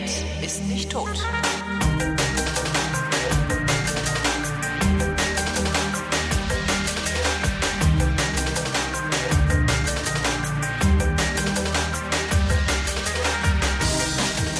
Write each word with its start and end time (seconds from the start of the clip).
Internet 0.00 0.24
ist 0.42 0.66
nicht 0.66 0.90
tot. 0.90 1.08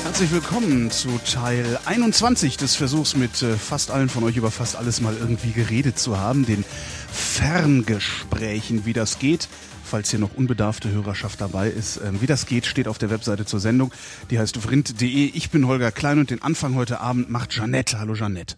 Herzlich 0.04 0.32
willkommen 0.32 0.90
zu 0.90 1.08
Teil 1.24 1.78
21 1.86 2.58
des 2.58 2.76
Versuchs, 2.76 3.16
mit 3.16 3.40
äh, 3.40 3.56
fast 3.56 3.90
allen 3.90 4.10
von 4.10 4.22
euch 4.24 4.36
über 4.36 4.50
fast 4.50 4.76
alles 4.76 5.00
mal 5.00 5.16
irgendwie 5.18 5.52
geredet 5.52 5.98
zu 5.98 6.18
haben, 6.18 6.44
den 6.44 6.62
Ferngesprächen, 7.10 8.84
wie 8.84 8.92
das 8.92 9.18
geht. 9.18 9.48
Falls 9.90 10.08
hier 10.08 10.20
noch 10.20 10.36
unbedarfte 10.36 10.88
Hörerschaft 10.88 11.40
dabei 11.40 11.68
ist, 11.68 11.96
ähm, 11.96 12.22
wie 12.22 12.26
das 12.26 12.46
geht, 12.46 12.64
steht 12.64 12.86
auf 12.86 12.98
der 12.98 13.10
Webseite 13.10 13.44
zur 13.44 13.58
Sendung. 13.58 13.92
Die 14.30 14.38
heißt 14.38 14.56
vrind.de. 14.56 15.04
Ich 15.34 15.50
bin 15.50 15.66
Holger 15.66 15.90
Klein 15.90 16.20
und 16.20 16.30
den 16.30 16.40
Anfang 16.42 16.76
heute 16.76 17.00
Abend 17.00 17.28
macht 17.28 17.56
Janette. 17.56 17.98
Hallo 17.98 18.14
Janette. 18.14 18.54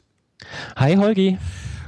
Hi 0.76 0.96
Holgi. 0.96 1.38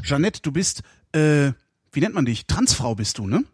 Janette, 0.02 0.40
du 0.40 0.50
bist, 0.50 0.80
äh, 1.12 1.52
wie 1.92 2.00
nennt 2.00 2.14
man 2.14 2.24
dich? 2.24 2.46
Transfrau 2.46 2.94
bist 2.94 3.18
du, 3.18 3.26
ne? 3.26 3.44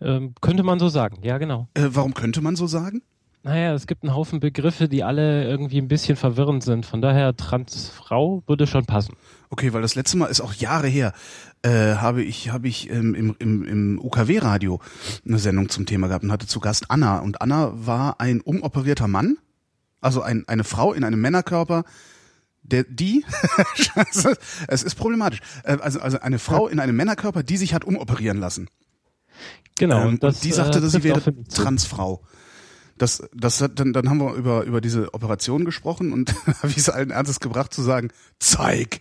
Ähm, 0.00 0.34
könnte 0.40 0.62
man 0.62 0.78
so 0.78 0.88
sagen, 0.88 1.18
ja 1.22 1.36
genau. 1.36 1.68
Äh, 1.74 1.88
warum 1.90 2.14
könnte 2.14 2.40
man 2.40 2.56
so 2.56 2.66
sagen? 2.66 3.02
Naja, 3.42 3.72
es 3.72 3.86
gibt 3.86 4.02
einen 4.02 4.14
Haufen 4.14 4.38
Begriffe, 4.38 4.86
die 4.88 5.02
alle 5.02 5.44
irgendwie 5.44 5.78
ein 5.78 5.88
bisschen 5.88 6.16
verwirrend 6.16 6.62
sind. 6.62 6.84
Von 6.84 7.00
daher 7.00 7.34
Transfrau 7.34 8.42
würde 8.46 8.66
schon 8.66 8.84
passen. 8.84 9.16
Okay, 9.48 9.72
weil 9.72 9.80
das 9.80 9.94
letzte 9.94 10.18
Mal 10.18 10.26
ist 10.26 10.42
auch 10.42 10.52
Jahre 10.52 10.88
her, 10.88 11.14
äh, 11.62 11.94
habe 11.94 12.22
ich, 12.22 12.50
habe 12.50 12.68
ich 12.68 12.90
ähm, 12.90 13.14
im, 13.14 13.34
im, 13.38 13.64
im 13.64 13.98
UKW-Radio 13.98 14.80
eine 15.26 15.38
Sendung 15.38 15.70
zum 15.70 15.86
Thema 15.86 16.08
gehabt 16.08 16.22
und 16.22 16.32
hatte 16.32 16.46
zu 16.46 16.60
Gast 16.60 16.90
Anna. 16.90 17.20
Und 17.20 17.40
Anna 17.40 17.72
war 17.74 18.20
ein 18.20 18.42
umoperierter 18.42 19.08
Mann, 19.08 19.38
also 20.02 20.20
ein, 20.20 20.46
eine 20.46 20.64
Frau 20.64 20.92
in 20.92 21.02
einem 21.02 21.20
Männerkörper, 21.22 21.84
der, 22.62 22.84
die, 22.84 23.24
es 24.68 24.82
ist 24.82 24.94
problematisch, 24.96 25.40
äh, 25.64 25.78
also, 25.80 25.98
also 26.00 26.20
eine 26.20 26.38
Frau 26.38 26.68
in 26.68 26.78
einem 26.78 26.94
Männerkörper, 26.94 27.42
die 27.42 27.56
sich 27.56 27.72
hat 27.72 27.86
umoperieren 27.86 28.36
lassen. 28.38 28.68
Genau. 29.78 30.06
Ähm, 30.06 30.20
das, 30.20 30.36
und 30.36 30.44
die 30.44 30.52
sagte, 30.52 30.78
äh, 30.78 30.80
dass 30.82 30.92
sie 30.92 31.02
wäre 31.02 31.32
mich 31.32 31.48
zu. 31.48 31.62
Das, 33.00 33.28
das 33.34 33.60
hat, 33.62 33.80
dann, 33.80 33.92
dann 33.92 34.10
haben 34.10 34.18
wir 34.20 34.34
über, 34.34 34.62
über 34.64 34.80
diese 34.80 35.14
Operation 35.14 35.64
gesprochen 35.64 36.12
und 36.12 36.34
habe 36.46 36.68
ich 36.68 36.76
es 36.76 36.88
allen 36.90 37.10
Ernstes 37.10 37.40
gebracht 37.40 37.72
zu 37.72 37.82
sagen, 37.82 38.10
zeig. 38.38 39.00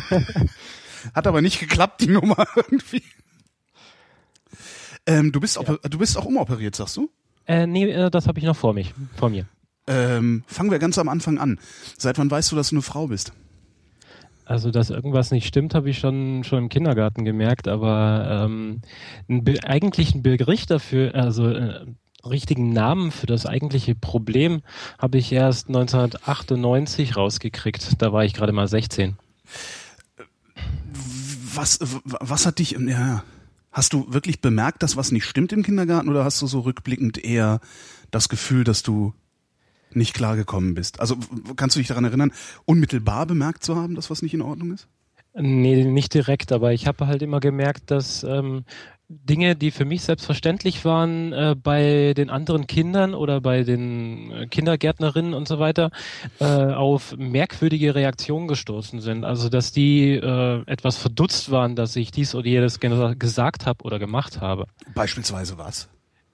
hat 1.14 1.26
aber 1.26 1.42
nicht 1.42 1.60
geklappt, 1.60 2.00
die 2.00 2.08
Nummer 2.08 2.46
irgendwie. 2.56 3.02
Ähm, 5.06 5.32
du 5.32 5.40
bist, 5.40 5.58
oper- 5.58 5.86
du 5.88 5.98
bist 5.98 6.16
auch 6.16 6.24
umoperiert, 6.24 6.74
sagst 6.76 6.96
du? 6.96 7.10
Äh, 7.46 7.66
nee, 7.66 7.90
äh, 7.90 8.10
das 8.10 8.26
habe 8.28 8.38
ich 8.38 8.44
noch 8.44 8.56
vor 8.56 8.72
mich, 8.72 8.94
vor 9.16 9.28
mir. 9.28 9.46
Ähm, 9.86 10.44
fangen 10.46 10.70
wir 10.70 10.78
ganz 10.78 10.96
am 10.96 11.08
Anfang 11.08 11.38
an. 11.38 11.58
Seit 11.98 12.16
wann 12.18 12.30
weißt 12.30 12.52
du, 12.52 12.56
dass 12.56 12.68
du 12.70 12.76
eine 12.76 12.82
Frau 12.82 13.08
bist? 13.08 13.32
Also, 14.44 14.70
dass 14.70 14.90
irgendwas 14.90 15.32
nicht 15.32 15.46
stimmt, 15.46 15.74
habe 15.74 15.90
ich 15.90 15.98
schon 15.98 16.44
schon 16.44 16.58
im 16.60 16.68
Kindergarten 16.68 17.24
gemerkt, 17.24 17.68
aber 17.68 18.44
ähm, 18.46 18.80
ein 19.28 19.44
eigentlich 19.64 20.14
ein 20.14 20.22
Bericht 20.22 20.70
dafür, 20.70 21.14
also 21.14 21.48
äh, 21.48 21.86
richtigen 22.24 22.72
Namen 22.72 23.10
für 23.10 23.26
das 23.26 23.46
eigentliche 23.46 23.94
Problem 23.94 24.62
habe 24.98 25.18
ich 25.18 25.32
erst 25.32 25.68
1998 25.68 27.16
rausgekriegt. 27.16 28.00
Da 28.00 28.12
war 28.12 28.24
ich 28.24 28.34
gerade 28.34 28.52
mal 28.52 28.68
16. 28.68 29.16
Was, 31.54 31.78
was 32.04 32.46
hat 32.46 32.58
dich, 32.58 32.72
ja, 32.72 33.24
hast 33.70 33.92
du 33.92 34.12
wirklich 34.12 34.40
bemerkt, 34.40 34.82
dass 34.82 34.96
was 34.96 35.12
nicht 35.12 35.24
stimmt 35.24 35.52
im 35.52 35.62
Kindergarten 35.62 36.08
oder 36.08 36.24
hast 36.24 36.40
du 36.40 36.46
so 36.46 36.60
rückblickend 36.60 37.22
eher 37.22 37.60
das 38.10 38.28
Gefühl, 38.28 38.64
dass 38.64 38.82
du 38.82 39.14
nicht 39.92 40.14
klargekommen 40.14 40.74
bist? 40.74 41.00
Also 41.00 41.16
kannst 41.56 41.76
du 41.76 41.80
dich 41.80 41.88
daran 41.88 42.04
erinnern, 42.04 42.32
unmittelbar 42.64 43.26
bemerkt 43.26 43.64
zu 43.64 43.76
haben, 43.76 43.94
dass 43.94 44.10
was 44.10 44.22
nicht 44.22 44.34
in 44.34 44.42
Ordnung 44.42 44.72
ist? 44.72 44.88
Nee, 45.34 45.84
nicht 45.84 46.12
direkt, 46.12 46.52
aber 46.52 46.72
ich 46.74 46.86
habe 46.86 47.06
halt 47.06 47.22
immer 47.22 47.40
gemerkt, 47.40 47.90
dass 47.90 48.22
ähm, 48.22 48.64
Dinge, 49.12 49.56
die 49.56 49.70
für 49.70 49.84
mich 49.84 50.02
selbstverständlich 50.02 50.84
waren, 50.84 51.32
äh, 51.32 51.54
bei 51.60 52.14
den 52.16 52.30
anderen 52.30 52.66
Kindern 52.66 53.14
oder 53.14 53.40
bei 53.40 53.62
den 53.62 54.30
äh, 54.30 54.46
Kindergärtnerinnen 54.46 55.34
und 55.34 55.46
so 55.46 55.58
weiter, 55.58 55.90
äh, 56.40 56.44
auf 56.44 57.14
merkwürdige 57.16 57.94
Reaktionen 57.94 58.48
gestoßen 58.48 59.00
sind. 59.00 59.24
Also, 59.24 59.48
dass 59.48 59.72
die 59.72 60.12
äh, 60.14 60.62
etwas 60.66 60.96
verdutzt 60.96 61.50
waren, 61.50 61.76
dass 61.76 61.94
ich 61.96 62.10
dies 62.10 62.34
oder 62.34 62.46
jenes 62.46 62.80
ge 62.80 63.14
gesagt 63.16 63.66
habe 63.66 63.84
oder 63.84 63.98
gemacht 63.98 64.40
habe. 64.40 64.66
Beispielsweise 64.94 65.58
was? 65.58 65.88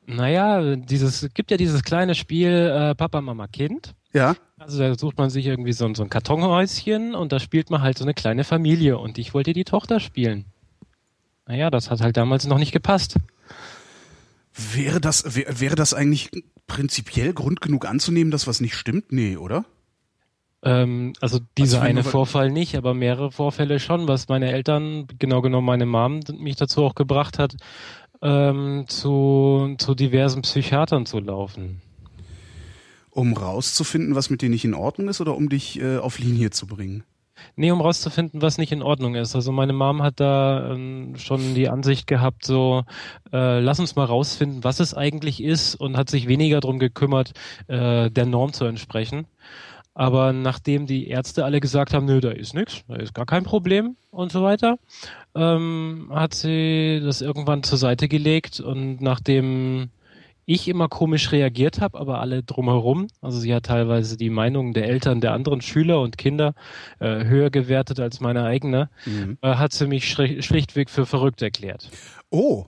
Naja, 0.06 0.77
dieses, 0.77 1.22
es 1.22 1.34
gibt 1.34 1.50
ja 1.50 1.56
dieses 1.56 1.83
kleine 1.83 2.15
Spiel 2.15 2.50
äh, 2.50 2.95
Papa, 2.95 3.21
Mama, 3.21 3.47
Kind. 3.47 3.95
Ja? 4.12 4.37
Also 4.59 4.78
da 4.78 4.95
sucht 4.97 5.19
man 5.19 5.31
sich 5.31 5.47
irgendwie 5.47 5.72
so, 5.72 5.93
so 5.95 6.03
ein 6.03 6.09
Kartonhäuschen 6.09 7.15
und 7.15 7.33
da 7.33 7.39
spielt 7.39 7.71
man 7.71 7.83
halt 7.83 7.99
so 7.99 8.05
eine 8.05 8.15
kleine 8.15 8.45
Familie 8.45 8.99
und 8.99 9.19
ich 9.19 9.34
wollte 9.34 9.53
die 9.53 9.65
Tochter 9.65 10.00
spielen. 10.00 10.47
Naja, 11.48 11.70
das 11.70 11.91
hat 11.91 12.03
halt 12.03 12.19
damals 12.19 12.47
noch 12.47 12.59
nicht 12.59 12.72
gepasst. 12.72 13.16
Wäre 14.54 15.00
das, 15.00 15.34
wär, 15.34 15.60
wäre 15.60 15.76
das 15.76 15.94
eigentlich 15.94 16.31
prinzipiell 16.66 17.32
Grund 17.32 17.62
genug 17.62 17.86
anzunehmen, 17.86 18.31
dass 18.31 18.47
was 18.47 18.60
nicht 18.60 18.75
stimmt? 18.75 19.12
Nee, 19.12 19.38
oder? 19.38 19.64
Ähm, 20.62 21.14
also 21.20 21.41
dieser 21.56 21.78
Also 21.78 21.88
eine 21.88 22.04
Vorfall 22.04 22.50
nicht, 22.50 22.76
aber 22.76 22.92
mehrere 22.92 23.32
Vorfälle 23.32 23.81
schon, 23.81 24.06
was 24.09 24.28
meine 24.28 24.53
Eltern, 24.53 25.06
genau 25.19 25.41
genommen 25.41 25.66
meine 25.66 25.86
Mom, 25.86 26.20
mich 26.38 26.56
dazu 26.56 26.84
auch 26.84 26.94
gebracht 26.94 27.38
hat, 27.38 27.56
ähm, 28.20 28.84
zu, 28.86 29.75
zu 29.78 29.94
diversen 29.94 30.42
Psychiatern 30.42 31.06
zu 31.06 31.19
laufen. 31.19 31.80
Um 33.09 33.32
rauszufinden, 33.32 34.15
was 34.15 34.28
mit 34.28 34.42
dir 34.42 34.50
nicht 34.50 34.66
in 34.66 34.75
Ordnung 34.75 35.09
ist 35.09 35.22
oder 35.22 35.34
um 35.34 35.48
dich 35.48 35.80
äh, 35.80 35.97
auf 35.97 36.19
Linie 36.19 36.50
zu 36.50 36.66
bringen? 36.66 37.04
Nee, 37.56 37.71
um 37.71 37.81
rauszufinden, 37.81 38.43
was 38.43 38.59
nicht 38.59 38.72
in 38.72 38.82
Ordnung 38.82 39.15
ist. 39.15 39.34
Also 39.34 39.53
meine 39.53 39.72
Mom 39.72 40.03
hat 40.03 40.21
da 40.21 40.72
ähm, 40.72 41.15
schon 41.16 41.54
die 41.54 41.69
Ansicht 41.69 42.06
gehabt, 42.06 42.44
so 42.44 42.84
äh, 43.32 43.60
lass 43.60 43.81
uns 43.81 43.97
mal 43.97 44.04
rausfinden, 44.04 44.65
was 44.65 44.81
es 44.81 44.94
eigentlich 44.94 45.43
ist 45.43 45.75
und 45.75 45.97
hat 45.97 46.10
sich 46.10 46.28
weniger 46.28 46.60
darum 46.60 46.78
gekümmert, 46.78 47.32
äh, 47.66 48.10
der 48.10 48.27
Norm 48.27 48.53
zu 48.53 48.65
entsprechen. 48.65 49.27
Aber 49.94 50.32
nachdem 50.32 50.87
die 50.87 51.09
Ärzte 51.09 51.44
alle 51.44 51.59
gesagt 51.59 51.93
haben, 51.93 52.06
nö, 52.06 52.21
da 52.21 52.31
ist 52.31 52.54
nichts, 52.54 52.84
da 52.87 52.94
ist 52.94 53.15
gar 53.15 53.27
kein 53.27 53.43
Problem 53.43 53.97
und 54.12 54.31
so 54.31 54.44
weiter, 54.44 54.78
ähm, 55.34 56.12
hat 56.15 56.34
sie 56.34 57.00
das 57.03 57.21
irgendwann 57.21 57.65
zur 57.65 57.78
Seite 57.78 58.06
gelegt 58.06 58.60
und 58.60 59.00
nachdem 59.00 59.91
ich 60.48 60.66
immer 60.66 60.88
komisch 60.88 61.31
reagiert 61.31 61.81
habe, 61.81 61.98
aber 61.98 62.20
alle 62.20 62.42
drumherum, 62.42 63.09
also 63.20 63.38
sie 63.38 63.54
hat 63.54 63.66
teilweise 63.66 64.16
die 64.16 64.31
Meinungen 64.31 64.72
der 64.72 64.88
Eltern 64.88 65.20
der 65.20 65.32
anderen 65.32 65.60
Schüler 65.60 66.00
und 66.00 66.16
Kinder 66.19 66.54
äh, 67.00 67.25
höher 67.25 67.50
gewertet 67.50 68.00
als 68.00 68.20
meine 68.20 68.44
eigene, 68.44 68.88
äh, 69.42 69.54
hat 69.56 69.72
sie 69.72 69.86
mich 69.86 70.10
schlichtweg 70.10 70.91
für 70.91 71.06
verrückt 71.06 71.42
erklärt. 71.42 71.91
Oh, 72.31 72.66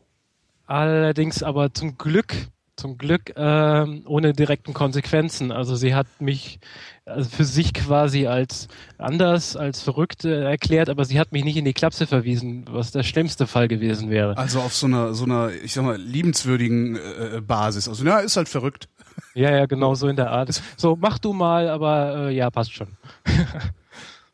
Allerdings 0.70 1.42
aber 1.42 1.74
zum 1.74 1.98
Glück, 1.98 2.32
zum 2.80 2.98
Glück 2.98 3.32
ähm, 3.36 4.02
ohne 4.06 4.32
direkten 4.32 4.74
Konsequenzen. 4.74 5.52
Also 5.52 5.76
sie 5.76 5.94
hat 5.94 6.06
mich 6.20 6.58
also 7.04 7.28
für 7.28 7.44
sich 7.44 7.74
quasi 7.74 8.26
als 8.26 8.68
anders, 8.98 9.56
als 9.56 9.82
verrückt 9.82 10.24
äh, 10.24 10.44
erklärt, 10.44 10.88
aber 10.88 11.04
sie 11.04 11.20
hat 11.20 11.32
mich 11.32 11.44
nicht 11.44 11.56
in 11.56 11.64
die 11.64 11.72
Klapse 11.72 12.06
verwiesen, 12.06 12.64
was 12.70 12.90
der 12.90 13.02
schlimmste 13.02 13.46
Fall 13.46 13.68
gewesen 13.68 14.10
wäre. 14.10 14.36
also 14.36 14.60
auf 14.60 14.74
so 14.74 14.86
einer, 14.86 15.14
so 15.14 15.24
einer, 15.24 15.50
ich 15.52 15.74
sag 15.74 15.84
mal, 15.84 15.96
liebenswürdigen 15.96 16.96
äh, 16.96 17.40
Basis. 17.40 17.88
Also, 17.88 18.04
ja, 18.04 18.18
ist 18.18 18.36
halt 18.36 18.48
verrückt. 18.48 18.88
Ja, 19.34 19.50
ja, 19.50 19.66
genau 19.66 19.94
so 19.94 20.08
in 20.08 20.16
der 20.16 20.30
Art. 20.30 20.60
So, 20.76 20.96
mach 21.00 21.18
du 21.18 21.32
mal, 21.32 21.68
aber 21.68 22.30
äh, 22.30 22.34
ja, 22.34 22.50
passt 22.50 22.72
schon. 22.72 22.88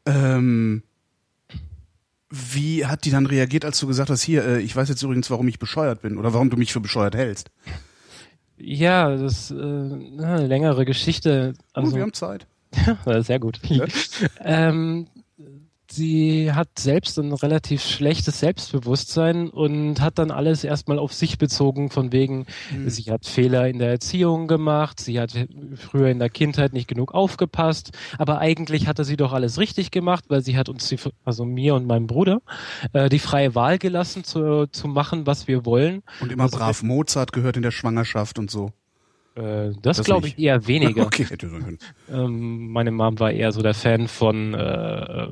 Ähm, 0.06 0.84
wie 2.30 2.86
hat 2.86 3.04
die 3.04 3.10
dann 3.10 3.26
reagiert, 3.26 3.64
als 3.64 3.78
du 3.78 3.86
gesagt 3.86 4.10
hast, 4.10 4.22
hier, 4.22 4.44
äh, 4.44 4.60
ich 4.60 4.74
weiß 4.74 4.88
jetzt 4.88 5.02
übrigens, 5.02 5.30
warum 5.30 5.48
ich 5.48 5.58
bescheuert 5.58 6.02
bin 6.02 6.16
oder 6.16 6.32
warum 6.32 6.50
du 6.50 6.56
mich 6.56 6.72
für 6.72 6.80
bescheuert 6.80 7.14
hältst? 7.14 7.50
Ja, 8.58 9.10
das 9.16 9.50
ist 9.50 9.50
äh, 9.50 9.54
eine 9.54 10.46
längere 10.46 10.84
Geschichte. 10.84 11.54
oh, 11.58 11.80
Also, 11.80 11.94
wir 11.96 12.02
haben 12.02 12.12
Zeit. 12.12 12.46
Ja, 13.06 13.22
sehr 13.22 13.38
gut. 13.38 13.60
ähm, 14.40 15.06
sie 15.92 16.52
hat 16.52 16.78
selbst 16.78 17.18
ein 17.18 17.32
relativ 17.32 17.82
schlechtes 17.82 18.40
Selbstbewusstsein 18.40 19.48
und 19.48 20.00
hat 20.00 20.18
dann 20.18 20.30
alles 20.30 20.64
erstmal 20.64 20.98
auf 20.98 21.12
sich 21.12 21.38
bezogen, 21.38 21.90
von 21.90 22.12
wegen, 22.12 22.46
sie 22.86 23.10
hat 23.10 23.26
Fehler 23.26 23.68
in 23.68 23.78
der 23.78 23.90
Erziehung 23.90 24.48
gemacht, 24.48 25.00
sie 25.00 25.20
hat 25.20 25.32
früher 25.76 26.08
in 26.08 26.18
der 26.18 26.30
Kindheit 26.30 26.72
nicht 26.72 26.88
genug 26.88 27.14
aufgepasst, 27.14 27.92
aber 28.18 28.38
eigentlich 28.38 28.86
hatte 28.86 29.04
sie 29.04 29.16
doch 29.16 29.32
alles 29.32 29.58
richtig 29.58 29.90
gemacht, 29.90 30.24
weil 30.28 30.42
sie 30.42 30.56
hat 30.56 30.68
uns, 30.68 30.88
die, 30.88 30.98
also 31.24 31.44
mir 31.44 31.74
und 31.74 31.86
meinem 31.86 32.06
Bruder, 32.06 32.40
äh, 32.92 33.08
die 33.08 33.18
freie 33.18 33.54
Wahl 33.54 33.78
gelassen, 33.78 34.24
zu, 34.24 34.66
zu 34.66 34.88
machen, 34.88 35.26
was 35.26 35.48
wir 35.48 35.64
wollen. 35.64 36.02
Und 36.20 36.32
immer 36.32 36.44
Also, 36.44 36.58
brav 36.58 36.82
Mozart 36.82 37.32
gehört 37.32 37.56
in 37.56 37.62
der 37.62 37.70
Schwangerschaft 37.70 38.38
und 38.38 38.50
so. 38.50 38.72
Äh, 39.36 39.72
das 39.82 39.98
Das 39.98 40.04
glaube 40.04 40.28
ich 40.28 40.38
eher 40.38 40.66
weniger. 40.66 41.06
Okay. 41.06 41.26
Ähm, 42.10 42.72
meine 42.72 42.90
Mom 42.90 43.18
war 43.20 43.30
eher 43.30 43.52
so 43.52 43.62
der 43.62 43.74
Fan 43.74 44.08
von 44.08 44.54
äh, 44.54 45.28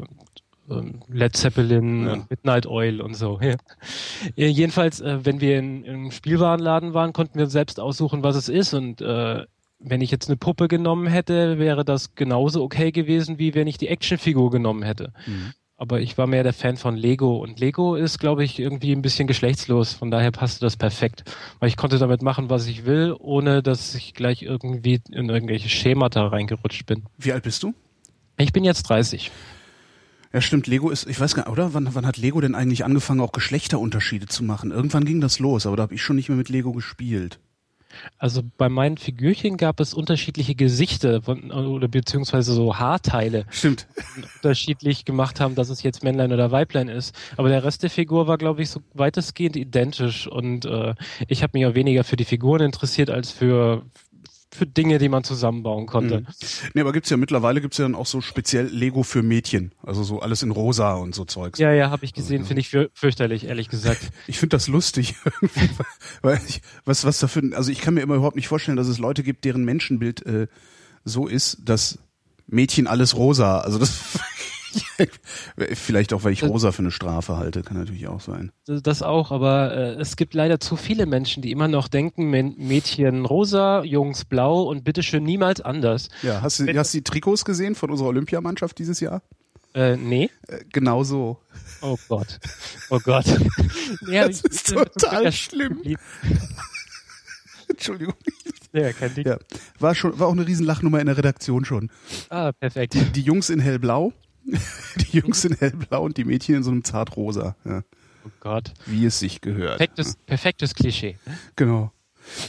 Led 1.08 1.36
Zeppelin 1.36 2.06
Ja. 2.06 2.12
und 2.14 2.30
Midnight 2.30 2.66
Oil 2.66 3.00
und 3.00 3.14
so. 3.14 3.38
Ja. 3.42 3.56
Äh, 4.36 4.46
Jedenfalls, 4.48 5.00
äh, 5.00 5.24
wenn 5.24 5.40
wir 5.40 5.58
in, 5.58 5.84
im 5.84 6.10
Spielwarenladen 6.10 6.94
waren, 6.94 7.12
konnten 7.12 7.38
wir 7.38 7.46
selbst 7.46 7.78
aussuchen, 7.80 8.22
was 8.22 8.36
es 8.36 8.48
ist 8.48 8.72
und 8.74 9.00
äh, 9.00 9.44
wenn 9.78 10.00
ich 10.00 10.10
jetzt 10.10 10.28
eine 10.28 10.36
Puppe 10.36 10.66
genommen 10.68 11.06
hätte, 11.06 11.58
wäre 11.58 11.84
das 11.84 12.14
genauso 12.14 12.62
okay 12.62 12.90
gewesen, 12.92 13.38
wie 13.38 13.54
wenn 13.54 13.66
ich 13.66 13.76
die 13.76 13.88
Actionfigur 13.88 14.50
genommen 14.50 14.82
hätte. 14.82 15.12
Mhm. 15.26 15.52
Aber 15.76 16.00
ich 16.00 16.16
war 16.16 16.26
mehr 16.26 16.44
der 16.44 16.52
Fan 16.54 16.76
von 16.76 16.96
Lego 16.96 17.36
und 17.36 17.58
Lego 17.60 17.96
ist, 17.96 18.18
glaube 18.18 18.44
ich, 18.44 18.60
irgendwie 18.60 18.92
ein 18.92 19.02
bisschen 19.02 19.26
geschlechtslos. 19.26 19.92
Von 19.92 20.10
daher 20.10 20.30
passte 20.30 20.60
das 20.64 20.76
perfekt, 20.76 21.24
weil 21.58 21.68
ich 21.68 21.76
konnte 21.76 21.98
damit 21.98 22.22
machen, 22.22 22.48
was 22.48 22.66
ich 22.68 22.86
will, 22.86 23.14
ohne 23.18 23.60
dass 23.62 23.94
ich 23.94 24.14
gleich 24.14 24.42
irgendwie 24.42 25.00
in 25.10 25.28
irgendwelche 25.28 25.68
Schemata 25.68 26.28
reingerutscht 26.28 26.86
bin. 26.86 27.02
Wie 27.18 27.32
alt 27.32 27.42
bist 27.42 27.62
du? 27.64 27.74
Ich 28.38 28.52
bin 28.52 28.64
jetzt 28.64 28.84
30. 28.84 29.30
Ja, 30.34 30.40
stimmt. 30.40 30.66
Lego 30.66 30.90
ist, 30.90 31.06
ich 31.08 31.20
weiß 31.20 31.36
gar 31.36 31.44
nicht, 31.44 31.52
oder? 31.52 31.74
Wann, 31.74 31.94
wann 31.94 32.04
hat 32.04 32.16
Lego 32.16 32.40
denn 32.40 32.56
eigentlich 32.56 32.84
angefangen, 32.84 33.20
auch 33.20 33.30
Geschlechterunterschiede 33.30 34.26
zu 34.26 34.42
machen? 34.42 34.72
Irgendwann 34.72 35.04
ging 35.04 35.20
das 35.20 35.38
los, 35.38 35.64
aber 35.64 35.76
da 35.76 35.84
habe 35.84 35.94
ich 35.94 36.02
schon 36.02 36.16
nicht 36.16 36.28
mehr 36.28 36.36
mit 36.36 36.48
Lego 36.48 36.72
gespielt. 36.72 37.38
Also 38.18 38.42
bei 38.56 38.68
meinen 38.68 38.96
Figürchen 38.96 39.56
gab 39.56 39.78
es 39.78 39.94
unterschiedliche 39.94 40.56
Gesichter 40.56 41.22
von, 41.22 41.52
oder 41.52 41.86
beziehungsweise 41.86 42.52
so 42.52 42.76
Haarteile. 42.76 43.46
Stimmt. 43.48 43.86
Unterschiedlich 44.42 45.04
gemacht 45.04 45.38
haben, 45.38 45.54
dass 45.54 45.68
es 45.68 45.84
jetzt 45.84 46.02
Männlein 46.02 46.32
oder 46.32 46.50
Weiblein 46.50 46.88
ist. 46.88 47.14
Aber 47.36 47.48
der 47.48 47.62
Rest 47.62 47.84
der 47.84 47.90
Figur 47.90 48.26
war, 48.26 48.36
glaube 48.36 48.62
ich, 48.62 48.70
so 48.70 48.80
weitestgehend 48.92 49.54
identisch. 49.54 50.26
Und 50.26 50.64
äh, 50.64 50.96
ich 51.28 51.44
habe 51.44 51.56
mich 51.56 51.64
auch 51.66 51.76
weniger 51.76 52.02
für 52.02 52.16
die 52.16 52.24
Figuren 52.24 52.62
interessiert 52.62 53.08
als 53.08 53.30
für 53.30 53.84
für 54.54 54.66
Dinge, 54.66 54.98
die 54.98 55.08
man 55.08 55.24
zusammenbauen 55.24 55.86
konnte. 55.86 56.20
Mhm. 56.20 56.26
Nee, 56.74 56.80
aber 56.80 56.92
gibt's 56.92 57.10
ja 57.10 57.16
mittlerweile 57.16 57.60
gibt's 57.60 57.78
ja 57.78 57.84
dann 57.84 57.94
auch 57.94 58.06
so 58.06 58.20
speziell 58.20 58.66
Lego 58.66 59.02
für 59.02 59.22
Mädchen, 59.22 59.72
also 59.82 60.04
so 60.04 60.20
alles 60.20 60.42
in 60.42 60.52
rosa 60.52 60.94
und 60.94 61.14
so 61.14 61.24
Zeugs. 61.24 61.58
Ja, 61.58 61.72
ja, 61.72 61.90
habe 61.90 62.04
ich 62.04 62.14
gesehen, 62.14 62.38
also, 62.38 62.48
finde 62.48 62.60
ich 62.60 62.68
für, 62.68 62.90
fürchterlich, 62.94 63.46
ehrlich 63.46 63.68
gesagt. 63.68 64.00
Ich 64.26 64.38
finde 64.38 64.56
das 64.56 64.68
lustig, 64.68 65.16
weil 66.22 66.40
ich, 66.46 66.62
was 66.84 67.04
was 67.04 67.18
dafür, 67.18 67.56
also 67.56 67.70
ich 67.70 67.80
kann 67.80 67.94
mir 67.94 68.00
immer 68.00 68.14
überhaupt 68.14 68.36
nicht 68.36 68.48
vorstellen, 68.48 68.76
dass 68.76 68.86
es 68.86 68.98
Leute 68.98 69.22
gibt, 69.22 69.44
deren 69.44 69.64
Menschenbild 69.64 70.24
äh, 70.24 70.46
so 71.04 71.26
ist, 71.26 71.58
dass 71.64 71.98
Mädchen 72.46 72.86
alles 72.86 73.16
rosa, 73.16 73.60
also 73.60 73.78
das 73.78 74.18
Vielleicht 75.74 76.12
auch, 76.12 76.24
weil 76.24 76.32
ich 76.32 76.42
rosa 76.42 76.72
für 76.72 76.80
eine 76.80 76.90
Strafe 76.90 77.36
halte, 77.36 77.62
kann 77.62 77.76
natürlich 77.76 78.08
auch 78.08 78.20
sein. 78.20 78.52
Das 78.66 79.02
auch, 79.02 79.30
aber 79.30 79.74
äh, 79.74 80.00
es 80.00 80.16
gibt 80.16 80.34
leider 80.34 80.60
zu 80.60 80.76
viele 80.76 81.06
Menschen, 81.06 81.42
die 81.42 81.50
immer 81.50 81.68
noch 81.68 81.88
denken, 81.88 82.30
Mädchen 82.30 83.24
rosa, 83.24 83.82
Jungs 83.84 84.24
blau 84.24 84.62
und 84.62 84.84
bitteschön 84.84 85.22
niemals 85.24 85.60
anders. 85.60 86.08
Ja, 86.22 86.42
hast 86.42 86.60
du, 86.60 86.66
Wenn, 86.66 86.78
hast 86.78 86.94
du 86.94 86.98
die 86.98 87.04
Trikots 87.04 87.44
gesehen 87.44 87.74
von 87.74 87.90
unserer 87.90 88.08
Olympiamannschaft 88.08 88.78
dieses 88.78 89.00
Jahr? 89.00 89.22
Äh, 89.74 89.96
nee. 89.96 90.30
Äh, 90.46 90.60
genau 90.72 91.02
so. 91.02 91.38
Oh 91.82 91.98
Gott. 92.08 92.38
Oh 92.90 93.00
Gott. 93.00 93.26
ja, 94.08 94.28
das 94.28 94.42
ist 94.42 94.68
total 94.68 95.32
schlimm. 95.32 95.82
Entschuldigung. 97.68 98.14
Ja, 98.72 98.92
kein 98.92 99.14
Ding. 99.14 99.26
Ja, 99.26 99.38
war 99.78 99.94
schon, 99.94 100.18
war 100.18 100.28
auch 100.28 100.32
eine 100.32 100.46
riesen 100.46 100.64
Lachnummer 100.64 101.00
in 101.00 101.06
der 101.06 101.16
Redaktion 101.16 101.64
schon. 101.64 101.90
Ah, 102.28 102.52
perfekt. 102.52 102.94
Die, 102.94 103.04
die 103.04 103.22
Jungs 103.22 103.50
in 103.50 103.60
hellblau 103.60 104.12
die 104.96 105.18
Jungs 105.18 105.42
sind 105.42 105.60
hellblau 105.60 106.04
und 106.04 106.16
die 106.16 106.24
Mädchen 106.24 106.56
in 106.56 106.62
so 106.62 106.70
einem 106.70 106.84
zartrosa. 106.84 107.56
Ja. 107.64 107.82
Oh 108.26 108.30
Gott. 108.40 108.72
Wie 108.86 109.04
es 109.04 109.18
sich 109.18 109.40
gehört. 109.40 109.78
Perfektes, 109.78 110.16
perfektes 110.26 110.74
Klischee. 110.74 111.16
Genau. 111.56 111.92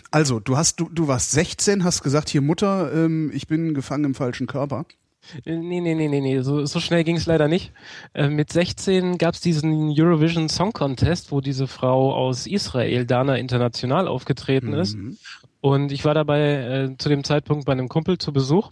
Also, 0.09 0.39
du 0.39 0.55
hast, 0.55 0.79
du, 0.79 0.89
du 0.89 1.07
warst 1.07 1.31
16, 1.31 1.83
hast 1.83 2.01
gesagt, 2.01 2.29
hier 2.29 2.41
Mutter, 2.41 2.93
ähm, 2.93 3.29
ich 3.33 3.47
bin 3.47 3.73
gefangen 3.73 4.05
im 4.05 4.15
falschen 4.15 4.47
Körper. 4.47 4.85
Nee, 5.43 5.81
nee, 5.81 5.95
nee, 5.95 6.07
nee, 6.07 6.21
nee. 6.21 6.41
So, 6.41 6.65
so 6.65 6.79
schnell 6.79 7.03
ging 7.03 7.17
es 7.17 7.25
leider 7.25 7.47
nicht. 7.47 7.71
Äh, 8.13 8.29
mit 8.29 8.53
16 8.53 9.17
gab 9.17 9.33
es 9.33 9.41
diesen 9.41 9.89
Eurovision 9.89 10.49
Song 10.49 10.71
Contest, 10.71 11.31
wo 11.31 11.41
diese 11.41 11.67
Frau 11.67 12.13
aus 12.13 12.47
Israel, 12.47 13.05
Dana 13.05 13.35
International, 13.35 14.07
aufgetreten 14.07 14.69
mhm. 14.69 14.79
ist. 14.79 14.97
Und 15.61 15.91
ich 15.91 16.05
war 16.05 16.13
dabei 16.13 16.89
äh, 16.91 16.97
zu 16.97 17.09
dem 17.09 17.23
Zeitpunkt 17.23 17.65
bei 17.65 17.71
einem 17.73 17.89
Kumpel 17.89 18.17
zu 18.17 18.31
Besuch. 18.31 18.71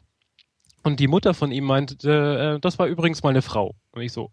Und 0.83 0.99
die 0.99 1.07
Mutter 1.07 1.33
von 1.33 1.51
ihm 1.51 1.63
meinte, 1.63 2.09
äh, 2.09 2.59
das 2.59 2.77
war 2.77 2.87
übrigens 2.87 3.23
mal 3.23 3.29
eine 3.29 3.41
Frau. 3.41 3.75
Und 3.91 4.01
ich 4.01 4.11
so, 4.11 4.31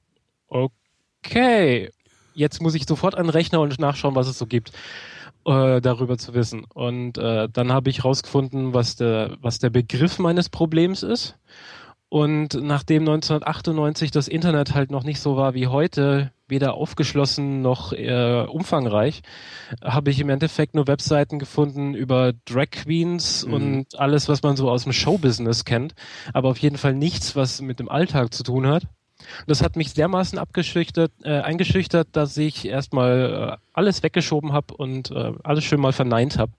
okay, 0.49 1.91
jetzt 2.35 2.61
muss 2.61 2.75
ich 2.75 2.87
sofort 2.87 3.15
an 3.15 3.27
den 3.27 3.31
Rechner 3.31 3.61
und 3.61 3.79
nachschauen, 3.79 4.15
was 4.17 4.27
es 4.29 4.39
so 4.39 4.47
gibt, 4.47 4.73
äh, 5.47 5.81
darüber 5.81 6.19
zu 6.19 6.35
wissen. 6.35 6.65
Und 6.75 7.19
äh, 7.19 7.49
dann 7.49 7.73
habe 7.73 7.91
ich 7.91 8.05
rausgefunden, 8.05 8.75
was 8.75 8.97
der, 8.97 9.37
was 9.41 9.59
der 9.59 9.71
Begriff 9.71 10.19
meines 10.19 10.49
Problems 10.49 11.03
ist. 11.03 11.39
Und 12.09 12.55
nachdem 12.55 13.03
1998 13.03 14.11
das 14.11 14.27
Internet 14.27 14.75
halt 14.75 14.91
noch 14.91 15.05
nicht 15.05 15.21
so 15.21 15.37
war 15.37 15.55
wie 15.55 15.69
heute, 15.69 16.33
weder 16.51 16.75
aufgeschlossen 16.75 17.63
noch 17.63 17.93
äh, 17.93 18.45
umfangreich, 18.49 19.23
habe 19.83 20.11
ich 20.11 20.21
im 20.21 20.29
Endeffekt 20.29 20.75
nur 20.75 20.87
Webseiten 20.87 21.39
gefunden 21.39 21.95
über 21.95 22.33
Drag 22.45 22.71
Queens 22.71 23.47
mhm. 23.47 23.53
und 23.53 23.99
alles, 23.99 24.29
was 24.29 24.43
man 24.43 24.57
so 24.57 24.71
aus 24.71 24.85
dem 24.85 24.93
Showbusiness 24.93 25.65
kennt, 25.65 25.95
aber 26.33 26.49
auf 26.49 26.59
jeden 26.59 26.79
Fall 26.79 26.95
nichts, 26.95 27.37
was 27.37 27.61
mit 27.61 27.79
dem 27.79 27.89
Alltag 27.89 28.35
zu 28.35 28.43
tun 28.43 28.67
hat. 28.67 28.85
Das 29.47 29.63
hat 29.63 29.77
mich 29.77 29.95
dermaßen 29.95 30.39
abgeschüchtert, 30.39 31.13
äh, 31.23 31.41
eingeschüchtert, 31.41 32.09
dass 32.13 32.37
ich 32.37 32.67
erstmal 32.67 33.59
äh, 33.59 33.67
alles 33.73 34.03
weggeschoben 34.03 34.53
habe 34.53 34.75
und 34.75 35.11
äh, 35.11 35.33
alles 35.43 35.65
schön 35.65 35.81
mal 35.81 35.93
verneint 35.93 36.39
habe. 36.39 36.53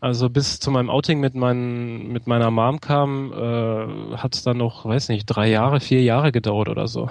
Also 0.00 0.28
bis 0.28 0.60
zu 0.60 0.70
meinem 0.70 0.90
Outing 0.90 1.20
mit, 1.20 1.34
mein, 1.34 2.08
mit 2.08 2.26
meiner 2.26 2.50
Mom 2.50 2.80
kam, 2.80 3.32
äh, 3.32 4.16
hat 4.16 4.34
es 4.34 4.42
dann 4.42 4.58
noch, 4.58 4.84
weiß 4.84 5.08
nicht, 5.08 5.26
drei 5.26 5.48
Jahre, 5.48 5.80
vier 5.80 6.02
Jahre 6.02 6.32
gedauert 6.32 6.68
oder 6.68 6.88
so. 6.88 7.10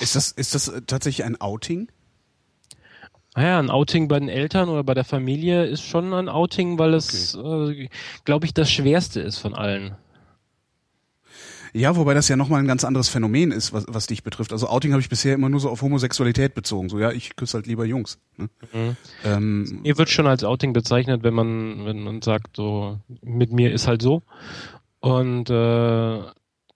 Ist 0.00 0.16
das, 0.16 0.32
ist 0.32 0.54
das 0.54 0.72
tatsächlich 0.86 1.24
ein 1.26 1.40
Outing? 1.40 1.88
Naja, 3.34 3.58
ein 3.58 3.70
Outing 3.70 4.08
bei 4.08 4.18
den 4.18 4.28
Eltern 4.28 4.68
oder 4.68 4.84
bei 4.84 4.94
der 4.94 5.04
Familie 5.04 5.64
ist 5.64 5.82
schon 5.82 6.12
ein 6.12 6.28
Outing, 6.28 6.78
weil 6.78 6.92
es, 6.94 7.34
okay. 7.34 7.84
äh, 7.84 7.88
glaube 8.24 8.46
ich, 8.46 8.52
das 8.52 8.70
Schwerste 8.70 9.20
ist 9.20 9.38
von 9.38 9.54
allen. 9.54 9.96
Ja, 11.74 11.96
wobei 11.96 12.12
das 12.12 12.28
ja 12.28 12.36
nochmal 12.36 12.60
ein 12.60 12.66
ganz 12.66 12.84
anderes 12.84 13.08
Phänomen 13.08 13.50
ist, 13.50 13.72
was, 13.72 13.84
was 13.88 14.06
dich 14.06 14.22
betrifft. 14.22 14.52
Also 14.52 14.68
Outing 14.68 14.92
habe 14.92 15.00
ich 15.00 15.08
bisher 15.08 15.34
immer 15.34 15.48
nur 15.48 15.60
so 15.60 15.70
auf 15.70 15.80
Homosexualität 15.80 16.54
bezogen. 16.54 16.90
So, 16.90 16.98
ja, 16.98 17.10
ich 17.12 17.34
küsse 17.34 17.58
halt 17.58 17.66
lieber 17.66 17.86
Jungs. 17.86 18.18
Ne? 18.36 18.48
Mhm. 18.72 18.96
Ähm, 19.24 19.80
mir 19.82 19.96
wird 19.96 20.10
schon 20.10 20.26
als 20.26 20.44
Outing 20.44 20.74
bezeichnet, 20.74 21.22
wenn 21.22 21.32
man, 21.32 21.86
wenn 21.86 22.02
man 22.02 22.20
sagt, 22.20 22.56
so, 22.56 22.98
mit 23.22 23.52
mir 23.52 23.72
ist 23.72 23.88
halt 23.88 24.02
so. 24.02 24.22
Und 25.00 25.48
äh, 25.48 26.20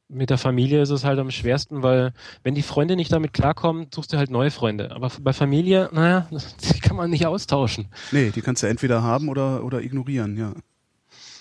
mit 0.08 0.31
der 0.31 0.38
Familie 0.38 0.82
ist 0.82 0.90
es 0.90 1.04
halt 1.04 1.19
am 1.19 1.31
schwersten, 1.31 1.82
weil 1.82 2.12
wenn 2.42 2.54
die 2.54 2.62
Freunde 2.62 2.96
nicht 2.96 3.12
damit 3.12 3.32
klarkommen, 3.32 3.88
suchst 3.94 4.12
du 4.12 4.16
halt 4.16 4.31
neue 4.31 4.50
Freunde. 4.50 4.92
Aber 4.92 5.10
bei 5.20 5.32
Familie, 5.32 5.90
naja, 5.92 6.28
die 6.75 6.80
kann 6.80 6.97
man 6.97 7.11
nicht 7.11 7.26
austauschen. 7.26 7.88
Nee, 8.12 8.30
die 8.30 8.40
kannst 8.40 8.62
du 8.62 8.66
entweder 8.66 9.02
haben 9.02 9.28
oder, 9.28 9.64
oder 9.64 9.82
ignorieren, 9.82 10.37
ja. 10.37 10.52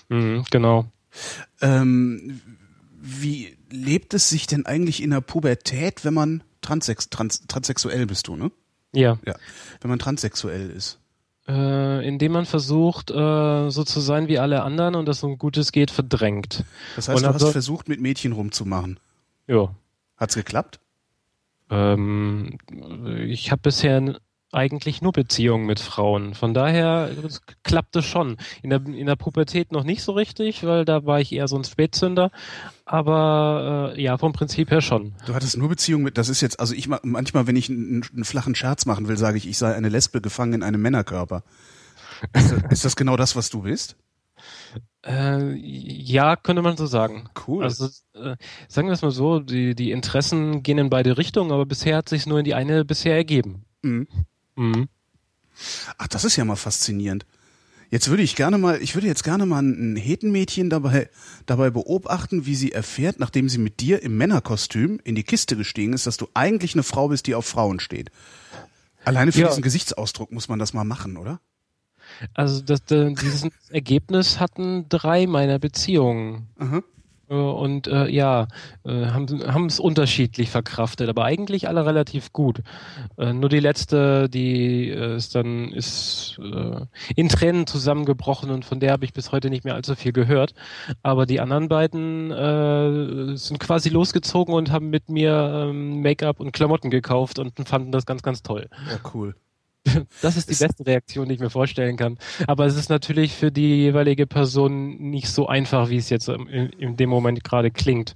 Mhm, 0.08 0.44
genau. 0.50 0.86
Ähm, 1.60 2.40
wie 3.06 3.56
lebt 3.70 4.14
es 4.14 4.28
sich 4.28 4.46
denn 4.46 4.66
eigentlich 4.66 5.02
in 5.02 5.10
der 5.10 5.20
Pubertät, 5.20 6.04
wenn 6.04 6.14
man 6.14 6.42
transex 6.60 7.08
trans 7.08 7.46
transsexuell 7.46 8.06
bist 8.06 8.28
du, 8.28 8.36
ne? 8.36 8.50
Ja. 8.92 9.18
Ja. 9.24 9.34
Wenn 9.80 9.90
man 9.90 9.98
transsexuell 9.98 10.70
ist. 10.70 10.98
Äh, 11.48 12.06
indem 12.06 12.32
man 12.32 12.46
versucht, 12.46 13.10
äh, 13.12 13.70
so 13.70 13.84
zu 13.84 14.00
sein 14.00 14.26
wie 14.26 14.38
alle 14.40 14.62
anderen 14.62 14.96
und 14.96 15.06
das 15.06 15.20
so 15.20 15.36
gut 15.36 15.56
es 15.56 15.70
geht 15.70 15.92
verdrängt. 15.92 16.64
Das 16.96 17.08
heißt, 17.08 17.22
und 17.22 17.28
du 17.28 17.34
hast 17.34 17.52
versucht, 17.52 17.88
mit 17.88 18.00
Mädchen 18.00 18.32
rumzumachen. 18.32 18.98
Ja. 19.46 19.72
Hat's 20.16 20.34
geklappt? 20.34 20.80
Ähm, 21.70 22.58
ich 23.28 23.52
habe 23.52 23.62
bisher 23.62 24.18
eigentlich 24.56 25.02
nur 25.02 25.12
Beziehungen 25.12 25.66
mit 25.66 25.80
Frauen. 25.80 26.34
Von 26.34 26.54
daher 26.54 27.10
klappt 27.62 27.94
es 27.96 28.06
schon. 28.06 28.38
In 28.62 28.70
der, 28.70 28.84
in 28.86 29.06
der 29.06 29.16
Pubertät 29.16 29.70
noch 29.70 29.84
nicht 29.84 30.02
so 30.02 30.12
richtig, 30.12 30.64
weil 30.64 30.86
da 30.86 31.04
war 31.04 31.20
ich 31.20 31.32
eher 31.32 31.46
so 31.46 31.56
ein 31.56 31.64
Spätzünder. 31.64 32.30
Aber 32.86 33.92
äh, 33.94 34.02
ja, 34.02 34.16
vom 34.16 34.32
Prinzip 34.32 34.70
her 34.70 34.80
schon. 34.80 35.14
Du 35.26 35.34
hattest 35.34 35.58
nur 35.58 35.68
Beziehungen 35.68 36.04
mit, 36.04 36.16
das 36.16 36.30
ist 36.30 36.40
jetzt, 36.40 36.58
also 36.58 36.74
ich 36.74 36.88
manchmal, 36.88 37.46
wenn 37.46 37.56
ich 37.56 37.68
einen, 37.68 38.02
einen 38.12 38.24
flachen 38.24 38.54
Scherz 38.54 38.86
machen 38.86 39.08
will, 39.08 39.18
sage 39.18 39.36
ich, 39.36 39.46
ich 39.46 39.58
sei 39.58 39.74
eine 39.74 39.90
Lesbe 39.90 40.22
gefangen 40.22 40.54
in 40.54 40.62
einem 40.62 40.80
Männerkörper. 40.80 41.42
Ist 42.32 42.52
das, 42.52 42.62
ist 42.70 42.84
das 42.84 42.96
genau 42.96 43.16
das, 43.16 43.36
was 43.36 43.50
du 43.50 43.62
bist? 43.62 43.96
Äh, 45.04 45.52
ja, 45.54 46.36
könnte 46.36 46.62
man 46.62 46.78
so 46.78 46.86
sagen. 46.86 47.28
Cool. 47.46 47.62
Also 47.62 47.86
äh, 48.14 48.36
sagen 48.68 48.88
wir 48.88 48.94
es 48.94 49.02
mal 49.02 49.10
so, 49.10 49.40
die, 49.40 49.74
die 49.74 49.90
Interessen 49.90 50.62
gehen 50.62 50.78
in 50.78 50.88
beide 50.88 51.18
Richtungen, 51.18 51.52
aber 51.52 51.66
bisher 51.66 51.98
hat 51.98 52.08
sich 52.08 52.26
nur 52.26 52.38
in 52.38 52.44
die 52.44 52.54
eine 52.54 52.86
bisher 52.86 53.14
ergeben. 53.14 53.66
Mhm. 53.82 54.08
Mhm. 54.56 54.88
Ach, 55.98 56.08
das 56.08 56.24
ist 56.24 56.36
ja 56.36 56.44
mal 56.44 56.56
faszinierend. 56.56 57.24
Jetzt 57.90 58.08
würde 58.08 58.22
ich 58.22 58.34
gerne 58.34 58.58
mal, 58.58 58.82
ich 58.82 58.94
würde 58.94 59.06
jetzt 59.06 59.22
gerne 59.22 59.46
mal 59.46 59.62
ein 59.62 59.96
Hetenmädchen 59.96 60.70
dabei, 60.70 61.08
dabei 61.46 61.70
beobachten, 61.70 62.44
wie 62.44 62.56
sie 62.56 62.72
erfährt, 62.72 63.20
nachdem 63.20 63.48
sie 63.48 63.58
mit 63.58 63.80
dir 63.80 64.02
im 64.02 64.16
Männerkostüm 64.16 65.00
in 65.04 65.14
die 65.14 65.22
Kiste 65.22 65.56
gestiegen 65.56 65.92
ist, 65.92 66.06
dass 66.06 66.16
du 66.16 66.28
eigentlich 66.34 66.74
eine 66.74 66.82
Frau 66.82 67.08
bist, 67.08 67.28
die 67.28 67.36
auf 67.36 67.46
Frauen 67.46 67.78
steht. 67.78 68.10
Alleine 69.04 69.30
für 69.30 69.42
ja. 69.42 69.48
diesen 69.48 69.62
Gesichtsausdruck 69.62 70.32
muss 70.32 70.48
man 70.48 70.58
das 70.58 70.72
mal 70.72 70.84
machen, 70.84 71.16
oder? 71.16 71.40
Also 72.34 72.60
das, 72.60 72.84
das, 72.84 73.14
dieses 73.14 73.48
Ergebnis 73.70 74.40
hatten 74.40 74.88
drei 74.88 75.26
meiner 75.26 75.58
Beziehungen. 75.60 76.48
Aha. 76.58 76.82
Äh, 77.28 77.34
und 77.34 77.86
äh, 77.86 78.08
ja, 78.08 78.48
äh, 78.84 79.06
haben 79.06 79.66
es 79.66 79.80
unterschiedlich 79.80 80.50
verkraftet, 80.50 81.08
aber 81.08 81.24
eigentlich 81.24 81.68
alle 81.68 81.86
relativ 81.86 82.32
gut. 82.32 82.62
Äh, 83.18 83.32
nur 83.32 83.48
die 83.48 83.60
letzte, 83.60 84.28
die 84.28 84.90
äh, 84.90 85.16
ist 85.16 85.34
dann 85.34 85.72
ist 85.72 86.38
äh, 86.40 86.80
in 87.14 87.28
Tränen 87.28 87.66
zusammengebrochen 87.66 88.50
und 88.50 88.64
von 88.64 88.80
der 88.80 88.92
habe 88.92 89.04
ich 89.04 89.12
bis 89.12 89.32
heute 89.32 89.50
nicht 89.50 89.64
mehr 89.64 89.74
allzu 89.74 89.94
viel 89.94 90.12
gehört. 90.12 90.54
Aber 91.02 91.26
die 91.26 91.40
anderen 91.40 91.68
beiden 91.68 92.30
äh, 92.30 93.36
sind 93.36 93.58
quasi 93.60 93.88
losgezogen 93.88 94.54
und 94.54 94.70
haben 94.70 94.90
mit 94.90 95.08
mir 95.08 95.68
ähm, 95.70 96.02
Make-up 96.02 96.40
und 96.40 96.52
Klamotten 96.52 96.90
gekauft 96.90 97.38
und 97.38 97.52
fanden 97.68 97.92
das 97.92 98.06
ganz, 98.06 98.22
ganz 98.22 98.42
toll. 98.42 98.68
Ja, 98.90 98.98
cool. 99.14 99.34
Das 100.22 100.36
ist 100.36 100.50
die 100.50 100.54
beste 100.54 100.86
Reaktion, 100.86 101.28
die 101.28 101.34
ich 101.34 101.40
mir 101.40 101.50
vorstellen 101.50 101.96
kann. 101.96 102.18
Aber 102.46 102.66
es 102.66 102.76
ist 102.76 102.88
natürlich 102.88 103.32
für 103.34 103.52
die 103.52 103.76
jeweilige 103.76 104.26
Person 104.26 104.96
nicht 104.98 105.28
so 105.28 105.46
einfach, 105.46 105.90
wie 105.90 105.96
es 105.96 106.10
jetzt 106.10 106.28
in, 106.28 106.46
in 106.46 106.96
dem 106.96 107.10
Moment 107.10 107.44
gerade 107.44 107.70
klingt. 107.70 108.14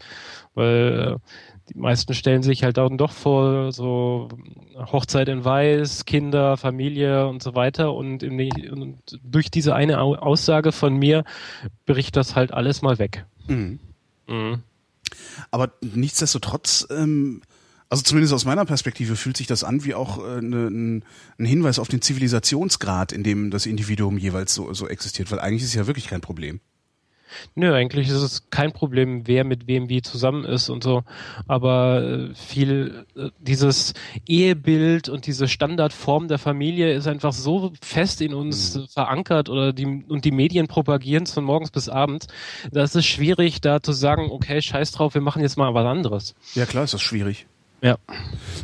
Weil 0.55 1.19
äh, 1.19 1.73
die 1.73 1.79
meisten 1.79 2.15
stellen 2.15 2.43
sich 2.43 2.65
halt 2.65 2.79
auch 2.79 2.91
doch 2.91 3.13
vor, 3.13 3.73
so 3.73 4.29
Hochzeit 4.77 5.29
in 5.29 5.45
Weiß, 5.45 6.05
Kinder, 6.05 6.57
Familie 6.57 7.29
und 7.29 7.43
so 7.43 7.55
weiter. 7.55 7.95
Und, 7.95 8.19
die, 8.19 8.69
und 8.71 8.99
durch 9.23 9.51
diese 9.51 9.75
eine 9.75 10.01
Aussage 10.01 10.73
von 10.73 10.97
mir 10.97 11.25
bricht 11.87 12.17
das 12.17 12.35
halt 12.35 12.53
alles 12.53 12.83
mal 12.83 12.99
weg. 12.99 13.25
Mhm. 13.47 13.79
Mhm. 14.27 14.63
Aber 15.51 15.73
nichtsdestotrotz 15.81 16.87
ähm, 16.91 17.43
also 17.91 18.05
zumindest 18.05 18.33
aus 18.33 18.45
meiner 18.45 18.65
Perspektive 18.65 19.17
fühlt 19.17 19.37
sich 19.37 19.49
das 19.49 19.65
an 19.65 19.85
wie 19.85 19.95
auch 19.95 20.25
äh, 20.25 20.41
ne, 20.41 20.69
ein, 20.69 21.05
ein 21.39 21.45
Hinweis 21.45 21.81
auf 21.81 21.89
den 21.89 22.01
Zivilisationsgrad, 22.01 23.11
in 23.11 23.25
dem 23.25 23.51
das 23.51 23.67
Individuum 23.67 24.17
jeweils 24.17 24.55
so, 24.55 24.73
so 24.73 24.89
existiert, 24.89 25.31
weil 25.33 25.41
eigentlich 25.41 25.63
ist 25.63 25.71
es 25.71 25.75
ja 25.75 25.89
wirklich 25.89 26.07
kein 26.07 26.21
Problem. 26.21 26.61
Nö, 27.55 27.75
eigentlich 27.75 28.09
ist 28.09 28.23
es 28.23 28.51
kein 28.51 28.73
Problem, 28.73 29.27
wer 29.27 29.45
mit 29.45 29.67
wem 29.67 29.89
wie 29.89 30.03
zusammen 30.03 30.45
ist 30.45 30.69
und 30.69 30.83
so. 30.83 31.03
Aber 31.47 32.03
äh, 32.03 32.35
viel 32.35 33.07
äh, 33.17 33.31
dieses 33.39 33.95
Ehebild 34.27 35.09
und 35.09 35.27
diese 35.27 35.49
Standardform 35.49 36.29
der 36.29 36.39
Familie 36.39 36.93
ist 36.93 37.07
einfach 37.07 37.33
so 37.33 37.73
fest 37.81 38.21
in 38.21 38.35
uns 38.35 38.77
mhm. 38.77 38.89
verankert 38.89 39.49
oder 39.49 39.73
die 39.73 39.87
und 39.87 40.25
die 40.25 40.33
Medien 40.33 40.67
propagieren 40.67 41.25
es 41.25 41.33
von 41.33 41.45
morgens 41.45 41.71
bis 41.71 41.89
abends. 41.89 42.27
Da 42.73 42.83
ist 42.83 42.97
es 42.97 43.07
schwierig, 43.07 43.61
da 43.61 43.81
zu 43.81 43.93
sagen, 43.93 44.29
okay, 44.31 44.61
scheiß 44.61 44.93
drauf, 44.93 45.15
wir 45.15 45.23
machen 45.23 45.43
jetzt 45.43 45.57
mal 45.57 45.73
was 45.75 45.87
anderes. 45.87 46.35
Ja 46.55 46.67
klar, 46.67 46.85
ist 46.85 46.95
das 46.95 47.03
schwierig. 47.03 47.47
Ja. 47.83 47.99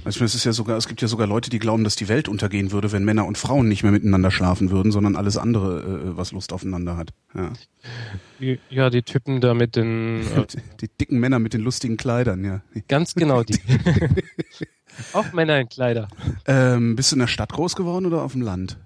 Also 0.04 0.24
es 0.24 0.34
ist 0.34 0.44
ja 0.44 0.52
sogar, 0.52 0.76
es 0.76 0.88
gibt 0.88 1.00
ja 1.00 1.08
sogar 1.08 1.26
Leute, 1.26 1.50
die 1.50 1.58
glauben, 1.58 1.84
dass 1.84 1.96
die 1.96 2.08
Welt 2.08 2.28
untergehen 2.28 2.70
würde, 2.70 2.92
wenn 2.92 3.04
Männer 3.04 3.26
und 3.26 3.38
Frauen 3.38 3.68
nicht 3.68 3.82
mehr 3.82 3.92
miteinander 3.92 4.30
schlafen 4.30 4.70
würden, 4.70 4.92
sondern 4.92 5.16
alles 5.16 5.36
andere, 5.36 5.80
äh, 5.80 6.16
was 6.16 6.32
Lust 6.32 6.52
aufeinander 6.52 6.96
hat. 6.96 7.12
Ja. 7.34 7.52
Die, 8.40 8.58
ja, 8.68 8.90
die 8.90 9.02
Typen 9.02 9.40
da 9.40 9.54
mit 9.54 9.76
den 9.76 10.20
äh, 10.36 10.46
die, 10.46 10.58
die 10.82 10.88
dicken 10.88 11.18
Männer 11.18 11.38
mit 11.38 11.54
den 11.54 11.62
lustigen 11.62 11.96
Kleidern, 11.96 12.44
ja. 12.44 12.60
Ganz 12.88 13.14
genau 13.14 13.42
die. 13.42 13.58
Auch 15.12 15.32
Männer 15.32 15.60
in 15.60 15.68
Kleider. 15.68 16.08
Ähm, 16.46 16.96
bist 16.96 17.12
du 17.12 17.16
in 17.16 17.20
der 17.20 17.26
Stadt 17.26 17.52
groß 17.52 17.76
geworden 17.76 18.06
oder 18.06 18.22
auf 18.22 18.32
dem 18.32 18.42
Land? 18.42 18.78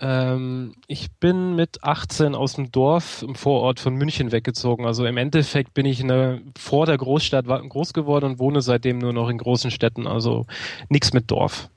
Ähm, 0.00 0.74
ich 0.86 1.10
bin 1.12 1.54
mit 1.54 1.84
18 1.84 2.34
aus 2.34 2.54
dem 2.54 2.72
Dorf 2.72 3.22
im 3.22 3.34
Vorort 3.34 3.80
von 3.80 3.94
München 3.94 4.32
weggezogen. 4.32 4.86
Also 4.86 5.04
im 5.04 5.18
Endeffekt 5.18 5.74
bin 5.74 5.84
ich 5.84 6.02
der, 6.02 6.40
vor 6.58 6.86
der 6.86 6.96
Großstadt 6.96 7.46
groß 7.46 7.92
geworden 7.92 8.24
und 8.24 8.38
wohne 8.38 8.62
seitdem 8.62 8.98
nur 8.98 9.12
noch 9.12 9.28
in 9.28 9.38
großen 9.38 9.70
Städten. 9.70 10.06
Also 10.06 10.46
nichts 10.88 11.12
mit 11.12 11.30
Dorf. 11.30 11.68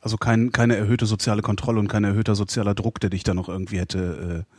Also 0.00 0.16
kein, 0.16 0.52
keine 0.52 0.76
erhöhte 0.76 1.06
soziale 1.06 1.42
Kontrolle 1.42 1.80
und 1.80 1.88
kein 1.88 2.04
erhöhter 2.04 2.36
sozialer 2.36 2.74
Druck, 2.74 3.00
der 3.00 3.10
dich 3.10 3.24
da 3.24 3.34
noch 3.34 3.48
irgendwie 3.48 3.80
hätte 3.80 4.44
äh, 4.46 4.52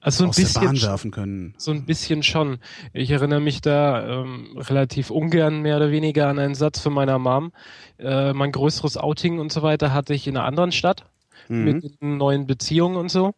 also 0.00 0.22
ein 0.22 0.30
aus 0.30 0.36
bisschen, 0.36 0.60
der 0.60 0.68
Bahn 0.68 0.82
werfen 0.82 1.10
können. 1.10 1.54
So 1.56 1.72
ein 1.72 1.84
bisschen 1.84 2.22
schon. 2.22 2.58
Ich 2.92 3.10
erinnere 3.10 3.40
mich 3.40 3.60
da 3.60 4.22
ähm, 4.22 4.56
relativ 4.56 5.10
ungern 5.10 5.62
mehr 5.62 5.78
oder 5.78 5.90
weniger 5.90 6.28
an 6.28 6.38
einen 6.38 6.54
Satz 6.54 6.78
von 6.78 6.92
meiner 6.92 7.18
Mom. 7.18 7.50
Äh, 7.98 8.32
mein 8.32 8.52
größeres 8.52 8.96
Outing 8.98 9.40
und 9.40 9.50
so 9.50 9.62
weiter 9.62 9.92
hatte 9.92 10.14
ich 10.14 10.28
in 10.28 10.36
einer 10.36 10.46
anderen 10.46 10.70
Stadt 10.70 11.06
mhm. 11.48 11.64
mit 11.64 12.02
neuen 12.02 12.46
Beziehungen 12.46 12.96
und 12.96 13.10
so. 13.10 13.34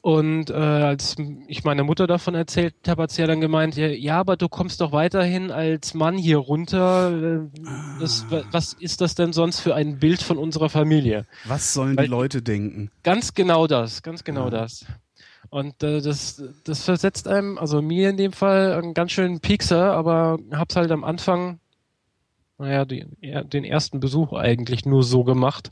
Und 0.00 0.50
äh, 0.50 0.54
als 0.54 1.16
ich 1.48 1.64
meiner 1.64 1.82
Mutter 1.82 2.06
davon 2.06 2.34
erzählt 2.34 2.74
habe, 2.86 3.02
hat 3.02 3.10
sie 3.10 3.20
ja 3.20 3.26
dann 3.26 3.40
gemeint, 3.40 3.76
ja, 3.76 4.18
aber 4.18 4.36
du 4.36 4.48
kommst 4.48 4.80
doch 4.80 4.92
weiterhin 4.92 5.50
als 5.50 5.92
Mann 5.94 6.16
hier 6.16 6.38
runter. 6.38 7.10
Äh, 7.10 7.60
das, 8.00 8.24
ah. 8.30 8.42
was 8.52 8.74
ist 8.74 9.00
das 9.00 9.14
denn 9.16 9.32
sonst 9.32 9.60
für 9.60 9.74
ein 9.74 9.98
Bild 9.98 10.22
von 10.22 10.38
unserer 10.38 10.68
Familie? 10.68 11.26
Was 11.44 11.74
sollen 11.74 11.96
Weil, 11.96 12.04
die 12.04 12.10
Leute 12.10 12.42
denken? 12.42 12.90
Ganz 13.02 13.34
genau 13.34 13.66
das, 13.66 14.02
ganz 14.02 14.24
genau 14.24 14.44
ja. 14.44 14.50
das. 14.50 14.86
Und 15.50 15.82
äh, 15.82 16.00
das, 16.00 16.42
das 16.64 16.84
versetzt 16.84 17.26
einem, 17.26 17.58
also 17.58 17.82
mir 17.82 18.10
in 18.10 18.16
dem 18.16 18.32
Fall, 18.32 18.74
einen 18.74 18.94
ganz 18.94 19.12
schönen 19.12 19.40
Piekser, 19.40 19.92
aber 19.94 20.38
hab's 20.52 20.76
halt 20.76 20.90
am 20.90 21.04
Anfang, 21.04 21.58
naja, 22.58 22.84
die, 22.84 23.06
den 23.20 23.64
ersten 23.64 24.00
Besuch 24.00 24.32
eigentlich 24.32 24.84
nur 24.84 25.02
so 25.02 25.24
gemacht. 25.24 25.70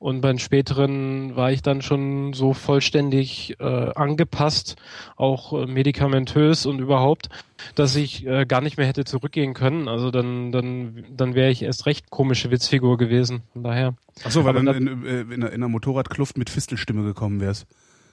Und 0.00 0.20
beim 0.20 0.38
späteren 0.38 1.34
war 1.34 1.50
ich 1.50 1.60
dann 1.60 1.82
schon 1.82 2.32
so 2.32 2.54
vollständig 2.54 3.56
äh, 3.58 3.64
angepasst, 3.64 4.76
auch 5.16 5.52
äh, 5.52 5.66
medikamentös 5.66 6.66
und 6.66 6.78
überhaupt, 6.78 7.30
dass 7.74 7.96
ich 7.96 8.24
äh, 8.24 8.46
gar 8.46 8.60
nicht 8.60 8.76
mehr 8.76 8.86
hätte 8.86 9.04
zurückgehen 9.04 9.54
können. 9.54 9.88
Also 9.88 10.12
dann, 10.12 10.52
dann, 10.52 11.04
dann 11.10 11.34
wäre 11.34 11.50
ich 11.50 11.62
erst 11.62 11.86
recht 11.86 12.10
komische 12.10 12.52
Witzfigur 12.52 12.96
gewesen. 12.96 13.42
Von 13.52 13.64
daher. 13.64 13.96
Ach 14.22 14.30
so, 14.30 14.44
weil 14.44 14.54
dann 14.54 14.68
in, 14.68 14.86
in, 14.86 15.04
äh, 15.04 15.20
in, 15.34 15.42
einer 15.42 15.68
Motorradkluft 15.68 16.38
mit 16.38 16.48
Fistelstimme 16.48 17.02
gekommen 17.02 17.40
wärst. 17.40 17.66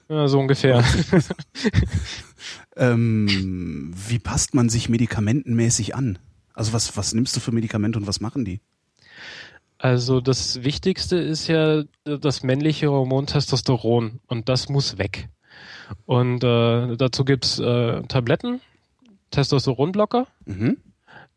Ja, 0.08 0.26
so 0.26 0.40
ungefähr. 0.40 0.82
ähm, 2.76 3.92
wie 4.08 4.18
passt 4.18 4.54
man 4.54 4.68
sich 4.68 4.88
medikamentenmäßig 4.88 5.94
an? 5.94 6.18
Also 6.52 6.72
was, 6.72 6.96
was 6.96 7.14
nimmst 7.14 7.36
du 7.36 7.40
für 7.40 7.52
Medikamente 7.52 7.96
und 7.96 8.08
was 8.08 8.20
machen 8.20 8.44
die? 8.44 8.60
Also 9.78 10.20
das 10.20 10.64
Wichtigste 10.64 11.16
ist 11.16 11.48
ja 11.48 11.82
das 12.04 12.42
männliche 12.42 12.90
Hormon 12.90 13.26
Testosteron 13.26 14.20
und 14.26 14.48
das 14.48 14.68
muss 14.68 14.98
weg. 14.98 15.28
Und 16.06 16.42
äh, 16.42 16.96
dazu 16.96 17.24
gibt's 17.24 17.58
äh, 17.58 18.02
Tabletten, 18.08 18.60
Testosteronblocker, 19.30 20.26
mhm. 20.44 20.78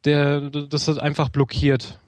der 0.06 0.50
das 0.50 0.88
ist 0.88 1.00
einfach 1.00 1.30
blockiert. 1.30 2.00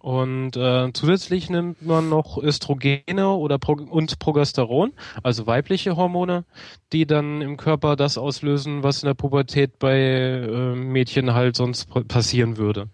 Und 0.00 0.56
äh, 0.56 0.92
zusätzlich 0.92 1.50
nimmt 1.50 1.84
man 1.84 2.08
noch 2.08 2.38
Östrogene 2.40 3.30
oder 3.30 3.58
Pro 3.58 3.72
und 3.72 4.18
Progesteron, 4.20 4.92
also 5.24 5.46
weibliche 5.46 5.96
Hormone, 5.96 6.44
die 6.92 7.04
dann 7.04 7.42
im 7.42 7.56
Körper 7.56 7.96
das 7.96 8.16
auslösen, 8.16 8.84
was 8.84 9.02
in 9.02 9.08
der 9.08 9.14
Pubertät 9.14 9.78
bei 9.80 9.98
äh, 9.98 10.74
Mädchen 10.76 11.34
halt 11.34 11.56
sonst 11.56 11.88
passieren 12.06 12.58
würde. 12.58 12.88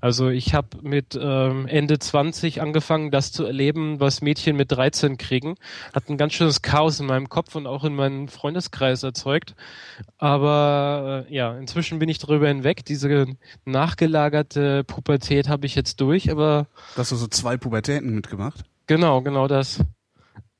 Also 0.00 0.28
ich 0.28 0.54
habe 0.54 0.68
mit 0.82 1.18
ähm, 1.20 1.66
Ende 1.66 1.98
20 1.98 2.60
angefangen, 2.60 3.10
das 3.10 3.32
zu 3.32 3.44
erleben, 3.44 4.00
was 4.00 4.22
Mädchen 4.22 4.56
mit 4.56 4.72
13 4.72 5.16
kriegen. 5.16 5.56
Hat 5.92 6.08
ein 6.08 6.16
ganz 6.16 6.34
schönes 6.34 6.62
Chaos 6.62 7.00
in 7.00 7.06
meinem 7.06 7.28
Kopf 7.28 7.54
und 7.54 7.66
auch 7.66 7.84
in 7.84 7.94
meinem 7.94 8.28
Freundeskreis 8.28 9.02
erzeugt. 9.02 9.54
Aber 10.18 11.26
äh, 11.28 11.34
ja, 11.34 11.56
inzwischen 11.56 11.98
bin 11.98 12.08
ich 12.08 12.18
darüber 12.18 12.48
hinweg. 12.48 12.84
Diese 12.84 13.26
nachgelagerte 13.64 14.84
Pubertät 14.84 15.48
habe 15.48 15.66
ich 15.66 15.74
jetzt 15.74 16.00
durch, 16.00 16.30
aber. 16.30 16.66
Hast 16.96 17.12
du 17.12 17.16
so 17.16 17.26
zwei 17.26 17.56
Pubertäten 17.56 18.14
mitgemacht? 18.14 18.64
Genau, 18.86 19.22
genau 19.22 19.48
das. 19.48 19.80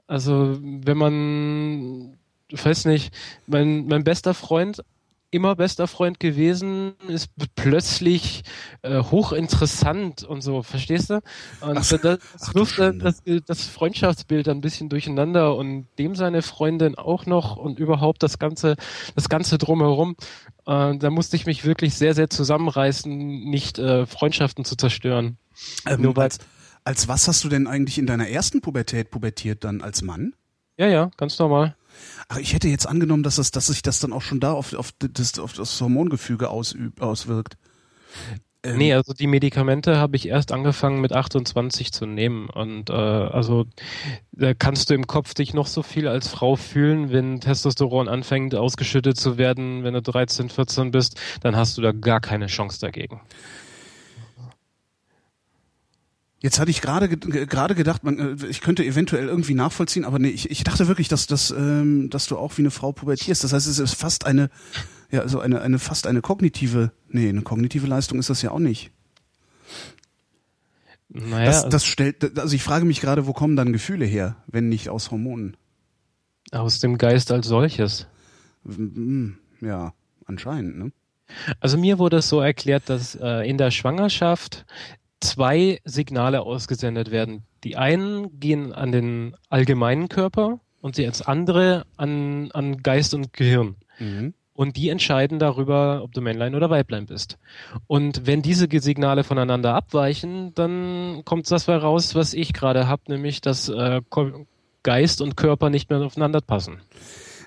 Also 0.07 0.59
wenn 0.61 0.99
man, 0.99 2.19
ich 2.49 2.65
weiß 2.65 2.87
nicht, 2.87 3.15
mein, 3.47 3.87
mein 3.87 4.03
bester 4.03 4.35
Freund 4.35 4.83
immer 5.31 5.55
bester 5.55 5.87
Freund 5.87 6.19
gewesen, 6.21 6.95
ist 7.09 7.31
plötzlich 7.55 8.43
äh, 8.83 9.03
hochinteressant 9.03 10.25
und 10.25 10.43
so, 10.43 10.63
verstehst 10.63 11.11
du? 11.11 11.15
Und 11.61 11.79
ach, 11.79 11.89
das, 11.89 12.01
das 12.01 12.55
wirft 12.55 12.79
das, 12.79 13.23
das 13.47 13.65
Freundschaftsbild 13.67 14.49
ein 14.49 14.61
bisschen 14.61 14.89
durcheinander 14.89 15.57
und 15.57 15.87
dem 15.99 16.15
seine 16.17 16.43
Freundin 16.43 16.97
auch 16.97 17.27
noch 17.27 17.57
und 17.57 17.79
überhaupt 17.79 18.23
das 18.23 18.39
ganze, 18.39 18.77
das 19.15 19.29
ganze 19.29 19.59
drumherum. 19.59 20.17
Äh, 20.67 20.97
da 20.97 21.11
musste 21.11 21.37
ich 21.37 21.47
mich 21.47 21.65
wirklich 21.65 21.95
sehr, 21.95 22.15
sehr 22.15 22.29
zusammenreißen, 22.31 23.13
nicht 23.45 23.79
äh, 23.79 24.07
Freundschaften 24.07 24.65
zu 24.65 24.77
zerstören. 24.77 25.39
Ähm, 25.87 26.03
Nur 26.03 26.19
als, 26.19 26.39
als 26.85 27.09
was 27.09 27.29
hast 27.29 27.45
du 27.45 27.49
denn 27.49 27.67
eigentlich 27.67 27.99
in 27.99 28.07
deiner 28.07 28.29
ersten 28.29 28.61
Pubertät 28.61 29.11
pubertiert 29.11 29.65
dann 29.65 29.81
als 29.81 30.03
Mann? 30.03 30.35
Ja, 30.77 30.89
ja, 30.89 31.11
ganz 31.17 31.39
normal. 31.39 31.77
Ach, 32.29 32.39
ich 32.39 32.55
hätte 32.55 32.69
jetzt 32.69 32.87
angenommen, 32.87 33.23
dass, 33.23 33.37
das, 33.37 33.51
dass 33.51 33.67
sich 33.67 33.83
das 33.83 34.01
dann 34.01 34.13
auch 34.13 34.23
schon 34.23 34.41
da 34.41 34.53
auf, 34.53 34.73
auf, 34.75 34.91
das, 34.99 35.39
auf 35.39 35.53
das 35.53 35.81
Hormongefüge 35.81 36.49
ausüb, 36.49 37.01
auswirkt. 37.01 37.57
Ähm, 38.63 38.77
nee, 38.77 38.93
also 38.93 39.15
die 39.15 39.27
Medikamente 39.27 39.97
habe 39.97 40.17
ich 40.17 40.29
erst 40.29 40.53
angefangen 40.53 41.01
mit 41.01 41.13
28 41.13 41.93
zu 41.93 42.07
nehmen. 42.07 42.49
Und 42.51 42.91
äh, 42.91 42.93
also 42.93 43.67
da 44.33 44.53
kannst 44.53 44.91
du 44.91 44.95
im 44.95 45.07
Kopf 45.07 45.33
dich 45.35 45.55
noch 45.55 45.67
so 45.67 45.83
viel 45.83 46.07
als 46.09 46.29
Frau 46.29 46.57
fühlen, 46.57 47.11
wenn 47.11 47.41
Testosteron 47.41 48.09
anfängt 48.09 48.55
ausgeschüttet 48.55 49.17
zu 49.17 49.39
werden, 49.39 49.83
wenn 49.83 49.95
du 49.95 50.03
13, 50.03 50.51
14 50.51 50.91
bist, 50.91 51.19
dann 51.41 51.57
hast 51.57 51.79
du 51.79 51.83
da 51.83 51.93
gar 51.93 52.21
keine 52.21 52.47
Chance 52.47 52.81
dagegen. 52.81 53.21
Jetzt 56.43 56.59
hatte 56.59 56.71
ich 56.71 56.81
gerade 56.81 57.09
gerade 57.17 57.75
gedacht, 57.75 58.03
man, 58.03 58.41
äh, 58.41 58.47
ich 58.47 58.61
könnte 58.63 58.85
eventuell 58.85 59.29
irgendwie 59.29 59.55
nachvollziehen, 59.55 60.05
aber 60.05 60.19
nee, 60.19 60.29
ich, 60.31 60.51
ich 60.51 60.65
dachte 60.65 60.89
wirklich, 60.89 61.09
dass, 61.09 61.27
dass, 61.27 61.51
ähm, 61.51 62.09
dass 62.11 62.27
du 62.27 62.39
auch 62.39 62.57
wie 62.57 62.63
eine 62.63 62.71
Frau 62.71 62.93
pubertierst. 62.93 63.45
Das 63.45 63.53
heißt, 63.53 63.67
es 63.67 63.79
ist 63.79 63.95
fast 63.95 64.25
eine, 64.27 64.49
Ja, 65.11 65.21
also 65.21 65.41
eine, 65.41 65.61
eine 65.61 65.79
fast 65.79 66.07
eine 66.07 66.23
kognitive, 66.23 66.93
nee, 67.09 67.29
eine 67.29 67.43
kognitive 67.43 67.87
Leistung 67.87 68.19
ist 68.19 68.31
das 68.31 68.41
ja 68.43 68.53
auch 68.53 68.59
nicht. 68.59 68.91
Naja, 71.09 71.45
Das, 71.45 71.69
das 71.69 71.85
stellt, 71.85 72.39
also 72.39 72.55
ich 72.55 72.63
frage 72.63 72.85
mich 72.85 73.01
gerade, 73.01 73.27
wo 73.27 73.33
kommen 73.33 73.57
dann 73.57 73.73
Gefühle 73.73 74.07
her, 74.07 74.37
wenn 74.47 74.69
nicht 74.69 74.89
aus 74.89 75.11
Hormonen? 75.11 75.57
aus 76.53 76.81
dem 76.81 76.99
Geist 76.99 77.31
als 77.31 77.47
solches. 77.47 78.07
Hm, 78.65 79.39
Ja, 79.61 79.93
anscheinend, 80.27 80.79
ne? 80.79 80.93
Also 81.61 81.79
mir 81.79 81.99
wurde 81.99 82.17
es 82.19 82.29
so 82.29 82.41
erklärt, 82.41 82.89
dass 82.89 83.15
äh, 83.15 83.49
in 83.49 83.57
der 83.57 83.71
Schwangerschaft 83.71 84.67
zwei 85.21 85.81
Signale 85.85 86.43
ausgesendet 86.43 87.11
werden. 87.11 87.45
Die 87.65 87.77
einen 87.77 88.41
gehen 88.41 88.73
an 88.73 88.93
den 88.93 89.37
allgemeinen 89.49 90.09
Körper 90.09 90.61
und 90.81 90.97
die 90.97 91.07
als 91.07 91.23
andere 91.23 91.87
an, 91.97 92.51
an 92.53 92.83
Geist 92.83 93.15
und 93.15 93.33
Gehirn. 93.33 93.77
Mhm. 93.99 94.35
Und 94.53 94.77
die 94.77 94.91
entscheiden 94.91 95.39
darüber, 95.39 96.03
ob 96.03 96.13
du 96.13 96.21
Männlein 96.21 96.55
oder 96.55 96.69
Weiblein 96.69 97.07
bist. 97.07 97.39
Und 97.87 98.27
wenn 98.27 98.43
diese 98.43 98.69
Signale 98.71 99.25
voneinander 99.25 99.75
abweichen, 99.75 100.53
dann 100.55 101.23
kommt 101.25 101.51
das 101.51 101.67
raus, 101.67 102.15
was 102.15 102.35
ich 102.35 102.53
gerade 102.53 102.87
habe, 102.87 103.03
nämlich 103.09 103.41
dass 103.41 103.71
äh, 103.71 104.03
Geist 104.83 105.23
und 105.23 105.37
Körper 105.37 105.71
nicht 105.71 105.89
mehr 105.89 106.01
aufeinander 106.01 106.41
passen. 106.43 106.81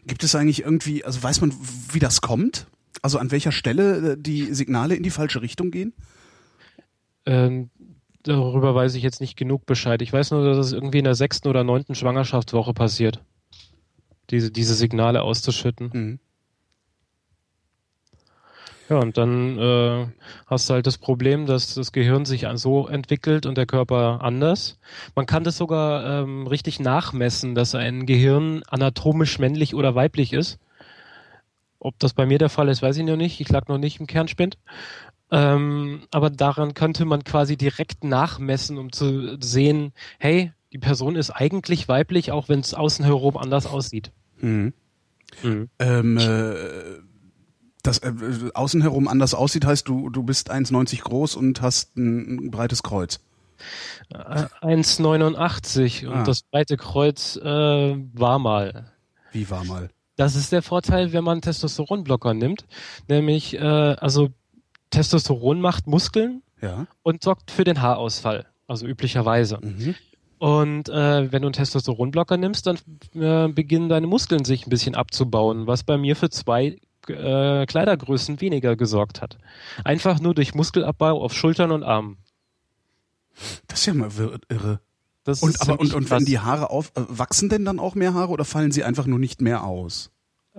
Gibt 0.07 0.23
es 0.23 0.33
eigentlich 0.33 0.63
irgendwie, 0.63 1.05
also 1.05 1.21
weiß 1.21 1.41
man, 1.41 1.53
wie 1.91 1.99
das 1.99 2.21
kommt? 2.21 2.67
Also 3.01 3.19
an 3.19 3.31
welcher 3.31 3.51
Stelle 3.51 4.13
äh, 4.13 4.17
die 4.17 4.53
Signale 4.53 4.95
in 4.95 5.03
die 5.03 5.09
falsche 5.09 5.41
Richtung 5.41 5.69
gehen? 5.69 5.93
Ähm, 7.25 7.69
darüber 8.23 8.75
weiß 8.75 8.95
ich 8.95 9.03
jetzt 9.03 9.21
nicht 9.21 9.37
genug 9.37 9.65
Bescheid. 9.65 10.01
Ich 10.01 10.11
weiß 10.11 10.31
nur, 10.31 10.45
dass 10.45 10.57
es 10.57 10.73
irgendwie 10.73 10.99
in 10.99 11.05
der 11.05 11.15
sechsten 11.15 11.47
oder 11.47 11.63
neunten 11.63 11.95
Schwangerschaftswoche 11.95 12.73
passiert. 12.73 13.21
Diese, 14.29 14.51
diese 14.51 14.75
Signale 14.75 15.21
auszuschütten. 15.21 15.89
Mhm. 15.93 16.19
Ja, 18.89 18.97
und 18.97 19.17
dann 19.17 19.57
äh, 19.57 20.07
hast 20.45 20.69
du 20.69 20.73
halt 20.73 20.87
das 20.87 20.97
Problem, 20.97 21.45
dass 21.45 21.73
das 21.73 21.93
Gehirn 21.93 22.25
sich 22.25 22.45
so 22.55 22.87
entwickelt 22.87 23.45
und 23.45 23.57
der 23.57 23.65
Körper 23.65 24.19
anders. 24.21 24.77
Man 25.15 25.25
kann 25.25 25.43
das 25.43 25.57
sogar 25.57 26.23
ähm, 26.23 26.47
richtig 26.47 26.79
nachmessen, 26.79 27.55
dass 27.55 27.75
ein 27.75 28.05
Gehirn 28.05 28.61
anatomisch 28.67 29.39
männlich 29.39 29.73
oder 29.73 29.95
weiblich 29.95 30.33
ist. 30.33 30.59
Ob 31.79 31.97
das 31.99 32.13
bei 32.13 32.25
mir 32.25 32.37
der 32.37 32.49
Fall 32.49 32.69
ist, 32.69 32.81
weiß 32.81 32.97
ich 32.97 33.05
noch 33.05 33.15
nicht. 33.15 33.39
Ich 33.39 33.49
lag 33.49 33.67
noch 33.67 33.77
nicht 33.77 33.99
im 33.99 34.07
Kernspind. 34.07 34.57
Ähm, 35.31 36.03
aber 36.11 36.29
daran 36.29 36.73
könnte 36.73 37.05
man 37.05 37.23
quasi 37.23 37.57
direkt 37.57 38.03
nachmessen, 38.03 38.77
um 38.77 38.91
zu 38.91 39.37
sehen, 39.41 39.93
hey, 40.19 40.51
die 40.71 40.77
Person 40.79 41.15
ist 41.15 41.31
eigentlich 41.31 41.87
weiblich, 41.87 42.31
auch 42.31 42.49
wenn 42.49 42.59
es 42.59 42.73
außen 42.73 43.05
herum 43.05 43.37
anders 43.37 43.65
aussieht. 43.65 44.11
Mhm. 44.39 44.73
Mhm. 45.41 45.69
Ähm, 45.79 46.17
äh, 46.17 46.99
das 47.81 47.99
äh, 47.99 48.13
außen 48.53 48.81
herum 48.81 49.07
anders 49.07 49.33
aussieht, 49.33 49.65
heißt 49.65 49.87
du, 49.87 50.09
du 50.09 50.23
bist 50.23 50.51
1,90 50.51 51.01
groß 51.01 51.35
und 51.35 51.61
hast 51.61 51.97
ein, 51.97 52.45
ein 52.45 52.51
breites 52.51 52.83
Kreuz. 52.83 53.19
Äh, 54.09 54.45
1,89 54.61 56.07
und 56.07 56.13
Ah. 56.13 56.23
das 56.23 56.43
breite 56.43 56.77
Kreuz 56.77 57.35
äh, 57.37 57.95
war 58.13 58.39
mal. 58.39 58.91
Wie 59.31 59.49
war 59.49 59.63
mal? 59.65 59.89
Das 60.15 60.35
ist 60.35 60.51
der 60.51 60.61
Vorteil, 60.61 61.11
wenn 61.13 61.23
man 61.23 61.41
Testosteronblocker 61.41 62.33
nimmt. 62.33 62.65
Nämlich, 63.07 63.55
äh, 63.55 63.59
also 63.59 64.29
Testosteron 64.93 65.59
macht 65.61 65.87
Muskeln 65.87 66.41
Ja. 66.61 66.87
und 67.01 67.23
sorgt 67.23 67.51
für 67.51 67.63
den 67.63 67.81
Haarausfall. 67.81 68.45
Also 68.67 68.87
üblicherweise. 68.87 69.59
Mhm. 69.61 69.95
Und 70.39 70.89
äh, 70.89 71.31
wenn 71.31 71.41
du 71.41 71.47
einen 71.47 71.53
Testosteronblocker 71.53 72.37
nimmst, 72.37 72.67
dann 72.67 72.77
äh, 73.15 73.47
beginnen 73.51 73.89
deine 73.89 74.07
Muskeln 74.07 74.43
sich 74.45 74.65
ein 74.65 74.69
bisschen 74.69 74.95
abzubauen, 74.95 75.67
was 75.67 75.83
bei 75.83 75.97
mir 75.97 76.15
für 76.15 76.29
zwei 76.29 76.77
äh, 77.07 77.65
Kleidergrößen 77.65 78.41
weniger 78.41 78.75
gesorgt 78.75 79.21
hat. 79.21 79.37
Einfach 79.83 80.19
nur 80.19 80.33
durch 80.33 80.53
Muskelabbau 80.53 81.21
auf 81.21 81.33
Schultern 81.33 81.71
und 81.71 81.83
Armen. 81.83 82.17
Das 83.67 83.79
ist 83.79 83.85
ja 83.87 83.93
mal 83.93 84.09
irre. 84.49 84.79
Das 85.23 85.41
Und 85.41 85.61
aber 85.61 85.79
und, 85.79 85.93
und 85.93 86.09
wenn 86.09 86.25
die 86.25 86.39
Haare 86.39 86.69
auf 86.69 86.91
äh, 86.95 87.01
wachsen 87.07 87.47
denn 87.49 87.63
dann 87.63 87.79
auch 87.79 87.95
mehr 87.95 88.13
Haare 88.13 88.31
oder 88.31 88.43
fallen 88.45 88.71
sie 88.71 88.83
einfach 88.83 89.05
nur 89.05 89.19
nicht 89.19 89.41
mehr 89.41 89.63
aus? 89.63 90.11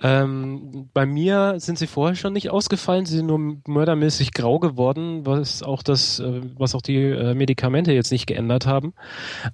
Ähm, 0.03 0.91
bei 0.93 1.07
mir 1.07 1.55
sind 1.59 1.79
sie 1.79 1.87
vorher 1.87 2.17
schon 2.17 2.33
nicht 2.33 2.51
ausgefallen, 2.51 3.07
sie 3.07 3.17
sind 3.17 3.27
nur 3.27 3.59
mördermäßig 3.67 4.33
grau 4.33 4.59
geworden, 4.59 5.25
was 5.25 5.63
auch 5.63 5.85
das, 5.85 6.19
äh, 6.19 6.41
was 6.59 6.75
auch 6.75 6.83
die 6.83 6.97
äh, 6.97 7.35
Medikamente 7.35 7.93
jetzt 7.93 8.11
nicht 8.11 8.27
geändert 8.27 8.67
haben. 8.67 8.93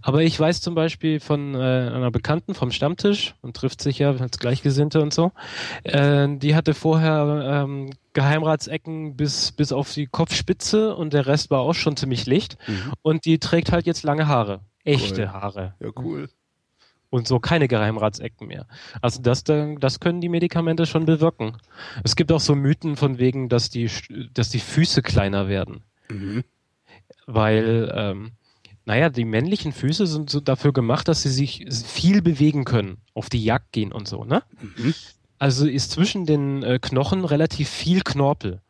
Aber 0.01 0.23
ich 0.23 0.39
weiß 0.41 0.63
zum 0.63 0.75
Beispiel 0.75 1.21
von 1.21 1.55
äh, 1.55 1.59
einer 1.59 2.11
Bekannten 2.11 2.55
vom 2.55 2.71
Stammtisch 2.71 3.35
und 3.43 3.55
trifft 3.55 3.83
sich 3.83 3.99
ja 3.99 4.13
als 4.13 4.39
Gleichgesinnte 4.39 5.03
und 5.03 5.13
so. 5.13 5.33
Äh, 5.85 6.29
die 6.39 6.55
hatte 6.55 6.73
vorher 6.73 7.65
ähm, 7.65 7.91
Geheimratsecken 8.15 9.17
bis 9.17 9.53
bis 9.53 9.73
auf 9.73 9.93
die 9.93 10.07
Kopfspitze 10.07 10.97
und 10.97 11.13
der 11.13 11.27
Rest 11.27 11.51
war 11.51 11.61
auch 11.61 11.75
schon 11.75 11.97
ziemlich 11.97 12.25
licht. 12.25 12.57
Mhm. 12.67 12.93
Und 13.03 13.25
die 13.27 13.39
trägt 13.41 13.73
halt 13.73 13.87
jetzt 13.87 14.05
lange 14.05 14.27
Haare, 14.27 14.61
echte 14.85 15.23
Cool. 15.23 15.33
Haare 15.33 15.75
Ja, 15.81 15.91
cool. 15.97 16.29
Und 17.11 17.27
so 17.29 17.39
keine 17.41 17.69
Geheimratsecken 17.69 18.47
mehr. 18.47 18.67
Also 19.03 19.21
das, 19.21 19.45
da- 19.45 19.75
das 19.79 20.01
können 20.01 20.21
die 20.21 20.29
Medikamente 20.29 20.87
schon 20.87 21.05
bewirken. 21.07 21.57
Es 22.05 22.17
gibt 22.17 22.31
auch 22.33 22.41
so 22.41 22.55
Mythen 22.55 22.97
von 22.97 23.19
wegen, 23.19 23.49
dass 23.49 23.69
die, 23.69 23.91
dass 24.33 24.49
die 24.51 24.61
Füße 24.61 25.03
kleiner 25.03 25.49
werden, 25.49 25.83
Mhm. 26.09 26.45
weil, 27.27 27.93
ähm, 27.95 28.33
naja, 28.87 29.09
die 29.11 29.25
männlichen 29.25 29.73
Füße 29.73 30.07
sind 30.07 30.31
so 30.31 30.41
dafür 30.41 30.73
gemacht, 30.73 31.07
dass 31.09 31.23
sie 31.23 31.29
sich 31.31 31.67
viel 31.85 32.23
bewegen 32.23 32.65
können, 32.65 32.99
auf 33.15 33.29
die 33.29 33.45
Jagd 33.45 33.73
gehen 33.73 33.93
und 33.93 34.09
so, 34.09 34.25
ne? 34.25 34.43
Mhm. 34.61 34.95
Also 35.39 35.67
ist 35.67 35.93
zwischen 35.93 36.27
den 36.27 36.63
äh, 36.63 36.79
Knochen 36.81 37.25
relativ 37.25 37.69
viel 37.69 38.03
Knorpel. 38.03 38.61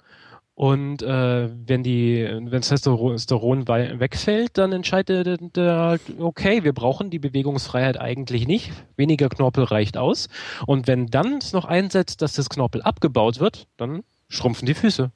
Und 0.61 1.01
äh, 1.01 1.49
wenn 1.66 1.83
die, 1.83 2.23
wenn 2.23 2.61
Testosteron 2.61 3.66
wei- 3.66 3.99
wegfällt, 3.99 4.59
dann 4.59 4.73
entscheidet 4.73 5.27
der, 5.27 5.38
der 5.38 5.77
halt, 5.79 6.03
okay, 6.18 6.64
wir 6.64 6.75
brauchen 6.75 7.09
die 7.09 7.18
Bewegungsfreiheit 7.18 7.99
eigentlich 7.99 8.46
nicht. 8.46 8.70
Weniger 8.94 9.31
Knorpel 9.31 9.64
reicht 9.64 9.96
aus. 9.96 10.29
Und 10.66 10.87
wenn 10.87 11.07
dann 11.07 11.38
es 11.38 11.55
noch 11.55 11.64
einsetzt, 11.64 12.20
dass 12.20 12.35
das 12.35 12.51
Knorpel 12.51 12.83
abgebaut 12.83 13.40
wird, 13.40 13.68
dann 13.79 14.03
schrumpfen 14.29 14.66
die 14.66 14.75
Füße. 14.75 15.11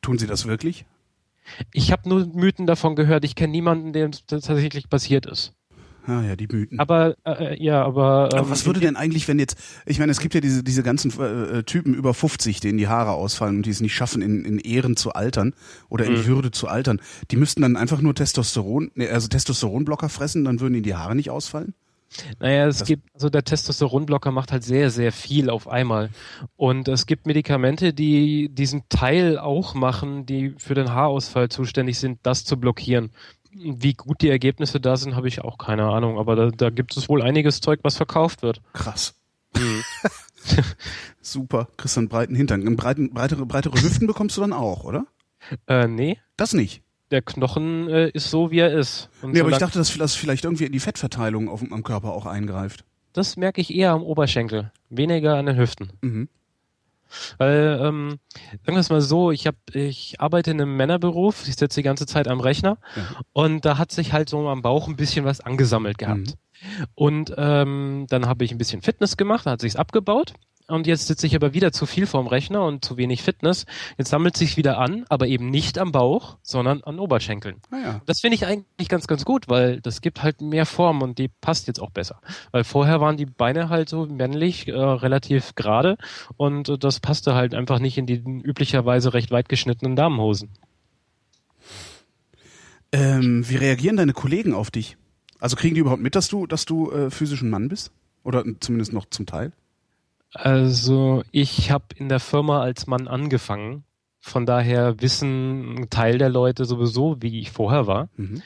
Tun 0.00 0.16
sie 0.16 0.28
das 0.28 0.46
wirklich? 0.46 0.84
Ich 1.72 1.90
habe 1.90 2.08
nur 2.08 2.24
Mythen 2.24 2.68
davon 2.68 2.94
gehört. 2.94 3.24
Ich 3.24 3.34
kenne 3.34 3.50
niemanden, 3.50 3.92
dem 3.92 4.12
das 4.28 4.44
tatsächlich 4.44 4.90
passiert 4.90 5.26
ist. 5.26 5.54
Ah 6.06 6.22
ja, 6.22 6.34
die 6.36 6.48
Mythen. 6.48 6.80
Aber 6.80 7.14
äh, 7.24 7.62
ja, 7.62 7.84
aber, 7.84 8.30
ähm, 8.32 8.38
Aber 8.40 8.50
was 8.50 8.66
würde 8.66 8.80
denn 8.80 8.96
eigentlich, 8.96 9.28
wenn 9.28 9.38
jetzt, 9.38 9.56
ich 9.86 9.98
meine, 10.00 10.10
es 10.10 10.18
gibt 10.20 10.34
ja 10.34 10.40
diese, 10.40 10.64
diese 10.64 10.82
ganzen 10.82 11.12
äh, 11.20 11.58
äh, 11.58 11.62
Typen 11.62 11.94
über 11.94 12.12
50, 12.12 12.58
denen 12.60 12.76
die 12.78 12.88
Haare 12.88 13.12
ausfallen 13.12 13.56
und 13.58 13.66
die 13.66 13.70
es 13.70 13.80
nicht 13.80 13.94
schaffen, 13.94 14.20
in, 14.20 14.44
in 14.44 14.58
Ehren 14.58 14.96
zu 14.96 15.12
altern 15.12 15.54
oder 15.88 16.04
in 16.04 16.14
Mhm. 16.14 16.26
Würde 16.26 16.50
zu 16.50 16.66
altern. 16.68 17.00
Die 17.30 17.36
müssten 17.36 17.62
dann 17.62 17.76
einfach 17.76 18.00
nur 18.00 18.14
Testosteron, 18.14 18.90
nee, 18.94 19.08
also 19.08 19.28
Testosteronblocker 19.28 20.08
fressen, 20.08 20.44
dann 20.44 20.58
würden 20.60 20.74
ihnen 20.74 20.82
die 20.82 20.94
Haare 20.96 21.14
nicht 21.14 21.30
ausfallen? 21.30 21.74
Naja, 22.40 22.66
es 22.66 22.78
Das- 22.78 22.88
gibt, 22.88 23.08
also 23.14 23.30
der 23.30 23.42
Testosteronblocker 23.44 24.32
macht 24.32 24.52
halt 24.52 24.64
sehr, 24.64 24.90
sehr 24.90 25.12
viel 25.12 25.48
auf 25.48 25.66
einmal. 25.68 26.10
Und 26.56 26.88
es 26.88 27.06
gibt 27.06 27.26
Medikamente, 27.26 27.94
die 27.94 28.48
diesen 28.50 28.82
Teil 28.90 29.38
auch 29.38 29.74
machen, 29.74 30.26
die 30.26 30.54
für 30.58 30.74
den 30.74 30.90
Haarausfall 30.92 31.48
zuständig 31.48 31.98
sind, 31.98 32.18
das 32.24 32.44
zu 32.44 32.58
blockieren. 32.58 33.10
Wie 33.54 33.92
gut 33.94 34.22
die 34.22 34.30
Ergebnisse 34.30 34.80
da 34.80 34.96
sind, 34.96 35.14
habe 35.14 35.28
ich 35.28 35.42
auch 35.42 35.58
keine 35.58 35.84
Ahnung. 35.84 36.18
Aber 36.18 36.36
da, 36.36 36.50
da 36.50 36.70
gibt 36.70 36.96
es 36.96 37.08
wohl 37.08 37.22
einiges 37.22 37.60
Zeug, 37.60 37.80
was 37.82 37.96
verkauft 37.96 38.42
wird. 38.42 38.60
Krass. 38.72 39.14
Super. 41.20 41.68
Kriegst 41.76 41.96
dann 41.96 42.02
einen 42.02 42.08
breiten 42.08 42.34
Hintern. 42.34 42.60
Einen 42.66 42.76
breiten, 42.76 43.12
breitere, 43.12 43.46
breitere 43.46 43.80
Hüften 43.80 44.06
bekommst 44.06 44.36
du 44.36 44.40
dann 44.40 44.52
auch, 44.52 44.84
oder? 44.84 45.06
Äh, 45.66 45.86
nee, 45.88 46.18
Das 46.36 46.52
nicht. 46.52 46.82
der 47.10 47.20
Knochen 47.22 47.88
äh, 47.88 48.08
ist 48.10 48.30
so, 48.30 48.50
wie 48.50 48.58
er 48.60 48.72
ist. 48.72 49.08
Und 49.22 49.32
Nee, 49.32 49.40
aber 49.40 49.50
ich 49.50 49.58
dachte, 49.58 49.78
dass 49.78 49.96
das 49.96 50.14
vielleicht 50.14 50.44
irgendwie 50.44 50.64
in 50.64 50.72
die 50.72 50.80
Fettverteilung 50.80 51.48
auf, 51.48 51.60
dem- 51.60 51.72
am 51.72 51.82
Körper 51.82 52.12
auch 52.12 52.26
eingreift. 52.26 52.84
das 53.12 53.36
merke 53.36 53.60
ich 53.60 53.74
eher 53.74 53.90
am 53.90 54.02
Oberschenkel, 54.02 54.70
weniger 54.88 55.36
an 55.36 55.46
den 55.46 55.56
Hüften. 55.56 55.90
Mhm. 56.00 56.28
Weil, 57.38 57.78
ähm, 57.82 58.18
sagen 58.64 58.76
wir 58.76 58.78
es 58.78 58.90
mal 58.90 59.00
so, 59.00 59.30
ich 59.30 59.46
hab, 59.46 59.54
ich 59.72 60.20
arbeite 60.20 60.50
in 60.50 60.60
einem 60.60 60.76
Männerberuf, 60.76 61.46
ich 61.46 61.56
sitze 61.56 61.80
die 61.80 61.84
ganze 61.84 62.06
Zeit 62.06 62.28
am 62.28 62.40
Rechner 62.40 62.78
Ja. 62.96 63.02
und 63.32 63.64
da 63.64 63.78
hat 63.78 63.92
sich 63.92 64.12
halt 64.12 64.28
so 64.28 64.48
am 64.48 64.62
Bauch 64.62 64.88
ein 64.88 64.96
bisschen 64.96 65.24
was 65.24 65.40
angesammelt 65.40 65.98
gehabt. 65.98 66.34
Und 66.94 67.34
ähm, 67.36 68.06
dann 68.08 68.26
habe 68.26 68.44
ich 68.44 68.52
ein 68.52 68.58
bisschen 68.58 68.82
Fitness 68.82 69.16
gemacht, 69.16 69.46
da 69.46 69.52
hat 69.52 69.60
sich's 69.60 69.76
abgebaut. 69.76 70.34
Und 70.72 70.86
jetzt 70.86 71.06
sitze 71.06 71.26
ich 71.26 71.36
aber 71.36 71.52
wieder 71.52 71.70
zu 71.70 71.84
viel 71.84 72.06
vorm 72.06 72.26
Rechner 72.26 72.64
und 72.64 72.82
zu 72.82 72.96
wenig 72.96 73.22
Fitness. 73.22 73.66
Jetzt 73.98 74.08
sammelt 74.08 74.38
sich's 74.38 74.56
wieder 74.56 74.78
an, 74.78 75.04
aber 75.10 75.26
eben 75.26 75.50
nicht 75.50 75.78
am 75.78 75.92
Bauch, 75.92 76.38
sondern 76.42 76.82
an 76.82 76.98
Oberschenkeln. 76.98 77.56
Naja. 77.70 78.00
Das 78.06 78.20
finde 78.20 78.36
ich 78.36 78.46
eigentlich 78.46 78.88
ganz, 78.88 79.06
ganz 79.06 79.26
gut, 79.26 79.50
weil 79.50 79.82
das 79.82 80.00
gibt 80.00 80.22
halt 80.22 80.40
mehr 80.40 80.64
Form 80.64 81.02
und 81.02 81.18
die 81.18 81.28
passt 81.28 81.66
jetzt 81.66 81.78
auch 81.78 81.90
besser. 81.90 82.22
Weil 82.52 82.64
vorher 82.64 83.02
waren 83.02 83.18
die 83.18 83.26
Beine 83.26 83.68
halt 83.68 83.90
so 83.90 84.06
männlich, 84.06 84.66
äh, 84.66 84.72
relativ 84.72 85.54
gerade 85.56 85.98
und 86.38 86.70
äh, 86.70 86.78
das 86.78 87.00
passte 87.00 87.34
halt 87.34 87.54
einfach 87.54 87.78
nicht 87.78 87.98
in 87.98 88.06
die 88.06 88.22
üblicherweise 88.24 89.12
recht 89.12 89.30
weit 89.30 89.50
geschnittenen 89.50 89.94
Damenhosen. 89.94 90.48
Ähm, 92.92 93.46
wie 93.46 93.56
reagieren 93.56 93.98
deine 93.98 94.14
Kollegen 94.14 94.54
auf 94.54 94.70
dich? 94.70 94.96
Also 95.38 95.54
kriegen 95.54 95.74
die 95.74 95.82
überhaupt 95.82 96.02
mit, 96.02 96.14
dass 96.14 96.28
du, 96.28 96.46
dass 96.46 96.64
du 96.64 96.90
äh, 96.90 97.10
physisch 97.10 97.42
ein 97.42 97.50
Mann 97.50 97.68
bist? 97.68 97.92
Oder 98.24 98.42
zumindest 98.60 98.94
noch 98.94 99.04
zum 99.10 99.26
Teil? 99.26 99.52
Also 100.34 101.22
ich 101.30 101.70
habe 101.70 101.84
in 101.96 102.08
der 102.08 102.20
Firma 102.20 102.62
als 102.62 102.86
Mann 102.86 103.08
angefangen. 103.08 103.84
Von 104.20 104.46
daher 104.46 105.00
wissen 105.00 105.74
ein 105.74 105.90
Teil 105.90 106.18
der 106.18 106.28
Leute 106.28 106.64
sowieso, 106.64 107.16
wie 107.20 107.40
ich 107.40 107.50
vorher 107.50 107.86
war. 107.86 108.08
Mhm. 108.16 108.42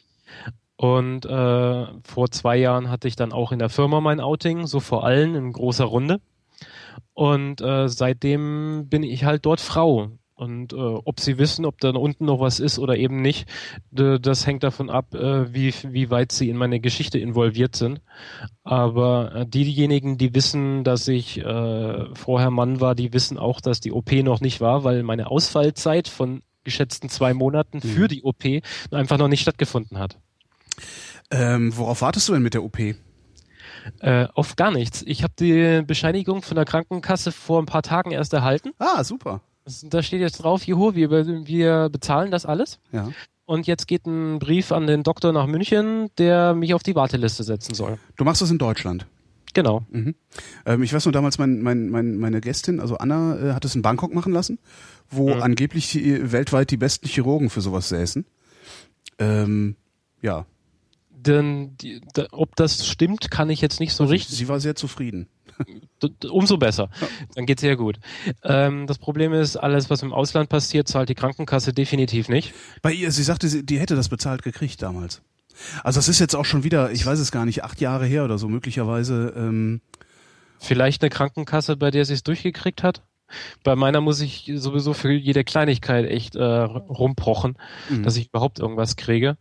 Und 0.77 1.25
äh, 1.27 1.87
vor 2.03 2.31
zwei 2.31 2.57
Jahren 2.57 2.91
hatte 2.91 3.09
ich 3.09 3.17
dann 3.17 3.33
auch 3.33 3.53
in 3.53 3.59
der 3.59 3.69
Firma 3.69 4.01
mein 4.01 4.21
Outing, 4.21 4.67
so 4.67 4.81
vor 4.81 5.05
allen 5.05 5.35
in 5.35 5.53
großer 5.53 5.85
Runde. 5.85 6.21
Und 7.15 7.61
äh, 7.61 7.89
seitdem 7.89 8.89
bin 8.89 9.03
ich 9.03 9.25
halt 9.25 9.47
dort 9.47 9.61
Frau. 9.61 10.11
Und 10.37 10.75
äh, 10.75 10.77
ob 10.77 11.19
sie 11.19 11.39
wissen, 11.39 11.65
ob 11.65 11.81
da 11.81 11.91
unten 11.91 12.27
noch 12.27 12.41
was 12.41 12.61
ist 12.61 12.79
oder 12.79 12.97
eben 12.97 13.23
nicht, 13.23 13.49
das 13.91 14.47
hängt 14.47 14.63
davon 14.63 14.91
ab, 14.91 15.15
äh, 15.15 15.53
wie, 15.55 15.73
wie 15.89 16.11
weit 16.11 16.31
sie 16.31 16.51
in 16.51 16.59
meine 16.59 16.79
Geschichte 16.79 17.19
involviert 17.19 17.75
sind. 17.75 18.03
Aber 18.63 19.35
äh, 19.35 19.47
diejenigen, 19.47 20.19
die 20.19 20.35
wissen, 20.35 20.85
dass 20.85 21.09
ich 21.09 21.39
äh, 21.39 22.15
vorher 22.15 22.51
Mann 22.51 22.81
war, 22.83 22.95
die 22.95 23.15
wissen 23.15 23.39
auch, 23.39 23.63
dass 23.63 23.81
die 23.81 23.93
OP 23.93 24.13
noch 24.13 24.43
nicht 24.43 24.61
war, 24.61 24.85
weil 24.85 25.03
meine 25.03 25.31
Ausfallzeit 25.31 26.07
von 26.07 26.43
geschätzten 26.65 27.09
zwei 27.09 27.33
Monaten 27.33 27.79
mhm. 27.79 27.89
für 27.89 28.07
die 28.07 28.23
OP 28.23 28.45
einfach 28.91 29.17
noch 29.17 29.29
nicht 29.29 29.41
stattgefunden 29.41 29.99
hat. 29.99 30.19
Ähm, 31.31 31.75
worauf 31.79 32.03
wartest 32.03 32.29
du 32.29 32.35
denn 32.35 32.43
mit 32.43 32.53
der 32.53 32.63
OP? 32.63 32.79
Äh, 32.79 34.27
auf 34.35 34.57
gar 34.57 34.71
nichts. 34.71 35.03
Ich 35.07 35.23
habe 35.23 35.33
die 35.39 35.83
Bescheinigung 35.87 36.43
von 36.43 36.57
der 36.57 36.67
Krankenkasse 36.67 37.33
vor 37.33 37.63
ein 37.63 37.67
paar 37.67 37.83
Tagen 37.83 38.11
erst 38.11 38.35
erhalten. 38.35 38.73
Ah, 38.79 39.03
super. 39.03 39.41
Da 39.85 40.03
steht 40.03 40.21
jetzt 40.21 40.39
drauf, 40.39 40.65
juhu, 40.65 40.95
wir, 40.95 41.11
wir 41.11 41.89
bezahlen 41.89 42.31
das 42.31 42.47
alles. 42.47 42.79
Ja. 42.93 43.11
Und 43.47 43.67
jetzt 43.67 43.87
geht 43.87 44.07
ein 44.07 44.39
Brief 44.39 44.73
an 44.73 44.87
den 44.87 45.03
Doktor 45.03 45.33
nach 45.33 45.47
München, 45.47 46.11
der 46.19 46.55
mich 46.55 46.75
auf 46.75 46.83
die 46.83 46.95
Warteliste 46.95 47.45
setzen 47.45 47.75
soll. 47.75 47.99
Du 48.17 48.25
machst 48.25 48.43
das 48.43 48.51
in 48.51 48.59
Deutschland? 48.59 49.07
Genau. 49.55 49.87
Mhm. 49.91 50.15
Ähm, 50.67 50.83
ich 50.83 50.93
weiß 50.93 51.05
nur 51.07 51.13
damals, 51.13 51.39
mein, 51.39 51.63
mein, 51.63 51.89
mein, 51.89 52.19
meine 52.19 52.41
Gästin, 52.41 52.81
also 52.81 52.99
Anna, 52.99 53.39
äh, 53.39 53.53
hat 53.55 53.65
es 53.65 53.75
in 53.75 53.83
Bangkok 53.83 54.13
machen 54.15 54.33
lassen, 54.33 54.59
wo 55.09 55.35
mhm. 55.35 55.43
angeblich 55.43 55.91
die, 55.91 56.33
weltweit 56.33 56.71
die 56.71 56.77
besten 56.77 57.09
Chirurgen 57.09 57.51
für 57.51 57.61
sowas 57.61 57.89
säßen. 57.89 58.27
Ähm, 59.19 59.77
ja, 60.21 60.45
denn 61.27 61.77
die, 61.79 62.01
da, 62.15 62.27
ob 62.31 62.57
das 62.57 62.87
stimmt, 62.87 63.31
kann 63.31 63.51
ich 63.51 63.61
jetzt 63.61 63.81
nicht 63.81 63.93
so 63.93 64.05
also 64.05 64.13
richtig. 64.13 64.37
Sie 64.37 64.49
war 64.49 64.61
sehr 64.61 64.77
zufrieden. 64.77 65.29
Umso 66.31 66.57
besser. 66.57 66.91
Dann 67.35 67.47
geht's 67.47 67.63
sehr 67.63 67.77
gut. 67.77 67.99
Ähm, 68.43 68.87
das 68.87 68.99
Problem 68.99 69.33
ist, 69.33 69.57
alles, 69.57 69.91
was 69.91 70.03
im 70.03 70.13
Ausland 70.13 70.49
passiert, 70.49 70.89
zahlt 70.89 71.09
die 71.09 71.15
Krankenkasse 71.15 71.73
definitiv 71.73 72.29
nicht. 72.29 72.55
Bei 72.83 72.93
ihr, 72.93 73.11
sie 73.11 73.23
sagte, 73.23 73.49
sie, 73.49 73.65
die 73.65 73.79
hätte 73.79 73.97
das 73.97 74.09
bezahlt 74.09 74.43
gekriegt 74.43 74.83
damals. 74.83 75.23
Also 75.83 75.99
das 75.99 76.09
ist 76.09 76.19
jetzt 76.19 76.35
auch 76.35 76.45
schon 76.45 76.65
wieder, 76.65 76.93
ich 76.93 77.05
weiß 77.05 77.19
es 77.19 77.33
gar 77.33 77.47
nicht, 77.47 77.65
acht 77.65 77.81
Jahre 77.81 78.07
her 78.07 78.25
oder 78.25 78.39
so 78.39 78.49
möglicherweise. 78.49 79.33
Ähm 79.37 79.81
Vielleicht 80.59 81.03
eine 81.03 81.11
Krankenkasse, 81.11 81.77
bei 81.77 81.91
der 81.91 82.05
sie 82.05 82.15
es 82.15 82.23
durchgekriegt 82.23 82.83
hat? 82.83 83.03
Bei 83.65 83.77
meiner 83.77 84.01
muss 84.01 84.21
ich 84.21 84.51
sowieso 84.55 84.93
für 84.93 85.13
jede 85.13 85.45
Kleinigkeit 85.45 86.07
echt 86.07 86.37
äh, 86.37 86.43
rumpochen, 86.43 87.57
mhm. 87.89 88.03
dass 88.03 88.17
ich 88.17 88.29
überhaupt 88.29 88.59
irgendwas 88.59 88.97
kriege. 88.97 89.37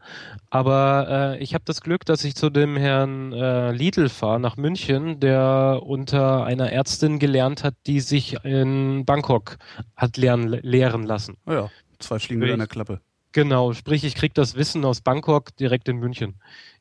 Aber 0.49 1.35
äh, 1.37 1.43
ich 1.43 1.53
habe 1.53 1.63
das 1.65 1.81
Glück, 1.81 2.05
dass 2.05 2.23
ich 2.23 2.35
zu 2.35 2.49
dem 2.49 2.77
Herrn 2.77 3.33
äh, 3.33 3.71
Lidl 3.71 4.09
fahre 4.09 4.39
nach 4.39 4.57
München, 4.57 5.19
der 5.19 5.81
unter 5.83 6.45
einer 6.45 6.71
Ärztin 6.71 7.19
gelernt 7.19 7.63
hat, 7.63 7.75
die 7.85 7.99
sich 7.99 8.43
in 8.43 9.05
Bangkok 9.05 9.57
hat 9.95 10.17
lernen, 10.17 10.49
lehren 10.61 11.03
lassen. 11.03 11.37
Oh 11.45 11.53
ja, 11.53 11.69
zwei 11.99 12.19
Fliegen 12.19 12.41
mit 12.41 12.51
einer 12.51 12.67
Klappe. 12.67 13.01
Genau, 13.31 13.73
sprich, 13.73 14.05
ich 14.05 14.15
krieg 14.15 14.33
das 14.33 14.55
Wissen 14.55 14.85
aus 14.85 15.01
Bangkok 15.01 15.55
direkt 15.57 15.89
in 15.89 15.97
München 15.97 16.35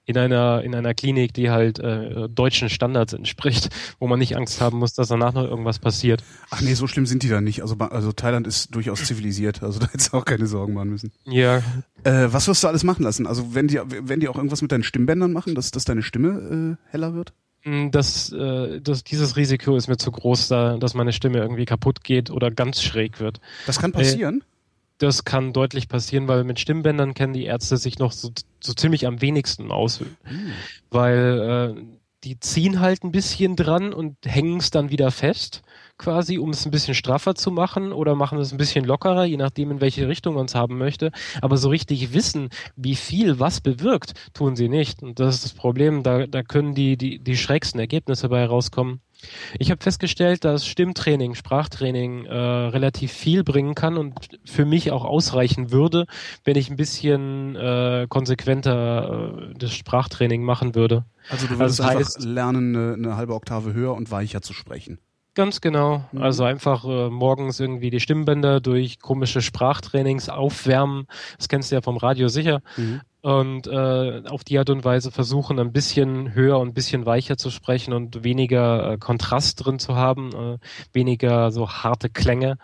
in 0.07 0.19
einer 0.19 0.63
in 0.63 0.75
einer 0.75 0.95
Klinik, 0.95 1.33
die 1.33 1.51
halt 1.51 1.79
äh, 1.79 2.29
deutschen 2.29 2.69
Standards 2.69 3.13
entspricht, 3.13 3.71
wo 3.99 4.07
man 4.07 4.19
nicht 4.19 4.37
Angst 4.37 4.61
haben 4.61 4.79
muss, 4.79 4.95
dass 4.95 5.09
danach 5.09 5.33
noch 5.33 5.45
irgendwas 5.45 5.79
passiert. 5.79 6.23
Ach 6.51 6.61
nee, 6.61 6.75
so 6.75 6.87
schlimm 6.87 7.07
sind 7.07 7.23
die 7.23 7.29
da 7.29 7.41
nicht. 7.41 7.63
Also 7.63 7.77
also 7.77 8.13
Thailand 8.13 8.47
ist 8.47 8.75
durchaus 8.75 9.05
zivilisiert, 9.05 9.63
also 9.63 9.79
da 9.81 9.89
hättest 9.89 10.13
du 10.13 10.17
auch 10.19 10.25
keine 10.25 10.47
Sorgen 10.47 10.75
machen 10.75 10.91
müssen. 10.91 11.13
Ja. 11.25 11.59
Äh, 12.05 12.29
was 12.31 12.49
wirst 12.49 12.63
du 12.63 12.69
alles 12.69 12.85
machen 12.85 13.03
lassen? 13.03 13.27
Also 13.27 13.55
wenn 13.55 13.69
die 13.69 13.81
wenn 13.85 14.21
die 14.21 14.29
auch 14.29 14.37
irgendwas 14.37 14.63
mit 14.63 14.73
deinen 14.73 14.85
Stimmbändern 14.85 15.33
machen, 15.33 15.55
dass 15.55 15.71
dass 15.71 15.85
deine 15.85 16.03
Stimme 16.03 16.77
äh, 16.79 16.91
heller 16.91 17.15
wird? 17.15 17.33
Mm, 17.65 17.91
das, 17.91 18.31
äh, 18.33 18.81
das, 18.81 19.05
dieses 19.05 19.37
Risiko 19.37 19.77
ist 19.77 19.89
mir 19.89 19.97
zu 19.97 20.11
groß, 20.13 20.49
da, 20.49 20.77
dass 20.77 20.95
meine 20.95 21.13
Stimme 21.13 21.39
irgendwie 21.39 21.65
kaputt 21.65 22.05
geht 22.05 22.31
oder 22.31 22.51
ganz 22.51 22.83
schräg 22.83 23.21
wird. 23.21 23.41
Das 23.67 23.79
kann 23.79 23.93
passieren? 23.93 24.45
Das 24.99 25.25
kann 25.25 25.53
deutlich 25.53 25.89
passieren, 25.89 26.29
weil 26.29 26.45
mit 26.45 26.61
Stimmbändern 26.61 27.15
kennen 27.15 27.33
die 27.33 27.45
Ärzte 27.45 27.77
sich 27.77 27.99
noch 27.99 28.13
so, 28.13 28.31
so 28.61 28.73
ziemlich 28.75 29.07
am 29.07 29.21
wenigsten 29.21 29.73
aus. 29.73 30.01
Mhm. 30.01 30.07
Weil 30.91 31.75
äh, 31.77 31.83
die 32.25 32.41
ziehen 32.41 32.81
halt 32.81 33.05
ein 33.05 33.13
bisschen 33.13 33.55
dran 33.55 33.93
und 33.93 34.17
hängen 34.25 34.59
es 34.59 34.71
dann 34.71 34.91
wieder 34.91 35.11
fest, 35.11 35.63
quasi, 35.99 36.39
um 36.39 36.51
es 36.51 36.65
ein 36.65 36.71
bisschen 36.71 36.95
straffer 36.95 37.35
zu 37.35 37.51
machen 37.51 37.93
oder 37.93 38.15
machen 38.15 38.39
es 38.39 38.53
ein 38.53 38.57
bisschen 38.57 38.85
lockerer, 38.85 39.25
je 39.25 39.37
nachdem, 39.37 39.71
in 39.71 39.81
welche 39.81 40.09
Richtung 40.09 40.35
man 40.35 40.47
es 40.47 40.55
haben 40.55 40.79
möchte. 40.79 41.13
Aber 41.43 41.57
so 41.57 41.69
richtig 41.69 42.13
wissen, 42.15 42.49
wie 42.77 42.97
viel 42.97 43.39
was 43.39 43.61
bewirkt, 43.61 44.15
tun 44.33 44.57
sie 44.57 44.69
nicht. 44.69 45.03
Und 45.03 45.21
das 45.21 45.37
ist 45.37 45.45
das 45.45 45.53
Problem. 45.53 46.03
Da, 46.03 46.27
da 46.27 46.43
können 46.43 46.75
die, 46.75 46.97
die, 46.97 47.19
die 47.19 47.37
schrägsten 47.37 47.79
Ergebnisse 47.79 48.29
bei 48.29 48.45
rauskommen. 48.47 49.01
Ich 49.59 49.71
habe 49.71 49.83
festgestellt, 49.83 50.45
dass 50.45 50.67
Stimmtraining, 50.67 51.35
Sprachtraining 51.35 52.27
äh, 52.27 52.35
relativ 52.35 53.13
viel 53.13 53.45
bringen 53.45 53.75
kann 53.75 53.97
und 53.97 54.29
für 54.45 54.65
mich 54.65 54.91
auch 54.91 55.05
ausreichen 55.05 55.71
würde, 55.71 56.07
wenn 56.45 56.57
ich 56.57 56.71
ein 56.71 56.77
bisschen 56.77 57.57
äh, 57.57 58.07
konsequenter 58.09 59.39
äh, 59.51 59.55
das 59.59 59.73
Sprachtraining 59.75 60.43
machen 60.43 60.75
würde. 60.75 61.05
Also 61.29 61.47
du 61.47 61.59
würdest 61.59 61.81
also 61.81 61.99
einfach 61.99 62.19
lernen, 62.19 62.77
eine, 62.77 62.95
eine 62.95 63.17
halbe 63.17 63.35
Oktave 63.35 63.73
höher 63.73 63.95
und 63.95 64.11
weicher 64.11 64.43
zu 64.43 64.53
sprechen. 64.53 64.99
Ganz 65.35 65.61
genau. 65.61 66.05
Mhm. 66.13 66.23
Also 66.23 66.45
einfach 66.45 66.85
äh, 66.85 67.11
morgens 67.11 67.59
irgendwie 67.59 67.91
die 67.91 68.01
Stimmbänder 68.01 68.61
durch 68.61 69.01
komische 69.01 69.43
Sprachtrainings 69.43 70.29
aufwärmen. 70.29 71.07
Das 71.37 71.49
kennst 71.49 71.71
du 71.71 71.75
ja 71.75 71.83
vom 71.83 71.97
Radio 71.97 72.29
sicher. 72.29 72.61
Mhm. 72.77 73.01
Und 73.21 73.67
äh, 73.67 74.23
auf 74.29 74.45
die 74.45 74.59
Art 74.59 74.71
und 74.71 74.85
Weise 74.85 75.11
versuchen, 75.11 75.59
ein 75.59 75.73
bisschen 75.73 76.35
höher 76.35 76.59
und 76.59 76.69
ein 76.69 76.75
bisschen 76.75 77.07
weicher 77.07 77.37
zu 77.37 77.51
sprechen 77.51 77.93
und 77.95 78.23
weniger 78.23 78.93
äh, 78.93 78.99
Kontrast 78.99 79.65
drin 79.65 79.79
zu 79.79 79.97
haben, 79.97 80.31
äh, 80.35 80.59
weniger 80.93 81.51
so 81.51 81.69
harte 81.69 82.11
Klänge. 82.11 82.59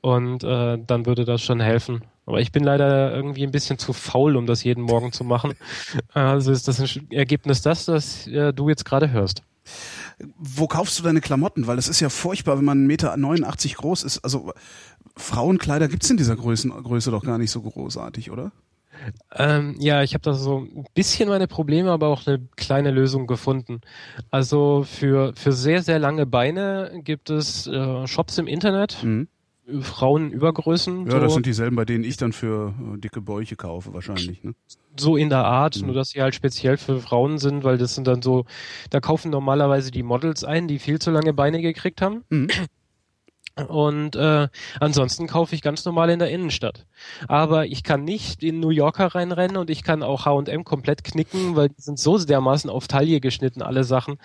Und 0.00 0.42
äh, 0.42 0.78
dann 0.84 1.06
würde 1.06 1.24
das 1.26 1.42
schon 1.42 1.60
helfen. 1.60 2.02
Aber 2.24 2.40
ich 2.40 2.50
bin 2.50 2.64
leider 2.64 3.14
irgendwie 3.14 3.44
ein 3.44 3.52
bisschen 3.52 3.78
zu 3.78 3.92
faul, 3.92 4.36
um 4.36 4.46
das 4.46 4.64
jeden 4.64 4.82
Morgen 4.82 5.12
zu 5.12 5.22
machen. 5.22 5.54
Also 6.12 6.50
ist 6.50 6.66
das 6.66 6.80
ein 6.80 7.10
Ergebnis 7.10 7.62
das, 7.62 7.84
das 7.84 8.26
äh, 8.26 8.52
du 8.52 8.68
jetzt 8.68 8.84
gerade 8.84 9.10
hörst 9.10 9.42
wo 10.38 10.66
kaufst 10.66 10.98
du 10.98 11.02
deine 11.02 11.20
Klamotten? 11.20 11.66
Weil 11.66 11.78
es 11.78 11.88
ist 11.88 12.00
ja 12.00 12.08
furchtbar, 12.08 12.58
wenn 12.58 12.64
man 12.64 12.86
1,89 12.86 12.86
Meter 12.86 13.76
groß 13.76 14.02
ist. 14.02 14.18
Also 14.20 14.52
Frauenkleider 15.16 15.88
gibt's 15.88 16.10
in 16.10 16.16
dieser 16.16 16.36
Größen, 16.36 16.70
Größe 16.70 17.10
doch 17.10 17.24
gar 17.24 17.38
nicht 17.38 17.50
so 17.50 17.60
großartig, 17.60 18.30
oder? 18.30 18.52
Ähm, 19.34 19.76
ja, 19.78 20.02
ich 20.02 20.14
habe 20.14 20.22
da 20.22 20.32
so 20.32 20.60
ein 20.60 20.86
bisschen 20.94 21.28
meine 21.28 21.46
Probleme, 21.46 21.90
aber 21.90 22.08
auch 22.08 22.26
eine 22.26 22.40
kleine 22.56 22.90
Lösung 22.90 23.26
gefunden. 23.26 23.80
Also 24.30 24.84
für, 24.88 25.34
für 25.36 25.52
sehr, 25.52 25.82
sehr 25.82 25.98
lange 25.98 26.26
Beine 26.26 27.00
gibt 27.04 27.30
es 27.30 27.66
äh, 27.66 28.06
Shops 28.06 28.38
im 28.38 28.46
Internet. 28.46 29.02
Mhm. 29.02 29.28
Frauenübergrößen. 29.80 31.06
Ja, 31.06 31.12
so. 31.12 31.18
das 31.18 31.34
sind 31.34 31.46
dieselben, 31.46 31.76
bei 31.76 31.84
denen 31.84 32.04
ich 32.04 32.16
dann 32.16 32.32
für 32.32 32.74
äh, 32.94 32.98
dicke 32.98 33.20
Bäuche 33.20 33.56
kaufe, 33.56 33.92
wahrscheinlich. 33.92 34.42
Ne? 34.44 34.54
So 34.96 35.16
in 35.16 35.28
der 35.28 35.44
Art, 35.44 35.80
mhm. 35.80 35.86
nur 35.86 35.94
dass 35.94 36.10
sie 36.10 36.22
halt 36.22 36.34
speziell 36.34 36.76
für 36.76 37.00
Frauen 37.00 37.38
sind, 37.38 37.64
weil 37.64 37.76
das 37.76 37.94
sind 37.94 38.06
dann 38.06 38.22
so, 38.22 38.44
da 38.90 39.00
kaufen 39.00 39.30
normalerweise 39.30 39.90
die 39.90 40.02
Models 40.02 40.44
ein, 40.44 40.68
die 40.68 40.78
viel 40.78 40.98
zu 40.98 41.10
lange 41.10 41.32
Beine 41.32 41.60
gekriegt 41.60 42.00
haben. 42.00 42.24
Mhm. 42.30 42.48
Und 43.68 44.16
äh, 44.16 44.48
ansonsten 44.80 45.26
kaufe 45.26 45.54
ich 45.54 45.62
ganz 45.62 45.84
normal 45.86 46.10
in 46.10 46.18
der 46.18 46.30
Innenstadt. 46.30 46.84
Aber 47.26 47.64
ich 47.66 47.82
kann 47.82 48.04
nicht 48.04 48.42
in 48.42 48.60
New 48.60 48.68
Yorker 48.68 49.06
reinrennen 49.06 49.56
und 49.56 49.70
ich 49.70 49.82
kann 49.82 50.02
auch 50.02 50.26
H&M 50.26 50.64
komplett 50.64 51.04
knicken, 51.04 51.56
weil 51.56 51.70
die 51.70 51.80
sind 51.80 51.98
so 51.98 52.18
dermaßen 52.18 52.68
auf 52.68 52.86
Taille 52.86 53.20
geschnitten, 53.20 53.62
alle 53.62 53.84
Sachen. 53.84 54.18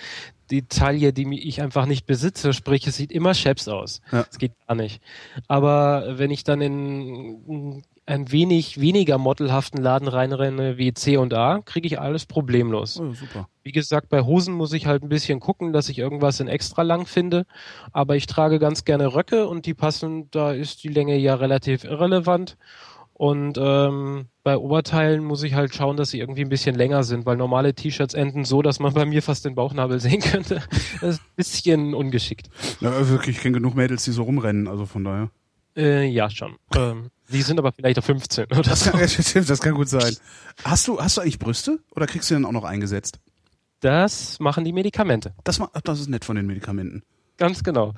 Die 0.50 0.64
Taille, 0.64 1.14
die 1.14 1.48
ich 1.48 1.62
einfach 1.62 1.86
nicht 1.86 2.06
besitze, 2.06 2.52
sprich, 2.52 2.86
es 2.88 2.98
sieht 2.98 3.14
immer 3.14 3.34
scheps 3.34 3.70
aus. 3.70 4.02
Ja. 4.12 4.24
Das 4.24 4.38
geht 4.38 4.52
gar 4.68 4.76
nicht. 4.76 5.02
Aber 5.48 6.18
wenn 6.18 6.30
ich 6.30 6.44
dann 6.44 6.60
in 6.60 7.84
ein 8.12 8.30
wenig 8.32 8.82
weniger 8.82 9.18
modelhaften 9.18 9.82
Laden 9.82 10.10
reinrenne 10.10 10.78
wie 10.78 10.94
C 10.94 11.16
und 11.16 11.34
A, 11.34 11.62
kriege 11.64 11.88
ich 11.88 12.00
alles 12.00 12.26
problemlos. 12.26 13.00
Oh, 13.00 13.14
super. 13.14 13.48
Wie 13.64 13.72
gesagt, 13.72 14.10
bei 14.10 14.22
Hosen 14.22 14.54
muss 14.54 14.74
ich 14.74 14.86
halt 14.86 15.02
ein 15.02 15.08
bisschen 15.08 15.40
gucken, 15.40 15.72
dass 15.72 15.88
ich 15.88 15.98
irgendwas 15.98 16.42
in 16.42 16.50
extra 16.50 16.82
lang 16.82 17.06
finde. 17.06 17.46
Aber 17.94 18.18
ich 18.18 18.26
trage 18.26 18.60
ganz 18.60 18.84
gerne 18.84 19.16
Röcke 19.16 19.48
und 19.48 19.66
die 19.66 19.74
passen, 19.74 20.30
da 20.32 20.52
ist 20.52 20.84
die 20.84 20.90
Länge 20.90 21.16
ja 21.18 21.36
relativ 21.36 21.86
irrelevant. 21.86 22.58
Und 23.14 23.58
ähm, 23.58 24.26
bei 24.44 24.58
Oberteilen 24.58 25.24
muss 25.24 25.44
ich 25.44 25.54
halt 25.54 25.74
schauen, 25.74 25.96
dass 25.96 26.10
sie 26.10 26.20
irgendwie 26.20 26.42
ein 26.42 26.50
bisschen 26.50 26.76
länger 26.76 27.04
sind, 27.04 27.26
weil 27.26 27.38
normale 27.38 27.74
T-Shirts 27.74 28.14
enden 28.14 28.44
so, 28.44 28.62
dass 28.62 28.80
man 28.80 28.94
bei 28.94 29.06
mir 29.06 29.22
fast 29.22 29.46
den 29.46 29.56
Bauchnabel 29.56 30.00
sehen 30.02 30.20
könnte. 30.20 30.62
Das 31.00 31.16
ist 31.16 31.22
ein 31.22 31.36
bisschen 31.38 31.94
ungeschickt. 31.94 32.50
Ja, 32.82 32.92
also 32.92 33.18
ich 33.22 33.40
kenne 33.40 33.54
genug 33.54 33.76
Mädels, 33.76 34.04
die 34.04 34.12
so 34.12 34.24
rumrennen, 34.24 34.68
also 34.68 34.86
von 34.86 35.06
daher. 35.06 35.30
Äh, 35.78 36.08
ja, 36.08 36.30
schon. 36.30 36.56
Ähm, 36.76 37.12
die 37.32 37.42
sind 37.42 37.60
aber 37.60 37.72
vielleicht 37.72 37.98
auf 38.00 38.06
15 38.06 38.46
oder 38.46 38.62
das 38.62 38.84
so. 38.84 38.92
Kann, 38.92 39.08
stimmt, 39.10 39.50
das 39.50 39.60
kann 39.60 39.74
gut 39.74 39.90
sein. 39.90 40.16
Hast 40.64 40.88
du, 40.88 41.00
hast 41.00 41.18
du 41.18 41.22
eigentlich 41.22 41.40
Brüste 41.40 41.80
oder 41.96 42.08
kriegst 42.08 42.30
du 42.30 42.36
dann 42.36 42.46
auch 42.46 42.52
noch 42.52 42.64
eingesetzt? 42.64 43.20
Das 43.80 44.40
machen 44.40 44.64
die 44.64 44.74
Medikamente. 44.74 45.34
Das, 45.44 45.60
das 45.84 46.00
ist 46.00 46.10
nett 46.10 46.24
von 46.24 46.36
den 46.36 46.46
Medikamenten. 46.46 47.04
Ganz 47.38 47.64
genau. 47.64 47.94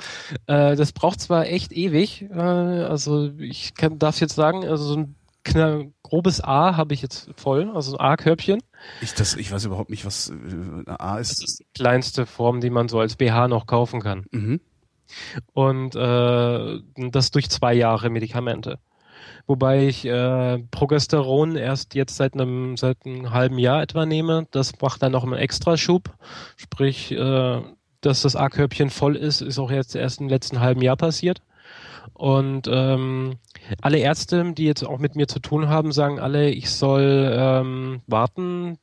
Äh, 0.48 0.78
das 0.78 0.94
braucht 0.94 1.20
zwar 1.20 1.48
echt 1.48 1.74
ewig, 1.74 2.22
äh, 2.32 2.40
also 2.40 3.32
ich 3.38 3.74
kann, 3.76 4.00
darf 4.00 4.22
jetzt 4.22 4.36
sagen, 4.36 4.64
also 4.66 4.86
so 4.86 4.96
ein 4.96 5.16
grobes 6.04 6.42
A 6.42 6.78
habe 6.78 6.94
ich 6.94 7.02
jetzt 7.02 7.30
voll, 7.36 7.70
also 7.76 7.98
ein 7.98 8.00
A-Körbchen. 8.00 8.62
Ich, 9.02 9.14
das, 9.14 9.36
ich 9.36 9.52
weiß 9.52 9.66
überhaupt 9.66 9.90
nicht, 9.90 10.06
was 10.06 10.30
äh, 10.30 10.90
A 10.90 11.18
ist. 11.18 11.32
Das 11.32 11.50
ist 11.50 11.60
die 11.60 11.66
kleinste 11.74 12.26
Form, 12.26 12.62
die 12.62 12.70
man 12.70 12.88
so 12.88 13.00
als 13.00 13.18
BH 13.18 13.50
noch 13.50 13.68
kaufen 13.68 14.00
kann. 14.00 14.26
Mhm. 14.32 14.62
Und 15.54 15.96
äh, 15.96 16.80
das 16.96 17.32
durch 17.32 17.50
zwei 17.50 17.74
Jahre 17.74 18.10
Medikamente. 18.10 18.80
Wobei 19.46 19.88
ich 19.88 20.06
äh, 20.06 20.60
Progesteron 20.72 21.58
erst 21.58 21.96
jetzt 21.96 22.16
seit 22.16 22.34
einem 22.34 22.78
seit 22.78 23.06
einem 23.06 23.32
halben 23.32 23.60
Jahr 23.60 23.82
etwa 23.82 24.06
nehme. 24.06 24.48
Das 24.52 24.72
macht 24.82 25.04
dann 25.04 25.12
noch 25.12 25.24
einen 25.24 25.34
Extraschub. 25.34 26.16
Sprich, 26.56 27.12
äh, 27.12 27.62
dass 28.02 28.22
das 28.22 28.36
A-Körbchen 28.36 28.90
voll 28.90 29.16
ist, 29.16 29.42
ist 29.42 29.60
auch 29.60 29.72
jetzt 29.72 29.96
erst 29.96 30.22
im 30.22 30.30
letzten 30.30 30.60
halben 30.60 30.82
Jahr 30.82 30.96
passiert. 30.96 31.42
Und 32.14 32.68
ähm, 32.72 33.36
alle 33.82 33.98
Ärzte, 33.98 34.54
die 34.54 34.66
jetzt 34.66 34.84
auch 34.84 35.00
mit 35.00 35.16
mir 35.16 35.28
zu 35.28 35.40
tun 35.40 35.68
haben, 35.68 35.92
sagen 35.92 36.20
alle, 36.20 36.50
ich 36.50 36.70
soll 36.70 37.32
ähm, 37.34 38.02
warten, 38.08 38.78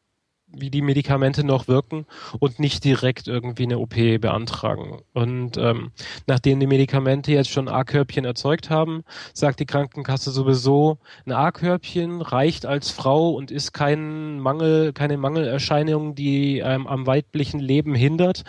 wie 0.52 0.70
die 0.70 0.82
Medikamente 0.82 1.44
noch 1.44 1.68
wirken 1.68 2.06
und 2.38 2.58
nicht 2.58 2.84
direkt 2.84 3.28
irgendwie 3.28 3.64
eine 3.64 3.78
OP 3.78 3.94
beantragen. 3.94 5.00
Und 5.12 5.56
ähm, 5.56 5.90
nachdem 6.26 6.60
die 6.60 6.66
Medikamente 6.66 7.32
jetzt 7.32 7.50
schon 7.50 7.68
A-Körbchen 7.68 8.24
erzeugt 8.24 8.70
haben, 8.70 9.02
sagt 9.32 9.60
die 9.60 9.66
Krankenkasse 9.66 10.30
sowieso, 10.30 10.98
ein 11.26 11.32
A-Körbchen 11.32 12.20
reicht 12.20 12.66
als 12.66 12.90
Frau 12.90 13.30
und 13.30 13.50
ist 13.50 13.72
kein 13.72 14.40
Mangel, 14.40 14.92
keine 14.92 15.16
Mangelerscheinung, 15.16 16.14
die 16.14 16.58
ähm, 16.58 16.86
am 16.86 17.06
weiblichen 17.06 17.60
Leben 17.60 17.94
hindert 17.94 18.44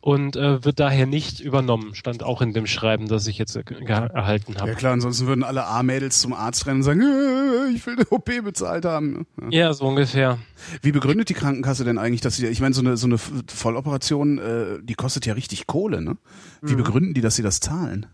und 0.00 0.36
äh, 0.36 0.64
wird 0.64 0.80
daher 0.80 1.06
nicht 1.06 1.40
übernommen. 1.40 1.94
Stand 1.94 2.22
auch 2.22 2.42
in 2.42 2.52
dem 2.52 2.66
Schreiben, 2.66 3.08
das 3.08 3.26
ich 3.26 3.38
jetzt 3.38 3.56
erhalten 3.56 4.56
habe. 4.58 4.70
Ja 4.70 4.74
klar, 4.74 4.92
ansonsten 4.92 5.26
würden 5.26 5.44
alle 5.44 5.66
A-Mädels 5.66 6.20
zum 6.20 6.32
Arzt 6.32 6.66
rennen 6.66 6.78
und 6.78 6.82
sagen, 6.82 7.00
äh, 7.00 7.74
ich 7.74 7.86
will 7.86 7.94
eine 7.94 8.06
OP 8.10 8.30
bezahlt 8.44 8.84
haben. 8.84 9.26
Ja. 9.50 9.68
ja, 9.68 9.72
so 9.72 9.86
ungefähr. 9.86 10.38
Wie 10.82 10.92
begründet 10.92 11.28
die 11.28 11.34
Krankenkasse 11.38 11.84
denn 11.84 11.98
eigentlich, 11.98 12.20
dass 12.20 12.36
sie, 12.36 12.46
ich 12.46 12.60
meine, 12.60 12.74
so 12.74 12.80
eine, 12.80 12.96
so 12.96 13.06
eine 13.06 13.18
Volloperation, 13.18 14.38
äh, 14.38 14.82
die 14.82 14.94
kostet 14.94 15.26
ja 15.26 15.34
richtig 15.34 15.66
Kohle, 15.66 16.02
ne? 16.02 16.16
Wie 16.60 16.72
mhm. 16.72 16.78
begründen 16.78 17.14
die, 17.14 17.20
dass 17.20 17.36
sie 17.36 17.42
das 17.42 17.60
zahlen? 17.60 18.06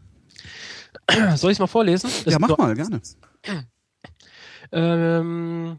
Soll 1.37 1.51
ich 1.51 1.57
es 1.57 1.59
mal 1.59 1.67
vorlesen? 1.67 2.11
Das 2.25 2.33
ja, 2.33 2.39
mach 2.39 2.57
mal, 2.57 2.75
gerne. 2.75 3.01
Ähm, 4.73 5.79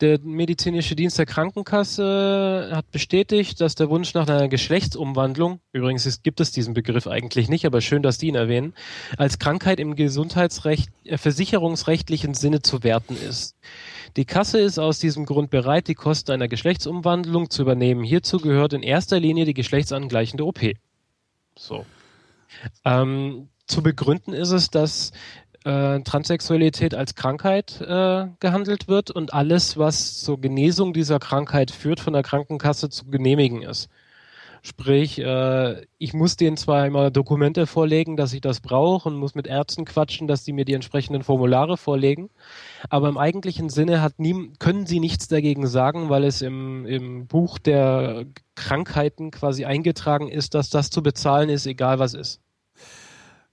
der 0.00 0.20
medizinische 0.20 0.94
Dienst 0.94 1.18
der 1.18 1.26
Krankenkasse 1.26 2.70
hat 2.72 2.90
bestätigt, 2.90 3.60
dass 3.60 3.74
der 3.74 3.90
Wunsch 3.90 4.14
nach 4.14 4.28
einer 4.28 4.48
Geschlechtsumwandlung, 4.48 5.60
übrigens 5.72 6.06
ist, 6.06 6.22
gibt 6.22 6.40
es 6.40 6.52
diesen 6.52 6.74
Begriff 6.74 7.06
eigentlich 7.06 7.48
nicht, 7.48 7.66
aber 7.66 7.80
schön, 7.80 8.02
dass 8.02 8.18
die 8.18 8.28
ihn 8.28 8.36
erwähnen, 8.36 8.74
als 9.16 9.38
Krankheit 9.38 9.80
im 9.80 9.96
Gesundheitsrecht, 9.96 10.90
äh, 11.04 11.18
versicherungsrechtlichen 11.18 12.34
Sinne 12.34 12.62
zu 12.62 12.82
werten 12.84 13.16
ist. 13.16 13.56
Die 14.16 14.24
Kasse 14.24 14.60
ist 14.60 14.78
aus 14.78 14.98
diesem 14.98 15.26
Grund 15.26 15.50
bereit, 15.50 15.88
die 15.88 15.94
Kosten 15.94 16.30
einer 16.30 16.48
Geschlechtsumwandlung 16.48 17.50
zu 17.50 17.62
übernehmen. 17.62 18.04
Hierzu 18.04 18.38
gehört 18.38 18.72
in 18.72 18.82
erster 18.82 19.18
Linie 19.18 19.44
die 19.44 19.54
geschlechtsangleichende 19.54 20.44
OP. 20.44 20.60
So. 21.56 21.84
Ähm, 22.84 23.48
zu 23.66 23.82
begründen 23.82 24.32
ist 24.32 24.50
es, 24.50 24.70
dass 24.70 25.12
äh, 25.64 26.00
Transsexualität 26.00 26.94
als 26.94 27.14
Krankheit 27.14 27.80
äh, 27.80 28.26
gehandelt 28.40 28.88
wird 28.88 29.10
und 29.10 29.32
alles, 29.34 29.76
was 29.76 30.20
zur 30.20 30.40
Genesung 30.40 30.92
dieser 30.92 31.18
Krankheit 31.18 31.70
führt, 31.70 32.00
von 32.00 32.12
der 32.12 32.22
Krankenkasse 32.22 32.90
zu 32.90 33.06
genehmigen 33.06 33.62
ist. 33.62 33.88
Sprich, 34.62 35.20
äh, 35.20 35.86
ich 35.98 36.14
muss 36.14 36.36
denen 36.36 36.56
zwar 36.56 36.86
immer 36.86 37.10
Dokumente 37.10 37.66
vorlegen, 37.66 38.16
dass 38.16 38.32
ich 38.32 38.40
das 38.40 38.60
brauche 38.60 39.08
und 39.08 39.16
muss 39.16 39.34
mit 39.34 39.46
Ärzten 39.46 39.84
quatschen, 39.84 40.26
dass 40.26 40.44
die 40.44 40.52
mir 40.52 40.64
die 40.64 40.74
entsprechenden 40.74 41.22
Formulare 41.22 41.76
vorlegen, 41.76 42.28
aber 42.90 43.08
im 43.08 43.18
eigentlichen 43.18 43.68
Sinne 43.68 44.02
hat 44.02 44.18
nie, 44.18 44.52
können 44.58 44.86
sie 44.86 45.00
nichts 45.00 45.28
dagegen 45.28 45.66
sagen, 45.66 46.08
weil 46.08 46.24
es 46.24 46.42
im, 46.42 46.86
im 46.86 47.26
Buch 47.26 47.58
der 47.58 48.26
Krankheiten 48.56 49.30
quasi 49.30 49.64
eingetragen 49.64 50.28
ist, 50.28 50.54
dass 50.54 50.70
das 50.70 50.90
zu 50.90 51.02
bezahlen 51.02 51.48
ist, 51.48 51.66
egal 51.66 51.98
was 51.98 52.14
ist. 52.14 52.40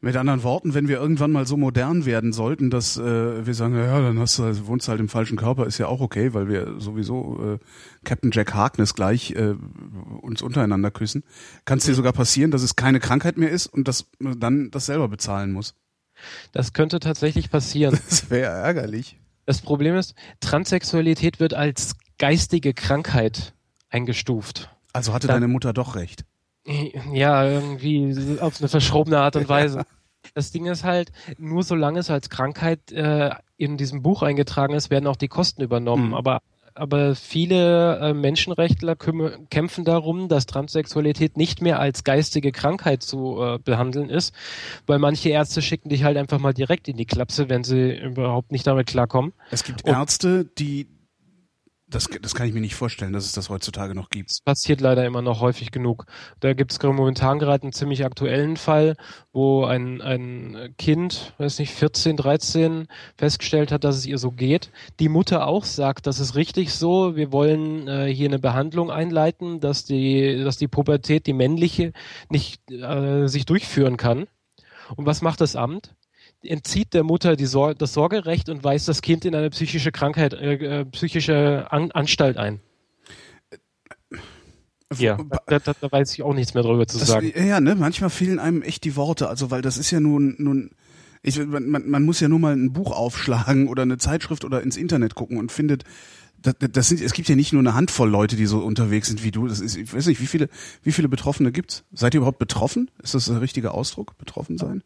Mit 0.05 0.17
anderen 0.17 0.43
Worten, 0.43 0.75
wenn 0.75 0.87
wir 0.87 0.97
irgendwann 0.97 1.31
mal 1.31 1.47
so 1.47 1.57
modern 1.57 2.05
werden 2.05 2.31
sollten, 2.31 2.69
dass 2.69 2.95
äh, 2.95 3.43
wir 3.43 3.55
sagen, 3.55 3.75
ja, 3.75 4.01
dann 4.01 4.19
hast 4.19 4.37
du, 4.37 4.67
wohnst 4.67 4.87
halt 4.87 4.99
im 4.99 5.09
falschen 5.09 5.35
Körper, 5.35 5.65
ist 5.65 5.79
ja 5.79 5.87
auch 5.87 5.99
okay, 5.99 6.35
weil 6.35 6.47
wir 6.47 6.79
sowieso 6.79 7.55
äh, 7.55 7.57
Captain 8.03 8.29
Jack 8.31 8.53
Harkness 8.53 8.93
gleich 8.93 9.31
äh, 9.31 9.55
uns 10.21 10.43
untereinander 10.43 10.91
küssen, 10.91 11.23
kann 11.65 11.79
es 11.79 11.85
dir 11.85 11.95
sogar 11.95 12.13
passieren, 12.13 12.51
dass 12.51 12.61
es 12.61 12.75
keine 12.75 12.99
Krankheit 12.99 13.37
mehr 13.37 13.49
ist 13.49 13.65
und 13.65 13.87
dass 13.87 14.05
man 14.19 14.39
dann 14.39 14.69
das 14.69 14.85
selber 14.85 15.07
bezahlen 15.07 15.51
muss. 15.51 15.73
Das 16.51 16.73
könnte 16.73 16.99
tatsächlich 16.99 17.49
passieren. 17.49 17.99
Das 18.07 18.29
wäre 18.29 18.51
ärgerlich. 18.51 19.19
Das 19.47 19.61
Problem 19.61 19.95
ist, 19.95 20.13
Transsexualität 20.39 21.39
wird 21.39 21.55
als 21.55 21.95
geistige 22.19 22.75
Krankheit 22.75 23.55
eingestuft. 23.89 24.69
Also 24.93 25.13
hatte 25.13 25.25
dann, 25.25 25.37
deine 25.37 25.47
Mutter 25.47 25.73
doch 25.73 25.95
recht. 25.95 26.25
Ja, 27.11 27.43
irgendwie 27.43 28.39
auf 28.39 28.59
eine 28.59 28.69
verschrobene 28.69 29.19
Art 29.19 29.35
und 29.35 29.49
Weise. 29.49 29.83
Das 30.33 30.51
Ding 30.51 30.65
ist 30.65 30.83
halt, 30.83 31.11
nur 31.37 31.63
solange 31.63 31.99
es 31.99 32.09
als 32.09 32.29
Krankheit 32.29 32.91
äh, 32.91 33.31
in 33.57 33.77
diesem 33.77 34.01
Buch 34.01 34.21
eingetragen 34.21 34.73
ist, 34.73 34.89
werden 34.89 35.07
auch 35.07 35.15
die 35.15 35.27
Kosten 35.27 35.61
übernommen. 35.61 36.09
Mhm. 36.09 36.13
Aber 36.13 36.41
aber 36.77 37.15
viele 37.15 37.99
äh, 37.99 38.13
Menschenrechtler 38.13 38.97
kämpfen 39.49 39.85
darum, 39.85 40.27
dass 40.27 40.45
Transsexualität 40.45 41.37
nicht 41.37 41.61
mehr 41.61 41.79
als 41.79 42.03
geistige 42.03 42.51
Krankheit 42.51 43.01
zu 43.01 43.41
äh, 43.41 43.59
behandeln 43.59 44.09
ist, 44.09 44.35
weil 44.85 44.99
manche 44.99 45.29
Ärzte 45.29 45.61
schicken 45.61 45.87
dich 45.87 46.03
halt 46.03 46.17
einfach 46.17 46.37
mal 46.37 46.53
direkt 46.53 46.89
in 46.89 46.97
die 46.97 47.05
Klapse, 47.05 47.47
wenn 47.47 47.63
sie 47.63 47.97
überhaupt 47.97 48.51
nicht 48.51 48.67
damit 48.67 48.87
klarkommen. 48.87 49.31
Es 49.51 49.63
gibt 49.63 49.87
Ärzte, 49.87 50.43
die 50.43 50.87
das, 51.87 52.09
das 52.21 52.33
kann 52.33 52.47
ich 52.47 52.53
mir 52.53 52.61
nicht 52.61 52.75
vorstellen, 52.75 53.13
dass 53.13 53.25
es 53.25 53.33
das 53.33 53.49
heutzutage 53.49 53.93
noch 53.93 54.09
gibt. 54.09 54.31
Das 54.31 54.41
passiert 54.41 54.81
leider 54.81 55.05
immer 55.05 55.21
noch 55.21 55.39
häufig 55.39 55.71
genug. 55.71 56.05
Da 56.39 56.53
gibt 56.53 56.71
es 56.71 56.81
momentan 56.81 57.37
gerade 57.37 57.63
einen 57.63 57.73
ziemlich 57.73 58.03
aktuellen 58.05 58.57
Fall, 58.57 58.95
wo 59.33 59.65
ein, 59.65 60.01
ein 60.01 60.73
Kind, 60.77 61.35
weiß 61.37 61.59
nicht, 61.59 61.71
14, 61.73 62.17
13, 62.17 62.87
festgestellt 63.17 63.71
hat, 63.71 63.83
dass 63.83 63.97
es 63.97 64.05
ihr 64.07 64.17
so 64.17 64.31
geht. 64.31 64.71
Die 64.99 65.09
Mutter 65.09 65.45
auch 65.45 65.63
sagt, 65.63 66.07
das 66.07 66.19
ist 66.19 66.35
richtig 66.35 66.73
so, 66.73 67.15
wir 67.15 67.31
wollen 67.31 67.87
äh, 67.87 68.07
hier 68.07 68.29
eine 68.29 68.39
Behandlung 68.39 68.89
einleiten, 68.89 69.59
dass 69.59 69.85
die, 69.85 70.43
dass 70.43 70.57
die 70.57 70.67
Pubertät, 70.67 71.27
die 71.27 71.33
männliche, 71.33 71.93
nicht 72.29 72.71
äh, 72.71 73.27
sich 73.27 73.45
durchführen 73.45 73.97
kann. 73.97 74.25
Und 74.95 75.05
was 75.05 75.21
macht 75.21 75.41
das 75.41 75.55
Amt? 75.55 75.95
Entzieht 76.47 76.93
der 76.93 77.03
Mutter 77.03 77.35
Sor 77.45 77.75
das 77.75 77.93
Sorgerecht 77.93 78.49
und 78.49 78.63
weist 78.63 78.87
das 78.87 79.01
Kind 79.01 79.25
in 79.25 79.35
eine 79.35 79.49
psychische 79.49 79.91
Krankheit, 79.91 80.33
äh, 80.33 80.81
äh 80.81 80.85
psychische 80.85 81.67
An 81.69 81.91
Anstalt 81.91 82.37
ein. 82.37 82.59
Ja, 84.97 85.17
da, 85.47 85.59
da, 85.59 85.73
da, 85.79 85.91
weiß 85.91 86.13
ich 86.13 86.23
auch 86.23 86.33
nichts 86.33 86.53
mehr 86.53 86.63
drüber 86.63 86.87
zu 86.87 86.99
das, 86.99 87.07
sagen. 87.07 87.33
Ja, 87.35 87.59
ne, 87.59 87.75
manchmal 87.75 88.09
fehlen 88.09 88.39
einem 88.39 88.61
echt 88.61 88.83
die 88.83 88.95
Worte, 88.95 89.27
also 89.29 89.51
weil 89.51 89.61
das 89.61 89.77
ist 89.77 89.91
ja 89.91 89.99
nun, 89.99 90.35
nun 90.37 90.71
ich, 91.23 91.43
man, 91.43 91.89
man 91.89 92.03
muss 92.03 92.19
ja 92.19 92.27
nur 92.27 92.39
mal 92.39 92.55
ein 92.55 92.71
Buch 92.71 92.91
aufschlagen 92.91 93.67
oder 93.67 93.81
eine 93.81 93.97
Zeitschrift 93.97 94.45
oder 94.45 94.61
ins 94.61 94.77
Internet 94.77 95.15
gucken 95.15 95.37
und 95.37 95.51
findet, 95.51 95.83
das, 96.41 96.53
das 96.59 96.87
sind, 96.87 97.01
es 97.01 97.13
gibt 97.13 97.27
ja 97.27 97.35
nicht 97.35 97.51
nur 97.51 97.61
eine 97.61 97.73
Handvoll 97.73 98.09
Leute, 98.09 98.35
die 98.35 98.45
so 98.45 98.59
unterwegs 98.59 99.07
sind 99.07 99.23
wie 99.23 99.31
du. 99.31 99.47
Das 99.47 99.59
ist, 99.59 99.75
ich 99.75 99.91
weiß 99.91 100.05
nicht, 100.05 100.21
wie 100.21 100.27
viele, 100.27 100.49
wie 100.83 100.91
viele 100.91 101.09
Betroffene 101.09 101.51
gibt's? 101.51 101.83
Seid 101.91 102.13
ihr 102.13 102.19
überhaupt 102.19 102.37
betroffen? 102.37 102.91
Ist 103.01 103.15
das 103.15 103.25
der 103.25 103.41
richtige 103.41 103.71
Ausdruck? 103.71 104.17
Betroffen 104.19 104.59
sein? 104.59 104.83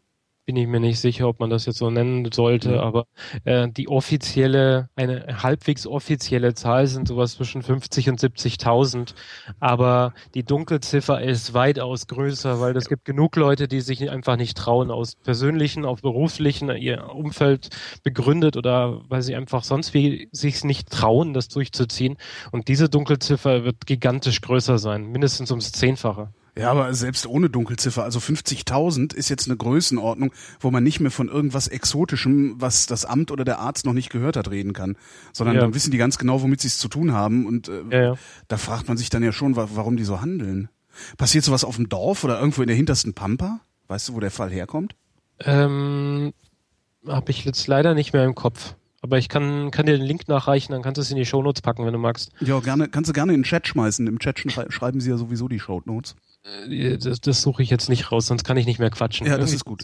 Bin 0.50 0.56
ich 0.56 0.66
mir 0.66 0.80
nicht 0.80 0.98
sicher, 0.98 1.28
ob 1.28 1.38
man 1.38 1.48
das 1.48 1.66
jetzt 1.66 1.78
so 1.78 1.90
nennen 1.90 2.28
sollte, 2.32 2.72
ja. 2.72 2.82
aber 2.82 3.06
äh, 3.44 3.68
die 3.68 3.86
offizielle, 3.86 4.88
eine 4.96 5.44
halbwegs 5.44 5.86
offizielle 5.86 6.54
Zahl 6.54 6.88
sind 6.88 7.06
sowas 7.06 7.34
zwischen 7.36 7.62
50 7.62 8.08
und 8.08 8.18
70.000, 8.18 9.14
aber 9.60 10.12
die 10.34 10.42
Dunkelziffer 10.42 11.22
ist 11.22 11.54
weitaus 11.54 12.08
größer, 12.08 12.60
weil 12.60 12.76
es 12.76 12.88
gibt 12.88 13.04
genug 13.04 13.36
Leute, 13.36 13.68
die 13.68 13.80
sich 13.80 14.10
einfach 14.10 14.34
nicht 14.34 14.58
trauen, 14.58 14.90
aus 14.90 15.14
persönlichen, 15.14 15.84
auf 15.84 16.02
beruflichen, 16.02 16.68
ihr 16.76 17.14
Umfeld 17.14 17.68
begründet 18.02 18.56
oder 18.56 19.02
weil 19.08 19.22
sie 19.22 19.36
einfach 19.36 19.62
sonst 19.62 19.94
wie 19.94 20.28
sich 20.32 20.64
nicht 20.64 20.90
trauen, 20.90 21.32
das 21.32 21.46
durchzuziehen. 21.46 22.16
Und 22.50 22.66
diese 22.66 22.88
Dunkelziffer 22.88 23.62
wird 23.62 23.86
gigantisch 23.86 24.40
größer 24.40 24.78
sein, 24.78 25.12
mindestens 25.12 25.52
ums 25.52 25.70
Zehnfache. 25.70 26.32
Ja, 26.56 26.70
aber 26.70 26.92
selbst 26.94 27.26
ohne 27.26 27.48
Dunkelziffer, 27.48 28.04
also 28.04 28.18
50.000 28.18 29.14
ist 29.14 29.28
jetzt 29.28 29.48
eine 29.48 29.56
Größenordnung, 29.56 30.32
wo 30.58 30.70
man 30.70 30.82
nicht 30.82 31.00
mehr 31.00 31.10
von 31.10 31.28
irgendwas 31.28 31.68
Exotischem, 31.68 32.54
was 32.58 32.86
das 32.86 33.04
Amt 33.04 33.30
oder 33.30 33.44
der 33.44 33.58
Arzt 33.58 33.86
noch 33.86 33.92
nicht 33.92 34.10
gehört 34.10 34.36
hat, 34.36 34.50
reden 34.50 34.72
kann, 34.72 34.96
sondern 35.32 35.56
ja. 35.56 35.62
dann 35.62 35.74
wissen 35.74 35.90
die 35.90 35.98
ganz 35.98 36.18
genau, 36.18 36.42
womit 36.42 36.60
sie 36.60 36.68
es 36.68 36.78
zu 36.78 36.88
tun 36.88 37.12
haben 37.12 37.46
und 37.46 37.68
äh, 37.68 37.82
ja, 37.90 38.02
ja. 38.02 38.14
da 38.48 38.56
fragt 38.56 38.88
man 38.88 38.96
sich 38.96 39.10
dann 39.10 39.22
ja 39.22 39.32
schon, 39.32 39.56
warum 39.56 39.96
die 39.96 40.04
so 40.04 40.20
handeln. 40.20 40.68
Passiert 41.16 41.44
sowas 41.44 41.64
auf 41.64 41.76
dem 41.76 41.88
Dorf 41.88 42.24
oder 42.24 42.38
irgendwo 42.38 42.62
in 42.62 42.68
der 42.68 42.76
hintersten 42.76 43.14
Pampa? 43.14 43.60
Weißt 43.88 44.08
du, 44.08 44.14
wo 44.14 44.20
der 44.20 44.30
Fall 44.30 44.50
herkommt? 44.50 44.94
Ähm, 45.40 46.32
habe 47.06 47.30
ich 47.30 47.44
jetzt 47.44 47.66
leider 47.66 47.94
nicht 47.94 48.12
mehr 48.12 48.24
im 48.24 48.34
Kopf. 48.34 48.74
Aber 49.02 49.18
ich 49.18 49.28
kann, 49.28 49.70
kann 49.70 49.86
dir 49.86 49.96
den 49.96 50.06
Link 50.06 50.28
nachreichen, 50.28 50.72
dann 50.72 50.82
kannst 50.82 50.98
du 50.98 51.02
es 51.02 51.10
in 51.10 51.16
die 51.16 51.24
Shownotes 51.24 51.62
packen, 51.62 51.86
wenn 51.86 51.92
du 51.92 51.98
magst. 51.98 52.32
Ja, 52.40 52.60
gerne, 52.60 52.88
kannst 52.88 53.08
du 53.08 53.14
gerne 53.14 53.32
in 53.32 53.40
den 53.40 53.44
Chat 53.44 53.66
schmeißen. 53.66 54.06
Im 54.06 54.18
Chat 54.18 54.38
schreiben 54.40 55.00
sie 55.00 55.10
ja 55.10 55.16
sowieso 55.16 55.48
die 55.48 55.58
Shownotes. 55.58 56.16
Äh, 56.68 56.98
das, 56.98 57.20
das 57.20 57.42
suche 57.42 57.62
ich 57.62 57.70
jetzt 57.70 57.88
nicht 57.88 58.12
raus, 58.12 58.26
sonst 58.26 58.44
kann 58.44 58.56
ich 58.56 58.66
nicht 58.66 58.78
mehr 58.78 58.90
quatschen. 58.90 59.26
Ja, 59.26 59.38
das 59.38 59.52
ist 59.52 59.64
gut. 59.64 59.82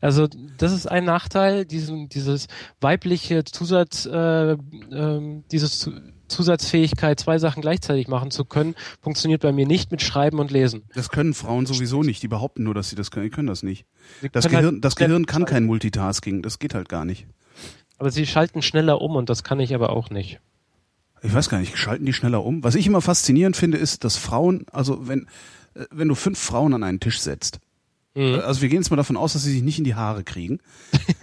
Also 0.00 0.28
das 0.58 0.72
ist 0.72 0.86
ein 0.86 1.04
Nachteil, 1.04 1.64
diesen, 1.64 2.08
dieses 2.08 2.46
weibliche 2.80 3.42
Zusatz, 3.42 4.06
äh, 4.06 4.52
äh, 4.52 5.42
dieses 5.50 5.90
Zusatzfähigkeit, 6.28 7.18
zwei 7.18 7.38
Sachen 7.38 7.62
gleichzeitig 7.62 8.06
machen 8.06 8.30
zu 8.30 8.44
können, 8.44 8.76
funktioniert 9.00 9.42
bei 9.42 9.50
mir 9.50 9.66
nicht 9.66 9.90
mit 9.90 10.02
Schreiben 10.02 10.38
und 10.38 10.52
Lesen. 10.52 10.84
Das 10.94 11.08
können 11.08 11.34
Frauen 11.34 11.66
sowieso 11.66 12.04
nicht. 12.04 12.22
Die 12.22 12.28
behaupten 12.28 12.62
nur, 12.62 12.74
dass 12.74 12.90
sie 12.90 12.96
das 12.96 13.10
können. 13.10 13.24
Die 13.24 13.30
können 13.30 13.48
das 13.48 13.64
nicht. 13.64 13.86
das 14.32 14.48
Gehirn, 14.48 14.74
halt 14.74 14.84
das 14.84 14.94
Gehirn 14.94 15.26
kann 15.26 15.44
kein 15.44 15.64
Multitasking. 15.64 16.42
Das 16.42 16.58
geht 16.58 16.74
halt 16.74 16.88
gar 16.88 17.04
nicht. 17.04 17.26
Aber 17.98 18.10
sie 18.10 18.26
schalten 18.26 18.62
schneller 18.62 19.00
um 19.00 19.16
und 19.16 19.28
das 19.28 19.44
kann 19.44 19.60
ich 19.60 19.74
aber 19.74 19.90
auch 19.90 20.10
nicht. 20.10 20.40
Ich 21.22 21.32
weiß 21.32 21.48
gar 21.48 21.58
nicht, 21.58 21.76
schalten 21.76 22.04
die 22.04 22.12
schneller 22.12 22.44
um? 22.44 22.62
Was 22.62 22.74
ich 22.74 22.86
immer 22.86 23.00
faszinierend 23.00 23.56
finde, 23.56 23.78
ist, 23.78 24.04
dass 24.04 24.16
Frauen, 24.16 24.66
also 24.70 25.08
wenn, 25.08 25.26
äh, 25.74 25.84
wenn 25.90 26.08
du 26.08 26.14
fünf 26.14 26.38
Frauen 26.38 26.74
an 26.74 26.82
einen 26.82 27.00
Tisch 27.00 27.20
setzt, 27.20 27.58
mhm. 28.14 28.22
Äh, 28.34 28.38
also 28.40 28.62
wir 28.62 28.68
gehen 28.68 28.80
jetzt 28.80 28.90
mal 28.90 28.96
davon 28.96 29.16
aus, 29.16 29.32
dass 29.32 29.42
sie 29.42 29.52
sich 29.52 29.62
nicht 29.62 29.78
in 29.78 29.84
die 29.84 29.94
Haare 29.94 30.24
kriegen. 30.24 30.60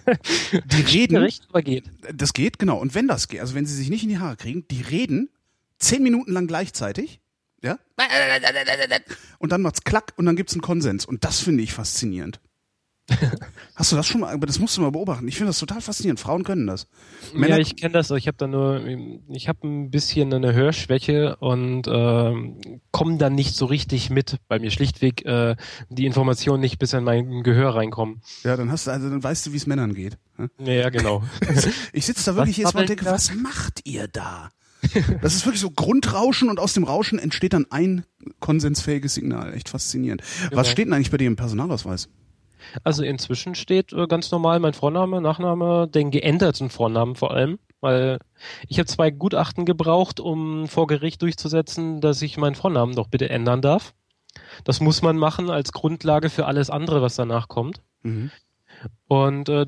die 0.65 0.81
reden. 0.81 1.17
Recht, 1.17 1.47
aber 1.49 1.62
geht. 1.62 1.91
Das 2.13 2.33
geht, 2.33 2.59
genau. 2.59 2.77
Und 2.77 2.95
wenn 2.95 3.07
das 3.07 3.27
geht, 3.27 3.39
also 3.39 3.55
wenn 3.55 3.65
sie 3.65 3.75
sich 3.75 3.89
nicht 3.89 4.03
in 4.03 4.09
die 4.09 4.19
Haare 4.19 4.36
kriegen, 4.36 4.67
die 4.69 4.81
reden 4.81 5.29
zehn 5.77 6.01
Minuten 6.01 6.31
lang 6.31 6.47
gleichzeitig. 6.47 7.19
Ja? 7.62 7.79
Und 9.39 9.51
dann 9.51 9.62
macht's 9.62 9.83
klack 9.83 10.13
und 10.17 10.25
dann 10.25 10.36
gibt's 10.36 10.53
einen 10.53 10.62
Konsens. 10.62 11.05
Und 11.05 11.23
das 11.23 11.39
finde 11.39 11.63
ich 11.63 11.73
faszinierend. 11.73 12.41
Hast 13.75 13.91
du 13.91 13.95
das 13.95 14.07
schon 14.07 14.21
mal, 14.21 14.33
aber 14.33 14.45
das 14.45 14.59
musst 14.59 14.77
du 14.77 14.81
mal 14.81 14.91
beobachten. 14.91 15.27
Ich 15.27 15.35
finde 15.35 15.49
das 15.49 15.59
total 15.59 15.81
faszinierend. 15.81 16.19
Frauen 16.19 16.43
können 16.43 16.67
das. 16.67 16.87
Männer 17.33 17.55
ja, 17.55 17.61
ich 17.61 17.75
kenne 17.75 17.93
das. 17.93 18.11
Ich 18.11 18.27
habe 18.27 18.37
da 18.37 18.47
nur, 18.47 18.81
ich 19.29 19.47
habe 19.47 19.67
ein 19.67 19.89
bisschen 19.89 20.33
eine 20.33 20.53
Hörschwäche 20.53 21.35
und 21.37 21.87
äh, 21.87 22.33
komme 22.91 23.17
dann 23.17 23.35
nicht 23.35 23.55
so 23.55 23.65
richtig 23.65 24.09
mit, 24.09 24.37
weil 24.47 24.59
mir 24.59 24.71
schlichtweg 24.71 25.25
äh, 25.25 25.55
die 25.89 26.05
Informationen 26.05 26.61
nicht 26.61 26.79
bis 26.79 26.93
in 26.93 27.03
mein 27.03 27.43
Gehör 27.43 27.75
reinkommen. 27.75 28.21
Ja, 28.43 28.55
dann 28.55 28.71
hast 28.71 28.87
du, 28.87 28.91
also 28.91 29.09
dann 29.09 29.23
weißt 29.23 29.47
du, 29.47 29.53
wie 29.53 29.57
es 29.57 29.67
Männern 29.67 29.93
geht. 29.95 30.17
Hm? 30.37 30.49
Ja, 30.59 30.89
genau. 30.89 31.23
ich 31.93 32.05
sitze 32.05 32.25
da 32.25 32.35
wirklich 32.37 32.57
jetzt 32.57 32.73
mal 32.73 32.81
und 32.81 32.89
denke, 32.89 33.05
was 33.05 33.33
macht 33.33 33.81
ihr 33.85 34.07
da? 34.07 34.49
Das 35.21 35.33
ist 35.33 35.45
wirklich 35.45 35.61
so 35.61 35.71
Grundrauschen 35.71 36.49
und 36.49 36.59
aus 36.59 36.73
dem 36.73 36.83
Rauschen 36.83 37.17
entsteht 37.17 37.53
dann 37.53 37.65
ein 37.69 38.05
konsensfähiges 38.39 39.13
Signal. 39.13 39.53
Echt 39.53 39.69
faszinierend. 39.69 40.21
Genau. 40.49 40.57
Was 40.57 40.69
steht 40.69 40.87
denn 40.87 40.93
eigentlich 40.93 41.11
bei 41.11 41.17
dir 41.17 41.27
im 41.27 41.35
Personalausweis? 41.35 42.09
Also 42.84 43.04
inzwischen 43.04 43.56
steht 43.56 43.93
äh, 43.93 44.08
ganz 44.08 44.32
normal 44.32 44.60
mein 44.60 44.73
Vorname, 44.73 45.21
Nachname, 45.21 45.88
den 45.88 46.12
geänderten 46.12 46.69
Vornamen 46.69 47.15
vor 47.15 47.32
allem, 47.32 47.60
weil 47.82 48.19
ich 48.67 48.80
habe 48.80 48.88
zwei 48.88 49.12
Gutachten 49.12 49.65
gebraucht, 49.65 50.19
um 50.19 50.67
vor 50.67 50.88
Gericht 50.88 51.21
durchzusetzen, 51.21 52.02
dass 52.02 52.21
ich 52.21 52.38
meinen 52.38 52.56
Vornamen 52.56 52.95
doch 52.95 53.08
bitte 53.08 53.30
ändern 53.30 53.62
darf. 53.62 53.93
Das 54.63 54.80
muss 54.80 55.02
man 55.02 55.17
machen 55.17 55.49
als 55.49 55.71
Grundlage 55.71 56.30
für 56.30 56.45
alles 56.45 56.69
andere, 56.69 57.02
was 57.02 57.15
danach 57.15 57.47
kommt. 57.47 57.82
Mhm. 58.02 58.32
Und 59.08 59.49
äh, 59.49 59.65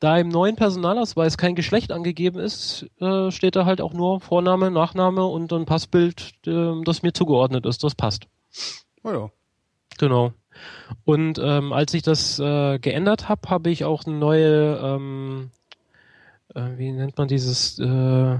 da 0.00 0.18
im 0.18 0.28
neuen 0.28 0.56
Personalausweis 0.56 1.36
kein 1.36 1.54
Geschlecht 1.54 1.90
angegeben 1.90 2.38
ist, 2.38 2.86
äh, 3.00 3.30
steht 3.30 3.56
da 3.56 3.64
halt 3.64 3.80
auch 3.80 3.92
nur 3.92 4.20
Vorname, 4.20 4.70
Nachname 4.70 5.24
und 5.24 5.52
ein 5.52 5.66
Passbild, 5.66 6.34
äh, 6.46 6.74
das 6.84 7.02
mir 7.02 7.12
zugeordnet 7.12 7.66
ist. 7.66 7.82
Das 7.82 7.94
passt. 7.94 8.26
Oh 9.02 9.10
ja. 9.10 9.30
Genau. 9.98 10.32
Und 11.04 11.38
ähm, 11.42 11.72
als 11.72 11.94
ich 11.94 12.02
das 12.02 12.38
äh, 12.38 12.78
geändert 12.78 13.28
habe, 13.28 13.48
habe 13.48 13.70
ich 13.70 13.84
auch 13.84 14.04
eine 14.04 14.16
neue, 14.16 14.78
ähm, 14.82 15.50
äh, 16.54 16.76
wie 16.76 16.92
nennt 16.92 17.18
man 17.18 17.28
dieses, 17.28 17.78
äh, 17.78 18.38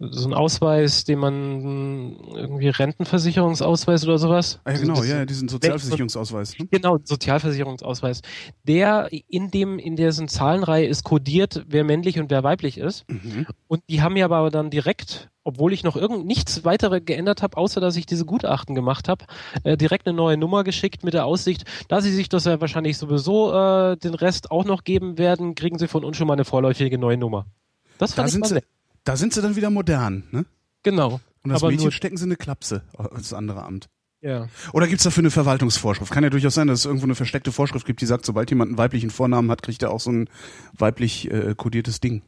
so 0.00 0.28
ein 0.28 0.34
Ausweis, 0.34 1.04
den 1.04 1.18
man 1.18 2.16
irgendwie 2.34 2.68
Rentenversicherungsausweis 2.68 4.04
oder 4.04 4.18
sowas. 4.18 4.60
Ah, 4.64 4.72
ja, 4.72 4.78
genau, 4.78 4.94
also 4.94 5.04
ja, 5.04 5.26
diesen 5.26 5.48
Sozialversicherungsausweis. 5.48 6.58
Ne? 6.58 6.68
Genau, 6.70 6.98
Sozialversicherungsausweis. 7.04 8.22
Der 8.66 9.08
in 9.28 9.50
dem, 9.50 9.78
in 9.78 9.96
dessen 9.96 10.28
Zahlenreihe 10.28 10.86
ist 10.86 11.04
kodiert, 11.04 11.64
wer 11.68 11.84
männlich 11.84 12.18
und 12.18 12.30
wer 12.30 12.42
weiblich 12.42 12.78
ist. 12.78 13.04
Mhm. 13.10 13.46
Und 13.68 13.82
die 13.90 14.00
haben 14.00 14.14
mir 14.14 14.24
aber 14.24 14.50
dann 14.50 14.70
direkt, 14.70 15.29
obwohl 15.44 15.72
ich 15.72 15.84
noch 15.84 15.96
irgend 15.96 16.26
nichts 16.26 16.64
weitere 16.64 17.00
geändert 17.00 17.42
habe, 17.42 17.56
außer 17.56 17.80
dass 17.80 17.96
ich 17.96 18.06
diese 18.06 18.24
Gutachten 18.24 18.74
gemacht 18.74 19.08
habe, 19.08 19.24
äh, 19.64 19.76
direkt 19.76 20.06
eine 20.06 20.16
neue 20.16 20.36
Nummer 20.36 20.64
geschickt 20.64 21.04
mit 21.04 21.14
der 21.14 21.24
Aussicht, 21.24 21.64
da 21.88 22.00
sie 22.00 22.12
sich 22.12 22.28
das 22.28 22.44
ja 22.44 22.60
wahrscheinlich 22.60 22.98
sowieso 22.98 23.52
äh, 23.52 23.96
den 23.96 24.14
Rest 24.14 24.50
auch 24.50 24.64
noch 24.64 24.84
geben 24.84 25.18
werden, 25.18 25.54
kriegen 25.54 25.78
sie 25.78 25.88
von 25.88 26.04
uns 26.04 26.16
schon 26.16 26.26
mal 26.26 26.34
eine 26.34 26.44
vorläufige 26.44 26.98
neue 26.98 27.16
Nummer. 27.16 27.46
Das 27.98 28.14
fand 28.14 28.24
da 28.24 28.28
ich 28.28 28.32
sind 28.32 28.46
sie, 28.46 28.62
da 29.04 29.16
sind 29.16 29.34
sie 29.34 29.42
dann 29.42 29.56
wieder 29.56 29.70
modern, 29.70 30.24
ne? 30.30 30.44
Genau. 30.82 31.20
Und 31.42 31.50
das 31.50 31.62
Mädchen 31.62 31.92
stecken 31.92 32.16
sie 32.16 32.24
eine 32.24 32.36
Klapse 32.36 32.82
als 32.96 33.32
andere 33.32 33.62
Amt. 33.64 33.88
Ja. 34.22 34.48
Oder 34.74 34.86
gibt's 34.86 35.04
dafür 35.04 35.22
eine 35.22 35.30
Verwaltungsvorschrift? 35.30 36.12
Kann 36.12 36.22
ja 36.22 36.30
durchaus 36.30 36.54
sein, 36.54 36.66
dass 36.66 36.80
es 36.80 36.84
irgendwo 36.84 37.06
eine 37.06 37.14
versteckte 37.14 37.52
Vorschrift 37.52 37.86
gibt, 37.86 38.02
die 38.02 38.06
sagt, 38.06 38.26
sobald 38.26 38.50
jemand 38.50 38.70
einen 38.70 38.78
weiblichen 38.78 39.10
Vornamen 39.10 39.50
hat, 39.50 39.62
kriegt 39.62 39.82
er 39.82 39.90
auch 39.90 40.00
so 40.00 40.10
ein 40.10 40.28
weiblich 40.76 41.30
äh, 41.30 41.54
kodiertes 41.56 42.00
Ding. 42.00 42.22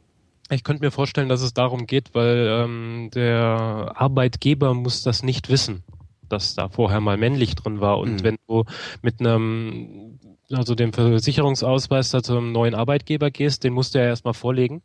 Ich 0.50 0.64
könnte 0.64 0.84
mir 0.84 0.90
vorstellen, 0.90 1.28
dass 1.28 1.42
es 1.42 1.54
darum 1.54 1.86
geht, 1.86 2.14
weil 2.14 2.46
ähm, 2.50 3.10
der 3.14 3.92
Arbeitgeber 3.94 4.74
muss 4.74 5.02
das 5.02 5.22
nicht 5.22 5.48
wissen, 5.48 5.82
dass 6.28 6.54
da 6.54 6.68
vorher 6.68 7.00
mal 7.00 7.16
männlich 7.16 7.54
drin 7.54 7.80
war. 7.80 7.98
Und 7.98 8.16
mhm. 8.16 8.22
wenn 8.24 8.38
du 8.48 8.64
mit 9.02 9.20
einem 9.20 10.18
also 10.52 10.74
dem 10.74 10.92
Versicherungsausweis 10.92 12.10
da 12.10 12.22
zum 12.22 12.52
neuen 12.52 12.74
Arbeitgeber 12.74 13.30
gehst, 13.30 13.64
den 13.64 13.72
musst 13.72 13.94
du 13.94 13.98
ja 13.98 14.06
erstmal 14.06 14.34
vorlegen. 14.34 14.82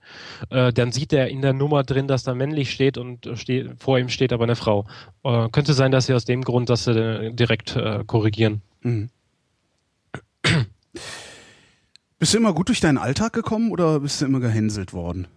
Äh, 0.50 0.72
dann 0.74 0.92
sieht 0.92 1.14
er 1.14 1.28
in 1.28 1.42
der 1.42 1.54
Nummer 1.54 1.84
drin, 1.84 2.08
dass 2.08 2.24
da 2.24 2.34
männlich 2.34 2.72
steht 2.72 2.98
und 2.98 3.30
steht, 3.36 3.72
vor 3.78 4.00
ihm 4.00 4.10
steht 4.10 4.34
aber 4.34 4.46
eine 4.46 4.56
Frau. 4.56 4.86
Äh, 5.24 5.50
könnte 5.50 5.74
sein, 5.74 5.92
dass 5.92 6.06
sie 6.06 6.14
aus 6.14 6.26
dem 6.26 6.44
Grund 6.44 6.70
das 6.70 6.88
äh, 6.88 7.32
direkt 7.32 7.76
äh, 7.76 8.04
korrigieren. 8.06 8.62
Mhm. 8.82 9.10
Bist 12.20 12.34
du 12.34 12.38
immer 12.38 12.54
gut 12.54 12.70
durch 12.70 12.80
deinen 12.80 12.98
Alltag 12.98 13.34
gekommen 13.34 13.72
oder 13.72 14.00
bist 14.00 14.22
du 14.22 14.26
immer 14.26 14.40
gehänselt 14.40 14.94
worden? 14.94 15.28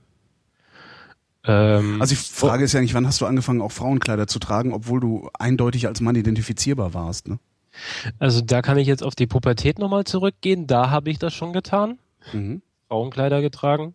Ähm, 1.44 2.00
also 2.00 2.14
die 2.14 2.20
Frage 2.20 2.64
ist 2.64 2.72
ja 2.72 2.80
nicht, 2.80 2.94
wann 2.94 3.06
hast 3.06 3.20
du 3.20 3.26
angefangen, 3.26 3.62
auch 3.62 3.72
Frauenkleider 3.72 4.26
zu 4.26 4.38
tragen, 4.38 4.72
obwohl 4.72 5.00
du 5.00 5.30
eindeutig 5.38 5.86
als 5.86 6.00
Mann 6.00 6.16
identifizierbar 6.16 6.94
warst, 6.94 7.28
ne? 7.28 7.38
Also 8.18 8.40
da 8.40 8.62
kann 8.62 8.78
ich 8.78 8.88
jetzt 8.88 9.02
auf 9.02 9.14
die 9.14 9.26
Pubertät 9.26 9.78
nochmal 9.78 10.04
zurückgehen. 10.04 10.66
Da 10.66 10.90
habe 10.90 11.08
ich 11.08 11.18
das 11.18 11.32
schon 11.32 11.52
getan. 11.52 11.98
Mhm. 12.32 12.62
Frauenkleider 12.88 13.40
getragen. 13.40 13.94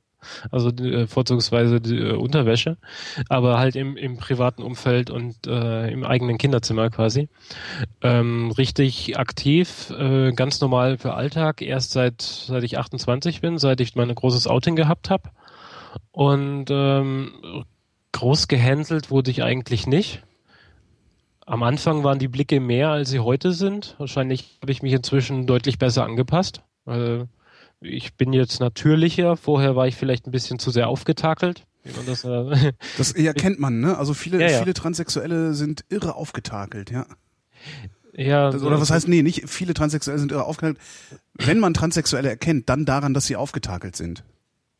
Also 0.51 0.69
äh, 0.69 1.07
vorzugsweise 1.07 1.81
die, 1.81 1.97
äh, 1.97 2.13
Unterwäsche, 2.13 2.77
aber 3.29 3.59
halt 3.59 3.75
im, 3.75 3.95
im 3.95 4.17
privaten 4.17 4.63
Umfeld 4.63 5.11
und 5.11 5.45
äh, 5.45 5.91
im 5.91 6.03
eigenen 6.03 6.37
Kinderzimmer 6.37 6.89
quasi. 6.89 7.29
Ähm, 8.01 8.51
richtig 8.51 9.19
aktiv, 9.19 9.91
äh, 9.91 10.31
ganz 10.31 10.61
normal 10.61 10.97
für 10.97 11.13
Alltag, 11.13 11.61
erst 11.61 11.91
seit, 11.91 12.21
seit 12.21 12.63
ich 12.63 12.77
28 12.79 13.41
bin, 13.41 13.57
seit 13.59 13.81
ich 13.81 13.95
mein 13.95 14.13
großes 14.13 14.47
Outing 14.47 14.75
gehabt 14.75 15.09
habe. 15.09 15.29
Und 16.11 16.65
ähm, 16.69 17.65
groß 18.11 18.47
gehänselt 18.47 19.11
wurde 19.11 19.31
ich 19.31 19.43
eigentlich 19.43 19.87
nicht. 19.87 20.23
Am 21.45 21.61
Anfang 21.61 22.03
waren 22.03 22.17
die 22.17 22.27
Blicke 22.27 22.59
mehr, 22.59 22.89
als 22.89 23.09
sie 23.09 23.19
heute 23.19 23.51
sind. 23.51 23.95
Wahrscheinlich 23.99 24.57
habe 24.61 24.71
ich 24.71 24.81
mich 24.81 24.93
inzwischen 24.93 25.45
deutlich 25.45 25.77
besser 25.77 26.03
angepasst. 26.03 26.63
Also 26.85 27.27
ich 27.81 28.15
bin 28.15 28.33
jetzt 28.33 28.59
natürlicher. 28.59 29.37
Vorher 29.37 29.75
war 29.75 29.87
ich 29.87 29.95
vielleicht 29.95 30.27
ein 30.27 30.31
bisschen 30.31 30.57
zu 30.57 30.71
sehr 30.71 30.87
aufgetakelt. 30.87 31.65
Das, 32.07 32.23
äh 32.23 32.73
das 32.97 33.11
erkennt 33.11 33.59
man, 33.59 33.79
ne? 33.79 33.97
Also 33.97 34.13
viele, 34.13 34.41
ja, 34.41 34.49
ja. 34.49 34.59
viele 34.59 34.73
Transsexuelle 34.73 35.53
sind 35.53 35.85
irre 35.89 36.15
aufgetakelt, 36.15 36.89
ja. 36.89 37.05
Ja. 38.13 38.49
Das, 38.49 38.63
oder 38.63 38.79
was 38.79 38.89
heißt, 38.89 39.07
nee, 39.07 39.21
nicht 39.21 39.47
viele 39.47 39.73
Transsexuelle 39.73 40.19
sind 40.19 40.31
irre 40.31 40.45
aufgetakelt. 40.45 40.79
Wenn 41.35 41.59
man 41.59 41.73
Transsexuelle 41.73 42.29
erkennt, 42.29 42.69
dann 42.69 42.85
daran, 42.85 43.13
dass 43.13 43.27
sie 43.27 43.35
aufgetakelt 43.35 43.95
sind. 43.95 44.23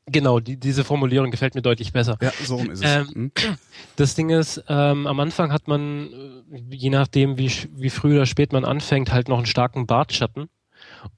Genau, 0.08 0.40
die, 0.40 0.58
diese 0.58 0.84
Formulierung 0.84 1.32
gefällt 1.32 1.56
mir 1.56 1.64
deutlich 1.64 1.92
besser. 1.92 2.18
Ja, 2.22 2.32
so 2.44 2.60
ist 2.60 2.84
es. 2.84 2.96
Ähm, 2.96 3.32
hm? 3.36 3.58
Das 3.96 4.14
Ding 4.14 4.30
ist, 4.30 4.64
ähm, 4.68 5.08
am 5.08 5.20
Anfang 5.20 5.52
hat 5.52 5.68
man, 5.68 6.44
äh, 6.52 6.76
je 6.76 6.90
nachdem 6.90 7.38
wie, 7.38 7.52
wie 7.76 7.90
früh 7.90 8.16
oder 8.16 8.26
spät 8.26 8.52
man 8.54 8.66
anfängt, 8.66 9.12
halt 9.12 9.30
noch 9.30 9.38
einen 9.38 9.46
starken 9.46 9.88
Bartschatten. 9.88 10.50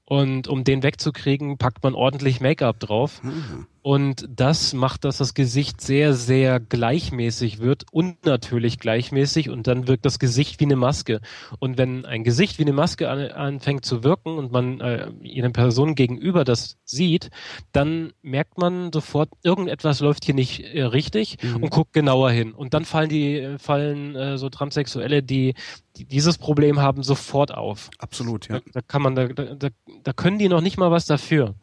Und 0.08 0.48
um 0.48 0.64
den 0.64 0.82
wegzukriegen, 0.82 1.58
packt 1.58 1.82
man 1.82 1.94
ordentlich 1.94 2.40
Make-up 2.40 2.80
drauf. 2.80 3.22
Mhm. 3.22 3.66
Und 3.82 4.28
das 4.28 4.74
macht, 4.74 5.04
dass 5.04 5.18
das 5.18 5.34
Gesicht 5.34 5.80
sehr, 5.80 6.12
sehr 6.12 6.60
gleichmäßig 6.60 7.58
wird, 7.58 7.84
unnatürlich 7.90 8.78
gleichmäßig 8.78 9.48
und 9.48 9.66
dann 9.66 9.86
wirkt 9.86 10.04
das 10.04 10.18
Gesicht 10.18 10.60
wie 10.60 10.64
eine 10.64 10.76
Maske. 10.76 11.20
Und 11.58 11.78
wenn 11.78 12.04
ein 12.04 12.24
Gesicht 12.24 12.58
wie 12.58 12.64
eine 12.64 12.72
Maske 12.72 13.08
an, 13.08 13.20
anfängt 13.30 13.84
zu 13.84 14.04
wirken 14.04 14.36
und 14.36 14.52
man 14.52 14.80
äh, 14.80 15.10
einer 15.36 15.50
Person 15.50 15.94
gegenüber 15.94 16.44
das 16.44 16.76
sieht, 16.84 17.30
dann 17.72 18.12
merkt 18.20 18.58
man 18.58 18.92
sofort, 18.92 19.30
irgendetwas 19.42 20.00
läuft 20.00 20.24
hier 20.24 20.34
nicht 20.34 20.60
äh, 20.60 20.82
richtig 20.82 21.38
mhm. 21.42 21.62
und 21.62 21.70
guckt 21.70 21.92
genauer 21.92 22.30
hin. 22.30 22.52
Und 22.52 22.74
dann 22.74 22.84
fallen 22.84 23.08
die, 23.08 23.56
fallen 23.58 24.16
äh, 24.16 24.38
so 24.38 24.50
Transsexuelle, 24.50 25.22
die, 25.22 25.54
die 25.96 26.04
dieses 26.04 26.36
Problem 26.36 26.80
haben, 26.80 27.02
sofort 27.02 27.54
auf. 27.54 27.90
Absolut, 27.98 28.48
ja. 28.48 28.60
Da, 28.60 28.70
da 28.74 28.80
kann 28.82 29.02
man, 29.02 29.14
da, 29.14 29.28
da, 29.28 29.54
da 29.54 29.68
können 30.12 30.38
die 30.38 30.48
noch 30.48 30.60
nicht 30.60 30.78
mal 30.78 30.90
was 30.90 31.06
dafür. 31.06 31.54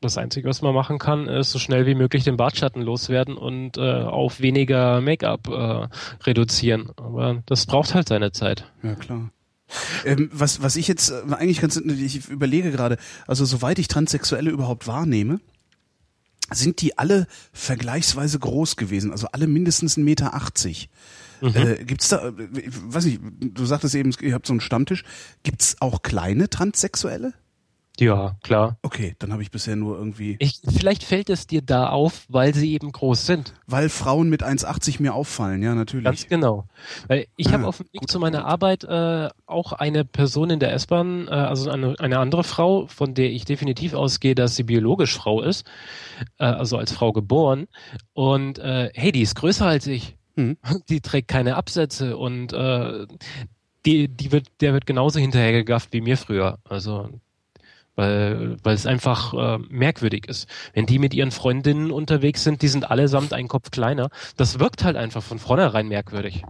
Das 0.00 0.16
Einzige, 0.16 0.48
was 0.48 0.62
man 0.62 0.74
machen 0.74 0.98
kann, 0.98 1.26
ist 1.26 1.50
so 1.50 1.58
schnell 1.58 1.86
wie 1.86 1.96
möglich 1.96 2.22
den 2.22 2.36
Bartschatten 2.36 2.82
loswerden 2.82 3.36
und 3.36 3.76
äh, 3.76 3.80
auf 3.80 4.40
weniger 4.40 5.00
Make-up 5.00 5.48
äh, 5.48 5.88
reduzieren. 6.24 6.90
Aber 6.96 7.42
das 7.46 7.66
braucht 7.66 7.94
halt 7.94 8.08
seine 8.08 8.30
Zeit. 8.30 8.70
Ja, 8.82 8.94
klar. 8.94 9.30
Ähm, 10.04 10.30
was, 10.32 10.62
was 10.62 10.76
ich 10.76 10.88
jetzt 10.88 11.10
äh, 11.10 11.22
eigentlich 11.30 11.60
ganz, 11.60 11.76
ich 11.76 12.28
überlege 12.28 12.70
gerade, 12.70 12.96
also 13.26 13.44
soweit 13.44 13.78
ich 13.78 13.88
Transsexuelle 13.88 14.50
überhaupt 14.50 14.86
wahrnehme, 14.86 15.40
sind 16.50 16.80
die 16.80 16.96
alle 16.96 17.26
vergleichsweise 17.52 18.38
groß 18.38 18.76
gewesen, 18.76 19.10
also 19.10 19.26
alle 19.32 19.46
mindestens 19.46 19.98
1,80 19.98 20.02
Meter. 20.02 20.32
Mhm. 21.40 21.56
Äh, 21.56 21.84
gibt's 21.84 22.08
da, 22.08 22.28
äh, 22.28 22.32
weiß 22.36 23.04
ich, 23.06 23.20
du 23.20 23.64
sagtest 23.64 23.94
eben, 23.94 24.12
ihr 24.20 24.34
habt 24.34 24.46
so 24.46 24.52
einen 24.52 24.60
Stammtisch. 24.60 25.04
Gibt's 25.42 25.76
auch 25.80 26.02
kleine 26.02 26.50
Transsexuelle? 26.50 27.34
Ja, 28.00 28.36
klar. 28.42 28.78
Okay, 28.82 29.16
dann 29.18 29.32
habe 29.32 29.42
ich 29.42 29.50
bisher 29.50 29.74
nur 29.74 29.98
irgendwie. 29.98 30.36
Ich, 30.38 30.60
vielleicht 30.64 31.02
fällt 31.02 31.30
es 31.30 31.48
dir 31.48 31.62
da 31.62 31.88
auf, 31.88 32.26
weil 32.28 32.54
sie 32.54 32.72
eben 32.72 32.92
groß 32.92 33.26
sind. 33.26 33.54
Weil 33.66 33.88
Frauen 33.88 34.28
mit 34.28 34.44
1,80 34.44 35.02
mir 35.02 35.14
auffallen, 35.14 35.62
ja, 35.62 35.74
natürlich. 35.74 36.04
Ganz 36.04 36.28
genau. 36.28 36.66
Ich 37.36 37.48
ah, 37.48 37.52
habe 37.52 37.66
auf 37.66 37.78
dem 37.78 37.86
Weg 37.92 38.08
zu 38.08 38.20
meiner. 38.20 38.38
Arbeit 38.38 38.84
äh, 38.84 39.28
auch 39.46 39.72
eine 39.72 40.04
Person 40.04 40.50
in 40.50 40.60
der 40.60 40.72
S-Bahn, 40.72 41.26
äh, 41.26 41.30
also 41.30 41.70
eine, 41.70 41.96
eine 41.98 42.18
andere 42.20 42.44
Frau, 42.44 42.86
von 42.86 43.14
der 43.14 43.30
ich 43.30 43.44
definitiv 43.44 43.94
ausgehe, 43.94 44.36
dass 44.36 44.54
sie 44.54 44.62
biologisch 44.62 45.16
Frau 45.16 45.42
ist, 45.42 45.66
äh, 46.38 46.44
also 46.44 46.78
als 46.78 46.92
Frau 46.92 47.12
geboren. 47.12 47.66
Und 48.12 48.60
äh, 48.60 48.90
hey, 48.94 49.10
die 49.10 49.22
ist 49.22 49.34
größer 49.34 49.66
als 49.66 49.86
ich. 49.88 50.17
Hm. 50.38 50.56
Die 50.88 51.00
trägt 51.00 51.26
keine 51.26 51.56
Absätze 51.56 52.16
und 52.16 52.52
äh, 52.52 53.06
die, 53.84 54.06
die 54.06 54.30
wird, 54.30 54.46
der 54.60 54.72
wird 54.72 54.86
genauso 54.86 55.18
hinterhergegafft 55.18 55.92
wie 55.92 56.00
mir 56.00 56.16
früher. 56.16 56.58
Also 56.62 57.10
weil, 57.96 58.56
weil 58.62 58.76
es 58.76 58.86
einfach 58.86 59.34
äh, 59.34 59.58
merkwürdig 59.68 60.28
ist. 60.28 60.48
Wenn 60.74 60.86
die 60.86 61.00
mit 61.00 61.12
ihren 61.12 61.32
Freundinnen 61.32 61.90
unterwegs 61.90 62.44
sind, 62.44 62.62
die 62.62 62.68
sind 62.68 62.88
allesamt 62.88 63.32
einen 63.32 63.48
Kopf 63.48 63.72
kleiner. 63.72 64.10
Das 64.36 64.60
wirkt 64.60 64.84
halt 64.84 64.96
einfach 64.96 65.24
von 65.24 65.40
vornherein 65.40 65.88
merkwürdig. 65.88 66.44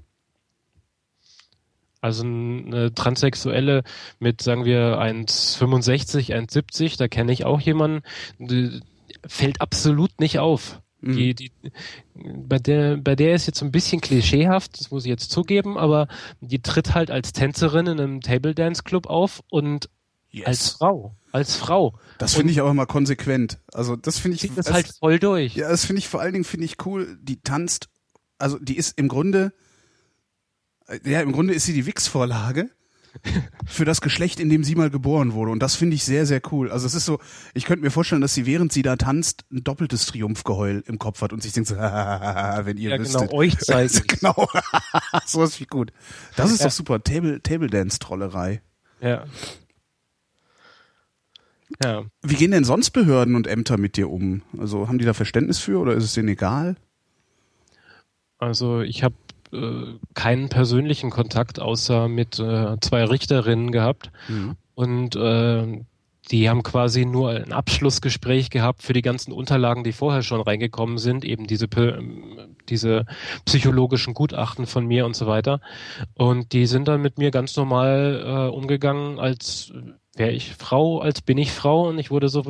Also 2.02 2.24
eine 2.24 2.92
Transsexuelle 2.94 3.84
mit, 4.18 4.42
sagen 4.42 4.66
wir, 4.66 5.00
1,65, 5.00 6.34
1,70, 6.34 6.98
da 6.98 7.08
kenne 7.08 7.32
ich 7.32 7.46
auch 7.46 7.62
jemanden, 7.62 8.02
fällt 9.26 9.62
absolut 9.62 10.20
nicht 10.20 10.38
auf. 10.38 10.82
Mhm. 11.00 11.16
Die, 11.16 11.34
die, 11.34 11.52
bei 12.14 12.58
der, 12.58 12.96
bei 12.96 13.14
der 13.14 13.34
ist 13.34 13.46
jetzt 13.46 13.62
ein 13.62 13.70
bisschen 13.70 14.00
klischeehaft, 14.00 14.80
das 14.80 14.90
muss 14.90 15.04
ich 15.04 15.10
jetzt 15.10 15.30
zugeben, 15.30 15.78
aber 15.78 16.08
die 16.40 16.60
tritt 16.60 16.94
halt 16.94 17.10
als 17.10 17.32
Tänzerin 17.32 17.86
in 17.86 18.00
einem 18.00 18.20
Table 18.20 18.54
Dance 18.54 18.82
Club 18.82 19.06
auf 19.06 19.42
und 19.48 19.88
yes. 20.30 20.46
als 20.46 20.70
Frau 20.70 21.14
als 21.32 21.56
Frau. 21.56 21.98
Das 22.18 22.34
finde 22.34 22.52
ich 22.52 22.60
aber 22.60 22.74
mal 22.74 22.86
konsequent. 22.86 23.58
Also 23.72 23.96
das 23.96 24.18
finde 24.18 24.36
ich. 24.36 24.54
das 24.54 24.66
als, 24.66 24.74
halt 24.74 24.94
voll 24.98 25.18
durch. 25.18 25.54
Ja, 25.54 25.68
das 25.68 25.84
finde 25.84 26.00
ich 26.00 26.08
vor 26.08 26.20
allen 26.20 26.32
Dingen 26.32 26.44
finde 26.44 26.66
ich 26.66 26.84
cool. 26.86 27.18
Die 27.20 27.40
tanzt, 27.40 27.88
also 28.38 28.58
die 28.58 28.76
ist 28.76 28.98
im 28.98 29.08
Grunde, 29.08 29.52
äh, 30.86 30.98
ja 31.04 31.20
im 31.20 31.32
Grunde 31.32 31.54
ist 31.54 31.66
sie 31.66 31.74
die 31.74 31.86
Wix-Vorlage 31.86 32.70
für 33.66 33.84
das 33.84 34.00
Geschlecht, 34.00 34.40
in 34.40 34.48
dem 34.48 34.64
sie 34.64 34.74
mal 34.74 34.90
geboren 34.90 35.32
wurde. 35.32 35.50
Und 35.50 35.62
das 35.62 35.74
finde 35.74 35.96
ich 35.96 36.04
sehr, 36.04 36.26
sehr 36.26 36.40
cool. 36.52 36.70
Also 36.70 36.86
es 36.86 36.94
ist 36.94 37.04
so, 37.04 37.18
ich 37.54 37.64
könnte 37.64 37.84
mir 37.84 37.90
vorstellen, 37.90 38.20
dass 38.20 38.34
sie 38.34 38.46
während 38.46 38.72
sie 38.72 38.82
da 38.82 38.96
tanzt 38.96 39.44
ein 39.52 39.64
doppeltes 39.64 40.06
Triumphgeheul 40.06 40.82
im 40.86 40.98
Kopf 40.98 41.20
hat 41.22 41.32
und 41.32 41.42
sich 41.42 41.52
denkt 41.52 41.68
so, 41.68 41.76
wenn 41.76 42.76
ihr 42.76 42.90
ja, 42.90 42.98
wüsstet. 42.98 43.20
genau, 43.22 43.32
euch 43.32 43.58
zeigen. 43.58 44.02
genau, 44.06 44.48
so 45.26 45.42
ist 45.42 45.60
wie 45.60 45.66
gut. 45.66 45.92
Das 46.36 46.50
ist 46.50 46.60
ja. 46.60 46.66
doch 46.66 46.72
super. 46.72 47.02
Table, 47.02 47.42
Table 47.42 47.68
Dance 47.68 47.98
Trollerei. 47.98 48.62
Ja. 49.00 49.24
Ja. 51.84 52.04
Wie 52.22 52.34
gehen 52.34 52.50
denn 52.50 52.64
sonst 52.64 52.90
Behörden 52.90 53.34
und 53.34 53.46
Ämter 53.46 53.76
mit 53.76 53.96
dir 53.96 54.10
um? 54.10 54.42
Also 54.58 54.88
haben 54.88 54.98
die 54.98 55.04
da 55.04 55.14
Verständnis 55.14 55.58
für 55.58 55.78
oder 55.78 55.94
ist 55.94 56.04
es 56.04 56.14
denen 56.14 56.28
egal? 56.28 56.76
Also 58.38 58.80
ich 58.80 59.02
habe 59.02 59.14
äh, 59.52 59.98
keinen 60.14 60.48
persönlichen 60.48 61.10
Kontakt 61.10 61.60
außer 61.60 62.08
mit 62.08 62.38
äh, 62.38 62.76
zwei 62.80 63.04
Richterinnen 63.04 63.72
gehabt 63.72 64.10
mhm. 64.28 64.56
und 64.74 65.16
äh, 65.16 65.84
die 66.30 66.48
haben 66.48 66.62
quasi 66.62 67.06
nur 67.06 67.30
ein 67.30 67.52
Abschlussgespräch 67.52 68.50
gehabt 68.50 68.82
für 68.82 68.92
die 68.92 69.02
ganzen 69.02 69.32
Unterlagen, 69.32 69.82
die 69.84 69.92
vorher 69.92 70.22
schon 70.22 70.40
reingekommen 70.40 70.98
sind, 70.98 71.24
eben 71.24 71.46
diese, 71.46 71.68
diese 72.68 73.06
psychologischen 73.46 74.14
Gutachten 74.14 74.66
von 74.66 74.86
mir 74.86 75.06
und 75.06 75.16
so 75.16 75.26
weiter. 75.26 75.60
Und 76.14 76.52
die 76.52 76.66
sind 76.66 76.86
dann 76.88 77.00
mit 77.00 77.18
mir 77.18 77.30
ganz 77.30 77.56
normal 77.56 78.22
äh, 78.24 78.54
umgegangen, 78.54 79.18
als 79.18 79.72
wäre 80.18 80.30
ich 80.30 80.54
Frau, 80.54 81.00
als 81.00 81.22
bin 81.22 81.38
ich 81.38 81.52
Frau 81.52 81.88
und 81.88 81.98
ich 81.98 82.10
wurde 82.10 82.28
so 82.28 82.42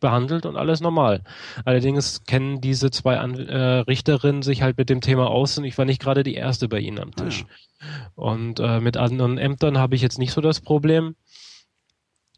behandelt 0.00 0.46
und 0.46 0.56
alles 0.56 0.80
normal. 0.80 1.22
Allerdings 1.64 2.24
kennen 2.24 2.60
diese 2.60 2.90
zwei 2.90 3.18
An 3.18 3.34
äh, 3.38 3.78
Richterinnen 3.80 4.42
sich 4.42 4.62
halt 4.62 4.78
mit 4.78 4.90
dem 4.90 5.00
Thema 5.00 5.30
aus 5.30 5.58
und 5.58 5.64
ich 5.64 5.76
war 5.78 5.84
nicht 5.84 6.00
gerade 6.00 6.22
die 6.22 6.34
erste 6.34 6.68
bei 6.68 6.78
ihnen 6.78 6.98
am 6.98 7.10
ah, 7.16 7.24
Tisch. 7.24 7.44
Ja. 7.80 7.86
Und 8.14 8.60
äh, 8.60 8.80
mit 8.80 8.96
anderen 8.96 9.38
Ämtern 9.38 9.78
habe 9.78 9.94
ich 9.94 10.02
jetzt 10.02 10.18
nicht 10.18 10.32
so 10.32 10.40
das 10.40 10.60
Problem. 10.60 11.16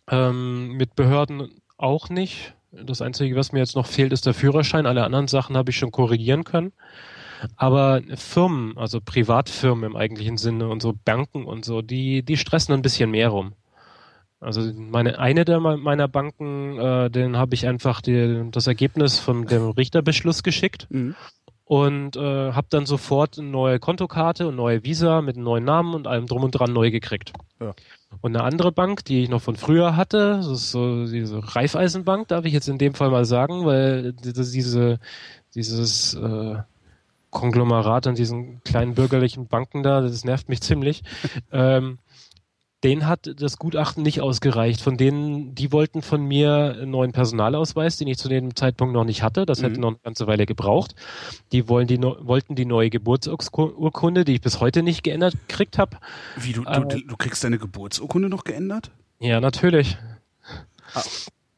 Ähm, 0.09 0.73
mit 0.73 0.95
Behörden 0.95 1.61
auch 1.77 2.09
nicht. 2.09 2.55
Das 2.73 3.03
Einzige, 3.03 3.37
was 3.37 3.53
mir 3.53 3.61
jetzt 3.61 3.77
noch 3.77 3.87
fehlt, 3.87 4.13
ist 4.13 4.27
der 4.27 4.35
Führerschein. 4.35 4.87
Alle 4.87 5.05
anderen 5.05 5.29
Sachen 5.29 5.57
habe 5.57 5.71
ich 5.71 5.77
schon 5.77 5.91
korrigieren 5.91 6.45
können. 6.45 6.73
Aber 7.57 8.01
Firmen, 8.15 8.77
also 8.77 9.01
Privatfirmen 9.01 9.85
im 9.85 9.97
eigentlichen 9.97 10.39
Sinne 10.39 10.69
und 10.69 10.81
so 10.81 10.95
Banken 11.05 11.45
und 11.45 11.65
so, 11.65 11.83
die, 11.83 12.23
die 12.23 12.37
stressen 12.37 12.75
ein 12.75 12.83
bisschen 12.83 13.11
mehr 13.11 13.29
rum. 13.29 13.53
Also 14.41 14.61
meine 14.75 15.19
eine 15.19 15.45
der 15.45 15.61
meiner 15.61 16.09
Banken, 16.09 16.79
äh, 16.79 17.11
den 17.11 17.37
habe 17.37 17.55
ich 17.55 17.67
einfach 17.67 18.01
die, 18.01 18.49
das 18.51 18.67
Ergebnis 18.67 19.19
von 19.19 19.47
dem 19.47 19.71
Richterbeschluss 19.71 20.43
geschickt 20.43 20.87
mhm. 20.91 21.15
und 21.65 22.17
äh, 22.17 22.53
habe 22.53 22.67
dann 22.69 22.85
sofort 22.85 23.39
eine 23.39 23.49
neue 23.49 23.79
Kontokarte 23.79 24.47
und 24.49 24.57
neue 24.57 24.85
Visa 24.85 25.23
mit 25.23 25.37
einem 25.37 25.45
neuen 25.45 25.65
Namen 25.65 25.95
und 25.95 26.07
allem 26.07 26.27
drum 26.27 26.45
und 26.45 26.51
dran 26.51 26.73
neu 26.73 26.91
gekriegt. 26.91 27.33
Ja. 27.61 27.75
Und 28.21 28.37
eine 28.37 28.45
andere 28.45 28.73
Bank, 28.73 29.05
die 29.05 29.23
ich 29.23 29.31
noch 29.31 29.43
von 29.43 29.57
früher 29.57 29.97
hatte, 29.97 30.37
das 30.37 30.47
ist 30.47 30.71
so 30.71 31.07
diese 31.07 31.41
Raiffeisenbank, 31.55 32.29
darf 32.29 32.45
ich 32.45 32.53
jetzt 32.53 32.69
in 32.69 32.79
dem 32.79 32.95
Fall 32.95 33.11
mal 33.11 33.25
sagen, 33.25 33.65
weil 33.65 34.13
diese 34.13 35.01
dieses 35.55 36.15
äh, 36.15 36.57
Konglomerat 37.31 38.07
an 38.07 38.15
diesen 38.15 38.63
kleinen 38.63 38.95
bürgerlichen 38.95 39.47
Banken 39.47 39.83
da, 39.83 40.01
das 40.01 40.25
nervt 40.25 40.49
mich 40.49 40.61
ziemlich. 40.63 41.03
ähm, 41.53 41.99
denen 42.87 43.07
hat 43.09 43.29
das 43.41 43.59
Gutachten 43.59 44.05
nicht 44.05 44.21
ausgereicht. 44.21 44.81
Von 44.81 44.97
denen, 44.97 45.57
die 45.57 45.73
wollten 45.73 46.03
von 46.03 46.25
mir 46.25 46.77
einen 46.79 46.93
neuen 46.93 47.11
Personalausweis, 47.11 47.97
den 47.97 48.07
ich 48.07 48.17
zu 48.17 48.29
dem 48.29 48.55
Zeitpunkt 48.55 48.95
noch 48.95 49.05
nicht 49.05 49.25
hatte. 49.25 49.45
Das 49.45 49.61
mhm. 49.61 49.65
hätte 49.65 49.81
noch 49.81 49.89
eine 49.89 49.99
ganze 50.05 50.29
Weile 50.29 50.47
gebraucht. 50.47 50.95
Die 51.51 51.69
wollen 51.69 51.89
die, 51.89 52.01
wollten 52.01 52.55
die 52.55 52.65
neue 52.65 52.89
Geburtsurkunde, 52.89 54.25
die 54.25 54.35
ich 54.35 54.41
bis 54.41 54.61
heute 54.61 54.85
nicht 54.85 55.03
geändert 55.03 55.35
gekriegt 55.49 55.79
habe. 55.79 55.97
Wie, 56.37 56.53
du, 56.53 56.63
äh, 56.63 56.81
du, 56.87 57.01
du 57.05 57.17
kriegst 57.17 57.43
deine 57.43 57.59
Geburtsurkunde 57.59 58.29
noch 58.29 58.45
geändert? 58.45 58.93
Ja, 59.19 59.41
natürlich. 59.41 59.99
Ah, 60.95 61.03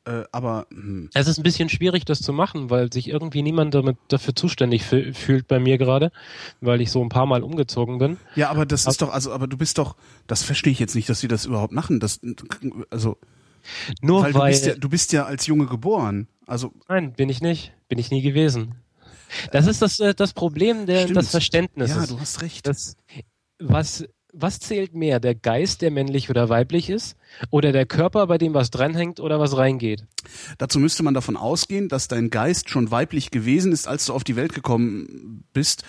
äh, 0.09 0.25
aber 0.33 0.67
hm. 0.71 1.11
es 1.13 1.29
ist 1.29 1.39
ein 1.39 1.43
bisschen 1.43 1.69
schwierig, 1.69 2.07
das 2.07 2.21
zu 2.23 2.33
machen, 2.33 2.71
weil 2.71 2.91
sich 2.91 3.09
irgendwie 3.09 3.43
niemand 3.43 3.75
damit 3.75 3.99
dafür 4.09 4.35
zuständig 4.35 4.85
fühlt 4.85 5.47
bei 5.47 5.59
mir 5.59 5.77
gerade, 5.77 6.11
weil 6.63 6.81
ich 6.81 6.91
so 6.91 7.03
ein 7.03 7.11
paar 7.11 7.27
Mal 7.27 7.43
umgezogen 7.43 7.99
bin. 7.99 8.17
Ja, 8.35 8.49
aber 8.49 8.65
das 8.65 8.87
aber, 8.87 8.91
ist 8.93 9.03
doch, 9.03 9.13
also, 9.13 9.33
aber 9.33 9.47
du 9.47 9.59
bist 9.59 9.77
doch, 9.77 9.97
das 10.27 10.43
verstehe 10.43 10.73
ich 10.73 10.79
jetzt 10.79 10.95
nicht, 10.95 11.11
dass 11.11 11.21
sie 11.21 11.29
das 11.29 11.45
überhaupt 11.45 11.73
machen. 11.73 12.01
Das, 12.01 12.21
also 12.89 13.19
nur 14.01 14.23
weil, 14.23 14.35
weil 14.35 14.41
du 14.41 14.49
bist, 14.49 14.67
ja, 14.67 14.75
du 14.77 14.89
bist 14.89 15.13
ja 15.13 15.25
als 15.27 15.47
Junge 15.47 15.67
geboren. 15.67 16.27
Also 16.47 16.73
nein, 16.89 17.13
bin 17.13 17.29
ich 17.29 17.43
nicht, 17.43 17.75
bin 17.89 17.99
ich 17.99 18.11
nie 18.11 18.23
gewesen. 18.23 18.77
Das 19.53 19.67
ist 19.67 19.83
das, 19.83 20.01
äh, 20.01 20.15
das 20.15 20.33
Problem 20.33 20.87
der, 20.87 21.07
des 21.07 21.31
Verständnisses. 21.31 21.97
Ja, 21.97 22.07
du 22.07 22.19
hast 22.19 22.41
recht. 22.41 22.67
Das, 22.67 22.97
was 23.59 24.09
was 24.41 24.61
zählt 24.61 24.95
mehr, 24.95 25.21
der 25.21 25.35
Geist, 25.35 25.83
der 25.83 25.91
männlich 25.91 26.31
oder 26.31 26.49
weiblich 26.49 26.91
ist, 26.91 27.17
oder 27.51 27.73
der 27.73 27.87
Körper, 27.87 28.27
bei 28.27 28.39
dem 28.39 28.55
was 28.55 28.71
dranhängt 28.71 29.21
oder 29.21 29.41
was 29.41 29.57
reingeht? 29.57 30.05
Dazu 30.59 30.79
müsste 30.79 31.03
man 31.03 31.15
davon 31.15 31.37
ausgehen, 31.37 31.89
dass 31.89 32.09
dein 32.09 32.31
Geist 32.31 32.71
schon 32.71 32.91
weiblich 32.91 33.31
gewesen 33.31 33.73
ist, 33.73 33.89
als 33.89 34.07
du 34.07 34.13
auf 34.13 34.25
die 34.25 34.37
Welt 34.37 34.55
gekommen 34.55 35.45
bist. 35.53 35.85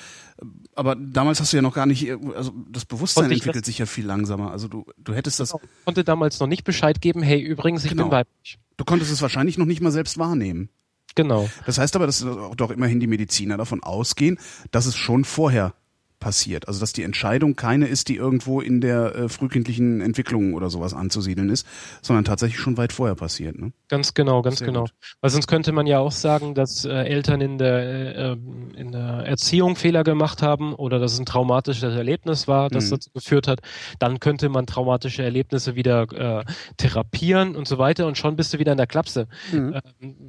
Aber 0.76 0.95
damals 0.95 1.39
hast 1.41 1.52
du 1.52 1.58
ja 1.58 1.62
noch 1.62 1.74
gar 1.74 1.86
nicht, 1.86 2.10
also 2.36 2.54
das 2.70 2.86
Bewusstsein 2.86 3.32
entwickelt 3.32 3.66
sich 3.66 3.78
ja 3.78 3.86
viel 3.86 4.06
langsamer. 4.06 4.52
Also 4.52 4.68
du, 4.68 4.86
du 4.97 5.14
hättest 5.14 5.39
das. 5.39 5.50
Ich 5.50 5.60
genau. 5.60 5.72
konnte 5.86 6.04
damals 6.04 6.39
noch 6.39 6.47
nicht 6.47 6.64
Bescheid 6.64 7.02
geben, 7.02 7.22
hey, 7.22 7.39
übrigens, 7.41 7.84
ich 7.84 7.91
genau. 7.91 8.04
bin 8.04 8.12
weiblich. 8.12 8.58
Du 8.78 8.86
konntest 8.86 9.12
es 9.12 9.22
wahrscheinlich 9.22 9.58
noch 9.58 9.66
nicht 9.66 9.82
mal 9.82 9.91
selbst 9.91 10.18
wahrnehmen. 10.18 10.70
Genau. 11.16 11.50
Das 11.66 11.78
heißt 11.78 11.95
aber, 11.95 12.06
dass 12.06 12.26
doch 12.56 12.72
immerhin 12.72 13.00
die 13.00 13.08
Mediziner 13.08 13.58
davon 13.58 13.84
ausgehen, 13.84 14.39
dass 14.72 14.86
es 14.86 14.95
schon 14.95 15.26
vorher 15.26 15.74
passiert. 16.20 16.67
Also 16.67 16.80
dass 16.80 16.93
die 16.93 17.03
Entscheidung 17.03 17.55
keine 17.55 17.88
ist, 17.88 18.09
die 18.09 18.15
irgendwo 18.15 18.61
in 18.61 18.82
der 18.82 19.15
äh, 19.15 19.30
frühkindlichen 19.30 20.01
Entwicklung 20.01 20.53
oder 20.53 20.70
sowas 20.70 20.93
anzusiedeln 20.93 21.49
ist, 21.49 21.65
sondern 22.01 22.26
tatsächlich 22.26 22.59
schon 22.59 22.78
weit 22.78 22.93
vorher 22.93 23.15
passiert. 23.15 23.57
Ne? 23.57 23.72
Ganz 23.88 24.13
genau, 24.13 24.41
ganz 24.41 24.59
Sehr 24.59 24.67
genau. 24.67 24.82
Gut. 24.82 24.93
Weil 25.22 25.30
sonst 25.30 25.47
könnte 25.47 25.72
man 25.72 25.88
ja 25.88 25.99
auch 25.99 26.11
sagen, 26.11 26.55
dass 26.55 26.86
äh, 26.86 26.91
Eltern 26.91 27.41
in 27.41 27.57
der, 27.57 27.80
äh, 27.80 28.32
ähm, 28.32 28.72
in 28.76 28.91
der 28.91 29.26
Erziehung 29.26 29.76
Fehler 29.76 30.03
gemacht 30.03 30.41
haben 30.41 30.74
oder 30.74 30.99
dass 30.99 31.13
es 31.13 31.20
ein 31.20 31.26
traumatisches 31.26 31.95
Erlebnis 31.95 32.47
war, 32.47 32.70
das 32.70 32.88
mhm. 32.88 32.91
dazu 32.91 33.09
geführt 33.11 33.47
hat. 33.47 33.61
Dann 33.99 34.20
könnte 34.20 34.49
man 34.49 34.65
traumatische 34.65 35.24
Erlebnisse 35.24 35.76
wieder 35.76 36.03
äh, 36.11 36.45
therapieren 36.78 37.55
und 37.55 37.67
so 37.67 37.78
weiter 37.78 38.07
und 38.07 38.17
schon 38.17 38.36
bist 38.36 38.53
du 38.53 38.59
wieder 38.59 38.72
in 38.72 38.78
der 38.78 38.88
Klapse. 38.88 39.28
Mhm. 39.51 39.74
Äh, 39.74 39.82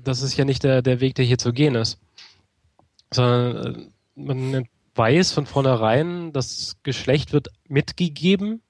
das 0.04 0.22
ist 0.22 0.36
ja 0.36 0.44
nicht 0.44 0.62
der, 0.62 0.82
der 0.82 1.00
Weg, 1.00 1.16
der 1.16 1.24
hier 1.24 1.38
zu 1.38 1.52
gehen 1.52 1.74
ist. 1.74 1.98
Sondern 3.12 3.74
äh, 3.74 3.88
man 4.14 4.68
weiß 5.00 5.32
von 5.32 5.46
vornherein, 5.46 6.30
das 6.34 6.76
Geschlecht 6.82 7.32
wird 7.32 7.48
mitgegeben 7.68 8.60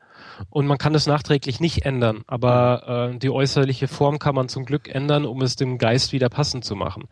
und 0.49 0.69
man 0.69 0.79
kann 0.79 0.95
es 0.95 1.09
nachträglich 1.09 1.59
nicht 1.59 1.85
ändern, 1.85 2.23
aber 2.29 3.11
äh, 3.13 3.19
die 3.19 3.31
äußerliche 3.31 3.89
Form 3.89 4.21
kann 4.21 4.37
man 4.37 4.49
zum 4.49 4.65
Glück 4.65 4.89
ändern, 4.89 5.27
um 5.27 5.43
es 5.43 5.57
dem 5.57 5.77
Geist 5.77 6.13
wieder 6.13 6.29
passend 6.29 6.65
zu 6.65 6.77
machen. 6.77 7.09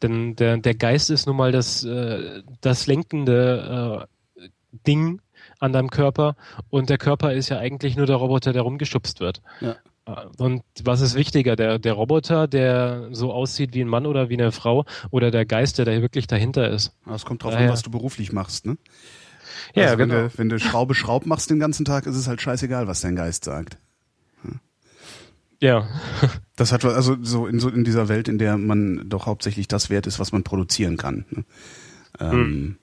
Denn 0.00 0.36
der, 0.36 0.56
der 0.56 0.74
Geist 0.74 1.10
ist 1.10 1.26
nun 1.26 1.36
mal 1.36 1.52
das, 1.52 1.84
äh, 1.84 2.42
das 2.62 2.86
lenkende 2.86 4.08
äh, 4.38 4.48
Ding 4.86 5.20
an 5.60 5.74
deinem 5.74 5.90
Körper 5.90 6.34
und 6.70 6.88
der 6.88 6.98
Körper 6.98 7.34
ist 7.34 7.50
ja 7.50 7.58
eigentlich 7.58 7.94
nur 7.94 8.06
der 8.06 8.16
Roboter, 8.16 8.54
der 8.54 8.62
rumgeschubst 8.62 9.20
wird. 9.20 9.42
Ja. 9.60 9.76
Und 10.36 10.62
was 10.82 11.00
ist 11.00 11.14
wichtiger, 11.14 11.56
der, 11.56 11.78
der 11.78 11.94
Roboter, 11.94 12.46
der 12.46 13.08
so 13.12 13.32
aussieht 13.32 13.72
wie 13.72 13.80
ein 13.80 13.88
Mann 13.88 14.04
oder 14.04 14.28
wie 14.28 14.34
eine 14.34 14.52
Frau, 14.52 14.84
oder 15.10 15.30
der 15.30 15.46
Geist, 15.46 15.78
der 15.78 15.86
da 15.86 15.92
wirklich 15.92 16.26
dahinter 16.26 16.68
ist? 16.68 16.92
Es 17.10 17.24
kommt 17.24 17.42
drauf 17.42 17.52
Daher. 17.52 17.68
an, 17.68 17.72
was 17.72 17.82
du 17.82 17.90
beruflich 17.90 18.32
machst, 18.32 18.66
ne? 18.66 18.76
Ja, 19.74 19.84
also 19.84 19.98
wenn 19.98 20.08
genau. 20.10 20.28
Du, 20.28 20.38
wenn 20.38 20.48
du 20.50 20.58
Schraube 20.58 20.94
Schraub 20.94 21.26
machst 21.26 21.48
den 21.48 21.58
ganzen 21.58 21.84
Tag, 21.84 22.06
ist 22.06 22.16
es 22.16 22.28
halt 22.28 22.40
scheißegal, 22.40 22.86
was 22.86 23.00
dein 23.00 23.16
Geist 23.16 23.44
sagt. 23.44 23.78
Ja. 25.60 25.88
das 26.56 26.72
hat 26.72 26.84
also 26.84 27.16
so 27.22 27.46
in 27.46 27.58
so 27.58 27.70
in 27.70 27.84
dieser 27.84 28.08
Welt, 28.08 28.28
in 28.28 28.36
der 28.36 28.58
man 28.58 29.08
doch 29.08 29.24
hauptsächlich 29.24 29.66
das 29.66 29.88
wert 29.88 30.06
ist, 30.06 30.18
was 30.18 30.30
man 30.30 30.42
produzieren 30.42 30.98
kann. 30.98 31.24
Ne? 31.30 31.44
Ähm, 32.20 32.30
hm. 32.30 32.76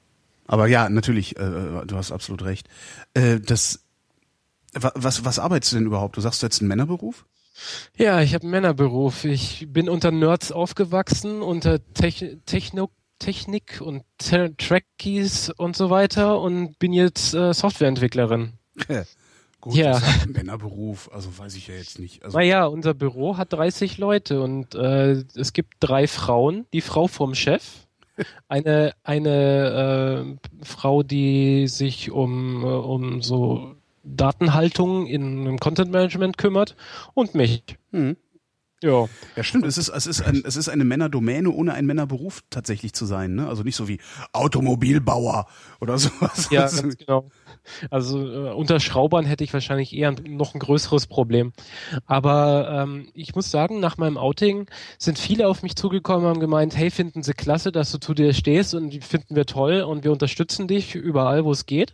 Aber 0.47 0.67
ja, 0.67 0.89
natürlich, 0.89 1.37
äh, 1.37 1.85
du 1.85 1.95
hast 1.95 2.11
absolut 2.11 2.43
recht. 2.43 2.67
Äh, 3.13 3.39
das 3.39 3.85
was, 4.73 5.25
was 5.25 5.39
arbeitest 5.39 5.73
du 5.73 5.77
denn 5.77 5.85
überhaupt? 5.85 6.17
Du 6.17 6.21
sagst 6.21 6.41
du 6.41 6.45
jetzt 6.45 6.61
einen 6.61 6.69
Männerberuf? 6.69 7.25
Ja, 7.97 8.21
ich 8.21 8.33
habe 8.33 8.43
einen 8.43 8.51
Männerberuf. 8.51 9.25
Ich 9.25 9.67
bin 9.69 9.89
unter 9.89 10.11
Nerds 10.11 10.51
aufgewachsen, 10.51 11.41
unter 11.41 11.79
Te 11.93 12.39
Techno 12.45 12.89
Technik 13.19 13.81
und 13.81 14.03
Te 14.17 14.55
Trackies 14.57 15.51
und 15.51 15.75
so 15.75 15.89
weiter 15.89 16.41
und 16.41 16.79
bin 16.79 16.91
jetzt 16.91 17.33
äh, 17.33 17.53
Softwareentwicklerin. 17.53 18.53
Gut, 19.61 19.75
ja. 19.75 20.01
Männerberuf, 20.27 21.11
also 21.13 21.37
weiß 21.37 21.55
ich 21.55 21.67
ja 21.67 21.75
jetzt 21.75 21.99
nicht. 21.99 22.25
Also 22.25 22.39
naja, 22.39 22.65
unser 22.65 22.95
Büro 22.95 23.37
hat 23.37 23.53
30 23.53 23.99
Leute 23.99 24.41
und 24.41 24.73
äh, 24.73 25.23
es 25.35 25.53
gibt 25.53 25.75
drei 25.79 26.07
Frauen. 26.07 26.65
Die 26.73 26.81
Frau 26.81 27.07
vom 27.07 27.35
Chef, 27.35 27.85
eine, 28.47 28.93
eine 29.03 30.37
äh, 30.39 30.65
Frau, 30.65 31.03
die 31.03 31.67
sich 31.67 32.09
um, 32.09 32.63
äh, 32.63 32.67
um 32.67 33.21
so 33.21 33.75
Datenhaltung 34.03 35.07
in 35.07 35.41
einem 35.41 35.59
Content 35.59 35.91
Management 35.91 36.37
kümmert 36.37 36.75
und 37.13 37.35
mich. 37.35 37.63
Mhm. 37.91 38.17
Ja. 38.83 39.07
Ja, 39.35 39.43
stimmt. 39.43 39.65
Es 39.65 39.77
ist, 39.77 39.89
es 39.89 40.07
ist, 40.07 40.21
ein, 40.21 40.41
es 40.43 40.55
ist 40.55 40.67
eine 40.67 40.83
Männerdomäne, 40.83 41.51
ohne 41.51 41.73
ein 41.73 41.85
Männerberuf 41.85 42.41
tatsächlich 42.49 42.93
zu 42.93 43.05
sein. 43.05 43.35
Ne? 43.35 43.47
Also 43.47 43.61
nicht 43.61 43.75
so 43.75 43.87
wie 43.87 43.99
Automobilbauer 44.33 45.45
oder 45.79 45.97
sowas. 45.99 46.49
Ja, 46.49 46.61
ganz 46.61 46.97
genau. 46.97 47.29
Also 47.91 48.27
äh, 48.27 48.51
unter 48.53 48.79
Schraubern 48.79 49.25
hätte 49.25 49.43
ich 49.43 49.53
wahrscheinlich 49.53 49.95
eher 49.95 50.15
noch 50.27 50.55
ein 50.55 50.59
größeres 50.59 51.05
Problem. 51.05 51.53
Aber 52.07 52.69
ähm, 52.83 53.09
ich 53.13 53.35
muss 53.35 53.51
sagen, 53.51 53.79
nach 53.79 53.97
meinem 53.97 54.17
Outing 54.17 54.65
sind 54.97 55.19
viele 55.19 55.47
auf 55.47 55.61
mich 55.61 55.75
zugekommen 55.75 56.25
und 56.25 56.31
haben 56.31 56.39
gemeint, 56.39 56.75
hey, 56.75 56.89
finden 56.89 57.21
Sie 57.21 57.33
klasse, 57.33 57.71
dass 57.71 57.91
du 57.91 57.99
zu 57.99 58.15
dir 58.15 58.33
stehst 58.33 58.73
und 58.73 58.89
die 58.89 59.01
finden 59.01 59.35
wir 59.35 59.45
toll 59.45 59.81
und 59.81 60.03
wir 60.03 60.11
unterstützen 60.11 60.67
dich 60.67 60.95
überall, 60.95 61.45
wo 61.45 61.51
es 61.51 61.67
geht. 61.67 61.93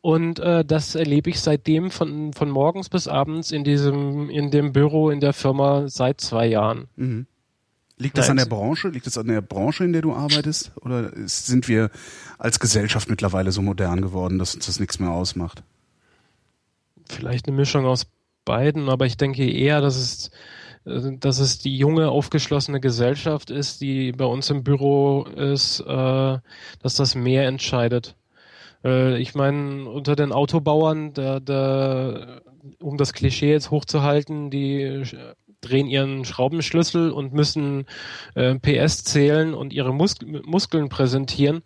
Und 0.00 0.38
äh, 0.38 0.64
das 0.64 0.94
erlebe 0.94 1.30
ich 1.30 1.40
seitdem 1.40 1.90
von, 1.90 2.32
von 2.32 2.50
morgens 2.50 2.88
bis 2.88 3.08
abends 3.08 3.52
in 3.52 3.64
diesem, 3.64 4.30
in 4.30 4.50
dem 4.50 4.72
Büro 4.72 5.10
in 5.10 5.20
der 5.20 5.32
Firma 5.32 5.88
seit 5.88 6.20
zwei 6.20 6.46
Jahren. 6.46 6.88
Mhm. 6.96 7.26
Liegt 7.96 8.18
das 8.18 8.28
an 8.28 8.36
der 8.36 8.46
Branche? 8.46 8.88
Liegt 8.88 9.06
das 9.06 9.16
an 9.18 9.28
der 9.28 9.40
Branche, 9.40 9.84
in 9.84 9.92
der 9.92 10.02
du 10.02 10.14
arbeitest? 10.14 10.72
Oder 10.80 11.12
sind 11.26 11.68
wir 11.68 11.90
als 12.38 12.58
Gesellschaft 12.58 13.08
mittlerweile 13.08 13.52
so 13.52 13.62
modern 13.62 14.02
geworden, 14.02 14.38
dass 14.38 14.54
uns 14.54 14.66
das 14.66 14.80
nichts 14.80 14.98
mehr 14.98 15.10
ausmacht? 15.10 15.62
Vielleicht 17.08 17.46
eine 17.46 17.56
Mischung 17.56 17.86
aus 17.86 18.06
beiden, 18.44 18.88
aber 18.88 19.06
ich 19.06 19.16
denke 19.16 19.48
eher, 19.48 19.80
dass 19.80 19.96
es, 19.96 20.30
dass 20.84 21.38
es 21.38 21.60
die 21.60 21.76
junge, 21.76 22.08
aufgeschlossene 22.08 22.80
Gesellschaft 22.80 23.50
ist, 23.50 23.80
die 23.80 24.10
bei 24.10 24.24
uns 24.24 24.50
im 24.50 24.64
Büro 24.64 25.22
ist, 25.24 25.80
äh, 25.80 26.38
dass 26.82 26.94
das 26.96 27.14
mehr 27.14 27.46
entscheidet. 27.46 28.16
Äh, 28.84 29.18
ich 29.18 29.34
meine, 29.34 29.88
unter 29.88 30.16
den 30.16 30.32
Autobauern, 30.32 31.12
da, 31.12 31.40
da, 31.40 32.40
um 32.80 32.96
das 32.96 33.12
Klischee 33.12 33.50
jetzt 33.50 33.70
hochzuhalten, 33.70 34.50
die 34.50 35.04
drehen 35.60 35.86
ihren 35.86 36.24
Schraubenschlüssel 36.24 37.10
und 37.10 37.32
müssen 37.32 37.86
äh, 38.34 38.54
PS 38.56 39.04
zählen 39.04 39.54
und 39.54 39.72
ihre 39.72 39.94
Mus 39.94 40.16
Muskeln 40.44 40.88
präsentieren. 40.88 41.62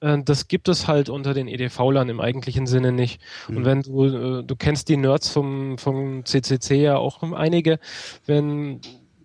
Äh, 0.00 0.18
das 0.24 0.48
gibt 0.48 0.68
es 0.68 0.88
halt 0.88 1.08
unter 1.08 1.34
den 1.34 1.48
EDV-Lern 1.48 2.08
im 2.08 2.20
eigentlichen 2.20 2.66
Sinne 2.66 2.92
nicht. 2.92 3.20
Mhm. 3.48 3.56
Und 3.56 3.64
wenn 3.64 3.82
du, 3.82 4.04
äh, 4.04 4.44
du 4.44 4.56
kennst 4.56 4.88
die 4.88 4.96
Nerds 4.96 5.28
vom, 5.28 5.78
vom 5.78 6.24
CCC 6.24 6.82
ja 6.82 6.96
auch 6.96 7.22
einige, 7.32 7.78
wenn 8.26 8.80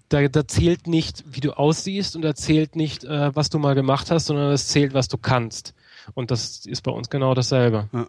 da, 0.09 0.27
da 0.27 0.47
zählt 0.47 0.87
nicht, 0.87 1.23
wie 1.27 1.39
du 1.39 1.51
aussiehst 1.51 2.15
und 2.15 2.23
da 2.23 2.35
zählt 2.35 2.75
nicht, 2.75 3.03
äh, 3.03 3.35
was 3.35 3.49
du 3.49 3.59
mal 3.59 3.75
gemacht 3.75 4.11
hast, 4.11 4.25
sondern 4.25 4.51
es 4.51 4.67
zählt, 4.67 4.93
was 4.93 5.07
du 5.07 5.17
kannst. 5.17 5.73
Und 6.13 6.31
das 6.31 6.65
ist 6.65 6.81
bei 6.81 6.91
uns 6.91 7.09
genau 7.09 7.33
dasselbe. 7.33 7.89
Ja. 7.93 8.07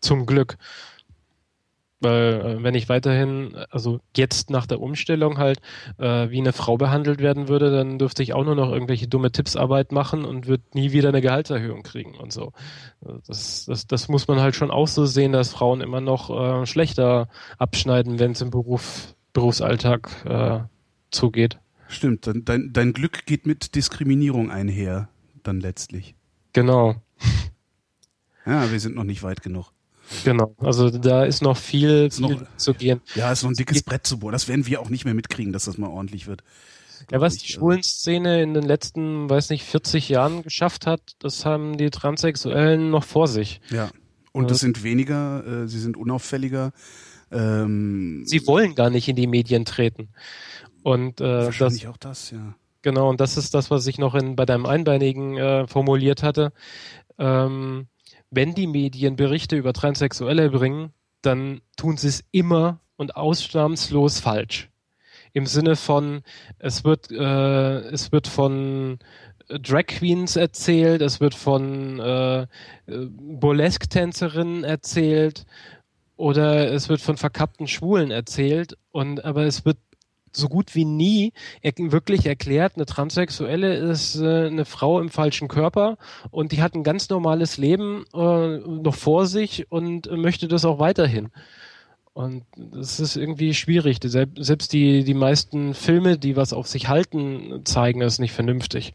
Zum 0.00 0.26
Glück. 0.26 0.58
Weil 2.00 2.58
äh, 2.58 2.62
wenn 2.62 2.74
ich 2.74 2.88
weiterhin, 2.88 3.56
also 3.70 4.00
jetzt 4.14 4.50
nach 4.50 4.66
der 4.66 4.80
Umstellung 4.80 5.38
halt, 5.38 5.60
äh, 5.98 6.28
wie 6.28 6.38
eine 6.38 6.52
Frau 6.52 6.76
behandelt 6.76 7.20
werden 7.20 7.48
würde, 7.48 7.70
dann 7.70 7.98
dürfte 7.98 8.22
ich 8.22 8.34
auch 8.34 8.44
nur 8.44 8.54
noch 8.54 8.70
irgendwelche 8.70 9.08
dumme 9.08 9.32
Tippsarbeit 9.32 9.92
machen 9.92 10.26
und 10.26 10.46
würde 10.46 10.62
nie 10.74 10.92
wieder 10.92 11.08
eine 11.08 11.22
Gehaltserhöhung 11.22 11.82
kriegen 11.82 12.14
und 12.14 12.32
so. 12.32 12.52
Das, 13.26 13.64
das, 13.64 13.86
das 13.86 14.08
muss 14.08 14.28
man 14.28 14.40
halt 14.40 14.54
schon 14.54 14.70
auch 14.70 14.88
so 14.88 15.06
sehen, 15.06 15.32
dass 15.32 15.50
Frauen 15.50 15.80
immer 15.80 16.02
noch 16.02 16.28
äh, 16.30 16.66
schlechter 16.66 17.28
abschneiden, 17.58 18.18
wenn 18.18 18.32
es 18.32 18.42
im 18.42 18.50
Beruf, 18.50 19.14
Berufsalltag 19.32 20.10
äh, 20.26 20.60
zugeht. 21.10 21.58
Stimmt, 21.88 22.26
dein, 22.26 22.72
dein 22.72 22.92
Glück 22.92 23.24
geht 23.26 23.46
mit 23.46 23.74
Diskriminierung 23.74 24.50
einher, 24.50 25.08
dann 25.42 25.60
letztlich. 25.60 26.14
Genau. 26.52 26.96
Ja, 28.44 28.70
wir 28.70 28.78
sind 28.78 28.94
noch 28.94 29.04
nicht 29.04 29.22
weit 29.22 29.42
genug. 29.42 29.72
Genau, 30.24 30.54
also 30.58 30.88
da 30.88 31.24
ist 31.24 31.42
noch 31.42 31.56
viel, 31.56 32.06
ist 32.06 32.18
viel 32.18 32.36
noch, 32.36 32.56
zu 32.56 32.74
gehen. 32.74 33.00
Ja, 33.16 33.32
ist 33.32 33.42
noch 33.42 33.50
ein 33.50 33.56
dickes 33.56 33.82
Brett 33.82 34.06
zu 34.06 34.18
bohren. 34.20 34.32
Das 34.32 34.46
werden 34.46 34.66
wir 34.66 34.80
auch 34.80 34.88
nicht 34.88 35.04
mehr 35.04 35.14
mitkriegen, 35.14 35.52
dass 35.52 35.64
das 35.64 35.78
mal 35.78 35.88
ordentlich 35.88 36.28
wird. 36.28 36.44
Ja, 37.10 37.20
was 37.20 37.36
die 37.36 37.48
Schwulenszene 37.48 38.42
in 38.42 38.54
den 38.54 38.64
letzten, 38.64 39.28
weiß 39.28 39.50
nicht, 39.50 39.64
40 39.64 40.08
Jahren 40.08 40.42
geschafft 40.42 40.86
hat, 40.86 41.00
das 41.18 41.44
haben 41.44 41.76
die 41.76 41.90
Transsexuellen 41.90 42.90
noch 42.90 43.04
vor 43.04 43.28
sich. 43.28 43.60
Ja. 43.70 43.90
Und 44.32 44.50
es 44.50 44.58
sind 44.58 44.82
weniger, 44.82 45.44
äh, 45.46 45.68
sie 45.68 45.78
sind 45.78 45.96
unauffälliger. 45.96 46.72
Ähm, 47.32 48.22
sie 48.26 48.46
wollen 48.46 48.74
gar 48.74 48.90
nicht 48.90 49.08
in 49.08 49.16
die 49.16 49.26
Medien 49.26 49.64
treten. 49.64 50.08
Und 50.82 51.20
äh, 51.20 51.44
wahrscheinlich 51.44 51.82
das, 51.82 51.90
auch 51.90 51.96
das, 51.96 52.30
ja. 52.30 52.54
Genau, 52.82 53.08
und 53.08 53.20
das 53.20 53.36
ist 53.36 53.54
das, 53.54 53.70
was 53.70 53.86
ich 53.86 53.98
noch 53.98 54.14
in, 54.14 54.36
bei 54.36 54.44
deinem 54.44 54.66
Einbeinigen 54.66 55.36
äh, 55.36 55.66
formuliert 55.66 56.22
hatte. 56.22 56.52
Ähm, 57.18 57.86
wenn 58.30 58.54
die 58.54 58.66
Medien 58.66 59.16
Berichte 59.16 59.56
über 59.56 59.72
Transsexuelle 59.72 60.50
bringen, 60.50 60.92
dann 61.22 61.60
tun 61.76 61.96
sie 61.96 62.08
es 62.08 62.24
immer 62.30 62.80
und 62.96 63.16
ausnahmslos 63.16 64.20
falsch. 64.20 64.70
Im 65.32 65.46
Sinne 65.46 65.76
von, 65.76 66.22
es 66.58 66.84
wird, 66.84 67.10
äh, 67.10 67.78
es 67.90 68.12
wird 68.12 68.26
von 68.26 68.98
Drag 69.48 69.86
Queens 69.86 70.36
erzählt, 70.36 71.02
es 71.02 71.20
wird 71.20 71.34
von 71.34 72.00
äh, 72.00 72.46
Burlesque-Tänzerinnen 72.86 74.64
erzählt 74.64 75.44
oder 76.16 76.72
es 76.72 76.88
wird 76.88 77.00
von 77.00 77.16
verkappten 77.16 77.68
Schwulen 77.68 78.10
erzählt 78.10 78.76
und 78.90 79.24
aber 79.24 79.44
es 79.44 79.64
wird 79.64 79.78
so 80.36 80.48
gut 80.48 80.74
wie 80.74 80.84
nie 80.84 81.32
er 81.62 81.72
wirklich 81.76 82.26
erklärt, 82.26 82.76
eine 82.76 82.86
Transsexuelle 82.86 83.74
ist 83.74 84.16
äh, 84.16 84.46
eine 84.46 84.64
Frau 84.64 85.00
im 85.00 85.08
falschen 85.08 85.48
Körper 85.48 85.98
und 86.30 86.52
die 86.52 86.62
hat 86.62 86.74
ein 86.74 86.84
ganz 86.84 87.08
normales 87.08 87.56
Leben 87.56 88.04
äh, 88.14 88.58
noch 88.58 88.94
vor 88.94 89.26
sich 89.26 89.70
und 89.70 90.10
möchte 90.10 90.48
das 90.48 90.64
auch 90.64 90.78
weiterhin. 90.78 91.30
Und 92.12 92.44
das 92.56 92.98
ist 92.98 93.16
irgendwie 93.16 93.52
schwierig. 93.52 93.98
Selbst 94.02 94.72
die, 94.72 95.04
die 95.04 95.12
meisten 95.12 95.74
Filme, 95.74 96.16
die 96.16 96.34
was 96.34 96.54
auf 96.54 96.66
sich 96.66 96.88
halten, 96.88 97.60
zeigen 97.64 98.00
es 98.00 98.18
nicht 98.18 98.32
vernünftig. 98.32 98.94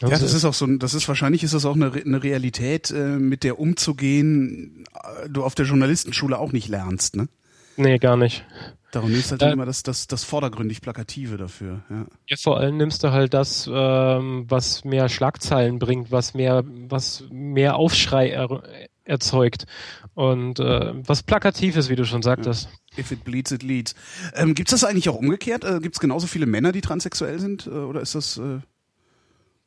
Ja, 0.00 0.08
das 0.08 0.34
ist 0.34 0.44
auch 0.44 0.54
so, 0.54 0.66
das 0.66 0.94
ist 0.94 1.06
wahrscheinlich 1.06 1.44
ist 1.44 1.54
das 1.54 1.66
auch 1.66 1.74
eine, 1.74 1.92
eine 1.92 2.22
Realität, 2.22 2.90
äh, 2.90 3.18
mit 3.18 3.44
der 3.44 3.60
umzugehen, 3.60 4.84
äh, 4.94 5.28
du 5.28 5.44
auf 5.44 5.54
der 5.54 5.66
Journalistenschule 5.66 6.38
auch 6.38 6.52
nicht 6.52 6.68
lernst, 6.68 7.16
ne? 7.16 7.28
Nee, 7.76 7.98
gar 7.98 8.16
nicht. 8.16 8.44
Darum 8.92 9.10
nimmst 9.10 9.30
du 9.30 9.32
halt 9.32 9.42
äh, 9.42 9.52
immer 9.52 9.66
das, 9.66 9.82
das, 9.82 10.06
das 10.08 10.24
vordergründig 10.24 10.80
Plakative 10.80 11.36
dafür. 11.36 11.84
Ja. 11.88 12.06
ja, 12.28 12.36
vor 12.36 12.58
allem 12.58 12.76
nimmst 12.76 13.04
du 13.04 13.12
halt 13.12 13.34
das, 13.34 13.70
ähm, 13.72 14.46
was 14.48 14.84
mehr 14.84 15.08
Schlagzeilen 15.08 15.78
bringt, 15.78 16.10
was 16.10 16.34
mehr, 16.34 16.64
was 16.66 17.24
mehr 17.30 17.76
Aufschrei 17.76 18.30
er, 18.30 18.62
erzeugt 19.04 19.66
und 20.14 20.60
äh, 20.60 20.92
was 21.06 21.22
plakativ 21.22 21.76
ist, 21.76 21.88
wie 21.88 21.96
du 21.96 22.04
schon 22.04 22.22
sagtest. 22.22 22.68
Ja. 22.92 22.98
If 22.98 23.12
it 23.12 23.24
bleeds, 23.24 23.52
it 23.52 23.62
leads. 23.62 23.94
Ähm, 24.34 24.54
Gibt 24.54 24.72
es 24.72 24.80
das 24.80 24.88
eigentlich 24.88 25.08
auch 25.08 25.16
umgekehrt? 25.16 25.64
Äh, 25.64 25.78
Gibt 25.80 25.94
es 25.96 26.00
genauso 26.00 26.26
viele 26.26 26.46
Männer, 26.46 26.72
die 26.72 26.80
transsexuell 26.80 27.38
sind? 27.38 27.66
Äh, 27.66 27.70
oder 27.70 28.00
ist 28.00 28.14
das... 28.14 28.38
Äh 28.38 28.60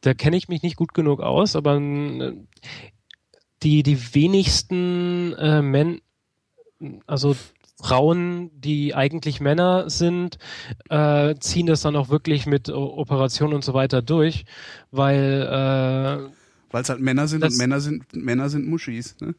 da 0.03 0.13
kenne 0.13 0.35
ich 0.35 0.49
mich 0.49 0.63
nicht 0.63 0.75
gut 0.75 0.93
genug 0.93 1.21
aus, 1.21 1.55
aber 1.55 1.77
äh, 1.77 2.33
die, 3.63 3.83
die 3.83 4.13
wenigsten 4.13 5.33
äh, 5.33 5.61
Männer, 5.61 5.97
also 7.07 7.35
Frauen, 7.81 8.51
die 8.59 8.95
eigentlich 8.95 9.41
Männer 9.41 9.89
sind, 9.89 10.37
äh, 10.89 11.35
ziehen 11.39 11.65
das 11.65 11.81
dann 11.81 11.95
auch 11.95 12.09
wirklich 12.09 12.45
mit 12.45 12.69
Operationen 12.69 13.55
und 13.55 13.63
so 13.63 13.73
weiter 13.73 14.01
durch, 14.01 14.45
weil 14.91 15.41
äh, 15.41 16.33
weil 16.71 16.81
es 16.81 16.89
halt 16.89 17.01
Männer 17.01 17.27
sind 17.27 17.43
und 17.43 17.57
Männer 17.57 17.81
sind 17.81 18.15
Männer 18.15 18.49
sind 18.49 18.67
Muschis. 18.67 19.15
Ne? 19.21 19.35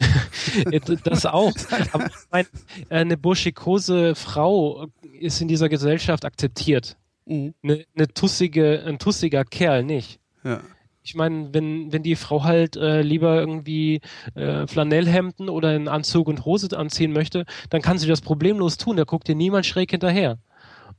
das 1.04 1.26
auch. 1.26 1.52
Aber 1.92 2.06
ich 2.06 2.30
meine, 2.30 2.48
eine 2.88 3.16
burschikose 3.16 4.14
Frau 4.14 4.86
ist 5.18 5.40
in 5.40 5.48
dieser 5.48 5.68
Gesellschaft 5.68 6.24
akzeptiert. 6.24 6.96
Mhm. 7.26 7.54
Eine, 7.62 7.84
eine 7.94 8.08
tussige, 8.08 8.82
ein 8.86 8.98
tussiger 8.98 9.44
Kerl 9.44 9.84
nicht. 9.84 10.20
Ja 10.42 10.60
ich 11.02 11.14
meine, 11.14 11.48
wenn, 11.52 11.92
wenn 11.92 12.02
die 12.02 12.16
Frau 12.16 12.44
halt 12.44 12.76
äh, 12.76 13.02
lieber 13.02 13.38
irgendwie 13.40 14.00
äh, 14.34 14.66
Flanellhemden 14.66 15.48
oder 15.48 15.68
einen 15.68 15.88
Anzug 15.88 16.28
und 16.28 16.44
Hose 16.44 16.76
anziehen 16.76 17.12
möchte, 17.12 17.46
dann 17.70 17.82
kann 17.82 17.98
sie 17.98 18.06
das 18.06 18.20
problemlos 18.20 18.76
tun. 18.76 18.96
Da 18.96 19.04
guckt 19.04 19.28
ihr 19.28 19.34
niemand 19.34 19.66
schräg 19.66 19.90
hinterher. 19.90 20.38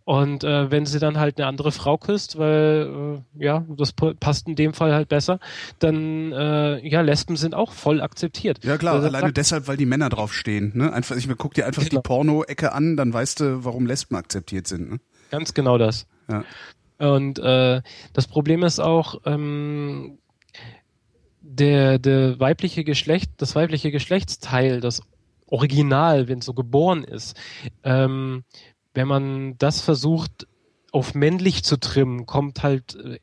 Und 0.04 0.44
äh, 0.44 0.72
wenn 0.72 0.88
sie 0.88 1.00
dann 1.00 1.20
halt 1.20 1.38
eine 1.38 1.48
andere 1.48 1.72
Frau 1.72 1.98
küsst, 1.98 2.38
weil 2.40 3.22
äh, 3.38 3.46
ja, 3.46 3.66
das 3.70 3.94
passt 3.94 4.48
in 4.48 4.56
dem 4.56 4.74
Fall 4.74 4.94
halt 4.94 5.10
besser, 5.10 5.40
dann 5.78 6.32
äh, 6.32 6.88
ja, 6.88 7.02
Lesben 7.02 7.36
sind 7.36 7.54
auch 7.54 7.72
voll 7.72 8.02
akzeptiert. 8.02 8.64
Ja 8.64 8.78
klar, 8.78 8.96
also, 8.96 9.08
alleine 9.08 9.32
deshalb, 9.32 9.68
weil 9.68 9.78
die 9.78 9.86
Männer 9.86 10.10
draufstehen. 10.10 10.72
Ne? 10.76 10.92
Einfach, 10.92 11.16
ich 11.16 11.30
guck 11.38 11.54
dir 11.54 11.68
einfach 11.68 11.84
genau. 11.84 12.02
die 12.02 12.08
Porno-Ecke 12.08 12.74
an, 12.74 12.98
dann 12.98 13.14
weißt 13.14 13.42
du, 13.42 13.64
warum 13.64 13.86
Lesben 13.86 14.16
akzeptiert 14.16 14.68
sind. 14.68 14.90
Ne? 14.90 15.00
Ganz 15.30 15.54
genau 15.54 15.78
das. 15.78 16.08
Ja. 16.30 16.44
Und 17.02 17.40
äh, 17.40 17.82
das 18.14 18.28
Problem 18.28 18.62
ist 18.64 18.80
auch, 18.80 19.22
ähm, 19.26 20.20
der, 21.42 21.98
der 21.98 22.40
weibliche 22.40 22.84
Geschlecht, 22.84 23.32
das 23.38 23.56
weibliche 23.56 23.90
Geschlechtsteil, 23.90 24.82
das 24.82 25.02
Original, 25.48 26.28
wenn 26.28 26.40
es 26.40 26.46
so 26.46 26.54
geboren 26.54 27.04
ist, 27.04 27.36
ähm, 27.84 28.44
wenn 28.94 29.08
man 29.08 29.58
das 29.58 29.82
versucht 29.82 30.48
auf 30.92 31.16
männlich 31.16 31.64
zu 31.64 31.80
trimmen, 31.80 32.28
kommt 32.28 32.62
halt 32.62 32.96
äh, 32.96 33.20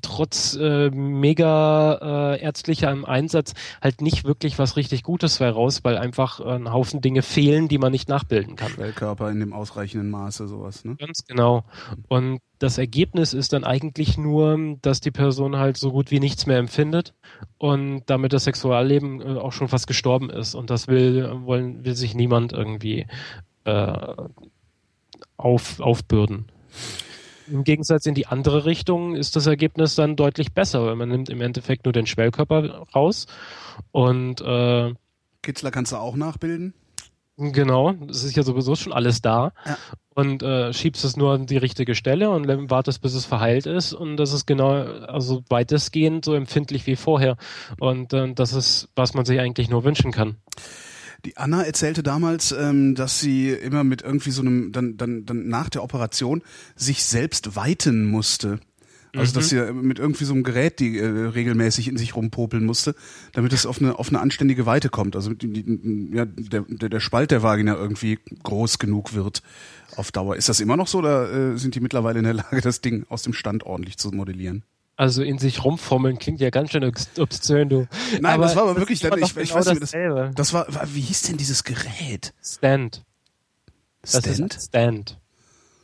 trotz 0.00 0.56
äh, 0.56 0.90
mega 0.90 2.34
äh, 2.34 2.40
ärztlicher 2.40 2.90
im 2.90 3.04
Einsatz 3.04 3.54
halt 3.80 4.00
nicht 4.00 4.24
wirklich 4.24 4.58
was 4.58 4.76
richtig 4.76 5.02
Gutes 5.02 5.38
bei 5.38 5.50
raus, 5.50 5.80
weil 5.82 5.96
einfach 5.96 6.40
äh, 6.40 6.54
ein 6.54 6.72
Haufen 6.72 7.00
Dinge 7.00 7.22
fehlen, 7.22 7.68
die 7.68 7.78
man 7.78 7.92
nicht 7.92 8.08
nachbilden 8.08 8.56
kann. 8.56 8.70
Schwellkörper 8.70 9.30
in 9.30 9.40
dem 9.40 9.52
ausreichenden 9.52 10.10
Maße, 10.10 10.48
sowas, 10.48 10.84
ne? 10.84 10.96
Ganz 10.96 11.24
genau. 11.26 11.64
Und 12.08 12.40
das 12.58 12.76
Ergebnis 12.78 13.32
ist 13.32 13.52
dann 13.52 13.64
eigentlich 13.64 14.18
nur, 14.18 14.76
dass 14.82 15.00
die 15.00 15.10
Person 15.10 15.56
halt 15.56 15.76
so 15.76 15.92
gut 15.92 16.10
wie 16.10 16.20
nichts 16.20 16.46
mehr 16.46 16.58
empfindet 16.58 17.14
und 17.58 18.02
damit 18.06 18.32
das 18.32 18.44
Sexualleben 18.44 19.20
äh, 19.20 19.38
auch 19.38 19.52
schon 19.52 19.68
fast 19.68 19.86
gestorben 19.86 20.30
ist. 20.30 20.54
Und 20.54 20.70
das 20.70 20.86
will, 20.86 21.30
wollen, 21.44 21.84
will 21.84 21.94
sich 21.94 22.14
niemand 22.14 22.52
irgendwie 22.52 23.06
äh, 23.64 24.14
auf, 25.36 25.80
aufbürden. 25.80 26.46
Im 27.50 27.64
Gegensatz 27.64 28.06
in 28.06 28.14
die 28.14 28.26
andere 28.26 28.64
Richtung 28.64 29.16
ist 29.16 29.36
das 29.36 29.46
Ergebnis 29.46 29.94
dann 29.94 30.16
deutlich 30.16 30.52
besser, 30.52 30.86
weil 30.86 30.96
man 30.96 31.08
nimmt 31.08 31.28
im 31.28 31.40
Endeffekt 31.40 31.84
nur 31.84 31.92
den 31.92 32.06
Schwellkörper 32.06 32.86
raus 32.94 33.26
und 33.92 34.40
äh, 34.40 34.94
Kitzler 35.42 35.70
kannst 35.70 35.92
du 35.92 35.96
auch 35.96 36.16
nachbilden? 36.16 36.74
Genau, 37.36 37.94
es 38.10 38.22
ist 38.22 38.36
ja 38.36 38.42
sowieso 38.42 38.74
schon 38.76 38.92
alles 38.92 39.22
da 39.22 39.52
ja. 39.64 39.78
und 40.14 40.42
äh, 40.42 40.74
schiebst 40.74 41.04
es 41.06 41.16
nur 41.16 41.32
an 41.32 41.46
die 41.46 41.56
richtige 41.56 41.94
Stelle 41.94 42.28
und 42.28 42.46
wartest, 42.70 43.00
bis 43.00 43.14
es 43.14 43.24
verheilt 43.24 43.64
ist 43.64 43.94
und 43.94 44.18
das 44.18 44.34
ist 44.34 44.46
genau, 44.46 44.70
also 44.70 45.42
weitestgehend 45.48 46.26
so 46.26 46.34
empfindlich 46.34 46.86
wie 46.86 46.96
vorher 46.96 47.38
und 47.78 48.12
äh, 48.12 48.34
das 48.34 48.52
ist, 48.52 48.90
was 48.94 49.14
man 49.14 49.24
sich 49.24 49.40
eigentlich 49.40 49.70
nur 49.70 49.84
wünschen 49.84 50.12
kann. 50.12 50.36
Die 51.24 51.36
Anna 51.36 51.62
erzählte 51.62 52.02
damals, 52.02 52.52
ähm, 52.52 52.94
dass 52.94 53.20
sie 53.20 53.50
immer 53.50 53.84
mit 53.84 54.02
irgendwie 54.02 54.30
so 54.30 54.42
einem, 54.42 54.72
dann, 54.72 54.96
dann, 54.96 55.26
dann 55.26 55.48
nach 55.48 55.68
der 55.68 55.82
Operation 55.82 56.42
sich 56.76 57.04
selbst 57.04 57.56
weiten 57.56 58.06
musste. 58.06 58.60
Also, 59.16 59.34
dass 59.34 59.52
mhm. 59.52 59.56
sie 59.66 59.72
mit 59.72 59.98
irgendwie 59.98 60.24
so 60.24 60.32
einem 60.32 60.44
Gerät, 60.44 60.78
die 60.78 60.98
äh, 60.98 61.06
regelmäßig 61.06 61.88
in 61.88 61.96
sich 61.96 62.14
rumpopeln 62.14 62.64
musste, 62.64 62.94
damit 63.32 63.52
es 63.52 63.66
auf 63.66 63.80
eine, 63.80 63.98
auf 63.98 64.08
eine 64.08 64.20
anständige 64.20 64.66
Weite 64.66 64.88
kommt. 64.88 65.16
Also, 65.16 65.34
die, 65.34 65.52
die, 65.52 66.10
ja, 66.14 66.24
der, 66.26 66.64
der, 66.68 66.88
der 66.88 67.00
Spalt 67.00 67.32
der 67.32 67.42
Vagina 67.42 67.74
irgendwie 67.74 68.18
groß 68.42 68.78
genug 68.78 69.14
wird 69.14 69.42
auf 69.96 70.12
Dauer. 70.12 70.36
Ist 70.36 70.48
das 70.48 70.60
immer 70.60 70.76
noch 70.76 70.86
so 70.86 70.98
oder 70.98 71.32
äh, 71.32 71.58
sind 71.58 71.74
die 71.74 71.80
mittlerweile 71.80 72.18
in 72.18 72.24
der 72.24 72.34
Lage, 72.34 72.60
das 72.60 72.80
Ding 72.80 73.04
aus 73.08 73.22
dem 73.22 73.32
Stand 73.32 73.64
ordentlich 73.64 73.96
zu 73.98 74.10
modellieren? 74.12 74.62
Also 75.00 75.22
in 75.22 75.38
sich 75.38 75.64
rumfummeln 75.64 76.18
klingt 76.18 76.42
ja 76.42 76.50
ganz 76.50 76.72
schön 76.72 76.84
obszön, 77.16 77.70
du. 77.70 77.88
Nein, 78.20 78.34
aber 78.34 78.42
das 78.42 78.54
war 78.54 78.64
aber 78.64 78.76
wirklich, 78.76 79.02
ich, 79.02 79.10
ich, 79.10 79.36
ich 79.38 79.54
weiß 79.54 79.68
nicht, 79.68 79.80
das, 79.80 79.94
das 80.34 80.52
war, 80.52 80.66
wie 80.92 81.00
hieß 81.00 81.22
denn 81.22 81.38
dieses 81.38 81.64
Gerät? 81.64 82.34
Stand. 82.42 83.02
Stand? 84.04 84.58
Stand. 84.60 85.18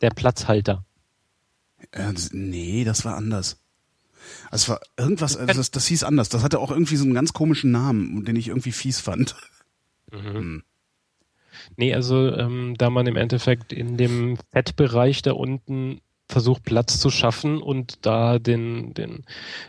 Der 0.02 0.10
Platzhalter. 0.10 0.84
Äh, 1.92 2.12
nee, 2.32 2.84
das 2.84 3.06
war 3.06 3.16
anders. 3.16 3.56
Es 4.52 4.68
war 4.68 4.80
irgendwas, 4.98 5.34
also 5.34 5.60
das, 5.60 5.70
das 5.70 5.86
hieß 5.86 6.04
anders. 6.04 6.28
Das 6.28 6.42
hatte 6.42 6.58
auch 6.58 6.70
irgendwie 6.70 6.96
so 6.96 7.04
einen 7.04 7.14
ganz 7.14 7.32
komischen 7.32 7.70
Namen, 7.70 8.26
den 8.26 8.36
ich 8.36 8.48
irgendwie 8.48 8.72
fies 8.72 9.00
fand. 9.00 9.34
Mhm. 10.12 10.34
Hm. 10.34 10.62
Nee, 11.76 11.94
also 11.94 12.30
ähm, 12.34 12.74
da 12.76 12.90
man 12.90 13.06
im 13.06 13.16
Endeffekt 13.16 13.72
in 13.72 13.96
dem 13.96 14.36
Fettbereich 14.52 15.22
da 15.22 15.32
unten 15.32 16.02
versucht 16.28 16.64
Platz 16.64 16.98
zu 16.98 17.10
schaffen 17.10 17.62
und 17.62 18.04
da 18.04 18.38
den, 18.38 18.94
den 18.94 19.24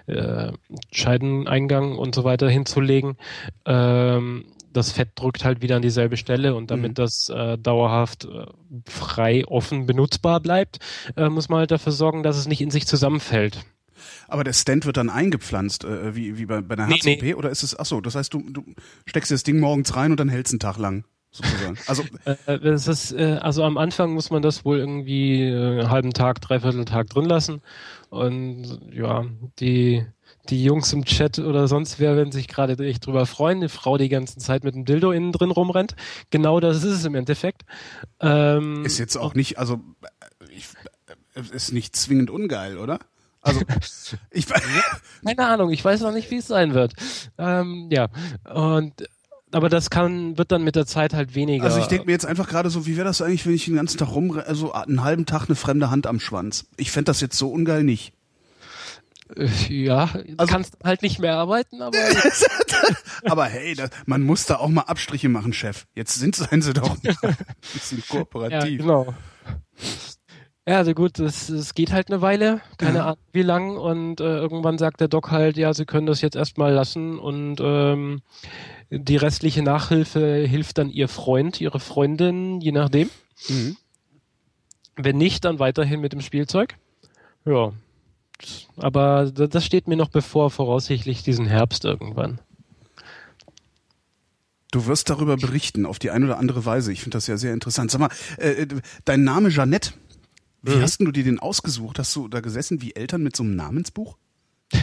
äh, 0.07 0.51
Scheideneingang 0.91 1.97
und 1.97 2.15
so 2.15 2.23
weiter 2.23 2.49
hinzulegen. 2.49 3.17
Ähm, 3.65 4.45
das 4.73 4.91
Fett 4.91 5.09
drückt 5.15 5.43
halt 5.43 5.61
wieder 5.61 5.75
an 5.77 5.81
dieselbe 5.81 6.17
Stelle 6.17 6.55
und 6.55 6.71
damit 6.71 6.91
mhm. 6.91 6.95
das 6.95 7.29
äh, 7.29 7.57
dauerhaft 7.57 8.25
äh, 8.25 8.45
frei 8.87 9.45
offen 9.45 9.85
benutzbar 9.85 10.39
bleibt, 10.39 10.79
äh, 11.15 11.29
muss 11.29 11.49
man 11.49 11.59
halt 11.59 11.71
dafür 11.71 11.91
sorgen, 11.91 12.23
dass 12.23 12.37
es 12.37 12.47
nicht 12.47 12.61
in 12.61 12.71
sich 12.71 12.85
zusammenfällt. 12.85 13.65
Aber 14.27 14.43
der 14.43 14.53
Stand 14.53 14.85
wird 14.85 14.97
dann 14.97 15.09
eingepflanzt, 15.09 15.83
äh, 15.83 16.15
wie, 16.15 16.37
wie 16.37 16.45
bei, 16.45 16.61
bei 16.61 16.75
einer 16.75 16.87
Herz-OP? 16.87 17.05
Nee, 17.05 17.19
nee. 17.21 17.33
Oder 17.33 17.49
ist 17.49 17.63
es, 17.63 17.77
ach 17.77 17.85
so, 17.85 18.01
das 18.01 18.15
heißt, 18.15 18.33
du, 18.33 18.43
du 18.49 18.63
steckst 19.05 19.31
das 19.31 19.43
Ding 19.43 19.59
morgens 19.59 19.95
rein 19.95 20.11
und 20.11 20.19
dann 20.19 20.29
hältst 20.29 20.53
einen 20.53 20.59
Tag 20.59 20.77
lang? 20.77 21.05
Sozusagen. 21.37 21.77
Also, 21.87 22.03
äh, 22.25 22.59
das 22.59 22.87
ist, 22.87 23.11
äh, 23.11 23.39
also 23.41 23.63
am 23.63 23.77
Anfang 23.77 24.11
muss 24.13 24.29
man 24.29 24.41
das 24.41 24.65
wohl 24.65 24.79
irgendwie 24.79 25.43
äh, 25.43 25.79
einen 25.79 25.89
halben 25.89 26.13
Tag, 26.13 26.41
dreiviertel 26.41 26.85
Tag 26.85 27.09
drin 27.09 27.25
lassen. 27.25 27.61
Und 28.09 28.79
ja, 28.91 29.25
die, 29.59 30.05
die 30.49 30.63
Jungs 30.63 30.91
im 30.93 31.05
Chat 31.05 31.39
oder 31.39 31.67
sonst 31.67 31.99
wer 31.99 32.15
werden 32.15 32.31
sich 32.31 32.47
gerade 32.47 32.83
echt 32.85 33.05
drüber 33.05 33.25
freuen. 33.25 33.57
Eine 33.57 33.69
Frau, 33.69 33.97
die 33.97 34.07
die 34.07 34.09
ganze 34.09 34.37
Zeit 34.37 34.63
mit 34.63 34.73
einem 34.73 34.85
Dildo 34.85 35.11
innen 35.11 35.33
drin 35.33 35.51
rumrennt. 35.51 35.95
Genau 36.29 36.59
das 36.59 36.77
ist 36.77 36.85
es 36.85 37.05
im 37.05 37.15
Endeffekt. 37.15 37.63
Ähm, 38.21 38.85
ist 38.85 38.97
jetzt 38.97 39.17
auch 39.17 39.33
nicht, 39.33 39.59
also 39.59 39.81
ich, 40.49 40.67
ist 41.51 41.73
nicht 41.73 41.95
zwingend 41.95 42.29
ungeil, 42.29 42.77
oder? 42.77 42.99
Also 43.41 43.61
ich 44.31 44.47
keine 44.47 45.47
Ahnung, 45.47 45.71
ich 45.71 45.83
weiß 45.83 46.01
noch 46.01 46.13
nicht, 46.13 46.31
wie 46.31 46.37
es 46.37 46.47
sein 46.47 46.73
wird. 46.73 46.93
Ähm, 47.37 47.89
ja 47.91 48.07
und 48.53 48.93
aber 49.57 49.69
das 49.69 49.89
kann, 49.89 50.37
wird 50.37 50.51
dann 50.51 50.63
mit 50.63 50.75
der 50.75 50.85
Zeit 50.85 51.15
halt 51.15 51.33
weniger. 51.33 51.63
Also 51.63 51.79
ich 51.79 51.87
denke 51.87 52.05
mir 52.05 52.11
jetzt 52.11 52.27
einfach 52.27 52.47
gerade 52.47 52.69
so, 52.69 52.85
wie 52.85 52.95
wäre 52.95 53.07
das 53.07 53.23
eigentlich, 53.23 53.47
wenn 53.47 53.55
ich 53.55 53.65
den 53.65 53.75
ganzen 53.75 53.97
Tag 53.97 54.09
rum, 54.13 54.39
also 54.45 54.71
einen 54.71 55.03
halben 55.03 55.25
Tag 55.25 55.47
eine 55.47 55.55
fremde 55.55 55.89
Hand 55.89 56.05
am 56.05 56.19
Schwanz? 56.19 56.67
Ich 56.77 56.91
fände 56.91 57.05
das 57.05 57.21
jetzt 57.21 57.39
so 57.39 57.49
ungeil 57.49 57.83
nicht. 57.83 58.13
Äh, 59.35 59.49
ja, 59.69 60.11
also, 60.37 60.53
kannst 60.53 60.77
halt 60.83 61.01
nicht 61.01 61.17
mehr 61.17 61.37
arbeiten, 61.37 61.81
aber. 61.81 61.97
aber 63.25 63.45
hey, 63.45 63.73
das, 63.73 63.89
man 64.05 64.21
muss 64.21 64.45
da 64.45 64.57
auch 64.57 64.69
mal 64.69 64.83
Abstriche 64.83 65.27
machen, 65.27 65.53
Chef. 65.53 65.87
Jetzt 65.95 66.13
sind 66.13 66.35
seien 66.35 66.61
sie 66.61 66.73
doch 66.75 66.91
ein 67.03 67.37
bisschen 67.73 68.03
kooperativ. 68.07 68.79
Ja, 68.79 68.85
genau. 68.85 69.15
Ja, 70.67 70.79
also 70.79 70.93
gut, 70.93 71.17
es, 71.19 71.73
geht 71.75 71.93
halt 71.93 72.11
eine 72.11 72.21
Weile, 72.21 72.59
keine 72.77 72.97
ja. 72.97 73.05
Ahnung 73.05 73.19
wie 73.31 73.41
lang, 73.41 73.77
und 73.77 74.19
äh, 74.19 74.37
irgendwann 74.37 74.77
sagt 74.77 74.99
der 74.99 75.07
Doc 75.07 75.31
halt, 75.31 75.55
ja, 75.55 75.73
sie 75.73 75.85
können 75.85 76.07
das 76.07 76.19
jetzt 76.19 76.35
erstmal 76.35 76.73
lassen 76.73 77.19
und 77.19 77.59
ähm, 77.61 78.21
die 78.89 79.15
restliche 79.15 79.63
Nachhilfe 79.63 80.45
hilft 80.45 80.77
dann 80.77 80.89
ihr 80.89 81.07
Freund, 81.07 81.61
ihre 81.61 81.79
Freundin, 81.79 82.59
je 82.59 82.73
nachdem. 82.73 83.09
Mhm. 83.47 83.77
Wenn 84.97 85.17
nicht, 85.17 85.45
dann 85.45 85.59
weiterhin 85.59 86.01
mit 86.01 86.11
dem 86.11 86.21
Spielzeug. 86.21 86.75
Ja. 87.45 87.71
aber 88.75 89.31
das 89.31 89.63
steht 89.63 89.87
mir 89.87 89.95
noch 89.95 90.09
bevor, 90.09 90.51
voraussichtlich 90.51 91.23
diesen 91.23 91.45
Herbst 91.45 91.85
irgendwann. 91.85 92.41
Du 94.71 94.85
wirst 94.85 95.09
darüber 95.09 95.37
berichten, 95.37 95.85
auf 95.85 95.97
die 95.97 96.11
eine 96.11 96.25
oder 96.25 96.37
andere 96.37 96.65
Weise. 96.65 96.91
Ich 96.91 96.99
finde 96.99 97.15
das 97.15 97.27
ja 97.27 97.37
sehr 97.37 97.53
interessant. 97.53 97.89
Sag 97.89 97.99
mal, 97.99 98.09
äh, 98.37 98.63
äh 98.63 98.67
dein 99.05 99.23
Name 99.23 99.47
Jeannette, 99.47 99.93
wie 100.67 100.75
mhm. 100.75 100.81
hast 100.81 100.99
du 100.99 101.11
dir 101.11 101.23
den 101.23 101.39
ausgesucht? 101.39 101.99
Hast 101.99 102.15
du 102.15 102.27
da 102.27 102.39
gesessen 102.39 102.81
wie 102.81 102.95
Eltern 102.95 103.23
mit 103.23 103.35
so 103.35 103.43
einem 103.43 103.55
Namensbuch? 103.55 104.17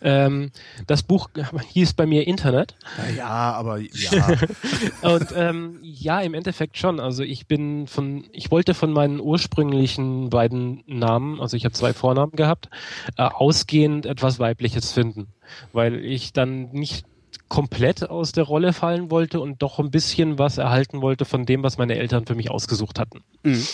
ähm, 0.00 0.52
das 0.86 1.02
Buch 1.02 1.30
hieß 1.72 1.94
bei 1.94 2.06
mir 2.06 2.26
Internet. 2.26 2.76
Ja, 3.16 3.52
aber 3.52 3.78
ja. 3.78 4.28
und 5.02 5.28
ähm, 5.34 5.78
ja, 5.82 6.20
im 6.20 6.34
Endeffekt 6.34 6.78
schon. 6.78 7.00
Also 7.00 7.24
ich 7.24 7.46
bin 7.46 7.86
von, 7.88 8.24
ich 8.32 8.50
wollte 8.50 8.74
von 8.74 8.92
meinen 8.92 9.20
ursprünglichen 9.20 10.30
beiden 10.30 10.84
Namen, 10.86 11.40
also 11.40 11.56
ich 11.56 11.64
habe 11.64 11.72
zwei 11.72 11.92
Vornamen 11.92 12.32
gehabt, 12.32 12.68
äh, 13.16 13.22
ausgehend 13.22 14.06
etwas 14.06 14.38
Weibliches 14.38 14.92
finden, 14.92 15.28
weil 15.72 16.04
ich 16.04 16.32
dann 16.32 16.70
nicht 16.70 17.04
komplett 17.48 18.08
aus 18.08 18.32
der 18.32 18.44
Rolle 18.44 18.72
fallen 18.72 19.10
wollte 19.10 19.40
und 19.40 19.62
doch 19.62 19.78
ein 19.78 19.90
bisschen 19.90 20.38
was 20.38 20.58
erhalten 20.58 21.00
wollte 21.00 21.24
von 21.24 21.46
dem, 21.46 21.62
was 21.62 21.78
meine 21.78 21.96
Eltern 21.96 22.26
für 22.26 22.34
mich 22.34 22.50
ausgesucht 22.50 22.98
hatten. 22.98 23.24
Mhm. 23.42 23.64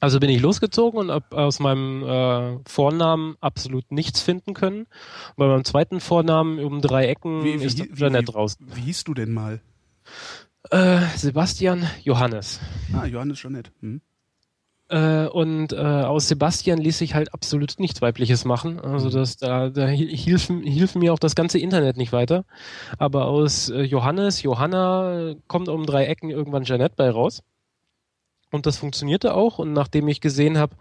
Also 0.00 0.18
bin 0.18 0.30
ich 0.30 0.40
losgezogen 0.40 0.98
und 0.98 1.10
habe 1.10 1.36
aus 1.36 1.60
meinem 1.60 2.02
äh, 2.02 2.58
Vornamen 2.66 3.36
absolut 3.40 3.92
nichts 3.92 4.22
finden 4.22 4.54
können. 4.54 4.86
bei 5.36 5.46
meinem 5.46 5.64
zweiten 5.64 6.00
Vornamen 6.00 6.58
um 6.58 6.80
drei 6.80 7.06
Ecken 7.06 7.44
wie, 7.44 7.60
wie, 7.60 7.64
ist 7.64 7.78
wie, 7.78 7.94
Jeanette 7.94 8.32
wie, 8.32 8.36
raus. 8.36 8.56
Wie 8.60 8.80
hieß 8.80 9.04
du 9.04 9.12
denn 9.12 9.32
mal? 9.32 9.60
Äh, 10.70 11.00
Sebastian 11.16 11.86
Johannes. 12.02 12.60
Ah, 12.94 13.04
Johannes 13.04 13.38
Jeanette. 13.38 13.70
Hm. 13.80 14.00
Äh, 14.90 15.26
und 15.26 15.72
äh, 15.72 15.76
aus 15.76 16.28
Sebastian 16.28 16.78
ließ 16.78 16.98
sich 16.98 17.14
halt 17.14 17.32
absolut 17.32 17.74
nichts 17.78 18.02
Weibliches 18.02 18.44
machen. 18.44 18.80
Also 18.80 19.08
mhm. 19.08 19.12
das, 19.12 19.36
da, 19.36 19.68
da 19.68 19.86
hilf, 19.86 20.48
hilf 20.48 20.94
mir 20.96 21.12
auch 21.12 21.18
das 21.20 21.36
ganze 21.36 21.58
Internet 21.58 21.96
nicht 21.96 22.12
weiter. 22.12 22.44
Aber 22.98 23.26
aus 23.26 23.68
äh, 23.68 23.82
Johannes, 23.82 24.42
Johanna 24.42 25.34
kommt 25.46 25.68
um 25.68 25.86
drei 25.86 26.06
Ecken 26.06 26.30
irgendwann 26.30 26.64
Jeanette 26.64 26.94
bei 26.96 27.08
raus. 27.08 27.42
Und 28.50 28.66
das 28.66 28.78
funktionierte 28.78 29.34
auch. 29.34 29.58
Und 29.58 29.72
nachdem 29.72 30.08
ich 30.08 30.20
gesehen 30.20 30.58
habe, 30.58 30.76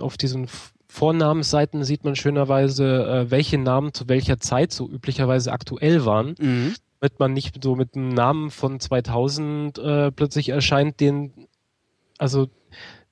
auf 0.00 0.16
diesen 0.16 0.48
Vornamensseiten 0.88 1.82
sieht 1.82 2.04
man 2.04 2.14
schönerweise, 2.14 3.04
äh, 3.04 3.30
welche 3.30 3.58
Namen 3.58 3.92
zu 3.92 4.08
welcher 4.08 4.38
Zeit 4.38 4.70
so 4.70 4.88
üblicherweise 4.88 5.52
aktuell 5.52 6.04
waren. 6.04 6.36
Mhm. 6.38 6.74
Damit 7.00 7.18
man 7.18 7.32
nicht 7.32 7.62
so 7.64 7.74
mit 7.74 7.96
einem 7.96 8.10
Namen 8.10 8.50
von 8.50 8.78
2000 8.78 9.78
äh, 9.78 10.12
plötzlich 10.12 10.50
erscheint, 10.50 11.00
den, 11.00 11.48
also 12.18 12.48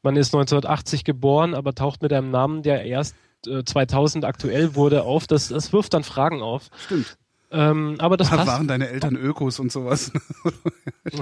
man 0.03 0.17
ist 0.17 0.35
1980 0.35 1.05
geboren, 1.05 1.55
aber 1.55 1.75
taucht 1.75 2.03
mit 2.03 2.13
einem 2.13 2.31
Namen, 2.31 2.63
der 2.63 2.85
erst 2.85 3.17
äh, 3.47 3.65
2000 3.65 4.25
aktuell 4.25 4.75
wurde, 4.75 5.03
auf. 5.03 5.27
Das, 5.27 5.49
das 5.49 5.73
wirft 5.73 5.95
dann 5.95 6.05
Fragen 6.05 6.41
auf. 6.41 6.71
Stimmt. 6.85 7.19
Ähm, 7.53 7.97
aber 7.99 8.17
das 8.17 8.31
passt. 8.31 8.47
Waren 8.47 8.67
deine 8.67 8.89
Eltern 8.89 9.15
Ökos 9.17 9.61
und 9.61 9.71
sowas? 9.71 10.13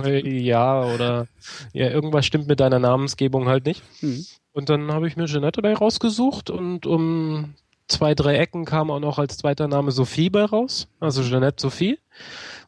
Äh, 0.05 0.39
ja, 0.39 0.85
oder 0.85 1.27
ja, 1.73 1.89
irgendwas 1.89 2.27
stimmt 2.27 2.47
mit 2.47 2.61
deiner 2.61 2.79
Namensgebung 2.79 3.49
halt 3.49 3.65
nicht. 3.65 3.83
Mhm. 4.03 4.25
Und 4.53 4.69
dann 4.69 4.93
habe 4.93 5.09
ich 5.09 5.17
mir 5.17 5.25
Jeanette 5.25 5.63
bei 5.63 5.75
rausgesucht 5.75 6.51
und 6.51 6.87
um 6.87 7.55
zwei, 7.89 8.15
drei 8.15 8.37
Ecken 8.37 8.67
kam 8.67 8.91
auch 8.91 9.01
noch 9.01 9.19
als 9.19 9.39
zweiter 9.39 9.69
Name 9.69 9.91
Sophie 9.91 10.31
bei 10.31 10.45
raus. 10.45 10.87
Also 11.01 11.23
Jeanette 11.23 11.61
Sophie. 11.61 11.99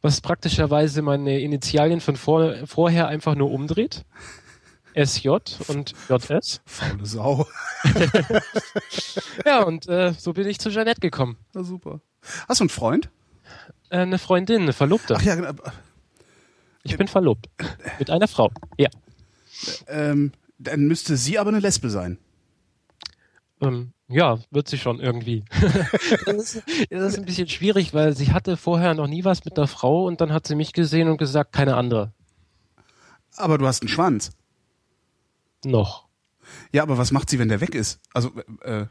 Was 0.00 0.20
praktischerweise 0.20 1.02
meine 1.02 1.38
Initialien 1.40 2.00
von 2.00 2.16
vor, 2.16 2.54
vorher 2.66 3.08
einfach 3.08 3.34
nur 3.34 3.52
umdreht. 3.52 4.04
SJ 4.94 5.28
und 5.68 5.94
JS. 6.08 6.60
Faule 6.64 7.06
Sau. 7.06 7.46
ja, 9.46 9.62
und 9.62 9.88
äh, 9.88 10.12
so 10.18 10.32
bin 10.32 10.46
ich 10.48 10.58
zu 10.58 10.70
Jeanette 10.70 11.00
gekommen. 11.00 11.36
Na 11.54 11.62
super. 11.62 12.00
Hast 12.48 12.60
du 12.60 12.64
einen 12.64 12.68
Freund? 12.68 13.10
Äh, 13.90 13.98
eine 13.98 14.18
Freundin, 14.18 14.62
eine 14.62 14.72
Verlobte. 14.72 15.16
Ach 15.16 15.22
ja, 15.22 15.34
genau. 15.34 15.53
Ich 16.82 16.96
bin 16.96 17.09
verlobt. 17.09 17.48
Mit 17.98 18.11
einer 18.11 18.28
Frau. 18.28 18.50
Ja. 18.76 18.88
Ähm, 19.86 20.32
dann 20.59 20.80
müsste 20.82 21.16
sie 21.16 21.38
aber 21.38 21.50
eine 21.50 21.61
Lesbe 21.61 21.90
sein. 21.90 22.18
Ähm, 23.61 23.92
ja, 24.09 24.38
wird 24.50 24.68
sie 24.68 24.78
schon 24.78 24.98
irgendwie. 24.98 25.44
das, 26.26 26.57
ist, 26.57 26.62
das 26.90 27.12
ist 27.12 27.18
ein 27.18 27.24
bisschen 27.24 27.48
schwierig, 27.48 27.94
weil 27.94 28.16
sie 28.16 28.32
hatte 28.32 28.57
vorher 28.57 28.94
noch 28.94 29.07
nie 29.07 29.24
was 29.24 29.44
mit 29.44 29.57
einer 29.57 29.68
Frau 29.68 30.07
und 30.07 30.20
dann 30.20 30.32
hat 30.32 30.46
sie 30.46 30.55
mich 30.55 30.72
gesehen 30.72 31.09
und 31.09 31.18
gesagt, 31.18 31.53
keine 31.53 31.76
andere. 31.76 32.12
Aber 33.36 33.59
du 33.59 33.66
hast 33.66 33.82
einen 33.82 33.88
Schwanz. 33.88 34.30
Noch. 35.64 36.09
Ja, 36.72 36.82
aber 36.82 36.98
was 36.98 37.12
macht 37.12 37.30
sie, 37.30 37.38
wenn 37.38 37.48
der 37.48 37.61
weg 37.61 37.74
ist? 37.74 38.00
Also, 38.12 38.32
äh, 38.62 38.86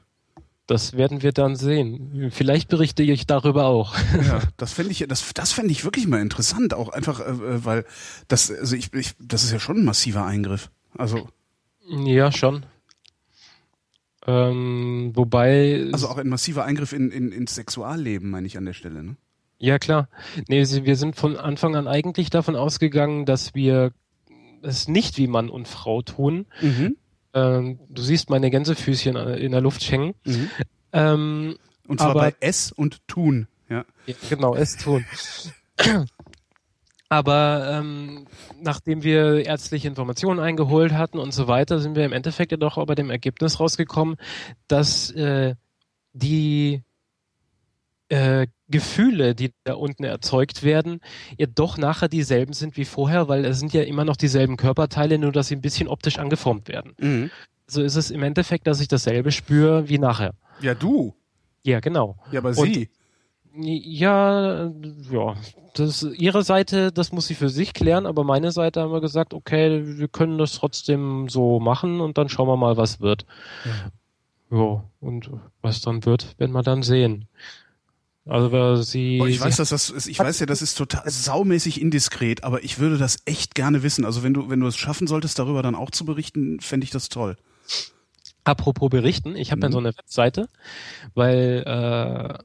das 0.68 0.93
werden 0.93 1.22
wir 1.22 1.32
dann 1.32 1.55
sehen. 1.55 2.30
Vielleicht 2.32 2.70
berichte 2.70 3.03
ich 3.03 3.26
darüber 3.26 3.66
auch. 3.66 3.95
Ja, 4.26 4.41
das 4.57 4.74
fände 4.74 4.91
ich, 4.91 5.05
das, 5.07 5.34
das 5.34 5.51
fände 5.51 5.72
ich 5.72 5.84
wirklich 5.84 6.07
mal 6.07 6.22
interessant, 6.22 6.74
auch 6.74 6.89
einfach, 6.89 7.20
äh, 7.20 7.32
äh, 7.32 7.66
weil 7.66 7.86
das, 8.28 8.51
also 8.51 8.76
ich, 8.76 8.93
ich, 8.93 9.14
das 9.20 9.43
ist 9.43 9.51
ja 9.51 9.59
schon 9.59 9.78
ein 9.78 9.86
massiver 9.86 10.26
Eingriff. 10.26 10.70
Also. 10.97 11.28
Ja, 12.05 12.32
schon. 12.32 12.66
Ähm, 14.28 15.12
wobei. 15.14 15.89
Also 15.91 16.07
auch 16.07 16.18
ein 16.18 16.30
massiver 16.30 16.64
Eingriff 16.64 16.93
in, 16.93 17.12
in, 17.12 17.32
ins 17.32 17.55
Sexualleben, 17.55 18.30
meine 18.30 18.47
ich 18.47 18.57
an 18.57 18.66
der 18.66 18.74
Stelle, 18.74 19.03
ne? 19.03 19.16
Ja, 19.57 19.78
klar. 19.78 20.09
Nee, 20.47 20.66
wir 20.68 20.95
sind 20.95 21.16
von 21.16 21.38
Anfang 21.38 21.76
an 21.76 21.88
eigentlich 21.88 22.32
davon 22.32 22.55
ausgegangen, 22.55 23.26
dass 23.26 23.53
wir 23.53 23.91
es 24.64 24.88
nicht 24.88 25.18
wie 25.18 25.28
Mann 25.28 25.49
und 25.49 25.68
Frau 25.68 26.01
tun. 26.01 26.47
Mhm. 26.62 26.97
Ähm, 27.34 27.79
du 27.89 28.01
siehst 28.01 28.29
meine 28.29 28.49
Gänsefüßchen 28.49 29.15
in 29.15 29.51
der 29.51 29.61
Luft 29.61 29.89
hängen. 29.89 30.13
Mhm. 30.25 30.49
Ähm, 30.93 31.57
und 31.88 31.99
zwar 31.99 32.11
aber, 32.11 32.19
bei 32.21 32.36
S 32.39 32.71
und 32.71 33.07
Tun. 33.07 33.47
Ja. 33.69 33.86
ja 34.05 34.15
genau, 34.29 34.55
S 34.55 34.77
tun. 34.77 35.05
Aber 37.09 37.67
ähm, 37.69 38.25
nachdem 38.61 39.03
wir 39.03 39.45
ärztliche 39.45 39.89
Informationen 39.89 40.39
eingeholt 40.39 40.93
hatten 40.93 41.19
und 41.19 41.34
so 41.34 41.47
weiter, 41.49 41.79
sind 41.79 41.95
wir 41.97 42.05
im 42.05 42.13
Endeffekt 42.13 42.53
ja 42.53 42.57
doch 42.57 42.84
bei 42.86 42.95
dem 42.95 43.09
Ergebnis 43.09 43.59
rausgekommen, 43.59 44.15
dass 44.69 45.11
äh, 45.11 45.55
die 46.13 46.84
äh, 48.07 48.47
Gefühle, 48.72 49.36
die 49.36 49.53
da 49.63 49.76
unten 49.76 50.03
erzeugt 50.03 50.63
werden, 50.63 51.01
ja 51.38 51.47
doch 51.53 51.78
nachher 51.78 52.07
dieselben 52.07 52.53
sind 52.53 52.78
wie 52.78 52.86
vorher, 52.86 53.28
weil 53.28 53.45
es 53.45 53.59
sind 53.59 53.74
ja 53.74 53.84
immer 53.84 54.05
noch 54.05 54.15
dieselben 54.15 54.57
Körperteile, 54.57 55.17
nur 55.17 55.32
dass 55.32 55.47
sie 55.47 55.55
ein 55.55 55.61
bisschen 55.61 55.88
optisch 55.88 56.17
angeformt 56.17 56.67
werden. 56.67 56.93
Mhm. 56.99 57.32
So 57.67 57.82
ist 57.82 57.95
es 57.95 58.11
im 58.11 58.24
Endeffekt, 58.24 58.67
dass 58.67 58.82
ich 58.82 58.88
dasselbe 58.88 59.32
spüre 59.32 59.88
wie 59.88 59.97
nachher. 59.97 60.34
Ja, 60.61 60.74
du. 60.74 61.13
Ja, 61.63 61.80
genau. 61.80 62.17
Ja, 62.32 62.39
aber 62.39 62.49
Und, 62.49 62.74
sie. 62.74 62.89
Ja, 63.53 64.72
ja, 65.11 65.36
das 65.74 66.03
ihre 66.03 66.43
Seite, 66.43 66.91
das 66.91 67.11
muss 67.11 67.28
sie 67.28 67.36
für 67.36 67.49
sich 67.49 67.74
klären, 67.74 68.05
aber 68.05 68.24
meine 68.24 68.51
Seite 68.51 68.82
haben 68.82 68.93
wir 68.93 69.01
gesagt, 69.01 69.34
okay, 69.34 69.97
wir 69.97 70.07
können 70.07 70.38
das 70.38 70.53
trotzdem 70.53 71.28
so 71.30 71.59
machen 71.59 72.01
und 72.01 72.17
dann 72.17 72.30
schauen 72.30 72.47
wir 72.47 72.57
mal, 72.57 72.78
was 72.78 73.01
wird. 73.01 73.26
Ja, 73.65 74.57
ja 74.57 74.84
und 74.99 75.30
was 75.61 75.82
dann 75.82 76.05
wird, 76.05 76.39
werden 76.39 76.51
wir 76.51 76.63
dann 76.63 76.84
sehen. 76.84 77.28
Also 78.26 78.82
sie. 78.84 79.19
Oh, 79.22 79.26
ich 79.26 79.41
weiß, 79.41 79.57
dass 79.57 79.69
das 79.69 79.89
ist, 79.89 80.07
ich 80.07 80.19
weiß 80.19 80.39
ja, 80.39 80.45
das 80.45 80.61
ist 80.61 80.76
total 80.76 81.09
saumäßig 81.09 81.82
indiskret, 81.82 82.43
aber 82.43 82.63
ich 82.63 82.78
würde 82.78 82.97
das 82.97 83.17
echt 83.26 83.55
gerne 83.55 83.82
wissen. 83.82 84.05
Also 84.05 84.22
wenn 84.22 84.34
du, 84.34 84.49
wenn 84.49 84.59
du 84.59 84.67
es 84.67 84.78
schaffen 84.78 85.07
solltest, 85.07 85.39
darüber 85.39 85.63
dann 85.63 85.76
auch 85.76 85.89
zu 85.89 86.05
berichten, 86.05 86.59
fände 86.59 86.84
ich 86.84 86.91
das 86.91 87.09
toll. 87.09 87.36
Apropos 88.43 88.89
berichten, 88.89 89.36
ich 89.36 89.51
habe 89.51 89.59
mhm. 89.59 89.63
ja 89.63 89.72
so 89.72 89.78
eine 89.80 89.97
Webseite, 89.97 90.49
weil 91.15 91.63
äh, 91.65 92.43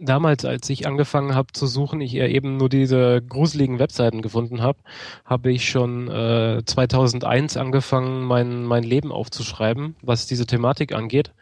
damals, 0.00 0.44
als 0.44 0.68
ich 0.70 0.86
angefangen 0.86 1.34
habe 1.34 1.52
zu 1.52 1.66
suchen, 1.66 2.00
ich 2.00 2.14
eher 2.14 2.30
eben 2.30 2.56
nur 2.56 2.68
diese 2.68 3.22
gruseligen 3.22 3.78
Webseiten 3.78 4.22
gefunden 4.22 4.62
habe, 4.62 4.78
habe 5.24 5.52
ich 5.52 5.68
schon 5.68 6.08
äh, 6.08 6.62
2001 6.64 7.56
angefangen, 7.56 8.24
mein, 8.24 8.64
mein 8.64 8.82
Leben 8.82 9.12
aufzuschreiben, 9.12 9.96
was 10.02 10.26
diese 10.26 10.46
Thematik 10.46 10.94
angeht. 10.94 11.32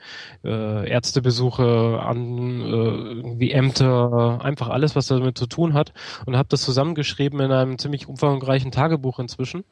Äh, 0.45 0.89
Ärztebesuche, 0.89 2.01
an, 2.03 2.61
äh, 2.61 3.39
wie 3.39 3.53
Ämter, 3.53 4.41
einfach 4.43 4.69
alles, 4.69 4.97
was 4.97 5.07
damit 5.07 5.39
zu 5.39 5.47
tun 5.47 5.75
hat. 5.75 5.93
Und 6.27 6.37
habe 6.37 6.49
das 6.49 6.63
zusammengeschrieben 6.63 7.41
in 7.41 7.53
einem 7.53 7.79
ziemlich 7.79 8.09
umfangreichen 8.09 8.71
Tagebuch 8.71 9.19
inzwischen. 9.19 9.65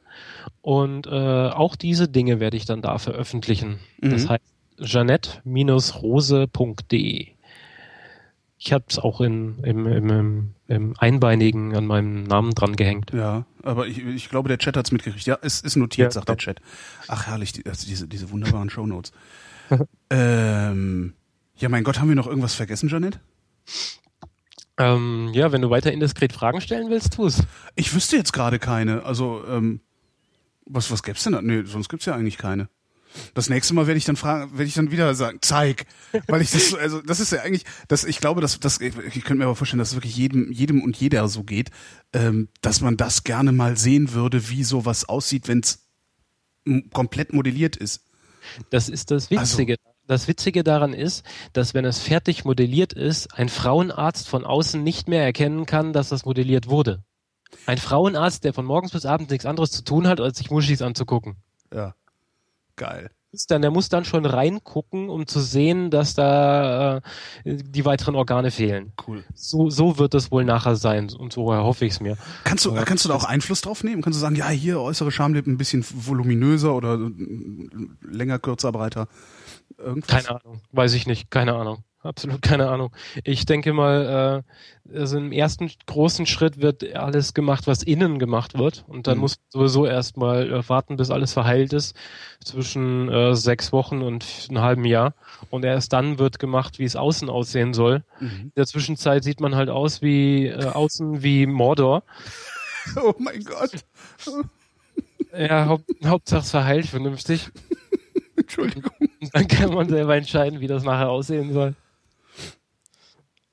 Und 0.61 1.07
äh, 1.07 1.49
auch 1.49 1.77
diese 1.77 2.09
Dinge 2.09 2.41
werde 2.41 2.57
ich 2.57 2.65
dann 2.65 2.83
da 2.83 2.99
veröffentlichen. 2.99 3.79
Mhm. 4.01 4.11
Das 4.11 4.29
heißt 4.29 4.43
janette-rose.de. 4.79 7.34
Ich 8.65 8.73
habe 8.73 8.85
es 8.89 8.99
auch 8.99 9.21
in, 9.21 9.59
im, 9.63 9.87
im, 9.87 10.09
im, 10.09 10.55
im 10.69 10.95
Einbeinigen 10.97 11.77
an 11.77 11.87
meinem 11.87 12.25
Namen 12.25 12.55
dran 12.55 12.77
gehängt. 12.77 13.13
Ja, 13.13 13.45
aber 13.63 13.87
ich, 13.87 13.99
ich 13.99 14.31
glaube, 14.31 14.49
der 14.49 14.57
Chat 14.57 14.75
hat's 14.79 14.91
mitgekriegt. 14.91 15.27
Ja, 15.27 15.37
es 15.43 15.61
ist 15.61 15.77
notiert, 15.77 16.07
ja, 16.07 16.11
sagt 16.13 16.31
der 16.31 16.39
Chat. 16.39 16.61
Ach 17.07 17.27
herrlich, 17.27 17.53
die, 17.53 17.67
also 17.67 17.87
diese, 17.87 18.09
diese 18.09 18.31
wunderbaren 18.31 18.71
Shownotes. 18.71 19.13
ähm, 20.11 21.13
ja, 21.57 21.69
mein 21.69 21.85
Gott, 21.85 22.01
haben 22.01 22.09
wir 22.09 22.17
noch 22.17 22.27
irgendwas 22.27 22.55
vergessen, 22.55 22.89
Janet? 22.89 23.21
Ähm, 24.79 25.31
ja, 25.35 25.53
wenn 25.53 25.61
du 25.61 25.69
weiter 25.69 25.93
indiskret 25.93 26.33
Fragen 26.33 26.63
stellen 26.63 26.89
willst, 26.89 27.13
tu's. 27.13 27.43
Ich 27.75 27.95
wüsste 27.95 28.17
jetzt 28.17 28.33
gerade 28.33 28.59
keine. 28.59 29.03
Also, 29.05 29.45
ähm, 29.47 29.81
was, 30.65 30.91
was 30.91 31.03
gäb's 31.03 31.23
denn 31.25 31.35
da? 31.35 31.43
Nee, 31.43 31.65
sonst 31.65 31.91
gibt's 31.91 32.07
ja 32.07 32.15
eigentlich 32.15 32.39
keine. 32.39 32.71
Das 33.35 33.49
nächste 33.49 33.75
Mal 33.75 33.87
werde 33.87 33.99
ich 33.99 34.05
dann 34.05 34.17
fragen, 34.17 34.53
werde 34.53 34.65
ich 34.65 34.75
dann 34.75 34.91
wieder 34.91 35.15
sagen, 35.15 35.39
zeig, 35.41 35.87
weil 36.27 36.43
ich 36.43 36.51
das, 36.51 36.75
also 36.75 37.01
das 37.01 37.21
ist 37.21 37.33
ja 37.33 37.43
eigentlich, 37.43 37.65
das, 37.89 38.05
ich 38.05 38.21
glaube, 38.21 38.41
dass 38.41 38.59
das, 38.61 38.81
ich, 38.81 38.97
ich 38.97 39.25
könnte 39.25 39.37
mir 39.37 39.45
aber 39.45 39.57
vorstellen, 39.57 39.79
dass 39.79 39.91
es 39.91 39.95
wirklich 39.95 40.17
jedem, 40.17 40.51
jedem 40.51 40.83
und 40.83 40.97
jeder 40.97 41.29
so 41.29 41.45
geht, 41.45 41.71
ähm, 42.13 42.49
dass 42.61 42.81
man 42.81 42.97
das 42.97 43.25
gerne 43.25 43.53
mal 43.53 43.77
sehen 43.77 44.13
würde, 44.13 44.49
wie 44.49 44.65
sowas 44.65 45.09
aussieht, 45.09 45.49
wenn 45.49 45.61
es 45.61 45.87
komplett 46.93 47.33
modelliert 47.33 47.77
ist. 47.77 48.03
Das 48.71 48.89
ist 48.89 49.11
das 49.11 49.31
Witzige. 49.31 49.77
Also, 49.85 49.95
das 50.07 50.29
Witzige 50.29 50.65
daran 50.65 50.93
ist, 50.93 51.25
dass 51.55 51.73
wenn 51.73 51.87
es 51.87 51.99
fertig 51.99 52.45
modelliert 52.45 52.93
ist, 52.93 53.35
ein 53.35 53.49
Frauenarzt 53.49 54.29
von 54.29 54.45
außen 54.45 54.83
nicht 54.83 55.09
mehr 55.09 55.23
erkennen 55.23 55.65
kann, 55.65 55.95
dass 55.95 56.11
das 56.11 56.27
modelliert 56.27 56.69
wurde. 56.69 57.03
Ein 57.67 57.79
Frauenarzt, 57.79 58.45
der 58.45 58.53
von 58.53 58.67
morgens 58.67 58.93
bis 58.93 59.07
abends 59.07 59.31
nichts 59.31 59.47
anderes 59.47 59.71
zu 59.71 59.83
tun 59.83 60.07
hat, 60.07 60.21
als 60.21 60.39
sich 60.39 60.51
Muschis 60.51 60.83
anzugucken. 60.83 61.37
Ja. 61.73 61.95
Geil. 62.77 63.11
Dann, 63.49 63.63
der 63.63 63.73
muss 63.73 63.89
dann 63.89 64.05
schon 64.05 64.27
reingucken, 64.27 65.09
um 65.09 65.27
zu 65.27 65.41
sehen, 65.41 65.91
dass 65.91 66.15
da 66.15 66.99
äh, 66.99 67.01
die 67.45 67.85
weiteren 67.85 68.15
Organe 68.15 68.53
fehlen. 68.53 68.93
Cool. 69.07 69.25
So, 69.35 69.71
so 69.71 69.99
wird 69.99 70.15
es 70.15 70.31
wohl 70.31 70.45
nachher 70.45 70.77
sein 70.77 71.11
und 71.13 71.33
so 71.33 71.53
hoffe 71.53 71.85
ich 71.85 71.95
es 71.95 72.01
mir. 72.01 72.17
Kannst 72.45 72.65
du, 72.65 72.71
Aber 72.71 72.85
kannst 72.85 73.05
du 73.05 73.09
da 73.09 73.17
auch 73.17 73.25
Einfluss 73.25 73.61
drauf 73.61 73.83
nehmen? 73.83 74.03
Kannst 74.03 74.19
du 74.19 74.21
sagen, 74.21 74.37
ja, 74.37 74.49
hier 74.51 74.81
äußere 74.81 75.11
Schamlippen 75.11 75.55
ein 75.55 75.59
bisschen 75.59 75.85
voluminöser 75.85 76.75
oder 76.75 76.97
länger, 78.03 78.39
kürzer, 78.39 78.71
breiter? 78.71 79.09
Irgendwas? 79.79 80.27
Keine 80.27 80.41
Ahnung, 80.41 80.61
weiß 80.71 80.95
ich 80.95 81.09
nicht, 81.09 81.33
keine 81.33 81.55
Ahnung 81.55 81.83
absolut 82.05 82.43
keine 82.43 82.69
Ahnung. 82.69 82.95
Ich 83.25 83.47
denke 83.47 83.73
mal, 83.73 84.45
äh, 84.93 84.97
also 84.99 85.17
im 85.17 85.33
ersten 85.33 85.71
großen 85.87 86.27
Schritt 86.27 86.61
wird 86.61 86.95
alles 86.95 87.35
gemacht, 87.35 87.67
was 87.67 87.83
innen 87.83 88.19
gemacht 88.19 88.59
wird. 88.59 88.85
Und 88.87 89.07
dann 89.07 89.17
mhm. 89.17 89.23
muss 89.23 89.39
sowieso 89.49 89.87
erstmal 89.87 90.53
äh, 90.53 90.69
warten, 90.69 90.97
bis 90.97 91.11
alles 91.11 91.33
verheilt 91.33 91.73
ist, 91.73 91.97
zwischen 92.45 93.09
äh, 93.09 93.35
sechs 93.35 93.73
Wochen 93.73 94.03
und 94.03 94.25
einem 94.49 94.61
halben 94.61 94.85
Jahr. 94.85 95.15
Und 95.51 95.65
erst 95.65 95.93
dann 95.93 96.19
wird 96.19 96.39
gemacht, 96.39 96.79
wie 96.79 96.85
es 96.85 96.97
außen 96.97 97.29
aussehen 97.31 97.75
soll. 97.75 98.05
Mhm. 98.21 98.29
In 98.29 98.53
der 98.57 98.67
Zwischenzeit 98.67 99.25
sieht 99.25 99.41
man 99.41 99.57
halt 99.57 99.71
aus 99.71 100.03
wie 100.03 100.47
äh, 100.47 100.67
außen 100.67 101.23
wie 101.23 101.47
Mordor. 101.47 102.03
Oh 102.97 103.15
mein 103.17 103.43
Gott. 103.43 103.83
Ja, 105.35 105.65
Haupt, 105.65 105.91
Hauptsache 106.05 106.45
verheilt 106.45 106.85
vernünftig. 106.85 107.49
Entschuldigung. 108.37 108.93
Dann 109.33 109.49
kann 109.49 109.73
man 109.73 109.89
selber 109.89 110.17
entscheiden, 110.17 110.61
wie 110.61 110.67
das 110.67 110.85
nachher 110.85 111.09
aussehen 111.09 111.55
soll. 111.55 111.75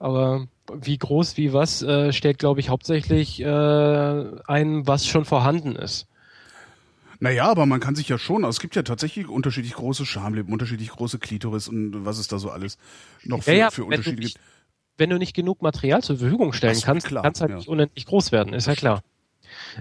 Aber 0.01 0.47
wie 0.73 0.97
groß, 0.97 1.37
wie 1.37 1.53
was, 1.53 1.83
äh, 1.83 2.11
stellt, 2.11 2.39
glaube 2.39 2.59
ich, 2.59 2.69
hauptsächlich 2.69 3.39
äh, 3.39 3.45
ein, 3.45 4.87
was 4.87 5.05
schon 5.05 5.25
vorhanden 5.25 5.75
ist. 5.75 6.07
Naja, 7.19 7.45
aber 7.51 7.67
man 7.67 7.79
kann 7.79 7.93
sich 7.93 8.09
ja 8.09 8.17
schon, 8.17 8.43
also 8.43 8.49
es 8.49 8.59
gibt 8.59 8.75
ja 8.75 8.81
tatsächlich 8.81 9.27
unterschiedlich 9.27 9.73
große 9.73 10.07
Schamlippen, 10.07 10.51
unterschiedlich 10.51 10.89
große 10.89 11.19
Klitoris 11.19 11.67
und 11.67 12.03
was 12.03 12.17
es 12.17 12.27
da 12.27 12.39
so 12.39 12.49
alles 12.49 12.79
noch 13.23 13.43
für, 13.43 13.51
ja, 13.51 13.57
ja, 13.57 13.69
für 13.69 13.85
Unterschiede 13.85 14.23
gibt. 14.23 14.39
Wenn 14.97 15.11
du 15.11 15.19
nicht 15.19 15.35
genug 15.35 15.61
Material 15.61 16.01
zur 16.01 16.17
Verfügung 16.17 16.51
stellen 16.51 16.73
Das 16.73 16.83
kannst, 16.83 17.05
klar, 17.05 17.21
kann 17.21 17.33
es 17.33 17.41
halt 17.41 17.51
ja. 17.51 17.57
nicht 17.57 17.67
unendlich 17.67 18.07
groß 18.07 18.31
werden, 18.31 18.55
ist 18.55 18.65
ja 18.65 18.73
klar. 18.73 19.03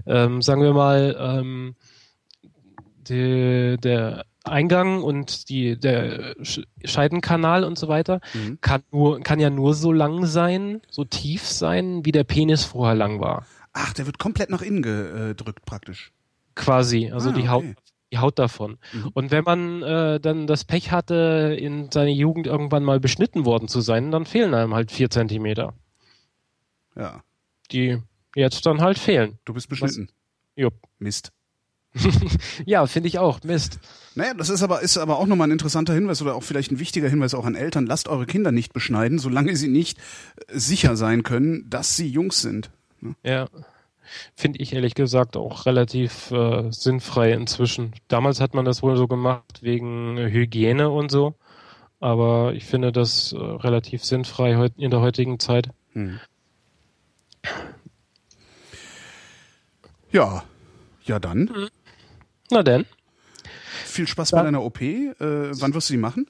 Ähm, 0.04 0.42
sagen 0.42 0.60
wir 0.60 0.74
mal, 0.74 1.16
ähm, 1.18 1.76
die, 3.08 3.78
der 3.82 4.26
Eingang 4.44 5.02
und 5.02 5.48
die, 5.50 5.78
der 5.78 6.34
Sch- 6.38 6.64
Scheidenkanal 6.84 7.62
und 7.64 7.78
so 7.78 7.88
weiter 7.88 8.20
Mhm. 8.34 8.58
kann 8.60 8.82
nur, 8.90 9.20
kann 9.20 9.38
ja 9.40 9.50
nur 9.50 9.74
so 9.74 9.92
lang 9.92 10.24
sein, 10.26 10.80
so 10.88 11.04
tief 11.04 11.46
sein, 11.46 12.04
wie 12.04 12.12
der 12.12 12.24
Penis 12.24 12.64
vorher 12.64 12.94
lang 12.94 13.20
war. 13.20 13.46
Ach, 13.72 13.92
der 13.92 14.06
wird 14.06 14.18
komplett 14.18 14.50
nach 14.50 14.62
innen 14.62 14.82
gedrückt 14.82 15.64
praktisch. 15.66 16.12
Quasi, 16.54 17.10
also 17.12 17.30
Ah, 17.30 17.32
die 17.32 17.48
Haut, 17.48 17.64
die 18.12 18.18
Haut 18.18 18.38
davon. 18.38 18.78
Mhm. 18.92 19.10
Und 19.14 19.30
wenn 19.30 19.44
man 19.44 19.82
äh, 19.82 20.18
dann 20.20 20.46
das 20.46 20.64
Pech 20.64 20.90
hatte, 20.90 21.56
in 21.58 21.90
seiner 21.92 22.10
Jugend 22.10 22.46
irgendwann 22.46 22.82
mal 22.82 22.98
beschnitten 22.98 23.44
worden 23.44 23.68
zu 23.68 23.80
sein, 23.80 24.10
dann 24.10 24.24
fehlen 24.26 24.54
einem 24.54 24.74
halt 24.74 24.90
vier 24.90 25.10
Zentimeter, 25.10 25.74
Ja, 26.96 27.22
die 27.70 27.98
jetzt 28.34 28.64
dann 28.66 28.80
halt 28.80 28.98
fehlen. 28.98 29.38
du 29.44 29.52
bist 29.54 29.68
beschnitten. 29.68 30.08
Jupp. 30.56 30.74
Mist. 30.98 31.30
Ja, 32.66 32.86
finde 32.86 33.08
ich 33.08 33.18
auch. 33.18 33.42
Mist. 33.42 33.78
Naja, 34.14 34.34
das 34.34 34.50
ist 34.50 34.62
aber, 34.62 34.80
ist 34.80 34.98
aber 34.98 35.18
auch 35.18 35.26
nochmal 35.26 35.48
ein 35.48 35.52
interessanter 35.52 35.94
Hinweis 35.94 36.20
oder 36.22 36.34
auch 36.34 36.42
vielleicht 36.42 36.72
ein 36.72 36.78
wichtiger 36.78 37.08
Hinweis 37.08 37.34
auch 37.34 37.46
an 37.46 37.54
Eltern. 37.54 37.86
Lasst 37.86 38.08
eure 38.08 38.26
Kinder 38.26 38.52
nicht 38.52 38.72
beschneiden, 38.72 39.18
solange 39.18 39.56
sie 39.56 39.68
nicht 39.68 39.98
äh, 39.98 40.58
sicher 40.58 40.96
sein 40.96 41.22
können, 41.22 41.68
dass 41.70 41.96
sie 41.96 42.08
Jungs 42.08 42.40
sind. 42.40 42.70
Ja. 43.22 43.48
Finde 44.34 44.58
ich 44.58 44.72
ehrlich 44.72 44.94
gesagt 44.94 45.36
auch 45.36 45.66
relativ 45.66 46.32
äh, 46.32 46.70
sinnfrei 46.70 47.32
inzwischen. 47.32 47.92
Damals 48.08 48.40
hat 48.40 48.54
man 48.54 48.64
das 48.64 48.82
wohl 48.82 48.96
so 48.96 49.06
gemacht 49.06 49.62
wegen 49.62 50.16
Hygiene 50.18 50.90
und 50.90 51.10
so. 51.10 51.34
Aber 52.00 52.54
ich 52.54 52.64
finde 52.64 52.92
das 52.92 53.32
äh, 53.32 53.36
relativ 53.36 54.04
sinnfrei 54.04 54.70
in 54.76 54.90
der 54.90 55.00
heutigen 55.00 55.38
Zeit. 55.38 55.68
Hm. 55.92 56.18
Ja, 60.10 60.42
ja 61.04 61.18
dann. 61.20 61.70
Na 62.50 62.62
denn. 62.62 62.86
Viel 63.84 64.06
Spaß 64.06 64.32
bei 64.32 64.38
Ja. 64.38 64.44
deiner 64.44 64.62
OP. 64.62 64.80
Äh, 64.82 65.14
wann 65.20 65.74
wirst 65.74 65.88
du 65.88 65.94
die 65.94 65.98
machen? 65.98 66.26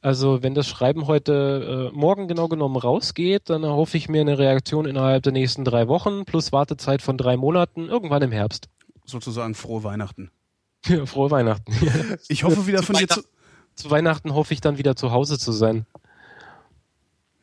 Also 0.00 0.42
wenn 0.42 0.54
das 0.54 0.68
Schreiben 0.68 1.06
heute 1.06 1.90
äh, 1.92 1.96
morgen 1.96 2.28
genau 2.28 2.48
genommen 2.48 2.76
rausgeht, 2.76 3.48
dann 3.48 3.64
erhoffe 3.64 3.96
ich 3.96 4.08
mir 4.08 4.20
eine 4.20 4.38
Reaktion 4.38 4.84
innerhalb 4.86 5.22
der 5.22 5.32
nächsten 5.32 5.64
drei 5.64 5.88
Wochen 5.88 6.24
plus 6.26 6.52
Wartezeit 6.52 7.00
von 7.02 7.16
drei 7.16 7.36
Monaten 7.36 7.88
irgendwann 7.88 8.22
im 8.22 8.32
Herbst. 8.32 8.68
Sozusagen 9.06 9.54
frohe 9.54 9.82
Weihnachten. 9.82 10.30
Frohe 11.06 11.30
Weihnachten. 11.30 11.72
Ich 12.28 12.44
hoffe 12.44 12.66
wieder 12.66 12.80
Zu 12.80 12.86
von 12.86 12.96
dir 12.96 13.08
zu. 13.08 13.22
Zu 13.74 13.90
Weihnachten 13.90 14.34
hoffe 14.34 14.52
ich 14.54 14.60
dann 14.60 14.76
wieder 14.78 14.94
zu 14.96 15.10
Hause 15.10 15.38
zu 15.38 15.50
sein. 15.52 15.86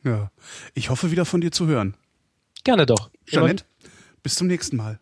Ja. 0.04 0.30
Ich 0.74 0.90
hoffe 0.90 1.10
wieder 1.10 1.24
von 1.24 1.40
dir 1.40 1.50
zu 1.50 1.66
hören. 1.66 1.94
Gerne 2.64 2.86
doch. 2.86 3.10
Jeanette, 3.26 3.64
bis 4.22 4.36
zum 4.36 4.46
nächsten 4.46 4.76
Mal. 4.76 4.98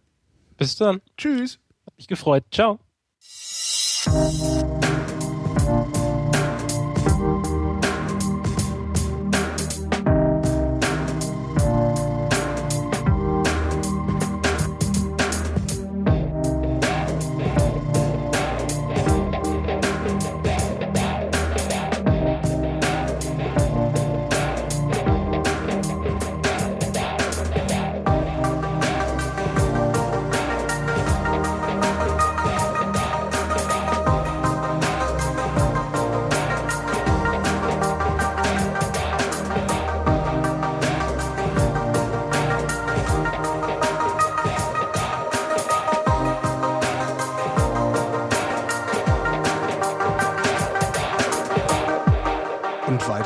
Bis 0.56 0.76
dann. 0.76 1.00
Tschüss. 1.16 1.58
Hat 1.86 1.96
mich 1.96 2.06
gefreut. 2.08 2.44
Ciao. 2.50 2.78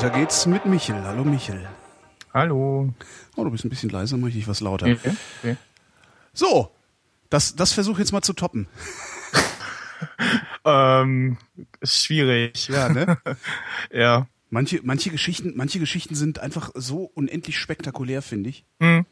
Weiter 0.05 0.19
geht's 0.19 0.45
mit 0.45 0.65
Michel. 0.67 1.01
Hallo 1.03 1.23
Michel. 1.23 1.67
Hallo. 2.31 2.93
Oh, 3.35 3.43
du 3.43 3.49
bist 3.49 3.65
ein 3.65 3.69
bisschen 3.69 3.89
leiser, 3.89 4.17
mach 4.17 4.27
ich 4.27 4.35
dich 4.35 4.47
was 4.47 4.61
lauter. 4.61 4.85
Okay. 4.85 5.11
okay. 5.39 5.57
So, 6.31 6.69
das, 7.31 7.55
das 7.55 7.73
versuch 7.73 7.97
jetzt 7.97 8.11
mal 8.11 8.21
zu 8.21 8.33
toppen. 8.33 8.67
Ähm, 10.67 11.37
ist 11.79 12.03
schwierig. 12.03 12.67
Ja, 12.69 12.89
ne? 12.89 13.19
Ja. 13.91 14.27
Manche, 14.49 14.79
manche 14.83 15.11
Geschichten, 15.11 15.53
manche 15.55 15.77
Geschichten 15.77 16.15
sind 16.15 16.39
einfach 16.39 16.71
so 16.73 17.03
unendlich 17.13 17.59
spektakulär, 17.59 18.23
finde 18.23 18.49
ich. 18.49 18.65
Hm. 18.79 19.05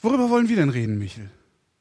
Worüber 0.00 0.30
wollen 0.30 0.48
wir 0.48 0.54
denn 0.54 0.68
reden, 0.68 0.98
Michel? 0.98 1.30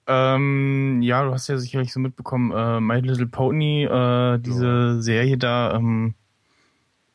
Ähm, 0.07 1.03
ja, 1.03 1.23
du 1.23 1.31
hast 1.31 1.47
ja 1.47 1.59
sicherlich 1.59 1.93
so 1.93 1.99
mitbekommen, 1.99 2.51
äh, 2.51 2.79
My 2.79 2.99
Little 2.99 3.27
Pony, 3.27 3.83
äh, 3.83 4.39
diese 4.39 5.01
Serie 5.03 5.37
da, 5.37 5.75
ähm, 5.75 6.15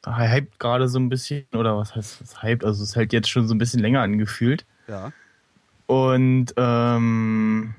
hypt 0.06 0.58
gerade 0.58 0.88
so 0.88 0.98
ein 0.98 1.08
bisschen, 1.08 1.46
oder 1.52 1.76
was 1.76 1.94
heißt 1.94 2.20
das 2.20 2.42
hypt? 2.42 2.64
Also 2.64 2.82
es 2.82 2.94
hält 2.96 3.12
jetzt 3.12 3.28
schon 3.28 3.48
so 3.48 3.54
ein 3.54 3.58
bisschen 3.58 3.80
länger 3.80 4.02
angefühlt. 4.02 4.64
Ja. 4.88 5.12
Und 5.86 6.54
ähm, 6.56 7.74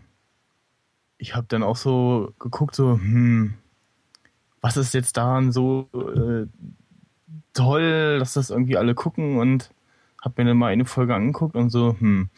ich 1.18 1.36
habe 1.36 1.48
dann 1.50 1.64
auch 1.64 1.76
so 1.76 2.34
geguckt, 2.40 2.76
so, 2.76 2.94
hm, 2.94 3.56
was 4.62 4.78
ist 4.78 4.94
jetzt 4.94 5.18
daran 5.18 5.52
so 5.52 5.90
äh, 5.94 6.46
toll, 7.54 8.20
dass 8.20 8.34
das 8.34 8.50
irgendwie 8.50 8.78
alle 8.78 8.96
gucken 8.96 9.38
und 9.38 9.72
habe 10.22 10.42
mir 10.42 10.50
dann 10.50 10.58
mal 10.58 10.68
eine 10.68 10.86
Folge 10.86 11.16
angeguckt 11.16 11.56
und 11.56 11.70
so, 11.70 11.96
hm, 12.00 12.30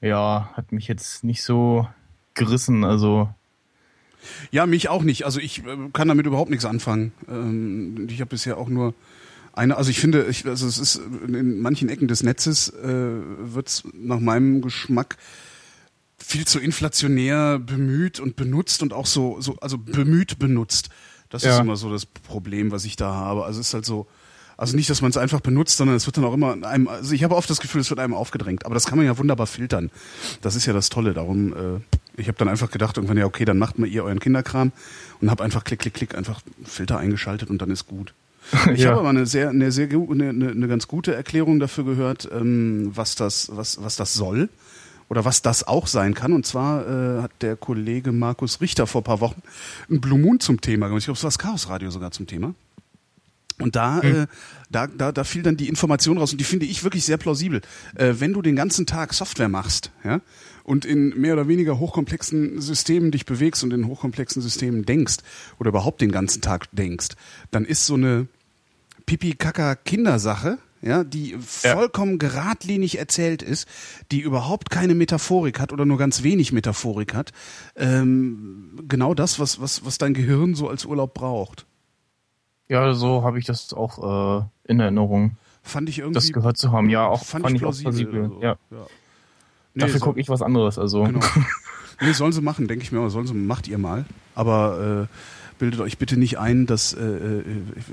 ja, 0.00 0.50
hat 0.54 0.72
mich 0.72 0.88
jetzt 0.88 1.24
nicht 1.24 1.42
so 1.42 1.88
gerissen. 2.34 2.84
Also 2.84 3.28
Ja, 4.50 4.66
mich 4.66 4.88
auch 4.88 5.02
nicht. 5.02 5.24
Also 5.24 5.40
ich 5.40 5.60
äh, 5.60 5.76
kann 5.92 6.08
damit 6.08 6.26
überhaupt 6.26 6.50
nichts 6.50 6.64
anfangen. 6.64 7.12
Ähm, 7.28 8.06
ich 8.10 8.20
habe 8.20 8.30
bisher 8.30 8.58
auch 8.58 8.68
nur 8.68 8.94
eine, 9.52 9.76
also 9.76 9.90
ich 9.90 9.98
finde, 10.00 10.26
ich, 10.26 10.46
also 10.46 10.66
es 10.66 10.78
ist 10.78 11.00
in 11.26 11.60
manchen 11.60 11.88
Ecken 11.88 12.08
des 12.08 12.22
Netzes 12.22 12.68
äh, 12.68 12.84
wird 12.84 13.68
es 13.68 13.84
nach 13.92 14.20
meinem 14.20 14.62
Geschmack 14.62 15.16
viel 16.18 16.46
zu 16.46 16.58
inflationär 16.60 17.58
bemüht 17.58 18.20
und 18.20 18.36
benutzt 18.36 18.82
und 18.82 18.92
auch 18.92 19.06
so, 19.06 19.40
so 19.40 19.56
also 19.60 19.78
bemüht 19.78 20.38
benutzt. 20.38 20.90
Das 21.28 21.42
ja. 21.42 21.54
ist 21.54 21.60
immer 21.60 21.76
so 21.76 21.90
das 21.90 22.06
Problem, 22.06 22.70
was 22.70 22.84
ich 22.84 22.96
da 22.96 23.14
habe. 23.14 23.44
Also 23.44 23.60
es 23.60 23.68
ist 23.68 23.74
halt 23.74 23.84
so, 23.84 24.06
also 24.58 24.74
nicht, 24.74 24.90
dass 24.90 25.00
man 25.02 25.10
es 25.10 25.16
einfach 25.16 25.40
benutzt, 25.40 25.76
sondern 25.76 25.96
es 25.96 26.06
wird 26.06 26.16
dann 26.16 26.24
auch 26.24 26.34
immer 26.34 26.56
einem, 26.66 26.88
also 26.88 27.14
ich 27.14 27.22
habe 27.22 27.36
oft 27.36 27.48
das 27.48 27.60
Gefühl, 27.60 27.80
es 27.80 27.90
wird 27.90 28.00
einem 28.00 28.12
aufgedrängt. 28.12 28.66
Aber 28.66 28.74
das 28.74 28.86
kann 28.86 28.98
man 28.98 29.06
ja 29.06 29.16
wunderbar 29.16 29.46
filtern. 29.46 29.90
Das 30.42 30.56
ist 30.56 30.66
ja 30.66 30.72
das 30.72 30.88
Tolle. 30.88 31.14
Darum, 31.14 31.52
äh, 31.52 31.80
ich 32.20 32.26
habe 32.26 32.36
dann 32.38 32.48
einfach 32.48 32.68
gedacht, 32.68 32.96
irgendwann, 32.96 33.16
ja, 33.16 33.24
okay, 33.24 33.44
dann 33.44 33.56
macht 33.56 33.78
mal 33.78 33.86
ihr 33.86 34.02
euren 34.02 34.18
Kinderkram 34.18 34.72
und 35.20 35.30
habe 35.30 35.44
einfach 35.44 35.62
klick, 35.62 35.78
klick, 35.78 35.94
klick, 35.94 36.16
einfach 36.16 36.40
Filter 36.64 36.98
eingeschaltet 36.98 37.50
und 37.50 37.62
dann 37.62 37.70
ist 37.70 37.86
gut. 37.86 38.14
Ich 38.74 38.80
ja. 38.80 38.90
habe 38.90 39.00
aber 39.00 39.10
eine 39.10 39.26
sehr, 39.26 39.50
eine 39.50 39.70
sehr, 39.70 39.88
eine, 39.90 40.30
eine 40.30 40.68
ganz 40.68 40.88
gute 40.88 41.14
Erklärung 41.14 41.60
dafür 41.60 41.84
gehört, 41.84 42.28
ähm, 42.32 42.90
was 42.94 43.14
das, 43.14 43.50
was, 43.54 43.80
was 43.80 43.94
das 43.94 44.14
soll 44.14 44.48
oder 45.08 45.24
was 45.24 45.40
das 45.40 45.68
auch 45.68 45.86
sein 45.86 46.14
kann. 46.14 46.32
Und 46.32 46.46
zwar 46.46 46.82
äh, 46.88 47.22
hat 47.22 47.30
der 47.42 47.54
Kollege 47.54 48.10
Markus 48.10 48.60
Richter 48.60 48.88
vor 48.88 49.04
paar 49.04 49.20
Wochen 49.20 49.40
ein 49.88 50.00
Blue 50.00 50.18
Moon 50.18 50.40
zum 50.40 50.60
Thema 50.60 50.88
gemacht. 50.88 51.02
Ich 51.02 51.04
glaube, 51.04 51.18
es 51.18 51.22
war 51.22 51.28
das 51.28 51.38
Chaos 51.38 51.68
Radio 51.68 51.90
sogar 51.92 52.10
zum 52.10 52.26
Thema. 52.26 52.54
Und 53.60 53.76
da, 53.76 54.00
mhm. 54.02 54.22
äh, 54.22 54.26
da, 54.70 54.86
da, 54.86 55.12
da 55.12 55.24
fiel 55.24 55.42
dann 55.42 55.56
die 55.56 55.68
Information 55.68 56.18
raus 56.18 56.32
und 56.32 56.38
die 56.38 56.44
finde 56.44 56.66
ich 56.66 56.84
wirklich 56.84 57.04
sehr 57.04 57.16
plausibel. 57.16 57.60
Äh, 57.96 58.14
wenn 58.18 58.32
du 58.32 58.42
den 58.42 58.56
ganzen 58.56 58.86
Tag 58.86 59.14
Software 59.14 59.48
machst, 59.48 59.90
ja, 60.04 60.20
und 60.68 60.84
in 60.84 61.18
mehr 61.18 61.32
oder 61.32 61.48
weniger 61.48 61.78
hochkomplexen 61.78 62.60
Systemen 62.60 63.10
dich 63.10 63.24
bewegst 63.24 63.64
und 63.64 63.72
in 63.72 63.86
hochkomplexen 63.86 64.42
Systemen 64.42 64.84
denkst 64.84 65.16
oder 65.58 65.70
überhaupt 65.70 66.02
den 66.02 66.12
ganzen 66.12 66.42
Tag 66.42 66.66
denkst, 66.72 67.08
dann 67.50 67.64
ist 67.64 67.86
so 67.86 67.94
eine 67.94 68.28
Pipi-Kaka-Kindersache, 69.06 70.58
ja, 70.82 71.04
die 71.04 71.36
vollkommen 71.40 72.18
geradlinig 72.18 72.98
erzählt 72.98 73.42
ist, 73.42 73.66
die 74.12 74.20
überhaupt 74.20 74.68
keine 74.68 74.94
Metaphorik 74.94 75.58
hat 75.58 75.72
oder 75.72 75.86
nur 75.86 75.96
ganz 75.96 76.22
wenig 76.22 76.52
Metaphorik 76.52 77.14
hat, 77.14 77.32
ähm, 77.74 78.78
genau 78.86 79.14
das, 79.14 79.40
was, 79.40 79.60
was, 79.62 79.86
was 79.86 79.96
dein 79.96 80.12
Gehirn 80.12 80.54
so 80.54 80.68
als 80.68 80.84
Urlaub 80.84 81.14
braucht. 81.14 81.66
Ja, 82.68 82.92
so 82.92 83.22
habe 83.22 83.38
ich 83.38 83.46
das 83.46 83.72
auch 83.72 84.42
äh, 84.42 84.44
in 84.64 84.80
Erinnerung. 84.80 85.36
Fand 85.62 85.88
ich 85.88 85.98
irgendwie. 85.98 86.14
Das 86.14 86.32
gehört 86.32 86.56
zu 86.56 86.72
haben, 86.72 86.88
ja, 86.88 87.06
auch 87.06 87.24
fand, 87.24 87.44
fand 87.44 87.56
ich, 87.56 87.62
plausibel. 87.62 87.92
plausibel. 87.92 88.24
Also, 88.24 88.42
ja. 88.42 88.56
ja. 88.70 88.86
Nee, 89.74 89.82
Dafür 89.82 90.00
so, 90.00 90.04
gucke 90.04 90.20
ich 90.20 90.28
was 90.28 90.42
anderes, 90.42 90.78
also. 90.78 91.04
Genau. 91.04 91.20
nee, 92.00 92.12
sollen 92.12 92.32
sie 92.32 92.42
machen, 92.42 92.68
denke 92.68 92.82
ich 92.84 92.92
mir, 92.92 93.08
sollen 93.10 93.26
sie, 93.26 93.34
macht 93.34 93.68
ihr 93.68 93.78
mal. 93.78 94.04
Aber 94.34 95.08
äh, 95.08 95.58
bildet 95.58 95.80
euch 95.80 95.98
bitte 95.98 96.16
nicht 96.16 96.38
ein, 96.38 96.66
dass 96.66 96.94
äh, 96.94 97.04
äh, 97.04 97.44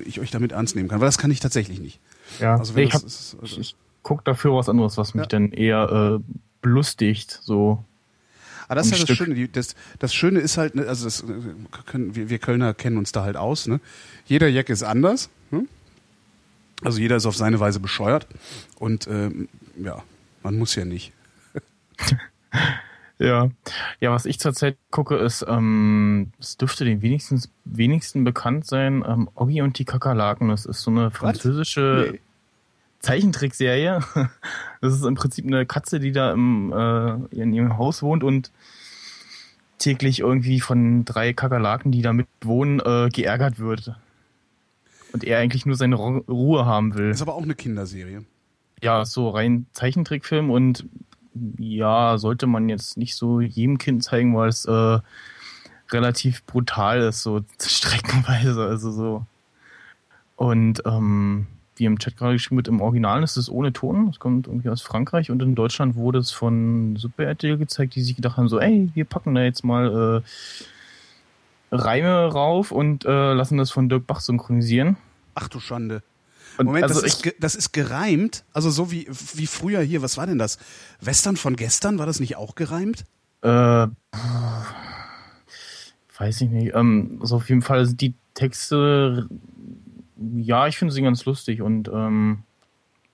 ich 0.05 0.19
euch 0.19 0.31
damit 0.31 0.51
ernst 0.51 0.75
nehmen 0.75 0.89
kann, 0.89 0.99
weil 0.99 1.07
das 1.07 1.17
kann 1.17 1.31
ich 1.31 1.39
tatsächlich 1.39 1.79
nicht. 1.79 1.99
Ja, 2.39 2.57
also 2.57 2.75
ich, 2.77 2.93
hab, 2.93 3.03
ist, 3.03 3.37
also 3.41 3.45
ich, 3.45 3.59
ich 3.59 3.75
gucke 4.03 4.23
dafür 4.23 4.55
was 4.55 4.69
anderes, 4.69 4.97
was 4.97 5.13
mich 5.13 5.23
ja. 5.23 5.27
dann 5.27 5.51
eher 5.51 6.19
äh, 6.21 6.33
belustigt, 6.61 7.39
so. 7.43 7.83
Aber 8.67 8.71
ah, 8.71 8.75
das 8.75 8.87
ist 8.87 8.99
ja 8.99 9.05
das 9.05 9.17
Schöne. 9.17 9.47
Das, 9.49 9.75
das 9.99 10.13
Schöne 10.13 10.39
ist 10.39 10.57
halt, 10.57 10.75
ne, 10.75 10.87
also 10.87 11.05
das 11.05 11.21
äh, 11.21 11.25
können, 11.85 12.15
wir, 12.15 12.29
wir 12.29 12.39
Kölner 12.39 12.73
kennen 12.73 12.97
uns 12.97 13.11
da 13.11 13.23
halt 13.23 13.37
aus. 13.37 13.67
Ne? 13.67 13.79
Jeder 14.25 14.47
Jack 14.47 14.69
ist 14.69 14.83
anders. 14.83 15.29
Hm? 15.51 15.67
Also 16.83 16.99
jeder 16.99 17.15
ist 17.15 17.25
auf 17.25 17.35
seine 17.35 17.59
Weise 17.59 17.79
bescheuert. 17.79 18.27
Und 18.79 19.07
ähm, 19.07 19.49
ja, 19.77 20.03
man 20.43 20.57
muss 20.57 20.75
ja 20.75 20.85
nicht. 20.85 21.13
Ja. 23.17 23.49
Ja, 24.01 24.11
was 24.11 24.25
ich 24.25 24.39
zurzeit 24.39 24.77
gucke, 24.91 25.15
ist, 25.15 25.45
ähm, 25.47 26.31
es 26.39 26.57
dürfte 26.57 26.83
den 26.83 27.01
wenigsten, 27.01 27.41
wenigsten 27.63 28.23
bekannt 28.23 28.65
sein, 28.65 29.05
ähm, 29.07 29.29
Oggi 29.35 29.61
und 29.61 29.79
die 29.79 29.85
Kakerlaken. 29.85 30.49
Das 30.49 30.65
ist 30.65 30.81
so 30.81 30.91
eine 30.91 31.11
französische 31.11 32.09
nee. 32.11 32.19
Zeichentrickserie. 33.05 33.99
Das 34.81 34.93
ist 34.93 35.03
im 35.03 35.15
Prinzip 35.15 35.45
eine 35.47 35.65
Katze, 35.65 35.99
die 35.99 36.11
da 36.11 36.31
im, 36.31 36.71
äh, 36.71 37.35
in 37.35 37.53
ihrem 37.53 37.77
Haus 37.79 38.03
wohnt 38.03 38.23
und 38.23 38.51
täglich 39.79 40.19
irgendwie 40.19 40.59
von 40.59 41.05
drei 41.05 41.33
Kakerlaken, 41.33 41.91
die 41.91 42.03
da 42.03 42.13
mit 42.13 42.27
wohnen, 42.43 42.79
äh, 42.81 43.09
geärgert 43.09 43.57
wird. 43.57 43.95
Und 45.11 45.23
er 45.23 45.39
eigentlich 45.39 45.65
nur 45.65 45.75
seine 45.75 45.95
Ruhe 45.95 46.65
haben 46.67 46.93
will. 46.93 47.09
Ist 47.09 47.23
aber 47.23 47.33
auch 47.33 47.41
eine 47.41 47.55
Kinderserie. 47.55 48.25
Ja, 48.83 49.05
so 49.05 49.29
rein 49.29 49.65
Zeichentrickfilm 49.73 50.51
und 50.51 50.85
ja, 51.57 52.19
sollte 52.19 52.45
man 52.45 52.69
jetzt 52.69 52.97
nicht 52.97 53.15
so 53.15 53.41
jedem 53.41 53.79
Kind 53.79 54.03
zeigen, 54.03 54.35
weil 54.35 54.49
es 54.49 54.65
äh, 54.65 54.99
relativ 55.91 56.45
brutal 56.45 57.01
ist, 57.01 57.23
so 57.23 57.41
streckenweise. 57.59 58.63
Also 58.65 58.91
so. 58.91 59.25
Und 60.35 60.83
ähm, 60.85 61.47
wie 61.75 61.85
im 61.85 61.99
Chat 61.99 62.17
gerade 62.17 62.33
geschrieben 62.33 62.57
wird, 62.57 62.67
im 62.67 62.81
Original 62.81 63.23
ist 63.23 63.37
es 63.37 63.49
ohne 63.49 63.73
Ton. 63.73 64.07
Es 64.09 64.19
kommt 64.19 64.47
irgendwie 64.47 64.69
aus 64.69 64.81
Frankreich 64.81 65.31
und 65.31 65.41
in 65.41 65.55
Deutschland 65.55 65.95
wurde 65.95 66.19
es 66.19 66.31
von 66.31 66.95
Super 66.95 67.25
RTL 67.25 67.57
gezeigt, 67.57 67.95
die 67.95 68.01
sich 68.01 68.15
gedacht 68.15 68.37
haben, 68.37 68.47
so, 68.47 68.59
ey, 68.59 68.89
wir 68.93 69.05
packen 69.05 69.35
da 69.35 69.43
jetzt 69.43 69.63
mal 69.63 70.23
äh, 71.71 71.75
Reime 71.75 72.31
rauf 72.31 72.71
und 72.71 73.05
äh, 73.05 73.33
lassen 73.33 73.57
das 73.57 73.71
von 73.71 73.89
Dirk 73.89 74.07
Bach 74.07 74.21
synchronisieren. 74.21 74.97
Ach 75.33 75.47
du 75.47 75.59
Schande. 75.59 76.01
Und 76.57 76.67
Moment, 76.67 76.83
also 76.83 77.01
das, 77.01 77.15
ist, 77.15 77.35
das 77.39 77.55
ist 77.55 77.73
gereimt? 77.73 78.43
Also 78.53 78.69
so 78.69 78.91
wie, 78.91 79.07
wie 79.33 79.47
früher 79.47 79.81
hier, 79.81 80.01
was 80.01 80.17
war 80.17 80.25
denn 80.25 80.37
das? 80.37 80.57
Western 81.01 81.35
von 81.35 81.55
gestern, 81.55 81.99
war 81.99 82.05
das 82.05 82.19
nicht 82.19 82.37
auch 82.37 82.55
gereimt? 82.55 83.03
Äh, 83.41 83.87
weiß 86.17 86.41
ich 86.41 86.49
nicht. 86.49 86.73
Ähm, 86.73 87.17
also 87.21 87.37
auf 87.37 87.49
jeden 87.49 87.61
Fall 87.61 87.85
sind 87.85 87.99
die 87.99 88.13
Texte, 88.33 89.27
ja, 90.17 90.67
ich 90.67 90.77
finde 90.77 90.93
sie 90.93 91.01
ganz 91.01 91.25
lustig 91.25 91.61
und 91.61 91.89
ähm, 91.93 92.39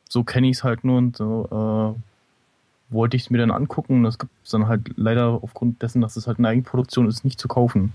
so 0.10 0.24
kenne 0.24 0.50
ich 0.50 0.58
es 0.58 0.64
halt 0.64 0.84
nur 0.84 0.98
und 0.98 1.18
so 1.18 1.96
äh, 1.98 2.94
wollte 2.94 3.16
ich 3.16 3.24
es 3.24 3.30
mir 3.30 3.38
dann 3.38 3.52
angucken. 3.52 4.04
Das 4.04 4.20
gibt 4.20 4.32
es 4.44 4.52
dann 4.52 4.68
halt 4.68 4.92
leider 4.96 5.40
aufgrund 5.42 5.82
dessen, 5.82 6.02
dass 6.02 6.18
es 6.18 6.28
halt 6.28 6.40
eine 6.40 6.50
Eigenproduktion 6.50 7.08
ist, 7.08 7.24
nicht 7.24 7.40
zu 7.40 7.48
kaufen. 7.48 7.94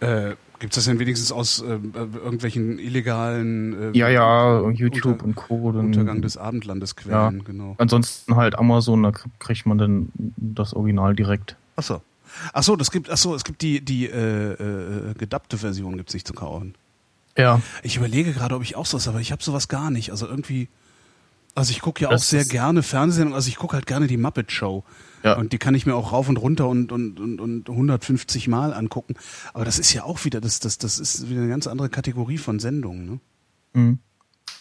Äh, 0.00 0.34
Gibt 0.58 0.72
es 0.72 0.76
das 0.76 0.86
denn 0.86 0.98
wenigstens 0.98 1.30
aus 1.30 1.60
äh, 1.60 1.66
irgendwelchen 1.66 2.80
illegalen 2.80 3.94
äh, 3.94 3.96
Ja, 3.98 4.08
ja, 4.08 4.68
YouTube 4.70 5.22
unter, 5.22 5.24
und 5.24 5.34
Co. 5.36 5.70
Dann, 5.70 5.86
Untergang 5.86 6.20
des 6.20 6.36
Abendlandes 6.36 6.96
Quellen, 6.96 7.38
ja. 7.38 7.44
genau. 7.44 7.76
Ansonsten 7.78 8.34
halt 8.34 8.58
Amazon, 8.58 9.04
da 9.04 9.12
kriegt 9.38 9.66
man 9.66 9.78
dann 9.78 10.12
das 10.36 10.74
Original 10.74 11.14
direkt. 11.14 11.56
Ach 11.76 11.84
so. 11.84 12.02
Ach 12.52 12.62
so, 12.62 12.74
das 12.74 12.90
gibt, 12.90 13.08
ach 13.08 13.16
so, 13.16 13.34
es 13.36 13.44
gibt 13.44 13.62
die, 13.62 13.84
die 13.84 14.06
äh, 14.06 14.52
äh, 14.52 15.14
gedappte 15.14 15.58
Version 15.58 15.96
gibt's 15.96 16.12
nicht 16.12 16.26
zu 16.26 16.34
kaufen. 16.34 16.74
Ja. 17.38 17.62
Ich 17.82 17.96
überlege 17.96 18.32
gerade, 18.32 18.54
ob 18.54 18.62
ich 18.62 18.76
auch 18.76 18.84
sowas, 18.86 19.08
aber 19.08 19.20
ich 19.20 19.32
habe 19.32 19.42
sowas 19.42 19.68
gar 19.68 19.90
nicht. 19.90 20.10
Also 20.10 20.26
irgendwie, 20.26 20.68
also 21.54 21.70
ich 21.70 21.80
gucke 21.80 22.02
ja 22.02 22.10
das 22.10 22.22
auch 22.22 22.26
sehr 22.26 22.44
gerne 22.44 22.82
Fernsehen, 22.82 23.32
also 23.32 23.48
ich 23.48 23.56
gucke 23.56 23.74
halt 23.74 23.86
gerne 23.86 24.06
die 24.06 24.16
Muppet 24.16 24.52
Show. 24.52 24.84
Ja. 25.22 25.36
Und 25.36 25.52
die 25.52 25.58
kann 25.58 25.74
ich 25.74 25.86
mir 25.86 25.94
auch 25.94 26.12
rauf 26.12 26.28
und 26.28 26.36
runter 26.36 26.68
und, 26.68 26.92
und, 26.92 27.18
und, 27.18 27.40
und 27.40 27.68
150 27.68 28.48
Mal 28.48 28.72
angucken. 28.72 29.14
Aber 29.54 29.64
das 29.64 29.78
ist 29.78 29.92
ja 29.92 30.04
auch 30.04 30.24
wieder, 30.24 30.40
das, 30.40 30.60
das, 30.60 30.78
das 30.78 30.98
ist 30.98 31.28
wieder 31.28 31.40
eine 31.40 31.48
ganz 31.48 31.66
andere 31.66 31.88
Kategorie 31.88 32.38
von 32.38 32.58
Sendungen, 32.60 33.04
ne? 33.06 33.20
Mhm. 33.74 33.98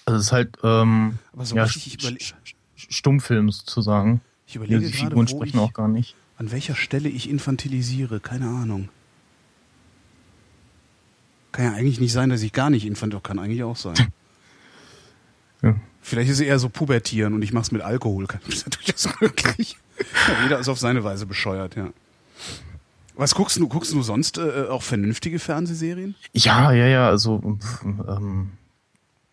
Also 0.06 0.20
es 0.20 0.26
ist 0.28 0.32
halt 0.32 0.58
ähm, 0.64 1.20
Aber 1.34 1.46
so 1.46 1.56
ja, 1.56 1.66
ich 1.66 1.98
überle- 1.98 2.34
Stummfilm 2.76 3.52
sozusagen. 3.52 4.22
Ich 4.46 4.56
überlege 4.56 4.82
ja, 4.82 4.88
die 4.88 4.94
gerade, 4.94 5.10
Figuren 5.10 5.28
sprechen 5.28 5.58
ich, 5.58 5.62
auch 5.62 5.74
gar 5.74 5.88
nicht. 5.88 6.16
An 6.38 6.52
welcher 6.52 6.76
Stelle 6.76 7.10
ich 7.10 7.30
infantilisiere, 7.30 8.20
keine 8.20 8.48
Ahnung. 8.48 8.90
Kann 11.52 11.66
ja 11.66 11.74
eigentlich 11.74 12.00
nicht 12.00 12.14
sein, 12.14 12.30
dass 12.30 12.42
ich 12.42 12.54
gar 12.54 12.70
nicht 12.70 12.86
infantil, 12.86 13.20
kann 13.22 13.40
eigentlich 13.40 13.64
auch 13.64 13.78
sein. 13.78 13.96
ja. 15.62 15.76
Vielleicht 16.02 16.30
ist 16.30 16.40
es 16.40 16.46
eher 16.46 16.60
so 16.60 16.70
pubertieren 16.70 17.34
und 17.34 17.42
ich 17.42 17.52
mach's 17.52 17.72
mit 17.72 17.82
Alkohol. 17.82 18.28
Das 18.28 18.56
ist 18.56 18.76
durchaus 18.76 19.22
möglich. 19.22 19.78
Ja, 20.00 20.44
jeder 20.44 20.60
ist 20.60 20.70
auf 20.70 20.80
seine 20.80 21.04
Weise 21.04 21.26
bescheuert, 21.26 21.76
ja. 21.76 21.90
Was 23.16 23.34
guckst 23.34 23.58
du? 23.58 23.68
Guckst 23.68 23.92
du 23.94 24.02
sonst 24.04 24.38
äh, 24.38 24.68
auch 24.70 24.84
vernünftige 24.84 25.40
Fernsehserien? 25.40 26.16
Ja, 26.34 26.72
ja, 26.72 26.86
ja. 26.86 27.08
Also 27.08 27.58
ähm, 27.84 28.52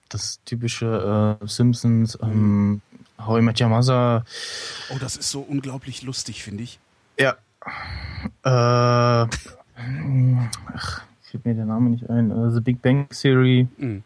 das 0.08 0.40
typische 0.46 1.38
äh, 1.40 1.46
Simpsons, 1.46 2.18
ähm, 2.22 2.80
How 3.18 3.38
I 3.38 3.42
Met 3.42 3.60
Your 3.60 3.68
Mother. 3.68 4.24
Oh, 4.90 4.98
das 4.98 5.16
ist 5.16 5.30
so 5.30 5.40
unglaublich 5.40 6.02
lustig, 6.02 6.42
finde 6.42 6.62
ich. 6.62 6.78
Ja. 7.18 7.36
Äh, 8.42 9.28
ach, 10.74 11.02
fällt 11.34 11.46
mir 11.46 11.54
der 11.54 11.66
Name 11.66 11.90
nicht 11.90 12.08
ein. 12.08 12.30
Uh, 12.30 12.50
The 12.50 12.60
Big 12.60 12.80
Bang 12.80 13.08
Theory. 13.08 13.66
Mhm. 13.76 14.02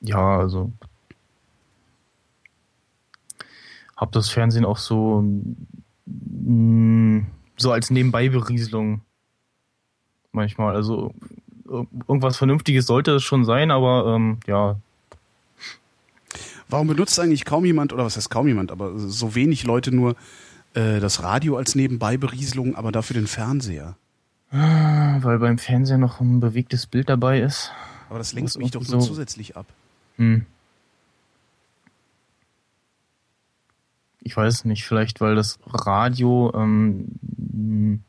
Ja, 0.00 0.38
also 0.38 0.72
habe 4.00 4.12
das 4.12 4.30
Fernsehen 4.30 4.64
auch 4.64 4.78
so, 4.78 5.22
mh, 5.22 6.50
mm, 6.50 7.26
so 7.58 7.70
als 7.70 7.90
Nebenbei-Berieselung 7.90 9.02
manchmal. 10.32 10.74
Also 10.74 11.14
irgendwas 11.68 12.38
Vernünftiges 12.38 12.86
sollte 12.86 13.12
es 13.12 13.22
schon 13.22 13.44
sein, 13.44 13.70
aber 13.70 14.14
ähm, 14.16 14.38
ja. 14.46 14.76
Warum 16.68 16.86
benutzt 16.86 17.20
eigentlich 17.20 17.44
kaum 17.44 17.64
jemand, 17.64 17.92
oder 17.92 18.04
was 18.04 18.16
heißt 18.16 18.30
kaum 18.30 18.48
jemand, 18.48 18.70
aber 18.72 18.98
so 18.98 19.34
wenig 19.34 19.64
Leute 19.64 19.94
nur 19.94 20.14
äh, 20.74 21.00
das 21.00 21.22
Radio 21.22 21.56
als 21.56 21.74
Nebenbeiberieselung, 21.74 22.76
aber 22.76 22.92
dafür 22.92 23.14
den 23.14 23.26
Fernseher. 23.26 23.96
Weil 24.50 25.38
beim 25.38 25.58
Fernseher 25.58 25.98
noch 25.98 26.20
ein 26.20 26.40
bewegtes 26.40 26.86
Bild 26.86 27.08
dabei 27.08 27.40
ist. 27.40 27.70
Aber 28.08 28.18
das 28.18 28.32
lenkt 28.32 28.56
mich 28.58 28.72
doch 28.72 28.80
irgendwie 28.80 28.92
nur 28.92 29.02
so- 29.02 29.08
zusätzlich 29.08 29.56
ab. 29.56 29.66
Hm. 30.16 30.44
Ich 34.22 34.36
weiß 34.36 34.64
nicht, 34.66 34.84
vielleicht 34.84 35.20
weil 35.20 35.34
das 35.34 35.58
Radio 35.66 36.52
ähm, 36.54 38.02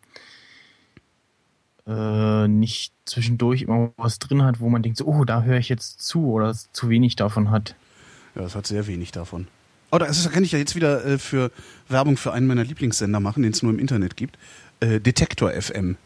äh, 1.88 2.48
nicht 2.48 2.94
zwischendurch 3.06 3.62
immer 3.62 3.92
was 3.98 4.20
drin 4.20 4.44
hat, 4.44 4.60
wo 4.60 4.70
man 4.70 4.84
denkt, 4.84 4.98
so, 4.98 5.06
oh, 5.06 5.24
da 5.24 5.44
höre 5.44 5.58
ich 5.58 5.70
jetzt 5.70 6.02
zu 6.02 6.26
oder 6.32 6.50
es 6.50 6.70
zu 6.74 6.90
wenig 6.90 7.16
davon 7.16 7.50
hat. 7.50 7.76
Ja, 8.36 8.42
das 8.42 8.56
hat 8.56 8.68
sehr 8.68 8.88
wenig 8.88 9.12
davon. 9.12 9.48
Oh, 9.92 9.98
da 9.98 10.06
kann 10.08 10.44
ich 10.44 10.52
ja 10.54 10.60
jetzt 10.60 10.76
wieder 10.76 11.06
äh, 11.06 11.18
für 11.18 11.52
Werbung 11.88 12.18
für 12.18 12.34
einen 12.34 12.48
meiner 12.48 12.64
Lieblingssender 12.64 13.20
machen, 13.20 13.44
den 13.44 13.52
es 13.52 13.62
nur 13.62 13.72
im 13.72 13.80
Internet 13.80 14.18
gibt. 14.18 14.38
Äh, 14.80 15.00
Detektor 15.00 15.52
FM 15.52 15.98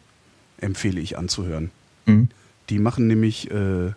empfehle 0.59 0.99
ich 0.99 1.17
anzuhören. 1.17 1.71
Hm. 2.05 2.29
Die 2.69 2.79
machen 2.79 3.07
nämlich, 3.07 3.51
äh, 3.51 3.91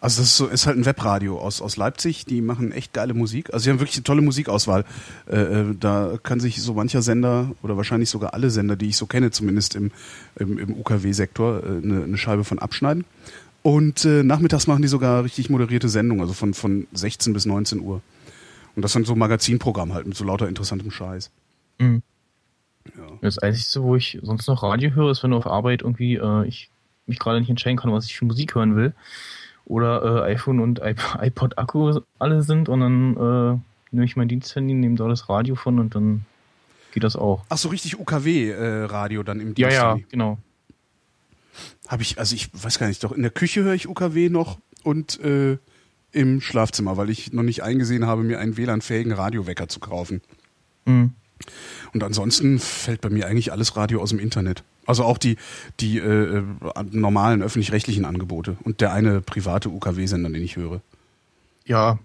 also 0.00 0.20
das 0.20 0.28
ist, 0.28 0.36
so, 0.36 0.46
ist 0.46 0.66
halt 0.66 0.78
ein 0.78 0.86
Webradio 0.86 1.38
aus, 1.38 1.60
aus 1.60 1.76
Leipzig, 1.76 2.24
die 2.24 2.40
machen 2.40 2.72
echt 2.72 2.92
geile 2.92 3.14
Musik. 3.14 3.52
Also 3.52 3.64
sie 3.64 3.70
haben 3.70 3.80
wirklich 3.80 3.96
eine 3.96 4.04
tolle 4.04 4.22
Musikauswahl. 4.22 4.84
Äh, 5.30 5.36
äh, 5.36 5.76
da 5.78 6.18
kann 6.22 6.40
sich 6.40 6.62
so 6.62 6.74
mancher 6.74 7.02
Sender 7.02 7.50
oder 7.62 7.76
wahrscheinlich 7.76 8.10
sogar 8.10 8.34
alle 8.34 8.50
Sender, 8.50 8.76
die 8.76 8.88
ich 8.88 8.96
so 8.96 9.06
kenne, 9.06 9.30
zumindest 9.30 9.74
im, 9.74 9.90
im, 10.36 10.58
im 10.58 10.74
UKW-Sektor, 10.78 11.62
äh, 11.62 11.66
eine, 11.66 12.04
eine 12.04 12.18
Scheibe 12.18 12.44
von 12.44 12.58
abschneiden. 12.58 13.04
Und 13.62 14.04
äh, 14.04 14.22
nachmittags 14.22 14.66
machen 14.66 14.82
die 14.82 14.88
sogar 14.88 15.24
richtig 15.24 15.50
moderierte 15.50 15.88
Sendungen, 15.88 16.22
also 16.22 16.32
von, 16.32 16.54
von 16.54 16.86
16 16.92 17.32
bis 17.34 17.44
19 17.44 17.80
Uhr. 17.80 18.00
Und 18.74 18.82
das 18.82 18.90
ist 18.90 18.94
dann 18.94 19.04
so 19.04 19.12
ein 19.12 19.18
Magazinprogramm 19.18 19.92
halt 19.92 20.06
mit 20.06 20.16
so 20.16 20.24
lauter 20.24 20.48
interessantem 20.48 20.90
Scheiß. 20.90 21.30
Hm. 21.78 22.02
Ja. 22.96 23.06
Das 23.20 23.38
Einzige, 23.38 23.84
wo 23.84 23.96
ich 23.96 24.18
sonst 24.22 24.46
noch 24.48 24.62
Radio 24.62 24.90
höre, 24.92 25.10
ist, 25.10 25.22
wenn 25.22 25.32
auf 25.32 25.46
Arbeit 25.46 25.82
irgendwie 25.82 26.16
äh, 26.16 26.46
ich 26.46 26.70
mich 27.06 27.18
gerade 27.18 27.40
nicht 27.40 27.50
entscheiden 27.50 27.76
kann, 27.78 27.92
was 27.92 28.06
ich 28.06 28.16
für 28.16 28.24
Musik 28.24 28.54
hören 28.54 28.76
will. 28.76 28.94
Oder 29.66 30.26
äh, 30.26 30.32
iPhone 30.32 30.60
und 30.60 30.80
iP- 30.82 31.18
iPod-Akku 31.22 32.00
alle 32.18 32.42
sind 32.42 32.68
und 32.68 32.80
dann 32.80 33.16
äh, 33.16 33.58
nehme 33.92 34.04
ich 34.06 34.16
mein 34.16 34.28
Diensthandy, 34.28 34.74
nehme 34.74 34.96
da 34.96 35.08
das 35.08 35.28
Radio 35.28 35.54
von 35.54 35.78
und 35.78 35.94
dann 35.94 36.24
geht 36.92 37.04
das 37.04 37.16
auch. 37.16 37.44
Ach 37.48 37.56
so, 37.58 37.68
richtig 37.68 37.98
UKW-Radio 38.00 39.22
dann 39.22 39.40
im 39.40 39.48
Ja, 39.48 39.68
Dienst. 39.68 39.74
ja, 39.76 39.96
genau. 40.10 40.38
Habe 41.88 42.02
ich, 42.02 42.18
also 42.18 42.34
ich 42.34 42.48
weiß 42.52 42.78
gar 42.78 42.86
nicht, 42.88 43.02
doch 43.04 43.12
in 43.12 43.22
der 43.22 43.30
Küche 43.30 43.62
höre 43.62 43.74
ich 43.74 43.88
UKW 43.88 44.28
noch 44.28 44.58
und 44.82 45.20
äh, 45.20 45.58
im 46.12 46.40
Schlafzimmer, 46.40 46.96
weil 46.96 47.10
ich 47.10 47.32
noch 47.32 47.42
nicht 47.42 47.62
eingesehen 47.62 48.06
habe, 48.06 48.22
mir 48.22 48.38
einen 48.40 48.56
WLAN-fähigen 48.56 49.12
Radiowecker 49.12 49.68
zu 49.68 49.78
kaufen. 49.80 50.20
Hm. 50.86 51.12
Und 51.92 52.02
ansonsten 52.04 52.58
fällt 52.58 53.00
bei 53.00 53.10
mir 53.10 53.26
eigentlich 53.26 53.52
alles 53.52 53.76
Radio 53.76 54.00
aus 54.00 54.10
dem 54.10 54.18
Internet. 54.18 54.62
Also 54.86 55.04
auch 55.04 55.18
die, 55.18 55.36
die 55.80 55.98
äh, 55.98 56.42
normalen 56.90 57.42
öffentlich-rechtlichen 57.42 58.04
Angebote 58.04 58.56
und 58.64 58.80
der 58.80 58.92
eine 58.92 59.20
private 59.20 59.68
UKW-Sender, 59.68 60.30
den 60.30 60.42
ich 60.42 60.56
höre. 60.56 60.80
Ja, 61.64 61.98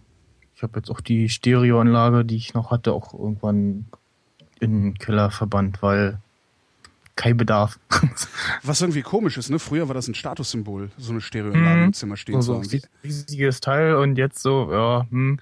ich 0.55 0.63
habe 0.63 0.79
jetzt 0.79 0.89
auch 0.89 1.01
die 1.01 1.29
Stereoanlage, 1.29 2.25
die 2.25 2.35
ich 2.35 2.53
noch 2.53 2.71
hatte, 2.71 2.93
auch 2.93 3.13
irgendwann 3.13 3.85
in 4.59 4.81
den 4.83 4.97
Keller 4.97 5.31
verbannt, 5.31 5.81
weil 5.81 6.19
kein 7.15 7.37
Bedarf. 7.37 7.79
Was 8.63 8.81
irgendwie 8.81 9.01
komisch 9.01 9.37
ist, 9.37 9.49
ne? 9.49 9.57
Früher 9.59 9.87
war 9.87 9.95
das 9.95 10.07
ein 10.07 10.15
Statussymbol, 10.15 10.91
so 10.97 11.11
eine 11.11 11.21
Stereoanlage 11.21 11.79
Mhm. 11.79 11.85
im 11.85 11.93
Zimmer 11.93 12.17
stehen 12.17 12.35
zu 12.35 12.41
so 12.41 12.55
haben. 12.55 12.69
ein 12.71 12.81
riesiges 13.03 13.61
Teil 13.61 13.95
und 13.95 14.17
jetzt 14.17 14.39
so, 14.41 14.69
ja, 14.71 15.05
hm, 15.09 15.39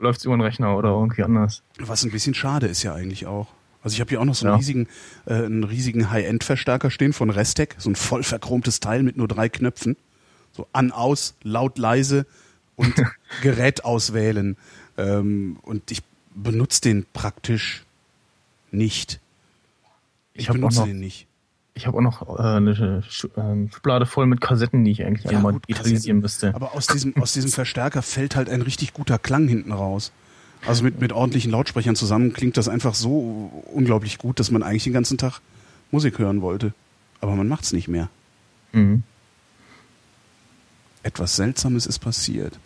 läuft's 0.00 0.24
über 0.24 0.36
den 0.36 0.40
Rechner 0.40 0.76
oder 0.76 0.90
irgendwie 0.90 1.22
anders. 1.22 1.62
Was 1.78 2.02
ein 2.04 2.10
bisschen 2.10 2.34
schade 2.34 2.66
ist 2.66 2.82
ja 2.82 2.94
eigentlich 2.94 3.26
auch. 3.26 3.48
Also 3.82 3.94
ich 3.94 4.00
habe 4.00 4.10
hier 4.10 4.20
auch 4.20 4.24
noch 4.24 4.34
so 4.34 4.46
einen 4.46 4.54
Ja. 4.54 4.58
riesigen, 4.58 4.88
äh, 5.26 5.34
einen 5.34 5.64
riesigen 5.64 6.10
High-End-Verstärker 6.10 6.90
stehen 6.90 7.12
von 7.12 7.30
Restec, 7.30 7.76
so 7.78 7.88
ein 7.90 7.96
voll 7.96 8.22
verchromtes 8.22 8.80
Teil 8.80 9.02
mit 9.02 9.16
nur 9.16 9.28
drei 9.28 9.48
Knöpfen. 9.48 9.96
So 10.52 10.66
an, 10.72 10.90
aus, 10.92 11.34
laut, 11.42 11.78
leise 11.78 12.26
und 12.76 12.92
Gerät 13.42 13.84
auswählen. 13.84 14.56
Ähm, 14.98 15.58
und 15.62 15.90
ich 15.90 16.02
benutze 16.34 16.80
den 16.82 17.06
praktisch 17.12 17.84
nicht. 18.70 19.20
Ich, 20.34 20.42
Ich 20.46 20.52
benutze 20.52 20.80
noch- 20.80 20.86
den 20.86 20.98
nicht. 21.00 21.26
Ich 21.74 21.86
habe 21.86 21.96
auch 21.98 22.02
noch 22.02 22.38
äh, 22.38 22.42
eine 22.42 23.02
äh, 23.02 23.10
Schublade 23.10 24.04
voll 24.06 24.26
mit 24.26 24.40
Kassetten, 24.40 24.84
die 24.84 24.90
ich 24.90 25.04
eigentlich 25.04 25.24
Ja, 25.24 25.30
alle 25.32 25.40
mal 25.40 25.52
gut, 25.52 25.68
digitalisieren 25.68 26.20
müsste. 26.20 26.54
Aber 26.54 26.74
aus 26.74 26.86
diesem, 26.88 27.16
aus 27.16 27.32
diesem 27.32 27.50
Verstärker 27.50 28.02
fällt 28.02 28.36
halt 28.36 28.48
ein 28.50 28.62
richtig 28.62 28.92
guter 28.92 29.18
Klang 29.18 29.48
hinten 29.48 29.72
raus. 29.72 30.12
Also 30.66 30.82
mit, 30.84 31.00
mit 31.00 31.12
ordentlichen 31.12 31.50
Lautsprechern 31.52 31.96
zusammen 31.96 32.32
klingt 32.34 32.56
das 32.56 32.68
einfach 32.68 32.94
so 32.94 33.50
unglaublich 33.72 34.18
gut, 34.18 34.40
dass 34.40 34.50
man 34.50 34.62
eigentlich 34.62 34.84
den 34.84 34.92
ganzen 34.92 35.16
Tag 35.16 35.40
Musik 35.90 36.18
hören 36.18 36.42
wollte. 36.42 36.74
Aber 37.20 37.34
man 37.34 37.48
macht's 37.48 37.72
nicht 37.72 37.88
mehr. 37.88 38.08
Mhm. 38.72 39.02
Etwas 41.02 41.36
Seltsames 41.36 41.86
ist 41.86 41.98
passiert. 42.00 42.58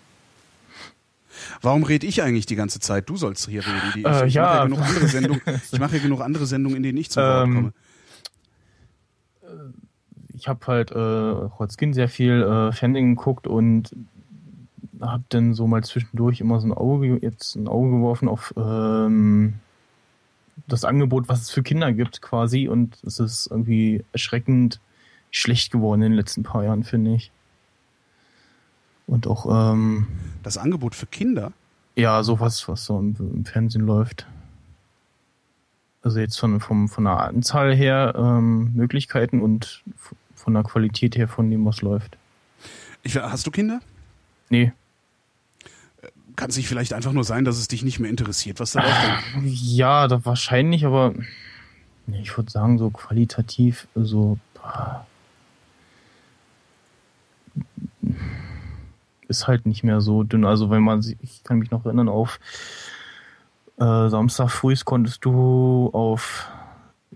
Warum 1.63 1.83
rede 1.85 2.07
ich 2.07 2.23
eigentlich 2.23 2.47
die 2.47 2.57
ganze 2.57 2.81
Zeit? 2.81 3.09
Du 3.09 3.17
sollst 3.17 3.49
hier 3.49 3.65
reden. 3.65 3.93
Die, 3.95 4.01
ich, 4.01 4.07
Äh, 4.07 4.27
ja. 4.29 4.43
mache 4.45 4.57
ja 4.57 4.65
genug 4.65 4.81
andere 4.83 5.09
Sendungen. 5.09 5.41
Ich 5.73 5.79
mache 5.79 5.97
ja 5.97 6.03
genug 6.03 6.21
andere 6.21 6.47
Sendungen, 6.47 6.77
in 6.79 6.83
denen 6.83 6.99
ich 6.99 7.11
zu 7.11 7.21
Wort 7.21 7.47
Ähm, 7.47 7.55
komme. 7.55 7.73
Ich 10.45 10.49
habe 10.49 10.67
halt 10.67 10.91
äh, 10.91 10.95
auch 10.95 11.59
als 11.59 11.79
Kind 11.79 11.95
sehr 11.95 12.11
viel 12.11 12.43
äh, 12.43 12.71
Fernsehen 12.71 13.17
geguckt 13.17 13.47
und 13.47 13.97
habe 15.01 15.25
dann 15.31 15.55
so 15.55 15.67
mal 15.67 15.83
zwischendurch 15.83 16.43
immer 16.43 16.61
so 16.61 16.67
ein 16.67 16.75
Auge 16.75 17.19
jetzt 17.23 17.57
ein 17.57 17.67
Auge 17.67 17.93
geworfen 17.93 18.29
auf 18.29 18.53
ähm, 18.59 19.55
das 20.67 20.85
Angebot, 20.85 21.31
was 21.31 21.41
es 21.41 21.51
für 21.51 21.63
Kinder 21.63 21.95
gibt, 21.95 22.21
quasi. 22.21 22.69
Und 22.69 22.99
es 23.07 23.21
ist 23.21 23.47
irgendwie 23.47 24.05
erschreckend 24.13 24.81
schlecht 25.31 25.73
geworden 25.73 26.03
in 26.03 26.11
den 26.11 26.19
letzten 26.19 26.43
paar 26.43 26.63
Jahren, 26.63 26.85
finde 26.85 27.15
ich. 27.15 27.31
Und 29.07 29.27
auch 29.27 29.47
ähm, 29.73 30.09
Das 30.43 30.59
Angebot 30.59 30.95
für 30.95 31.07
Kinder. 31.07 31.53
Ja, 31.97 32.23
sowas, 32.23 32.69
was 32.69 32.85
so 32.85 32.99
im, 32.99 33.17
im 33.19 33.47
Fernsehen 33.47 33.87
läuft. 33.87 34.27
Also 36.03 36.21
jetzt 36.21 36.39
von, 36.39 36.61
vom, 36.61 36.91
von 36.91 37.05
der 37.05 37.19
Anzahl 37.21 37.75
her 37.75 38.13
ähm, 38.15 38.75
Möglichkeiten 38.75 39.41
und 39.41 39.83
von 40.45 40.55
der 40.55 40.63
Qualität 40.63 41.17
her 41.17 41.27
von 41.27 41.51
dem, 41.51 41.65
was 41.65 41.81
läuft. 41.81 42.19
Ich, 43.03 43.17
hast 43.17 43.47
du 43.47 43.51
Kinder? 43.51 43.81
Nee. 44.51 44.73
Kann 46.37 46.51
es 46.51 46.57
nicht 46.57 46.69
vielleicht 46.69 46.93
einfach 46.93 47.13
nur 47.13 47.25
sein, 47.25 47.45
dass 47.45 47.57
es 47.57 47.69
dich 47.69 47.83
nicht 47.83 47.99
mehr 47.99 48.11
interessiert, 48.11 48.61
was 48.61 48.73
da 48.73 48.83
läuft? 48.83 49.25
Ja, 49.45 50.07
da 50.07 50.25
wahrscheinlich, 50.25 50.85
aber 50.85 51.15
ich 52.07 52.37
würde 52.37 52.51
sagen, 52.51 52.79
so 52.79 52.91
qualitativ, 52.91 53.89
so 53.95 54.39
ist 59.29 59.49
halt 59.49 59.65
nicht 59.65 59.83
mehr 59.83 60.03
so 60.03 60.23
dünn. 60.23 60.45
Also 60.45 60.69
wenn 60.71 60.83
man 60.83 61.01
sich, 61.01 61.17
ich 61.23 61.43
kann 61.43 61.59
mich 61.59 61.71
noch 61.71 61.87
erinnern, 61.87 62.11
auf 62.11 62.39
äh, 63.79 64.09
Samstag 64.09 64.51
früh 64.51 64.75
konntest 64.85 65.25
du 65.25 65.89
auf 65.95 66.51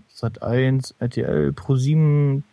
Sat 0.07 0.41
1, 0.41 0.95
RTL, 0.99 1.53
Pro 1.53 1.75
7 1.75 2.43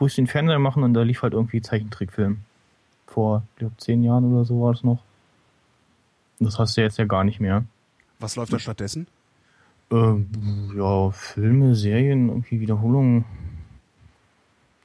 ruhig 0.00 0.14
den 0.14 0.26
Fernseher 0.26 0.58
machen 0.58 0.82
und 0.82 0.94
da 0.94 1.02
lief 1.02 1.22
halt 1.22 1.32
irgendwie 1.32 1.60
Zeichentrickfilm. 1.62 2.38
Vor, 3.06 3.42
ich 3.52 3.58
glaube, 3.60 3.76
zehn 3.78 4.02
Jahren 4.02 4.32
oder 4.32 4.44
so 4.44 4.60
war 4.62 4.72
es 4.72 4.84
noch. 4.84 5.02
Das 6.40 6.58
hast 6.58 6.76
du 6.76 6.82
jetzt 6.82 6.98
ja 6.98 7.04
gar 7.04 7.24
nicht 7.24 7.40
mehr. 7.40 7.64
Was 8.18 8.36
läuft 8.36 8.52
da 8.52 8.58
stattdessen? 8.58 9.06
Ähm, 9.90 10.28
ja, 10.76 11.10
Filme, 11.10 11.74
Serien, 11.74 12.28
irgendwie 12.28 12.60
Wiederholungen. 12.60 13.24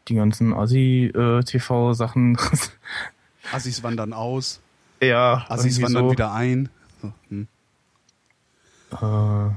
Die 0.08 0.16
ganzen 0.16 0.54
Assi-TV-Sachen. 0.54 2.38
Assis 3.52 3.84
wandern 3.84 4.14
aus, 4.14 4.62
ja, 5.02 5.46
Assis 5.50 5.82
wandern 5.82 6.06
so. 6.06 6.12
wieder 6.12 6.34
ein. 6.34 6.70
So, 7.02 7.12
hm. 7.30 7.48
Äh, 8.92 9.56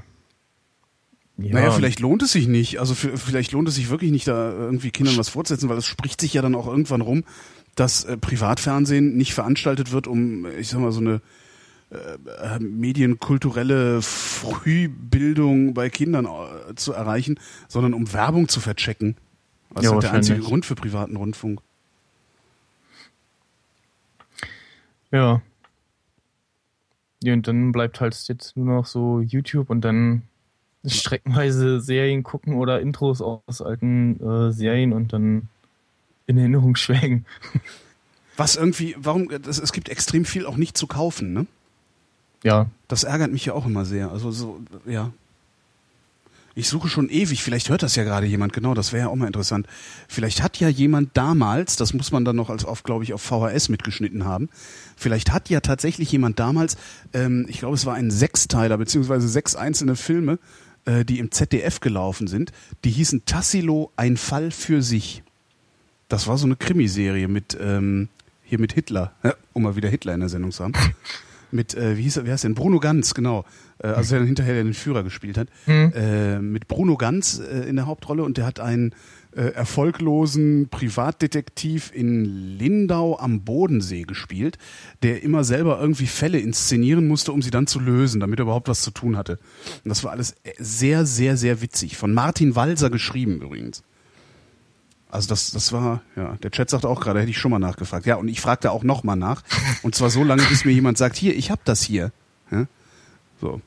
ja, 1.38 1.54
Naja, 1.54 1.70
vielleicht 1.70 2.00
lohnt 2.00 2.22
es 2.22 2.32
sich 2.32 2.48
nicht. 2.48 2.80
Also 2.80 2.94
f- 2.94 3.20
vielleicht 3.22 3.52
lohnt 3.52 3.68
es 3.68 3.74
sich 3.74 3.90
wirklich 3.90 4.10
nicht, 4.10 4.26
da 4.26 4.50
irgendwie 4.52 4.90
Kindern 4.90 5.16
was 5.18 5.28
fortzusetzen, 5.28 5.68
weil 5.68 5.78
es 5.78 5.86
spricht 5.86 6.20
sich 6.20 6.32
ja 6.34 6.42
dann 6.42 6.54
auch 6.54 6.66
irgendwann 6.66 7.00
rum, 7.02 7.24
dass 7.74 8.04
äh, 8.04 8.16
Privatfernsehen 8.16 9.16
nicht 9.16 9.34
veranstaltet 9.34 9.92
wird, 9.92 10.06
um, 10.06 10.46
ich 10.58 10.68
sag 10.68 10.80
mal, 10.80 10.92
so 10.92 11.00
eine 11.00 11.20
äh, 11.90 12.58
medienkulturelle 12.58 14.00
Frühbildung 14.02 15.74
bei 15.74 15.90
Kindern 15.90 16.24
äh, 16.26 16.74
zu 16.74 16.92
erreichen, 16.92 17.38
sondern 17.68 17.92
um 17.94 18.12
Werbung 18.12 18.48
zu 18.48 18.60
verchecken. 18.60 19.16
Das 19.74 19.84
Ja, 19.84 19.94
ist 19.94 20.02
der 20.04 20.12
einzige. 20.12 20.40
Grund 20.40 20.64
für 20.64 20.74
privaten 20.74 21.16
Rundfunk. 21.16 21.60
Ja. 25.12 25.42
Ja, 27.22 27.32
und 27.32 27.46
dann 27.46 27.72
bleibt 27.72 28.00
halt 28.00 28.16
jetzt 28.28 28.56
nur 28.56 28.66
noch 28.66 28.86
so 28.86 29.20
YouTube 29.20 29.70
und 29.70 29.82
dann 29.82 30.22
streckenweise 30.86 31.80
Serien 31.80 32.22
gucken 32.22 32.54
oder 32.54 32.80
Intros 32.80 33.20
aus 33.20 33.60
alten 33.60 34.20
äh, 34.20 34.52
Serien 34.52 34.92
und 34.92 35.12
dann 35.12 35.48
in 36.26 36.38
Erinnerung 36.38 36.76
schwelgen. 36.76 37.24
Was 38.36 38.56
irgendwie, 38.56 38.94
warum, 38.98 39.28
das, 39.42 39.58
es 39.58 39.72
gibt 39.72 39.88
extrem 39.88 40.24
viel 40.24 40.46
auch 40.46 40.56
nicht 40.56 40.76
zu 40.76 40.86
kaufen, 40.86 41.32
ne? 41.32 41.46
Ja, 42.42 42.66
Das 42.86 43.02
ärgert 43.02 43.32
mich 43.32 43.46
ja 43.46 43.54
auch 43.54 43.66
immer 43.66 43.84
sehr. 43.84 44.10
Also 44.12 44.30
so, 44.30 44.60
ja. 44.84 45.10
Ich 46.54 46.68
suche 46.68 46.88
schon 46.88 47.10
ewig, 47.10 47.42
vielleicht 47.42 47.68
hört 47.68 47.82
das 47.82 47.96
ja 47.96 48.04
gerade 48.04 48.26
jemand, 48.26 48.54
genau, 48.54 48.72
das 48.72 48.92
wäre 48.92 49.06
ja 49.06 49.08
auch 49.10 49.14
mal 49.14 49.26
interessant. 49.26 49.66
Vielleicht 50.08 50.42
hat 50.42 50.58
ja 50.58 50.68
jemand 50.68 51.14
damals, 51.14 51.76
das 51.76 51.92
muss 51.92 52.12
man 52.12 52.24
dann 52.24 52.36
noch 52.36 52.48
als 52.48 52.64
auf, 52.64 52.82
glaube 52.82 53.04
ich, 53.04 53.12
auf 53.12 53.20
VHS 53.20 53.68
mitgeschnitten 53.68 54.24
haben, 54.24 54.48
vielleicht 54.96 55.32
hat 55.32 55.50
ja 55.50 55.60
tatsächlich 55.60 56.10
jemand 56.12 56.38
damals, 56.38 56.78
ähm, 57.12 57.44
ich 57.48 57.58
glaube, 57.58 57.74
es 57.74 57.84
war 57.84 57.94
ein 57.94 58.10
Sechsteiler, 58.10 58.78
beziehungsweise 58.78 59.28
sechs 59.28 59.54
einzelne 59.54 59.96
Filme, 59.96 60.38
äh, 60.86 61.04
die 61.04 61.18
im 61.18 61.30
ZDF 61.30 61.80
gelaufen 61.80 62.26
sind, 62.26 62.52
die 62.84 62.90
hießen 62.90 63.24
Tassilo, 63.26 63.92
ein 63.96 64.16
Fall 64.16 64.50
für 64.50 64.82
sich. 64.82 65.22
Das 66.08 66.26
war 66.26 66.38
so 66.38 66.46
eine 66.46 66.56
Krimiserie 66.56 67.28
mit, 67.28 67.56
ähm, 67.60 68.08
hier 68.42 68.60
mit 68.60 68.72
Hitler, 68.72 69.12
um 69.52 69.64
mal 69.64 69.76
wieder 69.76 69.88
Hitler 69.88 70.14
in 70.14 70.20
der 70.20 70.28
Sendung 70.28 70.52
zu 70.52 70.64
haben. 70.64 70.74
Mit, 71.50 71.74
äh, 71.74 71.96
wie 71.96 72.02
hieß 72.02 72.18
er, 72.18 72.26
wie 72.26 72.32
heißt 72.32 72.44
der 72.44 72.50
denn? 72.50 72.54
Bruno 72.54 72.80
Ganz, 72.80 73.14
genau. 73.14 73.44
Äh, 73.78 73.88
also 73.88 74.10
der 74.10 74.20
dann 74.20 74.26
hinterher 74.26 74.54
den 74.54 74.74
Führer 74.74 75.02
gespielt 75.02 75.38
hat. 75.38 75.48
Mhm. 75.66 75.92
Äh, 75.94 76.38
mit 76.40 76.68
Bruno 76.68 76.96
Ganz 76.96 77.38
äh, 77.38 77.68
in 77.68 77.76
der 77.76 77.86
Hauptrolle 77.86 78.22
und 78.22 78.36
der 78.36 78.46
hat 78.46 78.60
einen 78.60 78.94
äh, 79.36 79.52
erfolglosen 79.52 80.68
Privatdetektiv 80.70 81.92
in 81.94 82.58
Lindau 82.58 83.18
am 83.18 83.44
Bodensee 83.44 84.04
gespielt, 84.04 84.56
der 85.02 85.22
immer 85.22 85.44
selber 85.44 85.78
irgendwie 85.80 86.06
Fälle 86.06 86.38
inszenieren 86.38 87.06
musste, 87.06 87.32
um 87.32 87.42
sie 87.42 87.50
dann 87.50 87.66
zu 87.66 87.78
lösen, 87.78 88.20
damit 88.20 88.38
er 88.38 88.44
überhaupt 88.44 88.68
was 88.68 88.82
zu 88.82 88.90
tun 88.90 89.16
hatte. 89.16 89.38
Und 89.84 89.90
das 89.90 90.04
war 90.04 90.12
alles 90.12 90.32
äh, 90.44 90.52
sehr, 90.58 91.04
sehr, 91.06 91.36
sehr 91.36 91.60
witzig. 91.60 91.96
Von 91.96 92.14
Martin 92.14 92.56
Walser 92.56 92.90
geschrieben 92.90 93.42
übrigens. 93.42 93.82
Also 95.16 95.28
das, 95.30 95.50
das 95.50 95.72
war, 95.72 96.02
ja, 96.14 96.36
der 96.42 96.50
Chat 96.50 96.70
sagt 96.70 96.84
auch 96.84 97.00
gerade, 97.00 97.20
hätte 97.20 97.30
ich 97.30 97.38
schon 97.38 97.50
mal 97.50 97.58
nachgefragt. 97.58 98.06
Ja, 98.06 98.16
und 98.16 98.28
ich 98.28 98.40
fragte 98.40 98.70
auch 98.70 98.84
noch 98.84 99.02
mal 99.02 99.16
nach. 99.16 99.42
Und 99.82 99.94
zwar 99.94 100.10
so 100.10 100.22
lange, 100.22 100.42
bis 100.44 100.64
mir 100.64 100.72
jemand 100.72 100.98
sagt, 100.98 101.16
hier, 101.16 101.34
ich 101.36 101.50
hab 101.50 101.64
das 101.64 101.82
hier. 101.82 102.12
Ja? 102.50 102.66
So. 103.40 103.60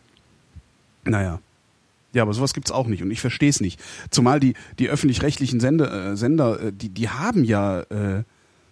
Naja. 1.05 1.39
Ja, 2.13 2.23
aber 2.23 2.33
sowas 2.33 2.53
gibt's 2.53 2.71
auch 2.71 2.87
nicht 2.87 3.03
und 3.03 3.11
ich 3.11 3.21
verstehe 3.21 3.49
es 3.49 3.61
nicht. 3.61 3.79
Zumal 4.09 4.39
die, 4.39 4.53
die 4.79 4.89
öffentlich-rechtlichen 4.89 5.59
Sender, 5.59 6.11
äh, 6.11 6.17
Sender 6.17 6.59
äh, 6.61 6.71
die, 6.73 6.89
die 6.89 7.09
haben 7.09 7.43
ja 7.43 7.81
äh, 7.81 8.23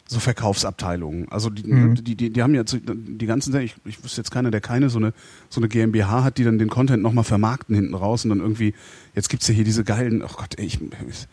so 0.08 0.20
Verkaufsabteilungen. 0.20 1.30
Also 1.32 1.50
die, 1.52 1.64
Mhm. 1.64 1.96
die, 1.96 2.16
die, 2.16 2.30
die 2.32 2.42
haben 2.42 2.56
ja 2.56 2.66
zu- 2.66 2.80
die 2.80 3.26
ganzen 3.28 3.52
Sender, 3.52 3.64
ich, 3.64 3.76
ich 3.86 4.04
wüsste 4.04 4.22
jetzt 4.22 4.32
keiner, 4.32 4.50
der 4.50 4.62
keine 4.62 4.90
so 4.90 4.98
eine, 4.98 5.14
so 5.50 5.60
eine 5.60 5.68
GmbH 5.68 6.24
hat, 6.24 6.38
die 6.40 6.44
dann 6.46 6.58
den 6.58 6.70
Content 6.70 7.04
nochmal 7.04 7.24
vermarkten 7.26 7.76
hinten 7.76 7.94
raus 7.94 8.24
und 8.24 8.30
dann 8.30 8.40
irgendwie, 8.40 8.74
jetzt 9.14 9.30
gibt's 9.30 9.48
ja 9.48 9.54
hier 9.54 9.66
diese 9.66 9.84
geilen, 9.84 10.24
oh 10.24 10.30
Gott, 10.36 10.58
ey, 10.58 10.66
ich, 10.66 10.80
ich 10.82 11.28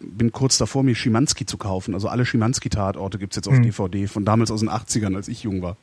bin 0.00 0.32
kurz 0.32 0.58
davor, 0.58 0.82
mir 0.82 0.94
Schimanski 0.94 1.46
zu 1.46 1.56
kaufen. 1.56 1.94
Also 1.94 2.08
alle 2.08 2.26
Schimanski-Tatorte 2.26 3.18
gibt's 3.18 3.36
jetzt 3.36 3.48
auf 3.48 3.54
Mhm. 3.54 3.62
DVD, 3.62 4.06
von 4.08 4.24
damals 4.24 4.50
aus 4.50 4.60
den 4.60 4.70
80ern, 4.70 5.14
als 5.14 5.28
ich 5.28 5.44
jung 5.44 5.62
war. 5.62 5.76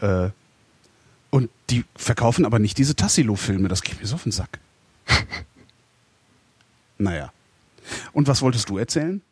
Äh, 0.00 0.30
und 1.30 1.48
die 1.70 1.84
verkaufen 1.96 2.44
aber 2.44 2.58
nicht 2.58 2.76
diese 2.78 2.94
Tassilo-Filme, 2.96 3.68
das 3.68 3.82
geht 3.82 4.00
mir 4.00 4.06
so 4.06 4.16
auf 4.16 4.24
den 4.24 4.32
Sack. 4.32 4.58
naja. 6.98 7.32
Und 8.12 8.28
was 8.28 8.42
wolltest 8.42 8.68
du 8.68 8.78
erzählen? 8.78 9.22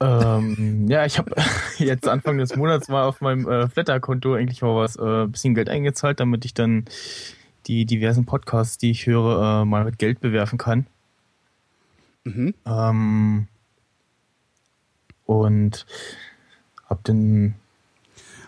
Ähm, 0.00 0.86
ja, 0.88 1.04
ich 1.04 1.18
habe 1.18 1.32
jetzt 1.78 2.08
Anfang 2.08 2.38
des 2.38 2.56
Monats 2.56 2.88
mal 2.88 3.04
auf 3.04 3.20
meinem 3.20 3.46
äh, 3.46 3.68
Flatter-Konto 3.68 4.34
eigentlich 4.34 4.62
mal 4.62 4.74
was, 4.74 4.96
äh, 4.96 5.26
bisschen 5.26 5.54
Geld 5.54 5.68
eingezahlt, 5.68 6.20
damit 6.20 6.44
ich 6.44 6.54
dann 6.54 6.86
die 7.66 7.84
diversen 7.84 8.24
Podcasts, 8.24 8.78
die 8.78 8.90
ich 8.90 9.06
höre, 9.06 9.62
äh, 9.62 9.64
mal 9.66 9.84
mit 9.84 9.98
Geld 9.98 10.20
bewerfen 10.20 10.58
kann. 10.58 10.86
Mhm. 12.24 12.54
Ähm, 12.66 13.48
und 15.26 15.86
hab 16.88 17.04
dann 17.04 17.54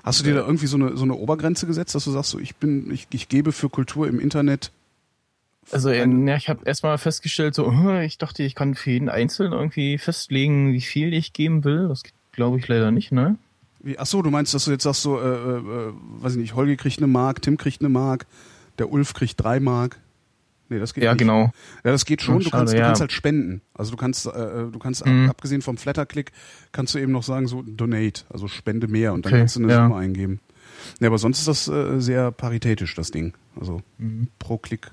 Hast 0.03 0.21
du 0.21 0.25
dir 0.25 0.35
da 0.35 0.41
irgendwie 0.41 0.67
so 0.67 0.77
eine, 0.77 0.97
so 0.97 1.05
eine 1.05 1.15
Obergrenze 1.15 1.67
gesetzt, 1.67 1.95
dass 1.95 2.05
du 2.05 2.11
sagst, 2.11 2.31
so, 2.31 2.39
ich 2.41 2.57
bin, 2.57 2.93
ich, 2.93 3.07
ich 3.13 3.29
gebe 3.29 3.53
für 3.53 3.69
Kultur 3.69 4.09
im 4.09 4.19
Internet. 4.19 4.73
Also 5.71 5.91
äh, 5.91 6.05
ja, 6.05 6.37
ich 6.37 6.49
habe 6.49 6.65
erstmal 6.65 6.99
festgestellt, 6.99 7.55
so 7.55 7.71
äh, 7.71 8.05
ich 8.05 8.19
dachte, 8.19 8.43
ich 8.43 8.55
kann 8.55 8.75
für 8.75 8.91
jeden 8.91 9.09
Einzelnen 9.09 9.53
irgendwie 9.53 9.99
festlegen, 9.99 10.73
wie 10.73 10.81
viel 10.81 11.15
ich 11.15 11.33
geben 11.33 11.63
will. 11.63 11.87
Das 11.89 12.03
glaube 12.33 12.59
ich 12.59 12.67
leider 12.67 12.91
nicht, 12.91 13.13
ne? 13.13 13.37
Wie, 13.79 13.99
ach 13.99 14.07
so, 14.07 14.23
du 14.23 14.31
meinst, 14.31 14.55
dass 14.55 14.65
du 14.65 14.73
jetzt 14.73 14.83
sagst, 14.83 15.03
so, 15.03 15.21
äh, 15.21 15.25
äh, 15.25 15.93
weiß 16.21 16.33
ich 16.33 16.41
nicht, 16.41 16.55
Holgi 16.55 16.77
kriegt 16.77 16.99
eine 16.99 17.07
Mark, 17.07 17.43
Tim 17.43 17.57
kriegt 17.57 17.81
eine 17.81 17.89
Mark, 17.89 18.27
der 18.79 18.91
Ulf 18.91 19.15
kriegt 19.15 19.41
drei 19.41 19.61
Mark. 19.61 19.99
Nee, 20.69 20.79
das 20.79 20.95
geht 20.95 21.05
Ja, 21.05 21.13
nicht. 21.13 21.19
genau. 21.19 21.53
Ja, 21.85 21.91
das 21.91 22.05
geht 22.05 22.23
schon. 22.23 22.39
Du 22.39 22.45
schade, 22.45 22.57
kannst, 22.57 22.73
du 22.73 22.79
ja. 22.79 22.87
kannst 22.87 23.01
halt 23.03 23.13
spenden. 23.13 23.61
Also 23.75 23.91
du 23.91 23.97
kannst, 23.99 24.27
äh, 24.27 24.31
du 24.71 24.79
kannst 24.79 25.05
Mhm. 25.05 25.25
ab, 25.27 25.31
abgesehen 25.31 25.61
vom 25.63 25.77
Flatterklick, 25.77 26.33
kannst 26.73 26.95
du 26.95 26.99
eben 26.99 27.13
noch 27.13 27.23
sagen 27.25 27.47
so 27.47 27.63
Donate, 27.63 28.25
also 28.31 28.49
spende 28.49 28.89
mehr 28.89 29.13
und 29.13 29.27
dann 29.27 29.33
Okay, 29.33 29.41
kannst 29.41 29.57
du 29.57 29.61
eine 29.63 29.73
ja. 29.73 29.83
Summe 29.87 29.97
eingeben. 30.01 30.41
Ja, 31.01 31.09
aber 31.09 31.19
sonst 31.19 31.39
ist 31.41 31.49
das 31.49 31.69
äh, 31.69 32.01
sehr 32.01 32.31
paritätisch 32.33 32.95
das 32.95 33.11
Ding. 33.11 33.35
Also 33.61 33.83
Mhm. 33.99 34.29
pro 34.39 34.57
Klick. 34.59 34.91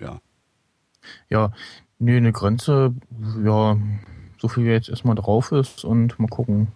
Ja. 0.00 0.20
Ja, 1.30 1.52
nee, 1.98 2.16
eine 2.16 2.32
Grenze, 2.32 2.94
ja, 3.44 3.76
so 4.38 4.48
viel 4.48 4.64
wie 4.64 4.68
jetzt 4.70 4.88
erstmal 4.88 5.14
drauf 5.14 5.52
ist 5.52 5.84
und 5.84 6.18
mal 6.18 6.26
gucken. 6.28 6.68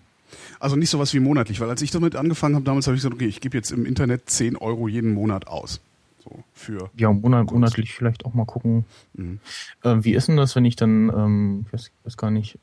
Also 0.60 0.76
nicht 0.76 0.90
sowas 0.90 1.12
wie 1.14 1.20
monatlich, 1.20 1.60
weil 1.60 1.68
als 1.70 1.82
ich 1.82 1.90
damit 1.90 2.16
angefangen 2.16 2.54
habe, 2.54 2.64
damals 2.64 2.86
habe 2.86 2.96
ich 2.96 3.00
gesagt, 3.02 3.14
okay, 3.14 3.26
ich 3.26 3.40
gebe 3.40 3.56
jetzt 3.56 3.70
im 3.72 3.84
Internet 3.86 4.28
10 4.30 4.56
Euro 4.56 4.88
jeden 4.88 5.12
Monat 5.12 5.46
aus. 5.48 5.80
So 6.28 6.42
für. 6.52 6.90
Ja, 6.96 7.12
monat, 7.12 7.50
monatlich 7.50 7.94
vielleicht 7.94 8.24
auch 8.24 8.34
mal 8.34 8.44
gucken. 8.46 8.84
Mhm. 9.14 9.38
Ähm, 9.84 10.04
wie 10.04 10.14
ist 10.14 10.28
denn 10.28 10.36
das, 10.36 10.56
wenn 10.56 10.64
ich 10.64 10.76
dann, 10.76 11.08
ähm, 11.14 11.64
ich 11.66 11.72
weiß, 11.72 11.90
weiß 12.04 12.16
gar 12.16 12.30
nicht, 12.30 12.58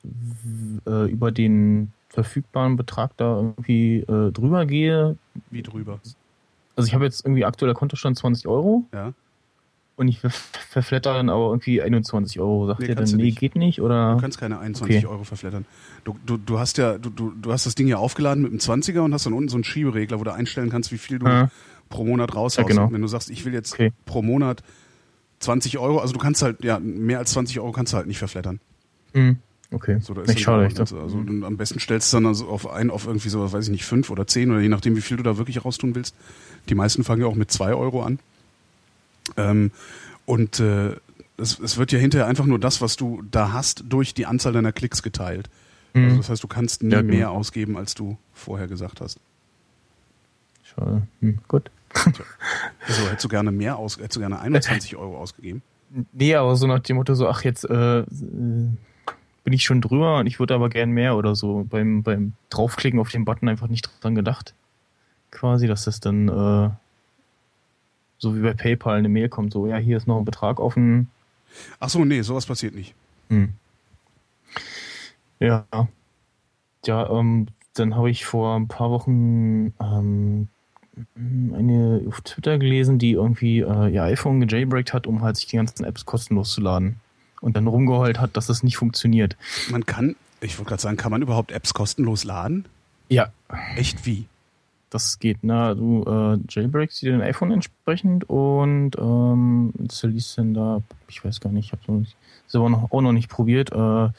äh, 0.86 1.10
über 1.10 1.32
den 1.32 1.94
verfügbaren 2.10 2.76
Betrag 2.76 3.16
da 3.18 3.38
irgendwie 3.38 4.00
äh, 4.00 4.32
drüber 4.32 4.66
gehe? 4.66 5.18
Wie 5.50 5.64
drüber. 5.64 6.00
Also 6.76 6.88
ich 6.88 6.94
habe 6.94 7.06
jetzt 7.06 7.26
irgendwie 7.26 7.46
aktueller 7.46 7.74
Kontostand 7.76 8.18
20 8.18 8.48
Euro 8.48 8.86
Ja. 8.94 9.14
und 9.96 10.08
ich 10.08 10.20
ver 10.20 10.30
verflatter 10.32 11.14
dann 11.14 11.30
aber 11.30 11.50
irgendwie 11.50 11.82
21 11.84 12.40
Euro. 12.40 12.66
Sagt 12.66 12.80
Nee, 12.80 12.88
ihr 12.88 12.96
dann, 12.96 13.08
nee, 13.12 13.24
nicht. 13.26 13.40
geht 13.40 13.56
nicht? 13.56 13.80
Oder? 13.80 14.16
Du 14.16 14.22
kannst 14.22 14.40
keine 14.40 14.58
21 14.60 14.98
Okay. 14.98 15.06
Euro 15.08 15.24
verflattern. 15.24 15.66
Du, 16.04 16.16
du, 16.26 16.38
du 16.38 16.58
hast 16.58 16.80
ja, 16.80 16.98
du, 16.98 17.12
du, 17.12 17.32
du 17.40 17.52
hast 17.52 17.68
das 17.68 17.76
Ding 17.76 17.88
ja 17.88 17.98
aufgeladen 17.98 18.42
mit 18.42 18.52
einem 18.52 18.60
20er 18.60 19.02
und 19.02 19.14
hast 19.14 19.28
dann 19.28 19.34
unten 19.34 19.50
so 19.50 19.58
einen 19.58 19.64
Schieberegler, 19.64 20.20
wo 20.20 20.24
du 20.24 20.34
einstellen 20.34 20.70
kannst, 20.72 20.92
wie 20.92 20.98
viel 20.98 21.20
du 21.20 21.28
Ja. 21.28 21.52
Pro 21.94 22.04
Monat 22.04 22.36
raushaust. 22.36 22.58
Ja, 22.70 22.76
genau. 22.76 22.92
Wenn 22.92 23.02
du 23.02 23.08
sagst, 23.08 23.30
ich 23.30 23.46
will 23.46 23.54
jetzt 23.54 23.74
Okay. 23.74 23.92
pro 24.06 24.22
Monat 24.22 24.64
20 25.40 25.78
Euro, 25.78 26.00
also 26.00 26.14
du 26.14 26.20
kannst 26.20 26.42
halt, 26.42 26.64
ja, 26.64 26.80
mehr 26.80 27.20
als 27.20 27.32
20 27.32 27.60
Euro 27.60 27.72
kannst 27.72 27.94
du 27.94 27.98
halt 27.98 28.08
nicht 28.08 28.18
verflattern. 28.18 28.60
Hm, 29.14 29.38
okay. 29.72 30.00
So, 30.02 30.14
da 30.14 30.22
ist 30.24 30.32
ich 30.38 30.44
dachte. 30.46 30.82
also, 31.00 31.18
und 31.18 31.44
am 31.44 31.58
besten 31.58 31.80
stellst 31.80 32.12
du 32.12 32.18
dann 32.18 32.26
also 32.26 32.48
auf 32.48 32.70
ein, 32.70 32.90
auf 32.90 33.06
irgendwie 33.06 33.30
so, 33.30 33.52
weiß 33.54 33.66
ich 33.66 33.72
nicht, 33.72 33.86
fünf 33.86 34.10
oder 34.10 34.26
zehn 34.26 34.50
oder 34.52 34.60
je 34.62 34.70
nachdem, 34.70 34.96
wie 34.96 35.02
viel 35.02 35.18
du 35.18 35.24
da 35.24 35.38
wirklich 35.38 35.64
raustun 35.64 35.96
willst. 35.96 36.16
Die 36.70 36.76
meisten 36.76 37.04
fangen 37.04 37.22
ja 37.22 37.28
auch 37.28 37.36
mit 37.36 37.52
zwei 37.52 37.74
Euro 37.74 38.04
an. 38.04 38.20
Ähm, 39.38 39.72
und 40.26 40.60
äh, 40.60 40.96
es, 41.38 41.60
es 41.60 41.78
wird 41.78 41.92
ja 41.92 42.00
hinterher 42.00 42.28
einfach 42.28 42.46
nur 42.46 42.60
das, 42.60 42.82
was 42.82 42.96
du 42.96 43.22
da 43.30 43.52
hast, 43.52 43.84
durch 43.90 44.14
die 44.14 44.26
Anzahl 44.26 44.54
deiner 44.54 44.72
Klicks 44.72 45.04
geteilt. 45.04 45.50
Hm, 45.94 46.06
Also 46.06 46.18
das 46.18 46.30
heißt, 46.30 46.44
du 46.44 46.48
kannst 46.48 46.82
nie 46.84 46.92
Ja, 46.94 47.02
genau. 47.02 47.14
mehr 47.14 47.32
ausgeben, 47.32 47.78
als 47.78 47.94
du 47.94 48.18
vorher 48.34 48.68
gesagt 48.68 49.02
hast. 49.02 49.20
schade. 50.64 51.04
Hm, 51.22 51.38
gut. 51.48 51.70
Also 52.88 53.08
hättest 53.08 53.24
du 53.24 53.30
gerne 53.30 53.52
mehr 53.52 53.78
aus, 53.78 53.98
hättest 53.98 54.16
du 54.16 54.20
gerne 54.20 54.40
21 54.40 54.96
Euro 54.98 55.18
ausgegeben? 55.18 55.62
Nee, 56.12 56.36
aber 56.36 56.56
so 56.56 56.68
nach 56.68 56.80
dem 56.80 56.98
Motto 56.98 57.14
so, 57.14 57.28
ach, 57.28 57.44
jetzt 57.44 57.70
äh, 57.70 58.00
äh, 58.00 58.06
bin 59.44 59.54
ich 59.54 59.64
schon 59.64 59.82
drüber 59.82 60.18
und 60.20 60.28
ich 60.28 60.40
würde 60.40 60.56
aber 60.56 60.70
gern 60.70 60.92
mehr 60.92 61.16
oder 61.16 61.36
so. 61.36 61.66
Beim, 61.70 62.04
beim 62.04 62.34
Draufklicken 62.50 63.00
auf 63.00 63.10
den 63.10 63.26
Button 63.26 63.48
einfach 63.48 63.68
nicht 63.68 63.90
dran 64.02 64.16
gedacht. 64.16 64.54
Quasi, 65.32 65.68
dass 65.68 65.86
das 65.86 66.00
dann 66.00 66.30
äh, 66.30 66.70
so 68.18 68.36
wie 68.36 68.42
bei 68.42 68.54
PayPal 68.54 68.98
eine 68.98 69.10
Mail 69.10 69.30
kommt, 69.30 69.54
so, 69.54 69.68
ja, 69.68 69.78
hier 69.78 69.98
ist 69.98 70.08
noch 70.08 70.18
ein 70.18 70.26
Betrag 70.26 70.60
offen. 70.60 71.10
Ach 71.80 71.90
so, 71.90 72.06
nee, 72.06 72.22
sowas 72.22 72.46
passiert 72.46 72.74
nicht. 72.74 72.96
Hm. 73.30 73.54
Ja. 75.40 75.66
Ja, 76.86 77.10
ähm, 77.10 77.48
dann 77.74 77.96
habe 77.96 78.10
ich 78.10 78.26
vor 78.26 78.56
ein 78.56 78.68
paar 78.68 78.90
Wochen 78.92 79.74
ähm, 79.80 80.48
eine 81.16 82.02
auf 82.08 82.22
Twitter 82.22 82.58
gelesen, 82.58 83.00
die 83.00 83.12
irgendwie 83.12 83.60
äh, 83.60 83.94
ihr 83.94 84.04
iPhone 84.04 84.40
gejailbreakt 84.40 84.94
hat, 84.94 85.08
um 85.08 85.22
halt 85.22 85.38
sich 85.38 85.48
die 85.48 85.58
ganzen 85.58 85.84
Apps 85.84 86.06
kostenlos 86.06 86.52
zu 86.52 86.62
laden. 86.62 86.98
Und 87.42 87.58
dann 87.58 87.68
rumgeheult 87.68 88.20
hat, 88.20 88.38
dass 88.38 88.48
das 88.48 88.64
nicht 88.64 88.78
funktioniert. 88.78 89.36
Man 89.70 89.86
kann, 89.86 90.16
ich 90.40 90.58
wollte 90.58 90.70
gerade 90.70 90.82
sagen, 90.82 90.98
kann 90.98 91.12
man 91.12 91.22
überhaupt 91.22 91.52
Apps 91.52 91.74
kostenlos 91.74 92.24
laden? 92.24 92.66
Ja, 93.10 93.32
Echt 93.76 94.06
wie? 94.06 94.28
das 94.94 95.20
geht. 95.20 95.40
Na, 95.42 95.74
du 95.74 96.04
äh, 96.04 96.38
jailbreakst 96.50 97.02
dir 97.02 97.12
dein 97.12 97.22
iPhone 97.22 97.52
entsprechend 97.52 98.30
und 98.30 98.92
ähm, 98.98 99.74
installierst 99.80 100.38
dann 100.38 100.54
da, 100.54 100.82
ich 101.08 101.24
weiß 101.24 101.42
gar 101.42 101.52
nicht, 101.52 101.74
ich 101.74 101.90
habe 101.90 102.06
aber 102.54 102.70
noch, 102.70 102.92
auch 102.92 103.02
noch 103.02 103.12
nicht 103.12 103.30
probiert. 103.30 103.72
Äh, 103.72 104.10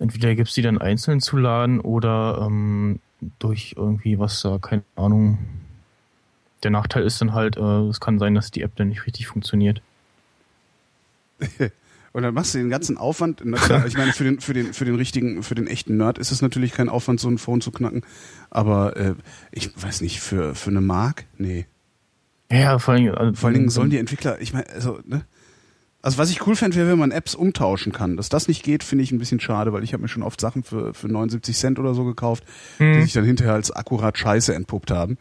entweder 0.00 0.34
gibst 0.34 0.56
die 0.56 0.62
dann 0.62 0.78
einzeln 0.78 1.20
zu 1.20 1.36
laden 1.36 1.80
oder 1.80 2.44
ähm, 2.46 2.98
durch 3.38 3.74
irgendwie 3.76 4.18
was 4.18 4.40
da, 4.42 4.58
keine 4.58 4.82
Ahnung. 4.96 5.38
Der 6.62 6.70
Nachteil 6.70 7.04
ist 7.04 7.20
dann 7.20 7.32
halt, 7.32 7.56
äh, 7.56 7.88
es 7.88 8.00
kann 8.00 8.18
sein, 8.18 8.34
dass 8.34 8.50
die 8.50 8.62
App 8.62 8.74
dann 8.76 8.88
nicht 8.88 9.06
richtig 9.06 9.28
funktioniert. 9.28 9.82
Und 12.12 12.22
dann 12.22 12.34
machst 12.34 12.54
du 12.54 12.58
den 12.58 12.70
ganzen 12.70 12.98
Aufwand. 12.98 13.40
Klar, 13.40 13.86
ich 13.86 13.96
meine, 13.96 14.12
für 14.12 14.24
den, 14.24 14.40
für 14.40 14.52
den, 14.52 14.74
für 14.74 14.84
den 14.84 14.96
richtigen, 14.96 15.44
für 15.44 15.54
den 15.54 15.68
echten 15.68 15.96
Nerd 15.96 16.18
ist 16.18 16.32
es 16.32 16.42
natürlich 16.42 16.72
kein 16.72 16.88
Aufwand, 16.88 17.20
so 17.20 17.28
ein 17.28 17.38
Phone 17.38 17.60
zu 17.60 17.70
knacken. 17.70 18.02
Aber 18.50 18.96
äh, 18.96 19.14
ich 19.52 19.70
weiß 19.80 20.00
nicht, 20.00 20.20
für, 20.20 20.56
für 20.56 20.70
eine 20.70 20.80
Mark? 20.80 21.26
Nee. 21.38 21.66
Ja, 22.50 22.80
vor 22.80 22.94
allem, 22.94 23.14
also, 23.14 23.34
Vor 23.34 23.46
allen 23.46 23.54
Dingen 23.54 23.68
sollen 23.68 23.90
die 23.90 23.98
Entwickler, 23.98 24.40
ich 24.40 24.52
meine, 24.52 24.68
also, 24.70 24.98
ne? 25.06 25.24
Also 26.02 26.16
was 26.18 26.30
ich 26.30 26.46
cool 26.46 26.56
fände, 26.56 26.76
wäre, 26.76 26.88
wenn 26.88 26.98
man 26.98 27.10
Apps 27.10 27.34
umtauschen 27.34 27.92
kann. 27.92 28.16
Dass 28.16 28.28
das 28.30 28.48
nicht 28.48 28.62
geht, 28.62 28.82
finde 28.82 29.04
ich 29.04 29.12
ein 29.12 29.18
bisschen 29.18 29.40
schade, 29.40 29.72
weil 29.72 29.84
ich 29.84 29.92
habe 29.92 30.02
mir 30.02 30.08
schon 30.08 30.22
oft 30.22 30.40
Sachen 30.40 30.62
für, 30.62 30.94
für 30.94 31.08
79 31.08 31.56
Cent 31.56 31.78
oder 31.78 31.92
so 31.94 32.04
gekauft, 32.04 32.44
Hm. 32.78 32.94
die 32.94 33.02
sich 33.02 33.12
dann 33.12 33.24
hinterher 33.24 33.54
als 33.54 33.70
akkurat 33.70 34.16
scheiße 34.16 34.54
entpuppt 34.54 34.90
haben. 34.90 35.18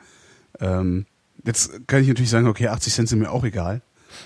Ähm, 0.61 1.06
jetzt 1.45 1.88
kann 1.88 2.01
ich 2.01 2.07
natürlich 2.07 2.30
sagen, 2.30 2.47
okay, 2.47 2.68
80 2.69 2.93
Cent 2.93 3.10
sind 3.10 3.19
mir 3.19 3.31
auch 3.31 3.43
egal. 3.43 3.81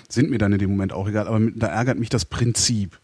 Sind 0.08 0.30
mir 0.30 0.38
dann 0.38 0.52
in 0.52 0.58
dem 0.58 0.70
Moment 0.70 0.92
auch 0.92 1.08
egal, 1.08 1.26
aber 1.28 1.40
da 1.54 1.66
ärgert 1.66 1.98
mich 1.98 2.08
das 2.08 2.24
Prinzip. 2.24 2.98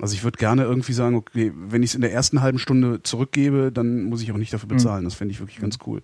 Also 0.00 0.14
ich 0.14 0.24
würde 0.24 0.38
gerne 0.38 0.62
irgendwie 0.62 0.92
sagen, 0.92 1.14
okay, 1.14 1.52
wenn 1.54 1.82
ich 1.82 1.90
es 1.90 1.94
in 1.94 2.00
der 2.00 2.12
ersten 2.12 2.40
halben 2.40 2.58
Stunde 2.58 3.02
zurückgebe, 3.02 3.70
dann 3.70 4.04
muss 4.04 4.22
ich 4.22 4.32
auch 4.32 4.36
nicht 4.36 4.52
dafür 4.52 4.68
bezahlen. 4.68 5.04
Das 5.04 5.14
fände 5.14 5.32
ich 5.32 5.40
wirklich 5.40 5.60
ganz 5.60 5.78
cool. 5.86 6.00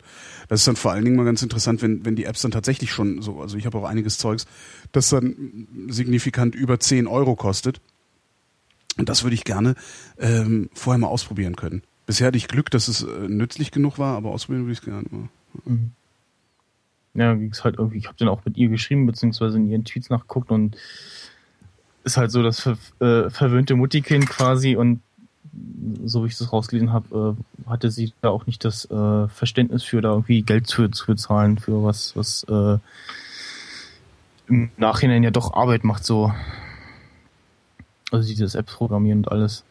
Das 0.48 0.60
ist 0.60 0.68
dann 0.68 0.77
vor 0.77 0.93
allen 0.93 1.05
Dingen 1.05 1.16
mal 1.16 1.24
ganz 1.24 1.43
interessant, 1.43 1.81
wenn, 1.82 2.05
wenn 2.05 2.14
die 2.14 2.24
Apps 2.24 2.43
dann 2.43 2.51
tatsächlich 2.51 2.93
schon 2.93 3.23
so, 3.23 3.40
also 3.40 3.56
ich 3.56 3.64
habe 3.64 3.78
auch 3.78 3.85
einiges 3.85 4.18
Zeugs, 4.18 4.47
das 4.93 5.09
dann 5.09 5.66
signifikant 5.89 6.55
über 6.55 6.78
10 6.78 7.06
Euro 7.06 7.36
kostet. 7.36 7.81
Und 8.98 9.09
das 9.09 9.24
würde 9.24 9.35
ich 9.35 9.44
gerne 9.44 9.74
ähm, 10.18 10.68
vorher 10.74 10.98
mal 10.98 11.09
ausprobieren 11.09 11.56
können. 11.56 11.82
Bisher 12.06 12.28
hatte 12.28 12.39
ich 12.39 12.48
Glück, 12.48 12.70
dass 12.70 12.89
es 12.89 13.02
äh, 13.02 13.28
nützlich 13.28 13.70
genug 13.70 13.98
war, 13.98 14.16
aber 14.16 14.31
ausprobieren 14.31 14.64
würde 14.64 14.73
ich 14.73 14.78
es 14.78 14.85
gerne 14.85 15.06
mal. 15.10 15.28
Ja, 17.14 17.35
ging's 17.35 17.64
halt 17.64 17.77
irgendwie, 17.78 17.97
ich 17.97 18.06
habe 18.06 18.16
dann 18.18 18.28
auch 18.28 18.44
mit 18.44 18.59
ihr 18.59 18.68
geschrieben, 18.68 19.06
beziehungsweise 19.06 19.56
in 19.56 19.70
ihren 19.70 19.85
Tweets 19.85 20.10
nachgeguckt 20.10 20.51
und 20.51 20.77
ist 22.07 22.16
halt 22.16 22.31
so 22.31 22.43
das 22.43 22.61
ver 22.61 22.78
äh, 23.01 23.28
verwöhnte 23.31 23.74
Muttikind 23.74 24.28
quasi 24.28 24.77
und 24.77 25.01
so 26.05 26.23
wie 26.23 26.28
ich 26.28 26.39
das 26.39 26.53
rausgelesen 26.53 26.93
habe, 26.93 27.37
äh, 27.66 27.69
hatte 27.69 27.91
sie 27.91 28.12
da 28.23 28.31
auch 28.31 28.47
nicht 28.47 28.65
das 28.65 28.85
äh, 28.91 29.28
Verständnis 29.28 29.83
für, 29.83 30.01
da 30.01 30.11
irgendwie 30.12 30.43
Geld 30.43 30.66
zu, 30.66 30.89
zu 30.89 31.07
bezahlen 31.07 31.59
für 31.59 31.83
was, 31.83 32.15
was 32.16 32.45
äh, 32.45 32.78
im 34.49 34.70
Nachhinein 34.77 35.24
ja 35.24 35.31
doch 35.31 35.53
Arbeit 35.55 35.83
macht, 35.83 36.05
so. 36.05 36.33
Also 38.12 38.28
dieses 38.28 38.55
Apps 38.55 38.74
programmieren 38.74 39.20
und 39.20 39.33
alles. 39.33 39.65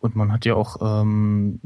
Und 0.00 0.16
man 0.16 0.32
hat 0.32 0.44
ja 0.44 0.54
auch 0.54 1.02
ähm, 1.02 1.60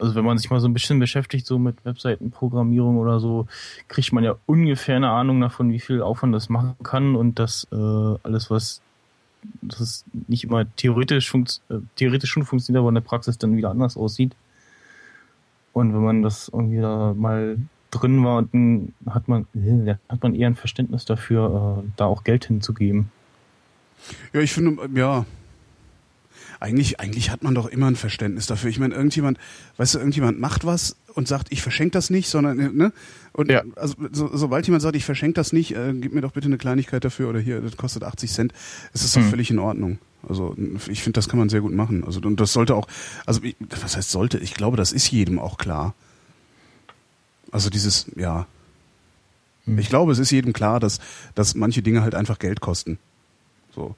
also 0.00 0.14
wenn 0.14 0.24
man 0.24 0.38
sich 0.38 0.50
mal 0.50 0.60
so 0.60 0.68
ein 0.68 0.72
bisschen 0.72 0.98
beschäftigt, 0.98 1.46
so 1.46 1.58
mit 1.58 1.84
Webseitenprogrammierung 1.84 2.96
oder 2.98 3.20
so, 3.20 3.46
kriegt 3.88 4.12
man 4.12 4.24
ja 4.24 4.36
ungefähr 4.46 4.96
eine 4.96 5.10
Ahnung 5.10 5.40
davon, 5.40 5.72
wie 5.72 5.80
viel 5.80 6.02
Aufwand 6.02 6.34
das 6.34 6.48
machen 6.48 6.76
kann 6.82 7.14
und 7.14 7.38
dass 7.38 7.66
äh, 7.72 7.76
alles, 8.22 8.50
was 8.50 8.82
dass 9.62 9.80
es 9.80 10.04
nicht 10.28 10.44
immer 10.44 10.64
theoretisch, 10.76 11.30
funkt, 11.30 11.62
äh, 11.70 11.76
theoretisch 11.96 12.30
schon 12.30 12.44
funktioniert, 12.44 12.80
aber 12.80 12.88
in 12.88 12.96
der 12.96 13.02
Praxis 13.02 13.38
dann 13.38 13.56
wieder 13.56 13.70
anders 13.70 13.96
aussieht. 13.96 14.34
Und 15.72 15.94
wenn 15.94 16.02
man 16.02 16.22
das 16.22 16.50
irgendwie 16.52 16.80
da 16.80 17.14
mal 17.16 17.58
drin 17.90 18.24
war, 18.24 18.42
dann 18.42 18.92
hat 19.06 19.28
man, 19.28 19.46
äh, 19.54 19.94
hat 20.08 20.22
man 20.22 20.34
eher 20.34 20.48
ein 20.48 20.56
Verständnis 20.56 21.04
dafür, 21.04 21.82
äh, 21.84 21.90
da 21.96 22.06
auch 22.06 22.24
Geld 22.24 22.46
hinzugeben. 22.46 23.10
Ja, 24.32 24.40
ich 24.40 24.52
finde, 24.52 24.88
ja. 24.94 25.24
Eigentlich, 26.60 27.00
eigentlich 27.00 27.30
hat 27.30 27.42
man 27.42 27.54
doch 27.54 27.66
immer 27.66 27.86
ein 27.86 27.96
Verständnis 27.96 28.46
dafür. 28.46 28.68
Ich 28.68 28.78
meine, 28.78 28.94
irgendjemand, 28.94 29.38
weißt 29.78 29.94
du, 29.94 29.98
irgendjemand 29.98 30.38
macht 30.38 30.66
was 30.66 30.94
und 31.14 31.26
sagt, 31.26 31.48
ich 31.50 31.62
verschenke 31.62 31.92
das 31.92 32.10
nicht, 32.10 32.28
sondern, 32.28 32.76
ne? 32.76 32.92
Und 33.32 33.50
Ja. 33.50 33.62
also, 33.76 33.94
so, 34.12 34.28
sobald 34.36 34.66
jemand 34.66 34.82
sagt, 34.82 34.94
ich 34.94 35.06
verschenke 35.06 35.34
das 35.34 35.54
nicht, 35.54 35.74
äh, 35.74 35.94
gib 35.94 36.12
mir 36.12 36.20
doch 36.20 36.32
bitte 36.32 36.46
eine 36.48 36.58
Kleinigkeit 36.58 37.02
dafür 37.02 37.30
oder 37.30 37.40
hier, 37.40 37.62
das 37.62 37.78
kostet 37.78 38.04
80 38.04 38.30
Cent, 38.30 38.52
ist 38.92 39.04
das 39.04 39.12
doch 39.12 39.22
Hm. 39.22 39.30
völlig 39.30 39.50
in 39.50 39.58
Ordnung. 39.58 39.98
Also 40.28 40.54
ich 40.88 41.02
finde, 41.02 41.16
das 41.16 41.30
kann 41.30 41.38
man 41.38 41.48
sehr 41.48 41.62
gut 41.62 41.72
machen. 41.72 42.04
Also 42.04 42.20
und 42.20 42.38
das 42.38 42.52
sollte 42.52 42.74
auch, 42.74 42.86
also 43.24 43.42
ich, 43.42 43.56
was 43.80 43.96
heißt 43.96 44.10
sollte? 44.10 44.36
Ich 44.38 44.52
glaube, 44.52 44.76
das 44.76 44.92
ist 44.92 45.10
jedem 45.10 45.38
auch 45.38 45.56
klar. 45.56 45.94
Also 47.52 47.70
dieses, 47.70 48.04
ja. 48.16 48.46
Hm. 49.64 49.78
Ich 49.78 49.88
glaube, 49.88 50.12
es 50.12 50.18
ist 50.18 50.30
jedem 50.30 50.52
klar, 50.52 50.78
dass, 50.78 50.98
dass 51.34 51.54
manche 51.54 51.80
Dinge 51.80 52.02
halt 52.02 52.14
einfach 52.14 52.38
Geld 52.38 52.60
kosten. 52.60 52.98
So. 53.74 53.96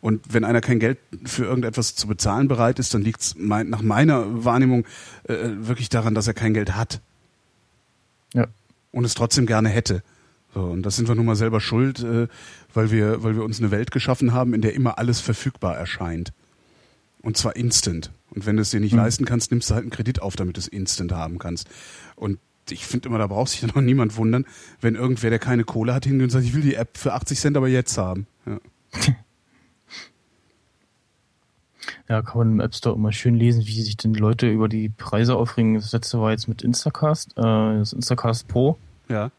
Und 0.00 0.20
wenn 0.32 0.44
einer 0.44 0.60
kein 0.60 0.78
Geld 0.78 0.98
für 1.24 1.44
irgendetwas 1.44 1.94
zu 1.94 2.06
bezahlen 2.06 2.48
bereit 2.48 2.78
ist, 2.78 2.92
dann 2.94 3.02
liegt 3.02 3.20
es 3.20 3.34
mein, 3.36 3.68
nach 3.70 3.82
meiner 3.82 4.44
Wahrnehmung 4.44 4.84
äh, 5.24 5.34
wirklich 5.56 5.88
daran, 5.88 6.14
dass 6.14 6.26
er 6.26 6.34
kein 6.34 6.54
Geld 6.54 6.74
hat 6.76 7.00
Ja. 8.34 8.46
und 8.90 9.04
es 9.04 9.14
trotzdem 9.14 9.46
gerne 9.46 9.68
hätte. 9.68 10.02
So, 10.54 10.60
und 10.60 10.82
das 10.82 10.96
sind 10.96 11.08
wir 11.08 11.14
nun 11.14 11.24
mal 11.26 11.36
selber 11.36 11.60
schuld, 11.60 12.00
äh, 12.00 12.28
weil 12.74 12.90
wir, 12.90 13.22
weil 13.22 13.34
wir 13.36 13.42
uns 13.44 13.58
eine 13.58 13.70
Welt 13.70 13.90
geschaffen 13.90 14.32
haben, 14.32 14.52
in 14.54 14.60
der 14.60 14.74
immer 14.74 14.98
alles 14.98 15.20
verfügbar 15.20 15.76
erscheint. 15.76 16.32
Und 17.22 17.36
zwar 17.36 17.56
instant. 17.56 18.10
Und 18.30 18.44
wenn 18.46 18.56
du 18.56 18.62
es 18.62 18.70
dir 18.70 18.80
nicht 18.80 18.92
Mhm. 18.92 18.98
leisten 18.98 19.24
kannst, 19.24 19.50
nimmst 19.50 19.70
du 19.70 19.74
halt 19.74 19.82
einen 19.84 19.90
Kredit 19.92 20.20
auf, 20.20 20.36
damit 20.36 20.56
du 20.56 20.60
es 20.60 20.68
instant 20.68 21.12
haben 21.12 21.38
kannst. 21.38 21.68
Und 22.16 22.38
ich 22.70 22.84
finde 22.86 23.08
immer, 23.08 23.18
da 23.18 23.26
braucht 23.28 23.50
sich 23.50 23.60
dann 23.60 23.70
auch 23.70 23.80
niemand 23.80 24.16
wundern, 24.16 24.44
wenn 24.80 24.94
irgendwer, 24.94 25.30
der 25.30 25.38
keine 25.38 25.64
Kohle 25.64 25.94
hat, 25.94 26.04
hingeht 26.04 26.24
und 26.24 26.30
sagt, 26.30 26.44
ich 26.44 26.52
will 26.54 26.62
die 26.62 26.74
App 26.74 26.96
für 26.98 27.12
80 27.14 27.40
Cent 27.40 27.56
aber 27.56 27.68
jetzt 27.68 27.96
haben. 27.96 28.26
Ja. 28.46 28.58
Ja, 32.12 32.20
kann 32.20 32.36
man 32.36 32.52
im 32.52 32.60
App 32.60 32.74
Store 32.74 32.94
immer 32.94 33.10
schön 33.10 33.36
lesen, 33.36 33.66
wie 33.66 33.80
sich 33.80 33.96
denn 33.96 34.12
die 34.12 34.20
Leute 34.20 34.50
über 34.50 34.68
die 34.68 34.90
Preise 34.90 35.34
aufregen. 35.34 35.76
Das 35.76 35.92
letzte 35.92 36.20
war 36.20 36.30
jetzt 36.30 36.46
mit 36.46 36.60
Instacast, 36.60 37.30
äh, 37.38 37.40
das 37.40 37.94
Instacast 37.94 38.48
Pro, 38.48 38.76
ja. 39.08 39.30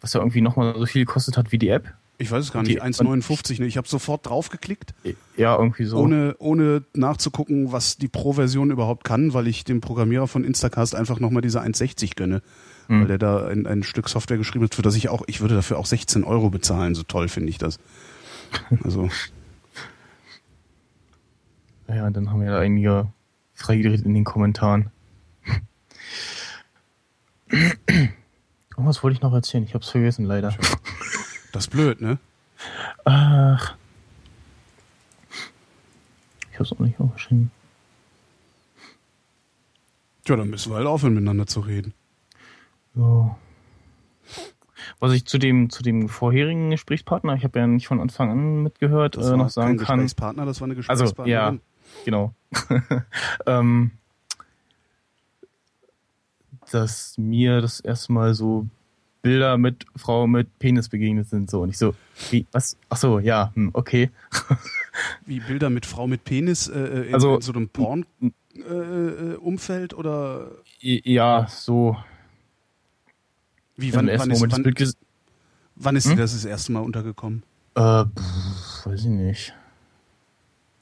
was 0.00 0.12
ja 0.12 0.20
irgendwie 0.20 0.40
nochmal 0.40 0.76
so 0.78 0.86
viel 0.86 1.04
gekostet 1.06 1.36
hat 1.36 1.50
wie 1.50 1.58
die 1.58 1.70
App. 1.70 1.92
Ich 2.18 2.30
weiß 2.30 2.44
es 2.44 2.52
gar 2.52 2.62
Die- 2.62 2.74
nicht, 2.74 2.82
1,59. 2.84 3.58
Ne? 3.58 3.66
Ich 3.66 3.76
habe 3.76 3.88
sofort 3.88 4.28
draufgeklickt, 4.28 4.94
Ja, 5.36 5.58
irgendwie 5.58 5.86
so. 5.86 5.96
ohne, 5.98 6.36
ohne 6.38 6.84
nachzugucken, 6.94 7.72
was 7.72 7.96
die 7.96 8.06
Pro-Version 8.06 8.70
überhaupt 8.70 9.02
kann, 9.02 9.34
weil 9.34 9.48
ich 9.48 9.64
dem 9.64 9.80
Programmierer 9.80 10.28
von 10.28 10.44
Instacast 10.44 10.94
einfach 10.94 11.18
nochmal 11.18 11.42
diese 11.42 11.60
1,60 11.60 12.14
gönne. 12.14 12.42
Hm. 12.86 13.00
Weil 13.00 13.08
der 13.08 13.18
da 13.18 13.46
ein, 13.48 13.66
ein 13.66 13.82
Stück 13.82 14.08
Software 14.08 14.36
geschrieben 14.38 14.66
hat, 14.66 14.76
für 14.76 14.82
das 14.82 14.94
ich 14.94 15.08
auch, 15.08 15.22
ich 15.26 15.40
würde 15.40 15.56
dafür 15.56 15.78
auch 15.78 15.86
16 15.86 16.22
Euro 16.22 16.48
bezahlen. 16.50 16.94
So 16.94 17.02
toll 17.02 17.26
finde 17.28 17.48
ich 17.48 17.58
das. 17.58 17.80
Also, 18.84 19.08
Ja, 21.94 22.08
dann 22.10 22.30
haben 22.30 22.42
ja 22.42 22.52
da 22.52 22.58
einige 22.60 23.08
freigedreht 23.54 24.02
in 24.02 24.14
den 24.14 24.24
Kommentaren. 24.24 24.90
Irgendwas 28.70 29.02
wollte 29.02 29.16
ich 29.16 29.22
noch 29.22 29.32
erzählen, 29.32 29.64
ich 29.64 29.74
hab's 29.74 29.90
vergessen, 29.90 30.24
leider. 30.24 30.54
das 31.52 31.64
ist 31.64 31.70
blöd, 31.70 32.00
ne? 32.00 32.18
Ach. 33.04 33.74
Ich 36.52 36.58
hab's 36.58 36.72
auch 36.72 36.78
nicht 36.78 36.98
aufgeschrieben. 37.00 37.50
Tja, 40.24 40.36
dann 40.36 40.48
müssen 40.50 40.70
wir 40.70 40.76
halt 40.76 40.86
aufhören, 40.86 41.14
miteinander 41.14 41.46
zu 41.46 41.60
reden. 41.60 41.92
Ja. 42.94 43.36
Was 44.98 45.12
ich 45.12 45.24
zu 45.26 45.38
dem, 45.38 45.70
zu 45.70 45.82
dem 45.82 46.08
vorherigen 46.08 46.70
Gesprächspartner, 46.70 47.34
ich 47.34 47.44
habe 47.44 47.58
ja 47.58 47.66
nicht 47.66 47.88
von 47.88 48.00
Anfang 48.00 48.30
an 48.30 48.62
mitgehört, 48.62 49.16
Das 49.16 49.26
äh, 49.26 49.30
war 49.30 49.36
noch 49.38 49.48
sagen 49.50 49.76
kann. 49.78 49.98
Gesprächspartner, 49.98 50.44
das 50.46 50.60
war 50.60 50.66
eine 50.66 50.74
Also, 50.88 51.04
Gesprächspartnerin. 51.04 51.54
ja, 51.56 51.60
genau. 52.04 52.34
ähm, 53.46 53.92
dass 56.70 57.16
mir 57.18 57.60
das 57.60 57.80
erste 57.80 58.12
Mal 58.12 58.34
so 58.34 58.66
Bilder 59.22 59.58
mit 59.58 59.84
Frau 59.96 60.26
mit 60.26 60.58
Penis 60.58 60.88
begegnet 60.88 61.28
sind, 61.28 61.50
so. 61.50 61.60
Und 61.62 61.68
ich 61.70 61.78
so, 61.78 61.94
wie, 62.30 62.46
was? 62.52 62.76
Ach 62.88 62.96
so, 62.96 63.18
ja, 63.18 63.50
hm, 63.54 63.70
okay. 63.74 64.10
Wie 65.26 65.40
Bilder 65.40 65.68
mit 65.70 65.84
Frau 65.86 66.06
mit 66.06 66.24
Penis 66.24 66.68
äh, 66.68 66.78
in, 67.08 67.14
Also- 67.14 67.34
in 67.36 67.42
so 67.42 67.52
einem 67.52 67.68
Porn-Umfeld 67.68 69.92
oder 69.94 70.50
I- 70.82 71.02
Ja, 71.04 71.46
so. 71.50 71.96
wie, 73.76 73.92
wann, 73.94 74.06
wann 74.06 74.30
ist, 74.30 74.40
wann, 74.40 74.64
wann 75.76 75.96
ist 75.96 76.06
Hm? 76.06 76.16
dir 76.16 76.22
das 76.22 76.32
das 76.32 76.44
erste 76.46 76.72
Mal 76.72 76.80
untergekommen? 76.80 77.42
Äh, 77.74 78.04
pff, 78.06 78.86
weiß 78.86 79.00
ich 79.00 79.06
nicht. 79.06 79.54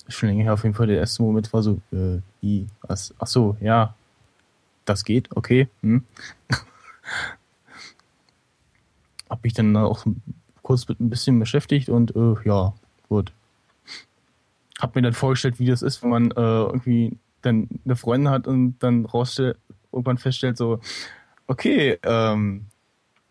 Schon 0.09 0.31
länger 0.31 0.45
her, 0.45 0.55
auf 0.55 0.63
jeden 0.63 0.75
Fall. 0.75 0.87
Der 0.87 0.99
erste 0.99 1.23
Moment 1.23 1.53
war 1.53 1.63
so, 1.63 1.81
äh, 1.93 2.21
wie, 2.41 2.67
was? 2.83 3.15
Ach 3.19 3.27
so, 3.27 3.57
ja. 3.61 3.95
Das 4.85 5.05
geht, 5.05 5.37
okay. 5.37 5.69
Hm. 5.83 6.05
Hab 9.29 9.45
mich 9.45 9.53
dann 9.53 9.77
auch 9.77 10.07
kurz 10.63 10.89
mit 10.89 10.99
ein 11.01 11.11
bisschen 11.11 11.39
beschäftigt 11.39 11.91
und, 11.91 12.17
äh, 12.17 12.35
ja, 12.45 12.73
gut. 13.09 13.33
Hab 14.81 14.95
mir 14.95 15.03
dann 15.03 15.13
vorgestellt, 15.13 15.59
wie 15.59 15.67
das 15.67 15.83
ist, 15.83 16.03
wenn 16.03 16.11
man 16.11 16.31
äh, 16.31 16.35
irgendwie 16.37 17.19
dann 17.43 17.69
eine 17.85 17.97
Freundin 17.97 18.31
hat 18.31 18.47
und 18.47 18.79
dann 18.79 19.05
rausstellt, 19.05 19.59
irgendwann 19.93 20.19
feststellt, 20.19 20.57
so, 20.57 20.81
okay, 21.47 21.99
ähm, 22.03 22.67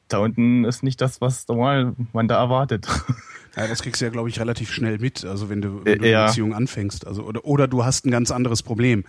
da 0.08 0.20
unten 0.20 0.64
ist 0.66 0.84
nicht 0.84 1.02
das, 1.02 1.22
was 1.22 1.48
normal 1.48 1.96
man 2.14 2.28
da 2.28 2.38
erwartet. 2.38 2.88
Ja, 3.58 3.68
das 3.68 3.82
kriegst 3.82 4.00
du 4.02 4.06
ja, 4.06 4.12
glaube 4.12 4.30
ich, 4.30 4.40
relativ 4.40 4.72
schnell 4.72 5.00
mit, 5.00 5.26
also 5.26 5.50
wenn 5.50 5.62
du, 5.62 5.80
Äh, 5.80 5.86
wenn 5.86 5.98
du 5.98 6.04
eine 6.04 6.12
ja. 6.12 6.26
Beziehung 6.28 6.54
anfängst. 6.54 7.08
Also, 7.08 7.24
oder, 7.24 7.44
oder 7.44 7.68
du 7.68 7.84
hast 7.84 8.06
ein 8.06 8.12
ganz 8.12 8.30
anderes 8.30 8.62
Problem. 8.62 9.04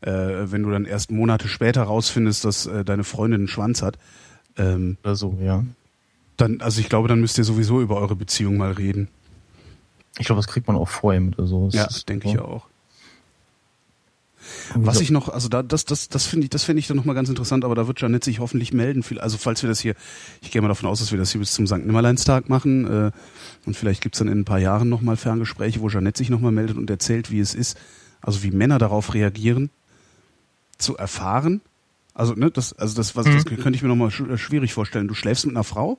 Äh, 0.00 0.10
wenn 0.10 0.64
du 0.64 0.70
dann 0.70 0.84
erst 0.84 1.12
Monate 1.12 1.46
später 1.46 1.84
rausfindest, 1.84 2.44
dass 2.44 2.66
äh, 2.66 2.84
deine 2.84 3.04
Freundin 3.04 3.42
einen 3.42 3.48
Schwanz 3.48 3.80
hat. 3.82 3.98
Ähm, 4.58 4.96
Oder 5.04 5.14
so, 5.14 5.38
ja. 5.40 5.64
dann, 6.36 6.60
also 6.60 6.80
ich 6.80 6.88
glaube, 6.88 7.06
dann 7.08 7.20
müsst 7.20 7.38
ihr 7.38 7.44
sowieso 7.44 7.80
über 7.80 7.96
eure 7.96 8.16
Beziehung 8.16 8.56
mal 8.56 8.72
reden. 8.72 9.08
Ich 10.18 10.26
glaube, 10.26 10.40
das 10.40 10.48
kriegt 10.48 10.66
man 10.66 10.76
auch 10.76 10.88
vorher 10.88 11.20
mit 11.20 11.38
oder 11.38 11.46
so. 11.46 11.66
Das 11.66 11.74
Ja, 11.74 11.88
denke 12.08 12.28
so. 12.28 12.34
ich 12.34 12.40
auch. 12.40 12.66
Was 14.74 15.00
ich 15.00 15.10
noch, 15.10 15.28
also 15.28 15.48
da, 15.48 15.62
das, 15.62 15.84
das, 15.84 16.08
das 16.08 16.26
finde 16.26 16.44
ich, 16.44 16.50
das 16.50 16.64
finde 16.64 16.80
ich 16.80 16.86
dann 16.86 16.96
nochmal 16.96 17.14
ganz 17.14 17.28
interessant, 17.28 17.64
aber 17.64 17.74
da 17.74 17.86
wird 17.86 18.00
Janet 18.00 18.24
sich 18.24 18.40
hoffentlich 18.40 18.72
melden. 18.72 19.04
Also 19.18 19.38
falls 19.38 19.62
wir 19.62 19.68
das 19.68 19.80
hier, 19.80 19.94
ich 20.40 20.50
gehe 20.50 20.62
mal 20.62 20.68
davon 20.68 20.88
aus, 20.88 21.00
dass 21.00 21.12
wir 21.12 21.18
das 21.18 21.32
hier 21.32 21.40
bis 21.40 21.52
zum 21.52 21.66
St. 21.66 21.78
Nimmerleinstag 21.78 22.48
machen, 22.48 22.86
äh, 22.86 23.10
und 23.66 23.76
vielleicht 23.76 24.02
gibt's 24.02 24.18
dann 24.18 24.28
in 24.28 24.40
ein 24.40 24.44
paar 24.44 24.58
Jahren 24.58 24.88
nochmal 24.88 25.16
Ferngespräche, 25.16 25.80
wo 25.80 25.88
Janet 25.88 26.16
sich 26.16 26.30
nochmal 26.30 26.52
meldet 26.52 26.76
und 26.76 26.90
erzählt, 26.90 27.30
wie 27.30 27.40
es 27.40 27.54
ist, 27.54 27.78
also 28.20 28.42
wie 28.42 28.50
Männer 28.50 28.78
darauf 28.78 29.14
reagieren, 29.14 29.70
zu 30.78 30.96
erfahren. 30.96 31.60
Also, 32.14 32.34
ne, 32.34 32.50
das, 32.50 32.72
also 32.74 32.94
das, 32.94 33.16
was, 33.16 33.26
das 33.26 33.44
könnte 33.44 33.74
ich 33.74 33.82
mir 33.82 33.88
nochmal 33.88 34.10
sch 34.10 34.22
schwierig 34.36 34.74
vorstellen. 34.74 35.08
Du 35.08 35.14
schläfst 35.14 35.46
mit 35.46 35.54
einer 35.54 35.64
Frau 35.64 35.98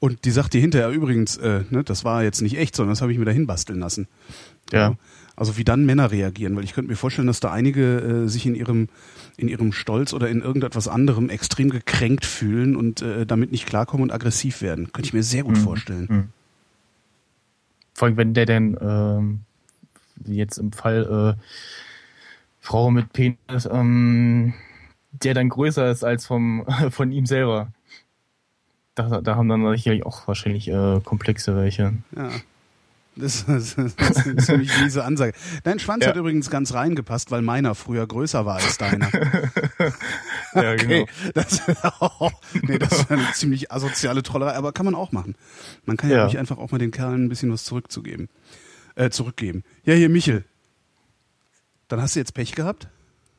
und 0.00 0.24
die 0.24 0.30
sagt 0.30 0.54
dir 0.54 0.60
hinterher 0.60 0.90
übrigens, 0.90 1.36
äh, 1.38 1.64
ne, 1.70 1.84
das 1.84 2.04
war 2.04 2.22
jetzt 2.22 2.42
nicht 2.42 2.58
echt, 2.58 2.76
sondern 2.76 2.92
das 2.92 3.00
habe 3.00 3.12
ich 3.12 3.18
mir 3.18 3.24
dahin 3.24 3.46
basteln 3.46 3.80
lassen. 3.80 4.08
Ja. 4.72 4.96
Also 5.38 5.56
wie 5.56 5.64
dann 5.64 5.86
Männer 5.86 6.10
reagieren, 6.10 6.56
weil 6.56 6.64
ich 6.64 6.72
könnte 6.74 6.90
mir 6.90 6.96
vorstellen, 6.96 7.28
dass 7.28 7.38
da 7.38 7.52
einige 7.52 7.98
äh, 8.24 8.28
sich 8.28 8.44
in 8.44 8.54
ihrem 8.56 8.88
in 9.36 9.46
ihrem 9.48 9.72
Stolz 9.72 10.12
oder 10.12 10.28
in 10.28 10.40
irgendetwas 10.42 10.88
anderem 10.88 11.30
extrem 11.30 11.70
gekränkt 11.70 12.26
fühlen 12.26 12.74
und 12.74 13.02
äh, 13.02 13.24
damit 13.24 13.52
nicht 13.52 13.66
klarkommen 13.66 14.02
und 14.02 14.10
aggressiv 14.12 14.62
werden. 14.62 14.92
Könnte 14.92 15.06
ich 15.06 15.12
mir 15.12 15.22
sehr 15.22 15.44
gut 15.44 15.56
Mhm. 15.56 15.60
vorstellen. 15.60 16.06
Mhm. 16.10 16.28
Vor 17.94 18.08
allem, 18.08 18.16
wenn 18.16 18.34
der 18.34 18.46
denn 18.46 18.76
ähm, 18.80 19.40
jetzt 20.26 20.58
im 20.58 20.72
Fall 20.72 21.36
äh, 21.38 21.42
Frau 22.60 22.90
mit 22.90 23.12
Penis, 23.12 23.68
ähm, 23.70 24.54
der 25.12 25.34
dann 25.34 25.48
größer 25.48 25.88
ist 25.90 26.02
als 26.04 26.26
vom 26.26 26.66
von 26.90 27.12
ihm 27.12 27.26
selber. 27.26 27.72
Da, 28.96 29.20
da 29.20 29.36
haben 29.36 29.48
dann 29.48 29.70
sicherlich 29.76 30.04
auch 30.04 30.26
wahrscheinlich 30.26 30.66
äh, 30.68 31.00
komplexe 31.04 31.54
welche. 31.54 31.94
Ja. 32.16 32.30
Das, 33.18 33.44
das, 33.46 33.74
das 33.74 34.16
ist 34.16 34.26
eine 34.26 34.36
ziemlich 34.36 34.80
miese 34.80 35.04
Ansage. 35.04 35.32
Dein 35.64 35.78
Schwanz 35.78 36.04
Ja. 36.04 36.10
hat 36.10 36.16
übrigens 36.16 36.50
ganz 36.50 36.72
reingepasst, 36.72 37.30
weil 37.30 37.42
meiner 37.42 37.74
früher 37.74 38.06
größer 38.06 38.46
war 38.46 38.56
als 38.56 38.78
deiner. 38.78 39.08
Ja, 40.54 40.72
Okay, 40.72 41.04
genau. 41.04 41.06
das, 41.34 41.60
oh, 42.00 42.30
nee, 42.62 42.78
das 42.78 42.92
ist 42.92 43.10
eine 43.10 43.30
ziemlich 43.32 43.70
asoziale 43.70 44.22
Trollerei, 44.22 44.54
aber 44.54 44.72
kann 44.72 44.86
man 44.86 44.94
auch 44.94 45.12
machen. 45.12 45.34
Man 45.84 45.96
kann 45.96 46.10
ja, 46.10 46.16
Ja. 46.18 46.24
ruhig 46.24 46.38
einfach 46.38 46.58
auch 46.58 46.70
mal 46.70 46.78
den 46.78 46.90
Kerlen 46.90 47.24
ein 47.24 47.28
bisschen 47.28 47.52
was 47.52 47.64
zurückzugeben. 47.64 48.28
Äh, 48.94 49.10
zurückgeben. 49.10 49.62
Ja, 49.84 49.94
hier, 49.94 50.08
Michel. 50.08 50.44
Dann 51.88 52.00
hast 52.02 52.16
du 52.16 52.20
jetzt 52.20 52.34
Pech 52.34 52.54
gehabt? 52.54 52.88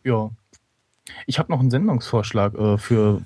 Ja. 0.03 0.30
Ich 1.26 1.39
habe 1.39 1.51
noch 1.51 1.60
einen 1.60 1.72
Sendungsvorschlag 1.72 2.53
äh, 2.56 2.77
für, 2.77 3.22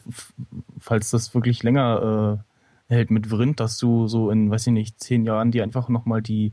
falls 0.79 1.11
das 1.11 1.33
wirklich 1.35 1.63
länger 1.63 2.39
äh, 2.39 2.52
hält 2.93 3.11
mit 3.11 3.27
Vrind, 3.29 3.59
dass 3.59 3.77
du 3.77 4.07
so 4.07 4.29
in, 4.31 4.49
weiß 4.49 4.67
ich 4.67 4.73
nicht, 4.73 4.99
zehn 5.01 5.25
Jahren 5.25 5.51
dir 5.51 5.63
einfach 5.63 5.89
nochmal 5.89 6.21
die 6.21 6.51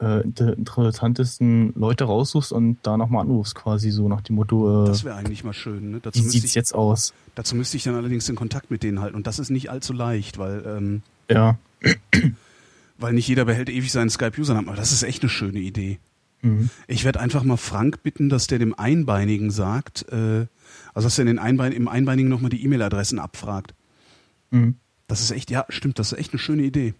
äh, 0.00 0.22
inter- 0.22 0.56
interessantesten 0.56 1.72
Leute 1.74 2.04
raussuchst 2.04 2.52
und 2.52 2.78
da 2.82 2.96
nochmal 2.96 3.22
anrufst, 3.26 3.54
quasi 3.54 3.90
so 3.90 4.08
nach 4.08 4.22
dem 4.22 4.36
Motto, 4.36 4.84
äh, 4.84 4.86
Das 4.86 5.04
wäre 5.04 5.16
eigentlich 5.16 5.44
mal 5.44 5.52
schön. 5.52 5.90
Ne? 5.90 5.96
wie 5.98 6.00
Dazu, 6.00 6.18
müsste 6.20 6.32
sieht's 6.32 6.44
ich, 6.46 6.54
jetzt 6.54 6.74
aus? 6.74 7.12
dazu 7.34 7.54
müsste 7.54 7.76
ich 7.76 7.82
dann 7.82 7.94
allerdings 7.94 8.24
den 8.24 8.36
Kontakt 8.36 8.70
mit 8.70 8.82
denen 8.82 9.00
halten. 9.00 9.16
Und 9.16 9.26
das 9.26 9.38
ist 9.38 9.50
nicht 9.50 9.70
allzu 9.70 9.92
leicht, 9.92 10.38
weil, 10.38 10.62
ähm, 10.66 11.02
Ja. 11.30 11.58
weil 12.98 13.12
nicht 13.12 13.28
jeder 13.28 13.44
behält 13.44 13.68
ewig 13.68 13.92
seinen 13.92 14.10
Skype-Username. 14.10 14.68
Aber 14.68 14.76
das 14.76 14.92
ist 14.92 15.02
echt 15.02 15.22
eine 15.22 15.28
schöne 15.30 15.58
Idee. 15.58 15.98
Mhm. 16.42 16.70
Ich 16.88 17.04
werde 17.04 17.20
einfach 17.20 17.42
mal 17.44 17.56
Frank 17.58 18.02
bitten, 18.02 18.28
dass 18.30 18.46
der 18.46 18.58
dem 18.58 18.74
Einbeinigen 18.78 19.50
sagt, 19.50 20.06
äh, 20.10 20.46
also 20.94 21.06
dass 21.06 21.18
er 21.18 21.22
in 21.22 21.26
den 21.26 21.38
Einbein, 21.38 21.72
im 21.72 21.88
Einbeinigen 21.88 22.28
nochmal 22.30 22.50
die 22.50 22.64
E-Mail-Adressen 22.64 23.18
abfragt. 23.18 23.74
Mhm. 24.50 24.76
Das 25.10 25.20
ist 25.20 25.30
echt, 25.32 25.50
ja, 25.50 25.66
stimmt, 25.68 25.98
das 25.98 26.12
ist 26.12 26.18
echt 26.18 26.32
eine 26.32 26.38
schöne 26.38 26.62
Idee. 26.62 26.94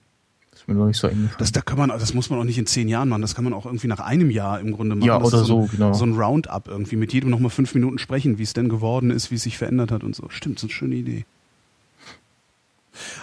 Das 0.50 0.60
ist 0.62 0.68
mir 0.68 0.74
noch 0.74 0.86
nicht 0.86 0.98
so 0.98 1.06
eingefallen. 1.06 1.36
Das, 1.38 1.52
da 1.52 1.60
kann 1.62 1.78
man, 1.78 1.88
das 1.90 2.12
muss 2.12 2.28
man 2.28 2.38
auch 2.40 2.44
nicht 2.44 2.58
in 2.58 2.66
zehn 2.66 2.88
Jahren 2.88 3.08
machen, 3.08 3.22
das 3.22 3.34
kann 3.34 3.44
man 3.44 3.54
auch 3.54 3.66
irgendwie 3.66 3.86
nach 3.86 4.00
einem 4.00 4.30
Jahr 4.30 4.60
im 4.60 4.72
Grunde 4.72 4.96
machen. 4.96 5.06
Ja, 5.06 5.18
Das 5.18 5.28
oder 5.32 5.44
so, 5.44 5.62
ein, 5.62 5.68
genau. 5.68 5.92
So 5.94 6.04
ein 6.04 6.12
Roundup 6.14 6.68
irgendwie, 6.68 6.96
mit 6.96 7.12
jedem 7.12 7.30
nochmal 7.30 7.50
fünf 7.50 7.72
Minuten 7.74 7.98
sprechen, 7.98 8.38
wie 8.38 8.42
es 8.42 8.52
denn 8.52 8.68
geworden 8.68 9.10
ist, 9.10 9.30
wie 9.30 9.36
es 9.36 9.42
sich 9.44 9.56
verändert 9.56 9.92
hat 9.92 10.02
und 10.04 10.14
so. 10.16 10.28
Stimmt, 10.28 10.56
das 10.56 10.64
ist 10.64 10.70
eine 10.70 10.72
schöne 10.74 10.94
Idee. 10.96 11.24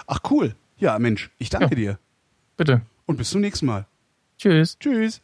Ach 0.07 0.19
cool. 0.31 0.55
Ja, 0.80 0.97
Mensch, 0.99 1.30
ich 1.38 1.49
danke 1.49 1.76
Ja. 1.76 1.76
dir. 1.76 1.99
Bitte. 2.55 2.81
Und 3.05 3.18
bis 3.18 3.30
zum 3.30 3.41
nächsten 3.41 3.65
Mal. 3.65 3.85
Tschüss. 4.38 4.77
Tschüss. 4.80 5.22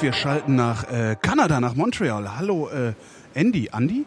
Und 0.00 0.06
wir 0.06 0.12
schalten 0.14 0.56
nach 0.56 0.90
äh, 0.90 1.14
Kanada, 1.20 1.60
nach 1.60 1.74
Montreal. 1.74 2.38
Hallo, 2.38 2.70
äh, 2.70 2.94
Andy. 3.34 3.68
Andy? 3.70 4.06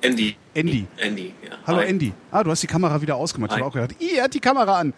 Andy. 0.00 0.36
Andy. 0.54 0.86
Andy, 0.96 1.34
ja. 1.44 1.56
Hallo 1.66 1.80
Hi. 1.80 1.86
Andy. 1.86 2.12
Ah, 2.30 2.44
du 2.44 2.52
hast 2.52 2.62
die 2.62 2.68
Kamera 2.68 3.02
wieder 3.02 3.16
ausgemacht. 3.16 3.50
Ich 3.50 3.56
Hi. 3.56 3.62
habe 3.62 3.68
auch 3.68 3.74
gedacht, 3.74 4.00
ih, 4.00 4.14
er 4.16 4.24
hat 4.24 4.34
die 4.34 4.38
Kamera 4.38 4.78
an. 4.78 4.94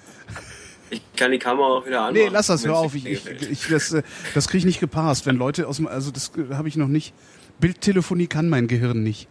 Ich 0.90 1.00
kann 1.16 1.32
die 1.32 1.38
Kamera 1.38 1.64
auch 1.78 1.86
wieder 1.86 2.02
anmachen. 2.02 2.22
Nee, 2.26 2.28
lass 2.30 2.48
das, 2.48 2.66
hör 2.66 2.76
auf. 2.76 2.94
Ich, 2.94 3.06
ich, 3.06 3.24
ich, 3.26 3.66
das, 3.68 3.94
äh, 3.94 4.02
das 4.34 4.46
kriege 4.46 4.58
ich 4.58 4.64
nicht 4.66 4.78
gepasst. 4.78 5.24
Wenn 5.24 5.36
Leute 5.36 5.66
aus 5.66 5.76
dem, 5.76 5.86
also 5.86 6.10
das 6.10 6.32
äh, 6.36 6.54
habe 6.54 6.68
ich 6.68 6.76
noch 6.76 6.88
nicht. 6.88 7.14
Bildtelefonie 7.58 8.26
kann 8.26 8.50
mein 8.50 8.68
Gehirn 8.68 9.02
nicht. 9.02 9.26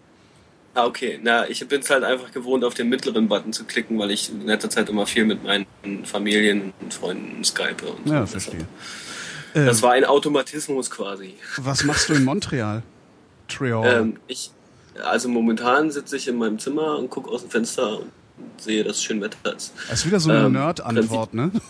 Ah, 0.73 0.85
okay. 0.87 1.19
Na, 1.21 1.47
ich 1.47 1.67
bin 1.67 1.81
es 1.81 1.89
halt 1.91 2.03
einfach 2.03 2.31
gewohnt, 2.31 2.63
auf 2.63 2.73
den 2.73 2.89
mittleren 2.89 3.27
Button 3.27 3.53
zu 3.53 3.65
klicken, 3.65 3.99
weil 3.99 4.09
ich 4.09 4.31
in 4.31 4.47
letzter 4.47 4.71
Zeit 4.71 4.89
immer 4.89 5.05
viel 5.05 5.25
mit 5.25 5.43
meinen 5.43 5.67
Familien 6.03 6.73
und 6.81 6.95
Freunden 6.95 7.43
skype 7.43 7.85
und 7.85 8.07
so. 8.07 8.13
Ja, 8.15 8.21
Deshalb- 8.21 8.65
verstehe. 9.51 9.65
Das 9.65 9.81
war 9.81 9.93
ein 9.93 10.05
Automatismus 10.05 10.89
quasi. 10.89 11.35
Was 11.57 11.83
machst 11.83 12.09
du 12.09 12.13
in 12.13 12.23
Montreal? 12.23 12.83
Treor. 13.47 13.85
Ähm, 13.85 14.17
ich, 14.27 14.51
also 15.03 15.29
momentan 15.29 15.91
sitze 15.91 16.17
ich 16.17 16.27
in 16.27 16.37
meinem 16.37 16.59
Zimmer 16.59 16.97
und 16.97 17.09
gucke 17.09 17.29
aus 17.29 17.41
dem 17.41 17.49
Fenster 17.49 17.99
und 17.99 18.11
sehe, 18.57 18.83
dass 18.83 19.03
schön 19.03 19.21
Wetter 19.21 19.55
ist. 19.55 19.73
das 19.89 19.99
ist 19.99 20.05
wieder 20.05 20.19
so 20.19 20.29
eine 20.29 20.45
ähm, 20.45 20.53
Nerd-Antwort, 20.53 21.33
ne? 21.33 21.51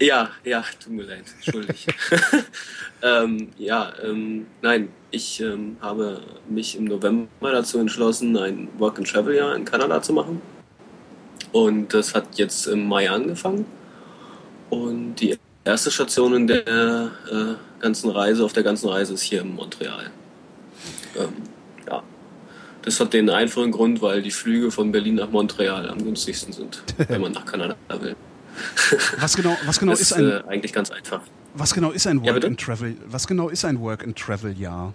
Ja, 0.00 0.30
ja, 0.44 0.64
tut 0.82 0.92
mir 0.92 1.02
leid, 1.02 1.24
entschuldig. 1.34 1.86
ähm, 3.02 3.48
ja, 3.58 3.92
ähm, 4.04 4.46
nein, 4.62 4.88
ich 5.10 5.40
ähm, 5.40 5.76
habe 5.80 6.20
mich 6.48 6.76
im 6.76 6.84
November 6.84 7.26
dazu 7.40 7.78
entschlossen, 7.78 8.36
ein 8.36 8.68
Work-and-Travel-Jahr 8.78 9.56
in 9.56 9.64
Kanada 9.64 10.00
zu 10.00 10.12
machen. 10.12 10.40
Und 11.50 11.92
das 11.92 12.14
hat 12.14 12.38
jetzt 12.38 12.66
im 12.68 12.86
Mai 12.86 13.10
angefangen. 13.10 13.64
Und 14.70 15.16
die 15.16 15.36
erste 15.66 15.90
Station 15.90 16.34
in 16.34 16.46
der 16.46 16.66
äh, 16.66 17.54
ganzen 17.80 18.10
Reise, 18.10 18.44
auf 18.44 18.52
der 18.52 18.62
ganzen 18.62 18.88
Reise, 18.88 19.14
ist 19.14 19.22
hier 19.22 19.42
in 19.42 19.54
Montreal. 19.54 20.10
Ähm, 21.16 21.28
ja. 21.88 22.02
Das 22.82 23.00
hat 23.00 23.12
den 23.12 23.28
einfachen 23.30 23.72
Grund, 23.72 24.00
weil 24.02 24.22
die 24.22 24.30
Flüge 24.30 24.70
von 24.70 24.92
Berlin 24.92 25.16
nach 25.16 25.30
Montreal 25.30 25.88
am 25.88 26.02
günstigsten 26.02 26.52
sind, 26.52 26.82
wenn 27.08 27.20
man 27.20 27.32
nach 27.32 27.44
Kanada 27.44 27.74
will. 28.00 28.16
Was 29.20 29.36
genau, 29.36 29.54
was 29.66 29.78
genau 29.78 29.92
das 29.92 30.00
ist 30.00 30.12
ein, 30.14 30.30
äh, 30.30 30.42
eigentlich 30.48 30.72
ganz 30.72 30.90
einfach. 30.90 31.20
was 31.52 31.74
genau 31.74 31.90
ist 31.90 32.06
ein 32.06 32.20
Ja, 32.20 32.24
Work 32.28 32.34
bitte? 32.36 32.46
and 32.46 32.58
Travel? 32.58 32.96
Was 33.06 33.26
genau 33.26 33.50
ist 33.50 33.66
ein 33.66 33.78
Work 33.82 34.02
and 34.02 34.16
Travel 34.16 34.58
Jahr? 34.58 34.94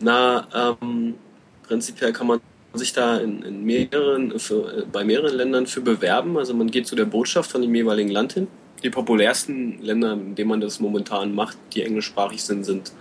Na, 0.00 0.46
ähm, 0.82 1.14
prinzipiell 1.62 2.12
kann 2.12 2.26
man 2.26 2.40
sich 2.74 2.92
da 2.92 3.16
in, 3.16 3.42
in 3.42 3.64
mehreren, 3.64 4.38
für, 4.38 4.80
äh, 4.80 4.84
bei 4.92 5.02
mehreren 5.04 5.34
Ländern 5.34 5.66
für 5.66 5.80
bewerben. 5.80 6.36
Also 6.36 6.52
man 6.52 6.70
geht 6.70 6.86
zu 6.86 6.94
der 6.94 7.06
Botschaft 7.06 7.50
von 7.50 7.62
dem 7.62 7.74
jeweiligen 7.74 8.10
Land 8.10 8.34
hin. 8.34 8.48
Die 8.82 8.90
populärsten 8.90 9.80
Länder, 9.82 10.12
in 10.12 10.34
denen 10.34 10.48
man 10.48 10.60
das 10.60 10.80
momentan 10.80 11.34
macht, 11.34 11.58
die 11.74 11.82
englischsprachig 11.82 12.42
sind, 12.42 12.64
sind 12.64 12.92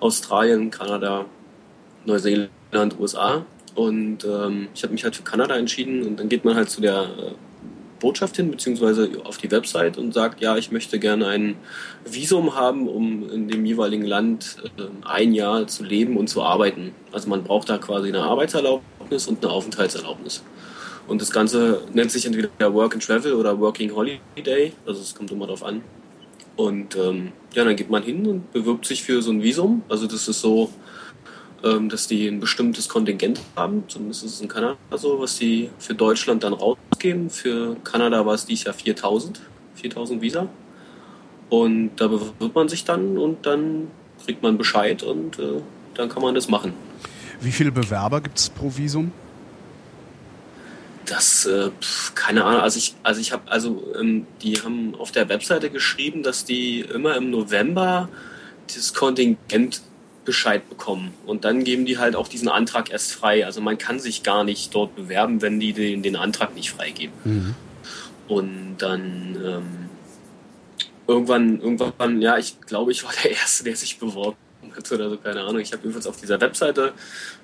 Australien, 0.00 0.70
Kanada, 0.70 1.26
Neuseeland, 2.06 2.98
USA. 2.98 3.44
Und 3.74 4.24
ähm, 4.24 4.68
ich 4.74 4.82
habe 4.82 4.92
mich 4.92 5.04
halt 5.04 5.14
für 5.14 5.22
Kanada 5.22 5.56
entschieden 5.56 6.02
und 6.02 6.18
dann 6.18 6.28
geht 6.28 6.44
man 6.44 6.56
halt 6.56 6.70
zu 6.70 6.80
der 6.80 7.02
äh, 7.02 7.32
Botschaft 8.00 8.36
hin, 8.36 8.50
beziehungsweise 8.50 9.10
auf 9.24 9.38
die 9.38 9.50
Website 9.50 9.96
und 9.96 10.12
sagt, 10.12 10.40
ja, 10.40 10.56
ich 10.56 10.72
möchte 10.72 10.98
gerne 10.98 11.28
ein 11.28 11.56
Visum 12.04 12.56
haben, 12.56 12.88
um 12.88 13.30
in 13.30 13.46
dem 13.46 13.64
jeweiligen 13.64 14.04
Land 14.04 14.56
äh, 14.78 14.82
ein 15.06 15.32
Jahr 15.34 15.66
zu 15.68 15.84
leben 15.84 16.16
und 16.16 16.28
zu 16.28 16.42
arbeiten. 16.42 16.92
Also 17.12 17.28
man 17.28 17.44
braucht 17.44 17.68
da 17.68 17.78
quasi 17.78 18.08
eine 18.08 18.22
Arbeitserlaubnis 18.22 19.28
und 19.28 19.44
eine 19.44 19.52
Aufenthaltserlaubnis. 19.52 20.42
Und 21.10 21.20
das 21.20 21.32
Ganze 21.32 21.82
nennt 21.92 22.12
sich 22.12 22.24
entweder 22.24 22.72
Work 22.72 22.94
and 22.94 23.04
Travel 23.04 23.32
oder 23.32 23.58
Working 23.58 23.92
Holiday. 23.92 24.72
Also 24.86 25.00
es 25.00 25.12
kommt 25.12 25.32
immer 25.32 25.44
darauf 25.44 25.64
an, 25.64 25.82
Und 26.54 26.94
ähm, 26.94 27.32
ja, 27.52 27.64
dann 27.64 27.74
geht 27.74 27.90
man 27.90 28.04
hin 28.04 28.24
und 28.28 28.52
bewirbt 28.52 28.86
sich 28.86 29.02
für 29.02 29.20
so 29.20 29.32
ein 29.32 29.42
Visum. 29.42 29.82
Also 29.88 30.06
das 30.06 30.28
ist 30.28 30.40
so, 30.40 30.70
ähm, 31.64 31.88
dass 31.88 32.06
die 32.06 32.28
ein 32.28 32.38
bestimmtes 32.38 32.88
Kontingent 32.88 33.40
haben. 33.56 33.82
Zumindest 33.88 34.22
ist 34.22 34.34
es 34.34 34.40
in 34.40 34.46
Kanada 34.46 34.76
so, 34.92 35.18
was 35.18 35.36
die 35.36 35.70
für 35.80 35.94
Deutschland 35.94 36.44
dann 36.44 36.52
rausgeben. 36.52 37.28
Für 37.28 37.74
Kanada 37.82 38.24
war 38.24 38.34
es 38.34 38.46
dieses 38.46 38.66
Jahr 38.66 38.74
4000, 38.74 39.40
4000 39.74 40.22
Visa. 40.22 40.48
Und 41.48 41.90
da 41.96 42.06
bewirbt 42.06 42.54
man 42.54 42.68
sich 42.68 42.84
dann 42.84 43.18
und 43.18 43.44
dann 43.46 43.88
kriegt 44.24 44.44
man 44.44 44.56
Bescheid 44.56 45.02
und 45.02 45.40
äh, 45.40 45.60
dann 45.94 46.08
kann 46.08 46.22
man 46.22 46.36
das 46.36 46.46
machen. 46.46 46.72
Wie 47.40 47.50
viele 47.50 47.72
Bewerber 47.72 48.20
gibt 48.20 48.38
es 48.38 48.48
pro 48.48 48.70
Visum? 48.76 49.10
Das, 51.10 51.44
äh, 51.44 51.70
keine 52.14 52.44
Ahnung. 52.44 52.60
Also 52.60 52.78
ich, 52.78 52.94
also 53.02 53.20
ich 53.20 53.32
habe, 53.32 53.50
also 53.50 53.92
ähm, 53.98 54.28
die 54.42 54.62
haben 54.62 54.94
auf 54.94 55.10
der 55.10 55.28
Webseite 55.28 55.68
geschrieben, 55.68 56.22
dass 56.22 56.44
die 56.44 56.82
immer 56.82 57.16
im 57.16 57.30
November 57.30 58.08
dieses 58.68 58.94
Kontingent 58.94 59.82
Bescheid 60.24 60.68
bekommen. 60.68 61.12
Und 61.26 61.44
dann 61.44 61.64
geben 61.64 61.84
die 61.84 61.98
halt 61.98 62.14
auch 62.14 62.28
diesen 62.28 62.48
Antrag 62.48 62.92
erst 62.92 63.10
frei. 63.10 63.44
Also 63.44 63.60
man 63.60 63.76
kann 63.76 63.98
sich 63.98 64.22
gar 64.22 64.44
nicht 64.44 64.72
dort 64.72 64.94
bewerben, 64.94 65.42
wenn 65.42 65.58
die 65.58 65.72
den, 65.72 66.04
den 66.04 66.14
Antrag 66.14 66.54
nicht 66.54 66.70
freigeben. 66.70 67.14
Mhm. 67.24 67.54
Und 68.28 68.76
dann 68.78 69.36
ähm, 69.44 69.88
irgendwann, 71.08 71.60
irgendwann, 71.60 72.22
ja, 72.22 72.38
ich 72.38 72.60
glaube, 72.60 72.92
ich 72.92 73.02
war 73.02 73.10
der 73.24 73.32
Erste, 73.32 73.64
der 73.64 73.74
sich 73.74 73.98
beworben 73.98 74.36
hat 74.76 74.90
oder 74.92 75.10
so, 75.10 75.16
keine 75.16 75.40
Ahnung. 75.42 75.60
Ich 75.60 75.72
habe 75.72 75.82
jedenfalls 75.82 76.06
auf 76.06 76.20
dieser 76.20 76.40
Webseite, 76.40 76.92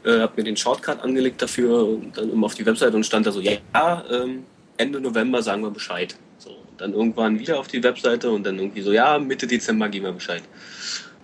äh, 0.05 0.20
habe 0.20 0.32
mir 0.36 0.44
den 0.44 0.57
Shortcut 0.57 1.03
angelegt 1.03 1.40
dafür 1.43 1.86
und 1.86 2.16
dann 2.16 2.31
immer 2.31 2.47
auf 2.47 2.55
die 2.55 2.66
Webseite 2.66 2.97
und 2.97 3.05
stand 3.05 3.27
da 3.27 3.32
so, 3.32 3.40
ja, 3.40 4.05
ähm, 4.11 4.44
Ende 4.77 5.01
November 5.01 5.43
sagen 5.43 5.62
wir 5.62 5.70
Bescheid. 5.70 6.16
So, 6.39 6.51
und 6.51 6.81
dann 6.81 6.93
irgendwann 6.93 7.39
wieder 7.39 7.59
auf 7.59 7.69
die 7.69 7.82
Webseite 7.82 8.31
und 8.31 8.44
dann 8.44 8.59
irgendwie 8.59 8.82
so, 8.82 8.93
ja, 8.93 9.19
Mitte 9.19 9.47
Dezember 9.47 9.89
geben 9.89 10.07
wir 10.07 10.12
Bescheid. 10.12 10.43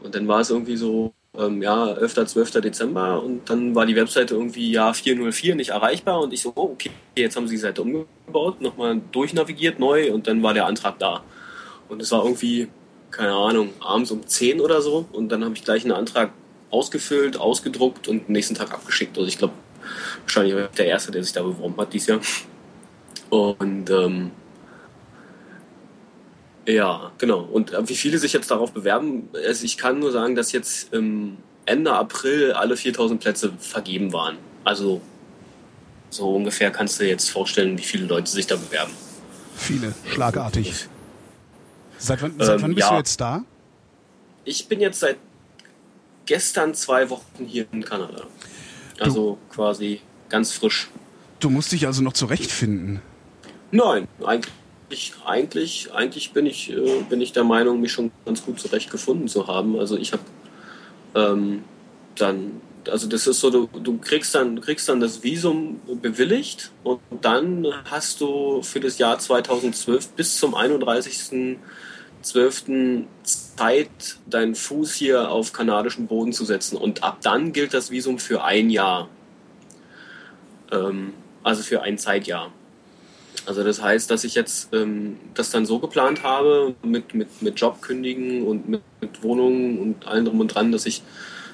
Und 0.03 0.15
dann 0.15 0.27
war 0.27 0.41
es 0.41 0.51
irgendwie 0.51 0.77
so, 0.77 1.13
ähm, 1.39 1.63
ja, 1.63 1.93
11., 1.93 2.27
12. 2.27 2.61
Dezember 2.61 3.23
und 3.23 3.49
dann 3.49 3.75
war 3.75 3.87
die 3.87 3.97
Webseite 3.97 4.35
irgendwie 4.35 4.71
ja 4.71 4.93
404 4.93 5.55
nicht 5.55 5.71
erreichbar 5.71 6.21
und 6.21 6.33
ich 6.33 6.43
so, 6.43 6.53
oh, 6.55 6.73
okay, 6.73 6.91
jetzt 7.17 7.37
haben 7.37 7.47
sie 7.47 7.55
die 7.55 7.61
Seite 7.61 7.83
umgebaut, 7.83 8.61
nochmal 8.61 9.01
durchnavigiert 9.13 9.79
neu 9.79 10.13
und 10.13 10.27
dann 10.27 10.43
war 10.43 10.55
der 10.55 10.67
Antrag 10.67 10.99
da. 10.99 11.23
Und 11.89 12.03
es 12.03 12.11
war 12.13 12.25
irgendwie, 12.25 12.69
keine 13.13 13.33
Ahnung, 13.33 13.71
abends 13.81 14.11
um 14.11 14.27
10 14.27 14.61
oder 14.61 14.83
so 14.83 15.07
und 15.13 15.29
dann 15.29 15.45
habe 15.45 15.55
ich 15.55 15.65
gleich 15.65 15.85
einen 15.85 15.93
Antrag 15.93 16.33
ausgefüllt, 16.71 17.37
ausgedruckt 17.37 18.09
und 18.09 18.27
am 18.27 18.33
nächsten 18.33 18.55
Tag 18.55 18.73
abgeschickt. 18.73 19.17
Also 19.17 19.29
ich 19.29 19.39
glaube, 19.39 19.55
wahrscheinlich 20.23 20.55
war 20.55 20.65
ich 20.65 20.71
der 20.71 20.87
Erste, 20.87 21.13
der 21.13 21.23
sich 21.23 21.33
da 21.33 21.43
beworben 21.43 21.77
hat 21.77 21.93
dieses 21.93 22.09
Jahr. 22.09 22.21
Und 23.29 23.91
ähm, 23.91 24.31
ja, 26.67 27.13
genau. 27.19 27.41
Und 27.41 27.73
äh, 27.73 27.89
wie 27.89 27.95
viele 27.95 28.19
sich 28.19 28.33
jetzt 28.33 28.51
darauf 28.51 28.73
bewerben, 28.73 29.29
also 29.47 29.65
ich 29.65 29.77
kann 29.77 29.99
nur 29.99 30.13
sagen, 30.13 30.35
dass 30.35 30.53
jetzt 30.53 30.93
ähm, 30.95 31.37
Ende 31.67 31.93
April 31.93 32.53
alle 32.53 32.77
4000 32.77 33.21
Plätze 33.21 33.53
vergeben 33.59 34.13
waren. 34.13 34.39
Also 34.65 35.01
so 36.11 36.35
ungefähr 36.35 36.71
kannst 36.71 36.99
du 36.99 37.05
dir 37.05 37.11
jetzt 37.11 37.31
vorstellen, 37.31 37.79
wie 37.79 37.83
viele 37.83 38.07
Leute 38.07 38.31
sich 38.31 38.47
da 38.47 38.57
bewerben. 38.57 38.93
Viele, 39.57 39.95
schlagartig. 40.13 40.89
Seit 42.03 42.21
wann, 42.21 42.35
seit 42.39 42.57
Ähm, 42.57 42.63
wann 42.63 42.75
bist 42.75 42.89
ja. 42.89 42.91
du 42.91 42.99
jetzt 42.99 43.21
da? 43.21 43.45
Ich 44.45 44.67
bin 44.67 44.81
jetzt 44.81 44.99
seit 44.99 45.19
gestern 46.27 46.75
zwei 46.75 47.09
Wochen 47.11 47.45
hier 47.47 47.67
in 47.71 47.85
Kanada. 47.85 48.25
Also 48.99 49.39
quasi 49.51 50.01
ganz 50.29 50.53
frisch. 50.53 50.91
Du 51.39 51.49
musst 51.49 51.71
dich 51.71 51.87
also 51.87 52.03
noch 52.03 52.13
zurechtfinden. 52.13 53.01
Nein, 53.71 54.09
eigentlich, 54.25 55.15
eigentlich, 55.25 55.93
eigentlich 55.93 56.33
bin 56.33 56.47
ich, 56.47 56.71
äh, 56.71 57.03
bin 57.09 57.21
ich 57.21 57.33
der 57.33 57.45
Meinung, 57.45 57.81
mich 57.81 57.93
schon 57.93 58.11
ganz 58.25 58.45
gut 58.45 58.59
zurechtgefunden 58.59 59.29
zu 59.29 59.47
haben. 59.47 59.79
Also 59.79 59.97
ich 59.97 60.13
habe 60.13 60.23
ähm, 61.15 61.63
dann, 62.17 62.61
also 62.89 63.09
das 63.09 63.29
ist 63.29 63.39
so, 63.39 63.51
du, 63.51 63.69
du 63.81 63.99
kriegst 63.99 64.35
dann, 64.35 64.57
du 64.57 64.63
kriegst 64.63 64.89
dann 64.89 65.01
das 65.01 65.23
Visum 65.23 65.81
bewilligt 66.01 66.73
und 66.83 67.01
dann 67.21 67.67
hast 67.85 68.21
du 68.21 68.61
für 68.63 68.81
das 68.81 68.99
Jahr 68.99 69.21
2012 69.21 70.09
bis 70.11 70.37
zum 70.39 70.55
31.12. 72.23 73.05
Zeit, 73.23 74.17
deinen 74.27 74.55
Fuß 74.55 74.95
hier 74.95 75.31
auf 75.31 75.53
kanadischen 75.53 76.07
Boden 76.07 76.33
zu 76.33 76.45
setzen. 76.45 76.77
Und 76.77 77.03
ab 77.03 77.19
dann 77.23 77.53
gilt 77.53 77.75
das 77.75 77.91
Visum 77.91 78.19
für 78.19 78.45
ein 78.45 78.71
Jahr. 78.71 79.09
Ähm, 80.71 81.13
also 81.43 81.63
für 81.63 81.83
ein 81.83 81.99
Zeitjahr. 81.99 82.53
Also 83.45 83.65
das 83.65 83.83
heißt, 83.83 84.11
dass 84.11 84.25
ich 84.25 84.35
jetzt 84.35 84.73
ähm, 84.73 85.19
das 85.35 85.51
dann 85.51 85.67
so 85.67 85.81
geplant 85.81 86.23
habe 86.23 86.75
mit, 86.83 87.15
mit, 87.15 87.43
mit 87.43 87.61
Job 87.61 87.83
kündigen 87.83 88.47
und 88.47 88.69
mit, 88.69 88.83
mit 89.01 89.23
Wohnungen 89.23 89.79
und 89.79 90.07
allem 90.07 90.27
drum 90.27 90.41
und 90.41 90.49
dran, 90.49 90.71
dass 90.71 90.87
ich 90.87 91.03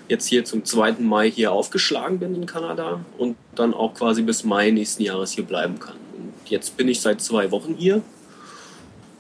jetzt 0.09 0.27
hier 0.27 0.45
zum 0.45 0.65
2. 0.65 0.97
Mai 1.01 1.31
hier 1.31 1.53
aufgeschlagen 1.53 2.19
bin 2.19 2.35
in 2.35 2.47
Kanada 2.47 3.05
und 3.17 3.37
dann 3.55 3.75
auch 3.75 3.95
quasi 3.95 4.23
bis 4.23 4.45
Mai 4.45 4.71
nächsten 4.71 5.03
Jahres 5.03 5.33
hier 5.33 5.45
bleiben 5.45 5.79
kann. 5.79 5.97
Und 6.17 6.51
jetzt 6.51 6.77
bin 6.77 6.89
ich 6.89 7.01
seit 7.01 7.21
zwei 7.21 7.51
Wochen 7.51 7.75
hier 7.75 8.03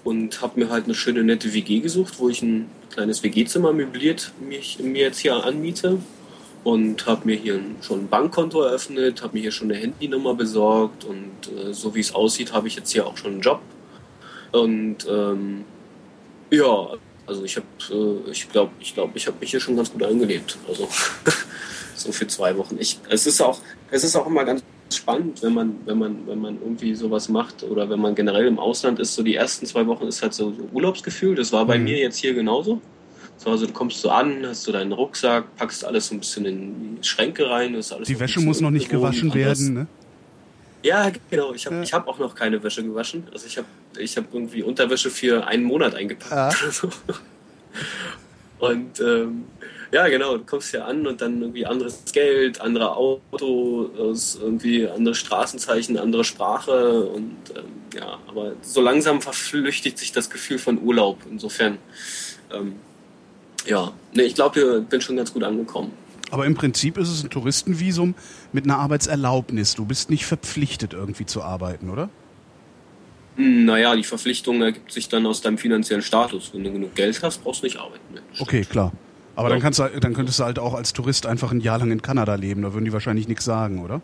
und 0.09 0.41
habe 0.41 0.59
mir 0.59 0.71
halt 0.71 0.87
eine 0.87 0.95
schöne 0.95 1.23
nette 1.23 1.53
WG 1.53 1.81
gesucht, 1.81 2.15
wo 2.19 2.31
ich 2.31 2.41
ein 2.41 2.71
kleines 2.91 3.23
WG-Zimmer 3.23 3.75
möbliert 3.75 4.33
mich, 4.41 4.79
mir 4.79 5.03
jetzt 5.03 5.19
hier 5.19 5.45
anmiete 5.45 5.99
und 6.65 7.07
habe 7.07 7.27
mir 7.27 7.37
hier 7.37 7.61
schon 7.83 8.05
ein 8.05 8.09
Bankkonto 8.09 8.63
eröffnet, 8.63 9.23
habe 9.23 9.37
mir 9.37 9.43
hier 9.43 9.53
schon 9.53 9.71
eine 9.71 9.79
Handynummer 9.79 10.35
besorgt 10.35 11.05
und 11.05 11.53
äh, 11.55 11.75
so 11.75 11.95
wie 11.95 12.01
es 12.01 12.15
aussieht, 12.15 12.55
habe 12.55 12.69
ich 12.69 12.77
jetzt 12.77 12.91
hier 12.91 13.07
auch 13.07 13.19
schon 13.19 13.33
einen 13.33 13.41
Job. 13.43 13.61
Und 14.51 15.07
ähm, 15.11 15.67
ja, 16.51 16.89
also 17.27 17.45
ich 17.45 17.59
habe, 17.59 17.67
äh, 17.91 18.31
ich 18.31 18.51
glaube, 18.51 18.73
ich 18.81 18.95
glaube, 18.95 19.13
ich 19.15 19.27
habe 19.27 19.37
mich 19.41 19.51
hier 19.51 19.61
schon 19.61 19.77
ganz 19.77 19.93
gut 19.93 20.03
eingelebt. 20.05 20.57
Also 20.67 20.89
so 21.95 22.13
für 22.13 22.27
zwei 22.27 22.57
Wochen. 22.57 22.79
Ich, 22.81 22.99
es 23.11 23.27
ist 23.27 23.43
auch, 23.43 23.61
es 23.91 24.05
ist 24.05 24.17
auch 24.17 24.27
immer 24.27 24.47
ganz 24.47 24.63
spannend, 24.93 25.43
wenn 25.43 25.55
man, 25.55 25.77
wenn 25.85 25.99
man, 25.99 26.27
wenn 26.27 26.41
man 26.41 26.55
irgendwie 26.61 26.95
sowas 26.95 27.29
macht 27.29 27.63
oder 27.63 27.89
wenn 27.91 28.01
man 28.01 28.15
generell 28.15 28.47
im 28.47 28.59
Ausland 28.59 28.99
ist. 28.99 29.15
So 29.15 29.23
die 29.23 29.35
ersten 29.35 29.67
zwei 29.67 29.87
Wochen 29.87 30.07
ist 30.07 30.23
halt 30.23 30.35
so, 30.35 30.53
so 30.53 30.69
Urlaubsgefühl. 30.73 31.35
Das 31.35 31.53
war 31.53 31.65
bei 31.67 31.79
Mhm. 31.79 31.85
mir 31.85 31.99
jetzt 31.99 32.17
hier 32.19 32.35
genauso. 32.35 32.81
So, 33.37 33.51
also 33.51 33.67
du 33.67 33.73
kommst 33.73 34.01
so 34.01 34.11
an, 34.11 34.45
hast 34.47 34.65
so 34.65 34.73
deinen 34.73 34.93
Rucksack, 34.93 35.55
packst 35.57 35.85
alles 35.85 36.09
so 36.09 36.15
ein 36.15 36.21
bisschen 36.21 36.45
in 36.47 36.97
die 37.01 37.07
Schränke 37.07 37.49
rein. 37.49 37.75
Ist 37.75 37.93
alles 37.93 38.09
Die 38.09 38.19
Wäsche 38.19 38.41
muss 38.41 38.61
noch 38.61 38.71
nicht 38.71 38.89
gewaschen 38.89 39.31
anders. 39.31 39.61
werden, 39.61 39.75
ne? 39.75 39.87
Ja, 40.83 41.11
genau. 41.31 41.53
Ich 41.55 41.67
habe 41.67 41.77
Ja. 41.77 41.83
ich 41.83 41.93
hab 41.93 42.09
auch 42.09 42.19
noch 42.19 42.35
keine 42.35 42.63
Wäsche 42.63 42.83
gewaschen. 42.83 43.25
Also 43.33 43.47
ich 43.47 43.57
habe 43.59 43.67
ich 43.99 44.17
hab 44.17 44.33
irgendwie 44.33 44.63
Unterwäsche 44.63 45.11
für 45.11 45.47
einen 45.47 45.65
Monat 45.65 45.95
eingepackt. 45.95 46.33
Ah. 46.33 46.89
Und 48.59 48.99
ähm, 49.01 49.45
ja, 49.93 50.09
genau, 50.09 50.37
du 50.37 50.45
kommst 50.45 50.71
hier 50.71 50.85
an 50.85 51.07
und 51.07 51.21
dann 51.21 51.41
irgendwie 51.41 51.65
anderes 51.65 52.03
Geld, 52.13 52.61
andere 52.61 52.97
Autos, 52.97 54.39
irgendwie 54.41 54.87
andere 54.87 55.15
Straßenzeichen, 55.15 55.99
andere 55.99 56.25
Sprache 56.25 57.05
und 57.05 57.37
ähm, 57.57 57.65
ja, 57.95 58.19
aber 58.27 58.53
so 58.63 58.81
langsam 58.81 59.23
verflüchtigt 59.23 59.99
sich 59.99 60.13
das 60.13 60.29
Gefühl 60.29 60.59
von 60.59 60.83
Urlaub. 60.83 61.19
Insofern, 61.31 61.79
ähm, 62.53 62.75
ja, 63.67 63.93
nee, 64.13 64.23
ich 64.23 64.35
glaube, 64.35 64.81
ich 64.83 64.89
bin 64.89 65.01
schon 65.01 65.17
ganz 65.17 65.33
gut 65.33 65.43
angekommen. 65.43 65.93
Aber 66.31 66.45
im 66.45 66.55
Prinzip 66.55 66.99
ist 66.99 67.09
es 67.09 67.25
ein 67.25 67.31
Touristenvisum 67.31 68.15
mit 68.53 68.65
einer 68.65 68.79
Arbeitserlaubnis. 68.79 69.75
Du 69.75 69.87
bist 69.87 70.11
nicht 70.11 70.27
verpflichtet, 70.27 70.93
irgendwie 70.93 71.25
zu 71.25 71.43
arbeiten, 71.43 71.89
oder? 71.89 72.11
Hm, 73.37 73.65
Naja, 73.65 73.97
die 73.97 74.05
Verpflichtung 74.05 74.61
ergibt 74.61 74.93
sich 74.93 75.09
dann 75.09 75.25
aus 75.25 75.41
deinem 75.41 75.57
finanziellen 75.57 76.03
Status. 76.03 76.51
Wenn 76.53 76.65
du 76.65 76.73
genug 76.73 76.95
Geld 76.95 77.23
hast, 77.23 77.43
brauchst 77.43 77.63
du 77.63 77.67
nicht 77.67 77.79
arbeiten. 77.79 78.21
Okay, 78.39 78.63
klar. 78.63 78.93
Aber 79.39 79.51
dann, 79.51 79.61
kannst 79.61 79.79
du, 79.79 79.89
dann 80.01 80.15
könntest 80.15 80.41
du 80.41 80.45
halt 80.45 80.59
auch 80.59 80.75
als 80.75 80.93
Tourist 80.93 81.25
einfach 81.25 81.53
ein 81.53 81.61
Jahr 81.61 81.79
lang 81.79 81.93
in 81.93 82.03
Kanada 82.03 82.35
leben. 82.35 82.63
Da 82.63 82.73
würden 82.73 82.85
die 82.85 82.93
wahrscheinlich 82.93 83.29
nichts 83.29 83.45
sagen, 83.45 83.85
oder? 83.85 84.03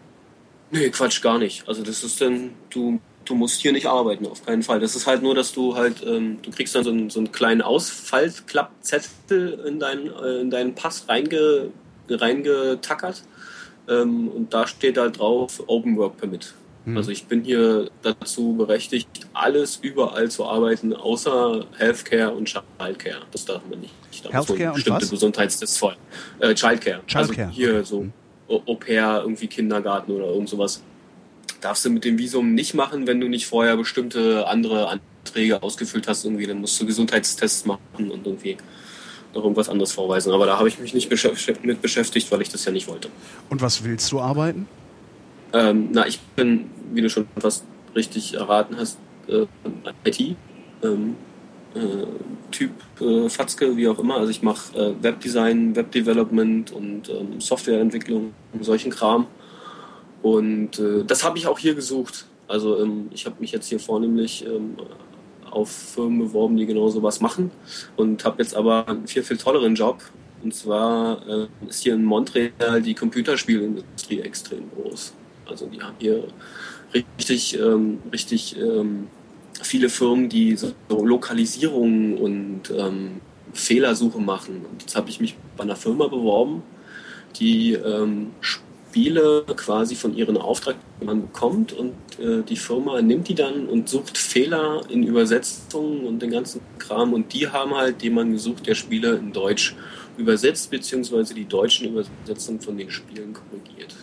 Nee, 0.70 0.90
Quatsch, 0.90 1.23
gar 1.23 1.39
nicht. 1.39 1.66
Also 1.66 1.82
das 1.82 2.05
ist 2.05 2.20
dann, 2.20 2.51
du, 2.70 3.01
du 3.24 3.35
musst 3.35 3.61
hier 3.61 3.73
nicht 3.73 3.86
arbeiten, 3.86 4.28
auf 4.28 4.47
keinen 4.47 4.62
Fall. 4.62 4.78
Das 4.78 4.94
ist 4.94 5.09
halt 5.09 5.24
nur, 5.24 5.35
dass 5.35 5.52
du 5.52 5.74
halt, 5.74 6.05
ähm, 6.06 6.39
du 6.40 6.52
kriegst 6.52 6.77
dann 6.77 6.85
so 6.85 6.90
einen, 6.90 7.11
so 7.11 7.19
einen 7.19 7.32
kleinen 7.32 7.62
Ausfallklappzettel 7.62 9.65
in 9.66 9.81
deinen, 9.81 10.06
äh, 10.06 10.40
in 10.40 10.51
deinen 10.51 10.77
Pass 10.77 11.09
reinge, 11.09 11.70
reingetackert. 12.09 13.24
Ähm, 13.89 14.28
und 14.28 14.55
da 14.55 14.69
steht 14.69 14.98
halt 14.98 15.19
drauf 15.19 15.65
Open 15.66 15.97
Work 15.97 16.19
Permit. 16.19 16.55
Hm. 16.85 16.97
Also 16.97 17.11
ich 17.11 17.24
bin 17.27 17.43
hier 17.43 17.90
dazu 18.02 18.55
berechtigt, 18.56 19.09
alles 19.32 19.78
überall 19.81 20.31
zu 20.31 20.44
arbeiten, 20.44 20.93
außer 20.93 21.65
Healthcare 21.78 22.32
und 22.32 22.47
Childcare. 22.47 23.23
Das 23.32 23.44
darf 23.44 23.62
man 23.70 23.81
nicht. 23.81 23.94
Da 24.23 24.36
muss 24.36 24.48
man 24.48 24.59
Healthcare 24.59 24.69
und 24.69 24.74
bestimmte 24.74 25.02
was? 25.02 25.11
Gesundheitstests 25.11 25.78
voll. 25.78 25.97
Äh, 26.40 26.55
Childcare. 26.55 27.01
Childcare, 27.06 27.47
Also 27.47 27.52
hier 27.52 27.74
okay. 27.77 27.85
so 27.85 28.01
Hm. 28.01 28.12
Au 28.47 28.74
pair, 28.74 29.20
irgendwie 29.23 29.47
Kindergarten 29.47 30.12
oder 30.12 30.27
irgend 30.27 30.51
sowas. 30.51 30.82
Darfst 31.62 31.86
du 31.86 31.90
mit 31.90 32.05
dem 32.05 32.19
Visum 32.19 32.55
nicht 32.55 32.74
machen, 32.74 33.06
wenn 33.06 33.19
du 33.19 33.28
nicht 33.28 33.47
vorher 33.47 33.77
bestimmte 33.78 34.47
andere 34.47 34.89
Anträge 34.89 35.62
ausgefüllt 35.62 36.06
hast. 36.09 36.27
Irgendwie, 36.27 36.47
dann 36.47 36.61
musst 36.61 36.78
du 36.78 36.85
Gesundheitstests 36.85 37.65
machen 37.65 37.81
und 38.11 38.27
irgendwie 38.27 38.59
noch 39.35 39.43
irgendwas 39.43 39.70
anderes 39.70 39.93
vorweisen. 39.93 40.31
Aber 40.32 40.44
da 40.44 40.59
habe 40.59 40.69
ich 40.69 40.78
mich 40.78 40.93
nicht 40.93 41.11
mit 41.11 41.82
beschäftigt, 41.82 42.31
weil 42.31 42.43
ich 42.43 42.51
das 42.51 42.66
ja 42.66 42.70
nicht 42.73 42.86
wollte. 42.86 43.09
Und 43.48 43.62
was 43.62 43.82
willst 43.82 44.12
du 44.12 44.20
arbeiten? 44.20 44.69
Ähm, 45.55 45.90
na, 45.93 46.06
ich 46.06 46.20
bin, 46.20 46.68
wie 46.93 47.01
du 47.01 47.09
schon 47.09 47.26
fast 47.39 47.64
richtig 47.94 48.35
erraten 48.35 48.76
hast, 48.76 48.98
äh, 49.28 49.47
IT. 50.05 50.36
Ähm, 50.82 51.16
äh, 51.74 52.06
Typ 52.51 52.70
äh, 53.01 53.28
Fatzke, 53.28 53.76
wie 53.76 53.89
auch 53.89 53.98
immer. 53.98 54.16
Also 54.16 54.31
ich 54.31 54.43
mache 54.43 54.76
äh, 54.78 55.02
Webdesign, 55.02 55.74
Webdevelopment 55.76 56.72
und 56.72 57.09
ähm, 57.09 57.40
Softwareentwicklung, 57.40 58.35
solchen 58.60 58.90
Kram. 58.90 59.26
Und 60.22 60.78
äh, 60.78 61.05
das 61.05 61.24
habe 61.24 61.39
ich 61.39 61.47
auch 61.47 61.59
hier 61.59 61.74
gesucht. 61.74 62.26
Also 62.48 62.81
ähm, 62.82 63.09
ich 63.12 63.24
habe 63.26 63.36
mich 63.40 63.52
jetzt 63.52 63.68
hier 63.68 63.81
vornehmlich 63.81 64.44
ähm, 64.47 64.76
auf 65.51 65.70
Firmen 65.70 66.18
beworben, 66.18 66.56
die 66.56 66.66
genau 66.66 66.89
sowas 66.89 67.20
machen 67.20 67.51
und 67.97 68.24
habe 68.24 68.43
jetzt 68.43 68.56
aber 68.56 68.89
einen 68.89 69.06
viel, 69.06 69.22
viel 69.22 69.36
tolleren 69.36 69.74
Job. 69.74 70.02
Und 70.43 70.55
zwar 70.55 71.26
äh, 71.28 71.47
ist 71.68 71.82
hier 71.82 71.94
in 71.94 72.05
Montreal 72.05 72.82
die 72.82 72.94
Computerspielindustrie 72.94 74.20
extrem 74.20 74.70
groß. 74.70 75.14
Also 75.48 75.66
die 75.66 75.80
haben 75.80 75.96
hier 75.98 76.24
richtig, 76.92 77.58
ähm, 77.58 77.98
richtig 78.12 78.56
ähm, 78.58 79.08
viele 79.62 79.88
Firmen, 79.88 80.28
die 80.28 80.56
so 80.56 80.74
Lokalisierung 80.88 82.18
und 82.18 82.70
ähm, 82.76 83.20
Fehlersuche 83.52 84.20
machen. 84.20 84.64
Und 84.70 84.82
jetzt 84.82 84.96
habe 84.96 85.10
ich 85.10 85.20
mich 85.20 85.36
bei 85.56 85.64
einer 85.64 85.76
Firma 85.76 86.08
beworben, 86.08 86.62
die 87.36 87.72
ähm, 87.72 88.32
Spiele 88.40 89.44
quasi 89.56 89.96
von 89.96 90.16
ihren 90.16 90.36
Auftraggebern 90.36 91.22
bekommt 91.22 91.72
und 91.72 91.94
äh, 92.20 92.42
die 92.42 92.56
Firma 92.56 93.02
nimmt 93.02 93.28
die 93.28 93.34
dann 93.34 93.66
und 93.66 93.88
sucht 93.88 94.16
Fehler 94.16 94.82
in 94.88 95.02
Übersetzungen 95.02 96.06
und 96.06 96.20
den 96.20 96.30
ganzen 96.30 96.60
Kram 96.78 97.12
und 97.12 97.32
die 97.32 97.48
haben 97.48 97.74
halt 97.74 98.02
jemanden 98.02 98.34
gesucht, 98.34 98.66
der 98.66 98.74
Spiele 98.76 99.16
in 99.16 99.32
Deutsch 99.32 99.74
übersetzt, 100.16 100.70
beziehungsweise 100.70 101.34
die 101.34 101.44
deutschen 101.44 101.88
Übersetzungen 101.88 102.60
von 102.60 102.76
den 102.76 102.90
Spielen 102.90 103.34
korrigiert. 103.34 103.94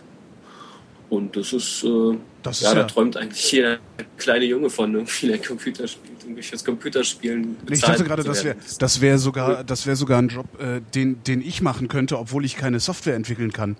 Und 1.11 1.35
das 1.35 1.51
ist, 1.51 1.83
äh, 1.83 2.17
Das 2.41 2.61
ja, 2.61 2.69
ist 2.69 2.75
da 2.75 2.79
ja- 2.81 2.87
träumt 2.87 3.17
eigentlich 3.17 3.51
jeder 3.51 3.79
kleine 4.17 4.45
Junge 4.45 4.69
von 4.69 4.93
irgendwie, 4.95 5.27
der 5.27 5.39
Computer 5.39 5.85
spielt, 5.85 6.23
irgendwie 6.23 6.41
fürs 6.41 6.63
Computerspielen. 6.63 7.57
Ich 7.69 7.81
dachte 7.81 8.05
gerade, 8.05 8.23
das 8.23 8.45
wäre 8.45 8.55
das 8.79 9.01
wäre 9.01 9.17
sogar 9.19 9.63
das 9.65 9.85
wäre 9.85 9.97
sogar 9.97 10.19
ein 10.19 10.29
Job, 10.29 10.45
äh, 10.61 10.79
den 10.95 11.21
den 11.23 11.41
ich 11.41 11.61
machen 11.61 11.89
könnte, 11.89 12.17
obwohl 12.17 12.45
ich 12.45 12.55
keine 12.55 12.79
Software 12.79 13.15
entwickeln 13.15 13.51
kann. 13.51 13.75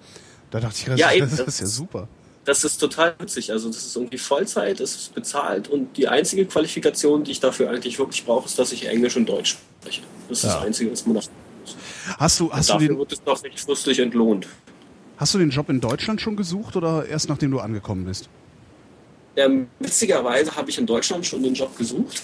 Da 0.52 0.60
dachte 0.60 0.76
ich 0.80 0.86
gerade, 0.86 1.00
Ja, 1.00 1.14
eben, 1.14 1.22
das 1.30 1.40
ist 1.40 1.48
das 1.48 1.60
ja 1.62 1.66
super. 1.68 2.10
Das 2.44 2.66
ist 2.66 2.80
total 2.80 3.16
witzig. 3.20 3.50
Also 3.54 3.70
das 3.70 3.78
ist 3.78 3.96
irgendwie 3.96 4.18
Vollzeit, 4.18 4.82
es 4.82 4.94
ist 4.96 5.16
bezahlt 5.16 5.70
und 5.70 5.96
die 5.96 6.10
einzige 6.10 6.46
Qualifikation, 6.46 7.24
die 7.24 7.32
ich 7.32 7.40
dafür 7.40 7.70
eigentlich 7.70 7.98
wirklich 7.98 8.26
brauche, 8.26 8.46
ist, 8.48 8.60
dass 8.60 8.74
ich 8.74 8.88
Englisch 8.90 9.16
und 9.16 9.30
Deutsch 9.30 9.58
spreche. 9.80 10.02
Das 10.28 10.40
ist 10.40 10.44
Ja. 10.44 10.56
das 10.56 10.64
Einzige, 10.66 10.92
was 10.92 11.06
man 11.06 11.16
dafür 11.16 11.32
muss. 11.62 11.76
Hast 12.18 12.40
du 12.42 12.52
hast 12.52 12.68
du 12.70 12.74
dafür 12.74 12.88
den 12.90 12.98
wird 12.98 13.14
es 13.14 13.24
doch 13.24 13.42
nicht 13.42 13.58
fristlich 13.58 14.00
entlohnt. 14.00 14.48
Hast 15.22 15.36
du 15.36 15.38
den 15.38 15.52
Job 15.52 15.70
in 15.70 15.80
Deutschland 15.80 16.20
schon 16.20 16.36
gesucht 16.36 16.76
oder 16.76 17.06
erst 17.06 17.30
nachdem 17.30 17.52
du 17.52 17.60
angekommen 17.60 18.06
bist? 18.06 18.28
Ähm, 19.36 19.68
witzigerweise 19.80 20.56
habe 20.56 20.72
ich 20.72 20.80
in 20.80 20.88
Deutschland 20.88 21.26
schon 21.26 21.44
den 21.44 21.54
Job 21.54 21.78
gesucht. 21.78 22.24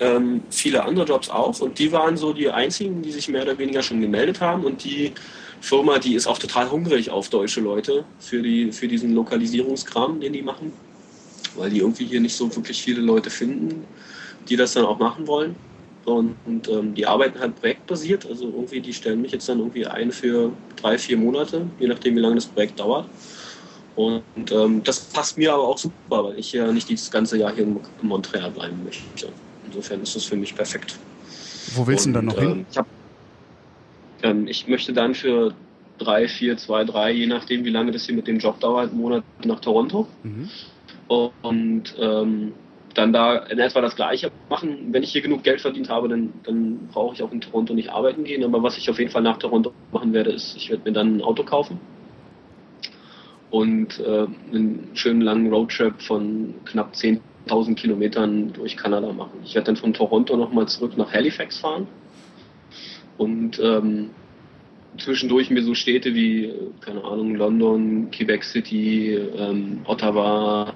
Ähm, 0.00 0.40
viele 0.48 0.82
andere 0.82 1.04
Jobs 1.04 1.28
auch. 1.28 1.60
Und 1.60 1.78
die 1.78 1.92
waren 1.92 2.16
so 2.16 2.32
die 2.32 2.48
einzigen, 2.50 3.02
die 3.02 3.12
sich 3.12 3.28
mehr 3.28 3.42
oder 3.42 3.58
weniger 3.58 3.82
schon 3.82 4.00
gemeldet 4.00 4.40
haben. 4.40 4.64
Und 4.64 4.82
die 4.82 5.12
Firma, 5.60 5.98
die 5.98 6.14
ist 6.14 6.26
auch 6.26 6.38
total 6.38 6.70
hungrig 6.70 7.10
auf 7.10 7.28
deutsche 7.28 7.60
Leute 7.60 8.04
für, 8.18 8.40
die, 8.40 8.72
für 8.72 8.88
diesen 8.88 9.14
Lokalisierungskram, 9.14 10.18
den 10.18 10.32
die 10.32 10.42
machen. 10.42 10.72
Weil 11.54 11.68
die 11.68 11.80
irgendwie 11.80 12.06
hier 12.06 12.20
nicht 12.20 12.34
so 12.34 12.54
wirklich 12.56 12.80
viele 12.82 13.02
Leute 13.02 13.28
finden, 13.28 13.84
die 14.48 14.56
das 14.56 14.72
dann 14.72 14.86
auch 14.86 14.98
machen 14.98 15.26
wollen. 15.26 15.54
Und, 16.08 16.36
und 16.46 16.68
ähm, 16.68 16.94
die 16.94 17.06
arbeiten 17.06 17.38
halt 17.38 17.60
projektbasiert. 17.60 18.26
Also 18.26 18.44
irgendwie, 18.46 18.80
die 18.80 18.92
stellen 18.92 19.20
mich 19.20 19.32
jetzt 19.32 19.48
dann 19.48 19.58
irgendwie 19.58 19.86
ein 19.86 20.10
für 20.10 20.52
drei, 20.76 20.96
vier 20.98 21.16
Monate, 21.16 21.66
je 21.78 21.86
nachdem, 21.86 22.16
wie 22.16 22.20
lange 22.20 22.36
das 22.36 22.46
Projekt 22.46 22.80
dauert. 22.80 23.06
Und 23.94 24.22
ähm, 24.52 24.82
das 24.84 25.00
passt 25.00 25.36
mir 25.36 25.52
aber 25.52 25.68
auch 25.68 25.78
super, 25.78 26.24
weil 26.24 26.38
ich 26.38 26.52
ja 26.52 26.70
nicht 26.70 26.90
das 26.90 27.10
ganze 27.10 27.36
Jahr 27.36 27.52
hier 27.52 27.64
in 27.64 27.80
Montreal 28.00 28.50
bleiben 28.50 28.78
möchte. 28.84 29.28
Insofern 29.66 30.02
ist 30.02 30.14
das 30.14 30.24
für 30.24 30.36
mich 30.36 30.54
perfekt. 30.54 30.96
Wo 31.74 31.86
willst 31.86 32.06
du 32.06 32.12
denn 32.12 32.14
dann 32.14 32.24
noch 32.26 32.36
Und, 32.36 32.40
hin? 32.40 32.50
ähm, 32.52 32.66
Ich, 32.70 32.78
hab, 32.78 32.86
ähm, 34.22 34.46
ich 34.46 34.68
möchte 34.68 34.92
dann 34.92 35.14
für 35.14 35.52
drei, 35.98 36.28
vier, 36.28 36.56
zwei, 36.56 36.84
drei, 36.84 37.10
je 37.10 37.26
nachdem, 37.26 37.64
wie 37.64 37.70
lange 37.70 37.90
das 37.90 38.06
hier 38.06 38.14
mit 38.14 38.26
dem 38.28 38.38
Job 38.38 38.60
dauert, 38.60 38.90
einen 38.90 39.00
Monat 39.00 39.24
nach 39.44 39.60
Toronto. 39.60 40.06
Mhm. 40.22 40.48
Und 41.08 41.94
ähm, 41.98 42.52
dann 42.94 43.12
da 43.12 43.36
in 43.36 43.58
etwa 43.58 43.80
das 43.80 43.96
Gleiche 43.96 44.30
machen. 44.48 44.88
Wenn 44.92 45.02
ich 45.02 45.12
hier 45.12 45.22
genug 45.22 45.42
Geld 45.42 45.60
verdient 45.60 45.88
habe, 45.88 46.08
dann, 46.08 46.32
dann 46.44 46.88
brauche 46.92 47.14
ich 47.14 47.22
auch 47.22 47.32
in 47.32 47.40
Toronto 47.40 47.74
nicht 47.74 47.90
arbeiten 47.90 48.24
gehen. 48.24 48.44
Aber 48.44 48.62
was 48.62 48.76
ich 48.76 48.90
auf 48.90 48.98
jeden 48.98 49.10
Fall 49.10 49.22
nach 49.22 49.38
Toronto 49.38 49.72
machen 49.92 50.12
werde, 50.12 50.30
ist, 50.30 50.56
ich 50.56 50.70
werde 50.70 50.84
mir 50.84 50.92
dann 50.92 51.16
ein 51.16 51.22
Auto 51.22 51.44
kaufen 51.44 51.80
und 53.50 53.98
äh, 54.00 54.26
einen 54.52 54.90
schönen 54.94 55.22
langen 55.22 55.52
Roadtrip 55.52 56.00
von 56.02 56.54
knapp 56.64 56.92
10.000 56.94 57.74
Kilometern 57.74 58.52
durch 58.52 58.76
Kanada 58.76 59.12
machen. 59.12 59.40
Ich 59.44 59.54
werde 59.54 59.66
dann 59.66 59.76
von 59.76 59.94
Toronto 59.94 60.36
nochmal 60.36 60.68
zurück 60.68 60.96
nach 60.96 61.12
Halifax 61.12 61.58
fahren 61.58 61.86
und 63.16 63.58
ähm, 63.62 64.10
zwischendurch 64.98 65.50
mir 65.50 65.62
so 65.62 65.74
Städte 65.74 66.14
wie, 66.14 66.44
äh, 66.46 66.54
keine 66.80 67.04
Ahnung, 67.04 67.34
London, 67.34 68.10
Quebec 68.10 68.44
City, 68.44 69.14
ähm, 69.14 69.80
Ottawa, 69.84 70.74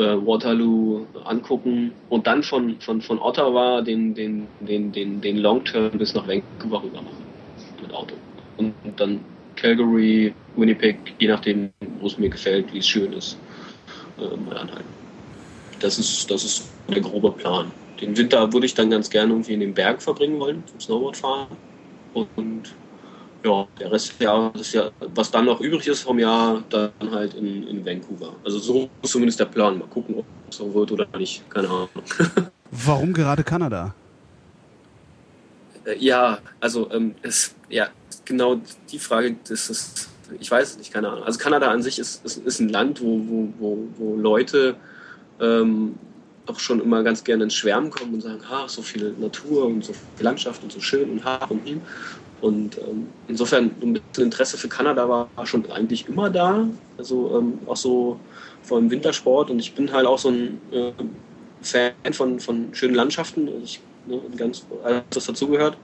Waterloo 0.00 1.06
angucken 1.24 1.92
und 2.08 2.26
dann 2.26 2.42
von, 2.42 2.80
von, 2.80 3.02
von 3.02 3.18
Ottawa 3.18 3.82
den, 3.82 4.14
den, 4.14 4.46
den, 4.60 4.92
den, 4.92 5.20
den 5.20 5.38
Long 5.38 5.64
Term 5.64 5.90
bis 5.98 6.14
nach 6.14 6.26
Vancouver 6.26 6.82
rüber 6.82 7.02
machen 7.02 7.24
mit 7.82 7.92
Auto. 7.92 8.14
Und, 8.56 8.74
und 8.84 8.98
dann 8.98 9.20
Calgary, 9.56 10.32
Winnipeg, 10.56 10.96
je 11.18 11.28
nachdem, 11.28 11.70
wo 12.00 12.06
es 12.06 12.18
mir 12.18 12.30
gefällt, 12.30 12.72
wie 12.72 12.78
es 12.78 12.86
schön 12.88 13.12
ist, 13.12 13.36
äh, 14.18 14.36
mal 14.48 14.56
anhalten. 14.56 14.88
Das 15.80 15.98
ist, 15.98 16.30
das 16.30 16.44
ist 16.44 16.70
der 16.88 17.00
grobe 17.00 17.32
Plan. 17.32 17.70
Den 18.00 18.16
Winter 18.16 18.52
würde 18.52 18.66
ich 18.66 18.74
dann 18.74 18.90
ganz 18.90 19.10
gerne 19.10 19.32
irgendwie 19.32 19.54
in 19.54 19.60
den 19.60 19.74
Berg 19.74 20.02
verbringen 20.02 20.40
wollen, 20.40 20.64
zum 20.66 20.80
Snowboard 20.80 21.16
fahren. 21.16 21.46
Und 22.14 22.74
ja, 23.44 23.66
der 23.78 23.92
Rest 23.92 24.12
des 24.12 24.18
Jahres 24.20 24.60
ist 24.60 24.72
ja, 24.74 24.90
was 25.14 25.30
dann 25.30 25.46
noch 25.46 25.60
übrig 25.60 25.86
ist 25.86 26.02
vom 26.02 26.18
Jahr, 26.18 26.62
dann 26.70 26.92
halt 27.10 27.34
in, 27.34 27.66
in 27.66 27.84
Vancouver. 27.84 28.34
Also 28.44 28.58
so 28.58 28.88
ist 29.02 29.10
zumindest 29.10 29.40
der 29.40 29.46
Plan. 29.46 29.78
Mal 29.78 29.88
gucken, 29.88 30.16
ob 30.16 30.24
es 30.48 30.56
so 30.56 30.72
wird 30.72 30.92
oder 30.92 31.06
nicht. 31.18 31.48
Keine 31.50 31.68
Ahnung. 31.68 31.88
Warum 32.70 33.12
gerade 33.12 33.42
Kanada? 33.44 33.94
Äh, 35.84 35.96
Ja, 35.98 36.38
also 36.60 36.90
ähm, 36.92 37.14
es, 37.22 37.54
ja, 37.68 37.88
genau 38.24 38.60
die 38.90 38.98
Frage, 38.98 39.36
das 39.48 39.70
ist, 39.70 40.08
ich 40.38 40.50
weiß 40.50 40.70
es 40.70 40.78
nicht, 40.78 40.92
keine 40.92 41.08
Ahnung. 41.08 41.24
Also 41.24 41.38
Kanada 41.38 41.70
an 41.70 41.82
sich 41.82 41.98
ist, 41.98 42.24
ist, 42.24 42.38
ist 42.38 42.60
ein 42.60 42.68
Land, 42.68 43.02
wo, 43.02 43.20
wo, 43.26 43.52
wo, 43.58 43.88
wo 43.96 44.16
Leute 44.16 44.76
ähm, 45.40 45.94
auch 46.46 46.58
schon 46.58 46.80
immer 46.80 47.02
ganz 47.02 47.22
gerne 47.24 47.44
ins 47.44 47.54
Schwärmen 47.54 47.90
kommen 47.90 48.14
und 48.14 48.20
sagen, 48.20 48.40
ha, 48.48 48.68
so 48.68 48.82
viel 48.82 49.14
Natur 49.18 49.66
und 49.66 49.84
so 49.84 49.92
viel 49.92 50.24
Landschaft 50.24 50.62
und 50.62 50.72
so 50.72 50.80
schön 50.80 51.10
und 51.10 51.24
ha 51.24 51.44
und 51.46 51.66
ihm. 51.66 51.80
Und 52.42 52.76
ähm, 52.78 53.06
insofern 53.28 53.70
ein 53.80 53.92
bisschen 53.92 54.24
Interesse 54.24 54.58
für 54.58 54.68
Kanada 54.68 55.08
war, 55.08 55.28
war 55.36 55.46
schon 55.46 55.70
eigentlich 55.70 56.08
immer 56.08 56.28
da. 56.28 56.68
Also 56.98 57.38
ähm, 57.38 57.60
auch 57.66 57.76
so 57.76 58.18
vor 58.64 58.78
allem 58.78 58.90
Wintersport 58.90 59.48
und 59.50 59.60
ich 59.60 59.74
bin 59.74 59.92
halt 59.92 60.06
auch 60.06 60.18
so 60.18 60.30
ein 60.30 60.60
äh, 60.72 60.92
Fan 61.62 61.92
von, 62.12 62.40
von 62.40 62.74
schönen 62.74 62.96
Landschaften. 62.96 63.48
Also 63.48 63.60
ich, 63.62 63.80
ne, 64.06 64.20
ganz, 64.36 64.66
alles, 64.82 65.02
was 65.14 65.26
dazugehört. 65.26 65.76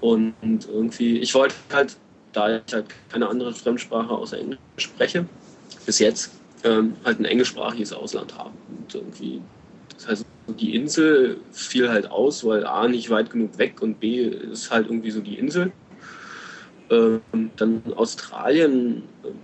Und, 0.00 0.32
und 0.40 0.66
irgendwie, 0.66 1.18
ich 1.18 1.34
wollte 1.34 1.54
halt, 1.70 1.94
da 2.32 2.56
ich 2.56 2.72
halt 2.72 2.86
keine 3.10 3.28
andere 3.28 3.52
Fremdsprache 3.52 4.10
außer 4.10 4.38
Englisch 4.38 4.58
spreche, 4.78 5.26
bis 5.84 5.98
jetzt, 5.98 6.30
ähm, 6.64 6.96
halt 7.04 7.20
ein 7.20 7.26
englischsprachiges 7.26 7.92
Ausland 7.92 8.36
haben. 8.36 8.54
Und 8.66 8.94
irgendwie, 8.94 9.42
das 9.96 10.08
heißt, 10.08 10.26
die 10.60 10.74
Insel 10.74 11.40
fiel 11.52 11.88
halt 11.88 12.10
aus, 12.10 12.44
weil 12.44 12.66
A 12.66 12.88
nicht 12.88 13.10
weit 13.10 13.30
genug 13.30 13.58
weg 13.58 13.80
und 13.80 14.00
B 14.00 14.24
ist 14.24 14.70
halt 14.70 14.86
irgendwie 14.86 15.10
so 15.10 15.20
die 15.20 15.38
Insel. 15.38 15.72
Ähm, 16.90 17.20
dann 17.56 17.82
Australien 17.96 19.04
ähm, 19.24 19.34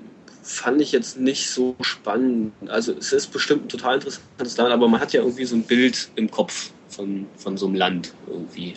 fand 0.42 0.80
ich 0.80 0.92
jetzt 0.92 1.18
nicht 1.18 1.50
so 1.50 1.76
spannend. 1.80 2.52
Also 2.68 2.92
es 2.92 3.12
ist 3.12 3.28
bestimmt 3.28 3.66
ein 3.66 3.68
total 3.68 3.96
interessantes 3.96 4.56
Land, 4.56 4.72
aber 4.72 4.88
man 4.88 5.00
hat 5.00 5.12
ja 5.12 5.20
irgendwie 5.20 5.44
so 5.44 5.56
ein 5.56 5.62
Bild 5.62 6.10
im 6.16 6.30
Kopf 6.30 6.72
von, 6.88 7.26
von 7.36 7.56
so 7.56 7.66
einem 7.66 7.74
Land 7.74 8.14
irgendwie. 8.26 8.74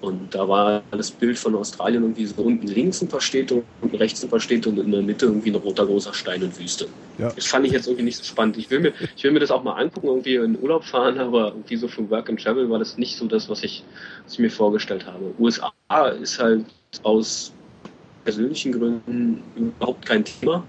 Und 0.00 0.34
da 0.34 0.48
war 0.48 0.82
das 0.92 1.10
Bild 1.10 1.38
von 1.38 1.54
Australien 1.54 2.02
irgendwie 2.02 2.24
so 2.24 2.42
unten 2.42 2.66
links 2.66 3.02
ein 3.02 3.08
paar 3.08 3.20
Städte, 3.20 3.62
unten 3.82 3.96
rechts 3.96 4.22
ein 4.22 4.30
paar 4.30 4.40
Städte 4.40 4.70
und 4.70 4.78
in 4.78 4.90
der 4.90 5.02
Mitte 5.02 5.26
irgendwie 5.26 5.50
ein 5.50 5.56
roter 5.56 5.84
großer 5.84 6.14
Stein 6.14 6.42
und 6.42 6.58
Wüste. 6.58 6.88
Ja. 7.18 7.30
Das 7.30 7.46
fand 7.46 7.66
ich 7.66 7.72
jetzt 7.72 7.86
irgendwie 7.86 8.04
nicht 8.04 8.16
so 8.16 8.24
spannend. 8.24 8.56
Ich 8.56 8.70
will 8.70 8.80
mir, 8.80 8.94
ich 9.14 9.22
will 9.24 9.30
mir 9.32 9.40
das 9.40 9.50
auch 9.50 9.62
mal 9.62 9.74
angucken, 9.74 10.06
irgendwie 10.06 10.36
in 10.36 10.58
Urlaub 10.60 10.84
fahren, 10.84 11.18
aber 11.18 11.48
irgendwie 11.48 11.76
so 11.76 11.86
für 11.86 12.08
Work 12.08 12.30
and 12.30 12.42
Travel 12.42 12.70
war 12.70 12.78
das 12.78 12.96
nicht 12.96 13.16
so 13.16 13.26
das, 13.26 13.50
was 13.50 13.62
ich, 13.62 13.84
was 14.24 14.34
ich 14.34 14.38
mir 14.38 14.50
vorgestellt 14.50 15.04
habe. 15.06 15.34
USA 15.38 15.72
ist 16.22 16.38
halt 16.38 16.64
aus 17.02 17.52
persönlichen 18.24 18.72
Gründen 18.72 19.42
überhaupt 19.54 20.06
kein 20.06 20.24
Thema. 20.24 20.64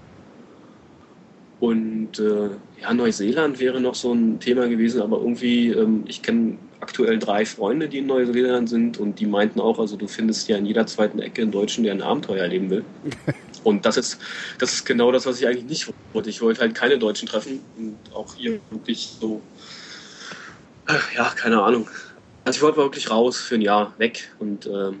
Und 1.60 2.18
äh, 2.18 2.50
ja, 2.82 2.92
Neuseeland 2.92 3.60
wäre 3.60 3.80
noch 3.80 3.94
so 3.94 4.12
ein 4.12 4.40
Thema 4.40 4.68
gewesen, 4.68 5.00
aber 5.00 5.18
irgendwie, 5.18 5.68
ähm, 5.68 6.04
ich 6.08 6.20
kenne 6.20 6.58
aktuell 6.82 7.18
drei 7.18 7.46
Freunde, 7.46 7.88
die 7.88 7.98
in 7.98 8.06
Neuseeland 8.06 8.68
sind 8.68 8.98
und 8.98 9.20
die 9.20 9.26
meinten 9.26 9.60
auch, 9.60 9.78
also 9.78 9.96
du 9.96 10.08
findest 10.08 10.48
ja 10.48 10.56
in 10.56 10.66
jeder 10.66 10.86
zweiten 10.86 11.20
Ecke 11.20 11.42
einen 11.42 11.52
Deutschen, 11.52 11.84
der 11.84 11.92
ein 11.92 12.02
Abenteuer 12.02 12.42
erleben 12.42 12.70
will. 12.70 12.84
Und 13.64 13.86
das 13.86 13.96
ist, 13.96 14.18
das 14.58 14.72
ist 14.72 14.84
genau 14.84 15.12
das, 15.12 15.24
was 15.24 15.40
ich 15.40 15.46
eigentlich 15.46 15.66
nicht 15.66 15.94
wollte. 16.12 16.30
Ich 16.30 16.42
wollte 16.42 16.62
halt 16.62 16.74
keine 16.74 16.98
Deutschen 16.98 17.28
treffen 17.28 17.60
und 17.78 17.96
auch 18.12 18.34
hier 18.34 18.58
wirklich 18.70 19.08
so, 19.20 19.40
äh, 20.88 21.16
ja, 21.16 21.30
keine 21.36 21.62
Ahnung, 21.62 21.88
Also 22.42 22.56
ich 22.56 22.62
wollte 22.62 22.78
wirklich 22.78 23.08
raus 23.08 23.38
für 23.38 23.54
ein 23.54 23.60
Jahr 23.60 23.94
weg 23.98 24.32
und 24.40 24.66
ähm, 24.66 24.98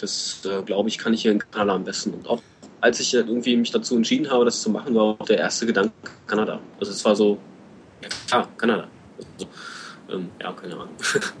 das, 0.00 0.40
äh, 0.44 0.60
glaube 0.62 0.88
ich, 0.88 0.98
kann 0.98 1.14
ich 1.14 1.22
hier 1.22 1.30
in 1.30 1.38
Kanada 1.38 1.76
am 1.76 1.84
besten. 1.84 2.14
Und 2.14 2.26
auch 2.26 2.42
als 2.80 2.98
ich 2.98 3.14
irgendwie 3.14 3.56
mich 3.56 3.70
dazu 3.70 3.94
entschieden 3.94 4.28
habe, 4.28 4.44
das 4.44 4.60
zu 4.60 4.70
machen, 4.70 4.92
war 4.96 5.04
auch 5.04 5.26
der 5.26 5.38
erste 5.38 5.64
Gedanke 5.64 5.92
Kanada. 6.26 6.60
Also 6.80 6.90
es 6.90 7.04
war 7.04 7.14
so, 7.14 7.38
ja, 8.32 8.48
Kanada. 8.56 8.88
Also, 9.16 9.48
ähm, 10.10 10.28
ja, 10.40 10.52
keine 10.52 10.74
Ahnung. 10.74 10.88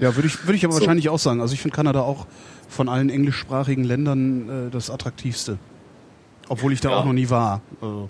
Ja, 0.00 0.14
würde 0.14 0.28
ich, 0.28 0.44
würde 0.44 0.56
ich 0.56 0.64
aber 0.64 0.74
so. 0.74 0.80
wahrscheinlich 0.80 1.08
auch 1.08 1.18
sagen. 1.18 1.40
Also 1.40 1.54
ich 1.54 1.60
finde 1.60 1.74
Kanada 1.76 2.02
auch 2.02 2.26
von 2.68 2.88
allen 2.88 3.10
englischsprachigen 3.10 3.84
Ländern 3.84 4.68
äh, 4.68 4.70
das 4.70 4.90
attraktivste. 4.90 5.58
Obwohl 6.48 6.72
ich 6.72 6.80
da 6.80 6.90
ja. 6.90 6.96
auch 6.96 7.04
noch 7.04 7.12
nie 7.12 7.28
war. 7.30 7.60
Also. 7.80 8.08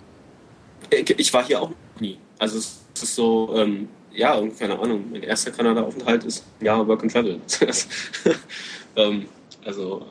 Ich 0.90 1.32
war 1.32 1.44
hier 1.44 1.62
auch 1.62 1.70
nie. 2.01 2.18
Also 2.39 2.59
es 2.59 2.80
ist 2.94 3.14
so, 3.14 3.55
ähm, 3.56 3.89
ja, 4.12 4.40
keine 4.59 4.78
Ahnung, 4.78 5.05
mein 5.10 5.22
erster 5.22 5.51
Kanada-Aufenthalt 5.51 6.24
ist 6.24 6.44
ja 6.60 6.86
Work 6.86 7.02
and 7.02 7.12
Travel. 7.12 7.40
ähm, 8.97 9.26
also 9.64 10.06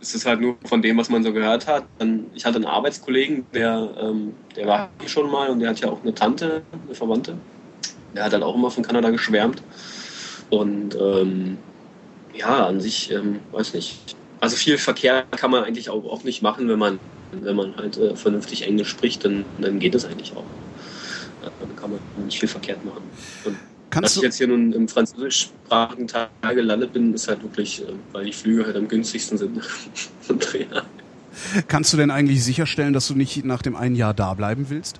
es 0.00 0.14
ist 0.16 0.26
halt 0.26 0.40
nur 0.40 0.56
von 0.64 0.82
dem, 0.82 0.98
was 0.98 1.08
man 1.08 1.22
so 1.22 1.32
gehört 1.32 1.66
hat. 1.66 1.84
Ich 2.34 2.44
hatte 2.44 2.56
einen 2.56 2.64
Arbeitskollegen, 2.64 3.46
der, 3.54 3.88
ähm, 4.00 4.34
der 4.56 4.66
war 4.66 4.88
hier 4.98 5.08
schon 5.08 5.30
mal 5.30 5.48
und 5.48 5.60
der 5.60 5.70
hat 5.70 5.80
ja 5.80 5.88
auch 5.88 6.02
eine 6.02 6.12
Tante, 6.12 6.62
eine 6.86 6.94
Verwandte. 6.94 7.36
Der 8.14 8.24
hat 8.24 8.32
dann 8.32 8.42
auch 8.42 8.54
immer 8.54 8.70
von 8.70 8.82
Kanada 8.82 9.10
geschwärmt. 9.10 9.62
Und 10.50 10.96
ähm, 11.00 11.58
ja, 12.34 12.66
an 12.66 12.80
sich, 12.80 13.10
ähm, 13.10 13.40
weiß 13.52 13.74
nicht. 13.74 14.16
Also 14.40 14.56
viel 14.56 14.76
Verkehr 14.76 15.24
kann 15.30 15.50
man 15.50 15.64
eigentlich 15.64 15.88
auch, 15.88 16.04
auch 16.04 16.24
nicht 16.24 16.42
machen, 16.42 16.68
wenn 16.68 16.78
man, 16.78 16.98
wenn 17.32 17.56
man 17.56 17.76
halt 17.76 17.96
äh, 17.96 18.16
vernünftig 18.16 18.66
Englisch 18.66 18.88
spricht, 18.88 19.24
dann, 19.24 19.44
dann 19.60 19.78
geht 19.78 19.94
es 19.94 20.04
eigentlich 20.04 20.32
auch. 20.32 20.44
Ja, 21.42 21.50
dann 21.60 21.76
kann 21.76 21.90
man 21.90 22.00
nicht 22.24 22.38
viel 22.40 22.48
verkehrt 22.48 22.84
machen. 22.84 23.02
Und 23.44 23.56
Kannst 23.92 24.10
dass 24.10 24.16
ich 24.16 24.22
jetzt 24.22 24.38
hier 24.38 24.48
nun 24.48 24.72
im 24.72 24.88
französischsprachigen 24.88 26.06
Teil 26.06 26.28
gelandet 26.54 26.94
bin, 26.94 27.12
ist 27.12 27.28
halt 27.28 27.42
wirklich, 27.42 27.82
äh, 27.82 27.92
weil 28.12 28.24
die 28.24 28.32
Flüge 28.32 28.64
halt 28.64 28.76
am 28.76 28.88
günstigsten 28.88 29.36
sind. 29.36 29.60
Kannst 31.68 31.92
du 31.92 31.96
denn 31.98 32.10
eigentlich 32.10 32.42
sicherstellen, 32.42 32.94
dass 32.94 33.08
du 33.08 33.14
nicht 33.14 33.44
nach 33.44 33.60
dem 33.60 33.76
einen 33.76 33.94
Jahr 33.94 34.14
da 34.14 34.32
bleiben 34.32 34.66
willst? 34.70 34.98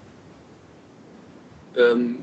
Ähm, 1.76 2.18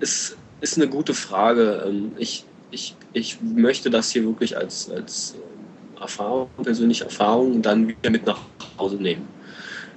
ist, 0.00 0.36
ist 0.60 0.76
eine 0.76 0.88
gute 0.88 1.14
Frage. 1.14 1.84
Ähm, 1.86 2.12
ich, 2.18 2.44
ich, 2.70 2.96
ich 3.12 3.38
möchte 3.40 3.90
das 3.90 4.10
hier 4.10 4.24
wirklich 4.24 4.56
als, 4.56 4.90
als 4.90 5.34
ähm, 5.34 6.00
Erfahrung, 6.00 6.50
persönliche 6.62 7.04
Erfahrung 7.04 7.62
dann 7.62 7.88
wieder 7.88 8.10
mit 8.10 8.26
nach 8.26 8.40
Hause 8.78 8.96
nehmen. 8.96 9.28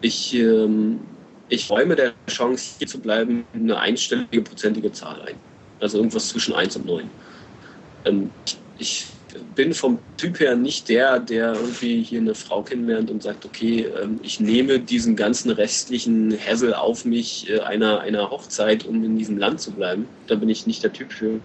Ich, 0.01 0.33
ähm, 0.33 0.99
ich 1.49 1.69
räume 1.69 1.95
der 1.95 2.13
Chance, 2.27 2.75
hier 2.77 2.87
zu 2.87 2.99
bleiben, 2.99 3.45
eine 3.53 3.79
einstellige 3.79 4.41
prozentige 4.41 4.91
Zahl 4.91 5.21
ein. 5.21 5.35
Also 5.79 5.97
irgendwas 5.97 6.29
zwischen 6.29 6.53
1 6.53 6.75
und 6.77 6.85
9. 6.85 7.09
ich 8.79 9.05
bin 9.55 9.73
vom 9.73 9.99
Typ 10.17 10.39
her 10.39 10.55
nicht 10.55 10.89
der, 10.89 11.19
der 11.19 11.53
irgendwie 11.53 12.01
hier 12.01 12.19
eine 12.19 12.35
Frau 12.35 12.61
kennenlernt 12.63 13.09
und 13.09 13.23
sagt, 13.23 13.45
okay, 13.45 13.87
ich 14.23 14.39
nehme 14.39 14.79
diesen 14.79 15.15
ganzen 15.15 15.51
restlichen 15.51 16.37
Hassel 16.37 16.73
auf 16.73 17.05
mich 17.05 17.49
äh, 17.49 17.59
einer, 17.59 18.01
einer 18.01 18.29
Hochzeit, 18.29 18.85
um 18.85 19.03
in 19.03 19.17
diesem 19.17 19.37
Land 19.37 19.61
zu 19.61 19.71
bleiben. 19.71 20.07
Da 20.27 20.35
bin 20.35 20.49
ich 20.49 20.67
nicht 20.67 20.83
der 20.83 20.93
Typ 20.93 21.11
für. 21.11 21.39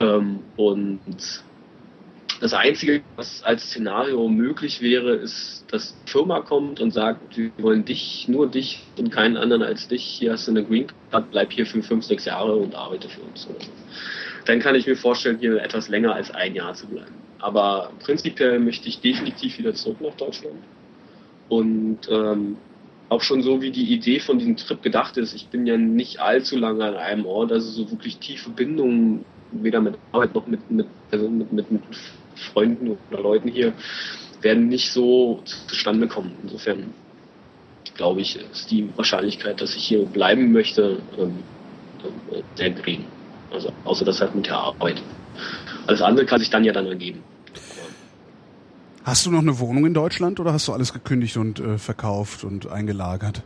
Ähm, 0.00 0.40
und 0.56 1.00
das 2.40 2.54
Einzige, 2.54 3.02
was 3.16 3.42
als 3.42 3.64
Szenario 3.64 4.28
möglich 4.28 4.80
wäre, 4.80 5.14
ist, 5.14 5.64
dass 5.70 5.96
die 6.06 6.10
Firma 6.10 6.40
kommt 6.40 6.80
und 6.80 6.92
sagt, 6.92 7.36
wir 7.36 7.50
wollen 7.58 7.84
dich, 7.84 8.26
nur 8.28 8.48
dich 8.48 8.82
und 8.96 9.10
keinen 9.10 9.36
anderen 9.36 9.62
als 9.62 9.88
dich. 9.88 10.04
Hier 10.04 10.32
hast 10.32 10.46
du 10.46 10.52
eine 10.52 10.64
Green 10.64 10.86
Card, 11.10 11.30
bleib 11.30 11.52
hier 11.52 11.66
für 11.66 11.82
fünf, 11.82 12.04
sechs 12.04 12.26
Jahre 12.26 12.54
und 12.54 12.74
arbeite 12.74 13.08
für 13.08 13.22
uns. 13.22 13.48
Dann 14.48 14.60
kann 14.60 14.74
ich 14.74 14.86
mir 14.86 14.96
vorstellen, 14.96 15.36
hier 15.38 15.62
etwas 15.62 15.90
länger 15.90 16.14
als 16.14 16.30
ein 16.30 16.54
Jahr 16.54 16.72
zu 16.72 16.86
bleiben. 16.86 17.14
Aber 17.38 17.92
prinzipiell 18.02 18.58
möchte 18.58 18.88
ich 18.88 18.98
definitiv 19.00 19.58
wieder 19.58 19.74
zurück 19.74 20.00
nach 20.00 20.14
Deutschland. 20.14 20.56
Und 21.50 21.98
ähm, 22.10 22.56
auch 23.10 23.20
schon 23.20 23.42
so, 23.42 23.60
wie 23.60 23.70
die 23.70 23.92
Idee 23.92 24.20
von 24.20 24.38
diesem 24.38 24.56
Trip 24.56 24.82
gedacht 24.82 25.18
ist. 25.18 25.34
Ich 25.34 25.48
bin 25.48 25.66
ja 25.66 25.76
nicht 25.76 26.20
allzu 26.20 26.56
lange 26.56 26.82
an 26.82 26.96
einem 26.96 27.26
Ort, 27.26 27.52
also 27.52 27.70
so 27.70 27.90
wirklich 27.90 28.20
tiefe 28.20 28.48
Bindungen 28.48 29.26
weder 29.52 29.82
mit 29.82 29.96
Arbeit 30.12 30.34
noch 30.34 30.46
mit, 30.46 30.70
mit, 30.70 30.86
also 31.10 31.28
mit, 31.28 31.52
mit, 31.52 31.70
mit 31.70 31.82
Freunden 32.34 32.96
oder 33.10 33.22
Leuten 33.22 33.48
hier 33.48 33.74
werden 34.40 34.68
nicht 34.68 34.92
so 34.92 35.42
zustande 35.44 36.08
kommen. 36.08 36.32
Insofern 36.42 36.94
glaube 37.96 38.22
ich, 38.22 38.38
ist 38.50 38.70
die 38.70 38.88
Wahrscheinlichkeit, 38.96 39.60
dass 39.60 39.76
ich 39.76 39.84
hier 39.84 40.06
bleiben 40.06 40.52
möchte, 40.52 41.02
ähm, 41.18 41.34
äh, 42.32 42.42
sehr 42.54 42.70
gering. 42.70 43.04
Also 43.52 43.72
außer 43.84 44.04
das 44.04 44.20
halt 44.20 44.34
mit 44.34 44.46
der 44.46 44.56
Arbeit. 44.56 45.02
Alles 45.86 46.02
andere 46.02 46.26
kann 46.26 46.38
sich 46.38 46.50
dann 46.50 46.64
ja 46.64 46.72
dann 46.72 46.86
ergeben. 46.86 47.22
Hast 49.04 49.24
du 49.24 49.30
noch 49.30 49.40
eine 49.40 49.58
Wohnung 49.58 49.86
in 49.86 49.94
Deutschland 49.94 50.38
oder 50.38 50.52
hast 50.52 50.68
du 50.68 50.72
alles 50.72 50.92
gekündigt 50.92 51.38
und 51.38 51.60
äh, 51.60 51.78
verkauft 51.78 52.44
und 52.44 52.70
eingelagert? 52.70 53.42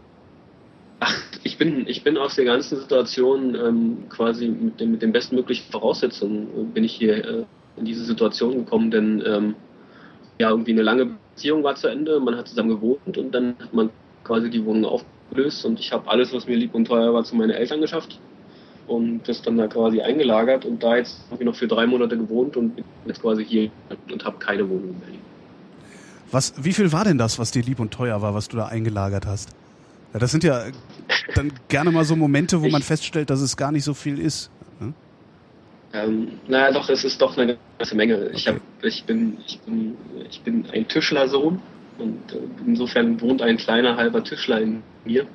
Ach, 0.98 1.14
ich 1.44 1.56
bin, 1.56 1.86
ich 1.86 2.02
bin 2.02 2.16
aus 2.18 2.34
der 2.34 2.44
ganzen 2.44 2.78
Situation 2.78 3.54
ähm, 3.54 4.08
quasi 4.08 4.48
mit, 4.48 4.80
dem, 4.80 4.92
mit 4.92 5.02
den 5.02 5.12
bestmöglichen 5.12 5.70
Voraussetzungen 5.70 6.48
äh, 6.48 6.64
bin 6.64 6.82
ich 6.82 6.94
hier 6.94 7.24
äh, 7.24 7.44
in 7.76 7.84
diese 7.84 8.04
Situation 8.04 8.56
gekommen, 8.64 8.90
denn 8.90 9.22
ähm, 9.24 9.54
ja, 10.40 10.50
irgendwie 10.50 10.72
eine 10.72 10.82
lange 10.82 11.10
Beziehung 11.34 11.62
war 11.62 11.76
zu 11.76 11.86
Ende, 11.86 12.18
man 12.18 12.36
hat 12.36 12.48
zusammen 12.48 12.70
gewohnt 12.70 13.16
und 13.16 13.32
dann 13.32 13.54
hat 13.60 13.72
man 13.72 13.90
quasi 14.24 14.50
die 14.50 14.64
Wohnung 14.64 14.84
aufgelöst 14.84 15.64
und 15.64 15.78
ich 15.78 15.92
habe 15.92 16.10
alles, 16.10 16.32
was 16.32 16.48
mir 16.48 16.56
lieb 16.56 16.74
und 16.74 16.86
teuer 16.86 17.14
war, 17.14 17.22
zu 17.22 17.36
meinen 17.36 17.50
Eltern 17.50 17.80
geschafft 17.80 18.18
und 18.86 19.28
das 19.28 19.42
dann 19.42 19.56
da 19.56 19.66
quasi 19.66 20.00
eingelagert 20.00 20.64
und 20.64 20.82
da 20.82 20.96
jetzt 20.96 21.20
habe 21.30 21.42
ich 21.42 21.46
noch 21.46 21.54
für 21.54 21.68
drei 21.68 21.86
Monate 21.86 22.16
gewohnt 22.16 22.56
und 22.56 22.76
bin 22.76 22.84
jetzt 23.06 23.20
quasi 23.20 23.44
hier 23.44 23.70
und 24.10 24.24
habe 24.24 24.38
keine 24.38 24.68
Wohnung 24.68 24.90
in 24.90 25.00
Berlin. 25.00 25.20
Was, 26.30 26.54
wie 26.62 26.72
viel 26.72 26.92
war 26.92 27.04
denn 27.04 27.18
das, 27.18 27.38
was 27.38 27.50
dir 27.50 27.62
lieb 27.62 27.78
und 27.78 27.92
teuer 27.92 28.22
war, 28.22 28.34
was 28.34 28.48
du 28.48 28.56
da 28.56 28.66
eingelagert 28.66 29.26
hast? 29.26 29.50
Ja, 30.12 30.18
das 30.18 30.30
sind 30.30 30.44
ja 30.44 30.64
dann 31.34 31.52
gerne 31.68 31.90
mal 31.90 32.04
so 32.04 32.16
Momente, 32.16 32.60
wo 32.60 32.66
ich, 32.66 32.72
man 32.72 32.82
feststellt, 32.82 33.30
dass 33.30 33.40
es 33.40 33.56
gar 33.56 33.72
nicht 33.72 33.84
so 33.84 33.94
viel 33.94 34.18
ist. 34.18 34.50
Ähm, 35.94 36.28
naja, 36.48 36.72
doch, 36.72 36.88
es 36.88 37.04
ist 37.04 37.20
doch 37.20 37.36
eine 37.36 37.58
ganze 37.78 37.94
Menge. 37.94 38.30
Ich, 38.32 38.48
hab, 38.48 38.56
ich, 38.82 39.04
bin, 39.04 39.36
ich, 39.46 39.58
bin, 39.60 39.96
ich 40.30 40.40
bin 40.40 40.64
ein 40.72 40.88
Tischlersohn 40.88 41.60
und 41.98 42.32
äh, 42.32 42.38
insofern 42.66 43.20
wohnt 43.20 43.42
ein 43.42 43.58
kleiner 43.58 43.96
halber 43.96 44.24
Tischler 44.24 44.60
in 44.60 44.82
mir. 45.04 45.26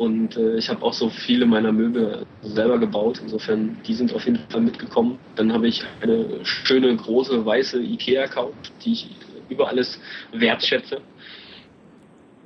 Und 0.00 0.34
äh, 0.38 0.56
ich 0.56 0.70
habe 0.70 0.82
auch 0.82 0.94
so 0.94 1.10
viele 1.10 1.44
meiner 1.44 1.72
Möbel 1.72 2.24
selber 2.40 2.78
gebaut. 2.78 3.20
Insofern, 3.22 3.76
die 3.86 3.92
sind 3.92 4.14
auf 4.14 4.24
jeden 4.24 4.38
Fall 4.48 4.62
mitgekommen. 4.62 5.18
Dann 5.36 5.52
habe 5.52 5.68
ich 5.68 5.84
eine 6.00 6.42
schöne, 6.42 6.96
große, 6.96 7.44
weiße 7.44 7.82
Ikea-Couch, 7.82 8.70
die 8.82 8.92
ich 8.92 9.10
über 9.50 9.68
alles 9.68 10.00
wertschätze. 10.32 11.02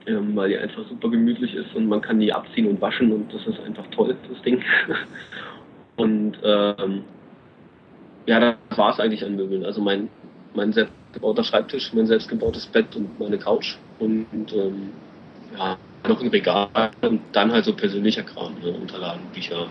Ähm, 0.08 0.34
weil 0.34 0.48
die 0.48 0.58
einfach 0.58 0.82
super 0.88 1.08
gemütlich 1.08 1.54
ist 1.54 1.72
und 1.76 1.86
man 1.86 2.00
kann 2.00 2.18
die 2.18 2.32
abziehen 2.32 2.66
und 2.66 2.80
waschen 2.80 3.12
und 3.12 3.32
das 3.32 3.46
ist 3.46 3.60
einfach 3.60 3.86
toll, 3.92 4.16
das 4.28 4.42
Ding. 4.42 4.60
und 5.96 6.36
ähm, 6.42 7.04
ja, 8.26 8.40
das 8.40 8.76
war 8.76 8.90
es 8.90 8.98
eigentlich 8.98 9.24
an 9.24 9.36
Möbeln. 9.36 9.64
Also 9.64 9.80
mein, 9.80 10.08
mein 10.54 10.72
selbstgebauter 10.72 11.44
Schreibtisch, 11.44 11.92
mein 11.92 12.06
selbstgebautes 12.06 12.66
Bett 12.66 12.96
und 12.96 13.16
meine 13.20 13.38
Couch 13.38 13.76
und, 14.00 14.26
und 14.32 14.52
ähm, 14.52 14.90
ja, 15.56 15.78
noch 16.08 16.20
ein 16.20 16.28
Regal 16.28 16.90
und 17.00 17.20
dann 17.32 17.52
halt 17.52 17.64
so 17.64 17.74
persönlicher 17.74 18.22
Kram, 18.22 18.54
ne? 18.60 18.70
Unterlagen, 18.70 19.20
Bücher, 19.32 19.68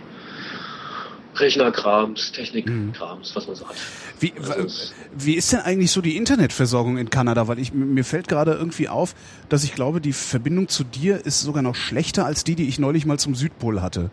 Rechnerkrams, 1.35 2.31
Technikkrams, 2.31 3.35
was 3.35 3.47
man 3.47 3.55
so 3.55 3.67
hat. 3.67 3.75
Wie, 4.19 4.33
also 4.37 4.93
wie 5.15 5.33
ist 5.33 5.51
denn 5.51 5.61
eigentlich 5.61 5.91
so 5.91 6.01
die 6.01 6.15
Internetversorgung 6.15 6.97
in 6.97 7.09
Kanada? 7.09 7.47
Weil 7.47 7.59
ich, 7.59 7.73
mir 7.73 8.03
fällt 8.03 8.27
gerade 8.27 8.53
irgendwie 8.53 8.87
auf, 8.87 9.15
dass 9.49 9.63
ich 9.63 9.73
glaube, 9.73 9.99
die 10.01 10.13
Verbindung 10.13 10.67
zu 10.67 10.83
dir 10.83 11.25
ist 11.25 11.41
sogar 11.41 11.63
noch 11.63 11.75
schlechter 11.75 12.25
als 12.25 12.43
die, 12.43 12.55
die 12.55 12.67
ich 12.67 12.79
neulich 12.79 13.05
mal 13.05 13.17
zum 13.17 13.35
Südpol 13.35 13.81
hatte. 13.81 14.11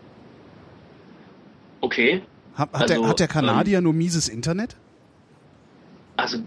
Okay. 1.81 2.21
Hat, 2.55 2.73
hat, 2.73 2.81
also, 2.81 2.93
der, 2.93 3.07
hat 3.09 3.19
der 3.19 3.27
Kanadier 3.27 3.77
ähm, 3.79 3.85
nur 3.85 3.93
mieses 3.93 4.27
Internet? 4.27 4.75
Also 6.17 6.39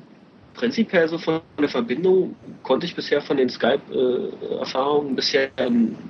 prinzipiell 0.55 1.09
so 1.09 1.19
von 1.19 1.41
der 1.59 1.69
Verbindung 1.69 2.37
konnte 2.63 2.87
ich 2.87 2.95
bisher 2.95 3.21
von 3.21 3.37
den 3.37 3.49
Skype-Erfahrungen 3.49 5.17
bisher 5.17 5.51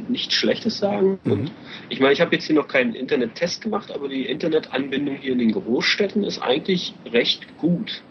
nichts 0.09 0.35
Schlechtes 0.35 0.79
sagen. 0.79 1.19
Mhm. 1.25 1.33
Und 1.33 1.53
ich 1.89 2.01
meine, 2.01 2.13
ich 2.13 2.21
habe 2.21 2.35
jetzt 2.35 2.47
hier 2.47 2.55
noch 2.55 2.69
keinen 2.69 2.95
Internet-Test 2.95 3.63
gemacht, 3.63 3.91
aber 3.91 4.09
die 4.09 4.27
Internetanbindung 4.27 5.17
hier 5.17 5.33
in 5.33 5.39
den 5.39 5.53
Großstädten 5.53 6.23
ist 6.25 6.41
eigentlich 6.41 6.95
recht 7.11 7.59
gut. 7.59 8.03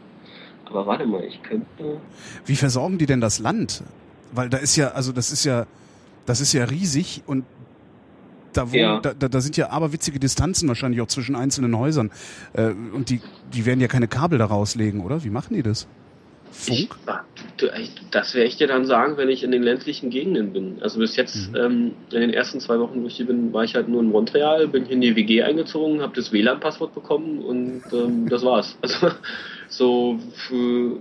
Aber 0.65 0.87
warte 0.87 1.05
mal, 1.05 1.23
ich 1.23 1.41
könnte. 1.43 2.01
Wie 2.45 2.55
versorgen 2.55 2.97
die 2.97 3.05
denn 3.05 3.21
das 3.21 3.39
Land? 3.39 3.83
Weil 4.31 4.49
da 4.49 4.57
ist 4.57 4.75
ja, 4.75 4.89
also 4.89 5.11
das 5.11 5.31
ist 5.31 5.45
ja, 5.45 5.67
das 6.25 6.41
ist 6.41 6.53
ja 6.53 6.63
riesig 6.63 7.21
und 7.27 7.45
da, 8.53 8.71
wo, 8.71 8.75
ja. 8.75 8.99
da, 8.99 9.13
da 9.13 9.41
sind 9.41 9.57
ja 9.57 9.69
aberwitzige 9.69 10.19
Distanzen 10.19 10.67
wahrscheinlich 10.67 11.01
auch 11.01 11.07
zwischen 11.07 11.35
einzelnen 11.35 11.77
Häusern. 11.77 12.11
Äh, 12.53 12.67
und 12.67 13.09
die, 13.09 13.19
die 13.51 13.65
werden 13.65 13.79
ja 13.79 13.87
keine 13.87 14.07
Kabel 14.07 14.37
da 14.37 14.45
rauslegen, 14.45 15.01
oder? 15.01 15.23
Wie 15.23 15.31
machen 15.31 15.55
die 15.55 15.63
das? 15.63 15.87
Funk? 16.53 16.95
Ich, 17.79 17.91
das 18.11 18.33
werde 18.35 18.47
ich 18.47 18.57
dir 18.57 18.67
dann 18.67 18.85
sagen, 18.85 19.17
wenn 19.17 19.29
ich 19.29 19.43
in 19.43 19.51
den 19.51 19.63
ländlichen 19.63 20.09
Gegenden 20.09 20.53
bin. 20.53 20.77
Also 20.81 20.99
bis 20.99 21.15
jetzt, 21.15 21.51
mhm. 21.51 21.55
ähm, 21.55 21.91
in 22.11 22.21
den 22.21 22.29
ersten 22.29 22.59
zwei 22.59 22.79
Wochen, 22.79 23.01
wo 23.01 23.07
ich 23.07 23.17
hier 23.17 23.25
bin, 23.25 23.51
war 23.53 23.63
ich 23.63 23.75
halt 23.75 23.89
nur 23.89 24.01
in 24.01 24.09
Montreal, 24.09 24.67
bin 24.67 24.85
hier 24.85 24.93
in 24.93 25.01
die 25.01 25.15
WG 25.15 25.43
eingezogen, 25.43 26.01
habe 26.01 26.15
das 26.15 26.31
WLAN-Passwort 26.31 26.93
bekommen 26.93 27.39
und 27.39 27.83
ähm, 27.91 28.29
das 28.29 28.43
war's. 28.43 28.77
Also 28.83 29.09
so 29.69 30.19
für, 30.35 30.99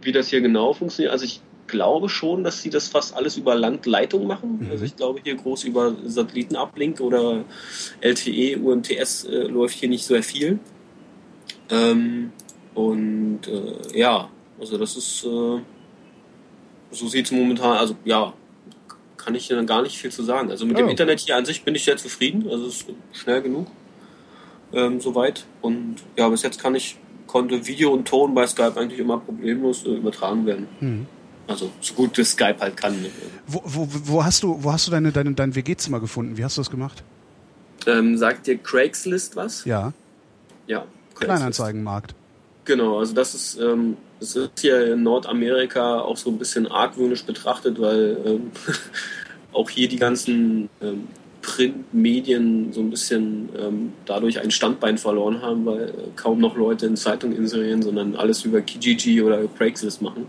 wie 0.00 0.12
das 0.12 0.28
hier 0.28 0.40
genau 0.40 0.72
funktioniert. 0.72 1.12
Also 1.12 1.26
ich 1.26 1.40
glaube 1.66 2.08
schon, 2.08 2.42
dass 2.42 2.62
sie 2.62 2.70
das 2.70 2.88
fast 2.88 3.14
alles 3.14 3.36
über 3.36 3.54
Landleitung 3.54 4.26
machen. 4.26 4.60
Mhm. 4.62 4.70
Also 4.70 4.84
ich 4.84 4.96
glaube 4.96 5.20
hier 5.22 5.34
groß 5.34 5.64
über 5.64 5.94
Satellitenablink 6.04 7.00
oder 7.00 7.44
LTE, 8.00 8.58
UMTS 8.58 9.24
äh, 9.24 9.42
läuft 9.42 9.74
hier 9.74 9.88
nicht 9.88 10.04
sehr 10.04 10.22
viel. 10.22 10.58
Ähm, 11.70 12.32
und 12.74 13.40
äh, 13.46 13.98
ja, 13.98 14.30
also 14.60 14.78
das 14.78 14.96
ist, 14.96 15.24
äh, 15.24 15.60
so 16.90 17.08
sieht 17.08 17.26
es 17.26 17.32
momentan, 17.32 17.76
also 17.76 17.96
ja, 18.04 18.32
kann 19.16 19.34
ich 19.34 19.48
dann 19.48 19.66
gar 19.66 19.82
nicht 19.82 19.96
viel 19.98 20.10
zu 20.10 20.22
sagen. 20.22 20.50
Also 20.50 20.66
mit 20.66 20.76
oh. 20.76 20.80
dem 20.80 20.88
Internet 20.88 21.20
hier 21.20 21.36
an 21.36 21.44
sich 21.44 21.64
bin 21.64 21.74
ich 21.74 21.84
sehr 21.84 21.96
zufrieden, 21.96 22.48
also 22.50 22.66
es 22.66 22.82
ist 22.82 22.86
schnell 23.12 23.42
genug 23.42 23.66
ähm, 24.74 25.00
soweit. 25.00 25.46
Und 25.62 25.96
ja, 26.16 26.28
bis 26.28 26.42
jetzt 26.42 26.60
kann 26.60 26.74
ich, 26.74 26.98
konnte 27.26 27.66
Video 27.66 27.92
und 27.92 28.06
Ton 28.06 28.34
bei 28.34 28.46
Skype 28.46 28.76
eigentlich 28.76 29.00
immer 29.00 29.18
problemlos 29.18 29.84
äh, 29.84 29.90
übertragen 29.90 30.46
werden. 30.46 30.68
Mhm. 30.80 31.06
Also 31.46 31.70
so 31.80 31.94
gut 31.94 32.16
das 32.18 32.30
Skype 32.30 32.56
halt 32.60 32.76
kann. 32.76 33.02
Ne? 33.02 33.10
Wo, 33.46 33.62
wo, 33.64 33.88
wo 33.90 34.24
hast 34.24 34.42
du, 34.42 34.62
wo 34.62 34.72
hast 34.72 34.86
du 34.86 34.90
deine, 34.90 35.12
deine, 35.12 35.32
dein 35.32 35.54
WG-Zimmer 35.54 36.00
gefunden? 36.00 36.36
Wie 36.36 36.44
hast 36.44 36.56
du 36.56 36.60
das 36.60 36.70
gemacht? 36.70 37.02
Ähm, 37.86 38.16
sagt 38.16 38.46
dir 38.46 38.56
Craigslist 38.56 39.36
was? 39.36 39.64
Ja. 39.64 39.92
Ja. 40.66 40.86
Kleinanzeigenmarkt. 41.14 42.14
Genau, 42.64 42.98
also 42.98 43.14
das 43.14 43.34
ist, 43.34 43.58
ähm, 43.60 43.98
das 44.24 44.36
ist 44.36 44.60
hier 44.60 44.94
in 44.94 45.02
Nordamerika 45.02 46.00
auch 46.00 46.16
so 46.16 46.30
ein 46.30 46.38
bisschen 46.38 46.66
argwöhnisch 46.66 47.24
betrachtet, 47.24 47.78
weil 47.80 48.16
ähm, 48.24 48.50
auch 49.52 49.68
hier 49.68 49.86
die 49.86 49.98
ganzen 49.98 50.70
ähm, 50.80 51.08
Printmedien 51.42 52.72
so 52.72 52.80
ein 52.80 52.88
bisschen 52.88 53.50
ähm, 53.58 53.92
dadurch 54.06 54.40
ein 54.40 54.50
Standbein 54.50 54.96
verloren 54.96 55.42
haben, 55.42 55.66
weil 55.66 55.90
äh, 55.90 55.92
kaum 56.16 56.40
noch 56.40 56.56
Leute 56.56 56.86
in 56.86 56.96
Zeitungen 56.96 57.36
inserieren, 57.36 57.82
sondern 57.82 58.16
alles 58.16 58.44
über 58.44 58.62
Kijiji 58.62 59.20
oder 59.20 59.46
Craigslist 59.46 60.00
machen. 60.00 60.26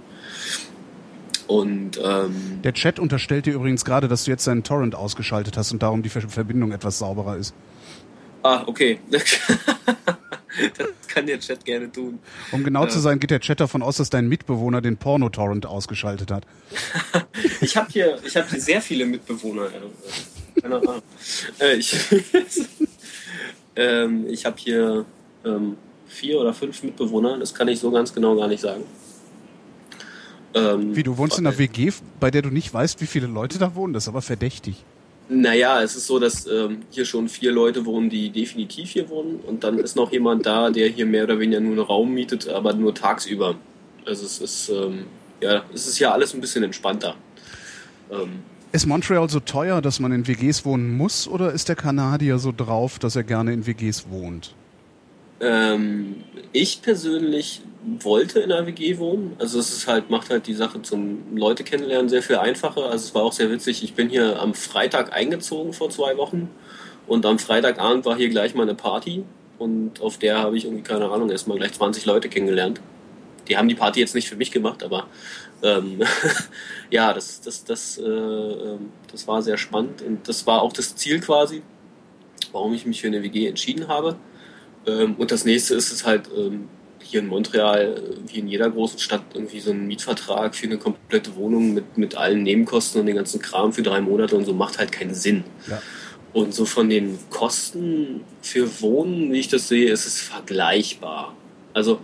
Und 1.47 1.99
ähm, 2.03 2.59
der 2.63 2.73
Chat 2.73 2.99
unterstellt 2.99 3.45
dir 3.45 3.53
übrigens 3.53 3.85
gerade, 3.85 4.09
dass 4.09 4.25
du 4.25 4.31
jetzt 4.31 4.45
deinen 4.47 4.63
Torrent 4.63 4.95
ausgeschaltet 4.95 5.55
hast 5.57 5.71
und 5.71 5.81
darum 5.81 6.03
die 6.03 6.09
Verbindung 6.09 6.71
etwas 6.73 6.97
sauberer 6.97 7.37
ist. 7.37 7.53
Ah, 8.43 8.63
okay. 8.65 8.99
das 10.77 10.87
kann 11.07 11.25
der 11.25 11.39
Chat 11.39 11.65
gerne 11.65 11.91
tun. 11.91 12.19
Um 12.51 12.63
genau 12.63 12.85
zu 12.87 12.99
sein, 12.99 13.19
geht 13.19 13.31
der 13.31 13.39
Chat 13.39 13.59
davon 13.59 13.81
aus, 13.81 13.97
dass 13.97 14.09
dein 14.09 14.27
Mitbewohner 14.27 14.81
den 14.81 14.97
Porno-Torrent 14.97 15.65
ausgeschaltet 15.65 16.31
hat. 16.31 16.45
ich 17.61 17.75
habe 17.77 17.87
hier, 17.91 18.17
ich 18.25 18.35
hab 18.35 18.49
hier 18.49 18.59
sehr 18.59 18.81
viele 18.81 19.05
Mitbewohner. 19.05 19.69
Keine 20.61 20.75
Ahnung. 20.75 21.01
Äh, 21.59 21.75
ich 21.75 21.95
ähm, 23.75 24.27
ich 24.27 24.45
habe 24.45 24.55
hier 24.57 25.05
ähm, 25.43 25.77
vier 26.07 26.39
oder 26.39 26.53
fünf 26.53 26.83
Mitbewohner, 26.83 27.37
das 27.39 27.53
kann 27.53 27.67
ich 27.67 27.79
so 27.79 27.91
ganz 27.91 28.13
genau 28.13 28.35
gar 28.35 28.47
nicht 28.47 28.61
sagen. 28.61 28.83
Ähm, 30.53 30.95
wie, 30.95 31.03
du 31.03 31.17
wohnst 31.17 31.37
in 31.37 31.45
einer 31.45 31.57
WG, 31.57 31.91
bei 32.19 32.31
der 32.31 32.41
du 32.41 32.49
nicht 32.49 32.73
weißt, 32.73 33.01
wie 33.01 33.07
viele 33.07 33.27
Leute 33.27 33.59
da 33.59 33.75
wohnen? 33.75 33.93
Das 33.93 34.05
ist 34.05 34.07
aber 34.07 34.21
verdächtig. 34.21 34.85
Naja, 35.27 35.81
es 35.81 35.95
ist 35.95 36.05
so, 36.05 36.19
dass 36.19 36.45
ähm, 36.45 36.79
hier 36.91 37.05
schon 37.05 37.27
vier 37.27 37.51
Leute 37.51 37.85
wohnen, 37.85 38.09
die 38.09 38.29
definitiv 38.29 38.91
hier 38.91 39.09
wohnen. 39.09 39.39
Und 39.39 39.63
dann 39.63 39.79
ist 39.79 39.95
noch 39.95 40.11
jemand 40.11 40.45
da, 40.45 40.69
der 40.69 40.87
hier 40.89 41.05
mehr 41.05 41.23
oder 41.23 41.39
weniger 41.39 41.59
nur 41.59 41.71
einen 41.71 41.81
Raum 41.81 42.13
mietet, 42.13 42.47
aber 42.47 42.73
nur 42.73 42.93
tagsüber. 42.93 43.55
Also 44.05 44.25
es 44.25 44.39
ist, 44.39 44.69
ähm, 44.69 45.05
ja, 45.41 45.63
es 45.73 45.87
ist 45.87 45.97
ja 45.97 46.11
alles 46.11 46.33
ein 46.33 46.41
bisschen 46.41 46.63
entspannter. 46.63 47.15
Ähm, 48.11 48.43
ist 48.71 48.85
Montreal 48.85 49.29
so 49.29 49.39
teuer, 49.39 49.81
dass 49.81 49.99
man 49.99 50.11
in 50.11 50.27
WGs 50.27 50.65
wohnen 50.65 50.95
muss, 50.95 51.27
oder 51.27 51.53
ist 51.53 51.69
der 51.69 51.75
Kanadier 51.75 52.37
so 52.37 52.53
drauf, 52.55 52.99
dass 52.99 53.15
er 53.15 53.23
gerne 53.23 53.53
in 53.53 53.65
WGs 53.65 54.09
wohnt? 54.09 54.53
Ähm, 55.39 56.23
ich 56.51 56.81
persönlich 56.81 57.61
wollte 57.99 58.39
in 58.39 58.51
einer 58.51 58.65
WG 58.65 58.97
wohnen. 58.97 59.35
Also 59.39 59.59
es 59.59 59.71
ist 59.71 59.87
halt, 59.87 60.09
macht 60.09 60.29
halt 60.29 60.47
die 60.47 60.53
Sache 60.53 60.81
zum 60.81 61.37
Leute 61.37 61.63
kennenlernen 61.63 62.09
sehr 62.09 62.23
viel 62.23 62.37
einfacher. 62.37 62.85
Also 62.85 63.05
es 63.05 63.15
war 63.15 63.23
auch 63.23 63.33
sehr 63.33 63.51
witzig. 63.51 63.83
Ich 63.83 63.93
bin 63.93 64.09
hier 64.09 64.39
am 64.39 64.53
Freitag 64.53 65.13
eingezogen 65.13 65.73
vor 65.73 65.89
zwei 65.89 66.17
Wochen 66.17 66.49
und 67.07 67.25
am 67.25 67.39
Freitagabend 67.39 68.05
war 68.05 68.15
hier 68.15 68.29
gleich 68.29 68.55
mal 68.55 68.63
eine 68.63 68.75
Party 68.75 69.23
und 69.57 70.01
auf 70.01 70.17
der 70.17 70.39
habe 70.39 70.57
ich 70.57 70.65
irgendwie, 70.65 70.83
keine 70.83 71.09
Ahnung, 71.09 71.29
erstmal 71.29 71.57
gleich 71.57 71.73
20 71.73 72.05
Leute 72.05 72.29
kennengelernt. 72.29 72.81
Die 73.47 73.57
haben 73.57 73.67
die 73.67 73.75
Party 73.75 73.99
jetzt 73.99 74.15
nicht 74.15 74.27
für 74.27 74.35
mich 74.35 74.51
gemacht, 74.51 74.83
aber 74.83 75.07
ähm, 75.61 76.01
ja, 76.89 77.13
das, 77.13 77.41
das, 77.41 77.63
das, 77.63 77.97
äh, 77.99 78.03
ähm, 78.03 78.91
das 79.11 79.27
war 79.27 79.41
sehr 79.41 79.57
spannend 79.57 80.01
und 80.01 80.27
das 80.27 80.47
war 80.47 80.61
auch 80.61 80.73
das 80.73 80.95
Ziel 80.95 81.19
quasi, 81.19 81.61
warum 82.51 82.73
ich 82.73 82.85
mich 82.85 83.01
für 83.01 83.07
eine 83.07 83.21
WG 83.21 83.47
entschieden 83.47 83.87
habe. 83.87 84.15
Ähm, 84.87 85.15
und 85.17 85.31
das 85.31 85.45
nächste 85.45 85.75
ist 85.75 85.91
es 85.91 86.05
halt, 86.05 86.29
ähm, 86.35 86.69
hier 87.05 87.19
in 87.19 87.27
Montreal, 87.27 88.01
wie 88.27 88.39
in 88.39 88.47
jeder 88.47 88.69
großen 88.69 88.99
Stadt, 88.99 89.23
irgendwie 89.33 89.59
so 89.59 89.71
einen 89.71 89.87
Mietvertrag 89.87 90.55
für 90.55 90.65
eine 90.65 90.77
komplette 90.77 91.35
Wohnung 91.35 91.73
mit, 91.73 91.97
mit 91.97 92.15
allen 92.15 92.43
Nebenkosten 92.43 93.01
und 93.01 93.07
den 93.07 93.15
ganzen 93.15 93.41
Kram 93.41 93.73
für 93.73 93.83
drei 93.83 94.01
Monate 94.01 94.35
und 94.35 94.45
so 94.45 94.53
macht 94.53 94.79
halt 94.79 94.91
keinen 94.91 95.13
Sinn. 95.13 95.43
Ja. 95.69 95.81
Und 96.33 96.53
so 96.53 96.65
von 96.65 96.89
den 96.89 97.17
Kosten 97.29 98.21
für 98.41 98.81
Wohnen, 98.81 99.31
wie 99.31 99.39
ich 99.39 99.47
das 99.47 99.69
sehe, 99.69 99.89
ist 99.89 100.05
es 100.05 100.19
vergleichbar. 100.19 101.33
Also 101.73 101.99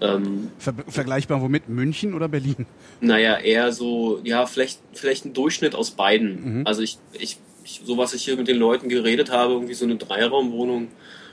ähm, 0.00 0.50
Ver 0.58 0.74
vergleichbar 0.88 1.40
womit? 1.40 1.68
München 1.68 2.14
oder 2.14 2.28
Berlin? 2.28 2.66
Naja, 3.00 3.38
eher 3.38 3.72
so, 3.72 4.20
ja, 4.24 4.46
vielleicht, 4.46 4.80
vielleicht 4.92 5.24
ein 5.24 5.32
Durchschnitt 5.32 5.74
aus 5.74 5.92
beiden. 5.92 6.60
Mhm. 6.60 6.66
Also 6.66 6.82
ich, 6.82 6.98
ich, 7.12 7.38
ich, 7.64 7.80
so 7.84 7.96
was 7.96 8.14
ich 8.14 8.24
hier 8.24 8.36
mit 8.36 8.48
den 8.48 8.58
Leuten 8.58 8.88
geredet 8.88 9.30
habe, 9.30 9.54
irgendwie 9.54 9.74
so 9.74 9.84
eine 9.84 9.96
Dreiraumwohnung 9.96 10.88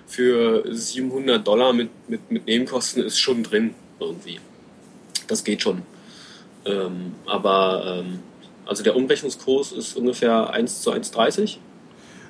für 0.08 0.64
700 0.70 1.46
Dollar 1.46 1.74
mit, 1.74 1.90
mit, 2.08 2.32
mit 2.32 2.46
Nebenkosten 2.46 3.04
ist 3.04 3.20
schon 3.20 3.44
drin 3.44 3.74
irgendwie. 4.00 4.40
Das 5.28 5.44
geht 5.44 5.62
schon. 5.62 5.82
Ähm, 6.66 7.14
aber 7.26 8.04
ähm, 8.06 8.20
also 8.66 8.84
der 8.84 8.96
Umrechnungskurs 8.96 9.72
ist 9.72 9.96
ungefähr 9.96 10.50
1 10.50 10.82
zu 10.82 10.92
1,30. 10.92 11.58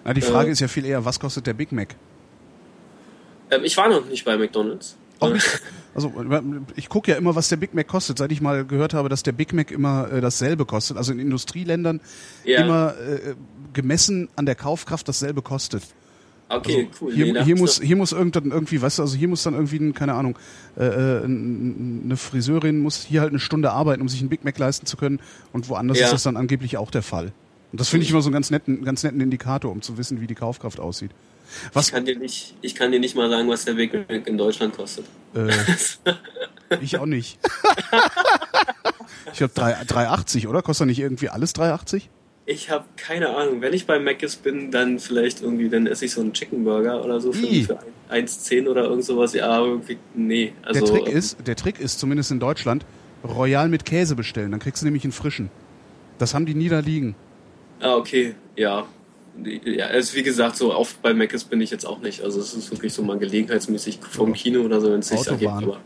Na, 0.04 0.14
die 0.14 0.22
Frage 0.22 0.50
äh, 0.50 0.52
ist 0.52 0.60
ja 0.60 0.68
viel 0.68 0.86
eher, 0.86 1.06
was 1.06 1.20
kostet 1.20 1.48
der 1.48 1.54
Big 1.54 1.72
Mac? 1.72 1.96
Ähm, 3.52 3.64
ich 3.64 3.78
war 3.78 3.90
noch 3.90 4.06
nicht 4.06 4.26
bei 4.26 4.38
McDonalds. 4.38 4.98
Also 5.96 6.12
ich 6.76 6.90
gucke 6.90 7.12
ja 7.12 7.18
immer, 7.18 7.36
was 7.36 7.50
der 7.50 7.58
Big 7.58 7.76
Mac 7.76 7.88
kostet, 7.88 8.18
seit 8.18 8.32
ich 8.32 8.42
mal 8.42 8.66
gehört 8.66 8.96
habe, 8.96 9.10
dass 9.10 9.22
der 9.22 9.32
Big 9.32 9.54
Mac 9.54 9.70
immer 9.70 10.12
äh, 10.12 10.22
dasselbe 10.22 10.66
kostet. 10.66 10.98
Also 10.98 11.14
in 11.14 11.20
Industrieländern 11.20 12.02
ja. 12.44 12.62
immer 12.62 12.96
äh, 12.98 13.36
gemessen 13.74 14.28
an 14.36 14.48
der 14.48 14.56
Kaufkraft 14.56 15.08
dasselbe 15.08 15.44
kostet. 15.44 15.84
Okay, 16.50 16.88
also 16.92 17.06
cool. 17.06 17.14
Hier, 17.14 17.34
nee, 17.34 17.44
hier 17.44 17.58
muss, 17.58 17.82
hier 17.82 17.96
muss 17.96 18.12
irgendwann 18.12 18.52
irgendwie, 18.52 18.82
weißt 18.82 19.00
du, 19.00 19.04
also 19.04 19.18
hier 19.18 19.28
muss 19.28 19.44
dann 19.44 19.54
irgendwie, 19.54 19.92
keine 19.94 20.14
Ahnung, 20.14 20.38
äh, 20.78 20.86
äh 20.86 21.24
eine 21.24 22.16
Friseurin 22.18 22.80
muss 22.80 23.04
hier 23.04 23.22
halt 23.22 23.32
eine 23.32 23.40
Stunde 23.40 23.72
arbeiten, 23.72 24.02
um 24.02 24.10
sich 24.10 24.20
einen 24.20 24.30
Big 24.30 24.44
Mac 24.44 24.58
leisten 24.58 24.86
zu 24.86 24.98
können 24.98 25.20
und 25.52 25.70
woanders 25.70 26.00
ja. 26.00 26.06
ist 26.06 26.14
das 26.14 26.24
dann 26.24 26.38
angeblich 26.38 26.78
auch 26.78 26.92
der 26.92 27.04
Fall. 27.04 27.32
Und 27.72 27.80
das 27.80 27.90
finde 27.90 28.06
ich 28.06 28.12
immer 28.12 28.22
so 28.22 28.28
einen 28.28 28.34
ganz 28.34 28.52
netten, 28.52 28.86
ganz 28.86 29.04
netten 29.04 29.20
Indikator, 29.20 29.72
um 29.72 29.82
zu 29.82 29.98
wissen, 29.98 30.22
wie 30.22 30.28
die 30.28 30.36
Kaufkraft 30.36 30.80
aussieht. 30.80 31.12
Was? 31.74 31.88
Ich 31.88 31.94
kann 31.94 32.06
dir 32.06 32.18
nicht, 32.18 32.54
ich 32.62 32.76
kann 32.76 32.92
dir 32.92 33.00
nicht 33.00 33.16
mal 33.16 33.30
sagen, 33.30 33.50
was 33.50 33.66
der 33.66 33.74
Big 33.74 33.94
Mac 33.94 34.28
in 34.28 34.38
Deutschland 34.38 34.76
kostet. 34.76 35.06
Äh, 35.34 35.50
ich 36.82 36.98
auch 36.98 37.06
nicht. 37.06 37.40
ich 39.32 39.38
glaube 39.38 39.54
3,80, 39.54 40.48
oder? 40.48 40.62
Kostet 40.62 40.88
nicht 40.88 41.00
irgendwie 41.00 41.30
alles 41.30 41.56
3,80? 41.56 42.04
Ich 42.46 42.70
habe 42.70 42.86
keine 42.98 43.36
Ahnung. 43.36 43.62
Wenn 43.62 43.74
ich 43.74 43.86
bei 43.86 44.00
Mc's 44.00 44.36
bin, 44.36 44.70
dann 44.70 45.00
vielleicht 45.00 45.42
irgendwie, 45.42 45.70
dann 45.70 45.88
esse 45.88 46.06
ich 46.06 46.12
so 46.12 46.22
einen 46.22 46.34
Chicken 46.34 46.64
Burger 46.66 47.04
oder 47.04 47.22
so 47.22 47.32
für, 47.32 47.48
für 47.48 47.80
1,10 48.12 48.68
oder 48.68 48.84
irgend 48.84 49.06
sowas. 49.06 49.34
Ja, 49.34 49.60
irgendwie, 49.60 49.98
nee. 50.14 50.54
Also, 50.62 50.86
der, 50.86 50.90
Trick 50.90 51.08
ähm, 51.08 51.18
ist, 51.18 51.38
der 51.48 51.56
Trick 51.56 51.80
ist, 51.80 52.00
zumindest 52.00 52.32
in 52.32 52.40
Deutschland, 52.40 52.86
Royal 53.24 53.70
mit 53.70 53.86
Käse 53.86 54.16
bestellen. 54.16 54.52
Dann 54.52 54.60
kriegst 54.60 54.82
du 54.82 54.86
nämlich 54.86 55.04
einen 55.04 55.14
frischen. 55.14 55.50
Das 56.18 56.34
haben 56.34 56.46
die 56.46 56.54
nie 56.54 56.68
da 56.68 56.80
liegen. 56.80 57.16
Ah, 57.80 57.96
okay. 57.96 58.36
Ja. 58.56 58.86
Ja, 59.66 59.88
also 59.88 60.16
wie 60.16 60.22
gesagt, 60.22 60.58
so 60.58 60.76
oft 60.76 61.02
bei 61.02 61.14
Mc's 61.14 61.46
bin 61.46 61.60
ich 61.62 61.72
jetzt 61.72 61.86
auch 61.86 62.02
nicht. 62.02 62.22
Also 62.22 62.40
es 62.40 62.54
ist 62.54 62.70
wirklich 62.72 62.94
so 62.94 63.02
mal 63.02 63.18
gelegenheitsmäßig 63.18 64.00
vom 64.08 64.34
Kino 64.34 64.62
oder 64.62 64.80
so, 64.80 64.92
wenn 64.92 65.00
es 65.00 65.08
sich 65.08 65.26
ergibt. 65.26 65.52
Aber 65.52 65.80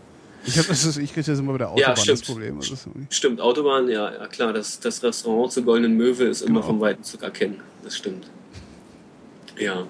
ich, 0.47 0.57
hab, 0.57 0.67
das 0.67 0.85
ist, 0.85 0.97
ich 0.97 1.13
kriege 1.13 1.29
das 1.29 1.39
immer 1.39 1.51
bei 1.53 1.57
der 1.59 1.69
Autobahn 1.69 1.89
ja, 1.89 1.95
stimmt. 1.95 2.19
das 2.19 2.27
Problem. 2.27 2.57
Also 2.57 2.75
stimmt, 3.09 3.41
Autobahn, 3.41 3.89
ja, 3.89 4.11
ja 4.11 4.27
klar, 4.27 4.53
das, 4.53 4.79
das 4.79 5.03
Restaurant 5.03 5.51
zur 5.51 5.63
Goldenen 5.63 5.95
Möwe 5.95 6.25
ist 6.25 6.41
genau. 6.41 6.59
immer 6.59 6.63
vom 6.63 6.79
Weiten 6.79 7.03
zu 7.03 7.19
erkennen. 7.19 7.61
Das 7.83 7.97
stimmt. 7.97 8.29
Ja. 9.59 9.85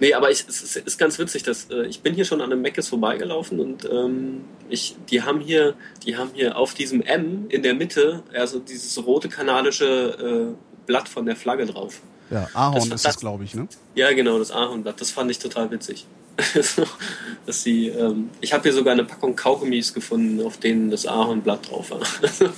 Nee, 0.00 0.14
aber 0.14 0.30
ich, 0.30 0.44
es 0.46 0.76
ist 0.76 0.98
ganz 0.98 1.18
witzig, 1.18 1.42
dass 1.42 1.70
äh, 1.70 1.86
ich 1.86 2.00
bin 2.02 2.14
hier 2.14 2.24
schon 2.24 2.40
an 2.40 2.52
einem 2.52 2.62
Meckes 2.62 2.88
vorbeigelaufen 2.88 3.58
und 3.58 3.84
ähm, 3.90 4.44
ich, 4.68 4.96
die 5.10 5.22
haben 5.22 5.40
hier, 5.40 5.74
die 6.06 6.16
haben 6.16 6.30
hier 6.34 6.56
auf 6.56 6.74
diesem 6.74 7.02
M 7.02 7.46
in 7.48 7.64
der 7.64 7.74
Mitte, 7.74 8.22
also 8.32 8.60
dieses 8.60 9.04
rote 9.04 9.28
kanadische 9.28 10.54
äh, 10.54 10.86
Blatt 10.86 11.08
von 11.08 11.26
der 11.26 11.34
Flagge 11.34 11.66
drauf. 11.66 12.00
Ja, 12.30 12.48
Ahorn 12.54 12.90
das, 12.90 13.00
ist 13.00 13.04
das, 13.06 13.18
glaube 13.18 13.44
ich, 13.44 13.54
ne? 13.54 13.68
Ja, 13.94 14.12
genau, 14.12 14.38
das 14.38 14.50
Ahornblatt. 14.50 15.00
Das 15.00 15.10
fand 15.10 15.30
ich 15.30 15.38
total 15.38 15.70
witzig. 15.70 16.06
dass 17.46 17.62
sie, 17.62 17.88
ähm, 17.88 18.30
ich 18.40 18.52
habe 18.52 18.62
hier 18.62 18.72
sogar 18.72 18.92
eine 18.92 19.04
Packung 19.04 19.34
Kaugummis 19.34 19.92
gefunden, 19.92 20.44
auf 20.44 20.58
denen 20.58 20.90
das 20.90 21.06
Ahornblatt 21.06 21.70
drauf 21.70 21.90
war. 21.90 22.00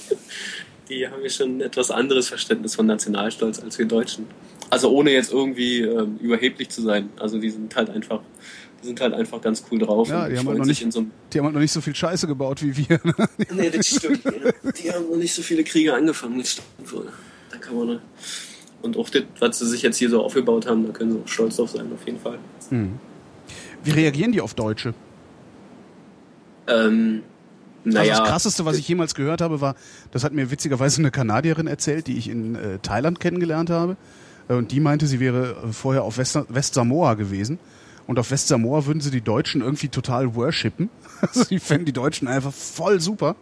die 0.89 1.09
haben 1.09 1.20
hier 1.20 1.31
schon 1.31 1.59
ein 1.59 1.61
etwas 1.62 1.90
anderes 1.90 2.28
Verständnis 2.28 2.74
von 2.74 2.86
Nationalstolz 2.86 3.61
als 3.61 3.78
wir 3.78 3.86
Deutschen. 3.86 4.27
Also 4.69 4.90
ohne 4.90 5.12
jetzt 5.12 5.32
irgendwie 5.32 5.81
ähm, 5.81 6.19
überheblich 6.20 6.69
zu 6.69 6.82
sein. 6.82 7.09
Also 7.19 7.39
die 7.39 7.51
sind 7.51 7.74
halt 7.74 7.90
einfach, 7.90 8.20
die 8.82 8.86
sind 8.86 9.01
halt 9.01 9.15
einfach 9.15 9.40
ganz 9.40 9.65
cool 9.70 9.78
drauf. 9.78 10.09
Ja, 10.09 10.28
die 10.28 10.39
haben, 10.39 10.48
halt 10.48 10.59
noch 10.59 10.66
nicht, 10.66 10.93
so 10.93 11.07
die 11.32 11.39
haben 11.39 11.47
halt 11.47 11.55
noch 11.55 11.61
nicht 11.61 11.73
so 11.73 11.81
viel 11.81 11.94
Scheiße 11.94 12.27
gebaut 12.27 12.62
wie 12.62 12.77
wir. 12.77 13.01
nee, 13.55 13.70
das 13.70 13.89
stimmt. 13.89 14.23
die 14.82 14.93
haben 14.93 15.09
noch 15.11 15.16
nicht 15.16 15.35
so 15.35 15.43
viele 15.43 15.65
Kriege 15.65 15.94
angefangen. 15.94 16.39
Das 16.39 16.52
stimmt 16.52 16.93
wohl. 16.93 17.09
Da 17.51 17.57
kann 17.57 17.77
man 17.77 17.86
noch 17.86 18.01
und 18.82 18.97
auch 18.97 19.11
das, 19.11 19.24
was 19.39 19.59
sie 19.59 19.66
sich 19.66 19.82
jetzt 19.82 19.98
hier 19.98 20.09
so 20.09 20.23
aufgebaut 20.23 20.66
haben, 20.66 20.86
da 20.86 20.93
können 20.93 21.12
sie 21.12 21.19
auch 21.19 21.28
stolz 21.28 21.57
drauf 21.57 21.70
sein, 21.70 21.90
auf 21.93 22.07
jeden 22.07 22.19
Fall. 22.19 22.39
Hm. 22.70 22.98
Wie 23.85 23.90
reagieren 23.90 24.32
die 24.32 24.40
auf 24.40 24.55
Deutsche? 24.55 24.94
Ähm, 26.66 27.23
naja. 27.85 28.12
Also 28.12 28.23
das 28.23 28.31
Krasseste, 28.31 28.65
was 28.65 28.77
ich 28.77 28.86
jemals 28.89 29.15
gehört 29.15 29.40
habe, 29.40 29.61
war, 29.61 29.74
das 30.11 30.24
hat 30.24 30.32
mir 30.32 30.51
witzigerweise 30.51 31.01
eine 31.01 31.11
Kanadierin 31.11 31.66
erzählt, 31.66 32.07
die 32.07 32.16
ich 32.16 32.28
in 32.28 32.55
äh, 32.55 32.78
Thailand 32.78 33.20
kennengelernt 33.20 33.70
habe. 33.70 33.97
Äh, 34.48 34.55
und 34.55 34.73
die 34.73 34.81
meinte, 34.81 35.07
sie 35.07 35.20
wäre 35.20 35.57
äh, 35.65 35.73
vorher 35.73 36.05
auf 36.05 36.19
West, 36.19 36.39
West 36.48 36.74
Samoa 36.74 37.15
gewesen. 37.15 37.59
Und 38.07 38.19
auf 38.19 38.31
West 38.31 38.48
Samoa 38.48 38.86
würden 38.86 39.01
sie 39.01 39.11
die 39.11 39.20
Deutschen 39.20 39.61
irgendwie 39.61 39.89
total 39.89 40.35
worshipen. 40.35 40.90
Also 41.23 41.44
die 41.44 41.59
fänden 41.59 41.85
die 41.85 41.93
Deutschen 41.93 42.28
einfach 42.28 42.51
voll 42.51 42.98
super. 42.98 43.36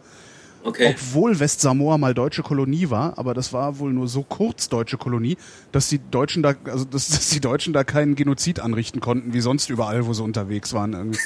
Okay. 0.65 0.95
Obwohl 0.97 1.39
Westsamoa 1.39 1.99
mal 1.99 2.15
deutsche 2.15 2.43
Kolonie 2.43 2.91
war, 2.91 3.17
aber 3.17 3.33
das 3.33 3.53
war 3.53 3.79
wohl 3.79 3.93
nur 3.93 4.09
so 4.09 4.23
kurz 4.23 4.69
deutsche 4.69 4.99
Kolonie, 4.99 5.37
dass 5.73 5.89
die 5.89 5.99
Deutschen 5.99 6.43
da, 6.43 6.55
also 6.65 6.85
dass, 6.85 7.09
dass 7.09 7.31
die 7.31 7.41
Deutschen 7.41 7.73
da 7.73 7.85
keinen 7.85 8.17
Genozid 8.17 8.61
anrichten 8.61 9.01
konnten, 9.01 9.33
wie 9.33 9.41
sonst 9.41 9.71
überall, 9.71 10.07
wo 10.07 10.13
sie 10.13 10.23
unterwegs 10.23 10.73
waren. 10.73 10.95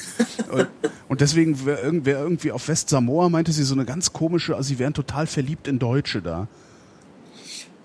Und, 0.53 0.69
und 1.09 1.21
deswegen 1.23 1.65
wäre 1.65 1.81
irgendwer 1.81 2.19
irgendwie 2.19 2.53
auf 2.53 2.69
Westsamoa 2.69 3.31
meinte 3.31 3.53
sie 3.53 3.63
so 3.63 3.75
eine 3.75 3.87
ganz 3.87 4.13
komische, 4.13 4.55
also 4.55 4.69
sie 4.69 4.79
wären 4.79 4.93
total 4.93 5.27
verliebt 5.27 5.67
in 5.67 5.79
Deutsche 5.79 6.21
da. 6.21 6.47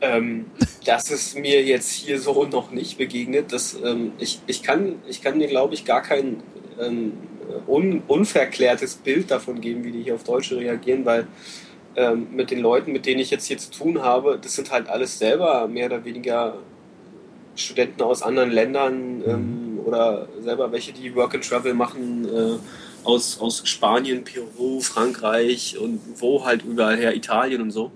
Ähm, 0.01 0.45
das 0.85 1.09
ist 1.09 1.37
mir 1.37 1.63
jetzt 1.63 1.91
hier 1.91 2.19
so 2.19 2.45
noch 2.45 2.71
nicht 2.71 2.97
begegnet. 2.97 3.51
Das, 3.51 3.77
ähm, 3.83 4.11
ich, 4.19 4.41
ich, 4.47 4.63
kann, 4.63 4.95
ich 5.07 5.21
kann 5.21 5.37
mir, 5.37 5.47
glaube 5.47 5.73
ich, 5.73 5.85
gar 5.85 6.01
kein 6.01 6.37
ähm, 6.79 7.13
un, 7.67 8.01
unverklärtes 8.07 8.95
Bild 8.95 9.31
davon 9.31 9.61
geben, 9.61 9.83
wie 9.83 9.91
die 9.91 10.03
hier 10.03 10.15
auf 10.15 10.23
Deutsche 10.23 10.57
reagieren, 10.57 11.05
weil 11.05 11.27
ähm, 11.95 12.27
mit 12.31 12.51
den 12.51 12.59
Leuten, 12.59 12.91
mit 12.91 13.05
denen 13.05 13.19
ich 13.19 13.31
jetzt 13.31 13.47
hier 13.47 13.57
zu 13.57 13.71
tun 13.71 14.01
habe, 14.01 14.39
das 14.41 14.55
sind 14.55 14.71
halt 14.71 14.87
alles 14.87 15.17
selber 15.17 15.67
mehr 15.67 15.87
oder 15.87 16.05
weniger 16.05 16.57
Studenten 17.55 18.03
aus 18.03 18.21
anderen 18.21 18.51
Ländern 18.51 19.23
ähm, 19.25 19.73
mhm. 19.73 19.79
oder 19.79 20.27
selber 20.41 20.71
welche, 20.71 20.93
die 20.93 21.15
Work 21.15 21.35
and 21.35 21.47
Travel 21.47 21.73
machen 21.73 22.25
äh, 22.25 22.57
aus, 23.03 23.39
aus 23.39 23.63
Spanien, 23.65 24.23
Peru, 24.23 24.79
Frankreich 24.79 25.77
und 25.79 25.99
wo 26.15 26.45
halt 26.45 26.63
überall 26.63 26.97
her, 26.97 27.15
Italien 27.15 27.61
und 27.61 27.71
so. 27.71 27.91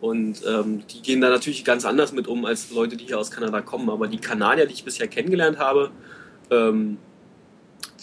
Und 0.00 0.42
ähm, 0.46 0.82
die 0.88 1.02
gehen 1.02 1.20
da 1.20 1.28
natürlich 1.28 1.64
ganz 1.64 1.84
anders 1.84 2.12
mit 2.12 2.28
um 2.28 2.44
als 2.44 2.70
Leute, 2.70 2.96
die 2.96 3.06
hier 3.06 3.18
aus 3.18 3.30
Kanada 3.30 3.60
kommen. 3.60 3.90
Aber 3.90 4.06
die 4.06 4.18
Kanadier, 4.18 4.66
die 4.66 4.74
ich 4.74 4.84
bisher 4.84 5.08
kennengelernt 5.08 5.58
habe, 5.58 5.90
ähm, 6.50 6.98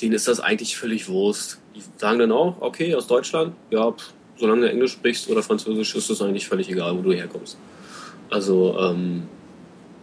denen 0.01 0.13
ist 0.13 0.27
das 0.27 0.39
eigentlich 0.39 0.77
völlig 0.77 1.07
Wurst. 1.07 1.59
Die 1.75 1.81
sagen 1.97 2.19
dann 2.19 2.31
auch, 2.31 2.61
okay, 2.61 2.95
aus 2.95 3.07
Deutschland, 3.07 3.55
ja, 3.69 3.91
pff, 3.91 4.13
solange 4.37 4.61
du 4.61 4.69
Englisch 4.69 4.93
sprichst 4.93 5.29
oder 5.29 5.43
Französisch, 5.43 5.95
ist 5.95 6.09
das 6.09 6.21
eigentlich 6.21 6.47
völlig 6.47 6.69
egal, 6.69 6.97
wo 6.97 7.01
du 7.01 7.13
herkommst. 7.13 7.57
Also 8.29 8.77
ähm, 8.79 9.23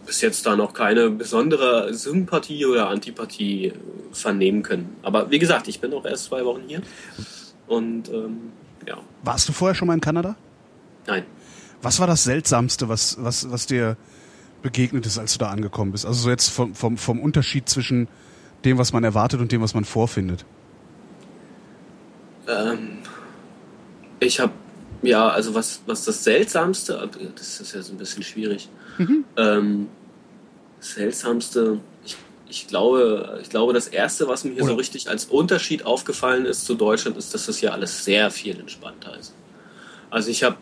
bis 0.05 0.21
jetzt 0.21 0.45
da 0.45 0.55
noch 0.55 0.73
keine 0.73 1.09
besondere 1.09 1.93
Sympathie 1.93 2.65
oder 2.65 2.89
Antipathie 2.89 3.73
vernehmen 4.11 4.63
können. 4.63 4.95
Aber 5.01 5.29
wie 5.31 5.39
gesagt, 5.39 5.67
ich 5.67 5.79
bin 5.79 5.93
auch 5.93 6.05
erst 6.05 6.25
zwei 6.25 6.43
Wochen 6.45 6.63
hier. 6.67 6.81
Und 7.67 8.09
ähm, 8.09 8.51
ja. 8.87 8.97
Warst 9.23 9.47
du 9.47 9.53
vorher 9.53 9.75
schon 9.75 9.87
mal 9.87 9.93
in 9.93 10.01
Kanada? 10.01 10.35
Nein. 11.07 11.23
Was 11.81 11.99
war 11.99 12.07
das 12.07 12.23
Seltsamste, 12.23 12.89
was, 12.89 13.17
was, 13.19 13.49
was 13.51 13.65
dir 13.67 13.97
begegnet 14.61 15.05
ist, 15.05 15.17
als 15.17 15.33
du 15.33 15.39
da 15.39 15.49
angekommen 15.49 15.91
bist? 15.91 16.05
Also 16.05 16.21
so 16.23 16.29
jetzt 16.29 16.49
vom, 16.49 16.75
vom, 16.75 16.97
vom 16.97 17.19
Unterschied 17.19 17.67
zwischen 17.67 18.07
dem, 18.65 18.77
was 18.77 18.93
man 18.93 19.03
erwartet 19.03 19.39
und 19.39 19.51
dem, 19.51 19.61
was 19.61 19.73
man 19.73 19.85
vorfindet? 19.85 20.45
Ähm, 22.47 22.99
ich 24.19 24.39
habe, 24.39 24.53
ja, 25.01 25.27
also 25.29 25.53
was, 25.53 25.81
was 25.85 26.05
das 26.05 26.23
Seltsamste, 26.23 27.09
das 27.35 27.61
ist 27.61 27.73
ja 27.73 27.81
so 27.81 27.93
ein 27.93 27.97
bisschen 27.97 28.23
schwierig. 28.23 28.69
Mhm. 28.97 29.25
Ähm, 29.37 29.87
Seltsamste, 30.79 31.79
ich, 32.05 32.17
ich, 32.49 32.67
glaube, 32.67 33.39
ich 33.41 33.49
glaube, 33.49 33.73
das 33.73 33.87
Erste, 33.87 34.27
was 34.27 34.43
mir 34.43 34.51
hier 34.51 34.63
Oder? 34.63 34.71
so 34.71 34.77
richtig 34.77 35.09
als 35.09 35.25
Unterschied 35.25 35.85
aufgefallen 35.85 36.45
ist 36.45 36.65
zu 36.65 36.75
Deutschland, 36.75 37.17
ist, 37.17 37.33
dass 37.33 37.45
das 37.45 37.57
hier 37.57 37.73
alles 37.73 38.03
sehr 38.03 38.31
viel 38.31 38.59
entspannter 38.59 39.17
ist. 39.17 39.33
Also 40.09 40.29
ich 40.29 40.43
habe 40.43 40.57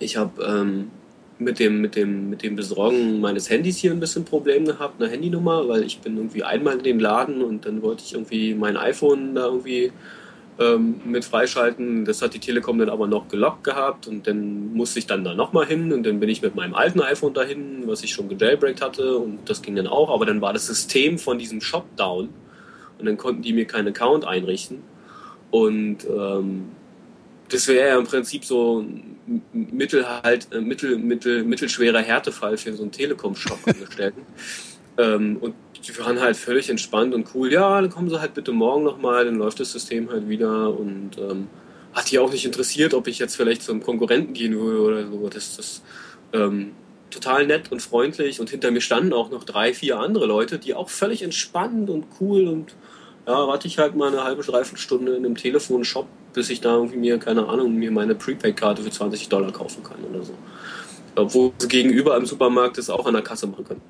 ich 0.00 0.16
habe 0.16 0.42
ähm, 0.42 0.90
mit 1.40 1.58
dem, 1.58 1.80
mit 1.80 1.96
dem, 1.96 2.30
mit 2.30 2.42
dem 2.42 2.54
Besorgen 2.54 3.20
meines 3.20 3.48
Handys 3.48 3.78
hier 3.78 3.92
ein 3.92 4.00
bisschen 4.00 4.24
Problem 4.24 4.66
gehabt, 4.66 5.00
eine 5.00 5.10
Handynummer, 5.10 5.66
weil 5.68 5.82
ich 5.84 6.00
bin 6.00 6.16
irgendwie 6.16 6.44
einmal 6.44 6.76
in 6.76 6.82
den 6.82 7.00
Laden 7.00 7.42
und 7.42 7.64
dann 7.64 7.82
wollte 7.82 8.04
ich 8.04 8.12
irgendwie 8.12 8.54
mein 8.54 8.76
iPhone 8.76 9.34
da 9.34 9.46
irgendwie 9.46 9.90
ähm, 10.58 11.00
mit 11.04 11.24
freischalten. 11.24 12.04
Das 12.04 12.20
hat 12.20 12.34
die 12.34 12.38
Telekom 12.38 12.78
dann 12.78 12.90
aber 12.90 13.06
noch 13.06 13.28
gelockt 13.28 13.64
gehabt 13.64 14.06
und 14.06 14.26
dann 14.26 14.74
musste 14.74 14.98
ich 14.98 15.06
dann 15.06 15.24
da 15.24 15.34
nochmal 15.34 15.66
hin 15.66 15.92
und 15.92 16.04
dann 16.04 16.20
bin 16.20 16.28
ich 16.28 16.42
mit 16.42 16.54
meinem 16.54 16.74
alten 16.74 17.00
iPhone 17.00 17.32
dahin, 17.32 17.84
was 17.86 18.04
ich 18.04 18.12
schon 18.12 18.28
gejailbreakt 18.28 18.82
hatte 18.82 19.16
und 19.16 19.38
das 19.48 19.62
ging 19.62 19.74
dann 19.76 19.86
auch, 19.86 20.12
aber 20.12 20.26
dann 20.26 20.42
war 20.42 20.52
das 20.52 20.66
System 20.66 21.18
von 21.18 21.38
diesem 21.38 21.62
Shop 21.62 21.86
down 21.96 22.28
und 22.98 23.06
dann 23.06 23.16
konnten 23.16 23.40
die 23.40 23.54
mir 23.54 23.64
keinen 23.64 23.88
Account 23.88 24.26
einrichten 24.26 24.82
und 25.50 25.98
ähm, 26.04 26.66
das 27.50 27.68
wäre 27.68 27.88
ja 27.88 27.98
im 27.98 28.06
Prinzip 28.06 28.44
so 28.44 28.80
ein 28.80 29.42
mittel, 29.52 30.06
halt, 30.06 30.48
äh, 30.52 30.60
mittel, 30.60 30.98
mittel, 30.98 31.44
mittelschwerer 31.44 32.00
Härtefall 32.00 32.56
für 32.56 32.72
so 32.72 32.82
einen 32.82 32.92
Telekom-Shop-Angestellten. 32.92 34.22
ähm, 34.98 35.36
und 35.40 35.54
die 35.86 35.98
waren 35.98 36.20
halt 36.20 36.36
völlig 36.36 36.68
entspannt 36.70 37.14
und 37.14 37.28
cool. 37.34 37.52
Ja, 37.52 37.80
dann 37.80 37.90
kommen 37.90 38.10
sie 38.10 38.20
halt 38.20 38.34
bitte 38.34 38.52
morgen 38.52 38.84
nochmal, 38.84 39.24
dann 39.24 39.36
läuft 39.36 39.60
das 39.60 39.72
System 39.72 40.10
halt 40.10 40.28
wieder 40.28 40.76
und 40.78 41.18
ähm, 41.18 41.48
hat 41.92 42.10
die 42.10 42.18
auch 42.18 42.30
nicht 42.30 42.44
interessiert, 42.44 42.94
ob 42.94 43.06
ich 43.06 43.18
jetzt 43.18 43.36
vielleicht 43.36 43.62
zum 43.62 43.82
Konkurrenten 43.82 44.32
gehen 44.34 44.58
würde 44.58 44.80
oder 44.80 45.06
so. 45.06 45.28
Das 45.28 45.58
ist 45.58 45.82
ähm, 46.32 46.72
total 47.10 47.46
nett 47.46 47.72
und 47.72 47.80
freundlich 47.82 48.40
und 48.40 48.50
hinter 48.50 48.70
mir 48.70 48.80
standen 48.80 49.12
auch 49.12 49.30
noch 49.30 49.44
drei, 49.44 49.74
vier 49.74 49.98
andere 49.98 50.26
Leute, 50.26 50.58
die 50.58 50.74
auch 50.74 50.88
völlig 50.88 51.22
entspannt 51.22 51.90
und 51.90 52.06
cool 52.20 52.46
und 52.46 52.74
ja, 53.26 53.46
warte 53.46 53.68
ich 53.68 53.78
halt 53.78 53.96
mal 53.96 54.08
eine 54.08 54.24
halbe, 54.24 54.42
dreiviertel 54.42 54.78
Stunde 54.78 55.14
in 55.14 55.24
einem 55.24 55.36
Telefonshop 55.36 56.06
bis 56.32 56.50
ich 56.50 56.60
da 56.60 56.74
irgendwie 56.74 56.96
mir, 56.96 57.18
keine 57.18 57.48
Ahnung, 57.48 57.76
mir 57.76 57.90
meine 57.90 58.14
Prepaid-Karte 58.14 58.82
für 58.82 58.90
20 58.90 59.28
Dollar 59.28 59.52
kaufen 59.52 59.82
kann 59.82 59.98
oder 60.04 60.22
so. 60.22 60.34
Obwohl 61.16 61.52
sie 61.58 61.68
gegenüber 61.68 62.16
im 62.16 62.26
Supermarkt 62.26 62.78
das 62.78 62.90
auch 62.90 63.06
an 63.06 63.14
der 63.14 63.22
Kasse 63.22 63.46
machen 63.46 63.64
können. 63.64 63.82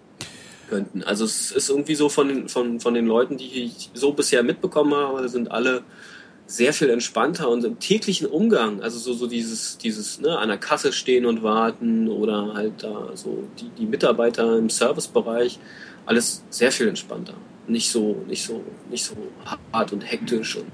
Könnten. 0.69 1.03
Also 1.03 1.25
es 1.25 1.51
ist 1.51 1.69
irgendwie 1.69 1.97
so 1.97 2.09
von 2.09 2.29
den, 2.29 2.49
von, 2.49 2.79
von 2.79 2.95
den 2.95 3.07
Leuten, 3.07 3.37
die 3.37 3.65
ich 3.65 3.91
so 3.93 4.13
bisher 4.13 4.43
mitbekommen 4.43 4.95
habe, 4.95 5.29
sind 5.29 5.51
alle 5.51 5.83
sehr 6.47 6.73
viel 6.73 6.91
entspannter 6.91 7.49
und 7.49 7.65
im 7.65 7.79
täglichen 7.79 8.27
Umgang, 8.29 8.83
also 8.83 8.99
so, 8.99 9.13
so 9.13 9.27
dieses, 9.27 9.79
dieses 9.79 10.21
ne, 10.21 10.39
an 10.39 10.49
der 10.49 10.59
Kasse 10.59 10.93
stehen 10.93 11.27
und 11.27 11.43
warten 11.43 12.09
oder 12.09 12.55
halt 12.55 12.83
da 12.83 13.11
so 13.15 13.45
die, 13.61 13.69
die 13.79 13.87
Mitarbeiter 13.87 14.59
im 14.59 14.69
Servicebereich, 14.69 15.59
alles 16.07 16.45
sehr 16.51 16.73
viel 16.73 16.89
entspannter. 16.89 17.35
Nicht 17.71 17.91
so, 17.91 18.23
nicht 18.27 18.45
so, 18.45 18.63
nicht 18.91 19.05
so 19.05 19.17
hart 19.73 19.93
und 19.93 20.01
hektisch 20.01 20.57
und 20.57 20.67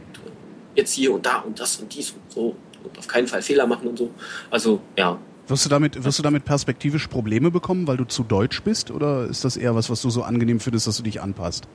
jetzt 0.75 0.93
hier 0.93 1.13
und 1.13 1.27
da 1.27 1.39
und 1.39 1.59
das 1.61 1.77
und 1.77 1.95
dies 1.95 2.11
und 2.11 2.33
so 2.33 2.57
und 2.85 2.99
auf 2.99 3.09
keinen 3.09 3.27
Fall 3.27 3.43
Fehler 3.43 3.67
machen 3.67 3.89
und 3.89 3.99
so. 3.99 4.11
Also 4.51 4.81
ja. 4.97 5.19
Wirst 5.49 5.65
du 5.65 5.69
damit, 5.69 6.03
wirst 6.03 6.19
du 6.19 6.23
damit 6.23 6.45
perspektivisch 6.45 7.07
Probleme 7.07 7.51
bekommen, 7.51 7.87
weil 7.87 7.97
du 7.97 8.05
zu 8.05 8.25
deutsch 8.25 8.63
bist, 8.63 8.91
oder 8.91 9.27
ist 9.27 9.45
das 9.45 9.57
eher 9.57 9.77
was, 9.77 9.89
was 9.89 10.03
du 10.03 10.11
so 10.11 10.23
angenehm 10.23 10.59
findest, 10.59 10.89
dass 10.89 10.97
du 10.97 11.05
dich 11.05 11.21
anpasst? 11.21 11.69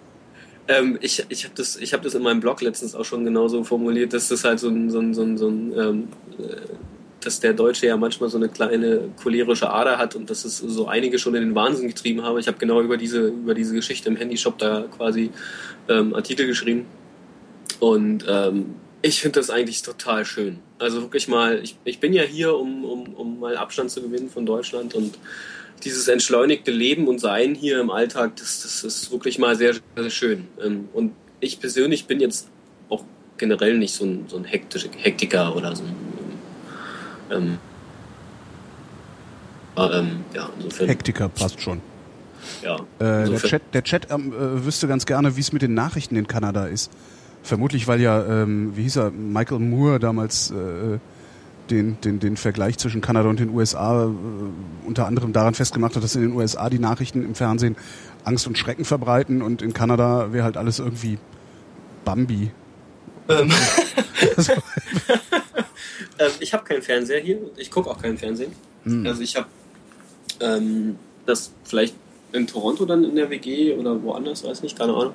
Ähm, 0.67 0.97
ich 1.01 1.25
ich 1.29 1.45
habe 1.45 1.55
das, 1.55 1.77
hab 1.77 2.01
das 2.01 2.13
in 2.13 2.21
meinem 2.21 2.41
Blog 2.41 2.61
letztens 2.61 2.95
auch 2.95 3.05
schon 3.05 3.23
genauso 3.23 3.63
formuliert, 3.63 4.13
dass 4.13 4.27
das 4.27 4.43
halt 4.43 4.59
so 4.59 4.69
ein, 4.69 4.89
so 4.89 4.99
ein, 4.99 5.13
so 5.13 5.23
ein, 5.23 5.37
so 5.37 5.47
ein 5.47 5.73
ähm, 5.77 6.07
äh, 6.37 6.55
dass 7.25 7.39
der 7.39 7.53
Deutsche 7.53 7.87
ja 7.87 7.97
manchmal 7.97 8.29
so 8.29 8.37
eine 8.37 8.49
kleine 8.49 9.09
cholerische 9.21 9.69
Ader 9.69 9.97
hat 9.97 10.15
und 10.15 10.29
dass 10.29 10.45
es 10.45 10.57
so 10.57 10.87
einige 10.87 11.19
schon 11.19 11.35
in 11.35 11.41
den 11.41 11.55
Wahnsinn 11.55 11.87
getrieben 11.87 12.23
habe. 12.23 12.39
Ich 12.39 12.47
habe 12.47 12.57
genau 12.57 12.81
über 12.81 12.97
diese, 12.97 13.27
über 13.27 13.53
diese 13.53 13.73
Geschichte 13.73 14.09
im 14.09 14.15
Handyshop 14.15 14.57
da 14.57 14.85
quasi 14.95 15.31
ähm, 15.87 16.13
Artikel 16.13 16.47
geschrieben. 16.47 16.85
Und 17.79 18.25
ähm, 18.27 18.75
ich 19.01 19.21
finde 19.21 19.39
das 19.39 19.49
eigentlich 19.49 19.81
total 19.81 20.25
schön. 20.25 20.59
Also 20.79 21.01
wirklich 21.01 21.27
mal, 21.27 21.59
ich, 21.63 21.77
ich 21.83 21.99
bin 21.99 22.13
ja 22.13 22.23
hier, 22.23 22.55
um, 22.55 22.85
um, 22.85 23.13
um 23.13 23.39
mal 23.39 23.57
Abstand 23.57 23.91
zu 23.91 24.01
gewinnen 24.01 24.29
von 24.29 24.45
Deutschland 24.45 24.93
und 24.93 25.17
dieses 25.83 26.07
entschleunigte 26.07 26.71
Leben 26.71 27.07
und 27.07 27.19
Sein 27.19 27.55
hier 27.55 27.79
im 27.79 27.89
Alltag, 27.89 28.35
das, 28.35 28.61
das 28.61 28.83
ist 28.83 29.11
wirklich 29.11 29.39
mal 29.39 29.55
sehr, 29.55 29.75
sehr 29.95 30.09
schön. 30.09 30.47
Ähm, 30.63 30.89
und 30.93 31.13
ich 31.39 31.59
persönlich 31.59 32.05
bin 32.05 32.19
jetzt 32.19 32.49
auch 32.89 33.03
generell 33.37 33.77
nicht 33.77 33.93
so 33.93 34.05
ein, 34.05 34.25
so 34.27 34.37
ein 34.37 34.45
Hektiker 34.45 35.55
oder 35.55 35.75
so 35.75 35.83
ein. 35.83 36.10
Ähm, 37.31 37.57
ähm, 39.77 40.25
ja, 40.33 40.49
insofern. 40.57 40.87
Hektiker 40.87 41.29
passt 41.29 41.61
schon. 41.61 41.81
ja. 42.61 42.75
Äh, 42.99 43.29
der 43.29 43.39
Chat, 43.39 43.61
der 43.73 43.83
Chat 43.83 44.07
ähm, 44.11 44.33
äh, 44.33 44.65
wüsste 44.65 44.87
ganz 44.87 45.05
gerne, 45.05 45.35
wie 45.37 45.41
es 45.41 45.53
mit 45.53 45.61
den 45.61 45.73
Nachrichten 45.73 46.15
in 46.15 46.27
Kanada 46.27 46.65
ist. 46.65 46.91
Vermutlich, 47.43 47.87
weil 47.87 48.01
ja, 48.01 48.23
ähm, 48.23 48.75
wie 48.75 48.83
hieß 48.83 48.97
er, 48.97 49.11
Michael 49.11 49.59
Moore 49.59 49.99
damals 49.99 50.51
äh, 50.51 50.99
den, 51.71 51.99
den, 52.01 52.19
den 52.19 52.37
Vergleich 52.37 52.77
zwischen 52.77 53.01
Kanada 53.01 53.29
und 53.29 53.39
den 53.39 53.49
USA 53.49 54.03
äh, 54.03 54.07
unter 54.85 55.07
anderem 55.07 55.33
daran 55.33 55.53
festgemacht 55.53 55.95
hat, 55.95 56.03
dass 56.03 56.15
in 56.15 56.21
den 56.21 56.33
USA 56.33 56.69
die 56.69 56.79
Nachrichten 56.79 57.23
im 57.23 57.33
Fernsehen 57.33 57.77
Angst 58.25 58.45
und 58.45 58.57
Schrecken 58.57 58.85
verbreiten 58.85 59.41
und 59.41 59.61
in 59.61 59.73
Kanada 59.73 60.33
wäre 60.33 60.43
halt 60.43 60.57
alles 60.57 60.79
irgendwie 60.79 61.17
Bambi. 62.05 62.51
Ähm, 63.29 63.51
Also, 64.37 64.53
Ähm, 66.21 66.31
ich 66.39 66.53
habe 66.53 66.63
keinen 66.63 66.81
Fernseher 66.81 67.19
hier. 67.19 67.39
Ich 67.57 67.71
gucke 67.71 67.89
auch 67.89 68.01
keinen 68.01 68.17
Fernsehen. 68.17 68.53
hm. 68.83 69.05
Also 69.05 69.21
ich 69.21 69.35
habe 69.35 69.47
ähm, 70.39 70.97
das 71.25 71.51
vielleicht 71.63 71.95
in 72.33 72.47
Toronto 72.47 72.85
dann 72.85 73.03
in 73.03 73.15
der 73.15 73.29
WG 73.29 73.73
oder 73.73 74.01
woanders, 74.03 74.43
weiß 74.43 74.63
nicht, 74.63 74.77
keine 74.77 74.93
Ahnung. 74.93 75.13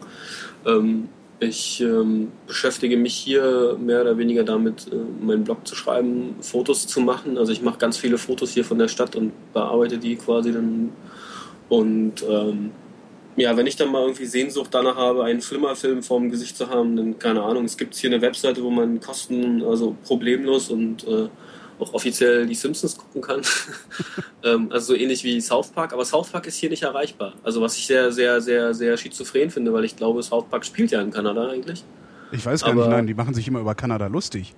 Ähm, 0.66 1.08
ich 1.38 1.80
ähm, 1.82 2.32
beschäftige 2.46 2.96
mich 2.96 3.14
hier 3.14 3.76
mehr 3.78 4.00
oder 4.00 4.16
weniger 4.16 4.42
damit, 4.42 4.88
äh, 4.90 4.96
meinen 5.24 5.44
Blog 5.44 5.66
zu 5.66 5.76
schreiben, 5.76 6.36
Fotos 6.40 6.86
zu 6.86 7.00
machen. 7.00 7.36
Also 7.36 7.52
ich 7.52 7.62
mache 7.62 7.78
ganz 7.78 7.98
viele 7.98 8.18
Fotos 8.18 8.52
hier 8.52 8.64
von 8.64 8.78
der 8.78 8.88
Stadt 8.88 9.16
und 9.16 9.32
bearbeite 9.52 9.98
die 9.98 10.16
quasi 10.16 10.52
dann. 10.52 10.92
Und 11.68 12.22
ähm, 12.28 12.70
ja, 13.36 13.56
wenn 13.56 13.66
ich 13.66 13.76
dann 13.76 13.92
mal 13.92 14.02
irgendwie 14.02 14.26
Sehnsucht 14.26 14.68
danach 14.72 14.96
habe, 14.96 15.24
einen 15.24 15.40
Flimmerfilm 15.40 16.02
vorm 16.02 16.30
Gesicht 16.30 16.56
zu 16.56 16.68
haben, 16.68 16.96
dann 16.96 17.18
keine 17.18 17.42
Ahnung. 17.42 17.64
Es 17.64 17.76
gibt 17.76 17.94
hier 17.94 18.10
eine 18.10 18.20
Webseite, 18.22 18.62
wo 18.62 18.70
man 18.70 19.00
kosten, 19.00 19.62
also 19.62 19.94
problemlos 20.04 20.70
und 20.70 21.06
äh, 21.06 21.28
auch 21.78 21.92
offiziell 21.92 22.46
die 22.46 22.54
Simpsons 22.54 22.96
gucken 22.96 23.20
kann. 23.20 23.42
ähm, 24.44 24.68
also 24.72 24.94
so 24.94 24.94
ähnlich 24.94 25.22
wie 25.24 25.38
South 25.40 25.68
Park, 25.68 25.92
aber 25.92 26.04
South 26.04 26.30
Park 26.30 26.46
ist 26.46 26.56
hier 26.56 26.70
nicht 26.70 26.82
erreichbar. 26.82 27.34
Also 27.42 27.60
was 27.60 27.76
ich 27.76 27.86
sehr, 27.86 28.10
sehr, 28.10 28.40
sehr, 28.40 28.72
sehr 28.72 28.96
schizophren 28.96 29.50
finde, 29.50 29.72
weil 29.72 29.84
ich 29.84 29.96
glaube, 29.96 30.22
South 30.22 30.48
Park 30.48 30.64
spielt 30.64 30.90
ja 30.90 31.00
in 31.02 31.10
Kanada 31.10 31.48
eigentlich. 31.48 31.84
ich 32.32 32.44
weiß 32.44 32.62
gar 32.62 32.72
aber- 32.72 32.82
nicht, 32.82 32.90
nein, 32.90 33.06
die 33.06 33.14
machen 33.14 33.34
sich 33.34 33.46
immer 33.46 33.60
über 33.60 33.74
Kanada 33.74 34.06
lustig. 34.06 34.54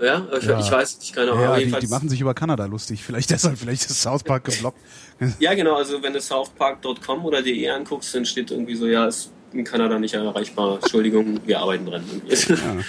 Ja, 0.00 0.26
ich, 0.38 0.44
Ja. 0.44 0.60
ich 0.60 0.70
weiß 0.70 0.98
nicht, 1.00 1.14
keine 1.14 1.32
Ahnung. 1.32 1.42
Ja, 1.44 1.56
die, 1.56 1.72
die 1.86 1.86
machen 1.88 2.08
sich 2.08 2.20
über 2.20 2.34
Kanada 2.34 2.66
lustig. 2.66 3.02
Vielleicht 3.02 3.30
deshalb, 3.30 3.58
vielleicht 3.58 3.84
ist 3.84 4.00
South 4.00 4.22
Park 4.22 4.44
geblockt. 4.44 4.78
Ja, 5.40 5.52
genau, 5.54 5.74
also 5.74 6.00
wenn 6.00 6.12
du 6.12 6.20
southpark.com 6.20 7.24
oder 7.24 7.42
de 7.42 7.68
anguckst, 7.68 8.14
dann 8.14 8.24
steht 8.24 8.52
irgendwie 8.52 8.76
so, 8.76 8.86
ja, 8.86 9.08
ist 9.08 9.32
in 9.52 9.64
Kanada 9.64 9.98
nicht 9.98 10.14
erreichbar. 10.14 10.78
Entschuldigung, 10.80 11.40
wir 11.44 11.58
arbeiten 11.58 11.86
dran. 11.86 12.04
Ja. 12.28 12.56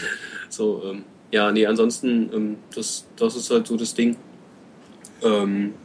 So, 0.51 0.81
ähm, 0.83 1.03
ja, 1.31 1.51
nee, 1.51 1.65
ansonsten, 1.67 2.29
ähm, 2.33 2.57
das, 2.73 3.05
das 3.15 3.35
ist 3.35 3.49
halt 3.51 3.67
so 3.67 3.77
das 3.77 3.93
Ding. 3.93 4.17
Ähm, 5.23 5.75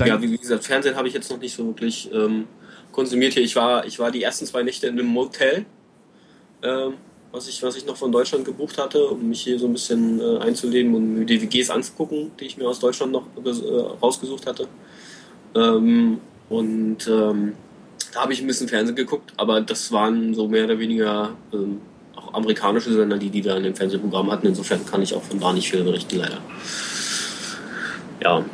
ja, 0.00 0.20
wie 0.22 0.30
wie 0.30 0.38
gesagt, 0.38 0.64
Fernsehen 0.64 0.96
habe 0.96 1.06
ich 1.06 1.12
jetzt 1.14 1.30
noch 1.30 1.38
nicht 1.38 1.54
so 1.54 1.66
wirklich 1.66 2.10
ähm, 2.12 2.46
konsumiert 2.92 3.34
hier. 3.34 3.42
Ich 3.42 3.56
war, 3.56 3.84
ich 3.86 3.98
war 3.98 4.10
die 4.10 4.22
ersten 4.22 4.46
zwei 4.46 4.62
Nächte 4.62 4.86
in 4.86 4.98
einem 4.98 5.08
Motel, 5.08 5.66
ähm, 6.62 6.94
was, 7.34 7.48
ich, 7.48 7.62
was 7.62 7.76
ich 7.76 7.84
noch 7.84 7.96
von 7.96 8.12
Deutschland 8.12 8.44
gebucht 8.44 8.78
hatte, 8.78 9.04
um 9.06 9.28
mich 9.28 9.42
hier 9.42 9.58
so 9.58 9.66
ein 9.66 9.72
bisschen 9.72 10.20
äh, 10.20 10.38
einzuleben 10.38 10.94
und 10.94 11.18
mir 11.18 11.26
die 11.26 11.42
WGs 11.42 11.70
anzugucken, 11.70 12.30
die 12.38 12.44
ich 12.44 12.56
mir 12.56 12.68
aus 12.68 12.78
Deutschland 12.78 13.12
noch 13.12 13.26
äh, 13.44 13.80
rausgesucht 14.00 14.46
hatte. 14.46 14.68
Ähm, 15.56 16.18
und 16.48 17.08
ähm, 17.08 17.54
da 18.12 18.22
habe 18.22 18.32
ich 18.32 18.40
ein 18.40 18.46
bisschen 18.46 18.68
Fernsehen 18.68 18.94
geguckt, 18.94 19.32
aber 19.36 19.60
das 19.60 19.90
waren 19.90 20.34
so 20.34 20.46
mehr 20.46 20.64
oder 20.64 20.78
weniger 20.78 21.30
ähm, 21.52 21.80
auch 22.14 22.34
amerikanische 22.34 22.92
Sender, 22.92 23.18
die 23.18 23.30
die 23.30 23.42
da 23.42 23.56
in 23.56 23.64
dem 23.64 23.74
Fernsehprogramm 23.74 24.30
hatten. 24.30 24.46
Insofern 24.46 24.86
kann 24.86 25.02
ich 25.02 25.12
auch 25.14 25.22
von 25.22 25.40
da 25.40 25.52
nicht 25.52 25.68
viel 25.68 25.82
berichten, 25.82 26.18
leider. 26.18 26.38
Ja, 28.22 28.44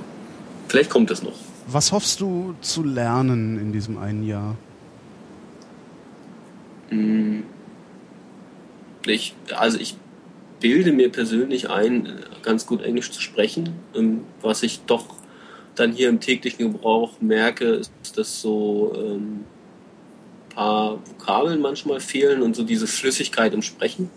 vielleicht 0.68 0.88
kommt 0.88 1.10
es 1.10 1.22
noch. 1.22 1.34
was 1.66 1.92
hoffst 1.92 2.20
du 2.22 2.54
zu 2.62 2.82
lernen 2.82 3.58
in 3.58 3.72
diesem 3.72 3.98
einen 3.98 4.24
Jahr? 4.24 4.56
Mm. 6.90 7.40
Ich, 9.06 9.34
also 9.54 9.78
ich 9.78 9.96
bilde 10.60 10.92
mir 10.92 11.10
persönlich 11.10 11.70
ein, 11.70 12.20
ganz 12.42 12.66
gut 12.66 12.82
Englisch 12.82 13.10
zu 13.10 13.20
sprechen. 13.20 13.70
Ähm, 13.94 14.24
Was 14.42 14.62
ich 14.62 14.80
doch 14.86 15.06
dann 15.74 15.92
hier 15.92 16.08
im 16.08 16.20
täglichen 16.20 16.72
Gebrauch 16.72 17.12
merke, 17.20 17.64
ist, 17.64 17.92
dass 18.16 18.40
so 18.40 18.92
ähm, 18.96 19.44
ein 20.50 20.54
paar 20.54 20.98
Vokabeln 21.06 21.60
manchmal 21.60 22.00
fehlen 22.00 22.42
und 22.42 22.54
so 22.56 22.62
diese 22.64 22.86
Flüssigkeit 22.86 23.54
im 23.54 23.62
Sprechen. 23.62 24.10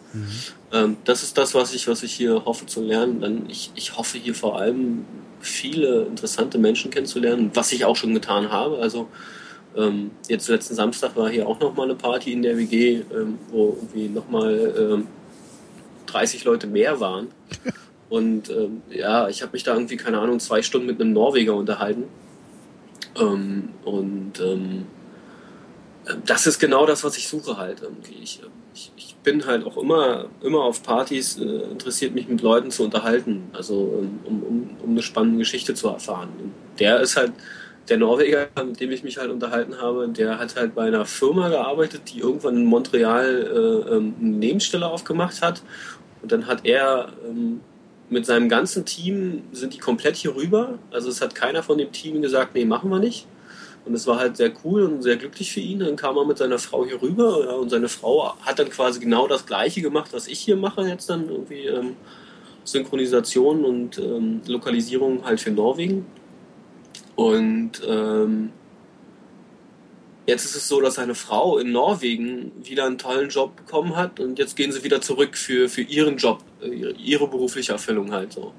Ähm, 0.71 0.97
das 1.05 1.23
ist 1.23 1.37
das, 1.37 1.53
was 1.53 1.73
ich, 1.73 1.87
was 1.87 2.03
ich 2.03 2.13
hier 2.13 2.43
hoffe 2.45 2.65
zu 2.65 2.81
lernen. 2.81 3.21
Dann 3.21 3.49
ich, 3.49 3.71
ich 3.75 3.95
hoffe 3.97 4.17
hier 4.17 4.35
vor 4.35 4.59
allem 4.59 5.05
viele 5.39 6.03
interessante 6.03 6.57
Menschen 6.57 6.89
kennenzulernen, 6.91 7.51
was 7.53 7.71
ich 7.71 7.85
auch 7.85 7.95
schon 7.95 8.13
getan 8.13 8.51
habe. 8.51 8.79
Also 8.79 9.07
ähm, 9.75 10.11
jetzt 10.27 10.47
letzten 10.47 10.75
Samstag 10.75 11.15
war 11.15 11.29
hier 11.29 11.47
auch 11.47 11.59
nochmal 11.59 11.85
eine 11.85 11.95
Party 11.95 12.33
in 12.33 12.41
der 12.41 12.57
WG, 12.57 13.01
ähm, 13.13 13.39
wo 13.49 13.77
irgendwie 13.79 14.07
nochmal 14.07 14.73
ähm, 14.77 15.07
30 16.07 16.43
Leute 16.43 16.67
mehr 16.67 16.99
waren. 16.99 17.27
Und 18.09 18.49
ähm, 18.49 18.83
ja, 18.89 19.27
ich 19.27 19.41
habe 19.41 19.53
mich 19.53 19.63
da 19.63 19.73
irgendwie, 19.73 19.97
keine 19.97 20.19
Ahnung, 20.19 20.39
zwei 20.39 20.61
Stunden 20.61 20.85
mit 20.85 21.01
einem 21.01 21.13
Norweger 21.13 21.55
unterhalten. 21.55 22.03
Ähm, 23.19 23.69
und 23.83 24.39
ähm, 24.39 24.85
äh, 26.05 26.13
das 26.25 26.45
ist 26.45 26.59
genau 26.59 26.85
das, 26.85 27.03
was 27.03 27.17
ich 27.17 27.27
suche 27.27 27.57
halt. 27.57 27.81
Ich, 28.21 28.39
äh, 28.41 28.45
ich, 28.73 28.91
ich 28.95 29.15
bin 29.23 29.45
halt 29.45 29.65
auch 29.65 29.77
immer, 29.77 30.27
immer 30.41 30.63
auf 30.63 30.83
Partys, 30.83 31.37
äh, 31.37 31.43
interessiert 31.43 32.13
mich 32.13 32.27
mit 32.27 32.41
Leuten 32.41 32.71
zu 32.71 32.83
unterhalten, 32.83 33.49
also 33.53 33.99
ähm, 34.01 34.19
um, 34.25 34.43
um, 34.43 34.69
um 34.83 34.89
eine 34.91 35.01
spannende 35.01 35.39
Geschichte 35.39 35.73
zu 35.73 35.87
erfahren. 35.87 36.29
Und 36.39 36.51
der 36.79 36.99
ist 36.99 37.17
halt, 37.17 37.31
der 37.89 37.97
Norweger, 37.97 38.47
mit 38.65 38.79
dem 38.79 38.91
ich 38.91 39.03
mich 39.03 39.17
halt 39.17 39.29
unterhalten 39.29 39.81
habe, 39.81 40.07
der 40.07 40.39
hat 40.39 40.55
halt 40.55 40.73
bei 40.73 40.85
einer 40.85 41.05
Firma 41.05 41.49
gearbeitet, 41.49 42.03
die 42.13 42.19
irgendwann 42.19 42.55
in 42.55 42.65
Montreal 42.65 43.85
äh, 43.89 43.95
ähm, 43.95 44.15
eine 44.19 44.29
Nebenstelle 44.29 44.87
aufgemacht 44.87 45.41
hat. 45.41 45.61
Und 46.21 46.31
dann 46.31 46.47
hat 46.47 46.65
er 46.65 47.09
ähm, 47.27 47.59
mit 48.09 48.25
seinem 48.25 48.47
ganzen 48.47 48.85
Team, 48.85 49.43
sind 49.51 49.73
die 49.73 49.79
komplett 49.79 50.15
hier 50.15 50.35
rüber. 50.35 50.79
Also 50.91 51.09
es 51.09 51.21
hat 51.21 51.35
keiner 51.35 51.63
von 51.63 51.77
dem 51.77 51.91
Team 51.91 52.21
gesagt, 52.21 52.55
nee, 52.55 52.63
machen 52.63 52.89
wir 52.89 52.99
nicht. 52.99 53.27
Und 53.85 53.93
es 53.95 54.07
war 54.07 54.17
halt 54.17 54.37
sehr 54.37 54.53
cool 54.63 54.83
und 54.83 55.01
sehr 55.01 55.17
glücklich 55.17 55.51
für 55.51 55.59
ihn. 55.59 55.79
Dann 55.79 55.97
kam 55.97 56.15
er 56.15 56.25
mit 56.25 56.37
seiner 56.37 56.59
Frau 56.59 56.85
hier 56.85 57.01
rüber 57.01 57.45
ja, 57.45 57.51
und 57.51 57.69
seine 57.69 57.89
Frau 57.89 58.33
hat 58.41 58.59
dann 58.59 58.69
quasi 58.69 59.01
genau 59.01 59.27
das 59.27 59.45
Gleiche 59.45 59.81
gemacht, 59.81 60.13
was 60.13 60.27
ich 60.27 60.39
hier 60.39 60.55
mache 60.55 60.87
jetzt 60.87 61.09
dann 61.09 61.29
irgendwie 61.29 61.65
ähm, 61.65 61.97
Synchronisation 62.63 63.65
und 63.65 63.97
ähm, 63.97 64.41
Lokalisierung 64.47 65.25
halt 65.25 65.41
für 65.41 65.51
Norwegen. 65.51 66.05
Und 67.15 67.81
ähm, 67.87 68.49
jetzt 70.25 70.45
ist 70.45 70.55
es 70.55 70.67
so, 70.67 70.81
dass 70.81 70.95
seine 70.95 71.15
Frau 71.15 71.57
in 71.59 71.71
Norwegen 71.71 72.51
wieder 72.63 72.85
einen 72.85 72.97
tollen 72.97 73.29
Job 73.29 73.55
bekommen 73.55 73.95
hat 73.95 74.19
und 74.19 74.39
jetzt 74.39 74.55
gehen 74.55 74.71
sie 74.71 74.83
wieder 74.83 75.01
zurück 75.01 75.37
für, 75.37 75.69
für 75.69 75.81
ihren 75.81 76.17
Job, 76.17 76.43
äh, 76.61 76.91
ihre, 76.97 77.27
berufliche 77.27 77.73
Erfüllung 77.73 78.11
halt 78.11 78.33
so. 78.33 78.53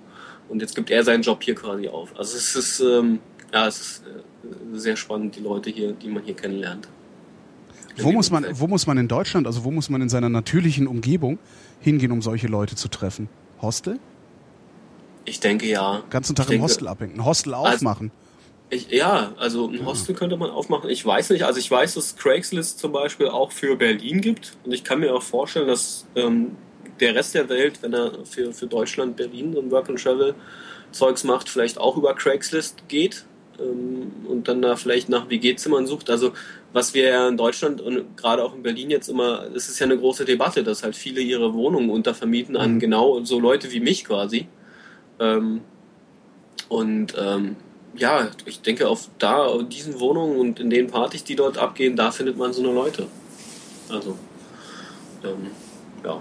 Und 0.48 0.60
jetzt 0.60 0.74
gibt 0.76 0.90
er 0.90 1.02
seinen 1.04 1.22
Job 1.22 1.42
hier 1.42 1.54
quasi 1.54 1.88
auf. 1.88 2.16
Also 2.18 2.36
es 2.36 2.54
ist, 2.54 2.80
ähm, 2.80 3.18
ja, 3.52 3.66
es 3.66 3.80
ist 3.80 4.02
äh, 4.06 4.78
sehr 4.78 4.96
spannend, 4.96 5.36
die 5.36 5.40
Leute 5.40 5.70
hier, 5.70 5.92
die 5.92 6.08
man 6.08 6.22
hier 6.22 6.34
kennenlernt. 6.34 6.88
Wo 7.96 8.10
muss 8.12 8.30
man, 8.30 8.44
wo 8.58 8.66
muss 8.66 8.86
man 8.86 8.98
in 8.98 9.08
Deutschland, 9.08 9.46
also 9.46 9.64
wo 9.64 9.70
muss 9.70 9.88
man 9.88 10.02
in 10.02 10.08
seiner 10.08 10.28
natürlichen 10.28 10.86
Umgebung 10.88 11.38
hingehen, 11.80 12.10
um 12.12 12.22
solche 12.22 12.48
Leute 12.48 12.74
zu 12.74 12.88
treffen? 12.88 13.28
Hostel? 13.62 13.98
Ich 15.24 15.40
denke 15.40 15.66
ja. 15.66 16.02
Ganzen 16.10 16.34
Tag 16.36 16.46
Ich 16.46 16.50
im 16.50 16.52
denke- 16.54 16.64
Hostel 16.64 16.88
abhängen, 16.88 17.24
Hostel 17.24 17.54
Also- 17.54 17.76
aufmachen. 17.76 18.10
Ich, 18.74 18.90
ja, 18.90 19.32
also 19.36 19.68
ein 19.68 19.86
Hostel 19.86 20.14
könnte 20.14 20.36
man 20.36 20.50
aufmachen. 20.50 20.90
Ich 20.90 21.04
weiß 21.06 21.30
nicht, 21.30 21.44
also 21.44 21.58
ich 21.60 21.70
weiß, 21.70 21.94
dass 21.94 22.16
Craigslist 22.16 22.78
zum 22.78 22.92
Beispiel 22.92 23.28
auch 23.28 23.52
für 23.52 23.76
Berlin 23.76 24.20
gibt. 24.20 24.56
Und 24.64 24.72
ich 24.72 24.82
kann 24.82 25.00
mir 25.00 25.14
auch 25.14 25.22
vorstellen, 25.22 25.68
dass 25.68 26.06
ähm, 26.16 26.56
der 26.98 27.14
Rest 27.14 27.34
der 27.34 27.48
Welt, 27.48 27.82
wenn 27.82 27.94
er 27.94 28.24
für, 28.24 28.52
für 28.52 28.66
Deutschland, 28.66 29.16
Berlin 29.16 29.52
so 29.52 29.60
ein 29.60 29.70
Work-and-Travel-Zeugs 29.70 31.24
macht, 31.24 31.48
vielleicht 31.48 31.78
auch 31.78 31.96
über 31.96 32.14
Craigslist 32.14 32.88
geht 32.88 33.24
ähm, 33.60 34.10
und 34.28 34.48
dann 34.48 34.60
da 34.60 34.74
vielleicht 34.74 35.08
nach 35.08 35.30
WG-Zimmern 35.30 35.86
sucht. 35.86 36.10
Also 36.10 36.32
was 36.72 36.94
wir 36.94 37.04
ja 37.04 37.28
in 37.28 37.36
Deutschland 37.36 37.80
und 37.80 38.16
gerade 38.16 38.42
auch 38.42 38.54
in 38.56 38.64
Berlin 38.64 38.90
jetzt 38.90 39.08
immer, 39.08 39.46
es 39.54 39.68
ist 39.68 39.78
ja 39.78 39.86
eine 39.86 39.96
große 39.96 40.24
Debatte, 40.24 40.64
dass 40.64 40.82
halt 40.82 40.96
viele 40.96 41.20
ihre 41.20 41.54
Wohnungen 41.54 41.90
untervermieten 41.90 42.56
an 42.56 42.74
Mhm. 42.74 42.78
genau 42.80 43.24
so 43.24 43.38
Leute 43.38 43.70
wie 43.70 43.80
mich 43.80 44.04
quasi. 44.04 44.48
Ähm, 45.20 45.60
und 46.68 47.14
ähm, 47.16 47.56
ja, 47.96 48.28
ich 48.46 48.60
denke, 48.62 48.88
auf 48.88 49.08
da, 49.18 49.44
auf 49.44 49.68
diesen 49.68 49.98
Wohnungen 50.00 50.38
und 50.38 50.60
in 50.60 50.70
den 50.70 50.86
Partys, 50.88 51.24
die 51.24 51.36
dort 51.36 51.58
abgehen, 51.58 51.96
da 51.96 52.10
findet 52.10 52.36
man 52.36 52.52
so 52.52 52.62
eine 52.62 52.72
Leute. 52.72 53.06
Also, 53.88 54.16
ähm, 55.22 55.48
ja. 56.04 56.20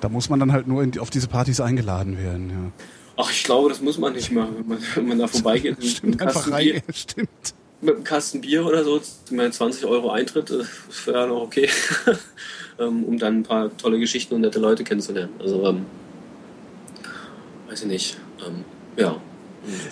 Da 0.00 0.08
muss 0.08 0.28
man 0.28 0.40
dann 0.40 0.52
halt 0.52 0.66
nur 0.66 0.86
die- 0.86 0.98
auf 1.00 1.10
diese 1.10 1.28
Partys 1.28 1.60
eingeladen 1.60 2.18
werden. 2.18 2.50
Ja. 2.50 2.84
Ach, 3.16 3.30
ich 3.30 3.44
glaube, 3.44 3.68
das 3.68 3.80
muss 3.80 3.98
man 3.98 4.12
nicht 4.14 4.30
machen, 4.32 4.54
wenn 4.58 4.68
man, 4.68 4.78
wenn 4.94 5.08
man 5.08 5.18
da 5.18 5.26
vorbeigeht 5.26 5.76
Stimmt, 5.84 6.22
einfach 6.22 6.50
rein. 6.50 6.64
Bier, 6.64 6.82
Stimmt. 6.94 7.28
mit 7.82 7.94
einem 7.96 8.04
Kasten 8.04 8.40
Bier 8.40 8.64
oder 8.64 8.82
so, 8.84 9.00
meine, 9.30 9.50
20 9.50 9.84
Euro 9.84 10.10
Eintritt, 10.10 10.50
äh, 10.50 10.60
ist 10.60 11.06
ja 11.06 11.26
noch 11.26 11.42
okay, 11.42 11.68
ähm, 12.78 13.04
um 13.04 13.18
dann 13.18 13.38
ein 13.40 13.42
paar 13.42 13.76
tolle 13.76 13.98
Geschichten 13.98 14.34
und 14.34 14.40
nette 14.42 14.58
Leute 14.58 14.84
kennenzulernen. 14.84 15.32
Also, 15.38 15.66
ähm, 15.66 15.84
weiß 17.68 17.82
ich 17.82 17.88
nicht. 17.88 18.16
Ähm, 18.46 18.64
ja. 18.96 19.16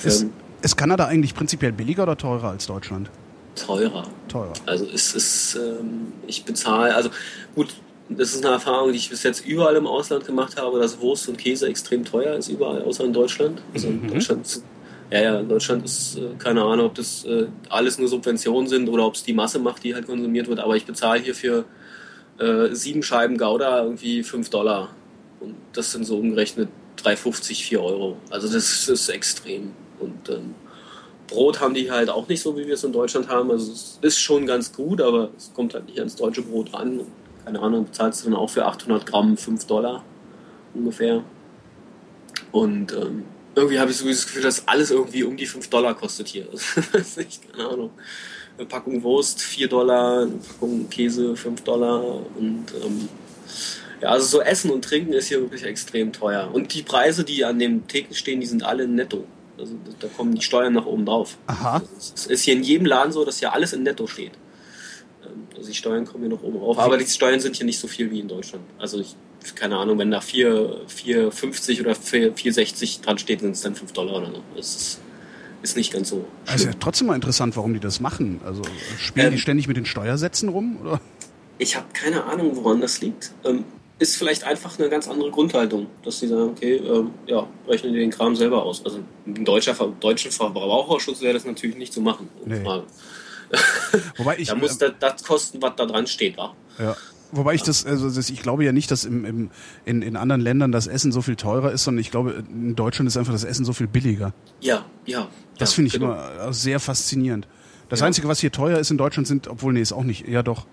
Ist, 0.03 0.27
ist 0.63 0.77
Kanada 0.77 1.07
eigentlich 1.07 1.35
prinzipiell 1.35 1.73
billiger 1.73 2.03
oder 2.05 2.17
teurer 2.17 2.51
als 2.51 2.67
Deutschland? 2.67 3.11
teurer. 3.55 4.05
Teurer. 4.29 4.53
Also 4.67 4.87
es 4.95 5.15
ist, 5.17 5.57
ähm, 5.57 6.13
ich 6.29 6.45
bezahle, 6.45 6.95
also 6.95 7.11
gut, 7.57 7.75
das 8.09 8.33
ist 8.35 8.45
eine 8.45 8.55
Erfahrung, 8.55 8.93
die 8.93 8.99
ich 8.99 9.11
bis 9.11 9.25
jetzt 9.25 9.45
überall 9.45 9.75
im 9.75 9.87
Ausland 9.87 10.25
gemacht 10.25 10.57
habe, 10.61 10.79
dass 10.79 11.01
Wurst 11.01 11.29
und 11.29 11.37
Käse 11.39 11.67
extrem 11.67 12.05
teuer 12.05 12.35
ist, 12.37 12.49
überall, 12.49 12.83
außer 12.83 13.05
in 13.05 13.13
Deutschland. 13.13 13.61
Also 13.75 13.89
in 13.89 14.03
Mhm. 14.03 14.09
Deutschland, 14.09 14.63
ja, 15.11 15.21
ja, 15.23 15.41
in 15.41 15.49
Deutschland 15.49 15.85
ist 15.85 16.17
äh, 16.19 16.21
keine 16.39 16.63
Ahnung, 16.63 16.87
ob 16.87 16.95
das 16.95 17.25
äh, 17.25 17.47
alles 17.69 17.99
nur 17.99 18.07
Subventionen 18.07 18.69
sind 18.69 18.89
oder 18.89 19.05
ob 19.05 19.17
es 19.17 19.25
die 19.25 19.33
Masse 19.33 19.59
macht, 19.59 19.83
die 19.83 19.93
halt 19.95 20.07
konsumiert 20.07 20.47
wird, 20.47 20.61
aber 20.61 20.77
ich 20.77 20.87
bezahle 20.87 21.21
hier 21.21 21.35
für 21.35 21.65
äh, 22.39 22.73
sieben 22.75 23.03
Scheiben 23.03 23.37
Gouda 23.39 23.83
irgendwie 23.83 24.23
5 24.23 24.51
Dollar. 24.51 24.91
Und 25.41 25.57
das 25.73 25.91
sind 25.91 26.05
so 26.05 26.17
umgerechnet 26.17 26.69
3,50, 27.03 27.61
4 27.65 27.83
Euro. 27.83 28.17
Also 28.31 28.47
das 28.47 28.89
ist 28.89 29.09
extrem. 29.09 29.73
Und 30.01 30.29
ähm, 30.29 30.55
Brot 31.27 31.61
haben 31.61 31.75
die 31.75 31.91
halt 31.91 32.11
auch 32.11 32.29
nicht 32.29 32.43
so, 32.43 32.57
wie 32.57 32.67
wir 32.67 32.75
es 32.75 32.85
in 32.85 32.93
Deutschland 32.93 33.29
haben. 33.29 33.51
Also 33.51 33.73
es 33.73 33.99
ist 34.01 34.19
schon 34.19 34.47
ganz 34.47 34.73
gut, 34.73 35.01
aber 35.01 35.31
es 35.37 35.53
kommt 35.55 35.75
halt 35.75 35.87
nicht 35.87 35.99
ans 35.99 36.17
deutsche 36.17 36.43
Brot 36.43 36.73
ran. 36.75 37.01
Keine 37.45 37.61
Ahnung, 37.61 37.85
bezahlst 37.85 38.25
du 38.25 38.31
dann 38.31 38.39
auch 38.39 38.51
für 38.51 38.67
800 38.67 39.07
Gramm 39.07 39.37
5 39.37 39.65
Dollar 39.67 40.05
ungefähr. 40.75 41.23
Und 42.53 42.93
ähm, 42.93 43.25
irgendwie 43.55 43.79
habe 43.79 43.91
ich 43.91 43.97
so 43.97 44.09
das 44.09 44.27
Gefühl, 44.27 44.43
dass 44.43 44.67
alles 44.67 44.91
irgendwie 44.91 45.25
um 45.25 45.37
die 45.37 45.47
5 45.47 45.69
Dollar 45.69 45.95
kostet 45.95 46.29
hier. 46.29 46.47
Keine 47.53 47.69
Ahnung. 47.69 47.91
Eine 48.57 48.67
Packung 48.67 49.03
Wurst 49.03 49.41
4 49.41 49.69
Dollar, 49.69 50.23
eine 50.23 50.33
Packung 50.33 50.89
Käse 50.89 51.37
5 51.37 51.63
Dollar 51.63 52.03
und 52.37 52.67
ähm, 52.83 53.09
ja, 54.01 54.11
also 54.11 54.27
so 54.27 54.43
Essen 54.43 54.71
und 54.71 54.85
Trinken 54.85 55.13
ist 55.13 55.29
hier 55.29 55.41
wirklich 55.41 55.65
extrem 55.65 56.13
teuer. 56.13 56.51
Und 56.53 56.73
die 56.75 56.83
Preise, 56.83 57.25
die 57.25 57.45
an 57.45 57.59
den 57.59 57.87
Theken 57.89 58.15
stehen, 58.15 58.41
die 58.41 58.47
sind 58.47 58.63
alle 58.63 58.87
netto. 58.87 59.27
Also 59.59 59.75
da 60.01 60.09
kommen 60.09 60.35
die 60.35 60.43
Steuern 60.43 60.73
nach 60.75 60.87
oben 60.87 61.05
drauf. 61.07 61.37
Aha. 61.47 61.75
Also 61.75 62.13
es 62.15 62.27
ist 62.27 62.43
hier 62.45 62.55
in 62.55 62.63
jedem 62.63 62.87
Laden 62.87 63.13
so, 63.13 63.25
dass 63.25 63.39
hier 63.39 63.53
alles 63.53 63.73
in 63.73 63.83
netto 63.83 64.07
steht. 64.07 64.33
Ähm, 65.25 65.47
Also 65.57 65.69
die 65.69 65.75
Steuern 65.75 66.05
kommen 66.07 66.25
hier 66.25 66.31
noch 66.31 66.43
oben 66.43 66.59
drauf. 66.59 66.79
Aber 66.79 66.97
die 66.99 67.07
Steuern 67.07 67.41
sind 67.41 67.57
hier 67.57 67.67
nicht 67.67 67.79
so 67.81 67.89
viel 67.89 68.11
wie 68.11 68.21
in 68.21 68.29
Deutschland. 68.29 68.65
Also 68.79 69.01
ich, 69.01 69.17
keine 69.55 69.77
Ahnung, 69.77 69.99
wenn 69.99 70.11
da 70.11 70.21
4, 70.21 70.87
4,50 70.89 71.81
oder 71.81 71.95
4, 71.95 72.35
4,60 72.37 73.03
dran 73.03 73.19
steht, 73.19 73.41
sind 73.41 73.53
es 73.53 73.61
dann 73.63 73.75
5 73.75 73.93
Dollar 73.93 74.17
oder 74.19 74.33
so. 74.33 74.43
Das 74.57 74.77
ist, 74.77 75.01
ist 75.63 75.77
nicht 75.77 75.93
ganz 75.93 76.11
so. 76.11 76.25
Also 76.47 76.67
ja 76.69 76.73
trotzdem 76.79 77.09
mal 77.09 77.15
interessant, 77.17 77.57
warum 77.57 77.75
die 77.75 77.81
das 77.81 78.01
machen. 78.01 78.41
Also 78.45 78.63
spielen 78.99 79.27
Ähm. 79.27 79.33
die 79.33 79.39
ständig 79.39 79.67
mit 79.67 79.77
den 79.77 79.87
Steuersätzen 79.87 80.49
rum? 80.51 80.79
Oder? 80.83 81.01
Ich 81.59 81.75
habe 81.75 81.87
keine 81.93 82.25
Ahnung, 82.25 82.55
woran 82.55 82.81
das 82.81 83.01
liegt. 83.01 83.33
Ähm, 83.45 83.65
ist 83.99 84.17
vielleicht 84.17 84.45
einfach 84.45 84.79
eine 84.79 84.89
ganz 84.89 85.09
andere 85.09 85.31
Grundhaltung, 85.31 85.87
dass 86.05 86.21
sie 86.21 86.29
sagen, 86.29 86.51
okay, 86.51 86.77
ähm, 86.77 87.11
ja, 87.27 87.47
rechnen 87.67 87.93
die 87.93 87.99
den 87.99 88.11
Kram 88.11 88.37
selber 88.37 88.63
aus. 88.63 88.85
Also 88.85 89.01
im 89.27 89.45
deutscher, 89.45 89.75
deutschen 90.01 90.31
Verbraucherschutz 90.31 91.21
wäre 91.21 91.35
das 91.35 91.45
natürlich 91.45 91.77
nicht 91.77 91.93
zu 91.93 92.01
machen. 92.01 92.29
Nee. 92.45 92.65
Wobei 94.17 94.37
ich, 94.39 94.49
Da 94.49 94.55
muss 94.55 94.77
äh, 94.77 94.93
das, 94.99 95.15
das 95.17 95.25
kosten, 95.25 95.61
was 95.63 95.73
da 95.77 95.87
dran 95.87 96.07
steht. 96.07 96.37
Wa? 96.37 96.55
ja. 96.79 96.97
Wobei 97.31 97.55
ich 97.55 97.63
das, 97.63 97.85
also 97.85 98.09
das, 98.09 98.31
ich 98.31 98.41
glaube 98.41 98.65
ja 98.65 98.73
nicht, 98.73 98.91
dass 98.91 99.05
im, 99.05 99.25
im, 99.27 99.51
in, 99.85 100.01
in 100.01 100.17
anderen 100.17 100.41
Ländern 100.41 100.73
das 100.73 100.87
Essen 100.87 101.13
so 101.13 101.21
viel 101.21 101.37
teurer 101.37 101.73
ist, 101.73 101.85
sondern 101.85 102.01
ich 102.01 102.11
glaube, 102.11 102.43
in 102.49 102.75
Deutschland 102.75 103.07
ist 103.07 103.19
einfach 103.19 103.33
das 103.33 103.45
Essen 103.45 103.67
so 103.67 103.75
viel 103.75 103.87
billiger. 103.87 104.33
Ja, 104.61 104.87
ja. 105.05 105.29
Das 105.59 105.73
ja, 105.73 105.75
finde 105.75 105.89
ich 105.89 105.93
genau. 105.95 106.13
immer 106.13 106.53
sehr 106.55 106.81
faszinierend. 106.81 107.47
Das 107.91 108.01
Ja. 108.01 108.07
Einzige, 108.07 108.29
was 108.29 108.41
hier 108.41 108.51
teuer 108.51 108.79
ist 108.79 108.91
in 108.91 108.97
Deutschland, 108.97 109.27
sind, 109.27 109.47
obwohl, 109.49 109.75
nee, 109.75 109.83
ist 109.83 109.93
auch 109.93 110.05
nicht, 110.05 110.27
ja 110.27 110.43
doch. 110.43 110.67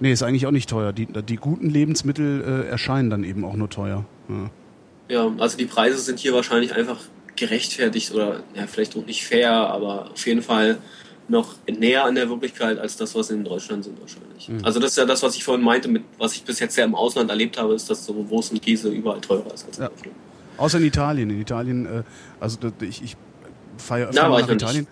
Nee, 0.00 0.12
ist 0.12 0.22
eigentlich 0.22 0.46
auch 0.46 0.52
nicht 0.52 0.68
teuer. 0.70 0.92
Die, 0.92 1.06
die 1.06 1.36
guten 1.36 1.68
Lebensmittel 1.70 2.64
äh, 2.66 2.68
erscheinen 2.68 3.10
dann 3.10 3.24
eben 3.24 3.44
auch 3.44 3.54
nur 3.54 3.68
teuer. 3.68 4.04
Ja. 4.28 4.50
Ja, 5.10 5.32
also 5.38 5.56
die 5.56 5.64
Preise 5.64 5.98
sind 5.98 6.18
hier 6.18 6.34
wahrscheinlich 6.34 6.74
einfach 6.74 6.98
gerechtfertigt 7.34 8.12
oder 8.12 8.42
ja, 8.54 8.66
vielleicht 8.66 8.96
auch 8.96 9.06
nicht 9.06 9.24
fair, 9.24 9.52
aber 9.52 10.10
auf 10.10 10.26
jeden 10.26 10.42
Fall 10.42 10.78
noch 11.28 11.54
näher 11.68 12.04
an 12.04 12.14
der 12.14 12.28
Wirklichkeit 12.28 12.78
als 12.78 12.96
das, 12.96 13.14
was 13.14 13.30
in 13.30 13.44
Deutschland 13.44 13.84
sind 13.84 14.00
wahrscheinlich. 14.00 14.48
Mhm. 14.48 14.64
Also 14.64 14.80
das 14.80 14.92
ist 14.92 14.98
ja 14.98 15.04
das, 15.04 15.22
was 15.22 15.36
ich 15.36 15.44
vorhin 15.44 15.64
meinte, 15.64 15.88
mit 15.88 16.02
was 16.18 16.34
ich 16.34 16.42
bis 16.42 16.58
jetzt 16.58 16.76
ja 16.76 16.84
im 16.84 16.94
Ausland 16.94 17.30
erlebt 17.30 17.58
habe, 17.58 17.74
ist, 17.74 17.88
dass 17.88 18.04
so 18.04 18.28
Wurst 18.28 18.52
und 18.52 18.60
Käse 18.62 18.88
überall 18.90 19.20
teurer 19.20 19.52
ist 19.54 19.66
als 19.66 19.78
in 19.78 19.84
Ja. 19.84 19.88
Deutschland. 19.88 20.16
Außer 20.56 20.78
in 20.78 20.84
Italien. 20.84 21.30
In 21.30 21.40
Italien, 21.40 21.86
äh, 21.86 22.02
also 22.40 22.58
ich, 22.80 23.02
ich 23.02 23.16
fahre 23.76 24.06
öfter 24.06 24.30
war 24.30 24.40
nach 24.40 24.48
Italien 24.48 24.86
äh, 24.86 24.88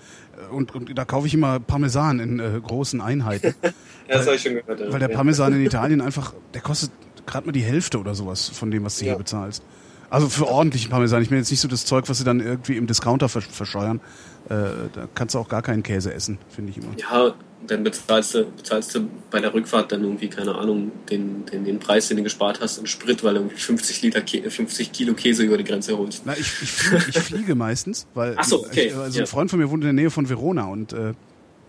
und, 0.51 0.75
und 0.75 0.97
da 0.97 1.05
kaufe 1.05 1.27
ich 1.27 1.35
immer 1.35 1.61
Parmesan 1.61 2.21
in 2.21 2.39
äh, 2.41 2.61
großen 2.63 3.01
Einheiten. 3.01 3.55
Ja, 4.09 4.19
das 4.19 4.27
habe 4.27 4.37
ich 4.37 4.43
schon 4.43 4.55
gehört. 4.55 4.79
Ja. 4.79 4.93
weil 4.93 5.01
der. 5.01 5.09
Parmesan 5.09 5.53
in 5.55 5.67
Italien 5.67 6.01
einfach, 6.01 6.33
der 6.55 6.61
kostet 6.61 6.93
gerade 7.27 7.45
mal 7.47 7.51
die 7.53 7.63
Hälfte 7.65 7.99
oder 7.99 8.15
sowas 8.15 8.49
von 8.49 8.71
dem, 8.71 8.85
was 8.85 8.99
du 8.99 9.05
Ja. 9.05 9.11
hier 9.13 9.19
bezahlst. 9.19 9.65
Also 10.11 10.29
für 10.29 10.47
ordentlichen 10.47 10.91
Parmesan. 10.93 11.23
Ich 11.23 11.31
meine 11.31 11.41
jetzt 11.41 11.51
nicht 11.51 11.59
so 11.59 11.67
das 11.67 11.85
Zeug, 11.85 12.09
was 12.09 12.19
sie 12.19 12.23
dann 12.25 12.39
irgendwie 12.39 12.77
im 12.77 12.87
Discounter 12.87 13.27
versch- 13.27 13.51
verscheuern. 13.51 14.01
Äh, 14.49 14.89
da 14.93 15.09
kannst 15.15 15.35
du 15.35 15.39
auch 15.39 15.49
gar 15.49 15.63
keinen 15.63 15.83
Käse 15.83 16.13
essen, 16.15 16.39
finde 16.49 16.71
ich 16.71 16.79
immer. 16.79 16.95
Ja, 16.99 17.35
dann 17.67 17.83
bezahlst 17.83 18.35
du, 18.35 18.45
bezahlst 18.45 18.95
du 18.95 19.09
bei 19.31 19.41
der 19.41 19.53
Rückfahrt 19.53 19.91
dann 19.91 20.05
irgendwie, 20.05 20.29
keine 20.29 20.55
Ahnung, 20.55 20.93
den, 21.11 21.45
den, 21.47 21.65
den 21.65 21.81
Preis, 21.81 22.07
den 22.09 22.19
du 22.19 22.23
gespart 22.23 22.61
hast 22.61 22.79
in 22.79 22.87
Sprit, 22.87 23.25
weil 23.25 23.35
du 23.35 23.41
irgendwie 23.41 23.57
50 23.57 24.03
Liter, 24.03 24.21
Kä 24.21 24.49
50 24.49 24.93
Kilo 24.93 25.15
Käse 25.15 25.43
über 25.43 25.59
die 25.59 25.65
Grenze 25.65 25.99
holst. 25.99 26.23
Na, 26.27 26.35
ich, 26.35 26.63
ich, 26.63 26.71
fliege, 26.71 27.05
ich 27.09 27.19
fliege 27.19 27.55
meistens, 27.57 28.07
weil 28.15 28.37
so, 28.45 28.65
okay, 28.65 28.89
ich, 28.89 28.95
also 28.95 29.19
ja. 29.19 29.25
ein 29.25 29.27
Freund 29.27 29.51
von 29.51 29.59
mir 29.59 29.69
wohnt 29.69 29.83
in 29.83 29.89
der 29.89 29.93
Nähe 29.95 30.11
von 30.11 30.29
Verona 30.29 30.67
und 30.67 30.93
äh, 30.93 31.15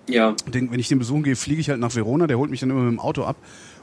Ja, 0.08 0.36
den, 0.54 0.72
wenn 0.72 0.80
ich 0.80 0.88
den 0.88 0.99
besuchen 0.99 1.24
gehe, 1.24 1.36
fliege 1.36 1.62
ich 1.62 1.70
halt 1.72 1.80
nach 1.80 1.95
Verona, 1.95 2.28
der 2.28 2.38
holt 2.38 2.52
mich 2.52 2.60
dann 2.60 2.70
immer 2.70 2.82
mit 2.82 2.91
dem 2.91 2.99
Auto 2.99 3.24
ab 3.24 3.38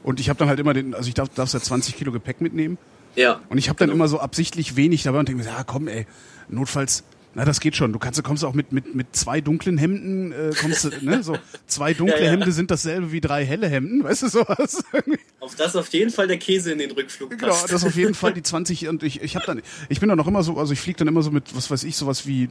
und 0.04 0.20
ich 0.20 0.28
habe 0.28 0.38
dann 0.38 0.48
halt 0.48 0.60
immer 0.60 0.72
den, 0.72 0.94
also 0.94 1.08
ich 1.08 1.14
darf, 1.14 1.30
darf 1.30 1.52
ja 1.52 1.58
20 1.58 1.96
Kilo 1.96 2.12
Gepäck 2.12 2.40
mitnehmen 2.40 2.78
ja. 3.16 3.40
und 3.48 3.58
ich 3.58 3.68
habe 3.68 3.78
dann 3.78 3.88
Genau. 3.88 3.96
immer 3.96 4.08
so 4.08 4.20
absichtlich 4.20 4.76
wenig 4.76 5.02
dabei 5.02 5.18
und 5.18 5.28
denke 5.28 5.42
mir, 5.42 5.48
ja 5.50 5.64
komm 5.64 5.88
ey, 5.88 6.06
notfalls, 6.48 7.02
na 7.34 7.44
das 7.44 7.60
geht 7.60 7.74
schon, 7.76 7.92
du 7.92 7.98
kannst, 7.98 8.18
du 8.18 8.22
kommst 8.22 8.44
auch 8.44 8.54
mit, 8.54 8.72
mit, 8.72 8.94
mit 8.94 9.14
zwei 9.16 9.40
dunklen 9.40 9.76
Hemden, 9.78 10.32
äh, 10.32 10.50
kommst 10.60 10.84
du, 10.84 10.90
ne, 11.00 11.22
so 11.22 11.36
zwei 11.66 11.92
dunkle 11.94 12.18
Ja, 12.20 12.24
ja. 12.26 12.30
Hemden 12.30 12.52
sind 12.52 12.70
dasselbe 12.70 13.12
wie 13.12 13.20
drei 13.20 13.44
helle 13.44 13.68
Hemden, 13.68 14.02
weißt 14.04 14.22
du 14.22 14.28
sowas? 14.28 14.84
Auf 15.40 15.54
das 15.56 15.76
auf 15.76 15.88
jeden 15.88 16.10
Fall 16.10 16.26
der 16.26 16.38
Käse 16.38 16.72
in 16.72 16.78
den 16.78 16.90
Rückflug 16.92 17.30
Genau, 17.30 17.48
passt. 17.48 17.70
das 17.70 17.84
auf 17.84 17.96
jeden 17.96 18.14
Fall 18.14 18.32
die 18.32 18.42
20 18.42 18.88
und 18.88 19.02
ich, 19.02 19.20
ich 19.20 19.36
habe 19.36 19.44
dann, 19.44 19.60
ich 19.90 20.00
bin 20.00 20.08
dann 20.08 20.16
noch 20.16 20.26
immer 20.26 20.42
so, 20.42 20.56
also 20.56 20.72
ich 20.72 20.80
fliege 20.80 20.96
dann 20.98 21.08
immer 21.08 21.20
so 21.22 21.30
mit, 21.30 21.54
was 21.54 21.70
weiß 21.70 21.84
ich, 21.84 21.96
sowas 21.96 22.26
wie 22.26 22.48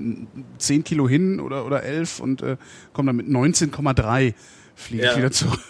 10 0.59 0.83
Kilo 0.83 1.09
hin 1.09 1.39
oder 1.39 1.65
oder 1.65 1.81
11 1.81 2.19
und 2.19 2.43
äh, 2.43 2.57
komme 2.93 3.07
dann 3.07 3.15
mit 3.15 3.27
19,3 3.27 4.33
fliege 4.75 5.03
ich 5.03 5.09
Ja. 5.09 5.17
wieder 5.17 5.31
zurück. 5.31 5.59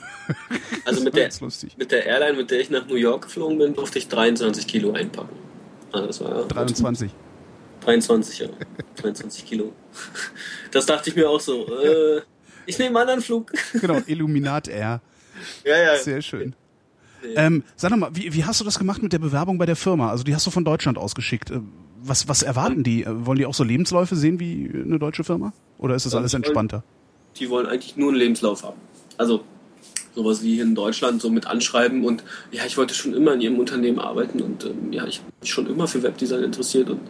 Also 0.86 1.04
mit 1.04 1.16
der, 1.18 1.30
mit 1.78 1.92
der 1.92 2.06
Airline, 2.06 2.38
mit 2.38 2.50
der 2.50 2.60
ich 2.62 2.70
nach 2.70 2.88
New 2.88 2.96
York 2.96 3.24
geflogen 3.24 3.58
bin, 3.58 3.74
durfte 3.74 4.00
ich 4.00 4.08
23 4.08 4.68
Kilo 4.68 4.94
einpacken. 4.94 5.36
Also 5.92 6.08
das 6.08 6.22
war 6.22 6.48
23. 6.48 7.12
23, 7.84 8.40
ja. 8.40 8.48
23 9.02 9.46
Kilo. 9.46 9.74
Das 10.72 10.86
dachte 10.86 11.10
ich 11.10 11.16
mir 11.16 11.30
auch 11.30 11.40
so. 11.40 11.66
Äh, 11.82 12.22
ich 12.66 12.78
nehme 12.80 12.90
einen 12.90 12.98
anderen 13.10 13.22
Flug. 13.22 13.52
Genau, 13.80 14.00
Illuminat 14.06 14.68
Air. 14.68 15.02
Ja, 15.66 15.78
ja. 15.78 15.98
Sehr 15.98 16.22
schön. 16.22 16.54
Ähm, 17.36 17.64
sag 17.76 17.90
doch 17.92 17.98
mal, 17.98 18.10
wie, 18.14 18.34
wie 18.34 18.46
hast 18.46 18.62
du 18.62 18.66
das 18.66 18.78
gemacht 18.80 19.02
mit 19.02 19.12
der 19.12 19.20
Bewerbung 19.20 19.58
bei 19.58 19.66
der 19.66 19.76
Firma? 19.76 20.10
Also 20.10 20.24
die 20.24 20.34
hast 20.34 20.46
du 20.46 20.52
von 20.52 20.64
Deutschland 20.64 20.98
ausgeschickt. 20.98 21.52
Äh, 21.52 21.60
Was, 22.02 22.28
was 22.30 22.44
erwarten 22.44 22.84
die? 22.84 23.04
Äh, 23.04 23.26
Wollen 23.26 23.40
die 23.40 23.46
auch 23.46 23.54
so 23.54 23.64
Lebensläufe 23.64 24.16
sehen 24.16 24.40
wie 24.40 24.70
eine 24.74 25.00
deutsche 25.00 25.24
Firma? 25.24 25.52
Oder 25.80 25.96
ist 25.96 26.06
das 26.06 26.14
Ja, 26.14 26.20
alles 26.20 26.34
entspannter? 26.34 26.84
Die 27.38 27.50
wollen 27.50 27.66
eigentlich 27.66 27.98
nur 27.98 28.10
einen 28.10 28.20
Lebenslauf 28.20 28.64
haben. 28.64 28.80
Also 29.18 29.44
sowas 30.16 30.44
wie 30.44 30.56
hier 30.56 30.64
in 30.64 30.76
Deutschland 30.76 31.22
so 31.22 31.30
mit 31.30 31.48
anschreiben 31.48 32.06
und 32.06 32.24
ja, 32.52 32.64
ich 32.66 32.78
wollte 32.78 32.94
schon 32.94 33.14
immer 33.14 33.34
in 33.34 33.42
ihrem 33.42 33.60
Unternehmen 33.60 34.00
arbeiten 34.00 34.42
und 34.42 34.66
ähm, 34.66 34.92
ja, 34.92 35.06
ich 35.08 35.20
habe 35.20 35.32
mich 35.42 35.52
schon 35.52 35.68
immer 35.68 35.88
für 35.88 36.04
Webdesign 36.04 36.44
interessiert 36.44 36.90
und 36.90 37.02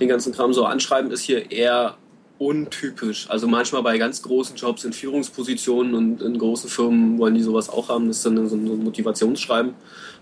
den 0.00 0.08
ganzen 0.08 0.32
Kram 0.32 0.52
so 0.52 0.64
anschreiben 0.64 1.10
ist 1.10 1.22
hier 1.22 1.50
eher 1.50 1.96
untypisch. 2.38 3.28
Also 3.28 3.48
manchmal 3.48 3.82
bei 3.82 3.98
ganz 3.98 4.22
großen 4.22 4.56
Jobs 4.56 4.84
in 4.84 4.92
Führungspositionen 4.92 5.94
und 5.94 6.22
in 6.22 6.38
großen 6.38 6.70
Firmen 6.70 7.18
wollen 7.18 7.34
die 7.34 7.42
sowas 7.42 7.68
auch 7.68 7.88
haben. 7.88 8.08
Das 8.08 8.18
ist 8.18 8.26
dann 8.26 8.48
so 8.48 8.56
ein 8.56 8.84
Motivationsschreiben, 8.84 9.74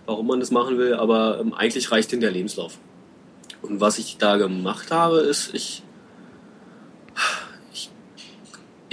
warum 0.07 0.27
man 0.27 0.41
das 0.41 0.51
machen 0.51 0.79
will, 0.79 0.95
aber 0.95 1.39
ähm, 1.41 1.53
eigentlich 1.53 1.91
reicht 1.93 2.13
ihnen 2.13 2.23
der 2.23 2.31
Lebenslauf. 2.31 2.79
Und 3.63 3.81
was 3.81 3.99
ich 3.99 4.17
da 4.19 4.37
gemacht 4.37 4.91
habe, 4.91 5.19
ist, 5.19 5.55
ich, 5.55 5.83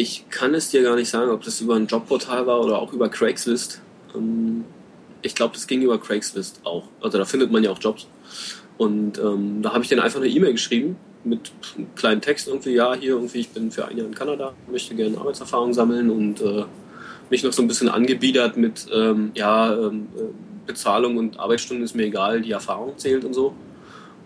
ich 0.03 0.29
kann 0.29 0.53
es 0.53 0.69
dir 0.69 0.83
gar 0.83 0.97
nicht 0.97 1.09
sagen, 1.09 1.31
ob 1.31 1.43
das 1.43 1.61
über 1.61 1.75
ein 1.75 1.87
Jobportal 1.87 2.45
war 2.45 2.59
oder 2.59 2.77
auch 2.77 2.91
über 2.91 3.07
Craigslist. 3.07 3.81
Ähm, 4.13 4.65
ich 5.21 5.33
glaube, 5.33 5.53
das 5.53 5.65
ging 5.65 5.81
über 5.81 5.97
Craigslist 5.97 6.59
auch. 6.65 6.83
Also 7.01 7.17
da 7.17 7.25
findet 7.25 7.51
man 7.51 7.63
ja 7.63 7.71
auch 7.71 7.79
Jobs. 7.79 8.07
Und 8.77 9.17
ähm, 9.17 9.61
da 9.61 9.71
habe 9.73 9.83
ich 9.83 9.89
denen 9.89 10.01
einfach 10.01 10.19
eine 10.19 10.27
E-Mail 10.27 10.51
geschrieben 10.51 10.97
mit 11.23 11.53
einem 11.77 11.95
kleinen 11.95 12.19
Text 12.19 12.49
irgendwie, 12.49 12.73
ja, 12.73 12.93
hier 12.95 13.11
irgendwie, 13.11 13.39
ich 13.39 13.49
bin 13.49 13.71
für 13.71 13.87
ein 13.87 13.97
Jahr 13.97 14.07
in 14.07 14.13
Kanada, 14.13 14.53
möchte 14.69 14.93
gerne 14.93 15.17
Arbeitserfahrung 15.17 15.73
sammeln 15.73 16.09
und 16.09 16.41
äh, 16.41 16.65
mich 17.29 17.43
noch 17.43 17.53
so 17.53 17.61
ein 17.61 17.69
bisschen 17.69 17.87
angebiedert 17.87 18.57
mit, 18.57 18.87
ähm, 18.93 19.31
ja, 19.35 19.73
ähm, 19.73 20.07
äh, 20.17 20.23
Bezahlung 20.67 21.15
und 21.15 21.39
Arbeitsstunden 21.39 21.85
ist 21.85 21.95
mir 21.95 22.07
egal, 22.07 22.41
die 22.41 22.51
Erfahrung 22.51 22.97
zählt 22.97 23.23
und 23.23 23.33
so. 23.33 23.53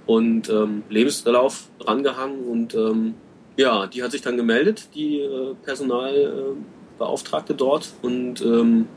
Und 0.08 0.50
ähm, 0.50 0.84
Lebenslauf 0.90 1.68
rangehangen 1.82 2.46
und 2.46 2.74
ähm, 2.74 3.14
ja, 3.58 3.88
die 3.88 4.04
hat 4.04 4.12
sich 4.12 4.22
dann 4.22 4.38
gemeldet, 4.38 4.90
die 4.94 5.20
äh, 5.20 5.56
Personalbeauftragte 5.64 7.56
dort 7.56 7.92
und 8.02 8.42
ähm, 8.42 8.88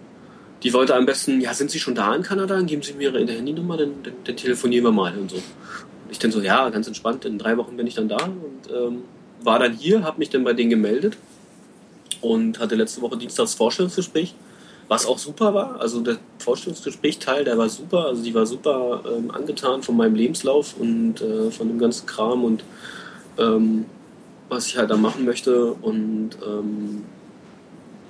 die 0.62 0.74
wollte 0.74 0.94
am 0.94 1.06
besten, 1.06 1.40
ja, 1.40 1.54
sind 1.54 1.70
Sie 1.70 1.80
schon 1.80 1.94
da 1.94 2.14
in 2.14 2.22
Kanada? 2.22 2.54
Dann 2.56 2.66
geben 2.66 2.82
Sie 2.82 2.92
mir 2.92 3.10
Ihre 3.10 3.26
Handynummer, 3.26 3.78
dann, 3.78 4.02
dann, 4.02 4.12
dann 4.24 4.36
telefonieren 4.36 4.84
wir 4.84 4.92
mal 4.92 5.16
und 5.16 5.30
so. 5.30 5.38
Ich 6.10 6.18
dann 6.18 6.30
so, 6.30 6.40
ja, 6.40 6.68
ganz 6.68 6.86
entspannt, 6.86 7.24
in 7.24 7.38
drei 7.38 7.56
Wochen 7.56 7.76
bin 7.76 7.86
ich 7.86 7.94
dann 7.94 8.08
da 8.08 8.18
und 8.18 8.70
ähm, 8.70 9.02
war 9.42 9.58
dann 9.58 9.72
hier, 9.72 10.02
habe 10.04 10.18
mich 10.18 10.28
dann 10.28 10.44
bei 10.44 10.52
denen 10.52 10.68
gemeldet 10.68 11.16
und 12.20 12.58
hatte 12.58 12.74
letzte 12.74 13.00
Woche 13.00 13.16
Dienstags 13.16 13.54
Vorstellungsgespräch, 13.54 14.34
was 14.88 15.06
auch 15.06 15.18
super 15.18 15.54
war. 15.54 15.80
Also 15.80 16.00
der 16.00 16.18
Vorstellungsgespräch-Teil, 16.38 17.44
der 17.44 17.56
war 17.56 17.68
super. 17.68 18.06
Also 18.06 18.22
die 18.22 18.34
war 18.34 18.44
super 18.44 19.02
ähm, 19.06 19.30
angetan 19.30 19.82
von 19.82 19.96
meinem 19.96 20.14
Lebenslauf 20.14 20.74
und 20.78 21.22
äh, 21.22 21.50
von 21.50 21.68
dem 21.68 21.78
ganzen 21.78 22.06
Kram 22.06 22.44
und 22.44 22.64
ähm, 23.38 23.86
was 24.51 24.66
ich 24.66 24.77
halt 24.77 24.90
da 24.90 24.97
machen 24.97 25.24
möchte. 25.24 25.72
Und 25.72 26.31
ähm, 26.47 27.05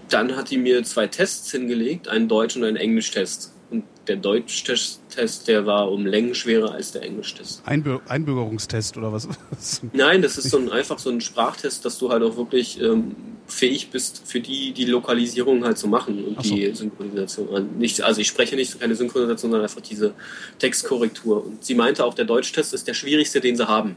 dann 0.09 0.37
hat 0.37 0.51
die 0.51 0.59
mir 0.59 0.83
zwei 0.85 1.07
Tests 1.07 1.51
hingelegt, 1.51 2.09
einen 2.09 2.29
Deutsch- 2.29 2.57
und 2.57 2.65
einen 2.65 2.77
Englisch-Test. 2.77 3.53
Und 3.71 3.85
der 4.09 4.17
Deutsch-Test, 4.17 5.47
der 5.47 5.67
war 5.67 5.91
um 5.93 6.05
Längen 6.05 6.35
schwerer 6.35 6.73
als 6.73 6.91
der 6.91 7.03
Englisch-Test. 7.03 7.63
Einbür 7.65 8.01
Einbürgerungstest 8.09 8.97
oder 8.97 9.13
was? 9.13 9.29
Nein, 9.93 10.23
das 10.23 10.39
ist 10.39 10.51
so 10.51 10.59
ein, 10.59 10.71
einfach 10.71 10.99
so 10.99 11.11
ein 11.11 11.21
Sprachtest, 11.21 11.85
dass 11.85 11.99
du 11.99 12.11
halt 12.11 12.25
auch 12.25 12.37
wirklich 12.37 12.81
ähm, 12.81 13.15
fähig 13.47 13.91
bist, 13.91 14.23
für 14.25 14.41
die 14.41 14.73
die 14.73 14.87
Lokalisierung 14.87 15.65
halt 15.65 15.79
zu 15.79 15.87
machen 15.87 16.25
und 16.25 16.45
so. 16.45 16.55
die 16.55 16.75
Synchronisation. 16.75 17.79
Nicht, 17.79 18.03
also 18.03 18.21
ich 18.21 18.27
spreche 18.27 18.57
nicht 18.57 18.81
keine 18.81 18.97
Synchronisation, 18.97 19.53
sondern 19.53 19.63
einfach 19.63 19.81
diese 19.81 20.15
Textkorrektur. 20.59 21.45
Und 21.47 21.65
sie 21.65 21.77
meinte 21.77 22.05
auch, 22.05 22.15
der 22.15 22.25
Deutsch-Test 22.25 22.75
ist 22.75 22.89
der 22.89 22.95
schwierigste, 22.95 23.41
den 23.41 23.57
sie 23.57 23.69
haben, 23.69 23.97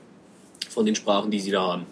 von 0.70 0.86
den 0.86 0.96
Sprachen, 0.96 1.32
die 1.32 1.40
sie 1.40 1.52
da 1.52 1.62
haben. 1.62 1.86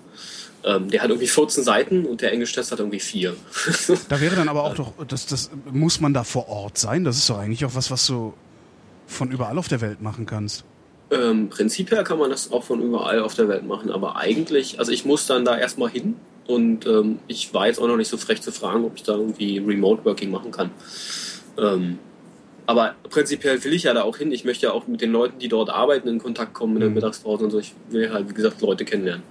Ähm, 0.64 0.90
der 0.90 1.02
hat 1.02 1.10
irgendwie 1.10 1.28
14 1.28 1.64
Seiten 1.64 2.06
und 2.06 2.22
der 2.22 2.32
Englisch-Test 2.32 2.72
hat 2.72 2.80
irgendwie 2.80 3.00
vier. 3.00 3.36
da 4.10 4.22
wäre 4.22 4.36
dann 4.36 4.50
aber 4.50 4.64
auch 4.64 4.76
doch, 4.76 4.94
das, 5.08 5.26
das 5.26 5.50
muss 5.72 6.00
man 6.00 6.14
da 6.14 6.24
vor 6.24 6.50
Ort 6.50 6.78
sein. 6.78 7.04
Das 7.04 7.18
ist 7.18 7.30
doch 7.30 7.40
eigentlich 7.40 7.66
auch 7.66 7.74
was, 7.74 7.90
was 7.90 8.06
du 8.06 8.34
von 9.08 9.32
überall 9.32 9.58
auf 9.58 9.68
der 9.68 9.82
Welt 9.82 10.02
machen 10.02 10.26
kannst. 10.26 10.64
Ähm, 11.10 11.50
prinzipiell 11.50 12.04
kann 12.04 12.18
man 12.18 12.30
das 12.30 12.52
auch 12.52 12.64
von 12.64 12.82
überall 12.82 13.20
auf 13.20 13.34
der 13.34 13.50
Welt 13.50 13.66
machen, 13.68 13.92
aber 13.92 14.16
eigentlich, 14.16 14.80
also 14.80 14.94
ich 14.94 15.04
muss 15.04 15.26
dann 15.28 15.44
da 15.44 15.58
erstmal 15.58 15.90
hin 15.90 16.16
und 16.48 16.86
ähm, 16.86 17.20
ich 17.28 17.54
war 17.54 17.68
jetzt 17.68 17.80
auch 17.80 17.88
noch 17.88 17.98
nicht 17.98 18.08
so 18.08 18.16
frech 18.16 18.42
zu 18.42 18.54
fragen, 18.54 18.86
ob 18.86 18.96
ich 18.96 19.04
da 19.04 19.14
irgendwie 19.14 19.58
Remote 19.58 20.06
Working 20.06 20.32
machen 20.32 20.52
kann. 20.52 20.72
Ähm, 21.58 22.00
aber 22.66 22.96
prinzipiell 23.10 23.62
will 23.64 23.74
ich 23.74 23.84
ja 23.84 23.94
da 23.94 24.04
auch 24.04 24.16
hin. 24.16 24.32
Ich 24.32 24.46
möchte 24.46 24.68
ja 24.68 24.72
auch 24.72 24.88
mit 24.88 25.02
den 25.02 25.12
Leuten, 25.12 25.40
die 25.40 25.50
dort 25.50 25.70
arbeiten, 25.70 26.08
in 26.08 26.20
Kontakt 26.20 26.54
kommen 26.54 26.76
in 26.76 26.80
der 26.80 26.90
mhm. 26.90 26.96
Mittagspause 26.96 27.44
und 27.44 27.52
so. 27.52 27.60
Ich 27.60 27.74
will 27.90 28.14
halt, 28.14 28.30
wie 28.30 28.34
gesagt, 28.34 28.62
Leute 28.62 28.86
kennenlernen. 28.86 29.24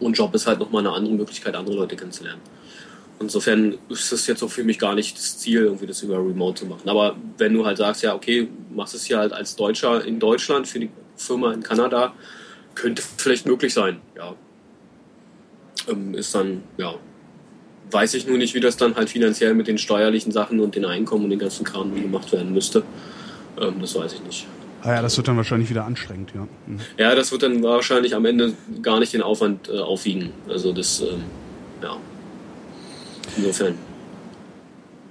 Und 0.00 0.16
Job 0.16 0.34
ist 0.34 0.46
halt 0.46 0.58
nochmal 0.58 0.84
eine 0.86 0.94
andere 0.94 1.14
Möglichkeit, 1.14 1.54
andere 1.54 1.76
Leute 1.76 1.94
kennenzulernen. 1.94 2.40
Insofern 3.20 3.76
ist 3.90 4.10
das 4.10 4.26
jetzt 4.26 4.42
auch 4.42 4.50
für 4.50 4.64
mich 4.64 4.78
gar 4.78 4.94
nicht 4.94 5.16
das 5.16 5.38
Ziel, 5.38 5.60
irgendwie 5.64 5.86
das 5.86 6.02
über 6.02 6.16
Remote 6.16 6.60
zu 6.60 6.66
machen. 6.66 6.88
Aber 6.88 7.16
wenn 7.36 7.52
du 7.52 7.66
halt 7.66 7.76
sagst, 7.76 8.02
ja, 8.02 8.14
okay, 8.14 8.48
machst 8.74 8.94
es 8.94 9.04
hier 9.04 9.18
halt 9.18 9.32
als 9.32 9.56
Deutscher 9.56 10.02
in 10.04 10.18
Deutschland 10.18 10.66
für 10.66 10.80
die 10.80 10.88
Firma 11.16 11.52
in 11.52 11.62
Kanada, 11.62 12.14
könnte 12.74 13.02
vielleicht 13.18 13.44
möglich 13.46 13.74
sein, 13.74 14.00
ja. 14.16 14.34
Ähm, 15.86 16.14
ist 16.14 16.34
dann, 16.34 16.62
ja, 16.78 16.94
weiß 17.90 18.14
ich 18.14 18.26
nur 18.26 18.38
nicht, 18.38 18.54
wie 18.54 18.60
das 18.60 18.78
dann 18.78 18.96
halt 18.96 19.10
finanziell 19.10 19.54
mit 19.54 19.66
den 19.66 19.76
steuerlichen 19.76 20.32
Sachen 20.32 20.60
und 20.60 20.74
den 20.74 20.86
Einkommen 20.86 21.24
und 21.24 21.30
den 21.30 21.38
ganzen 21.38 21.64
Kram 21.64 21.94
gemacht 21.94 22.32
werden 22.32 22.54
müsste. 22.54 22.84
Ähm, 23.60 23.74
das 23.80 23.94
weiß 23.94 24.14
ich 24.14 24.22
nicht. 24.22 24.46
Ah 24.82 24.94
ja, 24.94 25.02
das 25.02 25.16
wird 25.16 25.28
dann 25.28 25.36
wahrscheinlich 25.36 25.68
wieder 25.68 25.84
anstrengend, 25.84 26.32
ja. 26.34 26.46
Mhm. 26.66 26.80
Ja, 26.96 27.14
das 27.14 27.32
wird 27.32 27.42
dann 27.42 27.62
wahrscheinlich 27.62 28.14
am 28.14 28.24
Ende 28.24 28.54
gar 28.82 28.98
nicht 28.98 29.12
den 29.12 29.22
Aufwand 29.22 29.68
äh, 29.68 29.78
aufwiegen. 29.78 30.30
Also 30.48 30.72
das, 30.72 31.00
ähm, 31.00 31.24
ja. 31.82 31.96
Insofern. 33.36 33.74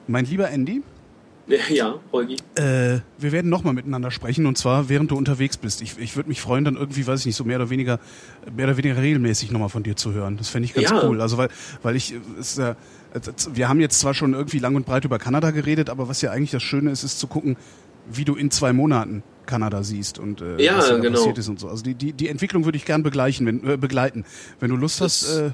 Mein 0.08 0.26
lieber 0.26 0.50
Andy. 0.50 0.82
Ja, 1.70 1.96
Holgi. 2.12 2.36
Äh, 2.56 3.00
wir 3.18 3.32
werden 3.32 3.50
nochmal 3.50 3.74
miteinander 3.74 4.12
sprechen 4.12 4.46
und 4.46 4.58
zwar 4.58 4.90
während 4.90 5.12
du 5.12 5.16
unterwegs 5.16 5.58
bist. 5.58 5.82
Ich, 5.82 5.98
ich 5.98 6.16
würde 6.16 6.30
mich 6.30 6.42
freuen, 6.42 6.64
dann 6.64 6.76
irgendwie, 6.76 7.06
weiß 7.06 7.22
ich 7.22 7.26
nicht, 7.26 7.36
so 7.36 7.44
mehr 7.44 7.58
oder 7.58 7.70
weniger, 7.70 8.00
mehr 8.56 8.68
oder 8.68 8.78
weniger 8.78 9.02
regelmäßig 9.02 9.52
nochmal 9.52 9.70
von 9.70 9.84
dir 9.84 9.96
zu 9.96 10.14
hören. 10.14 10.38
Das 10.38 10.50
fände 10.50 10.66
ich 10.66 10.74
ganz 10.74 10.90
ja. 10.90 11.04
cool. 11.04 11.22
Also 11.22 11.38
weil, 11.38 11.50
weil 11.82 11.96
ich, 11.96 12.14
es, 12.40 12.58
äh, 12.58 12.76
wir 13.54 13.68
haben 13.68 13.80
jetzt 13.80 14.00
zwar 14.00 14.14
schon 14.14 14.34
irgendwie 14.34 14.60
lang 14.60 14.76
und 14.76 14.86
breit 14.86 15.06
über 15.06 15.18
Kanada 15.18 15.52
geredet, 15.52 15.90
aber 15.90 16.08
was 16.08 16.22
ja 16.22 16.32
eigentlich 16.32 16.52
das 16.52 16.64
Schöne 16.64 16.92
ist, 16.92 17.04
ist 17.04 17.20
zu 17.20 17.28
gucken, 17.28 17.58
wie 18.12 18.26
du 18.26 18.36
in 18.36 18.52
zwei 18.52 18.74
Monaten 18.74 19.24
Kanada 19.46 19.84
siehst 19.84 20.20
und 20.20 20.42
äh, 20.42 20.62
ja, 20.62 20.78
was 20.78 20.90
da 20.90 20.98
genau. 20.98 21.18
passiert 21.18 21.38
ist 21.40 21.50
und 21.50 21.60
so. 21.60 21.68
Also 21.68 21.84
die, 21.84 21.96
die, 21.96 22.14
die 22.14 22.28
Entwicklung 22.28 22.66
würde 22.66 22.78
ich 22.78 22.86
gern 22.86 23.02
begleichen, 23.02 23.48
wenn, 23.48 23.68
äh, 23.68 23.78
begleiten. 23.78 24.26
Wenn 24.60 24.70
du 24.70 24.76
Lust 24.76 25.02
das, 25.02 25.24
hast. 25.24 25.38
Äh, 25.38 25.52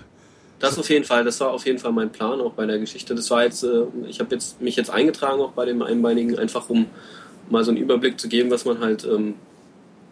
das 0.60 0.78
auf 0.78 0.90
jeden 0.90 1.06
Fall, 1.06 1.24
das 1.24 1.40
war 1.40 1.52
auf 1.52 1.66
jeden 1.66 1.80
Fall 1.80 1.92
mein 1.92 2.12
Plan 2.12 2.42
auch 2.42 2.54
bei 2.54 2.66
der 2.66 2.80
Geschichte. 2.80 3.16
Das 3.16 3.30
war 3.32 3.44
jetzt, 3.44 3.64
äh, 3.64 3.84
ich 4.08 4.20
habe 4.20 4.36
jetzt 4.36 4.62
mich 4.62 4.76
jetzt 4.76 4.90
eingetragen 4.90 5.42
auch 5.42 5.52
bei 5.52 5.66
dem 5.66 5.82
Einbeinigen, 5.82 6.38
einfach 6.38 6.70
um 6.70 6.88
mal 7.50 7.64
so 7.64 7.72
einen 7.72 7.80
Überblick 7.80 8.20
zu 8.20 8.28
geben, 8.28 8.52
was 8.52 8.66
man 8.66 8.80
halt 8.80 9.06
ähm, 9.06 9.36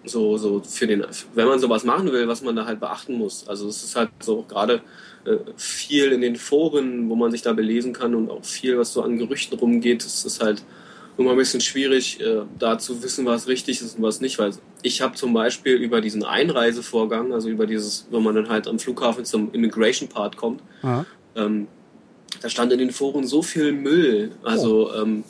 so, 0.05 0.37
so 0.37 0.61
für 0.61 0.87
den, 0.87 1.05
wenn 1.33 1.47
man 1.47 1.59
sowas 1.59 1.83
machen 1.83 2.11
will, 2.11 2.27
was 2.27 2.41
man 2.41 2.55
da 2.55 2.65
halt 2.65 2.79
beachten 2.79 3.17
muss. 3.17 3.47
Also 3.47 3.67
es 3.67 3.83
ist 3.83 3.95
halt 3.95 4.09
so 4.21 4.43
gerade 4.43 4.81
äh, 5.25 5.37
viel 5.55 6.11
in 6.11 6.21
den 6.21 6.35
Foren, 6.35 7.09
wo 7.09 7.15
man 7.15 7.31
sich 7.31 7.41
da 7.41 7.53
belesen 7.53 7.93
kann 7.93 8.15
und 8.15 8.29
auch 8.29 8.43
viel, 8.43 8.77
was 8.77 8.93
so 8.93 9.01
an 9.01 9.17
Gerüchten 9.17 9.57
rumgeht, 9.57 10.05
es 10.05 10.25
ist 10.25 10.41
halt 10.41 10.63
immer 11.17 11.31
ein 11.31 11.37
bisschen 11.37 11.61
schwierig, 11.61 12.19
äh, 12.21 12.41
da 12.57 12.77
zu 12.77 13.03
wissen, 13.03 13.25
was 13.25 13.47
richtig 13.47 13.81
ist 13.81 13.97
und 13.97 14.03
was 14.03 14.21
nicht. 14.21 14.39
Weil 14.39 14.51
ich 14.81 15.01
habe 15.01 15.15
zum 15.15 15.33
Beispiel 15.33 15.75
über 15.75 16.01
diesen 16.01 16.23
Einreisevorgang, 16.23 17.33
also 17.33 17.49
über 17.49 17.67
dieses, 17.67 18.07
wenn 18.11 18.23
man 18.23 18.35
dann 18.35 18.49
halt 18.49 18.67
am 18.67 18.79
Flughafen 18.79 19.25
zum 19.25 19.51
Immigration 19.51 20.09
Part 20.09 20.37
kommt, 20.37 20.61
ähm, 21.35 21.67
da 22.41 22.49
stand 22.49 22.71
in 22.73 22.79
den 22.79 22.91
Foren 22.91 23.25
so 23.25 23.41
viel 23.41 23.71
Müll. 23.71 24.31
Also, 24.43 24.91
oh. 24.91 25.01
ähm, 25.01 25.23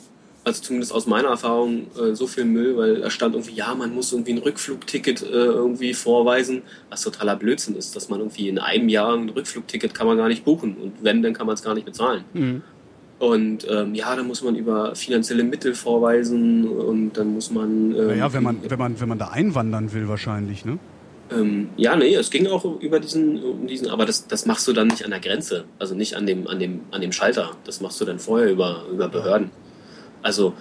also 0.44 0.62
zumindest 0.62 0.92
aus 0.92 1.06
meiner 1.06 1.28
Erfahrung 1.28 1.86
äh, 1.98 2.14
so 2.14 2.26
viel 2.26 2.44
Müll, 2.44 2.76
weil 2.76 3.00
da 3.00 3.10
stand 3.10 3.34
irgendwie, 3.34 3.54
ja, 3.54 3.74
man 3.74 3.94
muss 3.94 4.12
irgendwie 4.12 4.32
ein 4.32 4.38
Rückflugticket 4.38 5.22
äh, 5.22 5.26
irgendwie 5.26 5.94
vorweisen, 5.94 6.62
was 6.90 7.02
totaler 7.02 7.36
Blödsinn 7.36 7.76
ist, 7.76 7.96
dass 7.96 8.10
man 8.10 8.20
irgendwie 8.20 8.48
in 8.48 8.58
einem 8.58 8.88
Jahr 8.90 9.16
ein 9.16 9.30
Rückflugticket 9.30 9.94
kann 9.94 10.06
man 10.06 10.18
gar 10.18 10.28
nicht 10.28 10.44
buchen 10.44 10.76
und 10.76 10.92
wenn, 11.02 11.22
dann 11.22 11.32
kann 11.32 11.46
man 11.46 11.54
es 11.54 11.62
gar 11.62 11.74
nicht 11.74 11.86
bezahlen. 11.86 12.24
Mhm. 12.34 12.62
Und 13.18 13.66
ähm, 13.70 13.94
ja, 13.94 14.14
da 14.16 14.22
muss 14.22 14.42
man 14.42 14.56
über 14.56 14.94
finanzielle 14.96 15.44
Mittel 15.44 15.74
vorweisen 15.74 16.66
und 16.68 17.12
dann 17.12 17.34
muss 17.34 17.50
man. 17.50 17.94
Ähm, 17.94 18.06
naja, 18.08 18.32
wenn 18.32 18.42
man, 18.42 18.58
wenn 18.68 18.78
man, 18.78 19.00
wenn 19.00 19.08
man 19.08 19.18
da 19.18 19.28
einwandern 19.28 19.92
will, 19.92 20.08
wahrscheinlich, 20.08 20.64
ne? 20.64 20.78
Ähm, 21.30 21.70
ja, 21.76 21.96
nee, 21.96 22.14
es 22.14 22.30
ging 22.30 22.46
auch 22.48 22.64
über 22.80 23.00
diesen, 23.00 23.42
um 23.42 23.66
diesen, 23.66 23.88
aber 23.88 24.04
das, 24.04 24.26
das 24.26 24.46
machst 24.46 24.68
du 24.68 24.72
dann 24.72 24.88
nicht 24.88 25.04
an 25.04 25.10
der 25.10 25.20
Grenze, 25.20 25.64
also 25.78 25.94
nicht 25.94 26.16
an 26.16 26.26
dem, 26.26 26.46
an 26.48 26.58
dem, 26.58 26.80
an 26.90 27.00
dem 27.00 27.12
Schalter. 27.12 27.52
Das 27.64 27.80
machst 27.80 28.00
du 28.00 28.04
dann 28.04 28.18
vorher 28.18 28.50
über, 28.50 28.84
über 28.92 29.08
Behörden. 29.08 29.50
Also, 30.22 30.52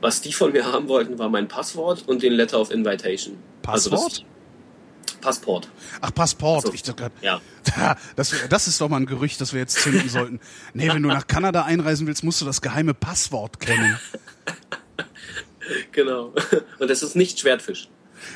was 0.00 0.20
die 0.20 0.32
von 0.32 0.52
mir 0.52 0.70
haben 0.70 0.88
wollten, 0.88 1.18
war 1.18 1.28
mein 1.28 1.48
Passwort 1.48 2.04
und 2.06 2.22
den 2.22 2.32
Letter 2.32 2.60
of 2.60 2.70
Invitation. 2.70 3.36
Also 3.66 3.90
Passwort? 3.90 4.12
Also 4.12 4.31
Passport. 5.22 5.68
Ach, 6.02 6.12
Passport. 6.12 6.66
Also, 6.66 6.74
ich 6.74 6.82
dachte 6.82 7.04
grad, 7.04 7.12
ja. 7.22 7.40
Das, 8.16 8.34
das 8.50 8.68
ist 8.68 8.80
doch 8.80 8.90
mal 8.90 8.98
ein 8.98 9.06
Gerücht, 9.06 9.40
das 9.40 9.54
wir 9.54 9.60
jetzt 9.60 9.80
zünden 9.80 10.08
sollten. 10.10 10.40
Nee, 10.74 10.88
wenn 10.88 11.02
du 11.02 11.08
nach 11.08 11.26
Kanada 11.26 11.62
einreisen 11.62 12.06
willst, 12.06 12.22
musst 12.24 12.42
du 12.42 12.44
das 12.44 12.60
geheime 12.60 12.92
Passwort 12.92 13.58
kennen. 13.60 13.98
genau. 15.92 16.34
Und 16.78 16.90
das 16.90 17.02
ist 17.02 17.16
nicht 17.16 17.38
Schwertfisch. 17.38 17.88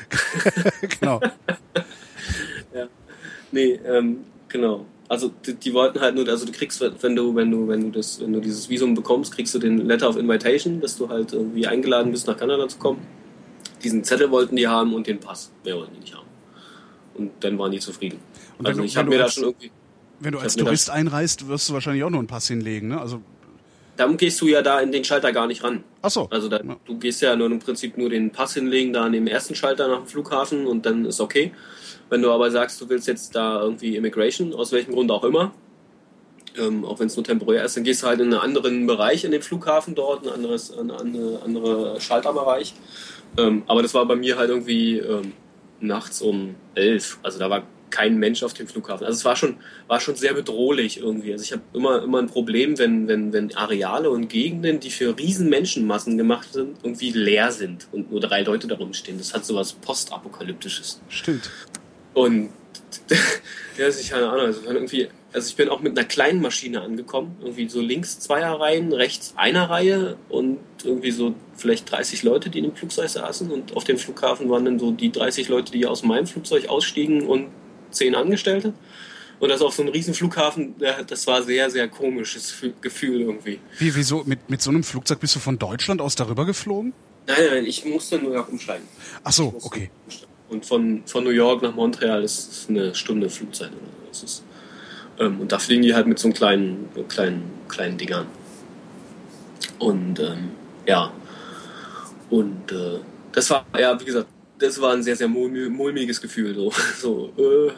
genau. 0.99 1.21
ja. 2.73 2.87
Nee, 3.51 3.79
ähm, 3.85 4.25
genau. 4.47 4.85
Also 5.09 5.29
die, 5.45 5.53
die, 5.53 5.73
wollten 5.73 6.01
halt 6.01 6.15
nur, 6.15 6.27
also 6.27 6.45
du 6.45 6.51
kriegst, 6.51 6.81
wenn 6.81 7.15
du, 7.15 7.35
wenn 7.35 7.51
du, 7.51 7.67
wenn 7.67 7.81
du 7.81 7.91
das, 7.91 8.19
wenn 8.19 8.33
du 8.33 8.41
dieses 8.41 8.67
Visum 8.69 8.93
bekommst, 8.93 9.33
kriegst 9.33 9.53
du 9.53 9.59
den 9.59 9.77
Letter 9.77 10.09
of 10.09 10.17
Invitation, 10.17 10.81
dass 10.81 10.97
du 10.97 11.07
halt 11.07 11.31
irgendwie 11.31 11.67
eingeladen 11.67 12.11
bist, 12.11 12.27
nach 12.27 12.37
Kanada 12.37 12.67
zu 12.67 12.77
kommen. 12.77 13.05
Diesen 13.83 14.03
Zettel 14.03 14.31
wollten 14.31 14.55
die 14.55 14.67
haben 14.67 14.93
und 14.93 15.07
den 15.07 15.19
Pass. 15.19 15.51
Mehr 15.63 15.75
wollten 15.75 15.93
die 15.93 15.99
nicht 16.01 16.15
haben 16.15 16.26
und 17.17 17.31
dann 17.41 17.57
waren 17.57 17.71
die 17.71 17.79
zufrieden. 17.79 18.19
Und 18.57 18.67
also 18.67 18.83
ich 18.83 18.97
habe 18.97 19.09
mir 19.09 19.19
da 19.19 19.29
schon 19.29 19.43
irgendwie. 19.43 19.71
Wenn 20.19 20.31
du 20.31 20.39
als 20.39 20.55
Tourist 20.55 20.89
einreist, 20.89 21.47
wirst 21.47 21.69
du 21.69 21.73
wahrscheinlich 21.73 22.03
auch 22.03 22.09
nur 22.09 22.19
einen 22.19 22.27
Pass 22.27 22.47
hinlegen, 22.47 22.87
ne? 22.87 22.99
Also 22.99 23.21
dann 23.97 24.15
gehst 24.15 24.39
du 24.41 24.47
ja 24.47 24.61
da 24.61 24.79
in 24.79 24.91
den 24.91 25.03
Schalter 25.03 25.31
gar 25.31 25.47
nicht 25.47 25.63
ran. 25.63 25.83
Ach 26.01 26.09
so. 26.09 26.27
Also 26.29 26.47
da, 26.47 26.57
ja. 26.57 26.77
du 26.85 26.97
gehst 26.97 27.21
ja 27.21 27.35
nur 27.35 27.47
im 27.47 27.59
Prinzip 27.59 27.97
nur 27.97 28.09
den 28.09 28.31
Pass 28.31 28.53
hinlegen, 28.53 28.93
da 28.93 29.03
an 29.03 29.11
dem 29.11 29.27
ersten 29.27 29.55
Schalter 29.55 29.87
nach 29.87 29.99
dem 29.99 30.07
Flughafen 30.07 30.67
und 30.67 30.85
dann 30.85 31.05
ist 31.05 31.19
okay. 31.19 31.51
Wenn 32.09 32.21
du 32.21 32.31
aber 32.31 32.51
sagst, 32.51 32.79
du 32.79 32.89
willst 32.89 33.07
jetzt 33.07 33.35
da 33.35 33.61
irgendwie 33.61 33.95
Immigration, 33.95 34.53
aus 34.53 34.71
welchem 34.71 34.93
Grund 34.93 35.11
auch 35.11 35.23
immer, 35.23 35.51
ähm, 36.57 36.85
auch 36.85 36.99
wenn 36.99 37.07
es 37.07 37.15
nur 37.15 37.25
temporär 37.25 37.65
ist, 37.65 37.75
dann 37.75 37.83
gehst 37.83 38.03
du 38.03 38.07
halt 38.07 38.19
in 38.19 38.27
einen 38.27 38.41
anderen 38.41 38.87
Bereich 38.87 39.23
in 39.23 39.31
dem 39.31 39.41
Flughafen 39.41 39.95
dort, 39.95 40.25
ein 40.25 40.33
anderes, 40.33 40.71
ein 40.77 40.91
andere, 40.91 41.41
andere 41.43 41.99
Schalterbereich. 41.99 42.73
Ähm, 43.37 43.63
aber 43.67 43.81
das 43.81 43.93
war 43.93 44.05
bei 44.05 44.15
mir 44.15 44.37
halt 44.37 44.49
irgendwie 44.49 44.99
ähm, 44.99 45.33
nachts 45.79 46.21
um 46.21 46.55
elf. 46.75 47.19
Also 47.23 47.39
da 47.39 47.49
war 47.49 47.63
kein 47.89 48.17
Mensch 48.17 48.43
auf 48.43 48.53
dem 48.53 48.67
Flughafen. 48.67 49.05
Also 49.05 49.17
es 49.17 49.25
war 49.25 49.35
schon, 49.35 49.57
war 49.87 49.99
schon 49.99 50.15
sehr 50.15 50.33
bedrohlich 50.33 50.99
irgendwie. 50.99 51.31
Also 51.31 51.43
ich 51.43 51.51
habe 51.53 51.61
immer, 51.73 52.03
immer 52.03 52.19
ein 52.19 52.27
Problem, 52.27 52.77
wenn, 52.77 53.07
wenn, 53.07 53.31
wenn 53.33 53.55
Areale 53.55 54.09
und 54.09 54.27
Gegenden, 54.27 54.79
die 54.79 54.91
für 54.91 55.17
riesen 55.17 55.49
Menschenmassen 55.49 56.17
gemacht 56.17 56.51
sind, 56.53 56.77
irgendwie 56.83 57.11
leer 57.11 57.51
sind 57.51 57.87
und 57.91 58.11
nur 58.11 58.19
drei 58.19 58.41
Leute 58.41 58.67
darum 58.67 58.93
stehen. 58.93 59.17
Das 59.17 59.33
hat 59.33 59.45
sowas 59.45 59.73
Postapokalyptisches. 59.73 61.01
Stimmt. 61.09 61.49
Und 62.13 62.49
ja, 63.77 63.85
also 63.85 63.99
ich 63.99 64.09
keine 64.09 64.29
Ahnung, 64.29 64.47
also 64.47 64.61
irgendwie 64.69 65.09
also 65.33 65.49
ich 65.49 65.55
bin 65.55 65.69
auch 65.69 65.81
mit 65.81 65.97
einer 65.97 66.07
kleinen 66.07 66.41
Maschine 66.41 66.81
angekommen, 66.81 67.35
irgendwie 67.41 67.67
so 67.69 67.81
links 67.81 68.19
zweier 68.19 68.59
Reihen, 68.59 68.93
rechts 68.93 69.33
einer 69.35 69.69
Reihe 69.69 70.17
und 70.29 70.59
irgendwie 70.83 71.11
so 71.11 71.35
vielleicht 71.55 71.91
30 71.91 72.23
Leute, 72.23 72.49
die 72.49 72.59
in 72.59 72.65
dem 72.65 72.75
Flugzeug 72.75 73.09
saßen 73.09 73.51
und 73.51 73.75
auf 73.75 73.83
dem 73.83 73.97
Flughafen 73.97 74.49
waren 74.49 74.65
dann 74.65 74.79
so 74.79 74.91
die 74.91 75.11
30 75.11 75.49
Leute, 75.49 75.71
die 75.71 75.85
aus 75.85 76.03
meinem 76.03 76.27
Flugzeug 76.27 76.69
ausstiegen 76.69 77.27
und 77.27 77.49
zehn 77.91 78.15
Angestellte. 78.15 78.73
Und 79.39 79.49
das 79.49 79.61
auf 79.61 79.75
so 79.75 79.83
einem 79.83 79.91
riesen 79.91 80.15
Flughafen, 80.15 80.75
das 81.07 81.27
war 81.27 81.43
sehr, 81.43 81.69
sehr 81.69 81.87
komisches 81.87 82.55
Gefühl 82.81 83.21
irgendwie. 83.21 83.59
Wie, 83.77 83.95
wieso? 83.95 84.23
Mit, 84.25 84.49
mit 84.49 84.61
so 84.63 84.71
einem 84.71 84.83
Flugzeug 84.83 85.19
bist 85.19 85.35
du 85.35 85.39
von 85.39 85.59
Deutschland 85.59 86.01
aus 86.01 86.15
darüber 86.15 86.45
geflogen? 86.45 86.93
Nein, 87.27 87.37
nein, 87.51 87.65
ich 87.65 87.85
musste 87.85 88.15
in 88.15 88.23
New 88.23 88.33
York 88.33 88.49
umsteigen. 88.49 88.87
Ach 89.23 89.33
so, 89.33 89.53
okay. 89.61 89.91
Und 90.49 90.65
von, 90.65 91.03
von 91.05 91.23
New 91.23 91.29
York 91.29 91.61
nach 91.61 91.75
Montreal 91.75 92.23
ist 92.23 92.67
eine 92.69 92.95
Stunde 92.95 93.29
Flugzeit. 93.29 93.69
Das 94.09 94.23
ist, 94.23 94.43
ähm, 95.19 95.41
und 95.41 95.51
da 95.51 95.59
fliegen 95.59 95.83
die 95.83 95.93
halt 95.93 96.07
mit 96.07 96.19
so 96.19 96.29
kleinen, 96.31 96.89
kleinen, 97.07 97.43
kleinen 97.67 97.97
Dingern. 97.97 98.27
Und 99.79 100.19
ähm, 100.19 100.51
ja, 100.85 101.11
und 102.29 102.71
äh, 102.71 102.99
das 103.31 103.49
war, 103.49 103.65
ja, 103.77 103.99
wie 103.99 104.05
gesagt, 104.05 104.27
das 104.59 104.81
war 104.81 104.93
ein 104.93 105.03
sehr, 105.03 105.15
sehr 105.15 105.27
mulmiges 105.27 106.21
Gefühl. 106.21 106.55
So, 106.55 106.71
so 106.99 107.33
äh, 107.37 107.71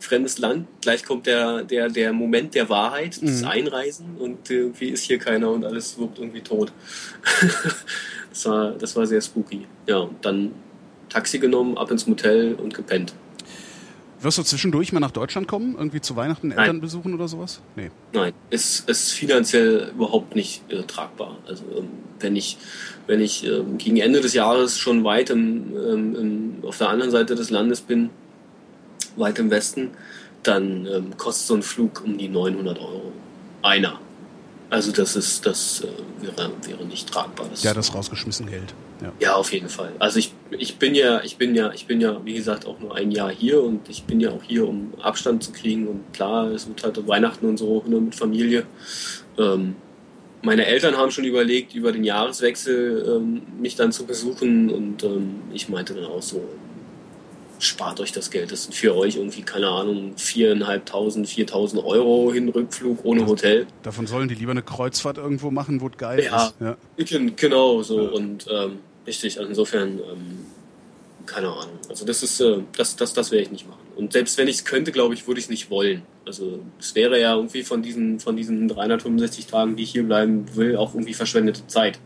fremdes 0.00 0.38
Land, 0.38 0.66
gleich 0.80 1.04
kommt 1.04 1.26
der, 1.26 1.62
der, 1.62 1.88
der 1.88 2.12
Moment 2.12 2.54
der 2.54 2.68
Wahrheit, 2.68 3.20
das 3.22 3.42
mhm. 3.42 3.48
Einreisen 3.48 4.16
und 4.18 4.50
irgendwie 4.50 4.88
ist 4.88 5.04
hier 5.04 5.18
keiner 5.18 5.50
und 5.50 5.64
alles 5.64 5.98
wirkt 5.98 6.18
irgendwie 6.18 6.40
tot. 6.40 6.72
das, 8.30 8.46
war, 8.46 8.72
das 8.72 8.96
war 8.96 9.06
sehr 9.06 9.20
spooky. 9.20 9.66
Ja, 9.86 9.98
und 9.98 10.24
dann 10.24 10.52
Taxi 11.08 11.38
genommen, 11.38 11.76
ab 11.76 11.90
ins 11.90 12.06
Motel 12.06 12.54
und 12.54 12.72
gepennt. 12.72 13.14
Wirst 14.22 14.36
du 14.36 14.42
zwischendurch 14.42 14.92
mal 14.92 15.00
nach 15.00 15.12
Deutschland 15.12 15.48
kommen? 15.48 15.76
Irgendwie 15.78 16.00
zu 16.00 16.14
Weihnachten 16.14 16.50
Eltern 16.50 16.66
Nein. 16.66 16.80
besuchen 16.80 17.14
oder 17.14 17.26
sowas? 17.26 17.60
Nee. 17.74 17.90
Nein, 18.12 18.34
es 18.50 18.80
ist 18.80 19.12
finanziell 19.12 19.92
überhaupt 19.94 20.36
nicht 20.36 20.70
äh, 20.70 20.82
tragbar. 20.82 21.38
Also 21.46 21.64
ähm, 21.76 21.88
wenn 22.18 22.36
ich, 22.36 22.58
wenn 23.06 23.20
ich 23.20 23.46
ähm, 23.46 23.78
gegen 23.78 23.96
Ende 23.96 24.20
des 24.20 24.34
Jahres 24.34 24.78
schon 24.78 25.04
weit 25.04 25.30
im, 25.30 25.74
ähm, 25.74 26.16
im, 26.16 26.64
auf 26.68 26.76
der 26.76 26.90
anderen 26.90 27.10
Seite 27.10 27.34
des 27.34 27.48
Landes 27.48 27.80
bin, 27.80 28.10
weit 29.16 29.38
im 29.38 29.50
Westen, 29.50 29.90
dann 30.42 30.86
ähm, 30.86 31.16
kostet 31.16 31.46
so 31.46 31.54
ein 31.54 31.62
Flug 31.62 32.02
um 32.04 32.18
die 32.18 32.28
900 32.28 32.78
Euro. 32.78 33.12
Einer. 33.62 34.00
Also 34.68 34.92
das 34.92 35.16
ist, 35.16 35.46
das 35.46 35.82
äh, 35.82 36.22
wäre, 36.22 36.50
wäre 36.66 36.84
nicht 36.84 37.10
tragbar. 37.10 37.46
Das 37.50 37.62
ja, 37.62 37.72
das 37.72 37.94
rausgeschmissen 37.94 38.46
Geld. 38.46 38.74
Ja. 39.02 39.12
ja, 39.20 39.34
auf 39.34 39.52
jeden 39.52 39.68
Fall. 39.68 39.92
Also 39.98 40.18
ich, 40.18 40.32
ich 40.50 40.76
bin 40.76 40.94
ja, 40.94 41.22
ich 41.22 41.36
bin 41.36 41.54
ja, 41.54 41.72
ich 41.72 41.86
bin 41.86 42.00
ja, 42.00 42.20
wie 42.24 42.34
gesagt, 42.34 42.66
auch 42.66 42.78
nur 42.80 42.94
ein 42.94 43.10
Jahr 43.10 43.30
hier 43.30 43.62
und 43.62 43.88
ich 43.88 44.04
bin 44.04 44.20
ja 44.20 44.30
auch 44.30 44.42
hier, 44.42 44.68
um 44.68 44.92
Abstand 45.00 45.42
zu 45.42 45.52
kriegen. 45.52 45.86
Und 45.88 46.12
klar, 46.12 46.48
es 46.50 46.68
wird 46.68 46.82
halt 46.82 47.08
Weihnachten 47.08 47.46
und 47.46 47.56
so 47.56 47.82
nur 47.86 48.00
mit 48.00 48.14
Familie. 48.14 48.66
Ähm, 49.38 49.76
meine 50.42 50.66
Eltern 50.66 50.96
haben 50.96 51.10
schon 51.10 51.24
überlegt, 51.24 51.74
über 51.74 51.92
den 51.92 52.04
Jahreswechsel 52.04 53.16
ähm, 53.16 53.42
mich 53.60 53.76
dann 53.76 53.92
zu 53.92 54.06
besuchen 54.06 54.70
und 54.70 55.04
ähm, 55.04 55.42
ich 55.52 55.68
meinte 55.68 55.94
dann 55.94 56.06
auch 56.06 56.22
so, 56.22 56.42
spart 57.62 58.00
euch 58.00 58.12
das 58.12 58.30
Geld. 58.30 58.50
Das 58.50 58.64
sind 58.64 58.74
für 58.74 58.96
euch 58.96 59.16
irgendwie, 59.16 59.42
keine 59.42 59.68
Ahnung, 59.68 60.14
viereinhalbtausend, 60.16 61.28
viertausend 61.28 61.84
Euro 61.84 62.32
hin 62.32 62.48
Rückflug 62.48 63.04
ohne 63.04 63.26
Hotel. 63.26 63.66
Davon 63.82 64.06
sollen 64.06 64.28
die 64.28 64.34
lieber 64.34 64.52
eine 64.52 64.62
Kreuzfahrt 64.62 65.18
irgendwo 65.18 65.50
machen, 65.50 65.80
wo 65.80 65.88
es 65.88 65.96
geil 65.96 66.24
ja, 66.24 66.46
ist. 66.46 66.54
Ja, 66.60 67.18
genau 67.36 67.82
so. 67.82 68.04
Ja. 68.04 68.10
Und 68.10 68.46
ähm, 68.50 68.78
richtig, 69.06 69.38
also 69.38 69.48
insofern, 69.48 69.98
ähm, 69.98 70.46
keine 71.26 71.48
Ahnung. 71.48 71.78
Also 71.88 72.04
das 72.04 72.22
ist, 72.22 72.40
äh, 72.40 72.58
das, 72.76 72.96
das, 72.96 73.12
das 73.12 73.30
werde 73.30 73.44
ich 73.44 73.50
nicht 73.50 73.68
machen. 73.68 73.80
Und 73.96 74.12
selbst 74.12 74.38
wenn 74.38 74.48
ich 74.48 74.56
es 74.56 74.64
könnte, 74.64 74.92
glaube 74.92 75.14
ich, 75.14 75.26
würde 75.26 75.38
ich 75.38 75.46
es 75.46 75.50
nicht 75.50 75.70
wollen. 75.70 76.02
Also 76.24 76.60
es 76.78 76.94
wäre 76.94 77.20
ja 77.20 77.34
irgendwie 77.34 77.62
von 77.62 77.82
diesen, 77.82 78.20
von 78.20 78.36
diesen 78.36 78.68
365 78.68 79.46
Tagen, 79.46 79.76
die 79.76 79.82
ich 79.82 79.92
hier 79.92 80.04
bleiben 80.04 80.46
will, 80.54 80.76
auch 80.76 80.94
irgendwie 80.94 81.14
verschwendete 81.14 81.66
Zeit. 81.66 81.98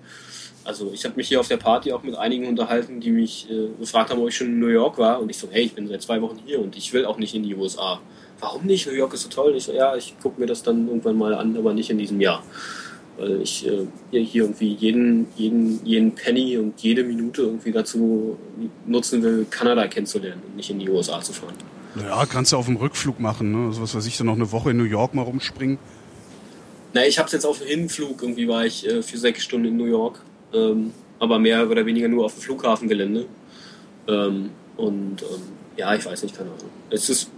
Also 0.64 0.92
ich 0.94 1.04
habe 1.04 1.16
mich 1.16 1.28
hier 1.28 1.40
auf 1.40 1.48
der 1.48 1.58
Party 1.58 1.92
auch 1.92 2.02
mit 2.02 2.16
einigen 2.16 2.46
unterhalten, 2.46 3.00
die 3.00 3.10
mich 3.10 3.48
äh, 3.50 3.68
gefragt 3.78 4.10
haben, 4.10 4.20
ob 4.20 4.28
ich 4.28 4.36
schon 4.36 4.46
in 4.46 4.58
New 4.58 4.68
York 4.68 4.96
war. 4.98 5.20
Und 5.20 5.28
ich 5.30 5.36
so, 5.36 5.48
hey, 5.50 5.64
ich 5.64 5.74
bin 5.74 5.86
seit 5.86 6.02
zwei 6.02 6.20
Wochen 6.22 6.38
hier 6.44 6.60
und 6.60 6.74
ich 6.76 6.92
will 6.92 7.04
auch 7.04 7.18
nicht 7.18 7.34
in 7.34 7.42
die 7.42 7.54
USA. 7.54 8.00
Warum 8.40 8.64
nicht? 8.64 8.86
New 8.86 8.94
York 8.94 9.12
ist 9.12 9.22
so 9.22 9.28
toll. 9.28 9.54
Ich 9.56 9.64
so, 9.64 9.72
ja, 9.72 9.94
ich 9.94 10.14
gucke 10.22 10.40
mir 10.40 10.46
das 10.46 10.62
dann 10.62 10.88
irgendwann 10.88 11.16
mal 11.16 11.34
an, 11.34 11.56
aber 11.56 11.74
nicht 11.74 11.90
in 11.90 11.98
diesem 11.98 12.20
Jahr. 12.20 12.42
Weil 13.16 13.42
ich 13.42 13.66
äh, 13.66 13.86
hier 14.10 14.42
irgendwie 14.42 14.74
jeden, 14.74 15.26
jeden, 15.36 15.84
jeden 15.84 16.14
Penny 16.14 16.58
und 16.58 16.80
jede 16.80 17.04
Minute 17.04 17.42
irgendwie 17.42 17.70
dazu 17.70 18.36
nutzen 18.86 19.22
will, 19.22 19.46
Kanada 19.48 19.86
kennenzulernen 19.86 20.42
und 20.46 20.56
nicht 20.56 20.70
in 20.70 20.80
die 20.80 20.88
USA 20.88 21.20
zu 21.20 21.32
fahren. 21.32 21.54
Ja, 22.00 22.26
kannst 22.26 22.52
du 22.52 22.56
auf 22.56 22.66
dem 22.66 22.76
Rückflug 22.76 23.20
machen. 23.20 23.52
Ne? 23.52 23.68
Also 23.68 23.82
was 23.82 23.94
weiß 23.94 24.06
ich, 24.06 24.16
dann 24.16 24.26
noch 24.26 24.34
eine 24.34 24.50
Woche 24.50 24.70
in 24.70 24.76
New 24.76 24.84
York 24.84 25.14
mal 25.14 25.22
rumspringen. 25.22 25.78
Na, 26.92 27.06
ich 27.06 27.18
habe 27.18 27.26
es 27.26 27.32
jetzt 27.32 27.46
auf 27.46 27.58
dem 27.58 27.68
Hinflug. 27.68 28.20
Irgendwie 28.20 28.48
war 28.48 28.66
ich 28.66 28.86
äh, 28.86 29.02
für 29.02 29.18
sechs 29.18 29.44
Stunden 29.44 29.68
in 29.68 29.76
New 29.76 29.84
York 29.84 30.20
ähm, 30.54 30.92
aber 31.18 31.38
mehr 31.38 31.68
oder 31.68 31.84
weniger 31.84 32.08
nur 32.08 32.24
auf 32.24 32.34
dem 32.34 32.42
Flughafengelände. 32.42 33.26
Ähm, 34.08 34.50
und 34.76 35.22
ähm, 35.22 35.42
ja, 35.76 35.94
ich 35.94 36.04
weiß 36.04 36.22
nicht, 36.22 36.36
keine 36.36 36.50
Ahnung. 36.50 36.70
Es 36.90 37.08
ist, 37.08 37.30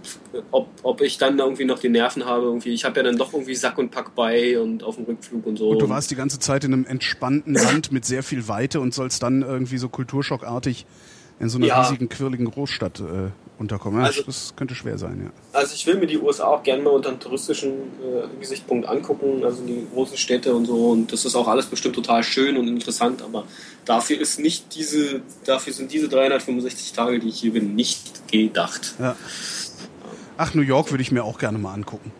ob, 0.51 0.69
ob 0.83 1.01
ich 1.01 1.17
dann 1.17 1.39
irgendwie 1.39 1.65
noch 1.65 1.79
die 1.79 1.89
Nerven 1.89 2.25
habe, 2.25 2.45
irgendwie, 2.45 2.73
ich 2.73 2.85
habe 2.85 2.97
ja 2.97 3.03
dann 3.03 3.17
doch 3.17 3.33
irgendwie 3.33 3.55
Sack 3.55 3.77
und 3.77 3.89
Pack 3.89 4.13
bei 4.15 4.59
und 4.59 4.83
auf 4.83 4.95
dem 4.95 5.05
Rückflug 5.05 5.45
und 5.45 5.57
so. 5.57 5.69
Und 5.69 5.81
du 5.81 5.89
warst 5.89 6.11
die 6.11 6.15
ganze 6.15 6.39
Zeit 6.39 6.63
in 6.63 6.73
einem 6.73 6.85
entspannten 6.85 7.53
Land 7.55 7.91
mit 7.91 8.05
sehr 8.05 8.23
viel 8.23 8.47
Weite 8.47 8.79
und 8.79 8.93
sollst 8.93 9.23
dann 9.23 9.41
irgendwie 9.41 9.77
so 9.77 9.89
kulturschockartig 9.89 10.85
in 11.39 11.49
so 11.49 11.57
einer 11.57 11.67
ja. 11.67 11.81
riesigen, 11.81 12.09
quirligen 12.09 12.49
Großstadt 12.49 12.99
äh, 12.99 13.29
unterkommen. 13.59 14.01
Ja, 14.01 14.07
also, 14.07 14.23
das 14.23 14.53
könnte 14.55 14.75
schwer 14.75 14.97
sein, 14.97 15.21
ja. 15.25 15.29
Also 15.53 15.73
ich 15.75 15.85
will 15.85 15.97
mir 15.97 16.07
die 16.07 16.17
USA 16.17 16.45
auch 16.45 16.63
gerne 16.63 16.83
mal 16.83 16.91
unter 16.91 17.09
einem 17.09 17.19
touristischen 17.19 17.71
äh, 17.71 18.39
Gesichtspunkt 18.39 18.87
angucken, 18.87 19.43
also 19.43 19.63
die 19.63 19.85
großen 19.93 20.17
Städte 20.17 20.55
und 20.55 20.65
so. 20.65 20.91
Und 20.91 21.13
das 21.13 21.25
ist 21.25 21.35
auch 21.35 21.47
alles 21.47 21.67
bestimmt 21.67 21.95
total 21.95 22.23
schön 22.23 22.57
und 22.57 22.67
interessant, 22.67 23.21
aber 23.21 23.45
dafür 23.85 24.19
ist 24.19 24.39
nicht 24.39 24.75
diese, 24.75 25.21
dafür 25.45 25.73
sind 25.73 25.91
diese 25.91 26.09
365 26.09 26.93
Tage, 26.93 27.19
die 27.19 27.29
ich 27.29 27.39
hier 27.39 27.53
bin, 27.53 27.75
nicht 27.75 28.27
gedacht. 28.31 28.95
Ja. 28.99 29.15
Ach, 30.37 30.53
New 30.53 30.61
York 30.61 30.91
würde 30.91 31.01
ich 31.01 31.11
mir 31.11 31.23
auch 31.23 31.39
gerne 31.39 31.57
mal 31.57 31.73
angucken. 31.73 32.11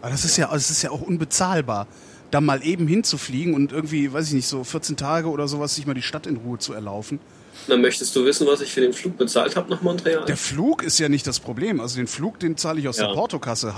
Aber 0.00 0.10
das 0.10 0.24
ist 0.24 0.36
ja, 0.36 0.48
das 0.52 0.70
ist 0.70 0.82
ja 0.82 0.90
auch 0.90 1.02
unbezahlbar 1.02 1.86
da 2.30 2.40
mal 2.40 2.64
eben 2.64 2.86
hinzufliegen 2.88 3.54
und 3.54 3.72
irgendwie, 3.72 4.12
weiß 4.12 4.28
ich 4.28 4.34
nicht, 4.34 4.48
so 4.48 4.64
14 4.64 4.96
Tage 4.96 5.28
oder 5.28 5.48
sowas, 5.48 5.74
sich 5.74 5.86
mal 5.86 5.94
die 5.94 6.02
Stadt 6.02 6.26
in 6.26 6.36
Ruhe 6.36 6.58
zu 6.58 6.72
erlaufen. 6.72 7.20
Dann 7.68 7.80
möchtest 7.80 8.14
du 8.14 8.24
wissen, 8.24 8.46
was 8.46 8.60
ich 8.60 8.72
für 8.72 8.80
den 8.80 8.92
Flug 8.92 9.16
bezahlt 9.16 9.56
habe 9.56 9.70
nach 9.70 9.82
Montreal? 9.82 10.24
Der 10.24 10.36
Flug 10.36 10.82
ist 10.82 10.98
ja 10.98 11.08
nicht 11.08 11.26
das 11.26 11.40
Problem. 11.40 11.80
Also 11.80 11.96
den 11.96 12.06
Flug, 12.06 12.38
den 12.38 12.56
zahle 12.56 12.80
ich 12.80 12.88
aus 12.88 12.98
ja. 12.98 13.08
der 13.08 13.14
Portokasse. 13.14 13.74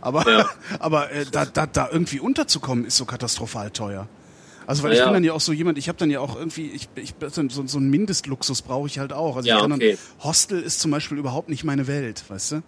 aber 0.00 0.30
ja. 0.30 0.48
aber 0.78 1.10
äh, 1.10 1.24
da, 1.30 1.44
da, 1.46 1.66
da 1.66 1.88
irgendwie 1.90 2.20
unterzukommen, 2.20 2.84
ist 2.84 2.96
so 2.96 3.04
katastrophal 3.04 3.70
teuer. 3.70 4.08
Also 4.66 4.82
weil 4.82 4.92
ja. 4.92 4.98
ich 4.98 5.04
bin 5.04 5.14
dann 5.14 5.24
ja 5.24 5.32
auch 5.32 5.40
so 5.40 5.52
jemand, 5.52 5.78
ich 5.78 5.88
habe 5.88 5.98
dann 5.98 6.10
ja 6.10 6.20
auch 6.20 6.36
irgendwie, 6.36 6.70
ich, 6.70 6.88
ich 6.96 7.14
so, 7.30 7.42
so 7.48 7.78
einen 7.78 7.90
Mindestluxus 7.90 8.62
brauche 8.62 8.86
ich 8.88 8.98
halt 8.98 9.12
auch. 9.12 9.36
Also 9.36 9.48
ja, 9.48 9.56
ich 9.56 9.62
kann 9.62 9.72
okay. 9.72 9.96
dann, 10.18 10.24
Hostel 10.24 10.60
ist 10.60 10.80
zum 10.80 10.90
Beispiel 10.90 11.18
überhaupt 11.18 11.48
nicht 11.48 11.64
meine 11.64 11.86
Welt, 11.86 12.24
weißt 12.28 12.52
du? 12.52 12.62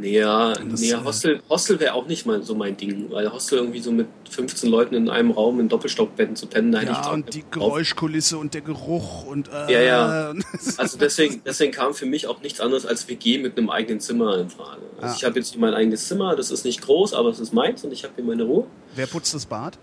Ja, 0.00 0.54
nee, 0.64 0.94
Hostel, 0.94 1.42
Hostel 1.48 1.78
wäre 1.80 1.94
auch 1.94 2.06
nicht 2.06 2.24
mal 2.24 2.42
so 2.42 2.54
mein 2.54 2.76
Ding, 2.76 3.10
weil 3.10 3.30
Hostel 3.30 3.58
irgendwie 3.58 3.80
so 3.80 3.90
mit 3.92 4.06
15 4.30 4.70
Leuten 4.70 4.94
in 4.94 5.10
einem 5.10 5.30
Raum 5.30 5.60
in 5.60 5.68
Doppelstockbetten 5.68 6.36
zu 6.36 6.46
pennen, 6.46 6.72
da 6.72 6.82
Ja, 6.82 7.10
und 7.10 7.34
die 7.34 7.44
Geräuschkulisse 7.50 8.38
und 8.38 8.54
der 8.54 8.62
Geruch 8.62 9.26
und 9.26 9.48
äh, 9.48 9.72
Ja, 9.72 9.80
ja. 9.80 10.34
Also 10.76 10.96
deswegen, 10.96 11.42
deswegen 11.44 11.72
kam 11.72 11.92
für 11.92 12.06
mich 12.06 12.26
auch 12.28 12.40
nichts 12.40 12.60
anderes 12.60 12.86
als 12.86 13.08
WG 13.08 13.38
mit 13.38 13.58
einem 13.58 13.68
eigenen 13.68 14.00
Zimmer 14.00 14.38
in 14.38 14.48
Frage. 14.48 14.82
Also 14.96 15.12
ah. 15.12 15.14
ich 15.16 15.24
habe 15.24 15.38
jetzt 15.38 15.56
mein 15.58 15.74
eigenes 15.74 16.06
Zimmer, 16.06 16.36
das 16.36 16.50
ist 16.50 16.64
nicht 16.64 16.80
groß, 16.82 17.12
aber 17.12 17.28
es 17.28 17.40
ist 17.40 17.52
meins 17.52 17.84
und 17.84 17.92
ich 17.92 18.04
habe 18.04 18.14
hier 18.16 18.24
meine 18.24 18.44
Ruhe. 18.44 18.66
Wer 18.94 19.06
putzt 19.06 19.34
das 19.34 19.44
Bad? 19.44 19.76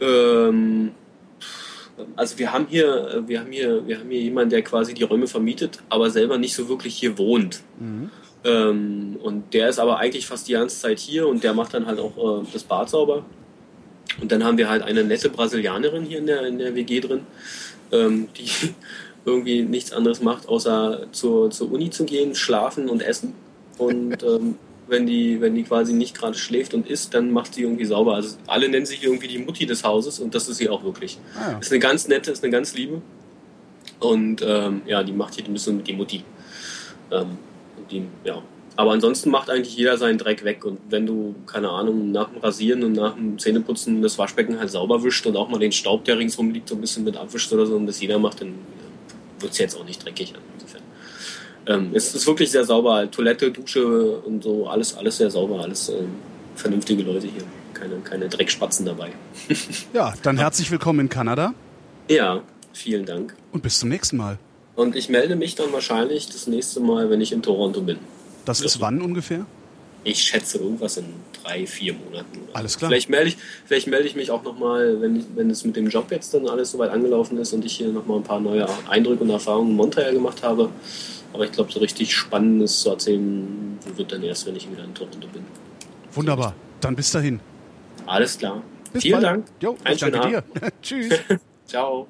Ähm, 0.00 0.90
also 2.16 2.38
wir 2.38 2.52
haben 2.52 2.66
hier, 2.68 3.22
wir 3.26 3.40
haben 3.40 3.52
hier, 3.52 3.86
wir 3.86 3.98
haben 3.98 4.10
hier 4.10 4.20
jemanden, 4.20 4.50
der 4.50 4.62
quasi 4.62 4.94
die 4.94 5.04
Räume 5.04 5.26
vermietet, 5.26 5.78
aber 5.88 6.10
selber 6.10 6.38
nicht 6.38 6.54
so 6.54 6.68
wirklich 6.68 6.96
hier 6.96 7.16
wohnt. 7.18 7.62
Mhm. 7.78 8.10
Ähm, 8.44 9.18
und 9.22 9.54
der 9.54 9.68
ist 9.68 9.78
aber 9.78 9.98
eigentlich 9.98 10.26
fast 10.26 10.48
die 10.48 10.52
ganze 10.52 10.80
Zeit 10.80 10.98
hier 10.98 11.28
und 11.28 11.44
der 11.44 11.54
macht 11.54 11.74
dann 11.74 11.86
halt 11.86 12.00
auch 12.00 12.42
äh, 12.42 12.46
das 12.52 12.64
Bad 12.64 12.90
sauber. 12.90 13.24
Und 14.20 14.32
dann 14.32 14.44
haben 14.44 14.58
wir 14.58 14.68
halt 14.68 14.82
eine 14.82 15.04
nette 15.04 15.28
Brasilianerin 15.28 16.04
hier 16.04 16.18
in 16.18 16.26
der, 16.26 16.44
in 16.46 16.58
der 16.58 16.74
WG 16.74 17.00
drin, 17.00 17.20
ähm, 17.92 18.28
die 18.36 18.50
irgendwie 19.24 19.62
nichts 19.62 19.92
anderes 19.92 20.20
macht, 20.20 20.48
außer 20.48 21.06
zur, 21.12 21.50
zur 21.50 21.70
Uni 21.70 21.90
zu 21.90 22.04
gehen, 22.04 22.34
schlafen 22.34 22.88
und 22.88 23.02
essen. 23.02 23.34
Und 23.78 24.22
ähm, 24.22 24.56
wenn 24.88 25.06
die, 25.06 25.40
wenn 25.40 25.54
die 25.54 25.62
quasi 25.62 25.92
nicht 25.92 26.16
gerade 26.16 26.36
schläft 26.36 26.74
und 26.74 26.88
isst, 26.88 27.14
dann 27.14 27.30
macht 27.30 27.54
sie 27.54 27.62
irgendwie 27.62 27.84
sauber. 27.84 28.14
Also 28.14 28.36
alle 28.48 28.68
nennen 28.68 28.86
sie 28.86 28.98
irgendwie 29.00 29.28
die 29.28 29.38
Mutti 29.38 29.66
des 29.66 29.84
Hauses 29.84 30.18
und 30.18 30.34
das 30.34 30.48
ist 30.48 30.58
sie 30.58 30.68
auch 30.68 30.82
wirklich. 30.82 31.18
Ah. 31.36 31.58
Ist 31.60 31.70
eine 31.70 31.78
ganz 31.78 32.08
nette, 32.08 32.32
ist 32.32 32.42
eine 32.42 32.52
ganz 32.52 32.74
liebe. 32.74 33.00
Und 34.00 34.42
ähm, 34.44 34.82
ja, 34.86 35.02
die 35.04 35.12
macht 35.12 35.36
hier 35.36 35.44
ein 35.44 35.52
bisschen 35.52 35.76
mit 35.76 35.86
die 35.86 35.92
Mutti. 35.92 36.24
Ähm, 37.12 37.38
die, 37.92 38.06
ja. 38.24 38.42
Aber 38.74 38.92
ansonsten 38.92 39.30
macht 39.30 39.50
eigentlich 39.50 39.76
jeder 39.76 39.98
seinen 39.98 40.18
Dreck 40.18 40.44
weg. 40.44 40.64
Und 40.64 40.80
wenn 40.88 41.06
du, 41.06 41.34
keine 41.46 41.68
Ahnung, 41.68 42.10
nach 42.10 42.30
dem 42.30 42.38
Rasieren 42.38 42.82
und 42.84 42.92
nach 42.92 43.14
dem 43.14 43.38
Zähneputzen 43.38 44.00
das 44.00 44.18
Waschbecken 44.18 44.58
halt 44.58 44.70
sauber 44.70 45.04
wischt 45.04 45.26
und 45.26 45.36
auch 45.36 45.48
mal 45.48 45.58
den 45.58 45.72
Staub, 45.72 46.04
der 46.04 46.18
ringsrum 46.18 46.50
liegt, 46.50 46.68
so 46.68 46.74
ein 46.74 46.80
bisschen 46.80 47.04
mit 47.04 47.16
abwischt 47.16 47.52
oder 47.52 47.66
so, 47.66 47.76
und 47.76 47.86
das 47.86 48.00
jeder 48.00 48.18
macht, 48.18 48.40
dann 48.40 48.54
wird 49.40 49.52
es 49.52 49.58
jetzt 49.58 49.76
auch 49.76 49.84
nicht 49.84 50.04
dreckig. 50.04 50.32
Insofern. 50.54 50.82
Ähm, 51.66 51.90
es 51.92 52.14
ist 52.14 52.26
wirklich 52.26 52.50
sehr 52.50 52.64
sauber. 52.64 53.10
Toilette, 53.10 53.50
Dusche 53.50 54.16
und 54.18 54.42
so, 54.42 54.66
alles, 54.66 54.96
alles 54.96 55.18
sehr 55.18 55.30
sauber, 55.30 55.60
alles 55.60 55.90
ähm, 55.90 56.14
vernünftige 56.56 57.02
Leute 57.02 57.26
hier. 57.26 57.44
Keine, 57.74 57.96
keine 57.96 58.28
Dreckspatzen 58.28 58.86
dabei. 58.86 59.10
ja, 59.92 60.14
dann 60.22 60.38
herzlich 60.38 60.70
willkommen 60.70 61.00
in 61.00 61.08
Kanada. 61.08 61.52
Ja, 62.08 62.42
vielen 62.72 63.04
Dank. 63.04 63.34
Und 63.52 63.62
bis 63.62 63.80
zum 63.80 63.90
nächsten 63.90 64.16
Mal. 64.16 64.38
Und 64.74 64.96
ich 64.96 65.08
melde 65.08 65.36
mich 65.36 65.54
dann 65.54 65.72
wahrscheinlich 65.72 66.26
das 66.28 66.46
nächste 66.46 66.80
Mal, 66.80 67.10
wenn 67.10 67.20
ich 67.20 67.32
in 67.32 67.42
Toronto 67.42 67.82
bin. 67.82 67.98
Das 68.44 68.60
ist 68.60 68.80
wann 68.80 69.00
ungefähr? 69.02 69.46
Ich 70.04 70.22
schätze 70.22 70.58
irgendwas 70.58 70.96
in 70.96 71.04
drei, 71.42 71.64
vier 71.66 71.94
Monaten. 71.94 72.40
Alles 72.54 72.76
klar. 72.76 72.90
Vielleicht 72.90 73.08
melde 73.08 73.28
ich, 73.28 73.36
vielleicht 73.66 73.86
melde 73.86 74.08
ich 74.08 74.16
mich 74.16 74.30
auch 74.32 74.42
nochmal, 74.42 75.00
wenn, 75.00 75.24
wenn 75.36 75.48
es 75.50 75.64
mit 75.64 75.76
dem 75.76 75.88
Job 75.88 76.10
jetzt 76.10 76.34
dann 76.34 76.48
alles 76.48 76.72
soweit 76.72 76.90
angelaufen 76.90 77.38
ist 77.38 77.52
und 77.52 77.64
ich 77.64 77.76
hier 77.76 77.88
nochmal 77.88 78.16
ein 78.16 78.24
paar 78.24 78.40
neue 78.40 78.66
Eindrücke 78.88 79.22
und 79.22 79.30
Erfahrungen 79.30 79.70
in 79.70 79.76
Montreal 79.76 80.12
gemacht 80.12 80.42
habe. 80.42 80.70
Aber 81.32 81.44
ich 81.44 81.52
glaube, 81.52 81.70
so 81.70 81.78
richtig 81.78 82.14
Spannendes 82.14 82.80
zu 82.80 82.90
erzählen 82.90 83.78
wird 83.94 84.10
dann 84.12 84.22
erst, 84.24 84.46
wenn 84.46 84.56
ich 84.56 84.70
wieder 84.70 84.84
in 84.84 84.94
Toronto 84.94 85.28
bin. 85.32 85.44
Wunderbar. 86.12 86.54
Dann 86.80 86.96
bis 86.96 87.12
dahin. 87.12 87.40
Alles 88.06 88.36
klar. 88.36 88.62
Bis 88.92 89.02
Vielen 89.02 89.22
bald. 89.22 89.24
Dank. 89.24 89.46
Jo, 89.60 89.76
Einen 89.84 89.94
ich 89.94 90.00
danke 90.00 90.18
schönen 90.18 90.30
dir. 90.30 90.70
Tschüss. 90.82 91.20
Ciao. 91.66 92.08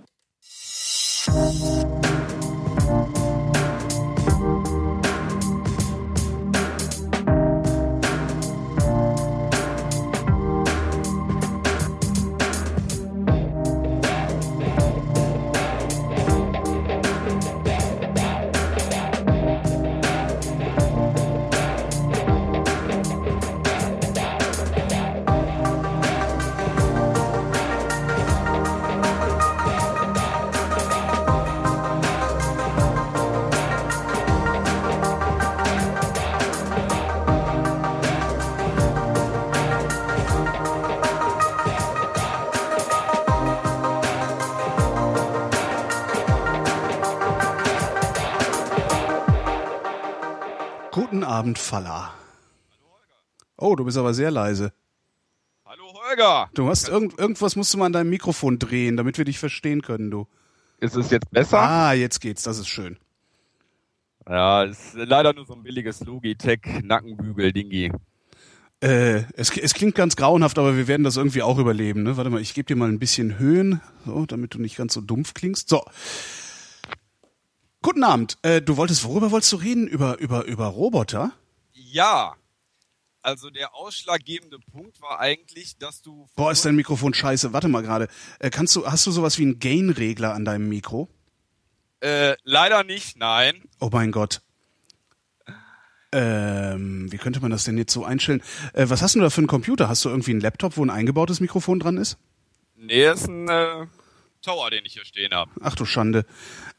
Guten 51.43 51.55
Abend, 51.55 51.59
Falla. 51.59 52.15
Oh, 53.57 53.75
du 53.75 53.85
bist 53.85 53.99
aber 53.99 54.15
sehr 54.15 54.31
leise. 54.31 54.73
Hallo 55.67 55.93
Holger! 55.93 56.49
Du 56.55 56.69
hast 56.69 56.89
irgend, 56.89 57.19
irgendwas 57.19 57.57
musst 57.57 57.75
du 57.75 57.79
mal 57.79 57.87
an 57.87 57.93
deinem 57.93 58.11
Mikrofon 58.11 58.61
drehen, 58.61 58.97
damit 58.97 59.19
wir 59.19 59.25
dich 59.25 59.41
verstehen 59.41 59.83
können, 59.83 60.13
du. 60.13 60.29
Ist 60.79 60.95
es 60.95 61.11
jetzt 61.11 61.29
besser? 61.33 61.59
Ah, 61.59 61.95
jetzt 61.95 62.21
geht's, 62.21 62.45
das 62.45 62.59
ist 62.59 62.69
schön. 62.69 62.97
Ja, 64.29 64.63
ist 64.63 64.95
leider 64.95 65.33
nur 65.33 65.45
so 65.45 65.55
ein 65.55 65.65
billiges 65.65 65.99
Logitech 66.03 66.61
Nackenbügel-Dingi. 66.85 67.91
Äh, 68.81 69.25
es, 69.35 69.51
es 69.57 69.75
klingt 69.75 69.97
ganz 69.97 70.15
grauenhaft, 70.15 70.61
aber 70.61 70.77
wir 70.77 70.87
werden 70.87 71.03
das 71.03 71.17
irgendwie 71.17 71.43
auch 71.43 71.59
überleben. 71.59 72.05
Ne? 72.05 72.17
Warte 72.17 72.31
mal, 72.31 72.41
ich 72.41 72.55
gebe 72.55 72.67
dir 72.67 72.77
mal 72.77 72.89
ein 72.89 73.01
bisschen 73.01 73.41
Höhen, 73.41 73.81
so, 74.07 74.27
damit 74.27 74.55
du 74.55 74.61
nicht 74.61 74.77
ganz 74.77 74.95
so 74.95 75.01
dumpf 75.01 75.35
klingst. 75.35 75.69
So. 75.69 75.83
Guten 77.83 78.05
Abend. 78.05 78.39
Äh, 78.43 78.63
du 78.63 78.77
wolltest, 78.77 79.05
worüber 79.05 79.33
wolltest 79.33 79.53
du 79.53 79.57
reden? 79.57 79.89
Über, 79.89 80.19
über, 80.19 80.45
über 80.45 80.67
Roboter? 80.67 81.33
Ja, 81.73 82.37
also 83.23 83.51
der 83.51 83.75
ausschlaggebende 83.75 84.59
Punkt 84.59 85.01
war 85.01 85.21
eigentlich, 85.21 85.77
dass 85.79 86.01
du... 86.01 86.27
Boah, 86.37 86.53
ist 86.53 86.65
dein 86.65 86.77
Mikrofon 86.77 87.13
scheiße. 87.13 87.53
Warte 87.53 87.69
mal 87.69 87.83
gerade. 87.83 88.09
Äh, 88.39 88.51
kannst 88.51 88.77
du, 88.77 88.87
hast 88.87 89.07
du 89.07 89.11
sowas 89.11 89.39
wie 89.39 89.43
einen 89.43 89.59
Gain-Regler 89.59 90.33
an 90.33 90.45
deinem 90.45 90.69
Mikro? 90.69 91.09
Äh, 92.01 92.37
leider 92.45 92.85
nicht, 92.85 93.17
nein. 93.17 93.63
Oh 93.81 93.91
mein 93.93 94.13
Gott. 94.13 94.43
Ähm, 96.13 97.11
wie 97.11 97.17
könnte 97.17 97.41
man 97.41 97.51
das 97.51 97.65
denn 97.65 97.79
jetzt 97.79 97.93
so 97.93 98.05
einstellen? 98.05 98.43
Äh, 98.75 98.91
was 98.91 99.03
hast 99.03 99.15
du 99.15 99.21
da 99.21 99.31
für 99.31 99.39
einen 99.39 99.47
Computer? 99.47 99.89
Hast 99.89 100.05
du 100.05 100.09
irgendwie 100.09 100.33
einen 100.33 100.41
Laptop, 100.41 100.77
wo 100.77 100.85
ein 100.85 100.91
eingebautes 100.91 101.41
Mikrofon 101.41 101.81
dran 101.81 101.97
ist? 101.97 102.19
Nee, 102.77 103.09
ist 103.09 103.29
ein 103.29 103.49
äh, 103.49 103.87
Tower, 104.43 104.71
den 104.71 104.85
ich 104.85 104.95
hier 104.95 105.05
stehen 105.05 105.33
habe. 105.33 105.51
Ach 105.63 105.75
du 105.77 105.85
Schande. 105.85 106.27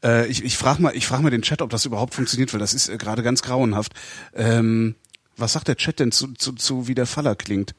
Äh, 0.03 0.27
ich 0.27 0.43
ich 0.43 0.57
frage 0.57 0.81
mal, 0.81 0.95
ich 0.95 1.07
frag 1.07 1.21
mal 1.21 1.29
den 1.29 1.41
Chat, 1.41 1.61
ob 1.61 1.69
das 1.69 1.85
überhaupt 1.85 2.13
funktioniert, 2.13 2.53
weil 2.53 2.59
das 2.59 2.73
ist 2.73 2.89
äh, 2.89 2.97
gerade 2.97 3.23
ganz 3.23 3.41
grauenhaft. 3.41 3.93
Ähm, 4.33 4.95
was 5.37 5.53
sagt 5.53 5.67
der 5.67 5.77
Chat 5.77 5.99
denn 5.99 6.11
zu, 6.11 6.33
zu, 6.33 6.53
zu 6.53 6.87
wie 6.87 6.95
der 6.95 7.07
Faller 7.07 7.35
klingt? 7.35 7.73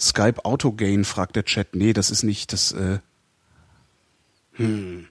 Skype 0.00 0.44
Auto 0.44 0.72
Gain 0.72 1.04
fragt 1.04 1.36
der 1.36 1.44
Chat. 1.44 1.74
Nee, 1.74 1.92
das 1.92 2.10
ist 2.10 2.22
nicht 2.22 2.52
das. 2.52 2.72
Äh, 2.72 2.98
hm. 4.52 5.08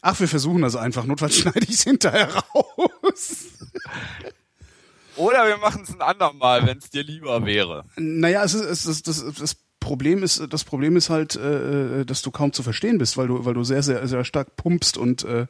Ach, 0.00 0.18
wir 0.20 0.28
versuchen 0.28 0.62
das 0.62 0.76
einfach. 0.76 1.04
Notfalls 1.04 1.36
schneide 1.38 1.64
ich 1.64 1.70
es 1.70 1.82
hinterher 1.82 2.32
raus. 2.34 3.46
Oder 5.16 5.46
wir 5.46 5.56
machen 5.58 5.82
es 5.82 5.94
ein 5.94 6.02
andermal, 6.02 6.66
wenn 6.66 6.78
es 6.78 6.90
dir 6.90 7.02
lieber 7.02 7.44
wäre. 7.44 7.84
Naja, 7.96 8.44
es 8.44 8.54
ist, 8.54 8.64
es 8.64 8.86
ist, 8.86 9.08
das, 9.08 9.24
das 9.38 9.56
Problem 9.80 10.22
ist, 10.22 10.42
das 10.50 10.64
Problem 10.64 10.96
ist 10.96 11.10
halt, 11.10 11.36
äh, 11.36 12.04
dass 12.04 12.22
du 12.22 12.30
kaum 12.30 12.52
zu 12.52 12.62
verstehen 12.62 12.98
bist, 12.98 13.16
weil 13.16 13.28
du, 13.28 13.44
weil 13.44 13.54
du 13.54 13.64
sehr, 13.64 13.82
sehr, 13.82 14.06
sehr 14.08 14.24
stark 14.24 14.56
pumpst 14.56 14.98
und 14.98 15.24
äh, 15.24 15.46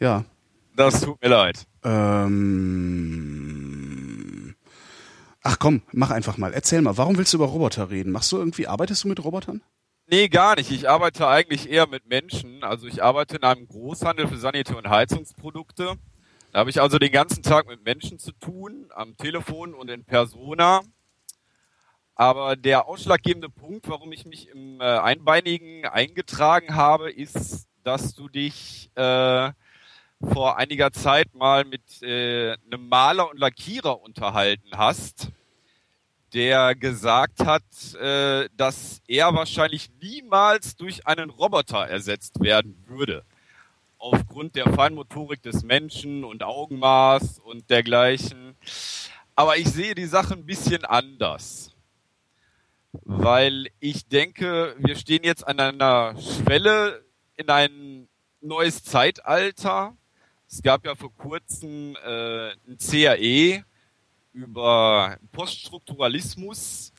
ja. 0.00 0.24
Das 0.74 1.00
tut 1.02 1.22
mir 1.22 1.28
leid. 1.28 1.66
Ähm, 1.84 2.56
ach 5.42 5.58
komm, 5.58 5.82
mach 5.92 6.10
einfach 6.10 6.36
mal. 6.38 6.52
Erzähl 6.52 6.82
mal, 6.82 6.96
warum 6.96 7.18
willst 7.18 7.32
du 7.32 7.36
über 7.36 7.46
Roboter 7.46 7.90
reden? 7.90 8.12
Machst 8.12 8.32
du 8.32 8.38
irgendwie, 8.38 8.66
arbeitest 8.66 9.04
du 9.04 9.08
mit 9.08 9.22
Robotern? 9.22 9.62
Nee, 10.06 10.28
gar 10.28 10.56
nicht. 10.56 10.72
Ich 10.72 10.88
arbeite 10.90 11.28
eigentlich 11.28 11.70
eher 11.70 11.86
mit 11.86 12.06
Menschen. 12.08 12.64
Also 12.64 12.88
ich 12.88 13.00
arbeite 13.02 13.36
in 13.36 13.44
einem 13.44 13.68
Großhandel 13.68 14.26
für 14.26 14.38
Sanitär- 14.38 14.76
und 14.76 14.90
Heizungsprodukte. 14.90 15.94
Da 16.52 16.58
habe 16.58 16.70
ich 16.70 16.80
also 16.80 16.98
den 16.98 17.12
ganzen 17.12 17.44
Tag 17.44 17.68
mit 17.68 17.84
Menschen 17.84 18.18
zu 18.18 18.32
tun, 18.32 18.90
am 18.92 19.16
Telefon 19.16 19.72
und 19.72 19.88
in 19.88 20.04
Persona. 20.04 20.80
Aber 22.16 22.56
der 22.56 22.88
ausschlaggebende 22.88 23.48
Punkt, 23.48 23.88
warum 23.88 24.10
ich 24.12 24.26
mich 24.26 24.48
im 24.48 24.80
äh, 24.80 24.84
Einbeinigen 24.84 25.86
eingetragen 25.86 26.74
habe, 26.74 27.10
ist, 27.10 27.68
dass 27.84 28.14
du 28.14 28.28
dich 28.28 28.90
äh, 28.96 29.52
vor 30.22 30.58
einiger 30.58 30.92
Zeit 30.92 31.34
mal 31.34 31.64
mit 31.64 32.02
äh, 32.02 32.52
einem 32.52 32.88
Maler 32.88 33.30
und 33.30 33.38
Lackierer 33.38 34.02
unterhalten 34.02 34.70
hast, 34.76 35.30
der 36.34 36.74
gesagt 36.74 37.44
hat, 37.44 37.62
äh, 37.94 38.48
dass 38.56 39.02
er 39.08 39.34
wahrscheinlich 39.34 39.90
niemals 40.00 40.76
durch 40.76 41.06
einen 41.06 41.30
Roboter 41.30 41.86
ersetzt 41.88 42.40
werden 42.40 42.76
würde. 42.86 43.24
Aufgrund 43.98 44.56
der 44.56 44.72
Feinmotorik 44.72 45.42
des 45.42 45.62
Menschen 45.62 46.24
und 46.24 46.42
Augenmaß 46.42 47.40
und 47.40 47.68
dergleichen. 47.68 48.56
Aber 49.34 49.56
ich 49.56 49.68
sehe 49.68 49.94
die 49.94 50.06
Sache 50.06 50.34
ein 50.34 50.46
bisschen 50.46 50.84
anders. 50.84 51.74
Weil 53.04 53.68
ich 53.78 54.06
denke, 54.08 54.74
wir 54.78 54.96
stehen 54.96 55.22
jetzt 55.22 55.46
an 55.46 55.60
einer 55.60 56.14
Schwelle 56.20 57.04
in 57.36 57.48
ein 57.48 58.08
neues 58.40 58.82
Zeitalter. 58.82 59.96
Es 60.50 60.62
gab 60.62 60.84
ja 60.84 60.94
vor 60.94 61.14
kurzem 61.16 61.96
äh, 62.04 62.50
ein 62.50 62.76
CAE 62.78 63.64
über 64.32 65.16
Poststrukturalismus. 65.32 66.92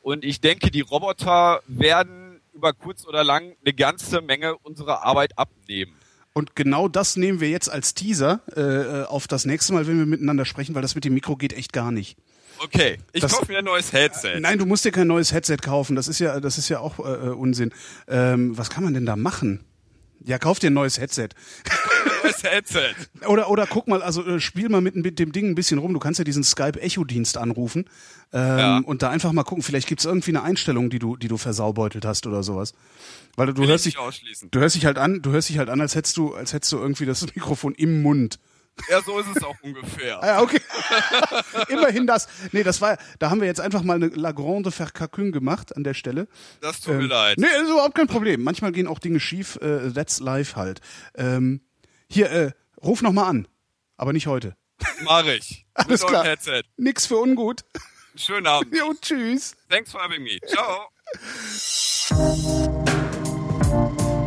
Und 0.00 0.24
ich 0.24 0.40
denke, 0.40 0.70
die 0.70 0.80
Roboter 0.80 1.60
werden 1.66 2.40
über 2.54 2.72
kurz 2.72 3.06
oder 3.06 3.24
lang 3.24 3.54
eine 3.64 3.74
ganze 3.74 4.20
Menge 4.20 4.56
unserer 4.58 5.04
Arbeit 5.04 5.38
abnehmen. 5.38 5.94
Und 6.34 6.56
genau 6.56 6.88
das 6.88 7.16
nehmen 7.16 7.40
wir 7.40 7.50
jetzt 7.50 7.68
als 7.70 7.92
Teaser 7.94 8.40
äh, 8.56 9.04
auf 9.06 9.28
das 9.28 9.44
nächste 9.44 9.74
Mal, 9.74 9.86
wenn 9.86 9.98
wir 9.98 10.06
miteinander 10.06 10.46
sprechen, 10.46 10.74
weil 10.74 10.80
das 10.82 10.94
mit 10.94 11.04
dem 11.04 11.12
Mikro 11.12 11.36
geht 11.36 11.52
echt 11.52 11.72
gar 11.74 11.92
nicht. 11.92 12.16
Okay, 12.58 12.98
ich 13.12 13.20
Das- 13.20 13.32
kaufe 13.32 13.52
mir 13.52 13.58
ein 13.58 13.64
neues 13.64 13.92
Headset. 13.92 14.40
Nein, 14.40 14.58
du 14.58 14.64
musst 14.66 14.84
dir 14.84 14.92
kein 14.92 15.08
neues 15.08 15.32
Headset 15.32 15.58
kaufen. 15.58 15.94
Das 15.94 16.08
ist 16.08 16.20
ja, 16.20 16.40
das 16.40 16.56
ist 16.58 16.68
ja 16.70 16.78
auch 16.80 16.98
äh, 17.00 17.02
Unsinn. 17.30 17.72
Ähm, 18.08 18.56
was 18.56 18.70
kann 18.70 18.82
man 18.84 18.94
denn 18.94 19.04
da 19.04 19.16
machen? 19.16 19.64
Ja, 20.24 20.38
kauf 20.38 20.58
dir 20.58 20.68
ein 20.70 20.74
neues 20.74 20.98
Headset. 20.98 21.30
Headset. 22.44 22.94
Oder, 23.26 23.50
oder 23.50 23.66
guck 23.66 23.88
mal, 23.88 24.02
also 24.02 24.24
äh, 24.26 24.40
spiel 24.40 24.68
mal 24.68 24.80
mit, 24.80 24.96
mit 24.96 25.18
dem 25.18 25.32
Ding 25.32 25.48
ein 25.50 25.54
bisschen 25.54 25.78
rum. 25.78 25.92
Du 25.94 26.00
kannst 26.00 26.18
ja 26.18 26.24
diesen 26.24 26.44
Skype-Echo-Dienst 26.44 27.36
anrufen 27.38 27.88
ähm, 28.32 28.58
Ja. 28.58 28.78
und 28.78 29.02
da 29.02 29.10
einfach 29.10 29.32
mal 29.32 29.44
gucken. 29.44 29.62
Vielleicht 29.62 29.88
gibt's 29.88 30.04
irgendwie 30.04 30.30
eine 30.32 30.42
Einstellung, 30.42 30.90
die 30.90 30.98
du, 30.98 31.16
die 31.16 31.28
du 31.28 31.36
versaubeutelt 31.36 32.04
hast 32.04 32.26
oder 32.26 32.42
sowas. 32.42 32.74
Weil 33.36 33.46
du, 33.46 33.54
du 33.54 33.66
hörst 33.66 33.86
ich 33.86 33.96
dich, 33.96 34.50
du 34.50 34.60
hörst 34.60 34.76
dich 34.76 34.84
halt 34.86 34.98
an, 34.98 35.22
du 35.22 35.30
hörst 35.30 35.48
dich 35.48 35.58
halt 35.58 35.70
an, 35.70 35.80
als 35.80 35.94
hättest 35.94 36.16
du, 36.16 36.34
als 36.34 36.52
hättest 36.52 36.72
du 36.72 36.78
irgendwie 36.78 37.06
das 37.06 37.22
Mikrofon 37.34 37.74
im 37.74 38.02
Mund. 38.02 38.38
Ja, 38.88 39.02
so 39.02 39.18
ist 39.18 39.26
es 39.36 39.42
auch 39.44 39.54
ungefähr. 39.62 40.22
Ah, 40.22 40.26
ja, 40.26 40.40
okay. 40.42 40.58
Immerhin 41.68 42.06
das. 42.06 42.26
Nee, 42.52 42.62
das 42.62 42.80
war, 42.80 42.96
da 43.18 43.28
haben 43.30 43.40
wir 43.40 43.46
jetzt 43.46 43.60
einfach 43.60 43.82
mal 43.82 43.94
eine 43.96 44.06
La 44.08 44.32
Grande 44.32 44.70
Verkakün 44.70 45.30
gemacht 45.30 45.76
an 45.76 45.84
der 45.84 45.92
Stelle. 45.92 46.26
Das 46.62 46.80
tut 46.80 46.94
mir 46.96 47.06
leid. 47.06 47.36
Nee, 47.38 47.46
ist 47.62 47.68
überhaupt 47.70 47.94
kein 47.94 48.06
Problem. 48.06 48.42
Manchmal 48.42 48.72
gehen 48.72 48.86
auch 48.86 48.98
Dinge 48.98 49.20
schief. 49.20 49.56
Äh, 49.56 49.90
that's 49.92 50.20
life 50.20 50.56
halt. 50.56 50.80
Ähm, 51.14 51.60
hier, 52.12 52.30
äh, 52.30 52.52
ruf 52.82 53.02
noch 53.02 53.12
mal 53.12 53.26
an. 53.26 53.48
Aber 53.96 54.12
nicht 54.12 54.26
heute. 54.26 54.56
Mach 55.02 55.24
ich. 55.26 55.66
Alles 55.74 56.04
klar. 56.04 56.24
Headset. 56.24 56.62
Nix 56.76 57.06
für 57.06 57.16
ungut. 57.16 57.64
Schönen 58.16 58.46
Abend. 58.46 58.74
Jo, 58.76 58.92
tschüss. 59.00 59.56
Thanks 59.68 59.92
for 59.92 60.02
having 60.02 60.22
me. 60.22 60.38
Ciao. 60.46 60.88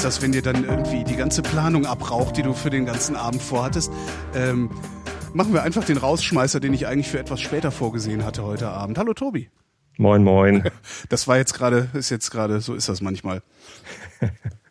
ist 0.00 0.06
das, 0.06 0.22
wenn 0.22 0.32
dir 0.32 0.40
dann 0.40 0.64
irgendwie 0.64 1.04
die 1.04 1.14
ganze 1.14 1.42
Planung 1.42 1.84
abraucht, 1.84 2.34
die 2.38 2.42
du 2.42 2.54
für 2.54 2.70
den 2.70 2.86
ganzen 2.86 3.16
Abend 3.16 3.42
vorhattest. 3.42 3.92
Ähm, 4.34 4.70
machen 5.34 5.52
wir 5.52 5.62
einfach 5.62 5.84
den 5.84 5.98
Rausschmeißer, 5.98 6.58
den 6.58 6.72
ich 6.72 6.86
eigentlich 6.86 7.10
für 7.10 7.18
etwas 7.18 7.42
später 7.42 7.70
vorgesehen 7.70 8.24
hatte 8.24 8.42
heute 8.42 8.70
Abend. 8.70 8.96
Hallo 8.96 9.12
Tobi. 9.12 9.50
Moin, 9.98 10.24
moin. 10.24 10.64
Das 11.10 11.28
war 11.28 11.36
jetzt 11.36 11.52
gerade, 11.52 11.90
ist 11.92 12.08
jetzt 12.08 12.30
gerade, 12.30 12.62
so 12.62 12.74
ist 12.74 12.88
das 12.88 13.02
manchmal. 13.02 13.42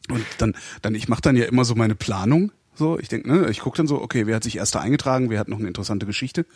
Und 0.09 0.25
dann, 0.39 0.55
dann 0.81 0.95
ich 0.95 1.07
mache 1.07 1.21
dann 1.21 1.35
ja 1.35 1.45
immer 1.45 1.63
so 1.63 1.75
meine 1.75 1.93
Planung. 1.93 2.51
So, 2.73 2.97
ich 2.97 3.07
denke, 3.07 3.31
ne, 3.31 3.51
ich 3.51 3.59
gucke 3.59 3.77
dann 3.77 3.85
so, 3.85 4.01
okay, 4.01 4.25
wer 4.25 4.37
hat 4.37 4.43
sich 4.43 4.57
erst 4.57 4.73
da 4.73 4.79
eingetragen, 4.79 5.29
wer 5.29 5.39
hat 5.39 5.47
noch 5.47 5.59
eine 5.59 5.67
interessante 5.67 6.07
Geschichte. 6.07 6.47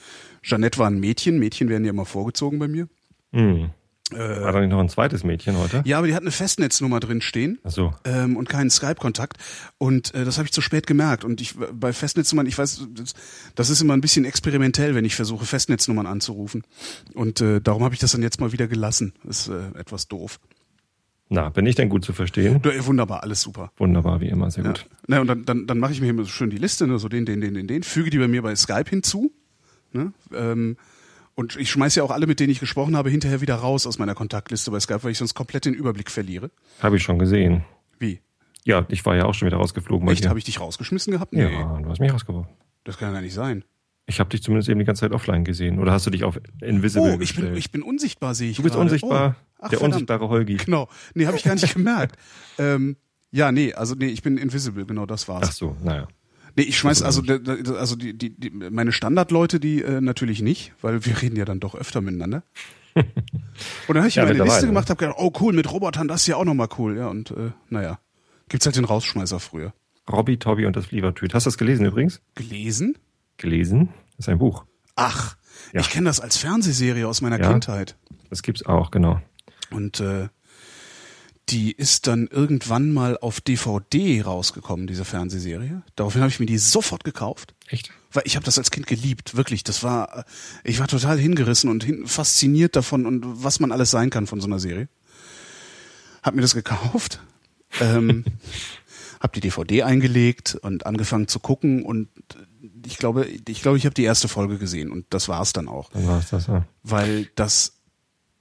Jeanette 0.41 0.79
war 0.79 0.87
ein 0.87 0.99
Mädchen, 0.99 1.37
Mädchen 1.37 1.69
werden 1.69 1.85
ja 1.85 1.91
immer 1.91 2.05
vorgezogen 2.05 2.57
bei 2.57 2.67
mir. 2.67 2.87
Hm. 3.33 3.69
War 4.17 4.51
da 4.51 4.59
nicht 4.59 4.69
noch 4.69 4.79
ein 4.79 4.89
zweites 4.89 5.23
Mädchen 5.23 5.57
heute? 5.57 5.81
ja, 5.85 5.97
aber 5.97 6.07
die 6.07 6.15
hat 6.15 6.21
eine 6.21 6.31
Festnetznummer 6.31 6.99
drin 6.99 7.21
stehen. 7.21 7.59
Ach 7.63 7.71
so. 7.71 7.93
ähm, 8.05 8.37
und 8.37 8.49
keinen 8.49 8.69
Skype-Kontakt. 8.69 9.37
Und 9.77 10.13
äh, 10.13 10.25
das 10.25 10.37
habe 10.37 10.45
ich 10.45 10.51
zu 10.53 10.61
spät 10.61 10.87
gemerkt. 10.87 11.23
Und 11.23 11.41
ich 11.41 11.55
bei 11.73 11.93
Festnetznummern, 11.93 12.45
ich 12.45 12.57
weiß, 12.57 12.87
das, 12.93 13.13
das 13.55 13.69
ist 13.69 13.81
immer 13.81 13.93
ein 13.93 14.01
bisschen 14.01 14.25
experimentell, 14.25 14.95
wenn 14.95 15.05
ich 15.05 15.15
versuche, 15.15 15.45
Festnetznummern 15.45 16.05
anzurufen. 16.07 16.63
Und 17.13 17.41
äh, 17.41 17.61
darum 17.61 17.83
habe 17.83 17.93
ich 17.93 17.99
das 17.99 18.11
dann 18.11 18.21
jetzt 18.21 18.39
mal 18.39 18.51
wieder 18.51 18.67
gelassen. 18.67 19.13
Ist 19.27 19.47
äh, 19.49 19.59
etwas 19.77 20.07
doof. 20.07 20.39
Na, 21.29 21.49
bin 21.49 21.65
ich 21.65 21.75
denn 21.75 21.89
gut 21.89 22.05
zu 22.05 22.13
verstehen? 22.13 22.61
Du, 22.61 22.69
äh, 22.69 22.85
wunderbar, 22.85 23.23
alles 23.23 23.41
super. 23.41 23.71
Wunderbar, 23.77 24.21
wie 24.21 24.27
immer, 24.27 24.51
sehr 24.51 24.63
Ja. 24.65 24.71
gut. 24.71 24.85
Na, 25.07 25.19
und 25.21 25.27
dann, 25.27 25.45
dann, 25.45 25.65
dann 25.67 25.79
mache 25.79 25.93
ich 25.93 26.01
mir 26.01 26.09
immer 26.09 26.23
so 26.23 26.29
schön 26.29 26.49
die 26.49 26.57
Liste, 26.57 26.85
ne, 26.85 26.99
so 26.99 27.09
den, 27.09 27.25
den, 27.25 27.41
den, 27.41 27.53
den, 27.55 27.65
den, 27.67 27.81
füge 27.83 28.09
die 28.09 28.19
bei 28.19 28.27
mir 28.27 28.41
bei 28.43 28.55
Skype 28.55 28.89
hinzu. 28.89 29.31
Ne? 29.93 30.11
Ähm, 30.33 30.77
und 31.35 31.55
ich 31.55 31.69
schmeiße 31.71 31.99
ja 31.99 32.03
auch 32.03 32.11
alle, 32.11 32.27
mit 32.27 32.39
denen 32.39 32.51
ich 32.51 32.59
gesprochen 32.59 32.95
habe, 32.95 33.09
hinterher 33.09 33.41
wieder 33.41 33.55
raus 33.55 33.87
aus 33.87 33.97
meiner 33.99 34.15
Kontaktliste 34.15 34.71
bei 34.71 34.79
Skype, 34.79 35.03
weil 35.03 35.11
ich 35.11 35.17
sonst 35.17 35.33
komplett 35.33 35.65
den 35.65 35.73
Überblick 35.73 36.09
verliere. 36.11 36.51
Habe 36.81 36.97
ich 36.97 37.03
schon 37.03 37.19
gesehen. 37.19 37.63
Wie? 37.99 38.19
Ja, 38.65 38.85
ich 38.89 39.05
war 39.05 39.15
ja 39.15 39.25
auch 39.25 39.33
schon 39.33 39.47
wieder 39.47 39.57
rausgeflogen 39.57 40.07
Echt? 40.09 40.27
Habe 40.27 40.39
ich 40.39 40.45
dich 40.45 40.59
rausgeschmissen 40.59 41.11
gehabt? 41.11 41.33
ja, 41.33 41.49
du 41.79 41.89
hast 41.89 41.99
mich 41.99 42.13
rausgeworfen. 42.13 42.51
Das 42.83 42.97
kann 42.97 43.09
ja 43.09 43.13
gar 43.15 43.21
nicht 43.21 43.33
sein. 43.33 43.63
Ich 44.05 44.19
habe 44.19 44.29
dich 44.29 44.43
zumindest 44.43 44.67
eben 44.69 44.79
die 44.79 44.85
ganze 44.85 45.01
Zeit 45.01 45.11
offline 45.13 45.45
gesehen. 45.45 45.79
Oder 45.79 45.93
hast 45.93 46.05
du 46.05 46.09
dich 46.09 46.23
auf 46.25 46.37
Invisible 46.61 47.11
Oh, 47.17 47.21
ich 47.21 47.35
bin, 47.35 47.43
gestellt? 47.45 47.57
ich 47.57 47.71
bin 47.71 47.81
unsichtbar, 47.83 48.35
sehe 48.35 48.49
ich 48.51 48.57
du 48.57 48.63
bist 48.63 48.73
gerade. 48.75 48.83
unsichtbar. 48.85 49.35
Oh. 49.37 49.43
Ach, 49.59 49.69
der 49.69 49.79
verdammt. 49.79 49.93
unsichtbare 49.93 50.27
Holgi. 50.27 50.57
Genau. 50.57 50.89
Nee, 51.13 51.25
habe 51.25 51.37
ich 51.37 51.43
gar 51.43 51.55
nicht 51.55 51.73
gemerkt. 51.73 52.17
ähm, 52.57 52.97
ja, 53.31 53.51
nee, 53.53 53.73
also 53.73 53.95
nee, 53.95 54.07
ich 54.07 54.21
bin 54.21 54.37
invisible, 54.37 54.85
genau 54.85 55.05
das 55.05 55.27
war's. 55.29 55.47
Ach 55.47 55.53
so, 55.53 55.77
naja. 55.81 56.07
Nee, 56.55 56.63
ich 56.63 56.77
schmeiß 56.77 57.01
also 57.01 57.23
also 57.75 57.95
die, 57.95 58.15
die, 58.17 58.29
die 58.39 58.49
meine 58.51 58.91
Standardleute, 58.91 59.59
die 59.59 59.81
äh, 59.81 60.01
natürlich 60.01 60.41
nicht, 60.41 60.73
weil 60.81 61.05
wir 61.05 61.21
reden 61.21 61.35
ja 61.35 61.45
dann 61.45 61.59
doch 61.59 61.73
öfter 61.75 62.01
miteinander. 62.01 62.43
Und 62.95 63.05
dann 63.87 63.97
habe 63.97 64.07
ich 64.07 64.15
Ja, 64.15 64.23
mir 64.25 64.31
eine 64.31 64.43
Liste 64.43 64.67
gemacht, 64.67 64.89
habe 64.89 64.99
gedacht, 64.99 65.15
oh 65.19 65.31
cool, 65.41 65.53
mit 65.53 65.71
Robotern, 65.71 66.07
das 66.07 66.21
ist 66.21 66.27
ja 66.27 66.35
auch 66.35 66.45
nochmal 66.45 66.69
cool, 66.77 66.95
ja 66.97 67.07
und 67.07 67.31
äh, 67.31 67.51
naja, 67.69 67.99
gibt's 68.49 68.65
halt 68.67 68.75
den 68.75 68.85
Rausschmeißer 68.85 69.39
früher. 69.39 69.73
Robby, 70.11 70.37
Tobby 70.37 70.65
und 70.67 70.75
das 70.75 70.85
Flievertüt. 70.87 71.33
Hast 71.33 71.45
du 71.45 71.49
das 71.49 71.57
gelesen 71.57 71.85
übrigens? 71.85 72.21
Gelesen? 72.35 72.97
Gelesen? 73.37 73.89
Das 74.17 74.27
ist 74.27 74.29
ein 74.29 74.37
Buch. 74.37 74.65
Ach, 74.95 75.37
Ja. 75.71 75.81
ich 75.81 75.89
kenne 75.89 76.05
das 76.05 76.19
als 76.19 76.37
Fernsehserie 76.37 77.07
aus 77.07 77.21
meiner 77.21 77.39
Ja. 77.39 77.49
Kindheit. 77.51 77.97
Das 78.29 78.43
gibt's 78.43 78.63
auch, 78.65 78.91
genau. 78.91 79.19
Und 79.71 79.99
äh, 80.01 80.27
die 81.49 81.71
ist 81.71 82.07
dann 82.07 82.27
irgendwann 82.27 82.93
mal 82.93 83.17
auf 83.17 83.41
DVD 83.41 84.21
rausgekommen, 84.21 84.87
diese 84.87 85.05
Fernsehserie. 85.05 85.83
Daraufhin 85.95 86.21
habe 86.21 86.29
ich 86.29 86.39
mir 86.39 86.45
die 86.45 86.57
sofort 86.57 87.03
gekauft, 87.03 87.53
Echt? 87.67 87.91
weil 88.13 88.23
ich 88.25 88.35
habe 88.35 88.45
das 88.45 88.57
als 88.57 88.71
Kind 88.71 88.87
geliebt, 88.87 89.35
wirklich. 89.35 89.63
Das 89.63 89.83
war, 89.83 90.19
äh, 90.19 90.23
ich 90.63 90.79
war 90.79 90.87
total 90.87 91.19
hingerissen 91.19 91.69
und 91.69 91.83
hin, 91.83 92.07
fasziniert 92.07 92.75
davon 92.75 93.05
und 93.05 93.23
was 93.43 93.59
man 93.59 93.71
alles 93.71 93.91
sein 93.91 94.09
kann 94.09 94.27
von 94.27 94.39
so 94.39 94.47
einer 94.47 94.59
Serie. 94.59 94.87
Hab 96.21 96.35
mir 96.35 96.41
das 96.41 96.53
gekauft, 96.53 97.19
ähm, 97.81 98.23
hab 99.19 99.33
die 99.33 99.41
DVD 99.41 99.83
eingelegt 99.83 100.55
und 100.55 100.85
angefangen 100.85 101.27
zu 101.27 101.39
gucken 101.39 101.83
und 101.83 102.07
ich 102.85 102.97
glaube, 102.97 103.25
ich 103.25 103.61
glaube, 103.61 103.77
ich 103.77 103.85
habe 103.85 103.93
die 103.93 104.03
erste 104.03 104.27
Folge 104.27 104.57
gesehen 104.57 104.91
und 104.91 105.05
das 105.09 105.27
war's 105.27 105.53
dann 105.53 105.67
auch 105.67 105.89
Dann 105.91 106.07
war 106.07 106.19
es 106.19 106.29
das, 106.29 106.47
ja. 106.47 106.65
weil 106.83 107.29
das 107.35 107.73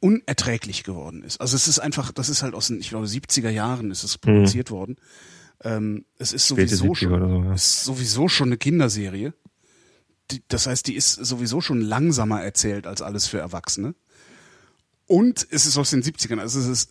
unerträglich 0.02 0.82
geworden 0.82 1.22
ist. 1.22 1.40
Also 1.40 1.54
es 1.54 1.68
ist 1.68 1.78
einfach, 1.78 2.10
das 2.12 2.28
ist 2.28 2.42
halt 2.42 2.54
aus 2.54 2.66
den, 2.66 2.80
ich 2.80 2.90
glaube, 2.90 3.06
70er 3.06 3.50
Jahren 3.50 3.90
ist 3.90 4.02
es 4.02 4.18
produziert 4.18 4.70
worden. 4.70 4.96
Ähm, 5.62 6.04
es 6.18 6.32
ist 6.32 6.48
sowieso 6.48 6.86
70er 6.86 6.96
schon, 6.96 7.20
so, 7.20 7.44
ja. 7.44 7.54
ist 7.54 7.84
sowieso 7.84 8.28
schon 8.28 8.48
eine 8.48 8.56
Kinderserie. 8.56 9.32
Die, 10.32 10.42
das 10.48 10.66
heißt, 10.66 10.88
die 10.88 10.96
ist 10.96 11.12
sowieso 11.12 11.60
schon 11.60 11.80
langsamer 11.80 12.42
erzählt 12.42 12.88
als 12.88 13.00
alles 13.00 13.28
für 13.28 13.38
Erwachsene. 13.38 13.94
Und 15.06 15.46
es 15.50 15.66
ist 15.66 15.78
aus 15.78 15.90
den 15.90 16.02
70ern, 16.02 16.40
also 16.40 16.58
es 16.58 16.66
ist 16.66 16.90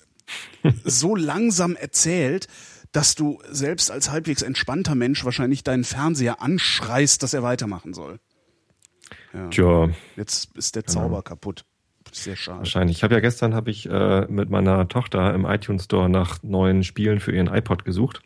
so 0.86 1.16
langsam 1.16 1.76
erzählt, 1.76 2.48
dass 2.94 3.16
du 3.16 3.42
selbst 3.50 3.92
als 3.92 4.10
halbwegs 4.10 4.42
entspannter 4.42 4.96
Mensch 4.96 5.26
wahrscheinlich 5.26 5.64
deinen 5.64 5.84
Fernseher 5.84 6.42
anschreist, 6.42 7.24
dass 7.24 7.34
er 7.34 7.44
weitermachen 7.44 7.94
soll. 7.94 8.20
Tja, 9.50 9.90
Jetzt 10.16 10.56
ist 10.56 10.76
der 10.76 10.86
Zauber 10.86 11.24
kaputt. 11.24 11.66
Sehr 12.12 12.36
schade. 12.36 12.60
wahrscheinlich. 12.60 12.98
Ich 12.98 13.04
habe 13.04 13.14
ja 13.14 13.20
gestern 13.20 13.54
habe 13.54 13.72
ich 13.72 13.90
äh, 13.90 14.26
mit 14.30 14.50
meiner 14.50 14.88
Tochter 14.88 15.34
im 15.34 15.46
iTunes 15.46 15.86
Store 15.86 16.10
nach 16.10 16.44
neuen 16.44 16.84
Spielen 16.84 17.20
für 17.20 17.32
ihren 17.32 17.48
iPod 17.48 17.86
gesucht. 17.86 18.22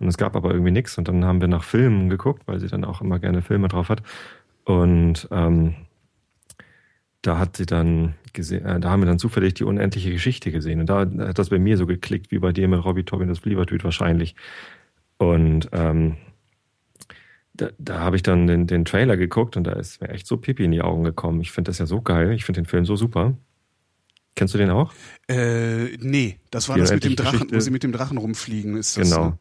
Und 0.00 0.08
es 0.08 0.16
gab 0.16 0.34
aber 0.34 0.50
irgendwie 0.52 0.72
nichts 0.72 0.98
und 0.98 1.08
dann 1.08 1.24
haben 1.24 1.40
wir 1.40 1.48
nach 1.48 1.64
Filmen 1.64 2.10
geguckt, 2.10 2.42
weil 2.46 2.58
sie 2.58 2.68
dann 2.68 2.84
auch 2.84 3.00
immer 3.00 3.18
gerne 3.18 3.42
Filme 3.42 3.68
drauf 3.68 3.88
hat. 3.88 4.02
Und 4.64 5.28
ähm, 5.30 5.74
da 7.22 7.38
hat 7.38 7.56
sie 7.56 7.66
dann 7.66 8.14
gesehen, 8.32 8.64
äh, 8.66 8.80
da 8.80 8.90
haben 8.90 9.02
wir 9.02 9.06
dann 9.06 9.18
zufällig 9.18 9.54
die 9.54 9.64
unendliche 9.64 10.10
Geschichte 10.10 10.50
gesehen. 10.50 10.80
Und 10.80 10.90
da 10.90 11.00
hat 11.00 11.38
das 11.38 11.50
bei 11.50 11.58
mir 11.58 11.76
so 11.76 11.86
geklickt 11.86 12.30
wie 12.30 12.38
bei 12.38 12.52
dir 12.52 12.68
mit 12.68 12.84
Robbie 12.84 13.04
Tobin 13.04 13.28
das 13.28 13.38
Flievertüt 13.38 13.84
wahrscheinlich. 13.84 14.34
Und 15.16 15.68
ähm, 15.72 16.16
da, 17.54 17.70
da 17.78 18.00
habe 18.00 18.16
ich 18.16 18.22
dann 18.22 18.46
den, 18.46 18.66
den 18.66 18.84
Trailer 18.84 19.16
geguckt 19.16 19.56
und 19.56 19.64
da 19.64 19.72
ist 19.72 20.00
mir 20.00 20.08
echt 20.10 20.26
so 20.26 20.36
Pipi 20.36 20.64
in 20.64 20.72
die 20.72 20.82
Augen 20.82 21.04
gekommen. 21.04 21.40
Ich 21.40 21.52
finde 21.52 21.70
das 21.70 21.78
ja 21.78 21.86
so 21.86 22.02
geil. 22.02 22.32
Ich 22.32 22.44
finde 22.44 22.62
den 22.62 22.66
Film 22.66 22.84
so 22.84 22.96
super. 22.96 23.36
Kennst 24.34 24.52
du 24.54 24.58
den 24.58 24.70
auch? 24.70 24.92
Äh, 25.28 25.96
nee, 25.98 26.38
das 26.50 26.68
war 26.68 26.74
Die 26.74 26.80
das 26.82 26.92
mit 26.92 27.04
dem 27.04 27.14
Drachen, 27.14 27.32
Geschichte. 27.32 27.54
wo 27.56 27.60
sie 27.60 27.70
mit 27.70 27.84
dem 27.84 27.92
Drachen 27.92 28.18
rumfliegen. 28.18 28.76
Ist 28.76 28.96
das, 28.98 29.08
Genau. 29.10 29.28
Ne? 29.30 29.38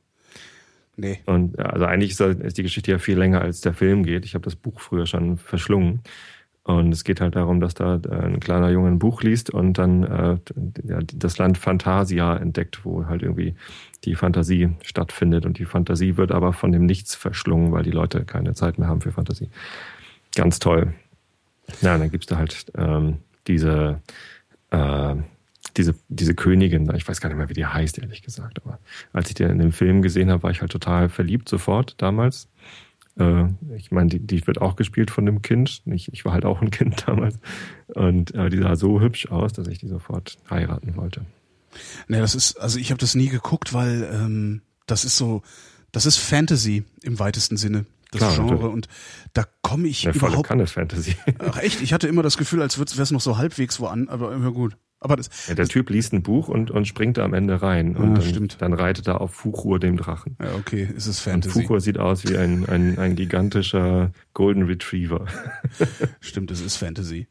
Nee. 0.96 1.20
Und 1.26 1.58
also 1.58 1.86
eigentlich 1.86 2.20
ist 2.20 2.58
die 2.58 2.62
Geschichte 2.64 2.92
ja 2.92 3.00
viel 3.00 3.18
länger 3.18 3.42
als 3.42 3.62
der 3.62 3.74
Film 3.74 4.04
geht. 4.04 4.26
Ich 4.26 4.36
habe 4.36 4.44
das 4.46 4.56
Buch 4.56 4.80
früher 4.80 5.08
schon 5.08 5.38
verschlungen. 5.38 6.02
Und 6.66 6.94
es 6.94 7.04
geht 7.04 7.20
halt 7.20 7.36
darum, 7.36 7.60
dass 7.60 7.74
da 7.74 7.96
äh, 7.96 8.26
ein 8.26 8.40
kleiner 8.40 8.70
Junge 8.70 8.88
ein 8.88 9.00
Buch 9.00 9.22
liest 9.22 9.50
und 9.50 9.78
dann 9.78 10.04
äh, 10.04 10.38
ja, 10.86 11.00
das 11.14 11.38
Land 11.38 11.58
Fantasia 11.58 12.38
entdeckt, 12.38 12.86
wo 12.86 13.06
halt 13.06 13.22
irgendwie 13.22 13.56
die 14.06 14.16
Fantasie 14.16 14.70
stattfindet. 14.82 15.46
Und 15.46 15.60
die 15.60 15.66
Fantasie 15.66 16.16
wird 16.16 16.32
aber 16.32 16.54
von 16.54 16.72
dem 16.72 16.86
Nichts 16.86 17.16
verschlungen, 17.16 17.74
weil 17.74 17.84
die 17.84 17.92
Leute 17.92 18.24
keine 18.24 18.54
Zeit 18.54 18.80
mehr 18.80 18.88
haben 18.88 19.02
für 19.02 19.12
Fantasie. 19.12 19.50
Ganz 20.36 20.60
toll. 20.60 20.94
Ja, 21.82 21.96
und 21.96 22.00
dann 22.00 22.12
gibt's 22.12 22.28
da 22.28 22.38
halt 22.38 22.66
ähm, 22.78 23.18
diese, 23.48 24.02
äh, 24.72 25.16
diese, 25.76 25.96
diese 26.08 26.34
Königin, 26.34 26.90
ich 26.96 27.08
weiß 27.08 27.20
gar 27.20 27.28
nicht 27.30 27.38
mehr, 27.38 27.50
wie 27.50 27.54
die 27.54 27.66
heißt, 27.66 28.00
ehrlich 28.00 28.22
gesagt, 28.22 28.62
aber 28.64 28.80
als 29.12 29.28
ich 29.30 29.36
den 29.36 29.50
in 29.50 29.60
dem 29.60 29.72
Film 29.74 30.02
gesehen 30.02 30.32
habe, 30.32 30.44
war 30.44 30.52
ich 30.52 30.62
halt 30.62 30.72
total 30.72 31.10
verliebt 31.10 31.50
sofort 31.50 32.02
damals. 32.02 32.48
Äh, 33.18 33.46
ich 33.76 33.92
meine, 33.92 34.10
die, 34.10 34.20
die 34.20 34.46
wird 34.48 34.60
auch 34.62 34.76
gespielt 34.76 35.12
von 35.12 35.26
dem 35.26 35.42
Kind. 35.42 35.82
Ich, 35.86 36.12
ich 36.12 36.26
war 36.26 36.34
halt 36.34 36.46
auch 36.46 36.62
ein 36.62 36.72
Kind 36.72 37.04
damals. 37.08 37.40
Und 37.88 38.34
äh, 38.34 38.50
die 38.50 38.58
sah 38.58 38.76
so 38.76 39.00
hübsch 39.00 39.28
aus, 39.30 39.54
dass 39.54 39.68
ich 39.68 39.80
die 39.80 39.88
sofort 39.88 40.38
heiraten 40.50 40.96
wollte. 40.96 41.26
Nee, 42.08 42.20
das 42.20 42.36
ist, 42.36 42.60
also 42.60 42.80
ich 42.80 42.92
habe 42.92 43.00
das 43.00 43.16
nie 43.16 43.30
geguckt, 43.30 43.74
weil 43.74 44.10
ähm, 44.14 44.62
das 44.86 45.06
ist 45.06 45.18
so, 45.18 45.42
das 45.92 46.06
ist 46.06 46.18
Fantasy 46.18 46.84
im 47.02 47.20
weitesten 47.20 47.58
Sinne, 47.58 47.86
das 48.12 48.20
Klar, 48.20 48.36
Genre. 48.36 48.70
Und 48.70 48.88
da 49.34 49.46
komme 49.62 49.88
ich 49.88 50.04
volle 50.04 50.16
überhaupt. 50.16 50.48
Kanne 50.48 50.68
Fantasy. 50.68 51.16
Ach 51.40 51.58
echt, 51.58 51.82
ich 51.82 51.94
hatte 51.94 52.08
immer 52.08 52.22
das 52.22 52.38
Gefühl, 52.38 52.62
als 52.62 52.78
wäre 52.78 53.02
es 53.02 53.12
noch 53.12 53.22
so 53.22 53.38
halbwegs 53.38 53.80
wo 53.80 53.88
an, 53.88 54.08
aber 54.10 54.34
immer 54.34 54.52
gut. 54.52 54.78
Aber 55.04 55.16
das, 55.18 55.30
Ja, 55.48 55.54
der 55.56 55.68
Typ 55.68 55.90
liest 55.90 56.14
ein 56.14 56.24
Buch 56.24 56.48
und, 56.48 56.72
und 56.72 56.88
springt 56.88 57.18
da 57.18 57.26
am 57.26 57.34
Ende 57.34 57.62
rein. 57.62 57.96
Und 57.96 58.12
Ah, 58.12 58.20
dann, 58.20 58.30
stimmt. 58.30 58.58
dann 58.62 58.74
reitet 58.74 59.08
er 59.08 59.22
auf 59.22 59.32
Fuchur, 59.34 59.80
dem 59.80 59.98
Drachen. 59.98 60.38
ja, 60.42 60.54
okay, 60.56 60.88
ist 60.96 61.08
es 61.08 61.20
Und 61.26 61.32
Fantasy. 61.34 61.62
Fuchur 61.62 61.82
sieht 61.82 61.98
aus 62.00 62.24
wie 62.28 62.38
ein, 62.38 62.66
ein, 62.68 62.98
ein 62.98 63.16
gigantischer 63.16 64.12
Golden 64.34 64.64
Retriever. 64.64 65.26
Stimmt, 66.22 66.52
es 66.52 66.62
ist 66.62 66.78
Fantasy. 66.78 67.28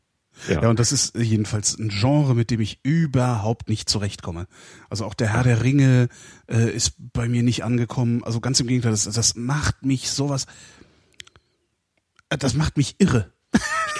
Ja. 0.48 0.62
Ja, 0.62 0.70
und 0.70 0.78
das 0.78 0.92
ist 0.92 1.16
jedenfalls 1.16 1.78
ein 1.78 1.90
Genre, 1.90 2.34
mit 2.34 2.50
dem 2.50 2.60
ich 2.60 2.80
überhaupt 2.82 3.68
nicht 3.68 3.88
zurechtkomme. 3.88 4.46
Also 4.90 5.04
auch 5.04 5.14
der 5.14 5.32
Herr 5.34 5.44
der 5.44 5.62
Ringe 5.62 6.08
äh, 6.50 6.70
ist 6.74 6.94
bei 7.12 7.28
mir 7.28 7.42
nicht 7.42 7.64
angekommen. 7.64 8.24
Also 8.24 8.40
ganz 8.40 8.58
im 8.58 8.66
Gegenteil, 8.66 8.92
das, 8.92 9.04
das 9.04 9.34
macht 9.36 9.84
mich 9.84 10.10
sowas, 10.10 10.46
äh, 12.30 12.38
das 12.38 12.54
macht 12.54 12.76
mich 12.76 12.96
irre. 12.98 13.30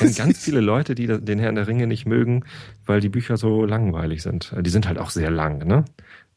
Kenne 0.03 0.15
ganz 0.15 0.39
viele 0.39 0.61
Leute, 0.61 0.95
die 0.95 1.07
den 1.07 1.39
Herrn 1.39 1.55
der 1.55 1.67
Ringe 1.67 1.87
nicht 1.87 2.07
mögen, 2.07 2.45
weil 2.85 3.01
die 3.01 3.09
Bücher 3.09 3.37
so 3.37 3.65
langweilig 3.65 4.23
sind. 4.23 4.55
Die 4.61 4.71
sind 4.71 4.87
halt 4.87 4.99
auch 4.99 5.11
sehr 5.11 5.31
lang, 5.31 5.67
ne? 5.67 5.85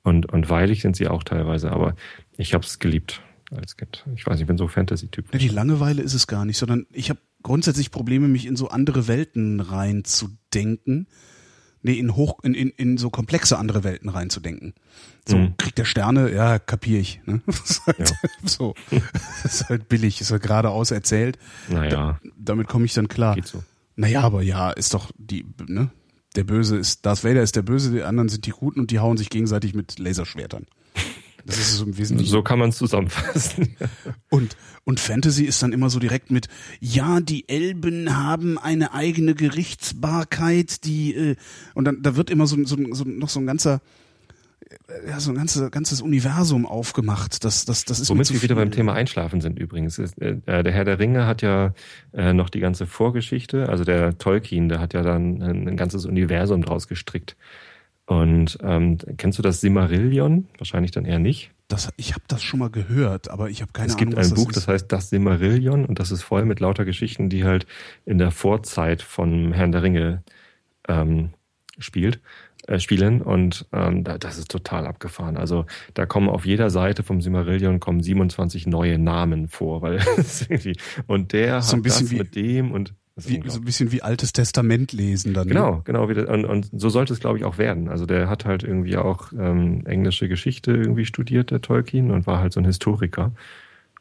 Und, 0.04 0.32
und 0.32 0.50
weilig 0.50 0.82
sind 0.82 0.96
sie 0.96 1.08
auch 1.08 1.24
teilweise, 1.24 1.72
aber 1.72 1.96
ich 2.38 2.54
habe 2.54 2.64
es 2.64 2.78
geliebt 2.80 3.22
als 3.52 3.76
Kind. 3.76 4.06
Ich 4.16 4.26
weiß, 4.26 4.34
nicht, 4.34 4.42
ich 4.42 4.48
bin 4.48 4.58
so 4.58 4.68
Fantasy-Typ. 4.68 5.34
Ja, 5.34 5.40
die 5.40 5.48
Langeweile 5.48 6.02
ist 6.02 6.14
es 6.14 6.28
gar 6.28 6.46
nicht, 6.46 6.58
sondern 6.58 6.86
ich 6.92 7.10
habe 7.10 7.20
grundsätzlich 7.42 7.92
Probleme, 7.92 8.28
mich 8.28 8.46
in 8.46 8.56
so 8.56 8.70
andere 8.70 9.08
Welten 9.08 9.60
reinzudenken. 9.60 11.08
Nee, 11.86 11.94
in 12.00 12.16
hoch, 12.16 12.40
in, 12.44 12.54
in, 12.56 12.70
in 12.70 12.98
so 12.98 13.10
komplexe 13.10 13.58
andere 13.58 13.84
Welten 13.84 14.10
reinzudenken. 14.10 14.74
So, 15.28 15.38
Mhm. 15.38 15.58
kriegt 15.58 15.78
der 15.78 15.86
Sterne, 15.86 16.32
ja, 16.34 16.60
kapier 16.60 17.00
ich. 17.00 17.22
Ne? 17.26 17.42
Das 17.46 17.62
ist 17.70 17.86
halt, 17.88 18.00
Ja. 18.00 18.06
So, 18.46 18.74
das 19.44 19.46
ist 19.62 19.70
halt 19.70 19.88
billig, 19.88 20.20
ist 20.20 20.32
halt 20.32 20.42
geradeaus 20.44 20.92
erzählt. 20.92 21.38
Naja, 21.70 22.20
Damit 22.38 22.68
komme 22.68 22.86
ich 22.86 22.94
dann 22.94 23.08
klar. 23.08 23.36
geht 23.36 23.48
so. 23.48 23.64
Naja, 23.96 24.22
aber 24.22 24.42
ja, 24.42 24.72
ist 24.72 24.94
doch 24.94 25.12
die, 25.18 25.46
ne? 25.68 25.90
Der 26.36 26.44
Böse 26.44 26.76
ist, 26.76 27.06
Darth 27.06 27.24
Vader 27.24 27.42
ist 27.44 27.56
der 27.56 27.62
Böse, 27.62 27.92
die 27.92 28.04
anderen 28.04 28.28
sind 28.28 28.46
die 28.46 28.52
Guten 28.52 28.82
und 28.82 28.92
die 28.92 29.00
hauen 29.00 29.16
sich 29.16 29.30
gegenseitig 29.30 29.74
mit 29.74 29.98
Laserschwertern. 30.00 30.66
Das 31.46 31.60
ist 31.60 31.78
so 31.78 31.86
im 31.86 31.98
Wesentlichen. 31.98 32.32
So 32.32 32.42
kann 32.42 32.58
man 32.60 32.70
es 32.70 32.78
zusammenfassen. 32.78 33.76
Und, 34.30 34.58
und 34.84 35.00
Fantasy 35.00 35.46
ist 35.46 35.64
dann 35.64 35.72
immer 35.72 35.90
so 35.90 36.00
direkt 36.00 36.30
mit, 36.30 36.48
ja, 36.80 37.22
die 37.22 37.48
Elben 37.48 38.18
haben 38.18 38.58
eine 38.58 38.94
eigene 38.94 39.34
Gerichtsbarkeit, 39.34 40.84
die, 40.84 41.16
äh, 41.16 41.36
und 41.74 41.86
dann, 41.86 42.02
da 42.02 42.16
wird 42.16 42.30
immer 42.30 42.48
so, 42.48 42.58
so, 42.66 42.76
so 42.92 43.06
noch 43.06 43.30
so 43.30 43.40
ein 43.40 43.46
ganzer, 43.46 43.82
äh, 44.70 45.10
ja, 45.10 45.20
so 45.20 45.32
ein 45.32 45.38
ganzes, 45.38 45.72
ganzes 45.72 46.02
Universum 46.02 46.66
aufgemacht. 46.66 47.44
Das, 47.44 47.66
das, 47.66 47.86
das 47.86 48.00
ist 48.00 48.10
Womit 48.10 48.34
wir 48.34 48.42
wieder 48.42 48.56
beim 48.56 48.72
Thema 48.72 48.94
Einschlafen 48.94 49.42
sind 49.42 49.58
übrigens. 49.58 49.98
Ist, 50.00 50.20
äh, 50.22 50.36
der 50.46 50.72
Herr 50.72 50.86
der 50.86 51.00
Ringe 51.00 51.26
hat 51.26 51.42
ja 51.42 51.74
äh, 52.14 52.34
noch 52.34 52.50
die 52.50 52.60
ganze 52.60 52.86
Vorgeschichte, 52.86 53.70
also 53.70 53.84
der 53.84 54.18
Tolkien, 54.18 54.70
der 54.70 54.80
hat 54.80 54.94
ja 54.94 55.04
dann 55.04 55.42
ein, 55.42 55.68
ein 55.70 55.78
ganzes 55.78 56.06
Universum 56.06 56.64
draus 56.64 56.88
gestrickt. 56.88 57.38
Und 58.06 58.58
ähm, 58.62 58.98
kennst 59.18 59.40
du 59.40 59.42
das 59.42 59.62
Simmarillion? 59.62 60.48
Wahrscheinlich 60.58 60.92
dann 60.92 61.06
eher 61.06 61.20
nicht. 61.20 61.52
Das, 61.68 61.90
ich 61.98 62.14
habe 62.14 62.24
das 62.28 62.44
schon 62.44 62.60
mal 62.60 62.70
gehört, 62.70 63.32
aber 63.32 63.50
ich 63.50 63.62
habe 63.64 63.72
keine 63.72 63.88
es 63.88 63.98
gibt 63.98 64.14
Ahnung, 64.14 64.30
ein 64.30 64.36
Buch, 64.36 64.52
das 64.52 64.66
das 64.66 64.68
heißt 64.68 64.92
Das 64.92 65.10
Simmarillion 65.10 65.86
und 65.86 65.98
das 65.98 66.12
ist 66.12 66.22
voll 66.22 66.46
mit 66.46 66.60
lauter 66.60 66.86
Geschichten, 66.86 67.28
die 67.30 67.44
halt 67.44 67.66
in 68.06 68.20
der 68.20 68.30
Vorzeit 68.30 69.02
von 69.02 69.52
Herrn 69.52 69.72
der 69.72 69.82
Ringe 69.82 70.24
ähm, 70.88 71.32
spielt, 71.80 72.22
äh, 72.68 72.80
spielen 72.80 73.24
und 73.24 73.66
ähm, 73.74 74.04
da, 74.04 74.20
das 74.20 74.38
ist 74.38 74.52
total 74.52 74.86
abgefahren. 74.86 75.38
Also 75.38 75.66
da 75.96 76.06
kommen 76.06 76.30
auf 76.30 76.46
jeder 76.46 76.70
Seite 76.70 77.02
vom 77.02 77.20
Simmarillion 77.20 77.80
kommen 77.80 78.04
27 78.04 78.68
neue 78.68 79.00
Namen 79.00 79.48
vor, 79.48 79.82
weil 79.82 80.00
und 81.08 81.34
der 81.34 81.64
So 81.64 81.78
hat 81.78 81.86
das 81.88 82.12
mit 82.12 82.36
dem 82.36 82.72
und 82.72 82.94
wie, 83.16 83.42
so 83.46 83.60
ein 83.60 83.64
bisschen 83.66 83.92
wie 83.92 84.02
Altes 84.02 84.34
Testament 84.34 84.92
lesen 84.92 85.34
dann. 85.34 85.48
ne? 85.48 85.54
Genau, 85.54 85.82
genau. 85.86 86.10
Wie 86.10 86.14
das, 86.14 86.28
und, 86.30 86.44
und 86.46 86.70
so 86.74 86.90
sollte 86.90 87.14
es, 87.14 87.20
glaube 87.20 87.38
ich, 87.38 87.46
auch 87.46 87.58
werden. 87.58 87.88
Also 87.88 88.06
der 88.06 88.30
hat 88.30 88.46
halt 88.46 88.64
irgendwie 88.64 88.98
auch 88.98 89.32
ähm, 89.32 89.86
englische 89.86 90.28
Geschichte 90.28 90.72
irgendwie 90.72 91.06
studiert, 91.06 91.52
der 91.52 91.62
Tolkien, 91.62 92.12
und 92.12 92.28
war 92.28 92.40
halt 92.40 92.52
so 92.54 92.60
ein 92.60 92.66
Historiker 92.66 93.32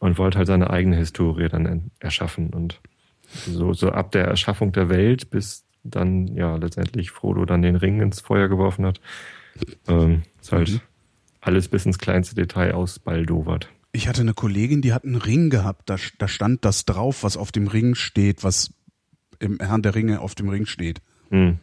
und 0.00 0.18
wollte 0.18 0.38
halt 0.38 0.48
seine 0.48 0.70
eigene 0.70 0.96
Historie 0.96 1.48
dann 1.48 1.66
en- 1.66 1.90
erschaffen. 2.00 2.50
Und 2.50 2.80
so, 3.46 3.72
so 3.72 3.90
ab 3.90 4.10
der 4.12 4.24
Erschaffung 4.26 4.72
der 4.72 4.88
Welt 4.88 5.30
bis 5.30 5.64
dann, 5.84 6.28
ja, 6.34 6.56
letztendlich 6.56 7.10
Frodo 7.10 7.44
dann 7.44 7.62
den 7.62 7.76
Ring 7.76 8.00
ins 8.00 8.20
Feuer 8.20 8.48
geworfen 8.48 8.84
hat, 8.86 9.00
ähm, 9.86 10.22
ist 10.40 10.50
halt 10.50 10.70
Mhm. 10.72 10.80
alles 11.40 11.68
bis 11.68 11.86
ins 11.86 11.98
kleinste 11.98 12.34
Detail 12.34 12.72
ausbaldowert. 12.74 13.68
Ich 13.92 14.08
hatte 14.08 14.22
eine 14.22 14.34
Kollegin, 14.34 14.82
die 14.82 14.92
hat 14.92 15.04
einen 15.04 15.14
Ring 15.14 15.50
gehabt, 15.50 15.88
da, 15.88 15.96
da 16.18 16.26
stand 16.26 16.64
das 16.64 16.84
drauf, 16.84 17.22
was 17.22 17.36
auf 17.36 17.52
dem 17.52 17.68
Ring 17.68 17.94
steht, 17.94 18.42
was 18.42 18.73
im 19.44 19.58
Herrn 19.60 19.82
der 19.82 19.94
Ringe 19.94 20.20
auf 20.20 20.34
dem 20.34 20.48
Ring 20.48 20.66
steht. 20.66 21.00
Hm. 21.30 21.58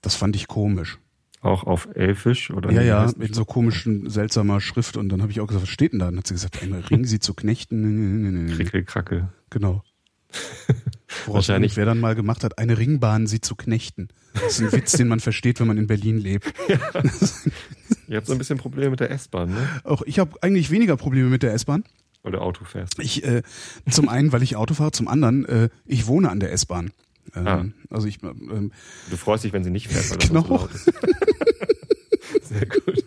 Das 0.00 0.14
fand 0.16 0.34
ich 0.34 0.48
komisch. 0.48 0.98
Auch 1.40 1.64
auf 1.64 1.88
Elfisch 1.94 2.50
oder 2.50 2.70
ja, 2.70 2.82
ja, 2.82 3.10
mit 3.16 3.34
so 3.34 3.44
komischen, 3.44 4.08
seltsamer 4.08 4.60
Schrift. 4.60 4.96
Und 4.96 5.08
dann 5.08 5.22
habe 5.22 5.32
ich 5.32 5.40
auch 5.40 5.46
gesagt, 5.48 5.62
was 5.64 5.70
steht 5.70 5.92
denn 5.92 5.98
da? 5.98 6.06
Dann 6.06 6.18
hat 6.18 6.26
sie 6.28 6.34
gesagt, 6.34 6.62
ein 6.62 6.72
Ring 6.72 7.04
sie 7.04 7.18
zu 7.18 7.34
knechten. 7.34 7.80
Nee, 7.80 7.88
nee, 7.88 8.30
nee, 8.30 8.42
nee. 8.50 8.54
Krickel, 8.54 8.84
Krackel. 8.84 9.28
Genau. 9.50 9.82
Woraus 11.26 11.48
Wahrscheinlich- 11.48 11.76
wer 11.76 11.84
dann 11.84 12.00
mal 12.00 12.14
gemacht 12.14 12.44
hat, 12.44 12.58
eine 12.58 12.78
Ringbahn 12.78 13.26
sie 13.26 13.40
zu 13.40 13.56
knechten. 13.56 14.08
Das 14.34 14.44
ist 14.58 14.60
ein 14.62 14.72
Witz, 14.72 14.92
den 14.92 15.08
man 15.08 15.20
versteht, 15.20 15.60
wenn 15.60 15.66
man 15.66 15.78
in 15.78 15.86
Berlin 15.88 16.18
lebt. 16.18 16.52
Ihr 18.08 18.16
habt 18.16 18.26
so 18.26 18.32
ein 18.32 18.38
bisschen 18.38 18.58
Probleme 18.58 18.90
mit 18.90 19.00
der 19.00 19.10
S-Bahn, 19.10 19.50
ne? 19.50 19.68
Auch 19.84 20.02
ich 20.02 20.18
habe 20.18 20.42
eigentlich 20.42 20.70
weniger 20.70 20.96
Probleme 20.96 21.28
mit 21.28 21.42
der 21.42 21.52
S-Bahn. 21.54 21.84
Weil 22.22 22.32
du 22.32 22.40
Auto 22.40 22.64
fährst. 22.64 22.98
Ich 23.00 23.24
äh, 23.24 23.42
zum 23.90 24.08
einen, 24.08 24.32
weil 24.32 24.42
ich 24.42 24.56
Auto 24.56 24.74
fahre, 24.74 24.92
zum 24.92 25.08
anderen, 25.08 25.44
äh, 25.46 25.68
ich 25.86 26.06
wohne 26.06 26.30
an 26.30 26.40
der 26.40 26.52
S-Bahn. 26.52 26.92
Ähm, 27.34 27.46
Ah. 27.46 27.64
Also 27.90 28.06
ich 28.08 28.22
ähm, 28.22 28.72
Du 29.10 29.16
freust 29.16 29.44
dich, 29.44 29.52
wenn 29.52 29.64
sie 29.64 29.70
nicht 29.70 29.88
fährt, 29.88 30.10
weil 30.10 30.18
das 30.18 30.28
Genau. 30.28 30.42
so 30.42 30.54
laut 30.54 30.70
ist. 30.74 30.84
Sehr 32.42 32.66
gut. 32.66 33.04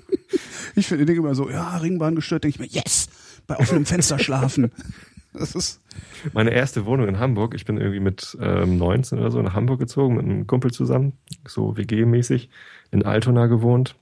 Ich 0.75 0.87
finde 0.87 1.05
denke 1.05 1.21
immer 1.21 1.35
so, 1.35 1.49
ja, 1.49 1.77
Ringbahn 1.77 2.15
gestört, 2.15 2.43
denke 2.43 2.55
ich 2.55 2.73
mir, 2.73 2.79
yes, 2.81 3.07
bei 3.47 3.57
offenem 3.57 3.85
Fenster 3.85 4.19
schlafen. 4.19 4.71
Das 5.33 5.53
ist 5.55 5.81
Meine 6.33 6.51
erste 6.51 6.85
Wohnung 6.85 7.07
in 7.07 7.19
Hamburg, 7.19 7.55
ich 7.55 7.65
bin 7.65 7.77
irgendwie 7.77 7.99
mit 7.99 8.37
ähm, 8.41 8.77
19 8.77 9.19
oder 9.19 9.31
so 9.31 9.41
nach 9.41 9.53
Hamburg 9.53 9.79
gezogen, 9.79 10.15
mit 10.15 10.25
einem 10.25 10.47
Kumpel 10.47 10.71
zusammen, 10.71 11.13
so 11.47 11.77
WG-mäßig, 11.77 12.49
in 12.91 13.03
Altona 13.03 13.47
gewohnt. 13.47 13.95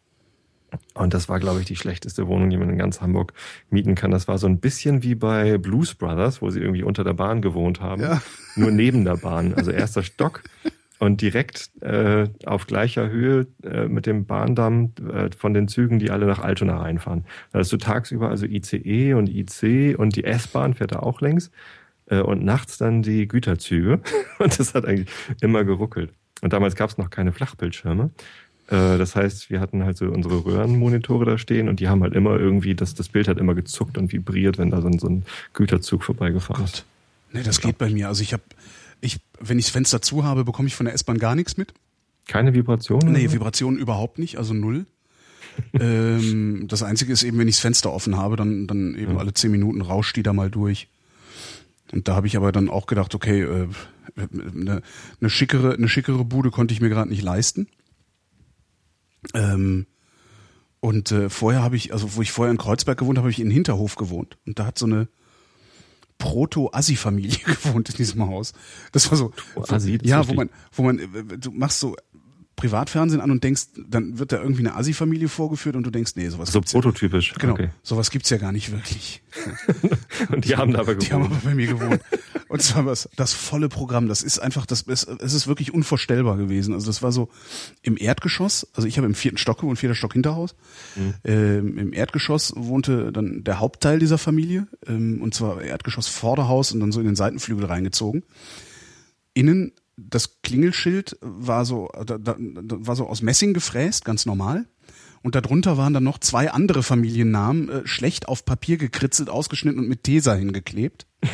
Und 0.94 1.14
das 1.14 1.30
war, 1.30 1.40
glaube 1.40 1.60
ich, 1.60 1.66
die 1.66 1.76
schlechteste 1.76 2.28
Wohnung, 2.28 2.50
die 2.50 2.58
man 2.58 2.70
in 2.70 2.78
ganz 2.78 3.02
Hamburg 3.02 3.34
mieten 3.70 3.96
kann. 3.96 4.12
Das 4.12 4.28
war 4.28 4.38
so 4.38 4.48
ein 4.48 4.60
bisschen 4.60 5.04
wie 5.04 5.16
bei 5.16 5.58
Blues 5.58 5.96
Brothers, 5.96 6.42
wo 6.42 6.50
sie 6.50 6.60
irgendwie 6.60 6.84
unter 6.84 7.04
der 7.04 7.14
Bahn 7.14 7.42
gewohnt 7.42 7.82
haben. 7.82 8.02
Ja. 8.02 8.22
Nur 8.56 8.72
neben 8.72 9.06
der 9.06 9.18
Bahn, 9.18 9.54
also 9.54 9.72
erster 9.72 10.04
Stock 10.04 10.44
und 11.00 11.22
direkt 11.22 11.72
äh, 11.82 12.30
auf 12.46 12.66
gleicher 12.66 13.10
Höhe 13.10 13.48
äh, 13.64 13.88
mit 13.88 14.06
dem 14.06 14.26
Bahndamm 14.26 14.94
äh, 15.12 15.30
von 15.38 15.54
den 15.54 15.68
Zügen, 15.68 16.00
die 16.00 16.12
alle 16.12 16.26
nach 16.26 16.40
Altona 16.40 16.78
reinfahren. 16.78 17.26
Da 17.52 17.60
hast 17.60 17.74
du 17.74 17.78
tagsüber 17.78 18.30
also 18.30 18.46
ICE 18.46 19.14
und 19.16 19.28
IC 19.28 19.98
und 19.98 20.16
die 20.16 20.24
S-Bahn 20.24 20.76
fährt 20.76 20.94
da 20.94 21.00
auch 21.00 21.20
längs 21.20 21.52
äh, 22.06 22.20
und 22.20 22.44
nachts 22.46 22.78
dann 22.78 23.02
die 23.02 23.28
Güterzüge. 23.28 24.00
Und 24.40 24.60
das 24.60 24.74
hat 24.74 24.86
eigentlich 24.86 25.10
immer 25.42 25.64
geruckelt. 25.64 26.12
Und 26.42 26.52
damals 26.52 26.76
gab 26.76 26.90
es 26.90 26.98
noch 26.98 27.10
keine 27.10 27.32
Flachbildschirme. 27.32 28.12
Äh, 28.74 28.98
Das 28.98 29.16
heißt, 29.16 29.50
wir 29.50 29.60
hatten 29.60 29.84
halt 29.84 29.98
so 29.98 30.06
unsere 30.06 30.44
Röhrenmonitore 30.46 31.26
da 31.26 31.38
stehen 31.38 31.70
und 31.70 31.80
die 31.80 31.88
haben 31.88 32.02
halt 32.04 32.14
immer 32.14 32.40
irgendwie, 32.40 32.76
das, 32.76 32.96
das 32.96 33.10
Bild 33.10 33.28
hat 33.28 33.38
immer 33.38 33.54
gezuckt 33.56 33.98
und 33.98 34.12
vibriert, 34.12 34.58
wenn 34.58 34.70
da 34.72 34.82
so 34.82 34.88
ein, 34.88 35.00
so 35.00 35.08
ein 35.08 35.24
Güterzug 35.54 36.04
vorbeigefahren 36.04 36.64
ist. 36.66 36.86
Nee, 37.32 37.44
das 37.44 37.62
geht 37.62 37.78
bei 37.78 37.90
mir. 37.90 38.08
Also 38.08 38.22
ich 38.22 38.34
habe, 38.34 38.44
ich, 39.02 39.20
wenn 39.40 39.58
ich 39.60 39.66
das 39.66 39.72
Fenster 39.72 40.02
zu 40.02 40.24
habe, 40.24 40.44
bekomme 40.44 40.68
ich 40.68 40.76
von 40.76 40.86
der 40.86 40.94
S-Bahn 40.96 41.18
gar 41.18 41.36
nichts 41.36 41.58
mit. 41.58 41.74
Keine 42.28 42.54
Vibrationen? 42.54 43.12
Nee, 43.12 43.32
Vibrationen 43.32 43.80
überhaupt 43.80 44.18
nicht, 44.20 44.38
also 44.38 44.54
null. 44.54 44.86
ähm, 45.80 46.66
das 46.68 46.82
Einzige 46.84 47.14
ist 47.14 47.24
eben, 47.24 47.38
wenn 47.38 47.48
ich 47.48 47.56
das 47.56 47.62
Fenster 47.62 47.92
offen 47.94 48.18
habe, 48.18 48.36
dann, 48.36 48.66
dann 48.68 48.96
eben 48.96 49.14
Ja. 49.14 49.18
alle 49.20 49.34
zehn 49.34 49.52
Minuten 49.52 49.82
rauscht 49.82 50.16
die 50.16 50.24
da 50.24 50.34
mal 50.34 50.50
durch. 50.50 50.88
Und 51.92 52.08
da 52.08 52.16
habe 52.16 52.26
ich 52.28 52.38
aber 52.38 52.52
dann 52.52 52.70
auch 52.70 52.88
gedacht, 52.88 53.14
okay, 53.14 53.42
äh, 53.44 53.68
eine, 54.16 54.82
eine 55.22 55.30
schickere, 55.30 55.74
eine 55.74 55.88
schickere 55.88 56.26
Bude 56.26 56.50
konnte 56.50 56.74
ich 56.74 56.82
mir 56.82 56.90
gerade 56.90 57.10
nicht 57.10 57.22
leisten. 57.22 57.68
Ähm, 59.34 59.86
und 60.80 61.12
äh, 61.12 61.30
vorher 61.30 61.64
habe 61.64 61.76
ich, 61.78 61.94
also 61.94 62.16
wo 62.16 62.22
ich 62.22 62.32
vorher 62.32 62.52
in 62.52 62.58
Kreuzberg 62.58 62.98
gewohnt 62.98 63.18
habe, 63.18 63.26
habe 63.26 63.32
ich 63.32 63.40
in 63.40 63.50
Hinterhof 63.52 63.96
gewohnt. 63.96 64.38
Und 64.46 64.60
da 64.60 64.66
hat 64.66 64.78
so 64.78 64.86
eine 64.86 65.08
Proto-Assi-Familie 66.18 67.38
gewohnt 67.46 67.90
in 67.90 67.96
diesem 67.96 68.26
Haus. 68.28 68.54
Das 68.92 69.10
war 69.12 69.18
so, 69.18 69.32
Assi, 69.68 70.00
ja, 70.04 70.28
wo 70.28 70.34
man, 70.34 70.50
wo 70.74 70.84
man, 70.84 71.00
äh, 71.00 71.38
du 71.38 71.52
machst 71.52 71.80
so 71.80 71.96
Privatfernsehen 72.56 73.20
an 73.20 73.32
und 73.32 73.44
denkst, 73.44 73.64
dann 73.88 74.20
wird 74.20 74.32
da 74.32 74.38
irgendwie 74.42 74.62
eine 74.62 74.76
Assi-Familie 74.76 75.28
vorgeführt 75.28 75.76
und 75.76 75.84
du 75.84 75.90
denkst, 75.90 76.12
nee, 76.16 76.30
sowas 76.30 76.52
So 76.52 76.60
ja, 76.60 76.66
prototypisch. 76.72 77.34
genau, 77.40 77.54
Okay. 77.54 77.70
sowas 77.82 78.12
gibt's 78.12 78.30
ja 78.30 78.38
gar 78.38 78.52
nicht 78.52 78.72
wirklich. 78.72 79.24
Und 80.30 80.46
die 80.46 80.56
haben 80.56 80.72
da 80.72 80.80
aber 80.82 80.94
Die 80.96 81.12
haben 81.12 81.24
gewohnt. 81.24 81.42
aber 81.42 81.50
bei 81.50 81.56
mir 81.56 81.68
gewohnt. 81.68 82.02
Und 82.54 82.62
zwar 82.62 82.86
was, 82.86 83.10
das 83.16 83.34
volle 83.34 83.68
Programm. 83.68 84.08
Das 84.08 84.22
ist 84.22 84.38
einfach, 84.38 84.68
das 84.68 84.84
es, 84.84 85.06
es 85.06 85.34
ist 85.34 85.48
wirklich 85.48 85.74
unvorstellbar 85.74 86.38
gewesen. 86.38 86.76
Also 86.76 86.86
das 86.86 87.02
war 87.02 87.12
so 87.12 87.30
im 87.82 87.98
Erdgeschoss. 87.98 88.68
Also 88.76 88.88
ich 88.88 88.98
habe 88.98 89.08
im 89.08 89.16
vierten 89.16 89.40
Stock 89.40 89.62
gewohnt, 89.62 89.80
vierter 89.80 89.96
Stock 89.96 90.14
Hinterhaus. 90.14 90.54
Ähm, 91.24 91.80
Im 91.80 91.94
Erdgeschoss 91.94 92.54
wohnte 92.56 93.12
dann 93.12 93.44
der 93.44 93.60
Hauptteil 93.60 93.98
dieser 93.98 94.20
Familie. 94.20 94.68
Ähm, 94.86 95.20
und 95.24 95.34
zwar 95.34 95.64
Erdgeschoss 95.64 96.08
Vorderhaus 96.08 96.72
und 96.72 96.80
dann 96.80 96.92
so 96.92 97.00
in 97.00 97.08
den 97.08 97.16
Seitenflügel 97.16 97.66
reingezogen. 97.66 98.22
Innen 99.34 99.72
das 99.98 100.40
Klingelschild 100.44 101.18
war 101.22 101.66
so, 101.66 101.90
da, 102.06 102.20
da 102.20 102.36
war 102.38 102.96
so 102.96 103.08
aus 103.08 103.24
Messing 103.24 103.56
gefräst, 103.56 104.06
ganz 104.06 104.28
normal. 104.28 104.68
Und 105.24 105.34
darunter 105.34 105.78
waren 105.78 105.94
dann 105.94 106.04
noch 106.04 106.20
zwei 106.20 106.52
andere 106.52 106.84
Familiennamen, 106.84 107.70
äh, 107.70 107.88
schlecht 107.88 108.28
auf 108.28 108.46
Papier 108.46 108.78
gekritzelt, 108.78 109.30
ausgeschnitten 109.30 109.80
und 109.80 109.88
mit 109.88 110.04
Tesa 110.04 110.36
hingeklebt. 110.36 111.08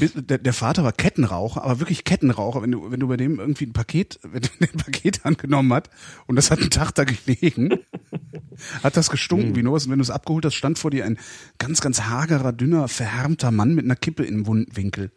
Der, 0.00 0.38
der 0.38 0.52
Vater 0.52 0.84
war 0.84 0.92
Kettenraucher, 0.92 1.62
aber 1.62 1.80
wirklich 1.80 2.04
Kettenraucher. 2.04 2.62
Wenn 2.62 2.72
du, 2.72 2.90
wenn 2.90 3.00
du 3.00 3.08
bei 3.08 3.16
dem 3.16 3.38
irgendwie 3.38 3.66
ein 3.66 3.72
Paket, 3.72 4.18
wenn 4.22 4.42
du 4.42 4.48
ein 4.60 4.78
Paket 4.78 5.24
angenommen 5.24 5.72
hat 5.72 5.90
und 6.26 6.36
das 6.36 6.50
hat 6.50 6.60
einen 6.60 6.70
Tag 6.70 6.92
da 6.92 7.04
gelegen, 7.04 7.78
hat 8.82 8.96
das 8.96 9.10
gestunken 9.10 9.56
wie 9.56 9.62
nur 9.62 9.74
was. 9.74 9.86
Und 9.86 9.92
wenn 9.92 9.98
du 9.98 10.04
es 10.04 10.10
abgeholt 10.10 10.44
hast, 10.44 10.54
stand 10.54 10.78
vor 10.78 10.90
dir 10.90 11.04
ein 11.04 11.18
ganz, 11.58 11.80
ganz 11.80 12.02
hagerer, 12.02 12.52
dünner, 12.52 12.88
verhärmter 12.88 13.50
Mann 13.50 13.74
mit 13.74 13.84
einer 13.84 13.96
Kippe 13.96 14.24
im 14.24 14.46
Wundwinkel, 14.46 15.12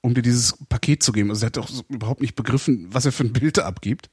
um 0.00 0.14
dir 0.14 0.22
dieses 0.22 0.56
Paket 0.68 1.02
zu 1.02 1.12
geben. 1.12 1.30
Also 1.30 1.44
er 1.44 1.46
hat 1.46 1.56
doch 1.56 1.68
so 1.68 1.84
überhaupt 1.88 2.20
nicht 2.20 2.34
begriffen, 2.34 2.88
was 2.90 3.06
er 3.06 3.12
für 3.12 3.24
ein 3.24 3.32
Bild 3.32 3.58
da 3.58 3.64
abgibt. 3.64 4.10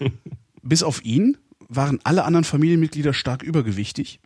Bis 0.62 0.82
auf 0.82 1.04
ihn 1.04 1.36
waren 1.68 1.98
alle 2.04 2.24
anderen 2.24 2.44
Familienmitglieder 2.44 3.12
stark 3.12 3.42
übergewichtig. 3.42 4.20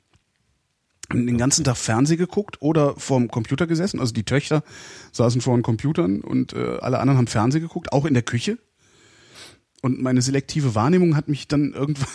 Den 1.13 1.39
ganzen 1.39 1.65
Tag 1.65 1.77
Fernsehen 1.77 2.19
geguckt 2.19 2.61
oder 2.61 2.95
vorm 2.97 3.29
Computer 3.29 3.67
gesessen. 3.67 3.99
Also 3.99 4.13
die 4.13 4.25
Töchter 4.25 4.63
saßen 5.13 5.41
vor 5.41 5.57
den 5.57 5.63
Computern 5.63 6.21
und 6.21 6.53
äh, 6.53 6.79
alle 6.81 6.99
anderen 6.99 7.17
haben 7.17 7.27
Fernsehen 7.27 7.63
geguckt, 7.63 7.93
auch 7.93 8.05
in 8.05 8.15
der 8.15 8.23
Küche. 8.23 8.59
Und 9.81 10.03
meine 10.03 10.23
selektive 10.23 10.75
Wahrnehmung 10.75 11.17
hat 11.17 11.29
mich 11.29 11.49
dann 11.49 11.73
irgendwann 11.73 12.09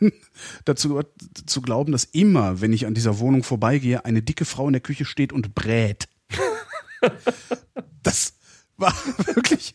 dazu 0.64 1.00
zu 1.46 1.62
glauben, 1.62 1.92
dass 1.92 2.04
immer, 2.04 2.60
wenn 2.60 2.72
ich 2.72 2.86
an 2.86 2.94
dieser 2.94 3.20
Wohnung 3.20 3.42
vorbeigehe, 3.42 4.04
eine 4.04 4.22
dicke 4.22 4.44
Frau 4.44 4.66
in 4.66 4.72
der 4.72 4.82
Küche 4.82 5.04
steht 5.04 5.32
und 5.32 5.54
brät. 5.54 6.08
Das 8.02 8.34
war 8.76 8.92
wirklich 9.34 9.72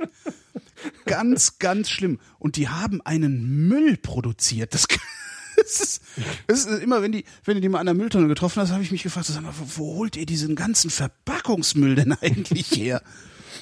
ganz, 1.05 1.57
ganz 1.59 1.89
schlimm. 1.89 2.19
Und 2.37 2.57
die 2.57 2.67
haben 2.67 3.01
einen 3.01 3.67
Müll 3.67 3.97
produziert. 3.97 4.73
Das, 4.73 4.87
das, 5.61 5.79
ist, 5.81 6.01
das 6.47 6.65
ist 6.65 6.81
immer, 6.81 7.01
wenn 7.01 7.11
die, 7.11 7.25
wenn 7.43 7.55
du 7.55 7.61
die 7.61 7.69
mal 7.69 7.79
an 7.79 7.85
der 7.85 7.95
Mülltonne 7.95 8.27
getroffen 8.27 8.61
hast, 8.61 8.71
habe 8.71 8.83
ich 8.83 8.91
mich 8.91 9.03
gefragt, 9.03 9.27
sag 9.27 9.41
mal, 9.41 9.53
wo, 9.57 9.65
wo 9.77 9.95
holt 9.95 10.15
ihr 10.15 10.25
diesen 10.25 10.55
ganzen 10.55 10.89
Verpackungsmüll 10.89 11.95
denn 11.95 12.13
eigentlich 12.21 12.71
her? 12.71 13.01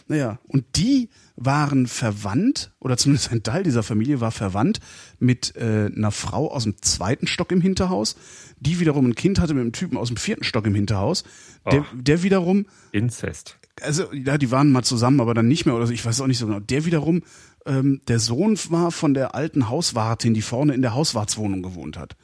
Naja, 0.07 0.39
und 0.47 0.65
die 0.75 1.09
waren 1.35 1.87
verwandt, 1.87 2.71
oder 2.79 2.97
zumindest 2.97 3.31
ein 3.31 3.43
Teil 3.43 3.63
dieser 3.63 3.83
Familie 3.83 4.21
war 4.21 4.31
verwandt 4.31 4.79
mit 5.19 5.55
äh, 5.55 5.89
einer 5.95 6.11
Frau 6.11 6.51
aus 6.51 6.63
dem 6.63 6.81
zweiten 6.81 7.27
Stock 7.27 7.51
im 7.51 7.61
Hinterhaus, 7.61 8.15
die 8.59 8.79
wiederum 8.79 9.07
ein 9.07 9.15
Kind 9.15 9.39
hatte 9.39 9.53
mit 9.53 9.61
einem 9.61 9.71
Typen 9.71 9.97
aus 9.97 10.09
dem 10.09 10.17
vierten 10.17 10.43
Stock 10.43 10.65
im 10.65 10.75
Hinterhaus, 10.75 11.23
der, 11.71 11.85
Ach. 11.87 11.93
der 11.95 12.23
wiederum 12.23 12.65
Inzest. 12.91 13.57
also 13.81 14.11
ja, 14.13 14.37
die 14.37 14.51
waren 14.51 14.71
mal 14.71 14.83
zusammen, 14.83 15.21
aber 15.21 15.33
dann 15.33 15.47
nicht 15.47 15.65
mehr 15.65 15.75
oder 15.75 15.87
so, 15.87 15.93
ich 15.93 16.05
weiß 16.05 16.21
auch 16.21 16.27
nicht 16.27 16.37
so 16.37 16.47
genau. 16.47 16.59
Der 16.59 16.85
wiederum, 16.85 17.23
ähm, 17.65 18.01
der 18.07 18.19
Sohn 18.19 18.57
war 18.69 18.91
von 18.91 19.13
der 19.13 19.35
alten 19.35 19.69
Hauswartin, 19.69 20.33
die 20.33 20.41
vorne 20.41 20.73
in 20.73 20.81
der 20.81 20.93
Hauswartswohnung 20.93 21.61
gewohnt 21.63 21.97
hat. 21.97 22.15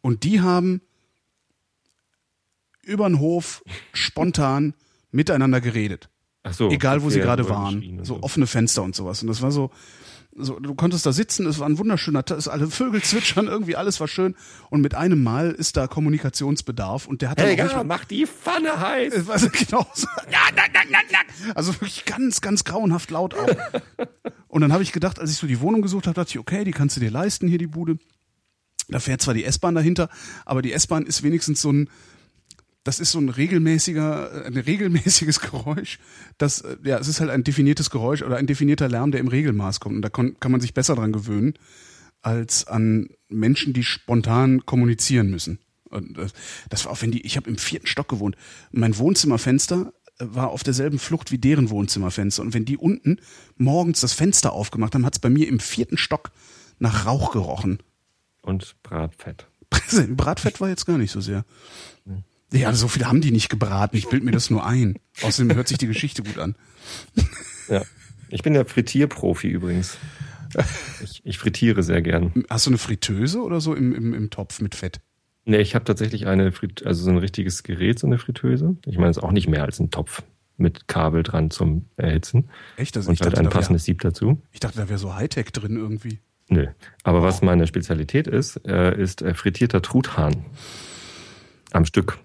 Und 0.00 0.24
die 0.24 0.40
haben 0.40 0.80
über 2.82 3.08
den 3.08 3.18
Hof 3.18 3.62
spontan 3.92 4.74
miteinander 5.10 5.60
geredet. 5.60 6.08
Ach 6.42 6.54
so. 6.54 6.70
Egal, 6.70 7.02
wo 7.02 7.10
sie 7.10 7.20
gerade 7.20 7.42
darüber 7.42 7.56
waren. 7.56 7.98
und 7.98 8.04
So 8.04 8.22
offene 8.22 8.46
Fenster 8.46 8.82
und 8.82 8.94
sowas. 8.94 9.22
Und 9.22 9.28
das 9.28 9.42
war 9.42 9.50
so, 9.50 9.70
so, 10.38 10.58
du 10.58 10.74
konntest 10.74 11.06
da 11.06 11.12
sitzen, 11.12 11.46
es 11.46 11.58
war 11.58 11.68
ein 11.68 11.78
wunderschöner 11.78 12.24
Tag, 12.24 12.38
es 12.38 12.48
alle 12.48 12.68
Vögel 12.68 13.02
zwitschern, 13.04 13.46
irgendwie 13.46 13.76
alles 13.76 14.00
war 14.00 14.08
schön. 14.08 14.34
Und 14.70 14.80
mit 14.82 14.94
einem 14.94 15.22
Mal 15.22 15.50
ist 15.52 15.76
da 15.76 15.86
Kommunikationsbedarf 15.86 17.06
und 17.06 17.22
der 17.22 17.30
hat 17.30 17.40
Helga, 17.40 17.64
manchmal- 17.64 17.84
mach 17.84 18.04
die 18.04 18.26
Pfanne 18.26 18.78
heiß! 18.78 19.14
es 19.14 19.26
war 19.26 19.38
so 19.38 19.48
genau 19.50 19.86
so. 19.94 20.06
Also 21.54 21.72
wirklich 21.74 22.04
ganz, 22.04 22.40
ganz 22.40 22.64
grauenhaft 22.64 23.10
laut 23.10 23.34
auch. 23.34 23.48
Und 24.48 24.62
dann 24.62 24.72
habe 24.72 24.82
ich 24.82 24.92
gedacht, 24.92 25.18
als 25.18 25.30
ich 25.30 25.36
so 25.36 25.46
die 25.46 25.60
Wohnung 25.60 25.82
gesucht 25.82 26.06
habe, 26.06 26.14
dachte 26.14 26.30
ich, 26.30 26.38
okay, 26.38 26.64
die 26.64 26.70
kannst 26.70 26.96
du 26.96 27.00
dir 27.00 27.10
leisten, 27.10 27.46
hier 27.46 27.58
die 27.58 27.66
Bude. 27.66 27.98
Da 28.88 29.00
fährt 29.00 29.20
zwar 29.20 29.34
die 29.34 29.44
S-Bahn 29.44 29.74
dahinter, 29.74 30.08
aber 30.46 30.62
die 30.62 30.72
S-Bahn 30.72 31.04
ist 31.04 31.22
wenigstens 31.22 31.60
so 31.60 31.70
ein, 31.70 31.90
das 32.86 33.00
ist 33.00 33.10
so 33.10 33.18
ein 33.18 33.28
regelmäßiger, 33.28 34.44
ein 34.46 34.56
regelmäßiges 34.56 35.40
Geräusch. 35.50 35.98
Das, 36.38 36.60
äh, 36.60 36.76
ja, 36.84 36.98
es 36.98 37.08
ist 37.08 37.20
halt 37.20 37.30
ein 37.30 37.42
definiertes 37.42 37.90
Geräusch 37.90 38.22
oder 38.22 38.36
ein 38.36 38.46
definierter 38.46 38.88
Lärm, 38.88 39.10
der 39.10 39.20
im 39.20 39.28
Regelmaß 39.28 39.80
kommt. 39.80 39.96
Und 39.96 40.02
da 40.02 40.08
kann 40.08 40.52
man 40.52 40.60
sich 40.60 40.72
besser 40.72 40.94
dran 40.94 41.12
gewöhnen, 41.12 41.54
als 42.22 42.66
an 42.66 43.08
Menschen, 43.28 43.72
die 43.72 43.82
spontan 43.82 44.64
kommunizieren 44.66 45.30
müssen. 45.30 45.58
Und 45.90 46.16
das, 46.16 46.32
das 46.68 46.84
war 46.84 46.92
auch, 46.92 47.02
wenn 47.02 47.10
die, 47.10 47.26
ich 47.26 47.36
habe 47.36 47.50
im 47.50 47.58
vierten 47.58 47.86
Stock 47.88 48.08
gewohnt. 48.08 48.36
Mein 48.70 48.96
Wohnzimmerfenster 48.96 49.92
äh, 50.18 50.24
war 50.28 50.50
auf 50.50 50.62
derselben 50.62 51.00
Flucht 51.00 51.32
wie 51.32 51.38
deren 51.38 51.70
Wohnzimmerfenster. 51.70 52.42
Und 52.42 52.54
wenn 52.54 52.64
die 52.64 52.76
unten 52.76 53.18
morgens 53.56 54.00
das 54.00 54.12
Fenster 54.12 54.52
aufgemacht 54.52 54.94
haben, 54.94 55.04
hat 55.04 55.14
es 55.14 55.20
bei 55.20 55.30
mir 55.30 55.48
im 55.48 55.58
vierten 55.58 55.98
Stock 55.98 56.30
nach 56.78 57.04
Rauch 57.04 57.32
gerochen. 57.32 57.78
Und 58.42 58.76
Bratfett. 58.84 59.48
Bratfett 60.10 60.60
war 60.60 60.68
jetzt 60.68 60.86
gar 60.86 60.98
nicht 60.98 61.10
so 61.10 61.20
sehr. 61.20 61.44
Ja, 62.52 62.72
so 62.72 62.88
viel 62.88 63.04
haben 63.06 63.20
die 63.20 63.32
nicht 63.32 63.48
gebraten. 63.48 63.96
Ich 63.96 64.08
bild 64.08 64.22
mir 64.22 64.30
das 64.30 64.50
nur 64.50 64.64
ein. 64.64 64.98
Außerdem 65.22 65.56
hört 65.56 65.68
sich 65.68 65.78
die 65.78 65.86
Geschichte 65.86 66.22
gut 66.22 66.38
an. 66.38 66.54
Ja. 67.68 67.82
Ich 68.28 68.44
bin 68.44 68.54
der 68.54 68.64
Frittierprofi 68.64 69.48
übrigens. 69.48 69.98
Ich, 71.02 71.20
ich 71.24 71.38
frittiere 71.38 71.82
sehr 71.82 72.00
gern. 72.00 72.44
Hast 72.48 72.66
du 72.66 72.70
eine 72.70 72.78
Fritteuse 72.78 73.42
oder 73.42 73.60
so 73.60 73.74
im, 73.74 73.92
im, 73.92 74.14
im 74.14 74.30
Topf 74.30 74.60
mit 74.60 74.76
Fett? 74.76 75.00
Nee, 75.44 75.58
ich 75.58 75.74
habe 75.74 75.84
tatsächlich 75.84 76.28
eine 76.28 76.52
Frit 76.52 76.86
also 76.86 77.02
so 77.02 77.10
ein 77.10 77.18
richtiges 77.18 77.64
Gerät, 77.64 77.98
so 77.98 78.06
eine 78.06 78.18
Fritteuse. 78.18 78.76
Ich 78.86 78.98
meine, 78.98 79.10
es 79.10 79.16
ist 79.16 79.22
auch 79.24 79.32
nicht 79.32 79.48
mehr 79.48 79.64
als 79.64 79.80
ein 79.80 79.90
Topf 79.90 80.22
mit 80.56 80.88
Kabel 80.88 81.22
dran 81.22 81.50
zum 81.50 81.86
Erhitzen. 81.96 82.50
Echt? 82.76 82.96
Also 82.96 83.08
Und 83.08 83.14
ich, 83.14 83.20
halt 83.20 83.32
dachte, 83.32 83.40
ein 83.40 83.44
da 83.46 83.50
wär, 83.50 83.58
passendes 83.60 83.84
Sieb 83.84 84.00
dazu. 84.00 84.40
ich 84.52 84.60
dachte, 84.60 84.78
da 84.78 84.88
wäre 84.88 84.98
so 84.98 85.14
Hightech 85.14 85.52
drin 85.52 85.76
irgendwie. 85.76 86.20
Nö. 86.48 86.68
Aber 87.02 87.22
was 87.22 87.42
meine 87.42 87.66
Spezialität 87.66 88.26
ist, 88.26 88.60
äh, 88.66 88.96
ist 88.96 89.22
äh, 89.22 89.34
frittierter 89.34 89.82
Truthahn. 89.82 90.44
Am 91.72 91.84
Stück. 91.84 92.18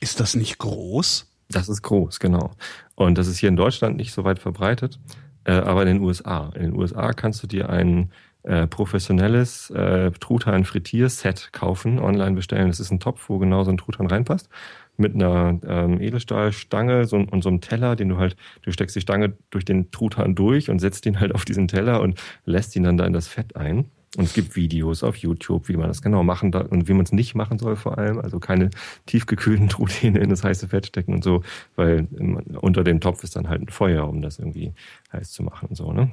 Ist 0.00 0.20
das 0.20 0.34
nicht 0.34 0.58
groß? 0.58 1.26
Das 1.50 1.68
ist 1.68 1.82
groß, 1.82 2.20
genau. 2.20 2.52
Und 2.94 3.18
das 3.18 3.26
ist 3.26 3.38
hier 3.38 3.48
in 3.48 3.56
Deutschland 3.56 3.96
nicht 3.96 4.12
so 4.12 4.24
weit 4.24 4.38
verbreitet, 4.38 4.98
äh, 5.44 5.52
aber 5.52 5.82
in 5.82 5.88
den 5.88 6.00
USA. 6.00 6.50
In 6.54 6.62
den 6.62 6.74
USA 6.74 7.12
kannst 7.12 7.42
du 7.42 7.46
dir 7.46 7.70
ein 7.70 8.10
äh, 8.42 8.66
professionelles 8.66 9.70
äh, 9.70 10.10
Truthahn-Frittier-Set 10.10 11.50
kaufen, 11.52 11.98
online 11.98 12.36
bestellen. 12.36 12.68
Das 12.68 12.80
ist 12.80 12.90
ein 12.90 13.00
Topf, 13.00 13.28
wo 13.28 13.38
genau 13.38 13.64
so 13.64 13.70
ein 13.70 13.78
Truthahn 13.78 14.06
reinpasst, 14.06 14.48
mit 14.96 15.14
einer 15.14 15.58
ähm, 15.66 16.00
Edelstahlstange 16.00 17.06
so, 17.06 17.16
und 17.16 17.42
so 17.42 17.48
einem 17.48 17.60
Teller, 17.60 17.96
den 17.96 18.10
du 18.10 18.18
halt, 18.18 18.36
du 18.62 18.72
steckst 18.72 18.94
die 18.96 19.00
Stange 19.00 19.34
durch 19.50 19.64
den 19.64 19.90
Truthahn 19.90 20.34
durch 20.34 20.70
und 20.70 20.78
setzt 20.78 21.06
ihn 21.06 21.18
halt 21.18 21.34
auf 21.34 21.44
diesen 21.44 21.68
Teller 21.68 22.00
und 22.00 22.20
lässt 22.44 22.76
ihn 22.76 22.84
dann 22.84 22.96
da 22.96 23.06
in 23.06 23.12
das 23.12 23.28
Fett 23.28 23.56
ein. 23.56 23.90
Und 24.16 24.24
es 24.24 24.32
gibt 24.32 24.56
Videos 24.56 25.02
auf 25.02 25.16
YouTube, 25.16 25.68
wie 25.68 25.76
man 25.76 25.88
das 25.88 26.00
genau 26.00 26.22
machen 26.22 26.50
darf 26.50 26.68
und 26.68 26.88
wie 26.88 26.94
man 26.94 27.04
es 27.04 27.12
nicht 27.12 27.34
machen 27.34 27.58
soll 27.58 27.76
vor 27.76 27.98
allem. 27.98 28.18
Also 28.18 28.40
keine 28.40 28.70
tiefgekühlten 29.06 29.68
Truthähne 29.68 30.20
in 30.20 30.30
das 30.30 30.44
heiße 30.44 30.68
Fett 30.68 30.86
stecken 30.86 31.12
und 31.12 31.22
so, 31.22 31.42
weil 31.76 32.08
ähm, 32.18 32.36
unter 32.60 32.84
dem 32.84 33.00
Topf 33.00 33.22
ist 33.22 33.36
dann 33.36 33.48
halt 33.48 33.62
ein 33.62 33.68
Feuer, 33.68 34.08
um 34.08 34.22
das 34.22 34.38
irgendwie 34.38 34.72
heiß 35.12 35.30
zu 35.30 35.42
machen 35.42 35.68
und 35.68 35.76
so, 35.76 35.92
ne? 35.92 36.10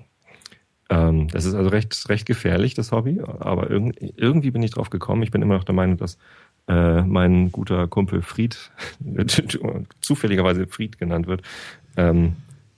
Ähm, 0.90 1.30
das 1.30 1.46
ist 1.46 1.56
also 1.56 1.70
recht, 1.70 2.10
recht 2.10 2.28
gefährlich, 2.28 2.76
das 2.76 2.92
Hobby, 2.92 3.20
aber 3.22 3.72
irg 3.72 3.96
irgendwie 4.18 4.52
bin 4.52 4.62
ich 4.62 4.72
drauf 4.72 4.92
gekommen. 4.92 5.24
Ich 5.24 5.32
bin 5.32 5.42
immer 5.42 5.56
noch 5.56 5.64
der 5.64 5.74
Meinung, 5.74 5.98
dass 5.98 6.20
äh, 6.68 7.02
mein 7.02 7.52
guter 7.52 7.88
Kumpel 7.88 8.22
Fried, 8.22 8.72
zufälligerweise 10.02 10.68
Fried 10.68 11.00
genannt 11.00 11.28
wird, 11.28 11.42
ähm, 11.98 12.36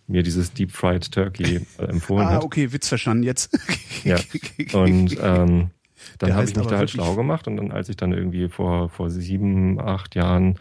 mir 0.07 0.23
dieses 0.23 0.53
Deep 0.53 0.71
Fried 0.71 1.11
Turkey 1.11 1.61
äh, 1.77 1.83
empfohlen 1.87 2.27
Ah, 2.27 2.31
hat. 2.35 2.43
okay, 2.43 2.71
Witz 2.71 2.87
verstanden 2.87 3.23
jetzt. 3.23 3.57
Ja. 4.03 4.17
Und 4.79 5.17
ähm, 5.21 5.69
dann 6.19 6.33
habe 6.33 6.45
ich 6.45 6.55
mich 6.55 6.67
da 6.67 6.77
halt 6.77 6.89
schlau 6.89 7.15
gemacht 7.15 7.47
und 7.47 7.57
dann, 7.57 7.71
als 7.71 7.89
ich 7.89 7.97
dann 7.97 8.13
irgendwie 8.13 8.47
vor, 8.49 8.89
vor 8.89 9.09
sieben, 9.09 9.79
acht 9.79 10.15
Jahren 10.15 10.55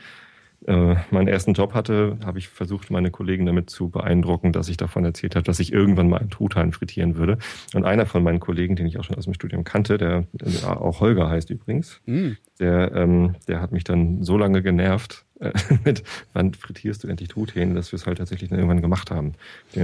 äh, 0.66 0.96
meinen 1.10 1.28
ersten 1.28 1.52
Job 1.52 1.74
hatte, 1.74 2.16
habe 2.24 2.38
ich 2.38 2.48
versucht, 2.48 2.90
meine 2.90 3.10
Kollegen 3.10 3.46
damit 3.46 3.70
zu 3.70 3.88
beeindrucken, 3.90 4.52
dass 4.52 4.68
ich 4.68 4.76
davon 4.78 5.04
erzählt 5.04 5.36
habe, 5.36 5.44
dass 5.44 5.60
ich 5.60 5.72
irgendwann 5.72 6.08
mal 6.08 6.18
einen 6.18 6.30
Truthahn 6.30 6.72
frittieren 6.72 7.16
würde. 7.16 7.38
Und 7.74 7.84
einer 7.84 8.06
von 8.06 8.22
meinen 8.22 8.40
Kollegen, 8.40 8.74
den 8.74 8.86
ich 8.86 8.98
auch 8.98 9.04
schon 9.04 9.16
aus 9.16 9.24
dem 9.24 9.34
Studium 9.34 9.62
kannte, 9.62 9.98
der, 9.98 10.24
der 10.32 10.80
auch 10.80 11.00
Holger 11.00 11.28
heißt 11.28 11.50
übrigens, 11.50 12.00
Hm. 12.06 12.36
der, 12.58 12.92
ähm, 12.94 13.36
der 13.46 13.60
hat 13.60 13.70
mich 13.70 13.84
dann 13.84 14.22
so 14.24 14.36
lange 14.38 14.62
genervt 14.62 15.25
äh, 15.40 15.52
mit, 15.84 16.02
wann 16.32 16.54
frittierst 16.54 17.04
du 17.04 17.08
endlich 17.08 17.28
Truthähne, 17.28 17.74
dass 17.74 17.92
wir 17.92 17.96
es 17.96 18.06
halt 18.06 18.18
tatsächlich 18.18 18.50
dann 18.50 18.58
irgendwann 18.58 18.82
gemacht 18.82 19.10
haben. 19.10 19.34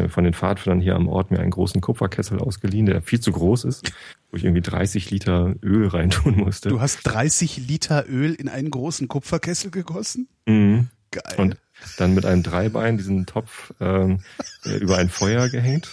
Von 0.08 0.24
den 0.24 0.34
Pfadfindern 0.34 0.80
hier 0.80 0.94
am 0.94 1.08
Ort 1.08 1.30
mir 1.30 1.40
einen 1.40 1.50
großen 1.50 1.80
Kupferkessel 1.80 2.38
ausgeliehen, 2.38 2.86
der 2.86 3.02
viel 3.02 3.20
zu 3.20 3.32
groß 3.32 3.64
ist, 3.64 3.92
wo 4.30 4.36
ich 4.36 4.44
irgendwie 4.44 4.62
30 4.62 5.10
Liter 5.10 5.54
Öl 5.62 5.88
reintun 5.88 6.36
musste. 6.36 6.68
Du 6.68 6.80
hast 6.80 7.02
30 7.02 7.68
Liter 7.68 8.08
Öl 8.08 8.34
in 8.34 8.48
einen 8.48 8.70
großen 8.70 9.08
Kupferkessel 9.08 9.70
gegossen? 9.70 10.28
Mhm. 10.46 10.88
Geil. 11.10 11.34
Und 11.36 11.56
dann 11.98 12.14
mit 12.14 12.24
einem 12.24 12.42
Dreibein 12.42 12.96
diesen 12.96 13.26
Topf 13.26 13.72
ähm, 13.80 14.20
äh, 14.64 14.76
über 14.76 14.98
ein 14.98 15.08
Feuer 15.10 15.48
gehängt. 15.48 15.90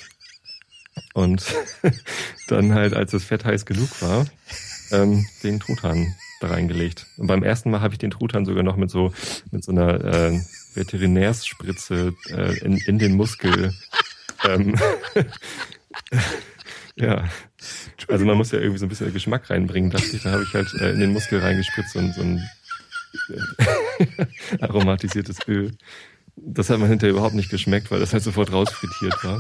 Und 1.14 1.44
dann 2.48 2.74
halt, 2.74 2.94
als 2.94 3.12
das 3.12 3.24
Fett 3.24 3.46
heiß 3.46 3.66
genug 3.66 4.02
war, 4.02 4.26
ähm, 4.92 5.26
den 5.44 5.60
Truthahn 5.60 6.16
da 6.40 6.48
reingelegt. 6.48 7.06
Und 7.18 7.28
beim 7.28 7.44
ersten 7.44 7.70
Mal 7.72 7.82
habe 7.82 7.94
ich 7.94 8.00
den 8.00 8.12
Truthahn 8.12 8.46
sogar 8.46 8.64
noch 8.64 8.76
mit 8.76 8.90
so 8.90 9.14
mit 9.52 9.64
so 9.64 9.72
einer 9.72 10.04
äh, 10.04 10.40
Veterinärspritze 10.74 12.14
äh, 12.30 12.58
in, 12.60 12.78
in 12.78 13.00
den 13.00 13.16
Muskel. 13.16 13.74
Ähm, 14.48 14.76
ja. 16.96 17.30
Also 18.08 18.26
man 18.26 18.38
muss 18.38 18.52
ja 18.52 18.60
irgendwie 18.60 18.80
so 18.80 18.86
ein 18.86 18.90
bisschen 18.90 19.14
Geschmack 19.14 19.50
reinbringen, 19.50 19.92
dachte 19.92 20.16
ich. 20.16 20.24
Da 20.24 20.32
habe 20.32 20.44
ich 20.44 20.54
halt 20.54 20.74
äh, 20.80 20.92
in 20.92 21.00
den 21.00 21.14
Muskel 21.14 21.40
reingespritzt 21.40 21.96
und 21.96 22.14
so 22.14 22.22
ein 22.22 22.50
äh, 23.30 24.26
aromatisiertes 24.62 25.40
Öl. 25.48 25.72
Das 26.36 26.70
hat 26.70 26.80
man 26.80 26.90
hinterher 26.90 27.12
überhaupt 27.12 27.36
nicht 27.36 27.50
geschmeckt, 27.50 27.92
weil 27.92 28.00
das 28.00 28.14
halt 28.14 28.24
sofort 28.24 28.52
rausfrittiert 28.52 29.24
war. 29.24 29.40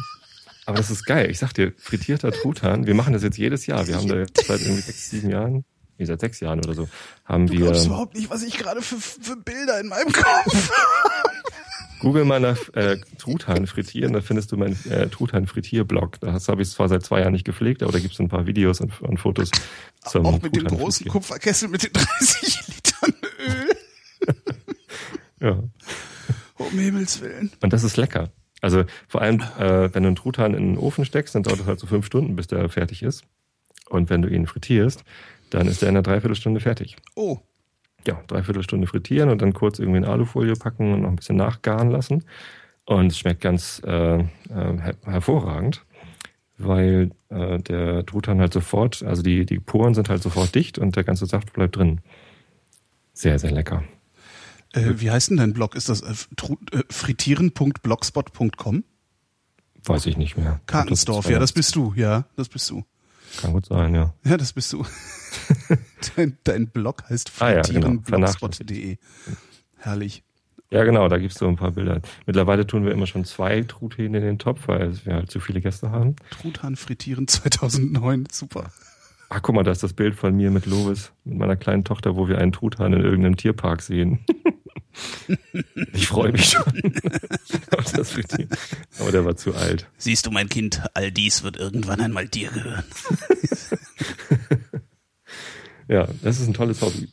Aber 0.66 0.78
das 0.78 0.92
ist 0.92 1.06
geil. 1.06 1.32
Ich 1.32 1.40
sag 1.40 1.54
dir, 1.54 1.74
frittierter 1.78 2.32
Truthahn, 2.32 2.86
wir 2.86 2.94
machen 2.94 3.14
das 3.14 3.24
jetzt 3.24 3.38
jedes 3.38 3.66
Jahr. 3.66 3.88
Wir 3.88 3.96
haben 3.96 4.08
da 4.08 4.18
jetzt 4.18 4.46
seit 4.46 4.62
irgendwie 4.62 4.82
sechs, 4.82 5.10
sieben 5.10 5.30
Jahren, 5.30 5.66
nee, 6.00 6.06
seit 6.06 6.20
sechs 6.22 6.40
Jahren 6.40 6.60
oder 6.60 6.74
so, 6.74 6.90
haben 7.26 7.48
du 7.48 7.54
wir. 7.54 7.60
glaubst 7.66 7.86
überhaupt 7.86 8.16
nicht, 8.16 8.30
was 8.30 8.44
ich 8.44 8.58
gerade 8.58 8.82
für, 8.82 8.98
für 8.98 9.36
Bilder 9.36 9.80
in 9.80 9.88
meinem 9.88 10.12
Kopf 10.12 10.72
Google 12.00 12.24
mal 12.26 12.40
nach 12.40 12.58
äh, 12.76 12.98
Truthahn 13.18 13.68
frittieren, 13.68 14.14
da 14.14 14.22
findest 14.22 14.52
du 14.52 14.58
meinen 14.58 14.78
äh, 14.90 15.10
Truthahn 15.10 15.48
Frittierblog. 15.48 16.20
Da 16.22 16.32
habe 16.48 16.62
ich 16.62 16.70
zwar 16.70 16.88
seit 16.88 17.04
zwei 17.06 17.20
Jahren 17.20 17.34
nicht 17.34 17.44
gepflegt, 17.46 17.84
aber 17.84 17.92
da 17.92 18.00
gibt 18.00 18.14
es 18.14 18.20
ein 18.20 18.30
paar 18.30 18.48
Videos 18.48 18.80
und, 18.80 19.02
und 19.02 19.20
Fotos 19.20 19.52
zum 20.06 20.26
Auch 20.26 20.42
mit 20.42 20.56
dem 20.56 20.64
großen 20.66 21.06
frittieren. 21.06 21.12
Kupferkessel 21.12 21.68
mit 21.68 21.84
den 21.84 21.92
30 21.94 22.68
Litern 22.68 23.14
Öl. 23.48 24.36
Ja. 25.42 25.64
Um 26.58 26.78
Himmels 26.78 27.22
Willen. 27.22 27.50
Und 27.62 27.72
das 27.72 27.86
ist 27.86 27.96
lecker. 27.96 28.30
Also 28.62 28.84
vor 29.08 29.22
allem, 29.22 29.40
äh, 29.58 29.94
wenn 29.94 30.04
du 30.04 30.08
einen 30.08 30.16
Truthahn 30.18 30.54
in 30.54 30.74
den 30.74 30.78
Ofen 30.78 31.06
steckst, 31.06 31.34
dann 31.34 31.44
dauert 31.44 31.62
es 31.62 31.66
halt 31.66 31.80
so 31.80 31.88
fünf 31.88 32.06
Stunden, 32.06 32.36
bis 32.36 32.48
der 32.48 32.68
fertig 32.68 33.04
ist. 33.04 33.24
Und 33.90 34.10
wenn 34.10 34.22
du 34.22 34.28
ihn 34.28 34.48
frittierst, 34.48 35.04
dann 35.50 35.68
ist 35.68 35.82
er 35.82 35.90
in 35.90 35.96
einer 35.96 36.04
Dreiviertelstunde 36.04 36.60
fertig. 36.60 36.96
Oh, 37.16 37.40
Ja, 38.08 38.22
Dreiviertelstunde 38.28 38.88
frittieren 38.88 39.30
und 39.30 39.42
dann 39.42 39.54
kurz 39.54 39.80
irgendwie 39.80 39.98
in 39.98 40.06
Alufolie 40.06 40.56
packen 40.56 40.94
und 40.94 41.02
noch 41.02 41.10
ein 41.10 41.16
bisschen 41.16 41.36
nachgaren 41.38 41.90
lassen. 41.92 42.24
Und 42.86 43.08
es 43.08 43.20
schmeckt 43.20 43.42
ganz 43.42 43.82
äh, 43.86 44.20
äh, 44.20 44.26
her 44.50 44.96
hervorragend, 45.04 45.86
weil 46.58 47.12
äh, 47.30 47.60
der 47.60 48.06
Truthahn 48.06 48.40
halt 48.40 48.54
sofort, 48.54 49.04
also 49.04 49.22
die, 49.22 49.46
die 49.46 49.60
Poren 49.60 49.94
sind 49.94 50.10
halt 50.10 50.24
sofort 50.24 50.56
dicht 50.56 50.80
und 50.80 50.96
der 50.96 51.04
ganze 51.04 51.26
Saft 51.26 51.54
bleibt 51.54 51.76
drin. 51.76 52.02
Sehr, 53.14 53.38
sehr 53.38 53.52
lecker. 53.52 53.84
äh, 54.74 54.94
wie 54.96 55.12
heißt 55.12 55.30
denn 55.30 55.38
dein 55.38 55.54
Blog? 55.54 55.76
Ist 55.76 55.90
das 55.90 56.02
äh, 56.02 56.12
äh, 56.12 56.84
frittieren.blogspot.com? 56.90 58.84
Weiß 59.84 60.06
ich 60.06 60.18
nicht 60.18 60.38
mehr. 60.38 60.60
Kartensdorf, 60.66 61.30
ja, 61.30 61.40
das 61.40 61.52
bist 61.54 61.76
du, 61.76 61.94
ja, 61.96 62.26
das 62.36 62.50
bist 62.50 62.70
du. 62.70 62.84
Kann 63.40 63.54
gut 63.54 63.66
sein, 63.68 63.94
ja. 63.96 64.14
Ja, 64.26 64.38
das 64.38 64.54
bist 64.54 64.74
du. 64.74 64.84
dein, 66.16 66.38
dein 66.44 66.68
Blog 66.68 67.04
heißt 67.10 67.32
Ah 67.40 67.52
ja, 67.54 67.62
genau. 67.62 68.02
Herrlich. 69.78 70.24
Ja, 70.72 70.84
genau, 70.84 71.08
da 71.08 71.18
gibt's 71.18 71.40
so 71.40 71.48
ein 71.48 71.56
paar 71.56 71.72
Bilder. 71.72 72.02
Mittlerweile 72.28 72.68
tun 72.68 72.86
wir 72.86 72.92
immer 72.92 73.08
schon 73.08 73.26
zwei 73.26 73.62
Truthähne 73.64 74.20
in 74.20 74.24
den 74.24 74.40
Topf, 74.40 74.68
weil 74.68 74.94
wir 75.04 75.16
halt 75.16 75.32
zu 75.32 75.40
viele 75.40 75.62
Gäste 75.62 75.90
haben. 75.90 76.16
Truthahn 76.30 76.76
frittieren 76.76 77.28
2009, 77.28 78.28
super. 78.32 78.72
Ach, 79.30 79.42
guck 79.42 79.56
mal, 79.56 79.64
da 79.64 79.72
ist 79.72 79.82
das 79.84 79.94
Bild 79.94 80.16
von 80.16 80.36
mir 80.36 80.52
mit 80.52 80.66
Lovis, 80.68 81.12
mit 81.24 81.38
meiner 81.38 81.56
kleinen 81.56 81.84
Tochter, 81.84 82.16
wo 82.16 82.28
wir 82.28 82.38
einen 82.38 82.52
Truthahn 82.52 82.94
in 82.94 83.02
irgendeinem 83.02 83.38
Tierpark 83.38 83.82
sehen. 83.82 84.26
ich 85.94 86.08
freue 86.08 86.32
mich 86.32 86.50
schon 86.50 86.64
auf 87.78 87.92
das 87.92 88.12
Frittieren. 88.12 88.50
Aber 89.00 89.12
der 89.12 89.26
war 89.26 89.36
zu 89.36 89.56
alt. 89.56 89.88
Siehst 89.98 90.26
du, 90.26 90.32
mein 90.32 90.50
Kind, 90.50 90.84
all 90.94 91.12
dies 91.12 91.44
wird 91.44 91.58
irgendwann 91.58 92.02
einmal 92.02 92.28
dir 92.28 92.50
gehören. 92.50 92.84
Ja, 95.90 96.08
das 96.22 96.40
ist 96.40 96.48
ein 96.48 96.54
tolles 96.54 96.82
Hobby. 96.82 97.10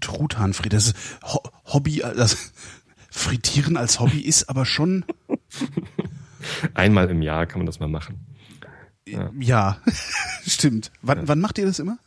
Truthahnfried, 0.00 0.72
das 0.72 0.88
ist 0.88 0.96
Ho 1.22 1.40
Hobby, 1.66 1.98
das 1.98 2.52
Frittieren 3.10 3.76
als 3.76 4.00
Hobby 4.00 4.20
ist 4.20 4.48
aber 4.48 4.64
schon, 4.64 5.04
Einmal 6.74 7.10
im 7.10 7.22
Jahr 7.22 7.46
kann 7.46 7.58
man 7.60 7.66
das 7.66 7.80
mal 7.80 7.88
machen. 7.88 8.26
ja, 9.06 9.30
Ja. 9.38 9.78
stimmt. 10.46 10.90
Wann, 11.02 11.28
wann 11.28 11.40
macht 11.40 11.58
ihr 11.58 11.66
das 11.66 11.78
immer? 11.78 11.98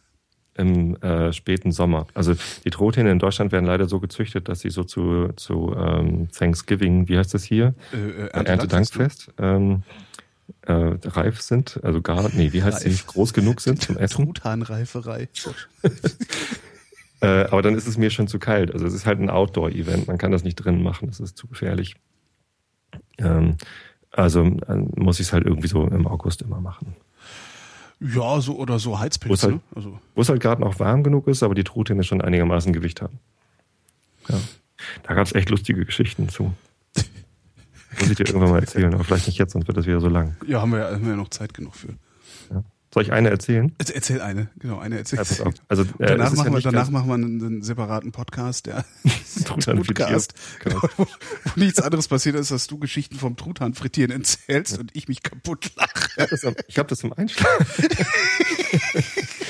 Im 0.55 0.95
äh, 0.97 1.33
späten 1.33 1.71
Sommer. 1.71 2.05
Also 2.13 2.35
die 2.63 2.69
Truthähne 2.69 3.11
in 3.11 3.17
Deutschland 3.17 3.51
werden 3.51 3.65
leider 3.65 3.87
so 3.87 3.99
gezüchtet, 3.99 4.47
dass 4.49 4.59
sie 4.59 4.69
so 4.69 4.83
zu, 4.83 5.29
zu 5.35 5.75
ähm, 5.75 6.29
Thanksgiving, 6.31 7.07
wie 7.07 7.17
heißt 7.17 7.33
das 7.33 7.43
hier? 7.43 7.73
Äh, 7.91 8.25
äh, 8.25 8.27
Erntedankfest, 8.27 9.33
ähm, 9.39 9.81
äh, 10.63 10.73
reif 10.73 11.41
sind, 11.41 11.79
also 11.83 12.01
gar, 12.01 12.29
nee, 12.33 12.53
wie 12.53 12.63
heißt 12.63 12.85
Reif. 12.85 12.97
sie, 13.01 13.05
groß 13.07 13.33
genug 13.33 13.61
sind 13.61 13.81
zum 13.81 13.97
Essen. 13.97 14.25
Truthahnreiferei. 14.25 15.29
Äh, 17.21 17.45
aber 17.45 17.61
dann 17.61 17.75
ist 17.75 17.87
es 17.87 17.97
mir 17.97 18.09
schon 18.09 18.27
zu 18.27 18.37
kalt. 18.37 18.73
Also 18.73 18.85
es 18.85 18.93
ist 18.93 19.05
halt 19.05 19.17
ein 19.21 19.29
Outdoor-Event, 19.29 20.07
man 20.07 20.17
kann 20.17 20.33
das 20.33 20.43
nicht 20.43 20.55
drinnen 20.55 20.83
machen, 20.83 21.07
das 21.07 21.21
ist 21.21 21.37
zu 21.37 21.47
gefährlich. 21.47 21.95
Ähm, 23.17 23.55
also 24.11 24.43
äh, 24.43 24.75
muss 24.97 25.21
ich 25.21 25.27
es 25.27 25.33
halt 25.33 25.45
irgendwie 25.45 25.69
so 25.69 25.87
im 25.87 26.05
August 26.05 26.41
immer 26.41 26.59
machen. 26.59 26.97
Ja, 28.01 28.41
so 28.41 28.57
oder 28.57 28.77
so 28.77 28.99
Heizpilze. 28.99 29.43
halt- 29.47 29.55
ne? 29.55 29.61
Also 29.73 29.99
Wo 30.15 30.21
es 30.21 30.27
halt 30.27 30.41
gerade 30.41 30.59
noch 30.59 30.79
warm 30.81 31.01
genug 31.03 31.29
ist, 31.29 31.43
aber 31.43 31.55
die 31.55 31.63
Truthähne 31.63 32.03
schon 32.03 32.19
einigermaßen 32.21 32.73
Gewicht 32.73 33.01
haben. 33.01 33.19
Ja. 34.27 34.37
Da 35.03 35.13
gab 35.13 35.25
es 35.25 35.33
echt 35.33 35.49
lustige 35.49 35.85
Geschichten 35.85 36.27
zu. 36.27 36.53
Muss 37.99 38.09
ich 38.09 38.17
dir 38.17 38.25
irgendwann 38.27 38.51
mal 38.51 38.59
erzählen, 38.59 38.93
aber 38.93 39.03
vielleicht 39.03 39.27
nicht 39.27 39.37
jetzt, 39.37 39.53
sonst 39.53 39.67
wird 39.67 39.77
das 39.77 39.85
wieder 39.85 39.99
so 39.99 40.09
lang. 40.09 40.35
ja, 40.47 40.61
haben 40.61 40.71
wir 40.71 40.79
ja, 40.79 40.91
haben 40.91 41.03
wir 41.03 41.11
ja 41.11 41.15
noch 41.15 41.29
Zeit 41.29 41.53
genug 41.53 41.75
für. 41.75 41.89
Soll 42.93 43.01
ich 43.01 43.11
eine 43.11 43.31
erzählen? 43.31 43.73
Erzähl 43.79 44.21
eine, 44.21 44.49
genau, 44.59 44.77
eine 44.77 44.99
erzähl. 44.99 45.17
Ja. 45.17 45.51
Also, 45.67 45.81
äh, 45.81 46.05
danach 46.05 46.31
ist 46.31 46.37
ja 46.37 46.43
machen 46.43 46.53
wir, 46.53 46.61
danach 46.61 46.89
machen 46.91 47.07
wir 47.07 47.13
einen, 47.15 47.43
einen 47.43 47.61
separaten 47.63 48.11
Podcast, 48.11 48.67
der 48.67 48.85
Truthahn 49.45 49.81
Podcast, 49.81 50.35
genau, 50.59 50.79
wo, 50.97 51.05
wo 51.05 51.07
nichts 51.55 51.81
anderes 51.81 52.07
passiert 52.07 52.35
ist, 52.35 52.51
dass 52.51 52.67
du 52.67 52.77
Geschichten 52.77 53.15
vom 53.15 53.35
Truthahn 53.35 53.73
frittieren 53.73 54.11
erzählst 54.11 54.77
und 54.77 54.95
ich 54.95 55.07
mich 55.07 55.23
kaputt 55.23 55.71
lache. 55.75 56.27
Ich 56.67 56.77
habe 56.77 56.87
das 56.87 57.03
im 57.03 57.13
Einschlafen. 57.13 57.87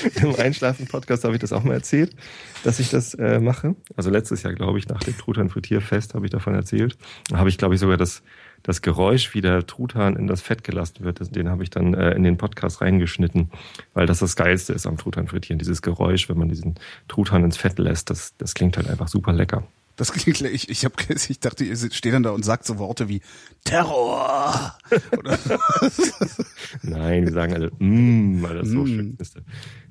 Im 0.22 0.34
Einschlafen-Podcast 0.36 1.24
habe 1.24 1.34
ich 1.34 1.40
das 1.40 1.52
auch 1.52 1.64
mal 1.64 1.74
erzählt, 1.74 2.14
dass 2.62 2.78
ich 2.78 2.90
das 2.90 3.14
äh, 3.14 3.40
mache. 3.40 3.74
Also 3.96 4.10
letztes 4.10 4.42
Jahr, 4.42 4.52
glaube 4.52 4.78
ich, 4.78 4.88
nach 4.88 5.02
dem 5.02 5.16
Truthahn-Frittierfest 5.16 6.14
habe 6.14 6.26
ich 6.26 6.30
davon 6.30 6.54
erzählt. 6.54 6.96
Da 7.28 7.38
habe 7.38 7.48
ich, 7.48 7.58
glaube 7.58 7.74
ich, 7.74 7.80
sogar 7.80 7.96
das, 7.96 8.22
das 8.64 8.82
Geräusch, 8.82 9.34
wie 9.34 9.40
der 9.42 9.66
Truthahn 9.66 10.16
in 10.16 10.26
das 10.26 10.40
Fett 10.40 10.64
gelassen 10.64 11.04
wird, 11.04 11.36
den 11.36 11.48
habe 11.48 11.62
ich 11.62 11.70
dann 11.70 11.94
äh, 11.94 12.12
in 12.14 12.24
den 12.24 12.36
Podcast 12.38 12.80
reingeschnitten, 12.80 13.50
weil 13.92 14.06
das 14.06 14.18
das 14.18 14.34
Geilste 14.34 14.72
ist 14.72 14.86
am 14.86 14.96
Truthahn-Frittieren. 14.96 15.58
Dieses 15.58 15.82
Geräusch, 15.82 16.28
wenn 16.28 16.38
man 16.38 16.48
diesen 16.48 16.74
Truthahn 17.06 17.44
ins 17.44 17.56
Fett 17.58 17.78
lässt, 17.78 18.10
das, 18.10 18.34
das 18.38 18.54
klingt 18.54 18.76
halt 18.76 18.88
einfach 18.88 19.06
super 19.08 19.32
lecker. 19.32 19.64
Das 19.96 20.12
klingt, 20.12 20.40
ich, 20.40 20.70
ich, 20.70 20.84
hab, 20.84 20.94
ich 21.08 21.38
dachte, 21.40 21.62
ihr 21.62 21.76
steht 21.76 22.12
dann 22.12 22.24
da 22.24 22.30
und 22.30 22.44
sagt 22.44 22.64
so 22.64 22.78
Worte 22.78 23.08
wie 23.08 23.20
Terror. 23.64 24.74
Nein, 26.82 27.24
wir 27.24 27.32
sagen 27.32 27.54
alle, 27.54 27.70
mm, 27.78 28.42
weil 28.42 28.56
das 28.56 28.68
so 28.68 28.82
Mm. 28.82 28.86
schön 28.86 29.16
ist. 29.20 29.36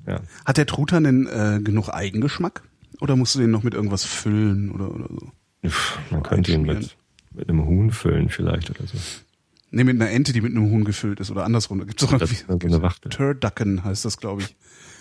Ja. 0.06 0.20
hat 0.44 0.56
der 0.58 0.66
Truthahn 0.66 1.04
denn 1.04 1.26
äh, 1.26 1.60
genug 1.62 1.88
Eigengeschmack? 1.88 2.62
Oder 3.00 3.16
musst 3.16 3.34
du 3.34 3.38
den 3.38 3.50
noch 3.50 3.62
mit 3.62 3.72
irgendwas 3.72 4.04
füllen 4.04 4.70
oder, 4.72 4.94
oder 4.94 5.08
so? 5.08 5.32
Man 6.10 6.22
könnte 6.22 6.52
ihn 6.52 6.62
mit, 6.62 6.96
mit 7.34 7.48
einem 7.48 7.64
Huhn 7.66 7.90
füllen 7.90 8.28
vielleicht 8.28 8.70
oder 8.70 8.86
so. 8.86 8.96
Nee, 9.70 9.84
mit 9.84 10.00
einer 10.00 10.10
Ente, 10.10 10.32
die 10.32 10.40
mit 10.40 10.52
einem 10.52 10.70
Huhn 10.70 10.84
gefüllt 10.84 11.18
ist 11.20 11.30
oder 11.30 11.44
andersrum. 11.44 11.78
Da 11.80 11.84
gibt's 11.84 12.04
doch 12.06 12.16
Das 12.16 12.30
ist 12.30 12.46
so 12.46 12.58
eine 12.58 12.82
Wachtel. 12.82 13.10
Turducken 13.10 13.82
heißt 13.84 14.04
das, 14.04 14.18
glaube 14.18 14.42
ich. 14.42 14.54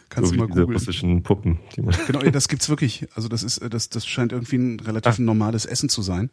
Kannst 0.09 0.29
so 0.31 0.35
du 0.35 0.41
mal 0.41 0.47
diese 0.47 0.61
googeln. 0.61 0.77
russischen 0.77 1.23
Puppen. 1.23 1.59
Genau, 1.75 2.21
das 2.31 2.47
gibt's 2.47 2.69
wirklich. 2.69 3.07
Also 3.15 3.27
das 3.29 3.43
ist, 3.43 3.59
äh, 3.59 3.69
das, 3.69 3.89
das 3.89 4.05
scheint 4.07 4.31
irgendwie 4.31 4.57
ein 4.57 4.79
relativ 4.79 5.19
Ah. 5.19 5.21
normales 5.21 5.65
Essen 5.65 5.89
zu 5.89 6.01
sein. 6.01 6.29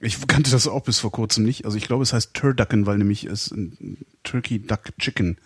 Ich 0.00 0.26
kannte 0.26 0.50
das 0.50 0.68
auch 0.68 0.82
bis 0.84 0.98
vor 1.00 1.10
kurzem 1.10 1.44
nicht. 1.44 1.64
Also 1.64 1.76
ich 1.76 1.84
glaube, 1.86 2.02
es 2.02 2.12
heißt 2.12 2.34
Turducken, 2.34 2.86
weil 2.86 2.98
nämlich 2.98 3.24
es 3.24 3.50
ein 3.50 3.98
Turkey 4.22 4.58
Duck 4.60 4.96
Chicken. 4.98 5.38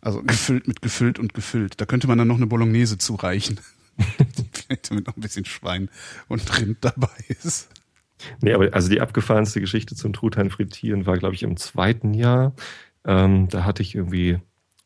Also 0.00 0.22
gefüllt 0.22 0.68
mit 0.68 0.82
gefüllt 0.82 1.18
und 1.18 1.32
gefüllt. 1.34 1.80
Da 1.80 1.86
könnte 1.86 2.06
man 2.08 2.18
dann 2.18 2.28
noch 2.28 2.36
eine 2.36 2.46
Bolognese 2.46 2.98
zureichen. 2.98 3.58
Vielleicht 4.52 4.90
damit 4.90 5.06
noch 5.06 5.16
ein 5.16 5.20
bisschen 5.20 5.44
Schwein 5.44 5.88
und 6.28 6.58
Rind 6.60 6.78
dabei 6.82 7.08
ist. 7.42 7.68
Nee, 8.40 8.52
aber 8.52 8.72
also 8.72 8.88
die 8.88 9.00
abgefahrenste 9.00 9.60
Geschichte 9.60 9.94
zum 9.94 10.12
Truthahn 10.12 10.50
frittieren 10.50 11.06
war, 11.06 11.18
glaube 11.18 11.34
ich, 11.34 11.42
im 11.42 11.56
zweiten 11.56 12.14
Jahr. 12.14 12.54
Ähm, 13.04 13.48
da 13.48 13.64
hatte 13.64 13.82
ich 13.82 13.94
irgendwie 13.94 14.38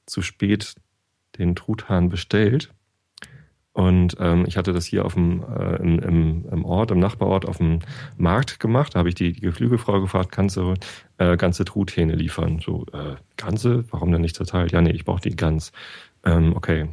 zu 0.06 0.22
spät 0.22 0.74
den 1.38 1.54
Truthahn 1.56 2.08
bestellt. 2.08 2.72
Und 3.74 4.16
ähm, 4.20 4.44
ich 4.46 4.58
hatte 4.58 4.74
das 4.74 4.84
hier 4.84 5.06
auf 5.06 5.14
dem, 5.14 5.42
äh, 5.42 5.76
im, 5.76 5.98
im, 6.00 6.44
im 6.50 6.64
Ort, 6.64 6.90
im 6.90 6.98
Nachbarort 6.98 7.46
auf 7.46 7.56
dem 7.56 7.78
Markt 8.18 8.60
gemacht. 8.60 8.94
Da 8.94 8.98
habe 8.98 9.08
ich 9.08 9.14
die, 9.14 9.32
die 9.32 9.40
Geflügelfrau 9.40 10.00
gefragt, 10.00 10.30
kannst 10.30 10.56
du 10.58 10.74
äh, 11.16 11.38
ganze 11.38 11.64
Truthähne 11.64 12.14
liefern? 12.14 12.60
So, 12.62 12.84
äh, 12.92 13.16
ganze? 13.38 13.90
Warum 13.90 14.12
denn 14.12 14.20
nicht 14.20 14.36
zerteilt? 14.36 14.72
Ja, 14.72 14.82
nee, 14.82 14.90
ich 14.90 15.06
brauche 15.06 15.22
die 15.22 15.34
ganz. 15.34 15.72
Ähm, 16.22 16.54
okay. 16.54 16.90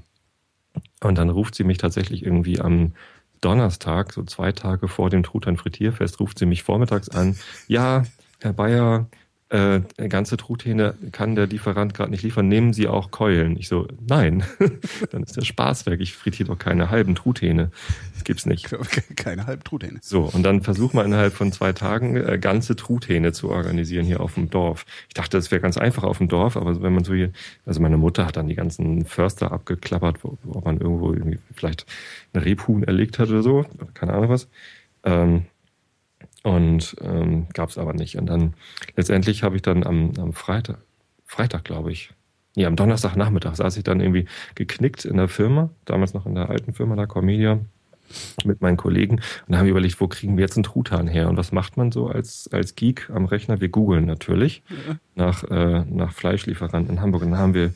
Und 1.01 1.17
dann 1.17 1.29
ruft 1.29 1.55
sie 1.55 1.65
mich 1.65 1.79
tatsächlich 1.79 2.23
irgendwie 2.23 2.61
am 2.61 2.93
Donnerstag, 3.41 4.13
so 4.13 4.23
zwei 4.23 4.51
Tage 4.51 4.87
vor 4.87 5.09
dem 5.09 5.23
Truthahn-Frittierfest, 5.23 6.19
ruft 6.19 6.39
sie 6.39 6.45
mich 6.45 6.63
vormittags 6.63 7.09
an. 7.09 7.37
Ja, 7.67 8.03
Herr 8.39 8.53
Bayer, 8.53 9.07
äh, 9.49 9.81
ganze 10.09 10.37
Truthähne 10.37 10.93
kann 11.11 11.35
der 11.35 11.47
Lieferant 11.47 11.93
gerade 11.95 12.11
nicht 12.11 12.23
liefern. 12.23 12.47
Nehmen 12.47 12.71
Sie 12.71 12.87
auch 12.87 13.09
Keulen? 13.09 13.57
Ich 13.57 13.67
so, 13.67 13.87
nein, 14.07 14.43
dann 15.11 15.23
ist 15.23 15.37
der 15.37 15.41
Spaß 15.41 15.87
weg. 15.87 15.99
Ich 16.01 16.13
frittiere 16.13 16.49
doch 16.49 16.59
keine 16.59 16.91
halben 16.91 17.15
Truthähne. 17.15 17.71
Das 18.13 18.23
gibt's 18.23 18.45
nicht. 18.45 18.69
Keine 19.15 19.47
Halbtruthähne. 19.47 19.99
So, 20.01 20.23
und 20.23 20.43
dann 20.43 20.61
versuch 20.61 20.93
mal 20.93 21.05
innerhalb 21.05 21.33
von 21.33 21.51
zwei 21.51 21.73
Tagen 21.73 22.15
äh, 22.17 22.37
ganze 22.37 22.75
Truthähne 22.75 23.31
zu 23.31 23.49
organisieren 23.49 24.05
hier 24.05 24.19
auf 24.19 24.35
dem 24.35 24.49
Dorf. 24.49 24.85
Ich 25.07 25.13
dachte, 25.13 25.37
das 25.37 25.51
wäre 25.51 25.61
ganz 25.61 25.77
einfach 25.77 26.03
auf 26.03 26.17
dem 26.17 26.27
Dorf, 26.27 26.57
aber 26.57 26.81
wenn 26.81 26.93
man 26.93 27.03
so 27.03 27.13
hier, 27.13 27.31
also 27.65 27.81
meine 27.81 27.97
Mutter 27.97 28.25
hat 28.25 28.37
dann 28.37 28.47
die 28.47 28.55
ganzen 28.55 29.05
Förster 29.05 29.51
abgeklappert, 29.51 30.23
wo, 30.23 30.37
man 30.59 30.79
irgendwo 30.79 31.13
irgendwie 31.13 31.39
vielleicht 31.53 31.85
ein 32.33 32.41
Rebhuhn 32.41 32.83
erlegt 32.83 33.19
hat 33.19 33.29
oder 33.29 33.41
so, 33.41 33.65
keine 33.93 34.13
Ahnung 34.13 34.29
was. 34.29 34.47
Ähm, 35.03 35.45
und 36.43 36.95
ähm, 37.01 37.47
gab 37.53 37.69
es 37.69 37.77
aber 37.77 37.93
nicht. 37.93 38.17
Und 38.17 38.27
dann 38.27 38.53
letztendlich 38.95 39.43
habe 39.43 39.55
ich 39.55 39.61
dann 39.61 39.85
am, 39.85 40.13
am 40.17 40.33
Freitag, 40.33 40.79
Freitag 41.25 41.63
glaube 41.63 41.91
ich, 41.91 42.11
nee, 42.55 42.65
am 42.65 42.75
Donnerstagnachmittag 42.75 43.55
saß 43.55 43.77
ich 43.77 43.83
dann 43.83 43.99
irgendwie 43.99 44.25
geknickt 44.55 45.05
in 45.05 45.17
der 45.17 45.27
Firma, 45.27 45.69
damals 45.85 46.13
noch 46.13 46.25
in 46.25 46.35
der 46.35 46.49
alten 46.49 46.73
Firma, 46.73 46.95
der 46.95 47.07
Cormedia, 47.07 47.59
mit 48.43 48.61
meinen 48.61 48.77
Kollegen 48.77 49.21
und 49.47 49.57
haben 49.57 49.65
wir 49.65 49.71
überlegt, 49.71 49.99
wo 50.01 50.07
kriegen 50.07 50.37
wir 50.37 50.41
jetzt 50.41 50.57
einen 50.57 50.63
Truthahn 50.63 51.07
her? 51.07 51.29
Und 51.29 51.37
was 51.37 51.51
macht 51.51 51.77
man 51.77 51.91
so 51.91 52.07
als, 52.07 52.49
als 52.51 52.75
Geek 52.75 53.09
am 53.13 53.25
Rechner? 53.25 53.61
Wir 53.61 53.69
googeln 53.69 54.05
natürlich 54.05 54.63
nach, 55.15 55.43
äh, 55.43 55.85
nach 55.85 56.11
Fleischlieferanten 56.11 56.95
in 56.95 57.01
Hamburg. 57.01 57.23
Und 57.23 57.31
dann 57.31 57.39
haben 57.39 57.53
wir 57.53 57.73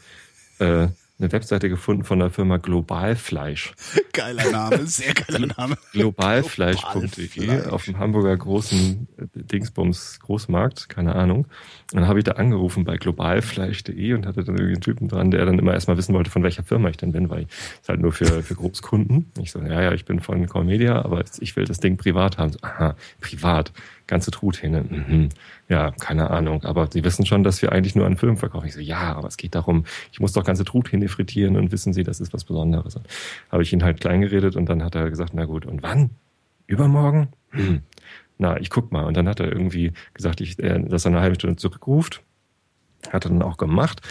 äh, 0.60 0.88
eine 1.20 1.32
Webseite 1.32 1.70
gefunden 1.70 2.04
von 2.04 2.20
der 2.20 2.32
Firma 2.32 2.58
Globalfleisch. 2.58 3.74
Geiler 4.14 4.52
Name, 4.52 4.86
sehr 4.88 5.14
geiler 5.14 5.48
Name. 5.58 5.78
Globalfleisch.de 5.92 7.68
auf 7.68 7.86
dem 7.86 8.00
Hamburger 8.00 8.36
großen 8.36 9.08
äh, 9.18 9.26
Dingsbums 9.36 10.20
Großmarkt, 10.20 10.90
keine 10.90 11.16
Ahnung. 11.16 11.46
Und 11.94 12.00
dann 12.00 12.08
habe 12.08 12.20
ich 12.20 12.26
da 12.26 12.34
angerufen 12.34 12.84
bei 12.84 12.98
globalfleisch.de 12.98 14.14
und 14.14 14.26
hatte 14.26 14.44
dann 14.44 14.56
irgendwie 14.56 14.74
einen 14.74 14.82
Typen 14.82 15.08
dran, 15.08 15.32
der 15.32 15.46
dann 15.46 15.60
immer 15.60 15.74
erstmal 15.74 15.98
wissen 15.98 16.14
wollte, 16.14 16.32
von 16.32 16.44
welcher 16.44 16.64
Firma 16.64 16.90
ich 16.90 16.98
denn 16.98 17.12
bin, 17.12 17.30
weil 17.30 17.44
ich 17.44 17.48
es 17.82 17.90
halt 17.90 18.02
nur 18.02 18.12
für, 18.12 18.42
für 18.42 18.56
Großkunden. 18.56 19.32
Ich 19.40 19.52
so, 19.52 19.60
ja, 19.60 19.82
ja, 19.82 19.94
ich 19.94 20.06
bin 20.06 20.20
von 20.20 20.46
Core 20.48 20.66
Media, 20.66 21.04
aber 21.04 21.24
ich 21.40 21.56
will 21.56 21.66
das 21.66 21.80
Ding 21.80 21.98
privat 21.98 22.38
haben. 22.38 22.52
So, 22.52 22.60
aha, 22.64 22.96
privat 23.22 23.72
ganze 24.08 24.32
Truthähne. 24.32 24.84
Mhm. 24.84 25.30
Ja, 25.74 25.90
keine 25.90 26.30
Ahnung. 26.30 26.64
Aber 26.66 26.88
Sie 26.92 27.04
wissen 27.04 27.26
schon, 27.26 27.44
dass 27.44 27.64
wir 27.64 27.72
eigentlich 27.72 27.96
nur 27.96 28.06
an 28.06 28.16
Filmen 28.16 28.38
verkaufen. 28.38 28.68
Ich 28.68 28.76
so, 28.76 28.80
ja, 28.80 29.16
aber 29.16 29.28
es 29.28 29.38
geht 29.38 29.56
darum, 29.56 29.86
ich 30.12 30.20
muss 30.20 30.32
doch 30.32 30.44
ganze 30.44 30.66
Truthähne 30.66 31.08
frittieren 31.08 31.58
und 31.58 31.72
wissen 31.72 31.94
Sie, 31.94 32.04
das 32.04 32.20
ist 32.20 32.32
was 32.32 32.44
Besonderes. 32.44 32.96
Und 32.96 33.08
habe 33.52 33.64
ich 33.64 33.74
ihn 33.74 33.84
halt 33.84 34.00
klein 34.00 34.22
geredet 34.22 34.56
und 34.56 34.70
dann 34.70 34.84
hat 34.84 34.94
er 34.94 35.10
gesagt, 35.10 35.32
na 35.34 35.46
gut, 35.46 35.66
und 35.66 35.82
wann? 35.82 36.12
Übermorgen? 36.68 37.30
Hm. 37.50 37.82
Na, 38.38 38.60
ich 38.60 38.70
guck 38.70 38.92
mal. 38.92 39.06
Und 39.06 39.18
dann 39.18 39.28
hat 39.28 39.40
er 39.40 39.52
irgendwie 39.52 39.94
gesagt, 40.14 40.42
ich, 40.42 40.60
äh, 40.60 40.80
dass 40.80 41.06
er 41.06 41.10
eine 41.10 41.22
halbe 41.22 41.34
Stunde 41.34 41.56
zurückruft. 41.56 42.22
Hat 43.12 43.26
er 43.26 43.30
dann 43.30 43.42
auch 43.42 43.58
gemacht. 43.58 44.02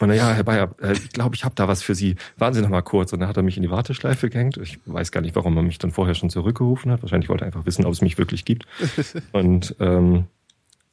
Und 0.00 0.08
na 0.08 0.14
ja, 0.14 0.32
Herr 0.32 0.44
Bayer, 0.44 0.74
äh, 0.80 0.94
ich 0.94 1.10
glaube, 1.10 1.34
ich 1.34 1.44
habe 1.44 1.54
da 1.54 1.68
was 1.68 1.82
für 1.82 1.94
Sie. 1.94 2.16
Warten 2.38 2.54
Sie 2.54 2.62
noch 2.62 2.70
mal 2.70 2.80
kurz. 2.80 3.12
Und 3.12 3.20
dann 3.20 3.28
hat 3.28 3.36
er 3.36 3.42
mich 3.42 3.58
in 3.58 3.62
die 3.62 3.70
Warteschleife 3.70 4.30
gehängt. 4.30 4.56
Ich 4.56 4.78
weiß 4.86 5.12
gar 5.12 5.20
nicht, 5.20 5.36
warum 5.36 5.54
er 5.58 5.62
mich 5.62 5.76
dann 5.76 5.90
vorher 5.90 6.14
schon 6.14 6.30
zurückgerufen 6.30 6.90
hat. 6.90 7.02
Wahrscheinlich 7.02 7.28
wollte 7.28 7.44
er 7.44 7.48
einfach 7.48 7.66
wissen, 7.66 7.84
ob 7.84 7.92
es 7.92 8.00
mich 8.00 8.16
wirklich 8.16 8.46
gibt. 8.46 8.66
Und 9.32 9.76
ähm, 9.80 10.24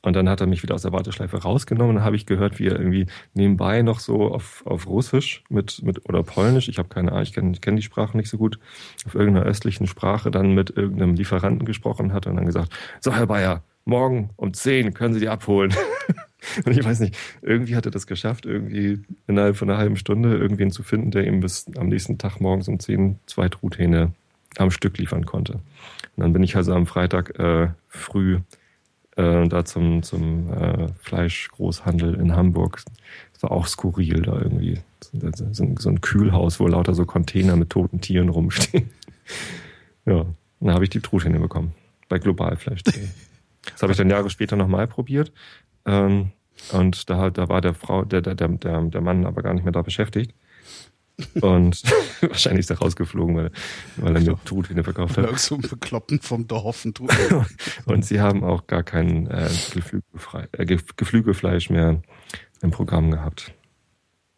und 0.01 0.15
dann 0.15 0.29
hat 0.29 0.41
er 0.41 0.47
mich 0.47 0.63
wieder 0.63 0.75
aus 0.75 0.83
der 0.83 0.93
Warteschleife 0.93 1.37
rausgenommen. 1.37 1.95
Dann 1.95 2.05
habe 2.05 2.15
ich 2.15 2.25
gehört, 2.25 2.59
wie 2.59 2.67
er 2.67 2.79
irgendwie 2.79 3.07
nebenbei 3.33 3.81
noch 3.81 3.99
so 3.99 4.31
auf, 4.31 4.65
auf 4.65 4.87
Russisch 4.87 5.43
mit, 5.49 5.81
mit 5.83 6.07
oder 6.07 6.23
Polnisch, 6.23 6.69
ich 6.69 6.77
habe 6.77 6.89
keine 6.89 7.11
Ahnung, 7.11 7.23
ich 7.23 7.33
kenne 7.33 7.57
kenn 7.59 7.75
die 7.75 7.81
Sprache 7.81 8.15
nicht 8.15 8.29
so 8.29 8.37
gut, 8.37 8.59
auf 9.05 9.15
irgendeiner 9.15 9.45
östlichen 9.45 9.87
Sprache 9.87 10.31
dann 10.31 10.53
mit 10.53 10.69
irgendeinem 10.69 11.15
Lieferanten 11.15 11.65
gesprochen 11.65 12.13
hat 12.13 12.27
und 12.27 12.35
dann 12.35 12.45
gesagt, 12.45 12.71
so 13.01 13.13
Herr 13.13 13.27
Bayer, 13.27 13.63
morgen 13.85 14.29
um 14.35 14.53
10 14.53 14.93
können 14.93 15.13
Sie 15.13 15.19
die 15.19 15.29
abholen. 15.29 15.73
Und 16.65 16.77
ich 16.77 16.85
weiß 16.85 17.01
nicht, 17.01 17.17
irgendwie 17.41 17.75
hat 17.75 17.85
er 17.85 17.91
das 17.91 18.07
geschafft, 18.07 18.45
irgendwie 18.45 19.01
innerhalb 19.27 19.57
von 19.57 19.69
einer 19.69 19.79
halben 19.79 19.97
Stunde 19.97 20.37
irgendwen 20.37 20.71
zu 20.71 20.83
finden, 20.83 21.11
der 21.11 21.25
ihm 21.25 21.39
bis 21.41 21.65
am 21.75 21.87
nächsten 21.87 22.17
Tag 22.19 22.39
morgens 22.39 22.67
um 22.67 22.79
10 22.79 23.19
zwei 23.25 23.49
Truthähne 23.49 24.13
am 24.57 24.71
Stück 24.71 24.97
liefern 24.97 25.25
konnte. 25.25 25.53
Und 25.53 26.23
dann 26.23 26.33
bin 26.33 26.43
ich 26.43 26.55
also 26.55 26.73
am 26.73 26.85
Freitag 26.85 27.37
äh, 27.39 27.69
früh 27.89 28.39
äh, 29.17 29.47
da 29.47 29.65
zum, 29.65 30.03
zum 30.03 30.53
äh, 30.53 30.87
Fleischgroßhandel 30.99 32.15
in 32.15 32.35
Hamburg. 32.35 32.83
Das 33.33 33.43
war 33.43 33.51
auch 33.51 33.67
skurril 33.67 34.21
da 34.21 34.39
irgendwie. 34.39 34.79
So, 35.01 35.75
so 35.77 35.89
ein 35.89 36.01
Kühlhaus, 36.01 36.59
wo 36.59 36.67
lauter 36.67 36.93
so 36.93 37.05
Container 37.05 37.55
mit 37.55 37.69
toten 37.69 37.99
Tieren 37.99 38.29
rumstehen. 38.29 38.89
ja, 40.05 40.25
dann 40.59 40.73
habe 40.73 40.83
ich 40.83 40.89
die 40.89 41.01
Truthähne 41.01 41.39
bekommen. 41.39 41.73
Bei 42.09 42.19
Globalfleisch.de. 42.19 43.07
Das 43.69 43.81
habe 43.81 43.91
ich 43.91 43.97
dann 43.97 44.09
Jahre 44.09 44.29
später 44.29 44.55
nochmal 44.55 44.87
probiert. 44.87 45.33
Ähm, 45.85 46.31
und 46.71 47.09
da, 47.09 47.29
da 47.29 47.49
war 47.49 47.59
der 47.59 47.73
Frau, 47.73 48.05
der, 48.05 48.21
der, 48.21 48.33
der, 48.35 48.47
der 48.47 49.01
Mann 49.01 49.25
aber 49.25 49.41
gar 49.43 49.53
nicht 49.53 49.65
mehr 49.65 49.73
da 49.73 49.81
beschäftigt. 49.81 50.33
Und 51.41 51.83
wahrscheinlich 52.21 52.61
ist 52.61 52.69
er 52.69 52.79
rausgeflogen, 52.79 53.35
weil, 53.35 53.51
weil 53.97 54.15
er 54.15 54.21
eine 54.21 54.37
Truthähne 54.45 54.83
verkauft 54.83 55.17
hat. 55.17 55.39
So 55.39 55.55
ein 55.55 55.61
Bekloppen 55.61 56.19
vom 56.21 56.47
Dorf. 56.47 56.85
und 57.85 58.05
sie 58.05 58.21
haben 58.21 58.43
auch 58.43 58.67
gar 58.67 58.83
kein 58.83 59.27
äh, 59.27 59.49
Geflügelfrei, 59.73 60.47
äh, 60.51 60.65
Geflügelfleisch 60.65 61.69
mehr 61.69 62.01
im 62.61 62.71
Programm 62.71 63.11
gehabt. 63.11 63.53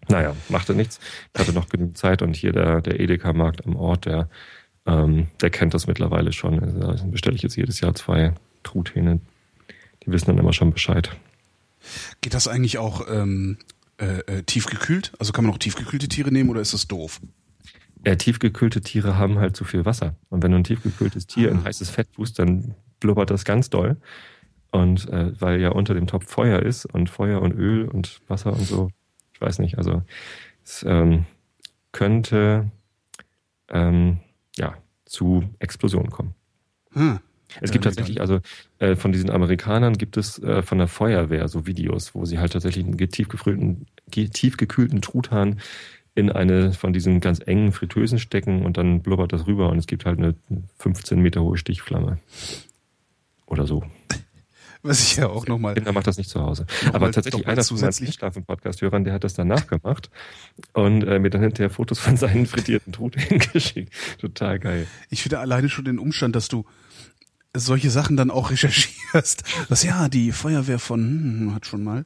Naja, 0.07 0.35
machte 0.47 0.73
nichts. 0.73 0.99
Ich 1.33 1.39
hatte 1.39 1.53
noch 1.53 1.69
genug 1.69 1.97
Zeit 1.97 2.21
und 2.21 2.35
hier 2.35 2.51
der, 2.51 2.81
der 2.81 2.99
Edeka-Markt 2.99 3.65
am 3.65 3.75
Ort, 3.75 4.05
der, 4.05 4.29
ähm, 4.85 5.27
der 5.41 5.49
kennt 5.49 5.73
das 5.73 5.85
mittlerweile 5.85 6.33
schon. 6.33 6.81
Also 6.83 7.05
bestelle 7.07 7.35
ich 7.35 7.43
jetzt 7.43 7.57
jedes 7.57 7.79
Jahr 7.81 7.93
zwei 7.93 8.33
Truthähne. 8.63 9.19
Die 10.03 10.11
wissen 10.11 10.27
dann 10.27 10.37
immer 10.37 10.53
schon 10.53 10.71
Bescheid. 10.71 11.15
Geht 12.21 12.33
das 12.33 12.47
eigentlich 12.47 12.77
auch 12.77 13.05
ähm, 13.09 13.57
äh, 13.99 14.19
äh, 14.19 14.43
tiefgekühlt? 14.43 15.11
Also 15.19 15.31
kann 15.31 15.45
man 15.45 15.53
auch 15.53 15.57
tiefgekühlte 15.57 16.07
Tiere 16.07 16.31
nehmen 16.31 16.49
oder 16.49 16.61
ist 16.61 16.73
das 16.73 16.87
doof? 16.87 17.21
Ja, 18.05 18.15
tiefgekühlte 18.15 18.81
Tiere 18.81 19.17
haben 19.17 19.39
halt 19.39 19.55
zu 19.55 19.65
viel 19.65 19.85
Wasser. 19.85 20.15
Und 20.29 20.41
wenn 20.41 20.51
du 20.51 20.57
ein 20.57 20.63
tiefgekühltes 20.63 21.27
Tier 21.27 21.49
ah. 21.49 21.51
in 21.51 21.63
heißes 21.63 21.89
Fett 21.89 22.11
tust, 22.13 22.39
dann 22.39 22.75
blubbert 22.99 23.29
das 23.29 23.43
ganz 23.43 23.69
doll. 23.69 23.97
Und 24.71 25.09
äh, 25.09 25.39
weil 25.41 25.59
ja 25.59 25.69
unter 25.69 25.93
dem 25.93 26.07
Topf 26.07 26.29
Feuer 26.29 26.61
ist 26.61 26.85
und 26.85 27.09
Feuer 27.09 27.41
und 27.41 27.51
Öl 27.51 27.87
und 27.87 28.21
Wasser 28.27 28.53
und 28.53 28.65
so, 28.65 28.89
ich 29.33 29.41
weiß 29.41 29.59
nicht, 29.59 29.77
also 29.77 30.03
es 30.63 30.85
ähm, 30.87 31.25
könnte 31.91 32.69
ähm, 33.69 34.19
ja 34.55 34.77
zu 35.05 35.43
Explosionen 35.59 36.11
kommen. 36.11 36.35
Hm. 36.93 37.19
Es 37.61 37.71
gibt 37.71 37.83
tatsächlich, 37.83 38.21
also 38.21 38.39
äh, 38.79 38.95
von 38.95 39.11
diesen 39.11 39.29
Amerikanern 39.29 39.97
gibt 39.97 40.17
es 40.17 40.41
äh, 40.41 40.61
von 40.61 40.77
der 40.77 40.87
Feuerwehr 40.87 41.47
so 41.47 41.65
Videos, 41.65 42.13
wo 42.15 42.25
sie 42.25 42.39
halt 42.39 42.53
tatsächlich 42.53 42.85
einen 42.85 42.97
tiefgekühlten, 42.97 43.87
tiefgekühlten 44.11 45.01
Truthahn 45.01 45.59
in 46.15 46.31
eine 46.31 46.73
von 46.73 46.93
diesen 46.93 47.21
ganz 47.21 47.39
engen 47.45 47.71
Fritteusen 47.71 48.19
stecken 48.19 48.63
und 48.65 48.77
dann 48.77 49.01
blubbert 49.01 49.33
das 49.33 49.47
rüber 49.47 49.69
und 49.69 49.77
es 49.77 49.87
gibt 49.87 50.05
halt 50.05 50.19
eine 50.19 50.35
15 50.77 51.19
Meter 51.19 51.41
hohe 51.41 51.57
Stichflamme. 51.57 52.19
Oder 53.45 53.65
so. 53.65 53.83
Was 54.81 55.01
ich 55.01 55.17
ja 55.17 55.27
auch 55.27 55.45
nochmal. 55.45 55.73
Kinder 55.73 55.91
macht 55.91 56.07
das 56.07 56.17
nicht 56.17 56.29
zu 56.29 56.41
Hause. 56.41 56.65
Aber 56.93 57.11
tatsächlich 57.11 57.45
einer 57.47 57.63
von 57.63 57.79
meinen 57.79 57.91
Schlafen-Podcast-Hörern, 57.93 59.03
der 59.03 59.13
hat 59.13 59.25
das 59.25 59.33
danach 59.33 59.67
gemacht 59.67 60.09
und 60.71 61.03
äh, 61.03 61.19
mir 61.19 61.29
dann 61.29 61.41
hinterher 61.41 61.69
Fotos 61.69 61.99
von 61.99 62.15
seinen 62.15 62.45
frittierten 62.45 62.93
Truthähnen 62.93 63.39
geschickt. 63.53 63.93
Total 64.19 64.57
geil. 64.57 64.87
Ich 65.09 65.21
finde 65.23 65.39
alleine 65.39 65.67
schon 65.67 65.83
den 65.83 65.99
Umstand, 65.99 66.35
dass 66.35 66.47
du 66.47 66.65
solche 67.55 67.89
Sachen 67.89 68.17
dann 68.17 68.31
auch 68.31 68.51
recherchierst. 68.51 69.43
Das 69.69 69.83
ja, 69.83 70.09
die 70.09 70.31
Feuerwehr 70.31 70.79
von 70.79 70.99
hm, 70.99 71.55
hat 71.55 71.65
schon 71.65 71.83
mal. 71.83 72.03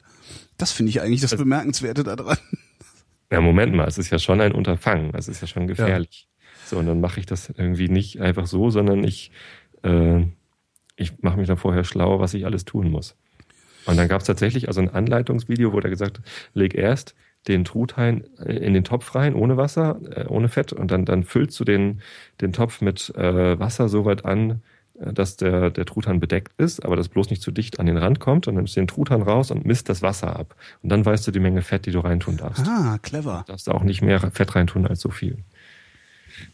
Das 0.58 0.72
finde 0.72 0.90
ich 0.92 1.02
eigentlich 1.02 1.22
das, 1.22 1.32
das 1.32 1.40
Bemerkenswerte 1.40 2.04
daran. 2.04 2.38
Ja, 3.32 3.42
Moment 3.42 3.74
mal, 3.74 3.88
es 3.88 3.98
ist 3.98 4.12
ja 4.12 4.20
schon 4.20 4.42
ein 4.42 4.52
Unterfangen, 4.52 5.12
es 5.16 5.28
ist 5.28 5.42
ja 5.42 5.48
schon 5.48 5.68
gefährlich. 5.68 6.28
Ja. 6.30 6.68
So, 6.68 6.78
und 6.78 6.86
dann 6.86 7.02
mache 7.02 7.20
ich 7.20 7.26
das 7.26 7.50
irgendwie 7.50 7.90
nicht 7.90 8.22
einfach 8.22 8.46
so, 8.46 8.70
sondern 8.70 9.04
ich, 9.04 9.32
äh, 9.82 10.22
ich 10.96 11.22
mache 11.22 11.38
mich 11.38 11.48
da 11.48 11.56
vorher 11.56 11.84
schlau, 11.84 12.20
was 12.20 12.34
ich 12.36 12.46
alles 12.46 12.64
tun 12.64 12.92
muss. 12.92 13.16
Und 13.86 13.98
dann 13.98 14.08
gab 14.08 14.22
es 14.22 14.28
tatsächlich 14.28 14.68
also 14.68 14.82
ein 14.82 14.90
Anleitungsvideo, 14.90 15.74
wo 15.74 15.80
der 15.80 15.90
gesagt 15.90 16.20
hat, 16.20 16.26
leg 16.54 16.76
erst 16.76 17.16
den 17.48 17.66
Truthahn 17.66 18.22
in 18.46 18.74
den 18.74 18.86
Topf 18.86 19.16
rein, 19.16 19.36
ohne 19.36 19.58
Wasser, 19.58 20.00
äh, 20.16 20.26
ohne 20.28 20.48
Fett, 20.48 20.72
und 20.72 20.92
dann, 20.92 21.04
dann 21.04 21.24
füllst 21.24 21.60
du 21.60 21.66
den, 21.66 22.02
den 22.40 22.54
Topf 22.54 22.80
mit 22.80 23.14
äh, 23.16 23.60
Wasser 23.60 23.90
so 23.90 24.06
weit 24.06 24.24
an, 24.24 24.52
äh, 24.52 24.56
dass 25.12 25.38
der, 25.38 25.72
der 25.72 25.86
Truthahn 25.86 26.20
bedeckt 26.20 26.54
ist, 26.58 26.86
aber 26.86 26.96
das 26.96 27.10
bloß 27.10 27.30
nicht 27.30 27.42
zu 27.42 27.52
dicht 27.52 27.80
an 27.80 27.86
den 27.86 27.98
Rand 27.98 28.20
kommt 28.20 28.48
und 28.48 28.56
dann 28.56 28.64
nimmst 28.64 28.76
du 28.76 28.82
den 28.82 28.88
Truthahn 28.88 29.22
raus 29.22 29.52
und 29.52 29.66
misst 29.66 29.90
das 29.90 30.02
Wasser 30.02 30.36
ab. 30.36 30.56
Und 30.82 30.90
dann 30.90 31.06
weißt 31.06 31.28
du 31.28 31.32
die 31.32 31.40
Menge 31.40 31.62
Fett, 31.62 31.86
die 31.86 31.92
du 31.92 32.00
reintun 32.00 32.38
darfst. 32.38 32.68
Ah, 32.68 32.98
clever. 33.02 33.44
Du 33.46 33.52
darfst 33.52 33.70
auch 33.70 33.84
nicht 33.84 34.02
mehr 34.02 34.20
Fett 34.20 34.56
reintun 34.56 34.88
als 34.88 35.02
so 35.02 35.10
viel. 35.10 35.44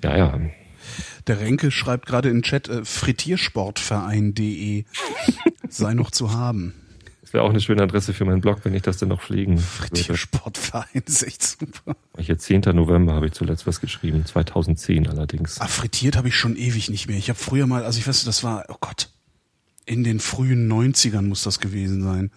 Ja, 0.03 0.17
ja. 0.17 0.39
Der 1.27 1.39
Renke 1.39 1.71
schreibt 1.71 2.05
gerade 2.05 2.29
in 2.29 2.41
Chat 2.41 2.67
äh, 2.69 2.83
frittiersportverein.de 2.83 4.85
sei 5.69 5.93
noch 5.93 6.11
zu 6.11 6.33
haben. 6.33 6.73
Das 7.29 7.35
wäre 7.35 7.43
auch 7.43 7.51
eine 7.51 7.61
schöne 7.61 7.83
Adresse 7.83 8.11
für 8.15 8.25
meinen 8.25 8.41
Blog, 8.41 8.61
wenn 8.63 8.73
ich 8.73 8.81
das 8.81 8.97
denn 8.97 9.09
noch 9.09 9.21
pflegen 9.21 9.63
würde. 9.77 10.17
Sportverein 10.17 10.87
echt 11.05 11.43
super. 11.43 11.95
Hier 12.17 12.39
10. 12.39 12.61
November 12.73 13.13
habe 13.13 13.27
ich 13.27 13.33
zuletzt 13.33 13.67
was 13.67 13.81
geschrieben, 13.81 14.25
2010 14.25 15.07
allerdings. 15.07 15.61
Ah, 15.61 15.67
frittiert 15.67 16.17
habe 16.17 16.29
ich 16.29 16.35
schon 16.35 16.55
ewig 16.55 16.89
nicht 16.89 17.07
mehr. 17.07 17.19
Ich 17.19 17.29
habe 17.29 17.37
früher 17.37 17.67
mal, 17.67 17.83
also 17.83 17.99
ich 17.99 18.07
weiß, 18.07 18.23
das 18.23 18.43
war, 18.43 18.65
oh 18.69 18.77
Gott, 18.79 19.11
in 19.85 20.03
den 20.03 20.19
frühen 20.19 20.67
90ern 20.67 21.21
muss 21.21 21.43
das 21.43 21.59
gewesen 21.59 22.01
sein. 22.01 22.31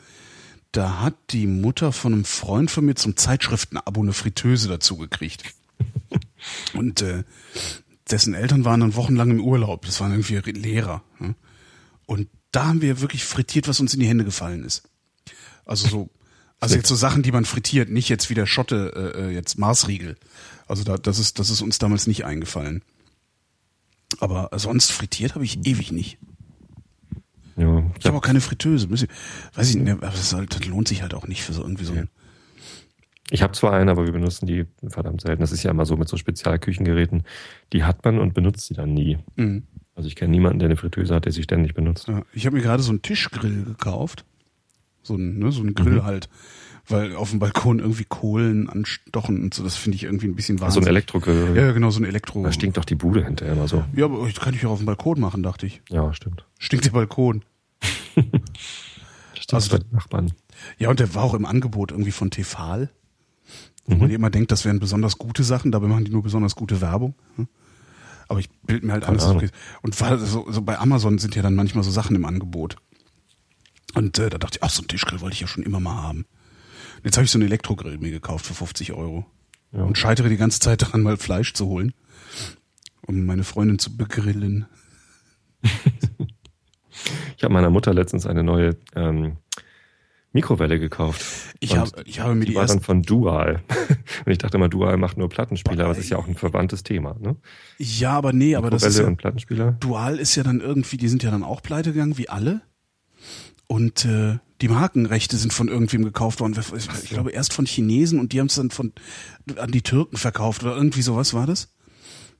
Da 0.72 1.00
hat 1.00 1.14
die 1.30 1.46
Mutter 1.46 1.92
von 1.92 2.12
einem 2.12 2.26
Freund 2.26 2.70
von 2.70 2.84
mir 2.84 2.94
zum 2.94 3.16
Zeitschriftenabo 3.16 4.02
eine 4.02 4.12
Fritteuse 4.12 4.68
dazu 4.68 4.98
gekriegt. 4.98 5.42
Und 6.74 7.00
äh, 7.00 7.24
dessen 8.10 8.34
Eltern 8.34 8.66
waren 8.66 8.80
dann 8.80 8.94
wochenlang 8.94 9.30
im 9.30 9.40
Urlaub. 9.40 9.86
Das 9.86 10.02
waren 10.02 10.10
irgendwie 10.10 10.50
Lehrer. 10.50 11.02
Ne? 11.18 11.34
Und 12.04 12.28
da 12.52 12.66
haben 12.66 12.82
wir 12.82 13.00
wirklich 13.00 13.24
frittiert, 13.24 13.66
was 13.66 13.80
uns 13.80 13.94
in 13.94 14.00
die 14.00 14.06
Hände 14.06 14.24
gefallen 14.24 14.64
ist. 14.64 14.82
Also 15.64 15.88
so, 15.88 16.10
also 16.60 16.76
jetzt 16.76 16.88
so 16.88 16.94
Sachen, 16.94 17.22
die 17.22 17.32
man 17.32 17.44
frittiert, 17.44 17.90
nicht 17.90 18.08
jetzt 18.08 18.30
wieder 18.30 18.46
Schotte, 18.46 19.14
äh, 19.16 19.20
äh, 19.20 19.30
jetzt 19.30 19.58
Marsriegel. 19.58 20.16
Also 20.68 20.84
da, 20.84 20.96
das 20.96 21.18
ist, 21.18 21.38
das 21.38 21.50
ist 21.50 21.62
uns 21.62 21.78
damals 21.78 22.06
nicht 22.06 22.24
eingefallen. 22.24 22.82
Aber 24.20 24.50
sonst 24.56 24.92
frittiert 24.92 25.34
habe 25.34 25.44
ich 25.44 25.66
ewig 25.66 25.90
nicht. 25.90 26.18
Ja, 27.56 27.82
ich 27.98 28.06
habe 28.06 28.16
auch 28.16 28.22
keine 28.22 28.40
Fritteuse. 28.40 28.90
Weiß 28.90 29.02
ich 29.70 29.76
nicht, 29.76 29.90
aber 29.90 30.06
das, 30.06 30.32
halt, 30.32 30.54
das 30.54 30.64
lohnt 30.66 30.88
sich 30.88 31.02
halt 31.02 31.14
auch 31.14 31.26
nicht 31.26 31.42
für 31.42 31.52
so 31.52 31.62
irgendwie 31.62 31.84
so 31.84 31.94
ein. 31.94 32.08
Ich 33.30 33.42
habe 33.42 33.54
zwar 33.54 33.72
einen, 33.72 33.88
aber 33.88 34.04
wir 34.04 34.12
benutzen 34.12 34.46
die 34.46 34.66
verdammt 34.88 35.22
selten. 35.22 35.40
Das 35.40 35.52
ist 35.52 35.62
ja 35.62 35.70
immer 35.70 35.86
so 35.86 35.96
mit 35.96 36.08
so 36.08 36.16
Spezialküchengeräten. 36.16 37.24
Die 37.72 37.84
hat 37.84 38.04
man 38.04 38.18
und 38.18 38.34
benutzt 38.34 38.66
sie 38.66 38.74
dann 38.74 38.92
nie. 38.92 39.18
Mhm. 39.36 39.64
Also 39.94 40.08
ich 40.08 40.16
kenne 40.16 40.30
niemanden, 40.30 40.58
der 40.58 40.66
eine 40.68 40.76
Fritteuse 40.76 41.14
hat, 41.14 41.24
der 41.26 41.32
sie 41.32 41.42
ständig 41.42 41.74
benutzt. 41.74 42.08
Ja, 42.08 42.22
ich 42.32 42.46
habe 42.46 42.56
mir 42.56 42.62
gerade 42.62 42.82
so 42.82 42.90
einen 42.90 43.02
Tischgrill 43.02 43.64
gekauft. 43.64 44.24
So 45.02 45.14
ein, 45.16 45.38
ne, 45.38 45.50
so 45.52 45.62
ein 45.62 45.74
Grill 45.74 45.94
mhm. 45.96 46.04
halt. 46.04 46.28
weil 46.88 47.14
auf 47.16 47.30
dem 47.30 47.38
Balkon 47.40 47.78
irgendwie 47.80 48.04
Kohlen 48.04 48.68
anstochen 48.70 49.42
und 49.42 49.52
so, 49.54 49.62
das 49.64 49.76
finde 49.76 49.96
ich 49.96 50.04
irgendwie 50.04 50.26
ein 50.28 50.34
bisschen 50.36 50.58
So 50.58 50.64
wahnsinnig. 50.64 50.86
ein 50.86 50.90
Elektrogrill. 50.90 51.56
ja, 51.56 51.72
genau, 51.72 51.90
so 51.90 52.00
ein 52.00 52.04
Elektro. 52.04 52.42
Da 52.42 52.52
stinkt 52.52 52.76
doch 52.76 52.84
die 52.84 52.94
Bude 52.94 53.24
hinterher 53.24 53.54
immer 53.54 53.68
so. 53.68 53.84
Ja, 53.94 54.04
aber 54.06 54.26
das 54.26 54.40
kann 54.40 54.54
ich 54.54 54.64
auch 54.66 54.70
auf 54.72 54.78
dem 54.78 54.86
Balkon 54.86 55.20
machen, 55.20 55.42
dachte 55.42 55.66
ich. 55.66 55.82
Ja, 55.90 56.12
stimmt. 56.14 56.44
Stinkt 56.58 56.84
der 56.86 56.90
Balkon. 56.92 57.44
Stimmt, 59.34 59.54
Also 59.54 59.78
Nachbarn. 59.90 60.32
Ja, 60.78 60.88
und 60.90 61.00
der 61.00 61.14
war 61.14 61.24
auch 61.24 61.34
im 61.34 61.44
Angebot 61.46 61.90
irgendwie 61.90 62.12
von 62.12 62.30
Tefal. 62.30 62.90
Wo 63.84 63.94
Mhm. 63.94 64.00
man 64.00 64.10
immer 64.10 64.30
denkt, 64.30 64.52
das 64.52 64.64
wären 64.64 64.78
besonders 64.78 65.18
gute 65.18 65.42
Sachen, 65.42 65.72
dabei 65.72 65.88
machen 65.88 66.04
die 66.04 66.12
nur 66.12 66.22
besonders 66.22 66.54
gute 66.54 66.80
Werbung. 66.80 67.14
hm? 67.36 67.48
Aber 68.32 68.40
ich 68.40 68.48
bild 68.62 68.82
mir 68.82 68.92
halt 68.92 69.04
alles. 69.04 69.24
Okay. 69.24 69.50
Und 69.82 70.00
weil 70.00 70.18
so, 70.18 70.50
so 70.50 70.62
bei 70.62 70.78
Amazon 70.78 71.18
sind 71.18 71.36
ja 71.36 71.42
dann 71.42 71.54
manchmal 71.54 71.84
so 71.84 71.90
Sachen 71.90 72.16
im 72.16 72.24
Angebot. 72.24 72.76
Und 73.94 74.18
äh, 74.18 74.30
da 74.30 74.38
dachte 74.38 74.56
ich, 74.56 74.62
ach, 74.62 74.70
so 74.70 74.82
ein 74.82 74.88
Tischgrill 74.88 75.20
wollte 75.20 75.34
ich 75.34 75.40
ja 75.40 75.46
schon 75.46 75.62
immer 75.62 75.80
mal 75.80 76.02
haben. 76.02 76.20
Und 76.96 77.04
jetzt 77.04 77.18
habe 77.18 77.26
ich 77.26 77.30
so 77.30 77.36
einen 77.36 77.46
Elektrogrill 77.46 77.98
mir 77.98 78.10
gekauft 78.10 78.46
für 78.46 78.54
50 78.54 78.94
Euro. 78.94 79.26
Ja. 79.72 79.82
Und 79.82 79.98
scheitere 79.98 80.30
die 80.30 80.38
ganze 80.38 80.60
Zeit 80.60 80.80
daran, 80.80 81.02
mal 81.02 81.18
Fleisch 81.18 81.52
zu 81.52 81.66
holen, 81.66 81.92
um 83.06 83.26
meine 83.26 83.44
Freundin 83.44 83.78
zu 83.78 83.94
begrillen. 83.96 84.66
Ich 87.36 87.44
habe 87.44 87.54
meiner 87.54 87.70
Mutter 87.70 87.94
letztens 87.94 88.26
eine 88.26 88.44
neue 88.44 88.76
ähm, 88.94 89.38
Mikrowelle 90.32 90.78
gekauft. 90.78 91.22
Ich 91.60 91.76
habe 91.76 91.90
ich 92.06 92.20
habe 92.20 92.34
mir 92.34 92.46
Die 92.46 92.52
die 92.52 92.56
war 92.56 92.66
dann 92.66 92.80
von 92.80 93.02
Dual. 93.02 93.62
Und 94.24 94.32
ich 94.32 94.38
dachte 94.38 94.56
immer, 94.56 94.68
Dual 94.68 94.96
macht 94.96 95.18
nur 95.18 95.28
Plattenspieler, 95.28 95.84
aber 95.84 95.92
es 95.92 95.98
ist 95.98 96.10
ja 96.10 96.16
auch 96.16 96.26
ein 96.26 96.34
verwandtes 96.34 96.82
Thema. 96.82 97.16
Ne? 97.20 97.36
ja, 97.78 98.12
aber 98.12 98.32
nee, 98.32 98.56
aber 98.56 98.70
das 98.70 98.82
ist 98.82 98.88
Mikrowelle 98.88 99.04
ja, 99.04 99.08
und 99.08 99.16
Plattenspieler. 99.16 99.72
Dual 99.72 100.18
ist 100.18 100.34
ja 100.36 100.42
dann 100.42 100.60
irgendwie, 100.60 100.96
die 100.96 101.08
sind 101.08 101.22
ja 101.22 101.30
dann 101.30 101.42
auch 101.42 101.62
pleite 101.62 101.92
gegangen, 101.92 102.16
wie 102.16 102.28
alle. 102.28 102.62
Und 103.66 104.04
äh, 104.04 104.38
die 104.60 104.68
Markenrechte 104.68 105.36
sind 105.36 105.52
von 105.52 105.68
irgendwem 105.68 106.04
gekauft 106.04 106.40
worden. 106.40 106.58
Ich, 106.58 107.04
ich 107.04 107.10
glaube 107.10 107.30
erst 107.30 107.52
von 107.52 107.66
Chinesen 107.66 108.18
und 108.18 108.32
die 108.32 108.40
haben 108.40 108.46
es 108.46 108.54
dann 108.54 108.70
von 108.70 108.92
an 109.56 109.70
die 109.70 109.82
Türken 109.82 110.16
verkauft 110.16 110.62
oder 110.62 110.74
irgendwie 110.76 111.02
sowas 111.02 111.34
war 111.34 111.46
das. 111.46 111.74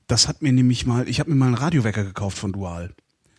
Das 0.07 0.27
hat 0.27 0.41
mir 0.41 0.51
nämlich 0.51 0.85
mal, 0.85 1.07
ich 1.07 1.19
habe 1.19 1.29
mir 1.29 1.35
mal 1.35 1.47
einen 1.47 1.55
Radiowecker 1.55 2.03
gekauft 2.03 2.37
von 2.37 2.51
Dual. 2.51 2.93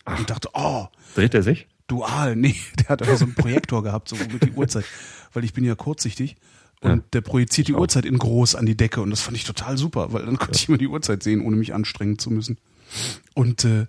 Und 0.07 0.28
dachte, 0.28 0.50
oh, 0.52 0.86
Dreht 1.15 1.34
er 1.34 1.42
sich? 1.42 1.66
Dual, 1.87 2.37
nee, 2.37 2.57
der 2.81 2.89
hat 2.89 3.03
aber 3.03 3.17
so 3.17 3.25
einen 3.25 3.35
Projektor 3.35 3.83
gehabt, 3.83 4.09
so 4.09 4.17
mit 4.17 4.43
die 4.45 4.53
Uhrzeit. 4.53 4.85
Weil 5.33 5.45
ich 5.45 5.53
bin 5.53 5.65
ja 5.65 5.75
kurzsichtig. 5.75 6.37
Und 6.81 6.91
Ja. 6.91 7.05
der 7.15 7.21
projiziert 7.23 7.69
die. 7.69 7.75
Uhrzeit 7.75 8.05
in 8.05 8.19
groß 8.19 8.55
an 8.57 8.67
die 8.67 8.77
Decke 8.77 9.01
und 9.01 9.11
das 9.11 9.21
fand 9.23 9.37
ich 9.37 9.45
total 9.45 9.79
super, 9.79 10.13
weil 10.13 10.27
dann 10.27 10.37
konnte 10.39 10.57
ich 10.59 10.69
immer 10.69 10.79
die 10.79 10.89
Uhrzeit 10.89 11.23
sehen, 11.23 11.41
ohne 11.41 11.57
mich 11.57 11.73
anstrengen 11.75 12.19
zu 12.19 12.31
müssen. 12.31 12.59
Und 13.35 13.65
äh, 13.65 13.87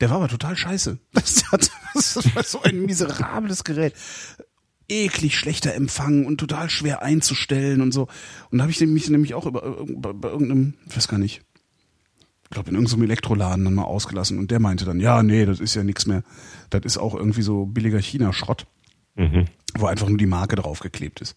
der 0.00 0.10
war 0.10 0.16
aber 0.16 0.28
total 0.28 0.56
scheiße. 0.56 0.98
Das, 1.12 1.50
hat, 1.52 1.70
das 1.94 2.34
war 2.34 2.42
so 2.42 2.62
ein 2.62 2.82
miserables 2.82 3.64
Gerät. 3.64 3.94
Eklig 4.88 5.36
schlechter 5.36 5.74
Empfang 5.74 6.26
und 6.26 6.38
total 6.38 6.70
schwer 6.70 7.02
einzustellen 7.02 7.80
und 7.80 7.92
so. 7.92 8.08
Und 8.50 8.58
da 8.58 8.62
habe 8.62 8.70
ich 8.70 8.80
mich 8.80 9.10
nämlich 9.10 9.34
auch 9.34 9.44
über, 9.46 9.84
bei, 9.88 10.12
bei 10.12 10.28
irgendeinem, 10.28 10.74
ich 10.88 10.96
weiß 10.96 11.08
gar 11.08 11.18
nicht, 11.18 11.40
ich 11.40 11.45
glaube 12.50 12.68
in 12.70 12.74
irgendeinem 12.76 13.02
Elektroladen 13.04 13.64
dann 13.64 13.74
mal 13.74 13.84
ausgelassen 13.84 14.38
und 14.38 14.50
der 14.50 14.60
meinte 14.60 14.84
dann, 14.84 15.00
ja, 15.00 15.22
nee, 15.22 15.44
das 15.46 15.60
ist 15.60 15.74
ja 15.74 15.84
nichts 15.84 16.06
mehr. 16.06 16.22
Das 16.70 16.82
ist 16.84 16.98
auch 16.98 17.14
irgendwie 17.14 17.42
so 17.42 17.66
billiger 17.66 17.98
China-Schrott, 18.00 18.66
Mhm. 19.16 19.46
wo 19.78 19.86
einfach 19.86 20.08
nur 20.08 20.18
die 20.18 20.26
Marke 20.26 20.56
draufgeklebt 20.56 21.20
ist. 21.20 21.36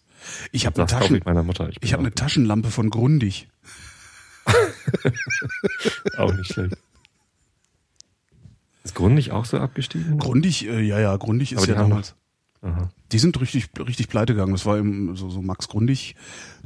Ich 0.52 0.66
habe 0.66 0.76
eine, 0.76 0.86
Taschen, 0.86 1.16
ich. 1.16 1.78
Ich, 1.82 1.92
hab 1.92 2.00
eine 2.00 2.12
Taschenlampe 2.12 2.70
von 2.70 2.90
Grundig. 2.90 3.48
Auch 6.16 6.32
nicht 6.32 6.52
schlecht. 6.52 6.76
Ist 8.82 8.94
Grundig 8.94 9.30
auch 9.32 9.44
so 9.44 9.58
abgestiegen? 9.58 10.18
Grundig, 10.18 10.66
äh, 10.66 10.80
ja, 10.80 10.98
ja, 10.98 11.16
Grundig 11.16 11.52
ist 11.52 11.66
ja 11.66 11.74
damals. 11.74 12.14
Aha. 12.62 12.90
Die 13.12 13.18
sind 13.18 13.38
richtig, 13.40 13.68
richtig 13.78 14.08
pleite 14.08 14.34
gegangen. 14.34 14.52
Das 14.52 14.66
war 14.66 14.78
eben 14.78 15.16
so, 15.16 15.30
so 15.30 15.42
Max 15.42 15.68
Grundig, 15.68 16.16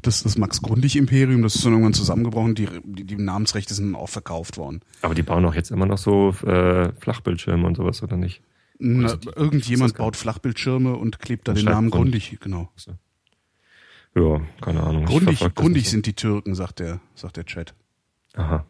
das, 0.06 0.22
das 0.22 0.38
Max 0.38 0.62
Grundig 0.62 0.96
Imperium, 0.96 1.42
das 1.42 1.54
ist 1.56 1.64
dann 1.64 1.72
irgendwann 1.72 1.94
zusammengebrochen. 1.94 2.54
Die, 2.54 2.68
die, 2.84 3.04
die 3.04 3.16
Namensrechte 3.16 3.74
sind 3.74 3.94
auch 3.94 4.08
verkauft 4.08 4.56
worden. 4.56 4.80
Aber 5.02 5.14
die 5.14 5.22
bauen 5.22 5.44
auch 5.44 5.54
jetzt 5.54 5.70
immer 5.70 5.86
noch 5.86 5.98
so 5.98 6.30
äh, 6.46 6.92
Flachbildschirme 7.00 7.66
und 7.66 7.76
sowas, 7.76 8.02
oder 8.02 8.16
nicht? 8.16 8.42
Na, 8.78 9.08
sind 9.08 9.24
die- 9.24 9.28
irgendjemand 9.30 9.90
ist 9.90 9.98
das 9.98 10.04
baut 10.04 10.16
Flachbildschirme 10.16 10.94
und 10.96 11.18
klebt 11.20 11.48
da 11.48 11.52
den 11.52 11.64
Namen 11.64 11.90
Grundig. 11.90 12.38
Genau. 12.40 12.70
Ja, 14.16 14.40
keine 14.60 14.82
Ahnung. 14.82 15.04
Grundig, 15.06 15.40
das 15.40 15.54
grundig 15.54 15.90
sind 15.90 16.06
die 16.06 16.12
Türken, 16.12 16.54
sagt 16.54 16.78
der, 16.78 17.00
sagt 17.14 17.36
der 17.36 17.44
Chat. 17.46 17.74
Aha. 18.34 18.64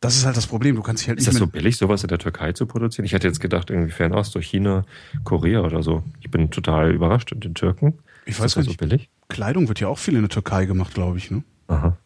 Das 0.00 0.16
ist 0.16 0.26
halt 0.26 0.36
das 0.36 0.46
Problem. 0.46 0.76
Du 0.76 0.82
kannst 0.82 1.02
dich 1.02 1.08
halt 1.08 1.18
Ist 1.18 1.26
nicht 1.26 1.34
das 1.34 1.38
so 1.40 1.46
billig, 1.46 1.76
sowas 1.76 2.02
in 2.02 2.08
der 2.08 2.18
Türkei 2.18 2.52
zu 2.52 2.66
produzieren? 2.66 3.06
Ich 3.06 3.12
hätte 3.12 3.26
jetzt 3.26 3.40
gedacht, 3.40 3.70
irgendwie 3.70 3.92
Fernost 3.92 4.34
durch 4.34 4.46
China, 4.46 4.84
Korea 5.24 5.60
oder 5.62 5.82
so. 5.82 6.02
Ich 6.20 6.30
bin 6.30 6.50
total 6.50 6.92
überrascht. 6.92 7.32
Und 7.32 7.44
den 7.44 7.54
Türken? 7.54 7.98
Ich 8.26 8.32
Ist 8.32 8.40
weiß 8.40 8.44
das 8.44 8.54
gar 8.56 8.64
so 8.64 8.70
nicht. 8.70 8.78
billig? 8.80 9.08
Kleidung 9.30 9.68
wird 9.68 9.80
ja 9.80 9.88
auch 9.88 9.98
viel 9.98 10.14
in 10.14 10.20
der 10.22 10.28
Türkei 10.28 10.66
gemacht, 10.66 10.92
glaube 10.92 11.16
ich. 11.16 11.30
Ne? 11.30 11.42
Aha. 11.68 11.96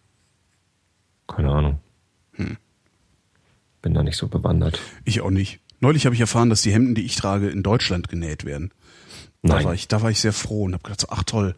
Keine 1.26 1.50
Ahnung. 1.50 1.80
Hm. 2.34 2.56
Bin 3.82 3.94
da 3.94 4.02
nicht 4.02 4.16
so 4.16 4.28
bewandert. 4.28 4.80
Ich 5.04 5.20
auch 5.20 5.30
nicht. 5.30 5.60
Neulich 5.80 6.06
habe 6.06 6.14
ich 6.14 6.20
erfahren, 6.20 6.48
dass 6.50 6.62
die 6.62 6.72
Hemden, 6.72 6.94
die 6.94 7.02
ich 7.02 7.16
trage, 7.16 7.48
in 7.48 7.62
Deutschland 7.62 8.08
genäht 8.08 8.44
werden. 8.44 8.70
Da 9.42 9.54
Nein. 9.56 9.64
war 9.66 9.74
ich, 9.74 9.88
da 9.88 10.00
war 10.00 10.10
ich 10.10 10.20
sehr 10.20 10.32
froh 10.32 10.64
und 10.64 10.72
habe 10.74 10.82
gedacht, 10.82 11.00
so, 11.02 11.08
ach 11.10 11.24
toll. 11.24 11.54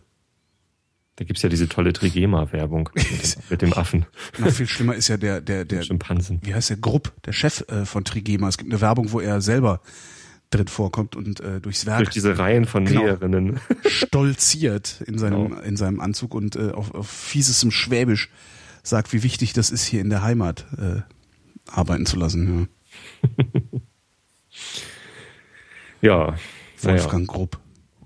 Da 1.16 1.24
gibt's 1.24 1.42
ja 1.42 1.48
diese 1.48 1.68
tolle 1.68 1.92
Trigema-Werbung 1.92 2.90
mit, 2.94 3.04
dem- 3.10 3.42
mit 3.50 3.62
dem 3.62 3.72
Affen, 3.72 4.06
Noch 4.38 4.50
viel 4.50 4.66
schlimmer 4.66 4.94
ist 4.94 5.08
ja 5.08 5.16
der, 5.16 5.40
der, 5.40 5.64
der, 5.64 5.82
Schimpansen. 5.82 6.40
wie 6.42 6.52
heißt 6.54 6.70
der 6.70 6.76
Grupp, 6.76 7.12
der 7.24 7.32
Chef 7.32 7.64
äh, 7.68 7.86
von 7.86 8.04
Trigema. 8.04 8.48
Es 8.48 8.58
gibt 8.58 8.70
eine 8.70 8.80
Werbung, 8.80 9.12
wo 9.12 9.20
er 9.20 9.40
selber 9.40 9.80
drin 10.50 10.68
vorkommt 10.68 11.16
und 11.16 11.40
äh, 11.40 11.60
durchs 11.60 11.86
Werk 11.86 11.98
Durch 11.98 12.10
diese 12.10 12.38
Reihen 12.38 12.64
von 12.66 12.84
Genau. 12.84 13.02
Näherinnen. 13.02 13.60
stolziert 13.86 15.02
in 15.06 15.18
seinem, 15.18 15.48
Genau. 15.50 15.60
in 15.62 15.76
seinem 15.76 16.00
Anzug 16.00 16.34
und 16.34 16.56
äh, 16.56 16.70
auf, 16.70 16.94
auf 16.94 17.08
fiesesem 17.08 17.70
Schwäbisch 17.70 18.30
sagt, 18.82 19.12
wie 19.12 19.22
wichtig 19.22 19.52
das 19.52 19.70
ist, 19.70 19.84
hier 19.84 20.00
in 20.00 20.10
der 20.10 20.22
Heimat 20.22 20.66
äh, 20.78 21.00
arbeiten 21.70 22.06
zu 22.06 22.16
lassen. 22.16 22.68
Ja. 23.20 23.80
Ja. 26.02 26.34
Wolfgang 26.82 27.26
Grupp. 27.26 27.58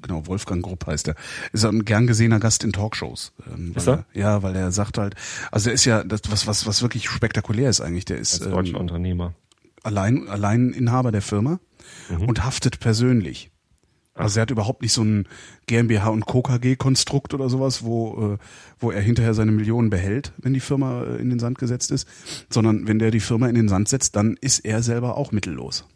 Genau, 0.03 0.27
Wolfgang 0.27 0.63
Grupp 0.65 0.87
heißt 0.87 1.09
er. 1.09 1.15
Ist 1.53 1.65
ein 1.65 1.85
gern 1.85 2.07
gesehener 2.07 2.41
Gast 2.41 2.65
in 2.65 2.73
Talkshows. 2.73 3.33
Ähm, 3.53 3.73
Ist 3.77 3.87
weil 3.87 3.97
er? 3.97 4.07
Ja, 4.15 4.43
weil 4.43 4.57
er 4.57 4.71
sagt 4.73 4.97
halt, 4.97 5.15
also 5.53 5.69
er 5.69 5.75
ist 5.75 5.85
ja, 5.85 6.03
das, 6.05 6.23
was, 6.31 6.47
was, 6.47 6.67
was 6.67 6.81
wirklich 6.81 7.11
spektakulär 7.11 7.69
ist 7.69 7.81
eigentlich, 7.83 8.07
der 8.07 8.19
ist 8.19 8.41
Als 8.41 8.51
deutscher 8.51 8.75
ähm, 8.77 8.81
Unternehmer. 8.81 9.35
allein, 9.83 10.29
allein 10.29 10.71
Inhaber 10.71 11.13
der 11.13 11.21
Firma 11.21 11.61
Mhm. 12.11 12.29
und 12.29 12.45
haftet 12.45 12.81
persönlich. 12.81 13.51
Also 14.15 14.39
er 14.39 14.43
hat 14.43 14.51
überhaupt 14.51 14.83
nicht 14.83 14.93
so 14.93 15.03
ein 15.03 15.27
GmbH 15.67 16.09
und 16.09 16.27
Co. 16.27 16.43
KG 16.43 16.77
Konstrukt 16.77 17.33
oder 17.33 17.49
sowas, 17.49 17.85
wo, 17.85 18.35
äh, 18.35 18.39
wo 18.79 18.91
er 18.91 19.01
hinterher 19.01 19.35
seine 19.35 19.53
Millionen 19.53 19.89
behält, 19.89 20.33
wenn 20.39 20.53
die 20.53 20.61
Firma 20.61 21.05
äh, 21.05 21.17
in 21.17 21.31
den 21.31 21.39
Sand 21.39 21.59
gesetzt 21.59 21.91
ist, 21.91 22.09
sondern 22.51 22.87
wenn 22.87 22.99
der 22.99 23.13
die 23.13 23.21
Firma 23.21 23.49
in 23.49 23.55
den 23.55 23.69
Sand 23.69 23.89
setzt, 23.89 24.17
dann 24.17 24.37
ist 24.41 24.61
er 24.61 24.83
selber 24.83 25.17
auch 25.17 25.33
mittellos. 25.33 25.87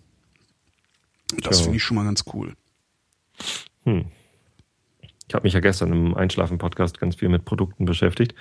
Das 1.43 1.57
Tja. 1.57 1.65
finde 1.65 1.77
ich 1.77 1.83
schon 1.83 1.97
mal 1.97 2.05
ganz 2.05 2.25
cool. 2.33 2.55
Hm. 3.85 4.07
Ich 5.29 5.35
habe 5.35 5.45
mich 5.45 5.55
ja 5.55 5.61
gestern 5.61 5.93
im 5.93 6.15
Einschlafen-Podcast 6.15 7.01
ganz 7.01 7.17
viel 7.17 7.29
mit 7.29 7.45
Produkten 7.45 7.87
beschäftigt. 7.87 8.35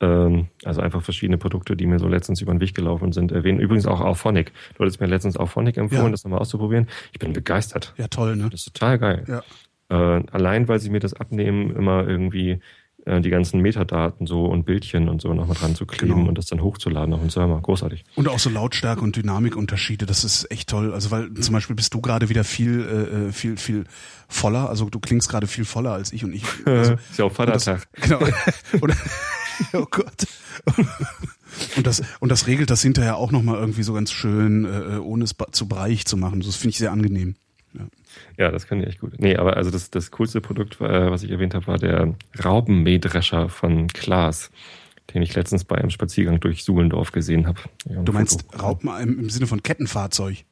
Ähm, 0.00 0.48
also 0.64 0.80
einfach 0.80 1.02
verschiedene 1.02 1.38
Produkte, 1.38 1.76
die 1.76 1.86
mir 1.86 1.98
so 1.98 2.08
letztens 2.08 2.40
über 2.40 2.52
den 2.52 2.60
Weg 2.60 2.74
gelaufen 2.74 3.12
sind, 3.12 3.30
erwähnen. 3.32 3.60
Übrigens 3.60 3.86
auch 3.86 4.00
Auphonic. 4.00 4.52
Du 4.74 4.80
hattest 4.80 5.00
mir 5.00 5.06
letztens 5.06 5.36
Auphonic 5.36 5.76
empfohlen, 5.76 6.04
Ja. 6.06 6.10
das 6.10 6.24
nochmal 6.24 6.40
auszuprobieren. 6.40 6.88
Ich 7.12 7.18
bin 7.20 7.32
begeistert. 7.32 7.94
Ja, 7.96 8.08
toll, 8.08 8.36
ne? 8.36 8.48
Das 8.50 8.66
ist 8.66 8.74
total 8.74 8.98
geil. 8.98 9.24
Ja. 9.28 9.42
Äh, 10.18 10.24
allein, 10.32 10.66
weil 10.68 10.80
sie 10.80 10.90
mir 10.90 11.00
das 11.00 11.14
abnehmen, 11.14 11.74
immer 11.76 12.08
irgendwie 12.08 12.58
äh, 13.06 13.20
die 13.20 13.28
ganzen 13.30 13.60
Metadaten 13.60 14.26
so 14.26 14.46
und 14.46 14.64
Bildchen 14.64 15.08
und 15.10 15.20
so 15.20 15.32
nochmal 15.34 15.56
dran 15.56 15.74
zu 15.74 15.84
kleben 15.86 16.14
Genau. 16.14 16.28
und 16.28 16.38
das 16.38 16.46
dann 16.46 16.62
hochzuladen 16.62 17.12
auf 17.14 17.20
den 17.20 17.28
Server. 17.30 17.60
Großartig. 17.60 18.02
Und 18.16 18.28
auch 18.28 18.38
so 18.38 18.48
Lautstärke 18.50 19.02
und 19.02 19.14
Dynamikunterschiede, 19.16 20.06
das 20.06 20.24
ist 20.24 20.50
echt 20.50 20.70
toll. 20.70 20.92
Also 20.94 21.10
weil 21.10 21.32
zum 21.34 21.52
Beispiel 21.52 21.76
bist 21.76 21.92
du 21.94 22.00
gerade 22.00 22.30
wieder 22.30 22.44
viel, 22.44 23.28
äh, 23.28 23.32
viel, 23.32 23.58
viel 23.58 23.84
voller. 24.26 24.70
Also 24.70 24.88
du 24.88 24.98
klingst 25.00 25.28
gerade 25.28 25.46
viel 25.46 25.66
voller 25.66 25.92
als 25.92 26.12
ich 26.12 26.24
und 26.24 26.32
ich. 26.32 26.44
Also, 26.66 26.94
ist 26.94 27.18
ja 27.18 27.26
auch 27.26 27.32
Vatertag. 27.32 27.86
Genau. 28.00 28.20
Oh 29.72 29.86
Gott. 29.90 30.26
Und 31.76 31.86
das, 31.86 32.02
und 32.20 32.30
das 32.30 32.46
regelt 32.46 32.70
das 32.70 32.82
hinterher 32.82 33.16
auch 33.16 33.30
nochmal 33.30 33.58
irgendwie 33.58 33.82
so 33.82 33.92
ganz 33.92 34.10
schön, 34.12 34.64
äh, 34.64 34.98
ohne 34.98 35.24
es 35.24 35.34
zu 35.52 35.68
breiig 35.68 36.04
zu 36.06 36.16
machen. 36.16 36.40
Das 36.40 36.56
finde 36.56 36.70
ich 36.70 36.78
sehr 36.78 36.92
angenehm. 36.92 37.36
Ja, 38.36 38.50
das 38.50 38.66
kann 38.66 38.80
ich 38.80 38.86
echt 38.86 39.00
gut. 39.00 39.18
Nee, 39.18 39.36
aber 39.36 39.56
also 39.56 39.70
das, 39.70 39.90
das 39.90 40.10
coolste 40.12 40.40
Produkt, 40.40 40.80
äh, 40.80 41.10
was 41.10 41.22
ich 41.22 41.30
erwähnt 41.30 41.54
habe, 41.54 41.66
war 41.66 41.78
der 41.78 42.14
Raubenmähdrescher 42.44 43.48
von 43.48 43.88
Klaas, 43.88 44.50
den 45.12 45.22
ich 45.22 45.34
letztens 45.34 45.64
bei 45.64 45.76
einem 45.76 45.90
Spaziergang 45.90 46.40
durch 46.40 46.64
Suhlendorf 46.64 47.12
gesehen 47.12 47.46
habe. 47.46 47.60
Ja, 47.88 48.02
Du 48.02 48.12
meinst 48.12 48.42
Foto. 48.42 48.62
Raupen 48.64 48.90
im, 49.00 49.18
im 49.20 49.30
Sinne 49.30 49.46
von 49.46 49.62
Kettenfahrzeug. 49.62 50.44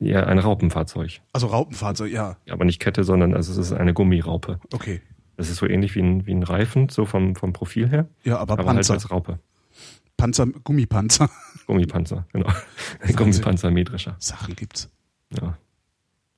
Ja, 0.00 0.24
ein 0.24 0.38
Raupenfahrzeug. 0.38 1.20
Also 1.32 1.48
Raupenfahrzeug, 1.48 2.12
ja. 2.12 2.36
Aber 2.48 2.64
nicht 2.64 2.78
Kette, 2.78 3.04
sondern 3.04 3.34
also 3.34 3.52
es 3.52 3.58
ist 3.58 3.72
eine 3.72 3.92
Gummiraupe. 3.94 4.60
Okay. 4.72 5.00
Das 5.38 5.48
ist 5.48 5.58
so 5.58 5.66
ähnlich 5.66 5.94
wie 5.94 6.00
ein, 6.00 6.26
wie 6.26 6.34
ein 6.34 6.42
Reifen, 6.42 6.88
so 6.88 7.06
vom, 7.06 7.36
vom 7.36 7.52
Profil 7.52 7.88
her. 7.88 8.08
Ja, 8.24 8.38
aber, 8.38 8.54
aber 8.54 8.66
halt 8.66 8.76
Panzer. 8.78 8.94
als 8.94 9.08
Raupe. 9.08 9.38
Panzer, 10.16 10.46
Gummipanzer. 10.64 11.30
Gummipanzer, 11.68 12.26
genau. 12.32 12.48
Ein 12.48 12.54
Wahnsinn. 13.00 13.16
Gummipanzer-Mähdrescher. 13.16 14.16
Sachen 14.18 14.56
gibt's. 14.56 14.90
Ja. 15.40 15.56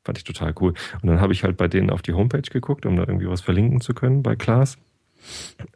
Fand 0.05 0.19
ich 0.19 0.25
total 0.25 0.55
cool. 0.61 0.75
Und 1.01 1.09
dann 1.09 1.19
habe 1.19 1.33
ich 1.33 1.45
halt 1.45 1.57
bei 1.57 1.67
denen 1.67 1.89
auf 1.89 2.03
die 2.03 2.13
Homepage 2.13 2.43
geguckt, 2.43 2.85
um 2.85 2.97
da 2.97 3.05
irgendwie 3.05 3.27
was 3.27 3.41
verlinken 3.41 3.81
zu 3.81 3.95
können 3.95 4.23
bei 4.23 4.37
Klaas. 4.37 4.77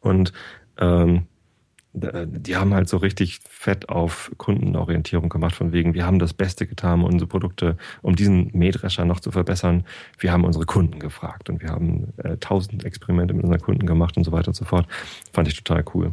Und 0.02 0.34
ähm, 0.76 1.26
die 1.94 2.56
haben 2.56 2.74
halt 2.74 2.88
so 2.88 2.96
richtig 2.96 3.40
fett 3.48 3.88
auf 3.88 4.32
Kundenorientierung 4.36 5.28
gemacht, 5.28 5.54
von 5.54 5.72
wegen, 5.72 5.94
wir 5.94 6.04
haben 6.04 6.18
das 6.18 6.34
Beste 6.34 6.66
getan, 6.66 7.00
um 7.00 7.06
unsere 7.06 7.28
Produkte, 7.28 7.76
um 8.02 8.16
diesen 8.16 8.50
Mähdrescher 8.52 9.04
noch 9.04 9.20
zu 9.20 9.30
verbessern. 9.30 9.84
Wir 10.18 10.32
haben 10.32 10.44
unsere 10.44 10.66
Kunden 10.66 10.98
gefragt 10.98 11.48
und 11.48 11.62
wir 11.62 11.68
haben 11.68 12.12
äh, 12.16 12.36
tausend 12.38 12.82
äh, 12.82 12.86
Experimente 12.88 13.32
mit 13.32 13.44
unseren 13.44 13.60
Kunden 13.60 13.86
gemacht 13.86 14.16
und 14.16 14.24
so 14.24 14.32
weiter 14.32 14.48
und 14.48 14.54
so 14.54 14.64
fort. 14.64 14.88
Fand 15.32 15.46
ich 15.46 15.62
total 15.62 15.84
cool. 15.94 16.12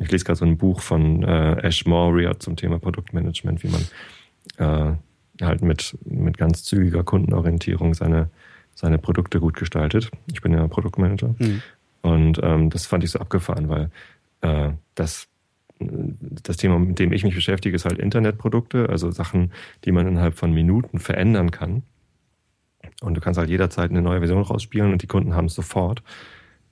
Ich 0.00 0.10
lese 0.10 0.24
gerade 0.24 0.38
so 0.38 0.44
ein 0.44 0.56
Buch 0.56 0.80
von 0.80 1.24
äh, 1.24 1.60
Ash 1.62 1.84
Moria 1.84 2.38
zum 2.38 2.54
Thema 2.54 2.78
Produktmanagement, 2.78 3.64
wie 3.64 3.68
man 3.68 4.96
äh, 5.38 5.44
halt 5.44 5.62
mit, 5.62 5.98
mit 6.04 6.38
ganz 6.38 6.62
zügiger 6.62 7.02
Kundenorientierung 7.02 7.94
seine, 7.94 8.30
seine 8.76 8.98
Produkte 8.98 9.40
gut 9.40 9.54
gestaltet. 9.54 10.10
Ich 10.32 10.42
bin 10.42 10.54
ja 10.54 10.66
Produktmanager. 10.68 11.34
Mhm. 11.38 11.62
Und 12.02 12.40
ähm, 12.42 12.70
das 12.70 12.86
fand 12.86 13.04
ich 13.04 13.10
so 13.12 13.20
abgefahren, 13.20 13.68
weil 13.68 13.84
äh, 13.84 13.88
das, 14.94 15.28
das 15.78 16.56
Thema, 16.56 16.78
mit 16.78 16.98
dem 16.98 17.12
ich 17.12 17.24
mich 17.24 17.34
beschäftige, 17.34 17.76
ist 17.76 17.84
halt 17.84 17.98
Internetprodukte, 17.98 18.88
also 18.88 19.10
Sachen, 19.10 19.52
die 19.84 19.92
man 19.92 20.06
innerhalb 20.06 20.34
von 20.34 20.52
Minuten 20.52 20.98
verändern 20.98 21.50
kann. 21.50 21.82
Und 23.00 23.14
du 23.14 23.20
kannst 23.20 23.38
halt 23.38 23.50
jederzeit 23.50 23.90
eine 23.90 24.02
neue 24.02 24.18
Version 24.18 24.42
rausspielen 24.42 24.92
und 24.92 25.02
die 25.02 25.06
Kunden 25.06 25.34
haben 25.34 25.46
es 25.46 25.54
sofort. 25.54 26.02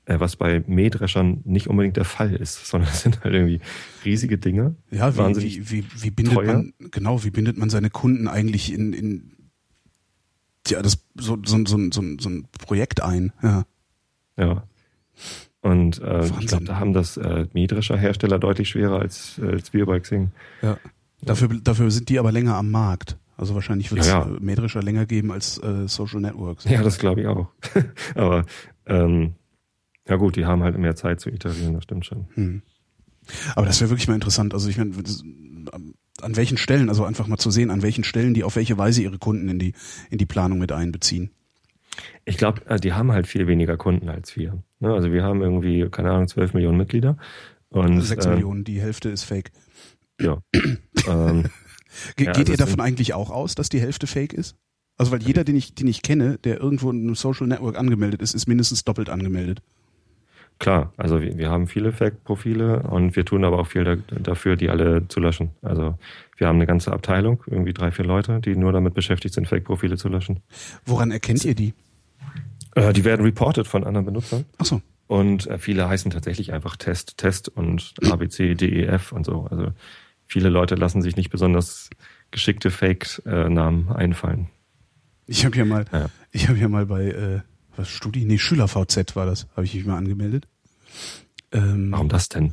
Äh, 0.06 0.18
was 0.18 0.34
bei 0.34 0.64
Mähdreschern 0.66 1.40
nicht 1.44 1.68
unbedingt 1.68 1.96
der 1.96 2.04
Fall 2.04 2.34
ist, 2.34 2.66
sondern 2.68 2.90
es 2.90 3.02
sind 3.02 3.22
halt 3.22 3.34
irgendwie 3.34 3.60
riesige 4.04 4.38
Dinge. 4.38 4.74
Ja, 4.90 5.16
wie, 5.16 5.36
wie, 5.36 5.70
wie, 5.70 5.84
wie 6.02 6.10
bindet 6.10 6.34
teuer. 6.34 6.54
man, 6.54 6.72
genau, 6.90 7.22
wie 7.22 7.30
bindet 7.30 7.58
man 7.58 7.70
seine 7.70 7.90
Kunden 7.90 8.26
eigentlich 8.26 8.72
in, 8.72 8.92
in 8.92 9.32
ja, 10.66 10.82
das, 10.82 11.04
so, 11.14 11.38
so, 11.44 11.64
so, 11.64 11.78
so, 11.90 12.02
so 12.18 12.28
ein 12.28 12.48
Projekt 12.50 13.02
ein, 13.02 13.32
ja. 13.42 13.64
Ja. 14.36 14.64
Und 15.62 16.00
äh, 16.00 16.24
ich 16.40 16.46
glaube, 16.46 16.64
da 16.64 16.78
haben 16.78 16.92
das 16.92 17.16
äh, 17.16 17.46
Mähdrescher 17.52 17.96
Hersteller 17.96 18.38
deutlich 18.38 18.70
schwerer 18.70 19.00
als, 19.00 19.38
äh, 19.38 19.46
als 19.46 19.72
wir 19.72 19.86
bei 19.86 20.00
Xing. 20.00 20.32
Ja. 20.62 20.78
Dafür, 21.22 21.48
dafür 21.62 21.90
sind 21.90 22.08
die 22.08 22.18
aber 22.18 22.32
länger 22.32 22.56
am 22.56 22.70
Markt. 22.70 23.18
Also 23.36 23.54
wahrscheinlich 23.54 23.90
wird 23.90 24.02
es 24.02 24.08
ja, 24.08 24.20
ja. 24.20 24.36
Äh, 24.36 24.40
Mähdrescher 24.40 24.82
länger 24.82 25.06
geben 25.06 25.32
als 25.32 25.58
äh, 25.62 25.86
Social 25.86 26.20
Networks. 26.20 26.64
Ja, 26.64 26.82
das 26.82 26.98
glaube 26.98 27.22
ich 27.22 27.26
auch. 27.26 27.48
aber 28.14 28.46
ähm, 28.86 29.34
ja 30.08 30.16
gut, 30.16 30.36
die 30.36 30.46
haben 30.46 30.62
halt 30.62 30.78
mehr 30.78 30.96
Zeit 30.96 31.20
zu 31.20 31.30
iterieren, 31.30 31.74
das 31.74 31.84
stimmt 31.84 32.06
schon. 32.06 32.26
Hm. 32.34 32.62
Aber 33.54 33.66
das 33.66 33.80
wäre 33.80 33.90
wirklich 33.90 34.08
mal 34.08 34.14
interessant. 34.14 34.54
Also 34.54 34.68
ich 34.68 34.78
meine, 34.78 34.92
an 36.22 36.36
welchen 36.36 36.56
Stellen, 36.56 36.88
also 36.88 37.04
einfach 37.04 37.26
mal 37.26 37.38
zu 37.38 37.50
sehen, 37.50 37.70
an 37.70 37.82
welchen 37.82 38.04
Stellen 38.04 38.34
die 38.34 38.44
auf 38.44 38.56
welche 38.56 38.76
Weise 38.78 39.02
ihre 39.02 39.18
Kunden 39.18 39.48
in 39.48 39.58
die, 39.58 39.74
in 40.10 40.18
die 40.18 40.26
Planung 40.26 40.58
mit 40.58 40.72
einbeziehen. 40.72 41.30
Ich 42.24 42.36
glaube, 42.36 42.64
äh, 42.66 42.78
die 42.78 42.92
haben 42.92 43.12
halt 43.12 43.26
viel 43.26 43.46
weniger 43.46 43.76
Kunden 43.76 44.08
als 44.08 44.36
wir. 44.36 44.62
Ne? 44.78 44.92
Also 44.92 45.12
wir 45.12 45.22
haben 45.22 45.42
irgendwie, 45.42 45.88
keine 45.90 46.10
Ahnung, 46.10 46.28
12 46.28 46.54
Millionen 46.54 46.78
Mitglieder. 46.78 47.16
Und, 47.68 48.00
6 48.00 48.26
äh, 48.26 48.30
Millionen, 48.30 48.64
die 48.64 48.80
Hälfte 48.80 49.08
ist 49.10 49.24
fake. 49.24 49.52
Ja. 50.20 50.42
ähm, 51.06 51.44
Ge 52.16 52.26
ja, 52.26 52.32
geht 52.32 52.48
also 52.48 52.52
ihr 52.52 52.56
davon 52.56 52.80
eigentlich 52.80 53.14
auch 53.14 53.30
aus, 53.30 53.54
dass 53.54 53.68
die 53.68 53.80
Hälfte 53.80 54.06
fake 54.06 54.32
ist? 54.32 54.56
Also 54.96 55.12
weil 55.12 55.22
jeder, 55.22 55.44
den 55.44 55.56
ich, 55.56 55.74
den 55.74 55.88
ich 55.88 56.02
kenne, 56.02 56.38
der 56.38 56.60
irgendwo 56.60 56.90
in 56.90 57.02
einem 57.02 57.14
Social 57.14 57.46
Network 57.46 57.78
angemeldet 57.78 58.22
ist, 58.22 58.34
ist 58.34 58.46
mindestens 58.46 58.84
doppelt 58.84 59.08
angemeldet. 59.08 59.62
Klar, 60.60 60.92
also 60.98 61.22
wir, 61.22 61.38
wir 61.38 61.50
haben 61.50 61.66
viele 61.66 61.90
Fake-Profile 61.90 62.82
und 62.82 63.16
wir 63.16 63.24
tun 63.24 63.44
aber 63.44 63.58
auch 63.58 63.66
viel 63.66 63.82
da, 63.82 63.96
dafür, 63.96 64.56
die 64.56 64.68
alle 64.68 65.08
zu 65.08 65.18
löschen. 65.18 65.52
Also 65.62 65.98
wir 66.36 66.48
haben 66.48 66.56
eine 66.56 66.66
ganze 66.66 66.92
Abteilung, 66.92 67.42
irgendwie 67.46 67.72
drei, 67.72 67.90
vier 67.90 68.04
Leute, 68.04 68.40
die 68.40 68.54
nur 68.54 68.70
damit 68.70 68.92
beschäftigt 68.92 69.34
sind, 69.34 69.48
Fake-Profile 69.48 69.96
zu 69.96 70.08
löschen. 70.08 70.40
Woran 70.84 71.10
erkennt 71.10 71.46
ihr 71.46 71.54
die? 71.54 71.72
Äh, 72.74 72.92
die 72.92 73.04
werden 73.06 73.24
reported 73.24 73.66
von 73.66 73.84
anderen 73.84 74.04
Benutzern. 74.04 74.44
Ach 74.58 74.66
so. 74.66 74.82
Und 75.06 75.46
äh, 75.46 75.58
viele 75.58 75.88
heißen 75.88 76.10
tatsächlich 76.10 76.52
einfach 76.52 76.76
Test, 76.76 77.16
Test 77.16 77.48
und 77.48 77.94
ABC, 78.10 78.54
DEF 78.54 79.12
und 79.12 79.24
so. 79.24 79.46
Also 79.50 79.68
viele 80.26 80.50
Leute 80.50 80.74
lassen 80.74 81.00
sich 81.00 81.16
nicht 81.16 81.30
besonders 81.30 81.88
geschickte 82.30 82.70
Fake-Namen 82.70 83.90
einfallen. 83.90 84.48
Ich 85.26 85.46
habe 85.46 85.56
ja 85.56 85.64
mal, 85.64 85.86
ja. 85.90 86.10
ich 86.32 86.48
habe 86.48 86.58
ja 86.58 86.68
mal 86.68 86.84
bei 86.84 87.06
äh, 87.06 87.40
was 87.80 87.88
Studi, 87.88 88.24
nee 88.24 88.38
Schüler 88.38 88.68
VZ 88.68 89.16
war 89.16 89.26
das, 89.26 89.46
habe 89.56 89.64
ich 89.64 89.74
mich 89.74 89.86
mal 89.86 89.96
angemeldet. 89.96 90.46
Ähm, 91.52 91.90
Warum 91.90 92.08
das 92.08 92.28
denn? 92.28 92.52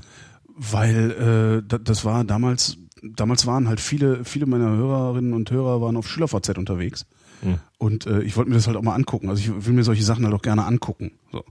Weil 0.55 1.61
äh, 1.69 1.79
das 1.79 2.03
war 2.05 2.23
damals, 2.23 2.77
damals 3.03 3.45
waren 3.45 3.67
halt 3.67 3.79
viele, 3.79 4.25
viele 4.25 4.45
meiner 4.45 4.69
Hörerinnen 4.69 5.33
und 5.33 5.51
Hörer 5.51 5.81
waren 5.81 5.97
auf 5.97 6.07
Schüler 6.07 6.27
VZ 6.27 6.57
unterwegs. 6.57 7.05
Hm. 7.41 7.59
Und 7.77 8.07
äh, 8.07 8.21
ich 8.21 8.35
wollte 8.37 8.49
mir 8.49 8.55
das 8.55 8.65
halt 8.65 8.77
auch 8.77 8.81
mal 8.81 8.95
angucken. 8.95 9.29
Also 9.29 9.41
ich 9.41 9.65
will 9.67 9.73
mir 9.73 9.83
solche 9.83 10.03
Sachen 10.03 10.25
halt 10.25 10.33
auch 10.33 10.41
gerne 10.41 10.65
angucken. 10.65 11.11
So. 11.31 11.43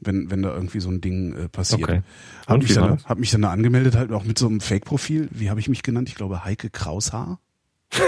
Wenn, 0.00 0.30
wenn 0.30 0.42
da 0.42 0.54
irgendwie 0.54 0.80
so 0.80 0.88
ein 0.88 1.00
Ding 1.00 1.34
äh, 1.34 1.48
passiert. 1.48 1.82
Okay. 1.82 2.02
Hab 2.46 2.62
mich, 2.62 2.72
dann, 2.72 3.04
hab 3.04 3.18
mich 3.18 3.30
dann 3.30 3.42
da 3.42 3.50
angemeldet, 3.50 3.96
halt 3.96 4.12
auch 4.12 4.24
mit 4.24 4.38
so 4.38 4.46
einem 4.46 4.60
Fake-Profil. 4.60 5.28
Wie 5.32 5.50
habe 5.50 5.60
ich 5.60 5.68
mich 5.68 5.82
genannt? 5.82 6.08
Ich 6.08 6.14
glaube 6.14 6.44
Heike 6.44 6.70
Kraushaar. 6.70 7.40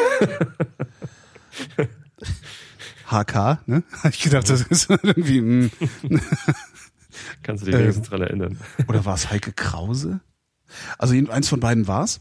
HK, 3.11 3.59
ne? 3.67 3.83
Hab 4.03 4.13
ich 4.13 4.23
gedacht, 4.23 4.49
das 4.49 4.63
ist 4.63 4.91
irgendwie. 5.03 5.41
Mh. 5.41 5.71
Hm. 6.03 6.21
Kannst 7.43 7.63
du 7.63 7.71
dich 7.71 7.79
wenigstens 7.79 8.07
äh, 8.07 8.11
dran 8.11 8.23
erinnern. 8.23 8.59
Oder 8.89 9.05
war 9.05 9.15
es 9.15 9.31
Heike 9.31 9.53
Krause? 9.53 10.21
Also 10.99 11.15
eins 11.15 11.49
von 11.49 11.61
beiden 11.61 11.89
war's. 11.89 12.21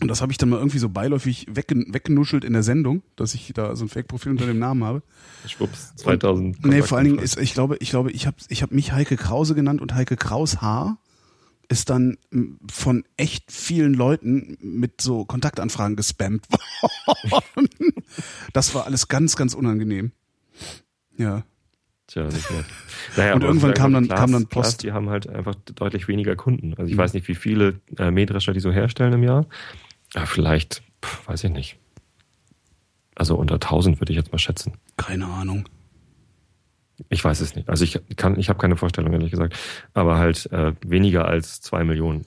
Und 0.00 0.08
das 0.08 0.22
habe 0.22 0.30
ich 0.30 0.38
dann 0.38 0.48
mal 0.48 0.58
irgendwie 0.58 0.78
so 0.78 0.88
beiläufig 0.88 1.46
weggenuschelt 1.50 2.44
in 2.44 2.52
der 2.52 2.62
Sendung, 2.62 3.02
dass 3.16 3.34
ich 3.34 3.52
da 3.52 3.74
so 3.74 3.84
ein 3.84 3.88
Fake-Profil 3.88 4.30
unter 4.30 4.46
dem 4.46 4.58
Namen 4.58 4.84
habe. 4.84 5.02
Schwupps, 5.46 5.94
2000. 5.96 6.64
Und, 6.64 6.70
nee, 6.70 6.82
vor 6.82 6.98
allen 6.98 7.06
Dingen 7.08 7.18
ist, 7.18 7.36
ich 7.36 7.52
glaube, 7.52 7.76
ich 7.80 7.90
glaube, 7.90 8.12
ich 8.12 8.26
habe 8.26 8.36
ich 8.48 8.62
hab 8.62 8.70
mich 8.70 8.92
Heike 8.92 9.16
Krause 9.16 9.56
genannt 9.56 9.80
und 9.80 9.94
Heike 9.94 10.16
Kraus 10.16 10.60
Haar 10.62 10.98
ist 11.68 11.90
dann 11.90 12.16
von 12.70 13.04
echt 13.16 13.52
vielen 13.52 13.94
Leuten 13.94 14.56
mit 14.60 15.00
so 15.00 15.24
Kontaktanfragen 15.24 15.96
gespammt 15.96 16.46
worden. 17.24 17.68
das 18.52 18.74
war 18.74 18.86
alles 18.86 19.08
ganz, 19.08 19.36
ganz 19.36 19.54
unangenehm. 19.54 20.12
Ja. 21.16 21.44
Tja, 22.06 22.24
nicht 22.24 22.50
nett. 22.50 22.64
Naja, 23.16 23.34
und 23.34 23.44
irgendwann 23.44 23.74
kam 23.74 23.92
dann, 23.92 24.06
Class, 24.06 24.20
kam 24.20 24.32
dann 24.32 24.46
Post. 24.46 24.52
Class, 24.52 24.76
die 24.78 24.92
haben 24.92 25.10
halt 25.10 25.28
einfach 25.28 25.54
deutlich 25.54 26.08
weniger 26.08 26.36
Kunden. 26.36 26.72
Also 26.74 26.88
ich 26.88 26.94
mhm. 26.94 26.98
weiß 26.98 27.12
nicht, 27.12 27.28
wie 27.28 27.34
viele 27.34 27.80
äh, 27.98 28.10
Mähdrescher 28.10 28.54
die 28.54 28.60
so 28.60 28.72
herstellen 28.72 29.12
im 29.12 29.22
Jahr. 29.22 29.46
Ja, 30.14 30.24
vielleicht, 30.24 30.82
pf, 31.04 31.28
weiß 31.28 31.44
ich 31.44 31.50
nicht. 31.50 31.78
Also 33.14 33.36
unter 33.36 33.56
1000 33.56 34.00
würde 34.00 34.12
ich 34.12 34.16
jetzt 34.16 34.32
mal 34.32 34.38
schätzen. 34.38 34.72
Keine 34.96 35.26
Ahnung. 35.26 35.68
Ich 37.08 37.24
weiß 37.24 37.40
es 37.40 37.54
nicht. 37.54 37.68
Also 37.68 37.84
ich 37.84 38.00
kann, 38.16 38.38
ich 38.38 38.48
habe 38.48 38.58
keine 38.58 38.76
Vorstellung, 38.76 39.12
ehrlich 39.12 39.30
gesagt. 39.30 39.56
Aber 39.94 40.18
halt 40.18 40.50
äh, 40.52 40.72
weniger 40.84 41.26
als 41.26 41.60
zwei 41.60 41.84
Millionen. 41.84 42.24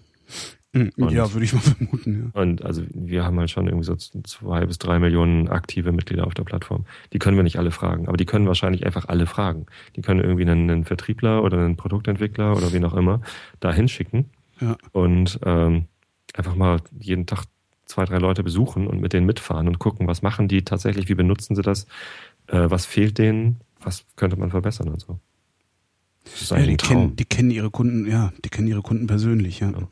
Hm, 0.74 0.92
und, 0.96 1.12
ja, 1.12 1.32
würde 1.34 1.44
ich 1.44 1.54
mal 1.54 1.60
vermuten. 1.62 2.32
Ja. 2.34 2.42
Und 2.42 2.64
also 2.64 2.84
wir 2.94 3.26
haben 3.26 3.38
halt 3.40 3.52
schon 3.52 3.68
irgendwie 3.68 3.86
so 3.86 3.96
zwei 3.96 4.66
bis 4.66 4.78
drei 4.78 5.00
Millionen 5.00 5.50
aktive 5.50 5.92
Mitglieder 5.92 6.26
auf 6.26 6.34
der 6.34 6.44
Plattform. 6.44 6.86
Die 7.12 7.20
können 7.20 7.36
wir 7.36 7.44
nicht 7.44 7.58
alle 7.58 7.72
fragen, 7.72 8.08
aber 8.08 8.18
die 8.18 8.26
können 8.26 8.48
wahrscheinlich 8.48 8.86
einfach 8.86 9.08
alle 9.08 9.26
fragen. 9.26 9.66
Die 9.96 10.02
können 10.02 10.22
irgendwie 10.22 10.44
einen, 10.44 10.70
einen 10.70 10.86
Vertriebler 10.86 11.44
oder 11.44 11.58
einen 11.58 11.76
Produktentwickler 11.76 12.56
oder 12.56 12.72
wen 12.72 12.86
auch 12.86 12.94
immer 12.94 13.22
da 13.60 13.74
hinschicken 13.74 14.30
ja. 14.62 14.78
und 14.94 15.40
ähm, 15.46 15.86
einfach 16.34 16.56
mal 16.56 16.80
jeden 16.98 17.26
Tag 17.26 17.44
zwei, 17.86 18.06
drei 18.06 18.20
Leute 18.20 18.42
besuchen 18.42 18.88
und 18.88 19.02
mit 19.02 19.12
denen 19.12 19.26
mitfahren 19.26 19.68
und 19.68 19.80
gucken, 19.80 20.08
was 20.08 20.22
machen 20.22 20.48
die 20.48 20.64
tatsächlich, 20.64 21.10
wie 21.10 21.16
benutzen 21.16 21.56
sie 21.56 21.62
das, 21.62 21.86
äh, 22.48 22.70
was 22.70 22.86
fehlt 22.86 23.18
denen, 23.18 23.60
was 23.84 24.06
könnte 24.16 24.38
man 24.38 24.52
verbessern 24.52 24.90
und 24.90 25.02
so. 25.02 25.20
Das 26.24 26.42
ist 26.42 26.52
ja, 26.52 26.58
die, 26.58 26.78
kennen, 26.78 27.16
die 27.16 27.26
kennen 27.26 27.52
ihre 27.52 27.72
Kunden, 27.72 28.10
ja, 28.10 28.32
die 28.44 28.50
kennen 28.50 28.68
ihre 28.68 28.82
Kunden 28.82 29.08
persönlich, 29.08 29.60
ja. 29.60 29.72
ja. 29.72 29.88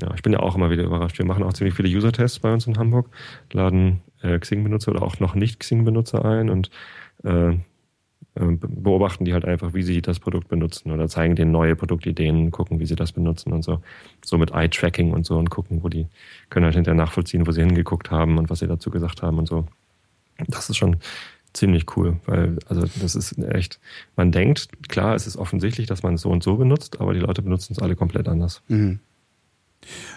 Ja, 0.00 0.12
ich 0.14 0.22
bin 0.22 0.32
ja 0.32 0.40
auch 0.40 0.56
immer 0.56 0.70
wieder 0.70 0.82
überrascht. 0.82 1.18
Wir 1.18 1.24
machen 1.24 1.44
auch 1.44 1.52
ziemlich 1.52 1.74
viele 1.74 1.88
User-Tests 1.88 2.40
bei 2.40 2.52
uns 2.52 2.66
in 2.66 2.78
Hamburg, 2.78 3.10
laden 3.52 4.02
äh, 4.22 4.38
Xing-Benutzer 4.38 4.90
oder 4.90 5.02
auch 5.02 5.20
noch 5.20 5.36
nicht 5.36 5.60
Xing-Benutzer 5.60 6.24
ein 6.24 6.50
und 6.50 6.70
äh, 7.22 7.50
äh, 8.36 8.56
beobachten 8.58 9.24
die 9.24 9.32
halt 9.32 9.44
einfach, 9.44 9.74
wie 9.74 9.84
sie 9.84 10.02
das 10.02 10.18
Produkt 10.18 10.48
benutzen 10.48 10.90
oder 10.90 11.08
zeigen 11.08 11.36
denen 11.36 11.52
neue 11.52 11.76
Produktideen, 11.76 12.50
gucken, 12.50 12.80
wie 12.80 12.86
sie 12.86 12.96
das 12.96 13.12
benutzen 13.12 13.52
und 13.52 13.62
so. 13.62 13.80
So 14.24 14.36
mit 14.36 14.50
Eye-Tracking 14.50 15.12
und 15.12 15.24
so 15.24 15.38
und 15.38 15.50
gucken, 15.50 15.84
wo 15.84 15.88
die 15.88 16.08
können 16.50 16.64
halt 16.64 16.74
hinterher 16.74 16.96
nachvollziehen, 16.96 17.46
wo 17.46 17.52
sie 17.52 17.60
hingeguckt 17.60 18.10
haben 18.10 18.38
und 18.38 18.50
was 18.50 18.58
sie 18.58 18.66
dazu 18.66 18.90
gesagt 18.90 19.22
haben 19.22 19.38
und 19.38 19.46
so. 19.46 19.66
Das 20.48 20.68
ist 20.68 20.76
schon 20.76 20.96
ziemlich 21.54 21.96
cool, 21.96 22.20
weil 22.26 22.58
also 22.66 22.84
das 23.00 23.14
ist 23.14 23.38
echt, 23.38 23.80
man 24.16 24.32
denkt, 24.32 24.68
klar, 24.88 25.14
es 25.14 25.26
ist 25.26 25.36
offensichtlich, 25.36 25.86
dass 25.86 26.02
man 26.02 26.14
es 26.14 26.22
so 26.22 26.30
und 26.30 26.42
so 26.42 26.56
benutzt, 26.56 27.00
aber 27.00 27.14
die 27.14 27.20
Leute 27.20 27.42
benutzen 27.42 27.72
es 27.72 27.78
alle 27.78 27.96
komplett 27.96 28.28
anders. 28.28 28.62
Mhm. 28.68 29.00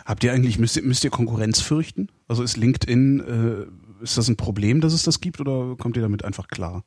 Habt 0.06 0.24
ihr 0.24 0.34
eigentlich, 0.34 0.60
müsst 0.60 0.78
ihr, 0.78 0.84
müsst 0.84 1.04
ihr 1.04 1.10
Konkurrenz 1.10 1.62
fürchten? 1.62 2.10
Also 2.28 2.44
ist 2.44 2.58
LinkedIn, 2.58 3.20
äh, 4.00 4.04
ist 4.04 4.18
das 4.18 4.28
ein 4.28 4.38
Problem, 4.38 4.82
dass 4.82 4.94
es 4.94 5.04
das 5.04 5.22
gibt 5.22 5.40
oder 5.40 5.76
kommt 5.78 5.96
ihr 5.98 6.02
damit 6.02 6.24
einfach 6.24 6.48
klar? 6.48 6.84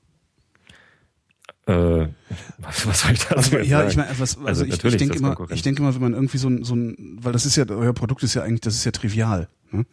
Äh, 1.66 2.08
was, 2.58 2.86
was 2.86 3.00
soll 3.02 3.12
ich 3.12 3.26
da 3.26 3.34
also, 3.36 3.58
Ja, 3.58 3.78
sagen? 3.78 3.90
ich 3.90 3.96
meine, 3.96 4.18
was, 4.18 4.36
also, 4.38 4.46
also 4.46 4.64
ich, 4.64 4.82
ich 4.82 4.96
denke 4.96 5.18
immer, 5.18 5.36
ich 5.50 5.62
denke 5.62 5.82
immer, 5.82 5.94
wenn 5.94 6.00
man 6.00 6.14
irgendwie 6.14 6.38
so 6.38 6.48
ein, 6.48 6.64
so 6.64 6.74
ein, 6.74 7.18
weil 7.20 7.32
das 7.32 7.46
ist 7.46 7.56
ja, 7.56 7.68
euer 7.68 7.92
Produkt 7.92 8.22
ist 8.22 8.34
ja 8.34 8.42
eigentlich, 8.42 8.62
das 8.62 8.74
ist 8.74 8.84
ja 8.84 8.92
trivial. 8.92 9.48
Ne? 9.70 9.84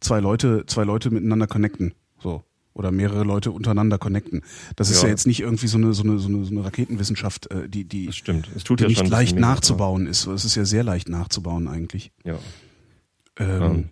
Zwei 0.00 0.20
Leute, 0.20 0.64
zwei 0.66 0.84
Leute 0.84 1.10
miteinander 1.10 1.46
connecten. 1.46 1.94
So. 2.20 2.42
Oder 2.74 2.92
mehrere 2.92 3.24
Leute 3.24 3.50
untereinander 3.52 3.98
connecten. 3.98 4.42
Das 4.76 4.90
ist 4.90 4.98
ja, 5.02 5.04
Ja. 5.08 5.10
jetzt 5.14 5.26
nicht 5.26 5.40
irgendwie 5.40 5.68
so 5.68 5.78
eine 5.78 5.94
so 5.94 6.02
eine 6.02 6.18
so 6.18 6.28
eine, 6.28 6.44
so 6.44 6.50
eine 6.50 6.64
Raketenwissenschaft, 6.64 7.50
äh, 7.50 7.68
die 7.68 7.84
die, 7.84 8.06
Das 8.06 8.16
stimmt. 8.16 8.48
Es 8.54 8.64
tut 8.64 8.80
die 8.80 8.84
ja 8.84 8.88
nicht 8.88 9.08
leicht 9.08 9.38
nachzubauen 9.38 10.06
ist. 10.06 10.26
Es 10.26 10.44
ist 10.44 10.54
ja 10.56 10.64
sehr 10.64 10.82
leicht 10.84 11.08
nachzubauen 11.08 11.68
eigentlich. 11.68 12.12
Ja. 12.24 12.38
Ähm, 13.38 13.62
Ähm. 13.62 13.88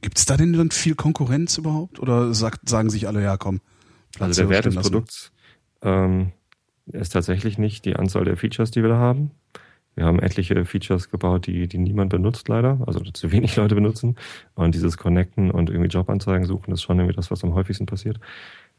Gibt 0.00 0.18
es 0.18 0.26
da 0.26 0.36
denn 0.36 0.52
dann 0.52 0.70
viel 0.70 0.94
Konkurrenz 0.94 1.56
überhaupt? 1.56 1.98
Oder 1.98 2.34
sagt, 2.34 2.68
sagen 2.68 2.90
sich 2.90 3.06
alle, 3.08 3.22
ja 3.22 3.38
komm, 3.38 3.60
Also 4.18 4.42
der 4.42 4.48
Platz 4.48 4.64
Wert 4.64 4.74
des? 4.74 4.82
Produkts 4.82 5.32
ähm, 5.80 6.32
ist 6.92 7.14
tatsächlich 7.14 7.56
nicht 7.56 7.86
die 7.86 7.96
Anzahl 7.96 8.24
der 8.26 8.36
Features, 8.36 8.70
die 8.70 8.82
wir 8.82 8.90
da 8.90 8.98
haben. 8.98 9.30
Wir 9.94 10.06
haben 10.06 10.18
etliche 10.18 10.64
Features 10.64 11.10
gebaut, 11.10 11.46
die, 11.46 11.68
die 11.68 11.78
niemand 11.78 12.10
benutzt 12.10 12.48
leider, 12.48 12.80
also 12.86 13.00
zu 13.00 13.30
wenig 13.32 13.56
Leute 13.56 13.74
benutzen. 13.74 14.16
Und 14.54 14.74
dieses 14.74 14.96
Connecten 14.96 15.50
und 15.50 15.70
irgendwie 15.70 15.88
Jobanzeigen 15.88 16.46
suchen 16.46 16.72
ist 16.72 16.82
schon 16.82 16.98
irgendwie 16.98 17.16
das, 17.16 17.30
was 17.30 17.44
am 17.44 17.54
häufigsten 17.54 17.86
passiert. 17.86 18.18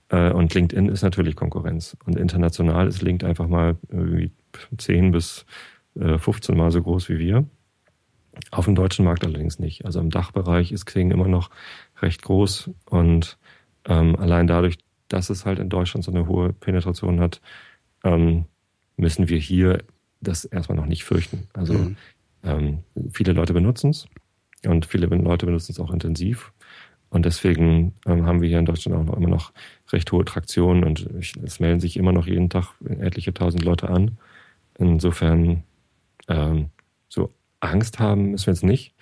Äh, 0.10 0.32
und 0.32 0.54
LinkedIn 0.54 0.90
ist 0.90 1.04
natürlich 1.04 1.36
Konkurrenz. 1.36 1.98
Und 2.06 2.18
international 2.18 2.88
ist 2.88 3.02
LinkedIn 3.02 3.30
einfach 3.30 3.48
mal 3.48 3.78
irgendwie 3.90 4.32
10 4.78 5.12
bis 5.12 5.46
äh, 6.00 6.18
15 6.18 6.58
Mal 6.58 6.72
so 6.72 6.82
groß 6.82 7.10
wie 7.10 7.20
wir. 7.20 7.46
Auf 8.52 8.66
dem 8.66 8.76
deutschen 8.76 9.06
Markt 9.06 9.24
allerdings 9.24 9.60
nicht. 9.60 9.86
Also 9.86 10.00
im 10.02 10.10
Dachbereich 10.10 10.72
ist 10.72 10.86
Xing 10.86 11.12
immer 11.12 11.28
noch 11.28 11.50
recht 12.02 12.22
groß 12.22 12.70
und 12.90 13.38
ähm, 13.86 14.16
allein 14.18 14.48
dadurch, 14.48 14.78
dass 15.08 15.30
es 15.30 15.46
halt 15.46 15.60
in 15.60 15.70
Deutschland 15.70 16.04
so 16.04 16.12
eine 16.12 16.28
hohe 16.28 16.52
Penetration 16.52 17.22
hat, 17.22 17.40
ähm, 18.04 18.46
müssen 18.98 19.30
wir 19.30 19.38
hier 19.38 19.84
das 20.28 20.46
erstmal 20.46 20.78
noch 20.78 20.86
nicht 20.88 21.04
fürchten. 21.04 21.48
Also 21.54 21.74
Mhm. 21.74 21.98
ähm, 22.44 22.80
viele 23.12 23.34
Leute 23.34 23.54
benutzen 23.54 23.92
es 23.92 24.08
und 24.68 24.86
viele 24.86 25.08
Leute 25.08 25.46
benutzen 25.46 25.72
es 25.72 25.80
auch 25.80 25.92
intensiv. 25.92 26.52
Und 27.10 27.26
deswegen 27.26 27.94
ähm, 28.06 28.26
haben 28.26 28.42
wir 28.42 28.50
hier 28.50 28.60
in 28.60 28.66
Deutschland 28.66 28.98
auch 28.98 29.06
noch 29.06 29.18
immer 29.18 29.30
noch 29.30 29.54
recht 29.92 30.12
hohe 30.12 30.26
Traktion 30.26 30.84
und 30.84 31.08
ich, 31.20 31.34
es 31.44 31.60
melden 31.60 31.80
sich 31.80 31.98
immer 31.98 32.12
noch 32.12 32.28
jeden 32.28 32.50
Tag 32.50 32.74
etliche 33.00 33.34
tausend 33.34 33.64
Leute 33.64 33.90
an. 33.90 34.18
Insofern 34.78 35.64
ähm, 36.28 36.70
so 37.08 37.32
Angst 37.62 38.00
haben 38.00 38.32
müssen 38.32 38.48
wir 38.48 38.54
jetzt 38.54 38.64
nicht, 38.64 38.94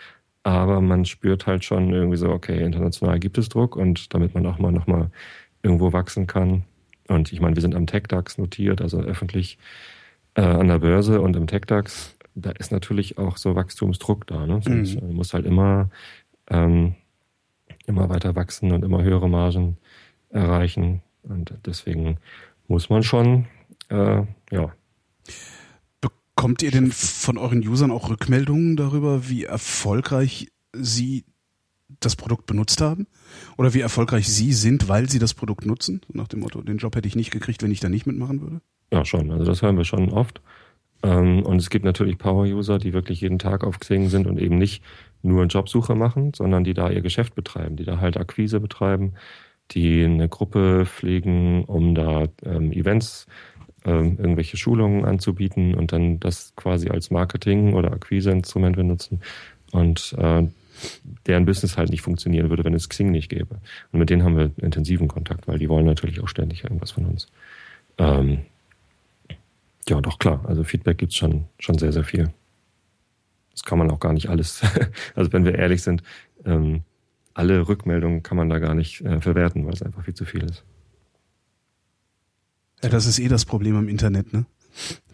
aber 0.43 0.81
man 0.81 1.05
spürt 1.05 1.47
halt 1.47 1.63
schon 1.65 1.91
irgendwie 1.91 2.17
so, 2.17 2.29
okay, 2.29 2.63
international 2.63 3.19
gibt 3.19 3.37
es 3.37 3.49
Druck 3.49 3.75
und 3.75 4.13
damit 4.13 4.35
man 4.35 4.45
auch 4.45 4.59
mal 4.59 4.71
nochmal 4.71 5.09
irgendwo 5.63 5.93
wachsen 5.93 6.27
kann. 6.27 6.65
Und 7.07 7.33
ich 7.33 7.41
meine, 7.41 7.55
wir 7.55 7.61
sind 7.61 7.75
am 7.75 7.87
TechDAX 7.87 8.37
notiert, 8.37 8.81
also 8.81 8.99
öffentlich 9.01 9.57
äh, 10.35 10.41
an 10.41 10.67
der 10.67 10.79
Börse 10.79 11.21
und 11.21 11.35
im 11.35 11.47
TechDAX, 11.47 12.15
da 12.35 12.51
ist 12.51 12.71
natürlich 12.71 13.17
auch 13.17 13.37
so 13.37 13.55
Wachstumsdruck 13.55 14.25
da. 14.27 14.45
Ne? 14.45 14.61
Sonst, 14.63 15.01
Mhm. 15.01 15.13
muss 15.15 15.33
halt 15.33 15.45
immer, 15.45 15.89
ähm, 16.49 16.95
immer 17.85 18.09
weiter 18.09 18.35
wachsen 18.35 18.71
und 18.71 18.83
immer 18.83 19.03
höhere 19.03 19.29
Margen 19.29 19.77
erreichen. 20.29 21.01
Und 21.23 21.53
deswegen 21.65 22.17
muss 22.67 22.89
man 22.89 23.03
schon, 23.03 23.45
äh, 23.89 24.23
ja, 24.51 24.73
Bekommt 26.35 26.61
ihr 26.63 26.71
denn 26.71 26.91
von 26.91 27.37
euren 27.37 27.65
Usern 27.65 27.91
auch 27.91 28.09
Rückmeldungen 28.09 28.75
darüber, 28.75 29.29
wie 29.29 29.45
erfolgreich 29.45 30.51
sie 30.73 31.23
das 32.01 32.15
Produkt 32.17 32.47
benutzt 32.47 32.81
haben? 32.81 33.07
Oder 33.55 33.73
wie 33.73 33.79
erfolgreich 33.81 34.27
sie 34.27 34.51
sind, 34.51 34.89
weil 34.89 35.09
sie 35.09 35.19
das 35.19 35.33
Produkt 35.35 35.65
nutzen? 35.65 36.01
Nach 36.11 36.27
dem 36.27 36.41
Motto, 36.41 36.61
den 36.61 36.77
Job 36.79 36.95
hätte 36.95 37.07
ich 37.07 37.15
nicht 37.15 37.31
gekriegt, 37.31 37.61
wenn 37.63 37.71
ich 37.71 37.79
da 37.79 37.87
nicht 37.87 38.07
mitmachen 38.07 38.41
würde? 38.41 38.61
Ja, 38.93 39.03
schon. 39.05 39.31
Also 39.31 39.43
das 39.45 39.61
hören 39.63 39.77
wir 39.77 39.85
schon 39.85 40.11
oft. 40.11 40.39
Ähm, 41.01 41.43
und 41.43 41.57
es 41.57 41.72
gibt 41.72 41.83
natürlich 41.83 42.19
Power-User, 42.19 42.77
die 42.77 42.93
wirklich 42.93 43.22
jeden 43.22 43.39
Tag 43.39 43.63
auf 43.63 43.80
Xing 43.80 44.07
sind 44.07 44.27
und 44.27 44.39
eben 44.39 44.57
nicht 44.59 44.83
nur 45.23 45.45
Jobsuche 45.45 45.95
machen, 45.95 46.33
sondern 46.35 46.63
die 46.63 46.75
da 46.75 46.91
ihr 46.91 47.01
Geschäft 47.01 47.33
betreiben, 47.33 47.75
die 47.75 47.85
da 47.85 47.99
halt 47.99 48.17
Akquise 48.17 48.59
betreiben, 48.59 49.13
die 49.72 50.03
eine 50.03 50.30
Gruppe 50.30 50.85
pflegen, 50.85 51.63
um 51.65 51.95
da 51.95 52.25
ähm, 52.45 52.72
Events, 52.72 53.25
ähm, 53.83 54.17
irgendwelche 54.19 54.57
Schulungen 54.57 55.05
anzubieten 55.05 55.73
und 55.73 55.91
dann 55.91 56.19
das 56.19 56.53
quasi 56.55 56.89
als 56.89 57.09
Marketing- 57.09 57.73
oder 57.73 57.93
Akquiseinstrument 57.93 58.75
benutzen. 58.75 59.22
Und 59.72 60.13
äh, 60.19 60.43
deren 61.25 61.45
Business 61.45 61.77
halt 61.77 61.89
nicht 61.89 62.01
funktionieren 62.01 62.51
würde, 62.51 62.63
wenn 62.63 62.75
es 62.75 62.89
Xing 62.89 63.09
nicht 63.09 63.30
gäbe. 63.30 63.59
Und 63.91 63.99
mit 63.99 64.11
denen 64.11 64.23
haben 64.23 64.38
wir 64.38 64.51
intensiven 64.57 65.07
Kontakt, 65.07 65.47
weil 65.47 65.57
die 65.57 65.69
wollen 65.69 65.88
natürlich 65.88 66.22
auch 66.22 66.27
ständig 66.27 66.63
irgendwas 66.63 66.91
von 66.91 67.05
uns. 67.05 67.27
Ähm, 67.97 68.45
ja, 69.89 70.01
doch 70.01 70.19
klar. 70.19 70.43
Also 70.47 70.63
Feedback 70.63 70.97
gibt's 70.97 71.15
schon, 71.15 71.45
schon 71.59 71.77
sehr, 71.77 71.91
sehr 71.91 72.03
viel. 72.03 72.33
Das 73.51 73.63
kann 73.63 73.77
man 73.77 73.91
auch 73.91 73.99
gar 73.99 74.13
nicht 74.13 74.29
alles. 74.29 74.61
also 75.15 75.31
wenn 75.33 75.45
wir 75.45 75.55
ehrlich 75.55 75.83
sind, 75.83 76.03
ähm, 76.45 76.83
alle 77.33 77.67
Rückmeldungen 77.67 78.23
kann 78.23 78.37
man 78.37 78.49
da 78.49 78.59
gar 78.59 78.75
nicht 78.75 79.01
äh, 79.01 79.21
verwerten, 79.21 79.65
weil 79.65 79.73
es 79.73 79.81
einfach 79.81 80.03
viel 80.03 80.13
zu 80.13 80.25
viel 80.25 80.43
ist. 80.43 80.63
Ja, 82.83 82.89
das 82.89 83.05
ist 83.05 83.19
eh 83.19 83.27
das 83.27 83.45
Problem 83.45 83.75
am 83.75 83.87
Internet, 83.87 84.33
ne? 84.33 84.45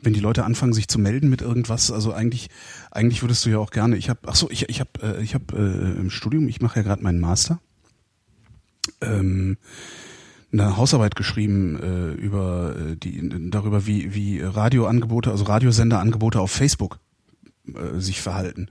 Wenn 0.02 0.14
die 0.14 0.22
Leute 0.22 0.46
anfangen, 0.46 0.72
sich 0.72 0.88
zu 0.88 1.00
melden 1.00 1.30
mit 1.30 1.42
irgendwas, 1.42 1.92
also 1.92 2.14
eigentlich, 2.14 2.48
eigentlich 2.92 3.22
würdest 3.22 3.46
du 3.46 3.50
ja 3.50 3.58
auch 3.58 3.72
gerne. 3.72 3.98
Ich 3.98 4.10
habe, 4.10 4.22
ach 4.26 4.36
so, 4.36 4.50
ich, 4.50 4.70
ich 4.70 4.80
habe, 4.80 4.92
äh, 5.04 5.22
ich 5.22 5.34
habe 5.34 5.56
äh, 5.58 6.00
im 6.00 6.10
Studium, 6.10 6.48
ich 6.48 6.62
mache 6.62 6.80
ja 6.80 6.84
gerade 6.84 7.04
meinen 7.04 7.20
Master, 7.20 7.60
ähm, 9.02 9.58
eine 10.52 10.78
Hausarbeit 10.78 11.16
geschrieben 11.16 11.80
äh, 11.82 12.12
über 12.14 12.76
äh, 12.76 12.96
die, 12.96 13.50
darüber, 13.52 13.86
wie 13.86 14.14
wie 14.16 14.42
Radioangebote, 14.42 15.32
also 15.32 15.44
Radiosenderangebote 15.44 16.40
auf 16.40 16.52
Facebook 16.52 17.00
äh, 17.68 18.00
sich 18.00 18.22
verhalten. 18.22 18.68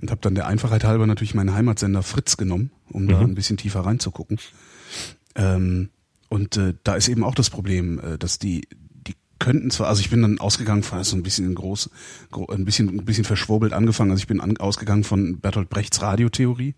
Und 0.00 0.10
habe 0.10 0.20
dann 0.20 0.34
der 0.34 0.46
Einfachheit 0.48 0.82
halber 0.84 1.06
natürlich 1.06 1.34
meinen 1.34 1.54
Heimatsender 1.54 2.02
Fritz 2.02 2.36
genommen, 2.36 2.70
um 2.90 3.06
da 3.06 3.18
Mhm. 3.18 3.30
ein 3.30 3.34
bisschen 3.36 3.56
tiefer 3.56 3.80
reinzugucken. 3.80 4.38
Ähm, 5.36 5.90
und 6.28 6.56
äh, 6.56 6.74
da 6.82 6.94
ist 6.96 7.08
eben 7.08 7.24
auch 7.24 7.34
das 7.34 7.50
Problem, 7.50 8.00
äh, 8.00 8.18
dass 8.18 8.38
die 8.38 8.66
die 9.06 9.14
könnten 9.38 9.70
zwar, 9.70 9.88
also 9.88 10.00
ich 10.00 10.10
bin 10.10 10.22
dann 10.22 10.38
ausgegangen 10.40 10.82
von 10.82 11.02
so 11.04 11.16
ein 11.16 11.22
bisschen 11.22 11.54
groß, 11.54 11.90
gro 12.30 12.46
ein 12.46 12.64
bisschen 12.64 12.88
ein 12.88 13.04
bisschen 13.04 13.24
verschwurbelt 13.24 13.72
angefangen. 13.72 14.10
Also 14.10 14.22
ich 14.22 14.26
bin 14.26 14.40
an, 14.40 14.56
ausgegangen 14.56 15.04
von 15.04 15.38
Bertolt 15.40 15.68
Brechts 15.68 16.02
Radiotheorie, 16.02 16.74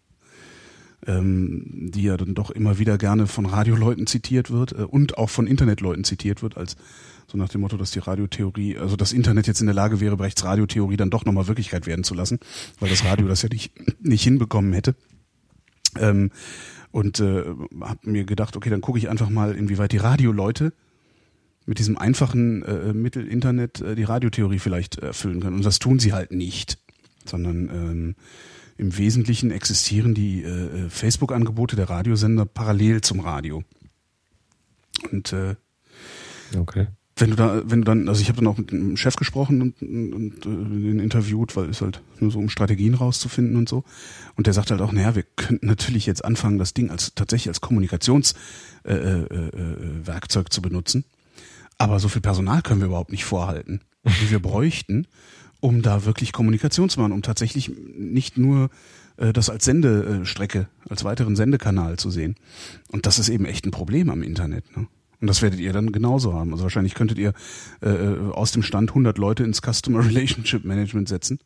ähm, 1.06 1.90
die 1.92 2.02
ja 2.02 2.16
dann 2.16 2.34
doch 2.34 2.50
immer 2.50 2.78
wieder 2.78 2.98
gerne 2.98 3.26
von 3.26 3.46
Radioleuten 3.46 4.06
zitiert 4.06 4.50
wird 4.50 4.72
äh, 4.72 4.82
und 4.82 5.18
auch 5.18 5.30
von 5.30 5.46
Internetleuten 5.46 6.04
zitiert 6.04 6.42
wird 6.42 6.56
als 6.56 6.76
so 7.26 7.38
nach 7.38 7.48
dem 7.48 7.62
Motto, 7.62 7.76
dass 7.76 7.90
die 7.90 8.00
Radiotheorie, 8.00 8.76
also 8.76 8.96
das 8.96 9.12
Internet 9.12 9.46
jetzt 9.46 9.60
in 9.60 9.66
der 9.66 9.74
Lage 9.74 10.00
wäre, 10.00 10.16
Brechts 10.16 10.44
Radiotheorie 10.44 10.96
dann 10.96 11.10
doch 11.10 11.24
nochmal 11.24 11.46
Wirklichkeit 11.46 11.86
werden 11.86 12.04
zu 12.04 12.14
lassen, 12.14 12.38
weil 12.80 12.90
das 12.90 13.04
Radio 13.04 13.26
das 13.26 13.42
ja 13.42 13.48
nicht, 13.50 13.72
nicht 14.00 14.22
hinbekommen 14.22 14.72
hätte. 14.72 14.94
Ähm, 15.98 16.30
und 16.90 17.18
äh, 17.20 17.44
habe 17.80 17.98
mir 18.02 18.24
gedacht, 18.24 18.56
okay, 18.56 18.70
dann 18.70 18.80
gucke 18.80 18.98
ich 18.98 19.08
einfach 19.08 19.30
mal, 19.30 19.54
inwieweit 19.54 19.92
die 19.92 19.98
Radioleute 19.98 20.72
mit 21.66 21.78
diesem 21.78 21.96
einfachen 21.96 22.62
äh, 22.62 22.92
Mittel 22.92 23.26
Internet 23.26 23.80
äh, 23.80 23.94
die 23.94 24.04
Radiotheorie 24.04 24.58
vielleicht 24.58 24.98
erfüllen 24.98 25.40
können. 25.40 25.56
Und 25.56 25.64
das 25.64 25.78
tun 25.78 25.98
sie 25.98 26.12
halt 26.12 26.30
nicht, 26.30 26.78
sondern 27.24 27.68
ähm, 27.68 28.14
im 28.76 28.96
Wesentlichen 28.96 29.50
existieren 29.50 30.14
die 30.14 30.42
äh, 30.42 30.88
Facebook-Angebote 30.88 31.76
der 31.76 31.88
Radiosender 31.88 32.44
parallel 32.46 33.00
zum 33.00 33.20
Radio. 33.20 33.62
Und 35.10 35.32
äh, 35.32 35.56
Okay. 36.56 36.86
wenn 37.16 37.30
du 37.30 37.36
da, 37.36 37.62
wenn 37.64 37.80
du 37.80 37.84
dann, 37.84 38.08
also 38.08 38.20
ich 38.20 38.28
habe 38.28 38.36
dann 38.36 38.46
auch 38.46 38.58
mit 38.58 38.70
dem 38.70 38.96
Chef 38.96 39.16
gesprochen 39.16 39.62
und, 39.62 39.82
und, 39.82 40.12
und 40.12 40.46
äh, 40.46 40.80
den 40.90 40.98
interviewt, 40.98 41.56
weil 41.56 41.68
es 41.70 41.80
halt 41.80 42.02
nur 42.20 42.30
so 42.30 42.38
um 42.38 42.48
Strategien 42.48 42.94
rauszufinden 42.94 43.56
und 43.56 43.68
so. 43.68 43.84
Und 44.36 44.46
der 44.46 44.54
sagt 44.54 44.70
halt 44.70 44.80
auch, 44.80 44.92
naja, 44.92 45.14
wir 45.14 45.24
könnten 45.36 45.66
natürlich 45.66 46.06
jetzt 46.06 46.24
anfangen, 46.24 46.58
das 46.58 46.74
Ding 46.74 46.90
als 46.90 47.14
tatsächlich 47.14 47.48
als 47.48 47.60
Kommunikationswerkzeug 47.60 48.42
äh, 48.84 48.92
äh, 48.94 49.48
äh, 49.48 50.06
Werkzeug 50.06 50.52
zu 50.52 50.62
benutzen. 50.62 51.04
Aber 51.78 51.98
so 51.98 52.08
viel 52.08 52.22
Personal 52.22 52.62
können 52.62 52.80
wir 52.80 52.86
überhaupt 52.86 53.10
nicht 53.12 53.24
vorhalten, 53.24 53.80
wie 54.04 54.30
wir 54.30 54.40
bräuchten, 54.40 55.06
um 55.64 55.80
da 55.80 56.04
wirklich 56.04 56.34
Kommunikation 56.34 56.90
zu 56.90 57.00
machen, 57.00 57.12
um 57.12 57.22
tatsächlich 57.22 57.72
nicht 57.96 58.36
nur 58.36 58.68
äh, 59.16 59.32
das 59.32 59.48
als 59.48 59.64
Sendestrecke, 59.64 60.68
als 60.90 61.04
weiteren 61.04 61.36
Sendekanal 61.36 61.96
zu 61.96 62.10
sehen. 62.10 62.34
Und 62.92 63.06
das 63.06 63.18
ist 63.18 63.30
eben 63.30 63.46
echt 63.46 63.64
ein 63.64 63.70
Problem 63.70 64.10
am 64.10 64.22
Internet. 64.22 64.76
Ne? 64.76 64.88
Und 65.22 65.26
das 65.26 65.40
werdet 65.40 65.60
ihr 65.60 65.72
dann 65.72 65.90
genauso 65.90 66.34
haben. 66.34 66.52
Also 66.52 66.64
wahrscheinlich 66.64 66.92
könntet 66.94 67.16
ihr 67.16 67.32
äh, 67.80 67.88
äh, 67.88 68.30
aus 68.32 68.52
dem 68.52 68.62
Stand 68.62 68.90
100 68.90 69.16
Leute 69.16 69.42
ins 69.42 69.62
Customer 69.62 70.04
Relationship 70.04 70.66
Management 70.66 71.08
setzen 71.08 71.38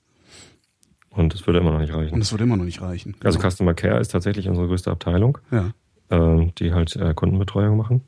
Und 1.11 1.33
es 1.33 1.47
würde 1.47 1.61
immer 1.61 1.71
noch 1.71 1.79
nicht 1.79 1.95
reichen. 1.95 2.13
und 2.15 2.21
es 2.21 2.33
würde 2.33 2.43
immer 2.43 2.57
noch 2.57 2.65
nicht 2.65 2.83
reichen. 2.83 3.15
Also 3.23 3.39
Genau. 3.39 3.51
Customer 3.51 3.75
Care 3.75 4.01
ist 4.01 4.09
tatsächlich 4.09 4.49
unsere 4.49 4.67
größte 4.67 4.91
Abteilung, 4.91 5.39
ja. 5.53 5.73
äh, 6.09 6.51
die 6.59 6.73
halt 6.73 6.97
äh, 6.97 7.15
Kundenbetreuung 7.15 7.77
machen. 7.77 8.01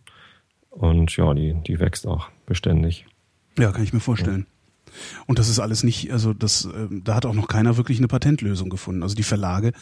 Und 0.71 1.17
ja, 1.17 1.33
die, 1.35 1.55
die 1.65 1.79
wächst 1.79 2.05
auch 2.05 2.31
beständig. 2.47 3.07
ja, 3.57 3.71
kann 3.71 3.85
ich 3.85 3.93
mir 3.93 4.01
vorstellen. 4.01 4.49
Und 5.27 5.39
das 5.39 5.49
ist 5.49 5.59
alles 5.59 5.83
nicht, 5.83 6.13
also 6.13 6.33
das, 6.33 6.65
ähm, 6.65 7.03
da 7.05 7.15
hat 7.15 7.27
auch 7.27 7.35
noch 7.35 7.49
keiner 7.49 7.77
wirklich 7.77 7.99
eine 7.99 8.09
Patentlösung 8.09 8.71
gefunden. 8.71 9.03
Also 9.03 9.15
die 9.15 9.23
Verlage, 9.23 9.73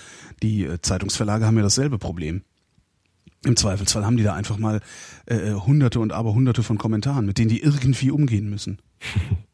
die 0.42 0.64
äh, 0.64 0.80
Zeitungsverlage 0.80 1.46
haben 1.46 1.56
ja 1.56 1.62
dasselbe 1.62 1.98
Problem. 1.98 2.42
Im 3.44 3.56
Zweifelsfall 3.56 4.04
haben 4.04 4.16
die 4.16 4.24
da 4.24 4.34
einfach 4.34 4.58
mal 4.58 4.80
äh, 5.26 5.52
hunderte 5.52 6.00
und 6.00 6.12
aber 6.12 6.34
hunderte 6.34 6.62
von 6.62 6.76
Kommentaren, 6.76 7.24
mit 7.24 7.38
denen 7.38 7.48
die 7.48 7.62
irgendwie 7.62 8.10
umgehen 8.10 8.50
müssen. 8.50 8.78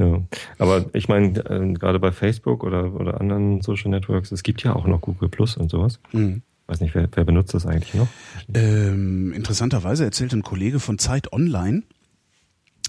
Ja, 0.00 0.22
aber 0.58 0.86
ich 0.94 1.08
meine, 1.08 1.38
äh, 1.40 1.72
gerade 1.74 1.98
bei 1.98 2.10
Facebook 2.10 2.64
oder, 2.64 2.94
oder 2.94 3.20
anderen 3.20 3.60
Social 3.60 3.90
Networks, 3.90 4.32
es 4.32 4.42
gibt 4.42 4.62
ja 4.62 4.74
auch 4.74 4.86
noch 4.86 5.02
Google 5.02 5.28
Plus 5.28 5.58
und 5.58 5.70
sowas. 5.70 6.00
Mhm. 6.12 6.40
weiß 6.68 6.80
nicht, 6.80 6.94
wer, 6.94 7.06
wer 7.12 7.24
benutzt 7.24 7.52
das 7.52 7.66
eigentlich 7.66 7.92
noch? 7.92 8.08
Ähm, 8.54 9.34
interessanterweise 9.34 10.04
erzählt 10.04 10.32
ein 10.32 10.42
Kollege 10.42 10.80
von 10.80 10.98
Zeit 10.98 11.34
Online, 11.34 11.82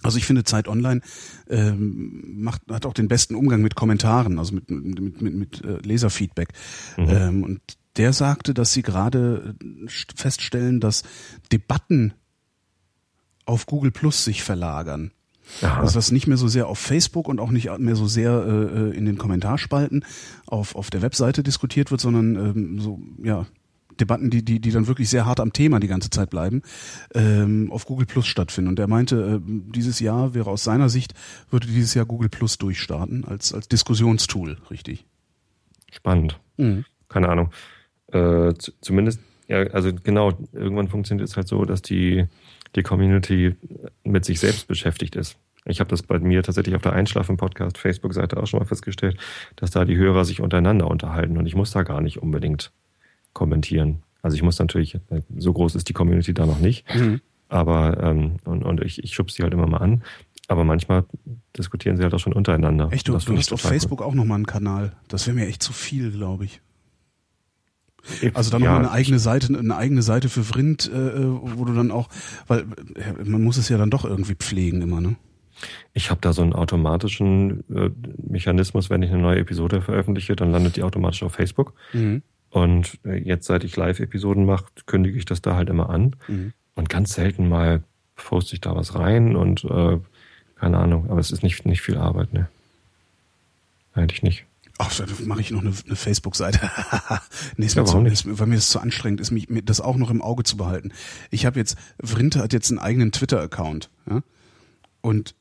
also 0.04 0.18
ich 0.18 0.26
finde 0.26 0.44
Zeit 0.44 0.68
Online 0.68 1.02
ähm, 1.50 2.42
macht 2.42 2.62
hat 2.70 2.86
auch 2.86 2.94
den 2.94 3.08
besten 3.08 3.36
Umgang 3.36 3.62
mit 3.62 3.76
Kommentaren, 3.76 4.40
also 4.40 4.56
mit 4.56 4.70
mit 4.70 5.22
mit, 5.22 5.34
mit 5.36 5.64
äh, 5.64 5.78
Leserfeedback. 5.78 6.50
Mhm. 6.98 7.10
Ähm, 7.10 7.44
und 7.44 7.62
der 7.98 8.14
sagte, 8.14 8.54
dass 8.54 8.74
sie 8.74 8.82
gerade 8.82 9.56
feststellen, 10.16 10.80
dass 10.80 11.04
Debatten 11.52 12.14
auf 13.46 13.66
Google 13.66 13.92
Plus 13.92 14.24
sich 14.24 14.44
verlagern. 14.44 15.12
Aha. 15.62 15.82
Also 15.82 15.96
das 15.96 16.12
nicht 16.12 16.28
mehr 16.28 16.38
so 16.38 16.48
sehr 16.48 16.68
auf 16.68 16.80
Facebook 16.80 17.28
und 17.28 17.40
auch 17.40 17.52
nicht 17.52 17.78
mehr 17.80 17.96
so 17.96 18.08
sehr 18.08 18.32
äh, 18.32 18.96
in 18.96 19.06
den 19.06 19.18
Kommentarspalten 19.18 20.06
auf, 20.46 20.76
auf 20.76 20.90
der 20.90 21.02
Webseite 21.02 21.44
diskutiert 21.44 21.92
wird, 21.92 22.00
sondern 22.00 22.36
ähm, 22.36 22.80
so, 22.80 23.02
ja, 23.22 23.46
Debatten, 24.00 24.30
die, 24.30 24.44
die, 24.44 24.60
die 24.60 24.72
dann 24.72 24.88
wirklich 24.88 25.10
sehr 25.10 25.26
hart 25.26 25.40
am 25.40 25.54
Thema 25.54 25.80
die 25.80 25.88
ganze 25.88 26.10
Zeit 26.10 26.30
bleiben, 26.30 26.62
ähm, 27.14 27.72
auf 27.72 27.86
Google 27.86 28.06
Plus 28.06 28.28
stattfinden. 28.28 28.70
Und 28.70 28.80
er 28.80 28.88
meinte, 28.88 29.42
äh, 29.46 29.52
dieses 29.74 30.00
Jahr 30.00 30.34
wäre 30.34 30.50
aus 30.50 30.64
seiner 30.64 30.90
Sicht, 30.90 31.14
würde 31.50 31.68
dieses 31.68 31.94
Jahr 31.94 32.06
Google 32.06 32.30
Plus 32.30 32.58
durchstarten 32.58 33.26
als, 33.26 33.54
als 33.54 33.68
Diskussionstool, 33.68 34.58
richtig. 34.70 35.06
Spannend. 35.92 36.40
Mhm. 36.58 36.86
Keine 37.10 37.30
Ahnung. 37.30 37.52
Äh, 38.08 38.54
zumindest, 38.82 39.20
ja, 39.48 39.64
also 39.72 39.92
genau, 39.94 40.34
irgendwann 40.54 40.88
funktioniert 40.88 41.28
es 41.28 41.36
halt 41.36 41.48
so, 41.48 41.66
dass 41.66 41.82
die 41.82 42.28
die 42.76 42.84
Community 42.84 43.56
mit 44.04 44.26
sich 44.26 44.40
selbst 44.40 44.68
beschäftigt 44.68 45.16
ist. 45.16 45.38
Ich 45.66 45.80
habe 45.80 45.90
das 45.90 46.02
bei 46.02 46.18
mir 46.20 46.42
tatsächlich 46.42 46.76
auf 46.76 46.82
der 46.82 46.94
Einschlafen-Podcast 46.94 47.78
Facebook-Seite 47.78 48.38
auch 48.38 48.48
schon 48.48 48.60
mal 48.60 48.66
festgestellt, 48.66 49.18
dass 49.56 49.72
da 49.72 49.86
die 49.86 49.98
Hörer 49.98 50.26
sich 50.26 50.42
untereinander 50.42 50.88
unterhalten 50.90 51.38
und 51.38 51.46
ich 51.46 51.56
muss 51.56 51.72
da 51.72 51.84
gar 51.84 52.02
nicht 52.02 52.18
unbedingt 52.18 52.72
kommentieren. 53.34 54.04
Also 54.22 54.36
ich 54.36 54.44
muss 54.44 54.60
natürlich, 54.60 54.98
so 55.38 55.54
groß 55.54 55.76
ist 55.76 55.90
die 55.90 55.94
Community 55.94 56.34
da 56.34 56.46
noch 56.46 56.60
nicht, 56.60 56.86
mhm. 56.94 57.22
aber 57.50 58.02
ähm, 58.04 58.38
und, 58.46 58.64
und 58.64 58.82
ich, 58.82 59.04
ich 59.04 59.14
schubse 59.14 59.38
die 59.38 59.44
halt 59.44 59.54
immer 59.54 59.68
mal 59.68 59.78
an. 59.78 60.04
Aber 60.48 60.66
manchmal 60.66 61.06
diskutieren 61.58 61.96
sie 61.96 62.04
halt 62.04 62.14
auch 62.14 62.20
schon 62.20 62.34
untereinander. 62.34 62.90
Echt, 62.92 63.08
du, 63.08 63.14
du 63.18 63.38
hast 63.38 63.54
auf 63.54 63.62
Facebook 63.62 64.02
cool. 64.02 64.08
auch 64.08 64.14
nochmal 64.14 64.36
einen 64.36 64.46
Kanal. 64.46 64.92
Das 65.08 65.26
wäre 65.26 65.36
mir 65.36 65.48
echt 65.48 65.64
zu 65.64 65.72
viel, 65.72 66.12
glaube 66.12 66.44
ich. 66.44 66.62
Also 68.34 68.52
dann 68.52 68.64
ja, 68.64 68.72
noch 68.72 68.80
eine 68.80 68.92
eigene 68.92 69.20
Seite, 69.20 69.58
eine 69.58 69.76
eigene 69.76 70.02
Seite 70.02 70.28
für 70.28 70.44
Vrind, 70.44 70.92
äh, 70.92 71.24
wo 71.24 71.66
du 71.66 71.74
dann 71.74 71.92
auch, 71.92 72.10
weil 72.48 72.66
äh, 72.96 73.24
man 73.24 73.44
muss 73.44 73.58
es 73.58 73.70
ja 73.70 73.78
dann 73.78 73.92
doch 73.92 74.06
irgendwie 74.06 74.36
pflegen 74.36 74.82
immer, 74.82 75.02
ne? 75.02 75.16
Ich 75.94 76.10
habe 76.10 76.20
da 76.22 76.34
so 76.34 76.42
einen 76.42 76.54
automatischen 76.54 77.64
äh, 77.70 77.92
Mechanismus, 78.28 78.90
wenn 78.90 79.04
ich 79.04 79.12
eine 79.12 79.22
neue 79.22 79.40
Episode 79.40 79.82
veröffentliche, 79.82 80.36
dann 80.36 80.52
landet 80.52 80.76
die 80.76 80.84
automatisch 80.84 81.22
auf 81.22 81.34
Facebook. 81.34 81.74
Mhm. 81.94 82.24
Und 82.52 83.00
äh, 83.06 83.18
jetzt, 83.18 83.48
seit 83.48 83.64
ich 83.64 83.76
Live-Episoden 83.76 84.46
mache, 84.46 84.66
kündige 84.86 85.18
ich 85.18 85.26
das 85.26 85.42
da 85.42 85.56
halt 85.56 85.70
immer 85.70 85.90
an. 85.90 86.16
Mhm. 86.28 86.54
Und 86.76 86.90
ganz 86.90 87.14
selten 87.14 87.50
mal 87.50 87.84
poste 88.16 88.54
ich 88.54 88.62
da 88.62 88.76
was 88.76 88.96
rein 88.96 89.36
und 89.36 89.64
äh, 89.66 89.98
keine 90.56 90.78
Ahnung, 90.78 91.10
aber 91.10 91.20
es 91.20 91.32
ist 91.32 91.42
nicht, 91.42 91.66
nicht 91.66 91.82
viel 91.82 91.98
Arbeit, 91.98 92.34
ne? 92.34 92.48
Eigentlich 93.94 94.22
nicht. 94.22 94.46
Ach, 94.78 94.94
da 94.96 95.06
mache 95.26 95.42
ich 95.42 95.52
noch 95.52 95.62
eine, 95.62 95.74
eine 95.86 95.96
Facebook-Seite. 95.96 96.60
nee, 97.58 97.66
ist 97.66 97.76
ja, 97.76 97.86
zu, 97.86 98.00
ist, 98.06 98.40
weil 98.40 98.48
mir 98.48 98.56
das 98.56 98.70
zu 98.70 98.80
anstrengend 98.80 99.22
ist, 99.22 99.32
mich, 99.32 99.50
mir 99.50 99.62
das 99.62 99.82
auch 99.82 99.96
noch 99.96 100.10
im 100.10 100.22
Auge 100.22 100.44
zu 100.44 100.58
behalten. 100.58 100.92
Ich 101.30 101.46
habe 101.46 101.60
jetzt, 101.60 101.78
Vrinte 102.02 102.40
hat 102.40 102.54
jetzt 102.54 102.70
einen 102.70 102.80
eigenen 102.80 103.12
Twitter-Account. 103.12 103.90
Ja? 104.10 104.22
Und 105.02 105.36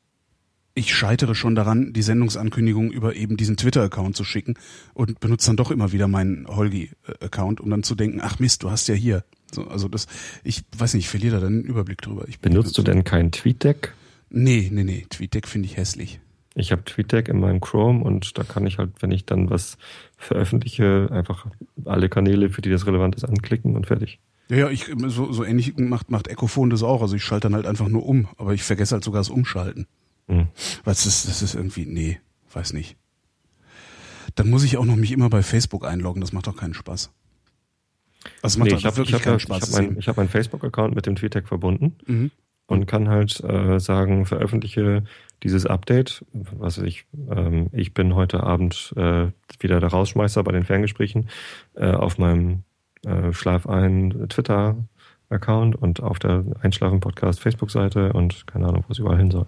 ich 0.73 0.93
scheitere 0.93 1.35
schon 1.35 1.55
daran, 1.55 1.93
die 1.93 2.01
Sendungsankündigung 2.01 2.91
über 2.91 3.15
eben 3.15 3.37
diesen 3.37 3.57
Twitter-Account 3.57 4.15
zu 4.15 4.23
schicken 4.23 4.55
und 4.93 5.19
benutze 5.19 5.47
dann 5.47 5.57
doch 5.57 5.71
immer 5.71 5.91
wieder 5.91 6.07
meinen 6.07 6.47
Holgi-Account, 6.47 7.59
um 7.59 7.69
dann 7.69 7.83
zu 7.83 7.95
denken, 7.95 8.19
ach 8.21 8.39
Mist, 8.39 8.63
du 8.63 8.71
hast 8.71 8.87
ja 8.87 8.95
hier. 8.95 9.23
So, 9.51 9.67
also 9.67 9.87
das, 9.87 10.07
ich 10.43 10.63
weiß 10.77 10.93
nicht, 10.93 11.05
ich 11.05 11.09
verliere 11.09 11.35
da 11.35 11.41
dann 11.41 11.53
einen 11.53 11.63
Überblick 11.63 12.01
drüber. 12.01 12.25
Ich 12.27 12.39
Benutzt 12.39 12.77
du 12.77 12.83
denn 12.83 13.03
kein 13.03 13.31
TweetDeck? 13.31 13.93
Nee, 14.29 14.69
nee, 14.71 14.85
nee, 14.85 15.05
TweetDeck 15.09 15.47
finde 15.47 15.67
ich 15.67 15.75
hässlich. 15.75 16.21
Ich 16.55 16.71
habe 16.71 16.83
TweetDeck 16.83 17.27
in 17.27 17.39
meinem 17.39 17.61
Chrome 17.61 18.03
und 18.03 18.37
da 18.37 18.43
kann 18.43 18.65
ich 18.65 18.77
halt, 18.77 18.91
wenn 18.99 19.11
ich 19.11 19.25
dann 19.25 19.49
was 19.49 19.77
veröffentliche, 20.17 21.09
einfach 21.11 21.47
alle 21.85 22.09
Kanäle, 22.09 22.49
für 22.49 22.61
die 22.61 22.69
das 22.69 22.85
relevant 22.85 23.15
ist, 23.15 23.23
anklicken 23.23 23.75
und 23.75 23.87
fertig. 23.87 24.19
Ja, 24.49 24.57
ja, 24.57 24.69
ich, 24.69 24.85
so, 25.07 25.31
so 25.31 25.45
ähnlich 25.45 25.77
macht, 25.77 26.11
macht 26.11 26.27
Echophone 26.27 26.69
das 26.69 26.83
auch. 26.83 27.01
Also 27.01 27.15
ich 27.15 27.23
schalte 27.23 27.47
dann 27.47 27.55
halt 27.55 27.65
einfach 27.65 27.87
nur 27.87 28.05
um, 28.05 28.27
aber 28.37 28.53
ich 28.53 28.63
vergesse 28.63 28.95
halt 28.95 29.03
sogar 29.03 29.21
das 29.21 29.29
Umschalten. 29.29 29.87
Mhm. 30.31 30.47
Weil 30.83 30.93
das 30.93 31.05
ist, 31.05 31.27
das 31.27 31.41
ist 31.41 31.55
irgendwie, 31.55 31.85
nee, 31.85 32.19
weiß 32.53 32.73
nicht. 32.73 32.97
Dann 34.35 34.49
muss 34.49 34.63
ich 34.63 34.77
auch 34.77 34.85
noch 34.85 34.95
mich 34.95 35.11
immer 35.11 35.29
bei 35.29 35.43
Facebook 35.43 35.85
einloggen, 35.85 36.21
das 36.21 36.33
macht 36.33 36.47
doch 36.47 36.55
keinen 36.55 36.73
Spaß. 36.73 37.11
Also 38.41 38.59
macht 38.59 38.71
nee, 38.71 38.77
ich 38.77 38.85
hab, 38.85 38.97
wirklich 38.97 39.09
ich 39.09 39.15
hab, 39.15 39.23
keinen 39.23 39.39
Spaß. 39.39 39.79
Ich 39.97 40.07
habe 40.07 40.21
meinen 40.21 40.29
Facebook-Account 40.29 40.95
mit 40.95 41.05
dem 41.05 41.15
TweetDeck 41.15 41.47
verbunden 41.47 41.95
mhm. 42.05 42.31
und 42.67 42.85
kann 42.85 43.09
halt 43.09 43.43
äh, 43.43 43.79
sagen, 43.79 44.25
veröffentliche 44.25 45.03
dieses 45.43 45.65
Update, 45.65 46.23
was 46.33 46.77
ich, 46.77 47.05
ähm, 47.29 47.69
ich 47.73 47.93
bin 47.93 48.15
heute 48.15 48.43
Abend 48.43 48.93
äh, 48.95 49.27
wieder 49.59 49.79
der 49.79 49.89
Rausschmeißer 49.89 50.43
bei 50.43 50.51
den 50.51 50.65
Ferngesprächen 50.65 51.29
äh, 51.75 51.91
auf 51.91 52.17
meinem 52.17 52.63
äh, 53.05 53.33
Schlaf 53.33 53.65
ein 53.67 54.27
Twitter-Account 54.29 55.75
und 55.75 56.03
auf 56.03 56.19
der 56.19 56.43
Einschlafen-Podcast 56.61 57.39
Facebook-Seite 57.39 58.13
und 58.13 58.45
keine 58.45 58.67
Ahnung, 58.67 58.85
wo 58.87 58.91
es 58.91 58.99
überall 58.99 59.17
hin 59.17 59.31
soll. 59.31 59.47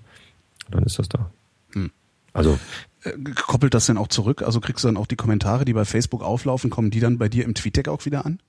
Dann 0.70 0.84
ist 0.84 1.00
das 1.00 1.10
da. 1.10 1.32
Hm. 1.74 1.92
Also 2.34 2.60
äh, 3.04 3.12
koppelt 3.36 3.74
das 3.74 3.86
denn 3.86 3.98
auch 3.98 4.08
zurück? 4.08 4.42
Also 4.42 4.60
kriegst 4.60 4.84
du 4.84 4.88
dann 4.88 4.98
auch 4.98 5.08
die 5.08 5.16
Kommentare, 5.16 5.66
die 5.66 5.74
bei 5.74 5.86
Facebook 5.86 6.24
auflaufen, 6.24 6.70
kommen 6.70 6.92
die 6.92 7.00
dann 7.00 7.18
bei 7.18 7.30
dir 7.30 7.46
im 7.46 7.54
TweetDeck 7.54 7.88
auch 7.88 8.06
wieder 8.06 8.26
an? 8.26 8.42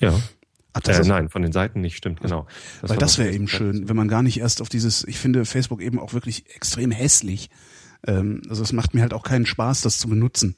Ja. 0.00 0.18
Ach, 0.74 0.80
äh, 0.86 1.02
nein, 1.04 1.28
von 1.28 1.42
den 1.42 1.52
Seiten 1.52 1.80
nicht, 1.80 1.96
stimmt, 1.96 2.20
genau. 2.20 2.46
Das 2.80 2.90
Weil 2.90 2.96
das 2.96 3.18
wäre 3.18 3.30
eben 3.30 3.46
schön, 3.46 3.88
wenn 3.88 3.96
man 3.96 4.08
gar 4.08 4.22
nicht 4.22 4.40
erst 4.40 4.62
auf 4.62 4.70
dieses, 4.70 5.04
ich 5.04 5.18
finde 5.18 5.44
Facebook 5.44 5.82
eben 5.82 5.98
auch 5.98 6.14
wirklich 6.14 6.54
extrem 6.54 6.90
hässlich. 6.90 7.50
Ähm, 8.06 8.42
also 8.48 8.62
es 8.62 8.72
macht 8.72 8.94
mir 8.94 9.02
halt 9.02 9.12
auch 9.12 9.22
keinen 9.22 9.44
Spaß, 9.44 9.82
das 9.82 9.98
zu 9.98 10.08
benutzen. 10.08 10.56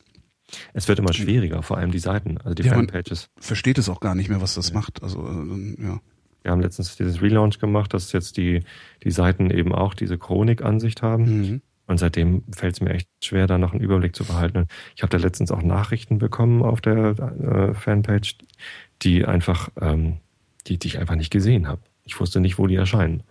Es 0.72 0.86
wird 0.86 1.00
immer 1.00 1.12
schwieriger, 1.12 1.62
vor 1.62 1.78
allem 1.78 1.90
die 1.90 1.98
Seiten, 1.98 2.38
also 2.38 2.54
die 2.54 2.62
ja, 2.62 2.74
Fanpages. 2.74 3.28
Versteht 3.38 3.78
es 3.78 3.88
auch 3.88 3.98
gar 3.98 4.14
nicht 4.14 4.28
mehr, 4.28 4.40
was 4.40 4.54
das 4.54 4.68
ja. 4.68 4.74
macht. 4.74 5.02
Also 5.02 5.26
äh, 5.26 5.82
ja. 5.82 6.00
Wir 6.44 6.50
haben 6.52 6.60
letztens 6.60 6.96
dieses 6.96 7.22
Relaunch 7.22 7.58
gemacht, 7.58 7.94
dass 7.94 8.12
jetzt 8.12 8.36
die, 8.36 8.60
die 9.02 9.10
Seiten 9.10 9.50
eben 9.50 9.74
auch 9.74 9.94
diese 9.94 10.18
Chronik-Ansicht 10.18 11.02
haben. 11.02 11.24
Mhm. 11.24 11.62
Und 11.86 11.98
seitdem 11.98 12.44
fällt 12.54 12.74
es 12.74 12.80
mir 12.82 12.90
echt 12.90 13.08
schwer, 13.22 13.46
da 13.46 13.56
noch 13.56 13.72
einen 13.72 13.80
Überblick 13.80 14.14
zu 14.14 14.24
behalten. 14.24 14.66
Ich 14.94 15.02
habe 15.02 15.10
da 15.10 15.16
letztens 15.16 15.50
auch 15.50 15.62
Nachrichten 15.62 16.18
bekommen 16.18 16.62
auf 16.62 16.82
der 16.82 17.18
äh, 17.18 17.74
Fanpage, 17.74 18.36
die 19.02 19.24
einfach, 19.24 19.70
ähm, 19.80 20.18
die, 20.66 20.78
die 20.78 20.88
ich 20.88 20.98
einfach 20.98 21.16
nicht 21.16 21.30
gesehen 21.30 21.66
habe. 21.66 21.80
Ich 22.04 22.20
wusste 22.20 22.40
nicht, 22.40 22.58
wo 22.58 22.66
die 22.66 22.76
erscheinen. 22.76 23.22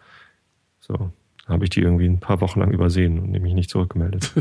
So, 0.79 1.11
habe 1.45 1.63
ich 1.63 1.69
die 1.69 1.81
irgendwie 1.81 2.07
ein 2.07 2.19
paar 2.19 2.41
Wochen 2.41 2.59
lang 2.59 2.71
übersehen 2.71 3.19
und 3.19 3.29
nämlich 3.29 3.53
nicht 3.53 3.69
zurückgemeldet. 3.69 4.33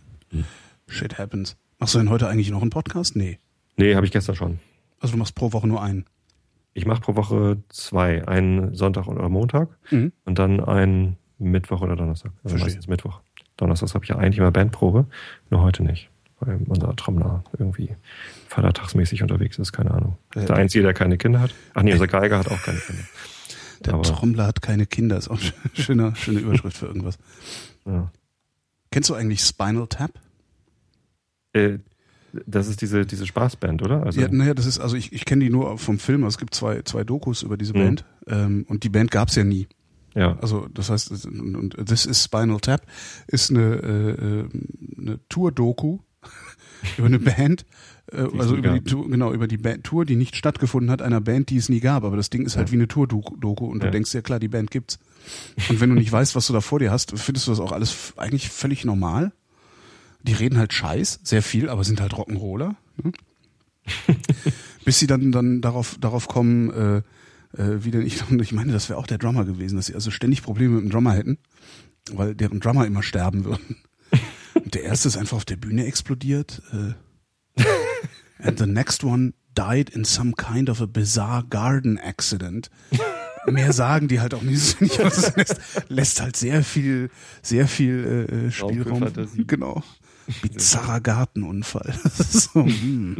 Shit 0.88 1.18
happens. 1.18 1.56
Machst 1.78 1.94
du 1.94 1.98
denn 1.98 2.10
heute 2.10 2.28
eigentlich 2.28 2.50
noch 2.50 2.62
einen 2.62 2.70
Podcast? 2.70 3.14
Nee. 3.14 3.38
Nee, 3.76 3.94
habe 3.94 4.06
ich 4.06 4.12
gestern 4.12 4.36
schon. 4.36 4.58
Also 5.00 5.12
du 5.12 5.18
machst 5.18 5.34
pro 5.34 5.52
Woche 5.52 5.66
nur 5.66 5.82
einen? 5.82 6.06
Ich 6.72 6.86
mache 6.86 7.00
pro 7.00 7.16
Woche 7.16 7.58
zwei. 7.68 8.26
Einen 8.26 8.74
Sonntag 8.74 9.06
oder 9.06 9.28
Montag 9.28 9.68
mhm. 9.90 10.12
und 10.24 10.38
dann 10.38 10.62
einen 10.64 11.16
Mittwoch 11.38 11.82
oder 11.82 11.96
Donnerstag. 11.96 12.32
Also 12.44 12.56
meistens 12.58 12.86
Mittwoch. 12.86 13.20
Donnerstag 13.56 13.92
habe 13.94 14.04
ich 14.04 14.10
ja 14.10 14.16
eigentlich 14.16 14.38
immer 14.38 14.50
Bandprobe, 14.50 15.06
nur 15.50 15.62
heute 15.62 15.82
nicht 15.82 16.10
weil 16.40 16.58
unser 16.66 16.96
Trommler 16.96 17.44
irgendwie 17.58 17.94
vatertagsmäßig 18.48 19.22
unterwegs 19.22 19.58
ist, 19.58 19.72
keine 19.72 19.92
Ahnung. 19.92 20.16
Der, 20.34 20.46
der 20.46 20.56
Einzige, 20.56 20.82
der 20.82 20.94
keine 20.94 21.18
Kinder 21.18 21.40
hat. 21.40 21.54
Ach 21.74 21.82
nee, 21.82 21.92
unser 21.92 22.06
Geiger 22.06 22.38
hat 22.38 22.48
auch 22.48 22.62
keine 22.62 22.78
Kinder. 22.78 23.02
Der 23.84 23.94
Aber, 23.94 24.02
Trommler 24.02 24.46
hat 24.46 24.62
keine 24.62 24.86
Kinder, 24.86 25.16
ist 25.16 25.28
auch 25.28 25.38
eine 25.74 25.84
schöne, 25.84 26.16
schöne 26.16 26.40
Überschrift 26.40 26.78
für 26.78 26.86
irgendwas. 26.86 27.18
Ja. 27.84 28.10
Kennst 28.90 29.10
du 29.10 29.14
eigentlich 29.14 29.42
Spinal 29.42 29.86
Tap? 29.86 30.12
Äh, 31.52 31.78
das 32.46 32.68
ist 32.68 32.82
diese, 32.82 33.06
diese 33.06 33.26
Spaßband, 33.26 33.82
oder? 33.82 34.04
Also 34.04 34.20
ja, 34.20 34.28
naja, 34.28 34.54
das 34.54 34.66
ist, 34.66 34.78
also 34.78 34.96
ich, 34.96 35.12
ich 35.12 35.24
kenne 35.24 35.44
die 35.44 35.50
nur 35.50 35.78
vom 35.78 35.98
Film, 35.98 36.24
also 36.24 36.34
es 36.34 36.38
gibt 36.38 36.54
zwei, 36.54 36.82
zwei 36.82 37.04
Dokus 37.04 37.42
über 37.42 37.56
diese 37.56 37.74
mhm. 37.74 37.78
Band 37.78 38.04
ähm, 38.26 38.64
und 38.68 38.84
die 38.84 38.88
Band 38.88 39.10
gab's 39.10 39.34
ja 39.36 39.44
nie. 39.44 39.68
Ja. 40.14 40.36
Also 40.40 40.68
das 40.72 40.90
heißt, 40.90 41.26
und 41.26 41.76
This 41.86 42.06
is 42.06 42.24
Spinal 42.24 42.60
Tap 42.60 42.82
ist 43.26 43.50
eine, 43.50 43.60
äh, 43.60 44.10
äh 44.10 44.48
eine 44.98 45.20
Tour-Doku 45.28 45.98
über 46.98 47.06
eine 47.06 47.18
Band, 47.20 47.64
äh, 48.12 48.26
also 48.38 48.56
über 48.56 48.72
die 48.72 48.82
Tour, 48.82 49.08
genau, 49.08 49.32
über 49.32 49.46
die 49.46 49.56
Band, 49.56 49.84
Tour, 49.84 50.04
die 50.04 50.16
nicht 50.16 50.36
stattgefunden 50.36 50.90
hat, 50.90 51.02
einer 51.02 51.20
Band, 51.20 51.50
die 51.50 51.56
es 51.56 51.68
nie 51.68 51.80
gab. 51.80 52.04
Aber 52.04 52.16
das 52.16 52.30
Ding 52.30 52.44
ist 52.44 52.56
halt 52.56 52.72
wie 52.72 52.76
eine 52.76 52.88
Tour-Doku 52.88 53.66
und 53.66 53.80
ja. 53.80 53.86
du 53.86 53.90
denkst 53.92 54.12
ja 54.14 54.22
klar, 54.22 54.38
die 54.38 54.48
Band 54.48 54.70
gibt's. 54.70 54.98
Und 55.68 55.80
wenn 55.80 55.90
du 55.90 55.96
nicht 55.96 56.10
weißt, 56.10 56.34
was 56.34 56.46
du 56.46 56.52
da 56.52 56.60
vor 56.60 56.78
dir 56.78 56.90
hast, 56.90 57.16
findest 57.18 57.46
du 57.46 57.52
das 57.52 57.60
auch 57.60 57.72
alles 57.72 58.14
eigentlich 58.16 58.48
völlig 58.48 58.84
normal. 58.84 59.32
Die 60.22 60.32
reden 60.32 60.58
halt 60.58 60.72
Scheiß, 60.72 61.20
sehr 61.22 61.42
viel, 61.42 61.68
aber 61.68 61.84
sind 61.84 62.00
halt 62.00 62.12
Rock'n'Roller. 62.12 62.74
Ne? 63.02 63.12
Bis 64.84 64.98
sie 64.98 65.06
dann, 65.06 65.32
dann 65.32 65.60
darauf, 65.60 65.96
darauf 66.00 66.28
kommen, 66.28 66.70
äh, 66.70 66.96
äh, 67.56 67.84
wie 67.84 67.90
denn 67.90 68.02
ich, 68.02 68.22
ich 68.40 68.52
meine, 68.52 68.72
das 68.72 68.88
wäre 68.88 68.98
auch 68.98 69.06
der 69.06 69.18
Drummer 69.18 69.44
gewesen, 69.44 69.76
dass 69.76 69.86
sie 69.86 69.94
also 69.94 70.10
ständig 70.10 70.42
Probleme 70.42 70.76
mit 70.76 70.84
dem 70.84 70.90
Drummer 70.90 71.14
hätten, 71.14 71.38
weil 72.12 72.34
deren 72.34 72.60
Drummer 72.60 72.86
immer 72.86 73.02
sterben 73.02 73.44
würden. 73.44 73.76
Und 74.54 74.74
der 74.74 74.82
erste 74.82 75.08
ist 75.08 75.16
einfach 75.16 75.36
auf 75.36 75.44
der 75.44 75.56
Bühne 75.56 75.86
explodiert. 75.86 76.62
Äh, 76.72 77.62
and 78.42 78.58
the 78.58 78.66
next 78.66 79.04
one 79.04 79.32
died 79.56 79.90
in 79.90 80.04
some 80.04 80.32
kind 80.32 80.68
of 80.68 80.80
a 80.80 80.86
bizarre 80.86 81.44
garden 81.48 81.98
accident. 81.98 82.70
Mehr 83.46 83.72
sagen 83.72 84.08
die 84.08 84.20
halt 84.20 84.34
auch 84.34 84.42
nicht. 84.42 84.76
das 84.98 85.34
lässt, 85.36 85.60
lässt 85.88 86.20
halt 86.20 86.36
sehr 86.36 86.62
viel, 86.62 87.10
sehr 87.42 87.68
viel 87.68 88.26
äh, 88.28 88.50
für 88.50 88.68
Spielraum. 88.68 89.06
Genau. 89.46 89.82
Bizarrer 90.42 91.00
Gartenunfall. 91.00 91.94
So, 92.14 92.64
hm. 92.64 93.18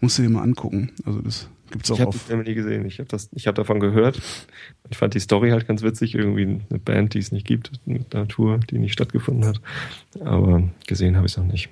Musst 0.00 0.18
du 0.18 0.22
dir 0.22 0.30
mal 0.30 0.42
angucken. 0.42 0.92
Also 1.04 1.20
das 1.20 1.48
gibt's 1.70 1.90
auch 1.90 1.96
Ich 1.96 2.00
habe 2.02 2.16
den 2.28 2.40
auf. 2.40 2.46
Nie 2.46 2.54
gesehen. 2.54 2.84
Ich 2.86 2.98
habe 2.98 3.08
das, 3.08 3.28
ich 3.32 3.46
habe 3.46 3.56
davon 3.56 3.80
gehört. 3.80 4.20
Ich 4.90 4.96
fand 4.96 5.14
die 5.14 5.20
Story 5.20 5.50
halt 5.50 5.66
ganz 5.66 5.82
witzig. 5.82 6.14
Irgendwie 6.14 6.62
eine 6.70 6.78
Band, 6.78 7.14
die 7.14 7.18
es 7.18 7.32
nicht 7.32 7.46
gibt, 7.46 7.72
mit 7.86 8.14
einer 8.14 8.28
Tour, 8.28 8.58
die 8.58 8.78
nicht 8.78 8.92
stattgefunden 8.92 9.44
hat. 9.44 9.60
Aber 10.20 10.62
gesehen 10.86 11.16
habe 11.16 11.26
ich 11.26 11.32
es 11.32 11.38
noch 11.38 11.46
nicht. 11.46 11.68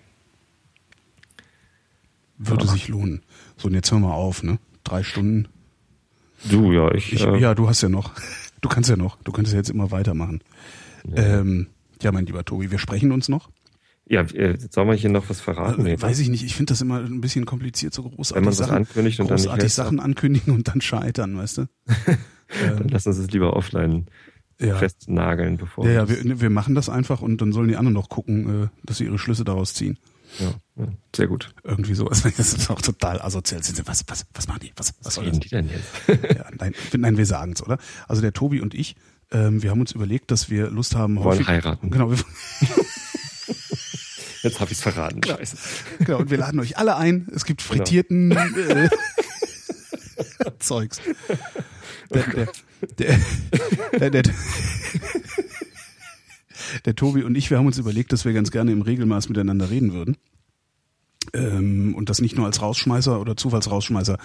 Würde 2.38 2.66
sich 2.66 2.88
lohnen. 2.88 3.22
So, 3.56 3.68
und 3.68 3.74
jetzt 3.74 3.90
hör 3.90 3.98
mal 3.98 4.12
auf, 4.12 4.42
ne? 4.42 4.58
Drei 4.84 5.02
Stunden. 5.02 5.48
Du, 6.50 6.72
ja, 6.72 6.92
ich. 6.92 7.12
Ich, 7.12 7.22
äh, 7.24 7.38
ja, 7.38 7.54
du 7.54 7.68
hast 7.68 7.80
ja 7.82 7.88
noch. 7.88 8.12
Du 8.60 8.68
kannst 8.68 8.90
ja 8.90 8.96
noch. 8.96 9.16
Du 9.22 9.32
könntest 9.32 9.54
ja 9.54 9.58
jetzt 9.58 9.70
immer 9.70 9.90
weitermachen. 9.90 10.42
ja, 11.08 11.40
Ähm, 11.40 11.68
ja, 12.02 12.12
mein 12.12 12.26
lieber 12.26 12.44
Tobi, 12.44 12.70
wir 12.70 12.78
sprechen 12.78 13.10
uns 13.12 13.28
noch. 13.28 13.48
Ja 14.08 14.22
äh, 14.22 14.58
sollen 14.70 14.88
wir 14.88 14.94
hier 14.94 15.10
noch 15.10 15.28
was 15.28 15.40
verraten? 15.40 15.82
Nee, 15.82 16.00
Weiß 16.00 16.18
ich 16.18 16.28
nicht. 16.28 16.44
Ich 16.44 16.54
finde 16.54 16.72
das 16.72 16.80
immer 16.80 17.00
ein 17.00 17.20
bisschen 17.20 17.44
kompliziert, 17.46 17.92
so 17.94 18.02
großartig 18.02 18.36
Wenn 18.36 18.44
man 18.44 18.54
Sachen, 18.54 18.76
ankündigt 18.76 19.20
und 19.20 19.30
dann 19.30 19.36
nicht 19.40 19.50
hält, 19.50 19.70
Sachen 19.70 20.00
ankündigen 20.00 20.54
und 20.54 20.68
dann 20.68 20.80
scheitern, 20.80 21.36
weißt 21.36 21.58
du? 21.58 21.68
dann 21.86 22.82
ähm, 22.82 22.86
lass 22.90 23.06
uns 23.06 23.18
es 23.18 23.30
lieber 23.30 23.54
offline 23.56 24.06
ja. 24.60 24.76
festnageln, 24.76 25.56
bevor 25.56 25.86
Ja, 25.86 25.92
ja, 25.92 26.08
wir, 26.08 26.40
wir 26.40 26.50
machen 26.50 26.74
das 26.74 26.88
einfach 26.88 27.20
und 27.22 27.40
dann 27.40 27.52
sollen 27.52 27.68
die 27.68 27.76
anderen 27.76 27.94
noch 27.94 28.08
gucken, 28.08 28.64
äh, 28.64 28.68
dass 28.84 28.98
sie 28.98 29.04
ihre 29.04 29.18
Schlüsse 29.18 29.44
daraus 29.44 29.74
ziehen. 29.74 29.98
ja, 30.38 30.54
ja, 30.76 30.88
sehr 31.14 31.26
gut. 31.26 31.54
Irgendwie 31.64 31.94
sowas. 31.94 32.22
Das 32.36 32.52
ist 32.54 32.70
auch 32.70 32.80
total 32.80 33.20
asozial. 33.20 33.62
Sind 33.62 33.76
sie- 33.76 33.86
Was, 33.86 34.04
was, 34.08 34.26
was 34.34 34.48
machen 34.48 34.60
die? 34.62 34.72
Was, 34.76 34.94
was, 34.98 35.06
Was 35.06 35.14
soll 35.14 35.24
reden 35.24 35.40
die 35.40 35.48
denn 35.48 35.68
jetzt? 35.68 36.34
Ja, 36.36 36.46
nein, 36.58 36.74
nein, 36.96 37.16
wir 37.16 37.26
sagen's, 37.26 37.62
oder? 37.62 37.78
Also 38.08 38.22
der 38.22 38.32
Tobi 38.32 38.60
und 38.60 38.74
ich, 38.74 38.96
ähm, 39.32 39.62
wir 39.62 39.70
haben 39.70 39.80
uns 39.80 39.92
überlegt, 39.92 40.30
dass 40.30 40.48
wir 40.50 40.70
Lust 40.70 40.94
haben, 40.94 41.16
Wollen 41.16 41.26
häufig, 41.26 41.48
heiraten. 41.48 41.90
Genau, 41.90 42.10
wir, 42.10 42.18
Jetzt 44.46 44.60
habe 44.60 44.72
ich 44.72 44.78
es 44.78 44.82
verraten. 44.82 45.20
Scheiße. 45.24 45.56
genau, 46.04 46.18
und 46.18 46.30
wir 46.30 46.38
laden 46.38 46.60
euch 46.60 46.78
alle 46.78 46.96
ein. 46.96 47.28
Es 47.34 47.44
gibt 47.44 47.62
Genau. 47.62 47.76
frittierten 47.76 48.30
äh, 48.32 48.88
Zeugs. 50.58 51.00
Der, 52.12 52.22
der, 52.22 52.48
der, 52.98 53.18
der, 53.98 54.10
der, 54.22 54.34
der 56.84 56.94
Tobi 56.94 57.22
und 57.24 57.34
ich, 57.36 57.50
wir 57.50 57.58
haben 57.58 57.66
uns 57.66 57.78
überlegt, 57.78 58.12
dass 58.12 58.24
wir 58.24 58.32
ganz 58.32 58.50
gerne 58.50 58.72
im 58.72 58.82
Regelmaß 58.82 59.28
miteinander 59.28 59.70
reden 59.70 59.92
würden. 59.92 60.16
Ähm, 61.34 61.94
und 61.96 62.08
das 62.08 62.20
nicht 62.20 62.36
nur 62.36 62.46
als 62.46 62.62
Rausschmeißer 62.62 63.20
oder 63.20 63.36
Zufallsrausschmeißer 63.36 64.16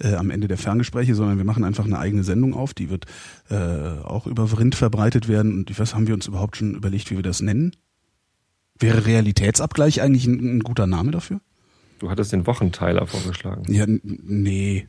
äh, 0.00 0.14
am 0.14 0.30
Ende 0.30 0.46
der 0.46 0.58
Ferngespräche, 0.58 1.14
sondern 1.14 1.38
wir 1.38 1.44
machen 1.44 1.64
einfach 1.64 1.86
eine 1.86 1.98
eigene 1.98 2.22
Sendung 2.22 2.54
auf, 2.54 2.74
die 2.74 2.90
wird 2.90 3.06
äh, 3.48 3.56
auch 3.56 4.26
über 4.26 4.46
Vrind 4.48 4.74
verbreitet 4.74 5.26
werden. 5.28 5.54
Und 5.54 5.70
ich 5.70 5.78
weiß, 5.78 5.94
haben 5.94 6.06
wir 6.06 6.14
uns 6.14 6.26
überhaupt 6.26 6.56
schon 6.58 6.74
überlegt, 6.74 7.10
wie 7.10 7.16
wir 7.16 7.22
das 7.22 7.40
nennen? 7.40 7.74
Wäre 8.80 9.04
Realitätsabgleich 9.06 10.00
eigentlich 10.02 10.26
ein, 10.26 10.56
ein 10.56 10.60
guter 10.60 10.86
Name 10.86 11.10
dafür? 11.10 11.40
Du 11.98 12.10
hattest 12.10 12.32
den 12.32 12.46
Wochenteiler 12.46 13.06
vorgeschlagen. 13.06 13.70
Ja, 13.72 13.84
nee. 13.86 14.86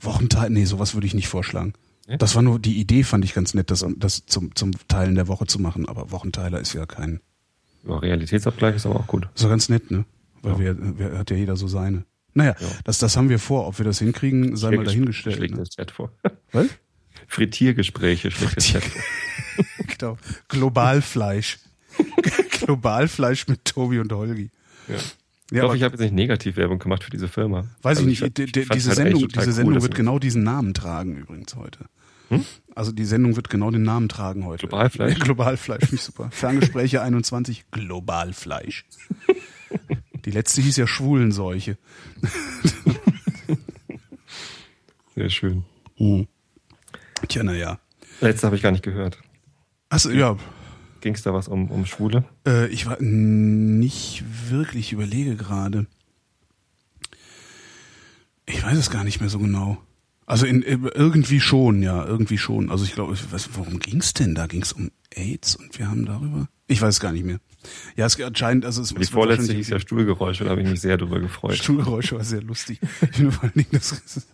Wochenteil, 0.00 0.50
nee, 0.50 0.64
sowas 0.64 0.94
würde 0.94 1.06
ich 1.06 1.14
nicht 1.14 1.28
vorschlagen. 1.28 1.72
Ja? 2.06 2.16
Das 2.16 2.34
war 2.34 2.42
nur 2.42 2.58
die 2.58 2.78
Idee, 2.78 3.02
fand 3.02 3.24
ich 3.24 3.34
ganz 3.34 3.54
nett, 3.54 3.70
das, 3.70 3.84
das 3.96 4.26
zum, 4.26 4.54
zum 4.54 4.72
Teilen 4.88 5.14
der 5.14 5.26
Woche 5.28 5.46
zu 5.46 5.58
machen. 5.60 5.88
Aber 5.88 6.10
Wochenteiler 6.12 6.60
ist 6.60 6.72
ja 6.74 6.86
kein, 6.86 7.20
Ja, 7.88 7.96
Realitätsabgleich 7.98 8.76
ist 8.76 8.86
aber 8.86 8.96
auch 8.96 9.06
gut. 9.06 9.28
doch 9.36 9.48
ganz 9.48 9.68
nett, 9.68 9.90
ne? 9.90 10.04
Weil 10.42 10.52
Ja. 10.52 10.58
wir, 10.58 10.98
wir, 10.98 11.18
hat 11.18 11.30
ja 11.30 11.36
jeder 11.36 11.56
so 11.56 11.66
seine. 11.66 12.04
Naja, 12.34 12.54
Ja. 12.60 12.66
das, 12.84 12.98
das 12.98 13.16
haben 13.16 13.28
wir 13.30 13.38
vor. 13.38 13.66
Ob 13.66 13.78
wir 13.78 13.84
das 13.84 13.98
hinkriegen, 13.98 14.56
sei 14.56 14.76
mal 14.76 14.84
dahingestellt. 14.84 15.36
Schlägt 15.36 15.54
Ne? 15.54 15.60
das 15.60 15.70
Chat 15.70 15.90
vor. 15.90 16.12
Was? 16.52 16.66
Frittiergespräche 17.28 18.30
schlägt 18.30 18.56
das 18.58 18.66
Frittier- 18.66 18.80
Chat 18.80 18.84
vor. 18.84 19.02
Genau. 19.98 20.18
Globalfleisch. 20.48 21.58
Globalfleisch 22.60 23.46
mit 23.48 23.64
Tobi 23.64 23.98
und 23.98 24.12
Holgi. 24.12 24.50
Ja. 24.88 24.94
Ich 24.96 25.02
Ja, 25.50 25.58
hoffe, 25.62 25.66
aber 25.70 25.76
ich 25.76 25.82
habe 25.82 25.92
jetzt 25.94 26.00
nicht 26.00 26.14
Negativwerbung 26.14 26.78
gemacht 26.78 27.04
für 27.04 27.10
diese 27.10 27.28
Firma. 27.28 27.66
weiß 27.82 27.98
Also 27.98 28.08
ich 28.08 28.20
nicht. 28.22 28.38
ich- 28.38 28.56
ich 28.56 28.68
diese 28.68 28.88
halt 28.90 28.96
Sendung, 28.96 29.28
diese 29.28 29.52
Sendung 29.52 29.74
wird 29.82 29.92
wir- 29.92 29.96
genau 29.96 30.18
diesen 30.18 30.42
Namen 30.42 30.72
tragen 30.74 31.16
übrigens 31.16 31.54
heute. 31.54 31.80
Hm? 32.30 32.44
Also 32.74 32.90
die 32.92 33.04
Sendung 33.04 33.36
wird 33.36 33.50
genau 33.50 33.70
den 33.70 33.82
Namen 33.82 34.08
tragen 34.08 34.46
heute. 34.46 34.66
Globalfleisch? 34.66 35.18
Globalfleisch, 35.20 35.80
finde 35.82 35.94
ich 35.96 36.02
super. 36.02 36.30
Ferngespräche 36.32 37.02
21, 37.02 37.66
Globalfleisch. 37.70 38.86
Die 40.24 40.30
letzte 40.30 40.62
hieß 40.62 40.76
ja 40.78 40.86
Schwulenseuche. 40.86 41.76
Sehr 45.14 45.30
schön. 45.30 45.64
Hm. 45.96 46.26
Tja, 47.28 47.42
naja. 47.44 47.78
Letzte 48.20 48.46
habe 48.46 48.56
ich 48.56 48.62
gar 48.62 48.72
nicht 48.72 48.82
gehört. 48.82 49.18
Achso, 49.90 50.10
ja, 50.10 50.36
Ging 51.04 51.14
es 51.14 51.22
da 51.22 51.34
was 51.34 51.48
um, 51.48 51.70
um 51.70 51.84
Schwule? 51.84 52.24
Äh, 52.46 52.68
ich 52.68 52.86
war 52.86 52.96
nicht 52.98 54.24
wirklich, 54.48 54.86
ich 54.86 54.92
überlege 54.94 55.36
gerade. 55.36 55.84
Ich 58.46 58.64
weiß 58.64 58.78
es 58.78 58.90
gar 58.90 59.04
nicht 59.04 59.20
mehr 59.20 59.28
so 59.28 59.38
genau. 59.38 59.76
Also 60.24 60.46
in, 60.46 60.62
in, 60.62 60.86
irgendwie 60.86 61.40
schon, 61.40 61.82
ja, 61.82 62.06
irgendwie 62.06 62.38
schon. 62.38 62.70
Also 62.70 62.84
ich 62.86 62.94
glaube, 62.94 63.12
ich 63.12 63.30
weiß, 63.30 63.50
worum 63.52 63.80
ging's 63.80 64.14
denn? 64.14 64.34
Da 64.34 64.46
ging's 64.46 64.72
um 64.72 64.90
AIDS 65.14 65.56
und 65.56 65.78
wir 65.78 65.90
haben 65.90 66.06
darüber. 66.06 66.48
Ich 66.68 66.80
weiß 66.80 66.94
es 66.94 67.00
gar 67.00 67.12
nicht 67.12 67.26
mehr. 67.26 67.38
Ja, 67.96 68.06
es 68.06 68.18
anscheinend, 68.18 68.64
also 68.64 68.80
es 68.80 68.94
Die 68.94 69.02
es 69.02 69.10
vorletzte 69.10 69.52
hieß 69.52 69.68
ja 69.68 69.80
Stuhlgeräusche, 69.80 70.44
da 70.44 70.50
habe 70.52 70.62
ich 70.62 70.68
mich 70.70 70.80
sehr 70.80 70.96
drüber 70.96 71.20
gefreut. 71.20 71.56
Stuhlgeräusche 71.56 72.16
war 72.16 72.24
sehr 72.24 72.40
lustig. 72.40 72.80
Ich 73.02 73.16
finde 73.16 73.32
vor 73.32 73.44
allen 73.44 73.52
Dingen, 73.52 73.68
das 73.72 73.92
ist, 73.92 74.26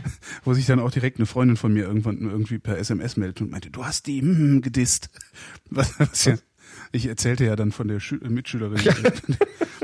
wo 0.44 0.54
sich 0.54 0.66
dann 0.66 0.80
auch 0.80 0.90
direkt 0.90 1.18
eine 1.18 1.26
Freundin 1.26 1.56
von 1.56 1.72
mir 1.72 1.84
irgendwann 1.84 2.18
irgendwie 2.20 2.58
per 2.58 2.78
SMS 2.78 3.16
meldet 3.16 3.40
und 3.40 3.50
meinte, 3.50 3.70
du 3.70 3.84
hast 3.84 4.06
die 4.06 4.22
mm, 4.22 4.60
gedisst. 4.62 5.10
Was, 5.70 5.98
was 6.00 6.24
ja, 6.24 6.34
ich 6.92 7.06
erzählte 7.06 7.44
ja 7.44 7.54
dann 7.54 7.70
von 7.70 7.86
der 7.86 8.00
Schü 8.00 8.18
Mitschülerin 8.28 8.80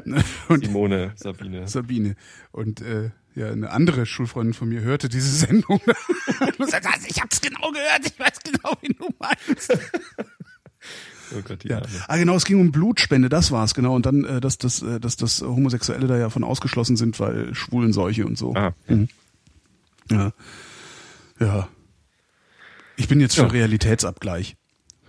und 0.49 0.65
Simone, 0.65 1.13
Sabine. 1.15 1.69
Sabine 1.69 2.17
und 2.51 2.81
äh, 2.81 3.11
ja 3.37 3.51
eine 3.51 3.71
andere 3.71 4.05
Schulfreundin 4.07 4.55
von 4.55 4.69
mir 4.69 4.81
hörte 4.81 5.09
diese 5.09 5.31
Sendung 5.31 5.81
und 6.59 6.71
sagte, 6.71 6.89
"Also, 6.93 7.07
ich 7.09 7.21
hab's 7.21 7.41
genau 7.41 7.71
gehört, 7.71 8.01
ich 8.07 8.19
weiß 8.19 8.39
genau, 8.45 8.77
wie 8.81 8.93
du 8.95 9.09
meinst. 9.21 9.79
Oh 11.37 11.43
Gott, 11.43 11.65
Ja. 11.65 11.79
Arme. 11.79 11.89
Ah, 12.09 12.17
genau, 12.17 12.37
es 12.37 12.45
ging 12.45 12.61
um 12.61 12.71
Blutspende, 12.73 13.29
das 13.29 13.51
war's, 13.51 13.75
genau. 13.75 13.95
Und 13.97 14.07
dann, 14.07 14.25
äh, 14.25 14.41
dass, 14.41 14.59
das, 14.59 14.83
äh, 14.83 15.01
dass 15.01 15.17
das 15.17 15.43
Homosexuelle 15.43 16.07
da 16.07 16.17
ja 16.17 16.31
von 16.31 16.45
ausgeschlossen 16.45 16.97
sind, 16.97 17.19
weil 17.19 17.55
Schwulenseuche 17.55 18.25
und 18.27 18.39
so. 18.39 18.55
Ah, 18.55 18.73
Mhm. 18.89 19.09
Ja. 20.11 20.33
Ja. 21.41 21.69
Ich 22.97 23.09
bin 23.09 23.21
jetzt 23.21 23.35
für 23.35 23.43
Ja. 23.43 23.49
Realitätsabgleich. 23.49 24.57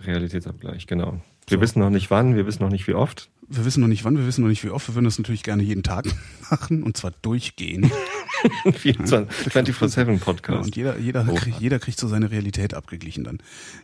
Realitätsabgleich, 0.04 0.86
genau. 0.86 1.20
Wir 1.46 1.56
So. 1.58 1.60
wissen 1.62 1.78
noch 1.80 1.90
nicht 1.90 2.10
wann, 2.10 2.36
wir 2.36 2.46
wissen 2.46 2.62
noch 2.62 2.70
nicht 2.70 2.86
wie 2.86 2.94
oft. 2.94 3.30
Wir 3.48 3.64
wissen 3.64 3.80
noch 3.80 3.88
nicht 3.88 4.04
wann, 4.04 4.18
wir 4.18 4.26
wissen 4.26 4.42
noch 4.42 4.48
nicht 4.50 4.62
wie 4.62 4.68
oft. 4.70 4.86
Wir 4.88 4.94
würden 4.94 5.06
das 5.06 5.18
natürlich 5.18 5.42
gerne 5.42 5.62
jeden 5.62 5.82
Tag 5.82 6.04
machen 6.50 6.82
und 6.82 6.96
zwar 6.96 7.12
durchgehen. 7.22 7.90
24-7 8.64 10.12
Ja, 10.12 10.18
Podcast. 10.18 10.66
und 10.66 10.76
jeder, 10.76 10.98
jeder, 10.98 11.26
Oh. 11.28 11.34
kriegt, 11.34 11.60
jeder 11.60 11.78
kriegt 11.78 11.98
so 11.98 12.06
seine 12.08 12.30
Realität 12.30 12.74
abgeglichen 12.74 13.24
dann. 13.24 13.38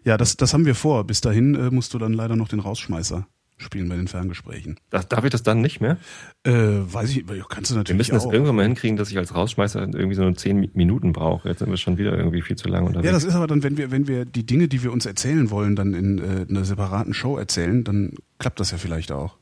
Ja, 0.05 0.17
das, 0.17 0.37
das 0.37 0.53
haben 0.55 0.65
wir 0.67 0.75
vor. 0.75 1.05
Bis 1.05 1.21
dahin 1.21 1.55
äh, 1.55 1.71
musst 1.71 1.95
du 1.95 1.99
dann 1.99 2.13
leider 2.13 2.37
noch 2.37 2.49
den 2.49 2.61
Rausschmeißer 2.61 3.27
spielen 3.57 3.89
bei 3.89 3.97
den 3.97 4.09
Ferngesprächen. 4.09 4.79
Das, 4.91 5.09
darf 5.09 5.25
ich 5.25 5.31
das 5.31 5.43
dann 5.43 5.61
nicht 5.61 5.81
mehr? 5.81 5.97
Äh, 6.45 6.53
weiß 6.53 7.11
ich, 7.11 7.25
kannst 7.49 7.71
du 7.71 7.75
Wir 7.75 7.79
natürlich 7.79 7.99
müssen 7.99 8.15
das 8.15 8.27
auch. 8.27 8.33
irgendwann 8.33 8.57
mal 8.57 8.65
hinkriegen, 8.65 8.97
dass 8.97 9.11
ich 9.11 9.17
als 9.19 9.35
Rausschmeißer 9.35 9.81
irgendwie 9.81 10.15
so 10.15 10.23
nur 10.23 10.35
10 10.35 10.59
Mi- 10.61 10.71
Minuten 10.75 11.13
brauche. 11.13 11.49
Jetzt 11.49 11.61
sind 11.61 11.71
wir 11.71 11.77
schon 11.77 11.97
wieder 11.97 12.17
irgendwie 12.17 12.43
viel 12.43 12.57
zu 12.57 12.69
lang 12.69 12.85
unterwegs. 12.87 13.07
Ja, 13.07 13.13
das 13.13 13.25
ist 13.25 13.35
aber 13.35 13.47
dann, 13.47 13.63
wenn 13.63 13.77
wir, 13.77 13.91
wenn 13.91 14.09
wir 14.09 14.25
die 14.25 14.45
Dinge, 14.45 14.67
die 14.69 14.83
wir 14.83 14.93
uns 14.93 15.07
erzählen 15.07 15.51
wollen, 15.51 15.77
dann 15.77 15.95
in 15.95 16.19
äh, 16.19 16.47
einer 16.49 16.65
separaten 16.65 17.15
Show 17.15 17.39
erzählen, 17.39 17.85
dann 17.85 18.13
klappt 18.39 18.59
das 18.61 18.71
ja 18.73 18.79
vielleicht 18.79 19.13
auch. 19.13 19.37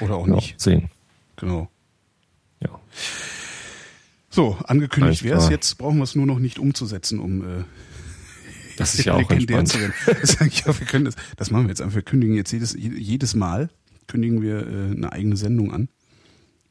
Oder 0.00 0.16
auch 0.16 0.24
Genau, 0.24 0.36
nicht. 0.36 0.60
10. 0.60 0.88
Genau. 1.36 1.68
Ja. 2.62 2.70
So, 4.28 4.56
angekündigt 4.64 5.22
wäre 5.24 5.38
es. 5.38 5.48
Jetzt 5.48 5.78
brauchen 5.78 5.96
wir 5.98 6.04
es 6.04 6.14
nur 6.14 6.26
noch 6.26 6.38
nicht 6.38 6.58
umzusetzen, 6.58 7.18
um 7.18 7.42
äh, 7.42 7.64
Das 8.80 8.94
ist 8.94 9.04
ja 9.04 9.14
auch 9.14 9.30
entspannt. 9.30 9.74
auch, 10.66 10.80
wir 10.80 10.86
können 10.86 11.04
das, 11.04 11.16
das 11.36 11.50
machen 11.50 11.64
wir 11.64 11.68
jetzt 11.70 11.82
einfach. 11.82 11.96
Wir 11.96 12.02
kündigen 12.02 12.34
jetzt 12.34 12.52
jedes, 12.52 12.74
jedes 12.74 13.34
Mal 13.34 13.70
kündigen 14.06 14.42
wir 14.42 14.66
äh, 14.66 14.90
eine 14.96 15.12
eigene 15.12 15.36
Sendung 15.36 15.72
an. 15.72 15.88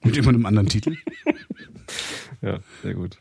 Mit 0.03 0.17
immer 0.17 0.29
einem 0.29 0.45
anderen 0.45 0.67
Titel. 0.67 0.95
Ja, 2.41 2.59
sehr 2.83 2.93
gut. 2.93 3.17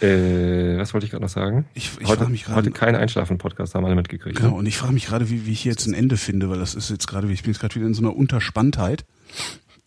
Äh, 0.00 0.78
was 0.78 0.94
wollte 0.94 1.04
ich 1.04 1.10
gerade 1.10 1.22
noch 1.22 1.30
sagen? 1.30 1.66
Ich, 1.74 1.90
ich 2.00 2.06
heute 2.08 2.18
frage 2.20 2.30
mich 2.30 2.44
gerade. 2.44 2.56
heute 2.56 2.70
kein 2.70 2.96
Einschlafen-Podcast, 2.96 3.74
haben 3.74 3.84
alle 3.84 3.94
mitgekriegt. 3.94 4.36
Genau, 4.36 4.50
Ne? 4.50 4.56
und 4.56 4.66
ich 4.66 4.78
frage 4.78 4.92
mich 4.94 5.06
gerade, 5.06 5.28
wie, 5.28 5.46
wie 5.46 5.52
ich 5.52 5.60
hier 5.60 5.72
jetzt 5.72 5.86
ein 5.86 5.94
Ende 5.94 6.16
finde, 6.16 6.48
weil 6.48 6.58
das 6.58 6.74
ist 6.74 6.90
jetzt 6.90 7.06
gerade, 7.06 7.30
ich 7.30 7.42
bin 7.42 7.52
jetzt 7.52 7.60
gerade 7.60 7.74
wieder 7.74 7.86
in 7.86 7.94
so 7.94 8.02
einer 8.02 8.16
Unterspanntheit, 8.16 9.04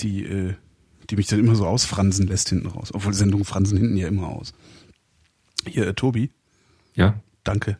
die, 0.02 0.24
äh, 0.24 0.53
die 1.10 1.16
mich 1.16 1.27
dann 1.27 1.40
immer 1.40 1.56
so 1.56 1.66
ausfransen 1.66 2.27
lässt 2.27 2.50
hinten 2.50 2.68
raus. 2.68 2.92
Obwohl 2.93 3.14
Sendungen 3.14 3.45
fransen 3.45 3.77
hinten 3.77 3.98
ja 3.98 4.08
immer 4.08 4.27
aus. 4.27 4.53
Hier, 5.68 5.88
äh, 5.88 5.93
Tobi, 5.93 6.32
Ja. 6.96 7.16
danke. 7.44 7.78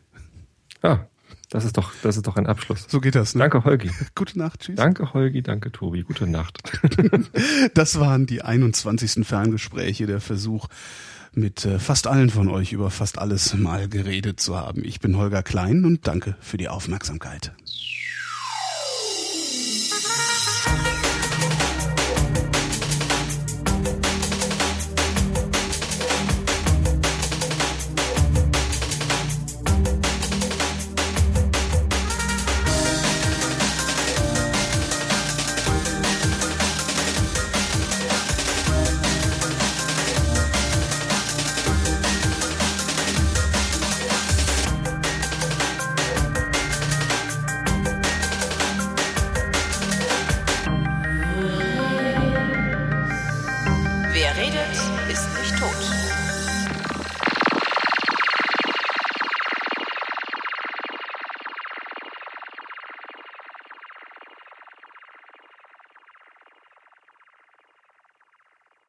Ah, 0.82 0.98
Das 1.50 1.64
ist 1.64 1.76
doch, 1.76 1.92
das 2.02 2.16
ist 2.16 2.26
doch 2.26 2.36
ein 2.36 2.46
Abschluss. 2.46 2.86
So 2.88 3.00
geht 3.00 3.14
das. 3.14 3.34
Ne? 3.34 3.40
Danke, 3.40 3.64
Holgi. 3.64 3.90
Gute 4.14 4.38
Nacht, 4.38 4.60
tschüss. 4.60 4.76
Danke, 4.76 5.14
Holgi. 5.14 5.42
Danke, 5.42 5.70
Tobi. 5.72 6.02
Gute 6.02 6.26
Nacht. 6.26 6.58
Das 7.74 7.98
waren 7.98 8.26
die 8.26 8.42
21. 8.42 9.26
Ferngespräche, 9.26 10.06
der 10.06 10.20
Versuch, 10.20 10.68
mit 11.32 11.64
äh, 11.64 11.78
fast 11.78 12.06
allen 12.06 12.30
von 12.30 12.48
euch 12.48 12.72
über 12.72 12.90
fast 12.90 13.18
alles 13.18 13.54
mal 13.54 13.88
geredet 13.88 14.40
zu 14.40 14.56
haben. 14.56 14.84
Ich 14.84 15.00
bin 15.00 15.16
Holger 15.16 15.42
Klein 15.42 15.84
und 15.84 16.06
danke 16.06 16.36
für 16.40 16.56
die 16.56 16.68
Aufmerksamkeit. 16.68 17.52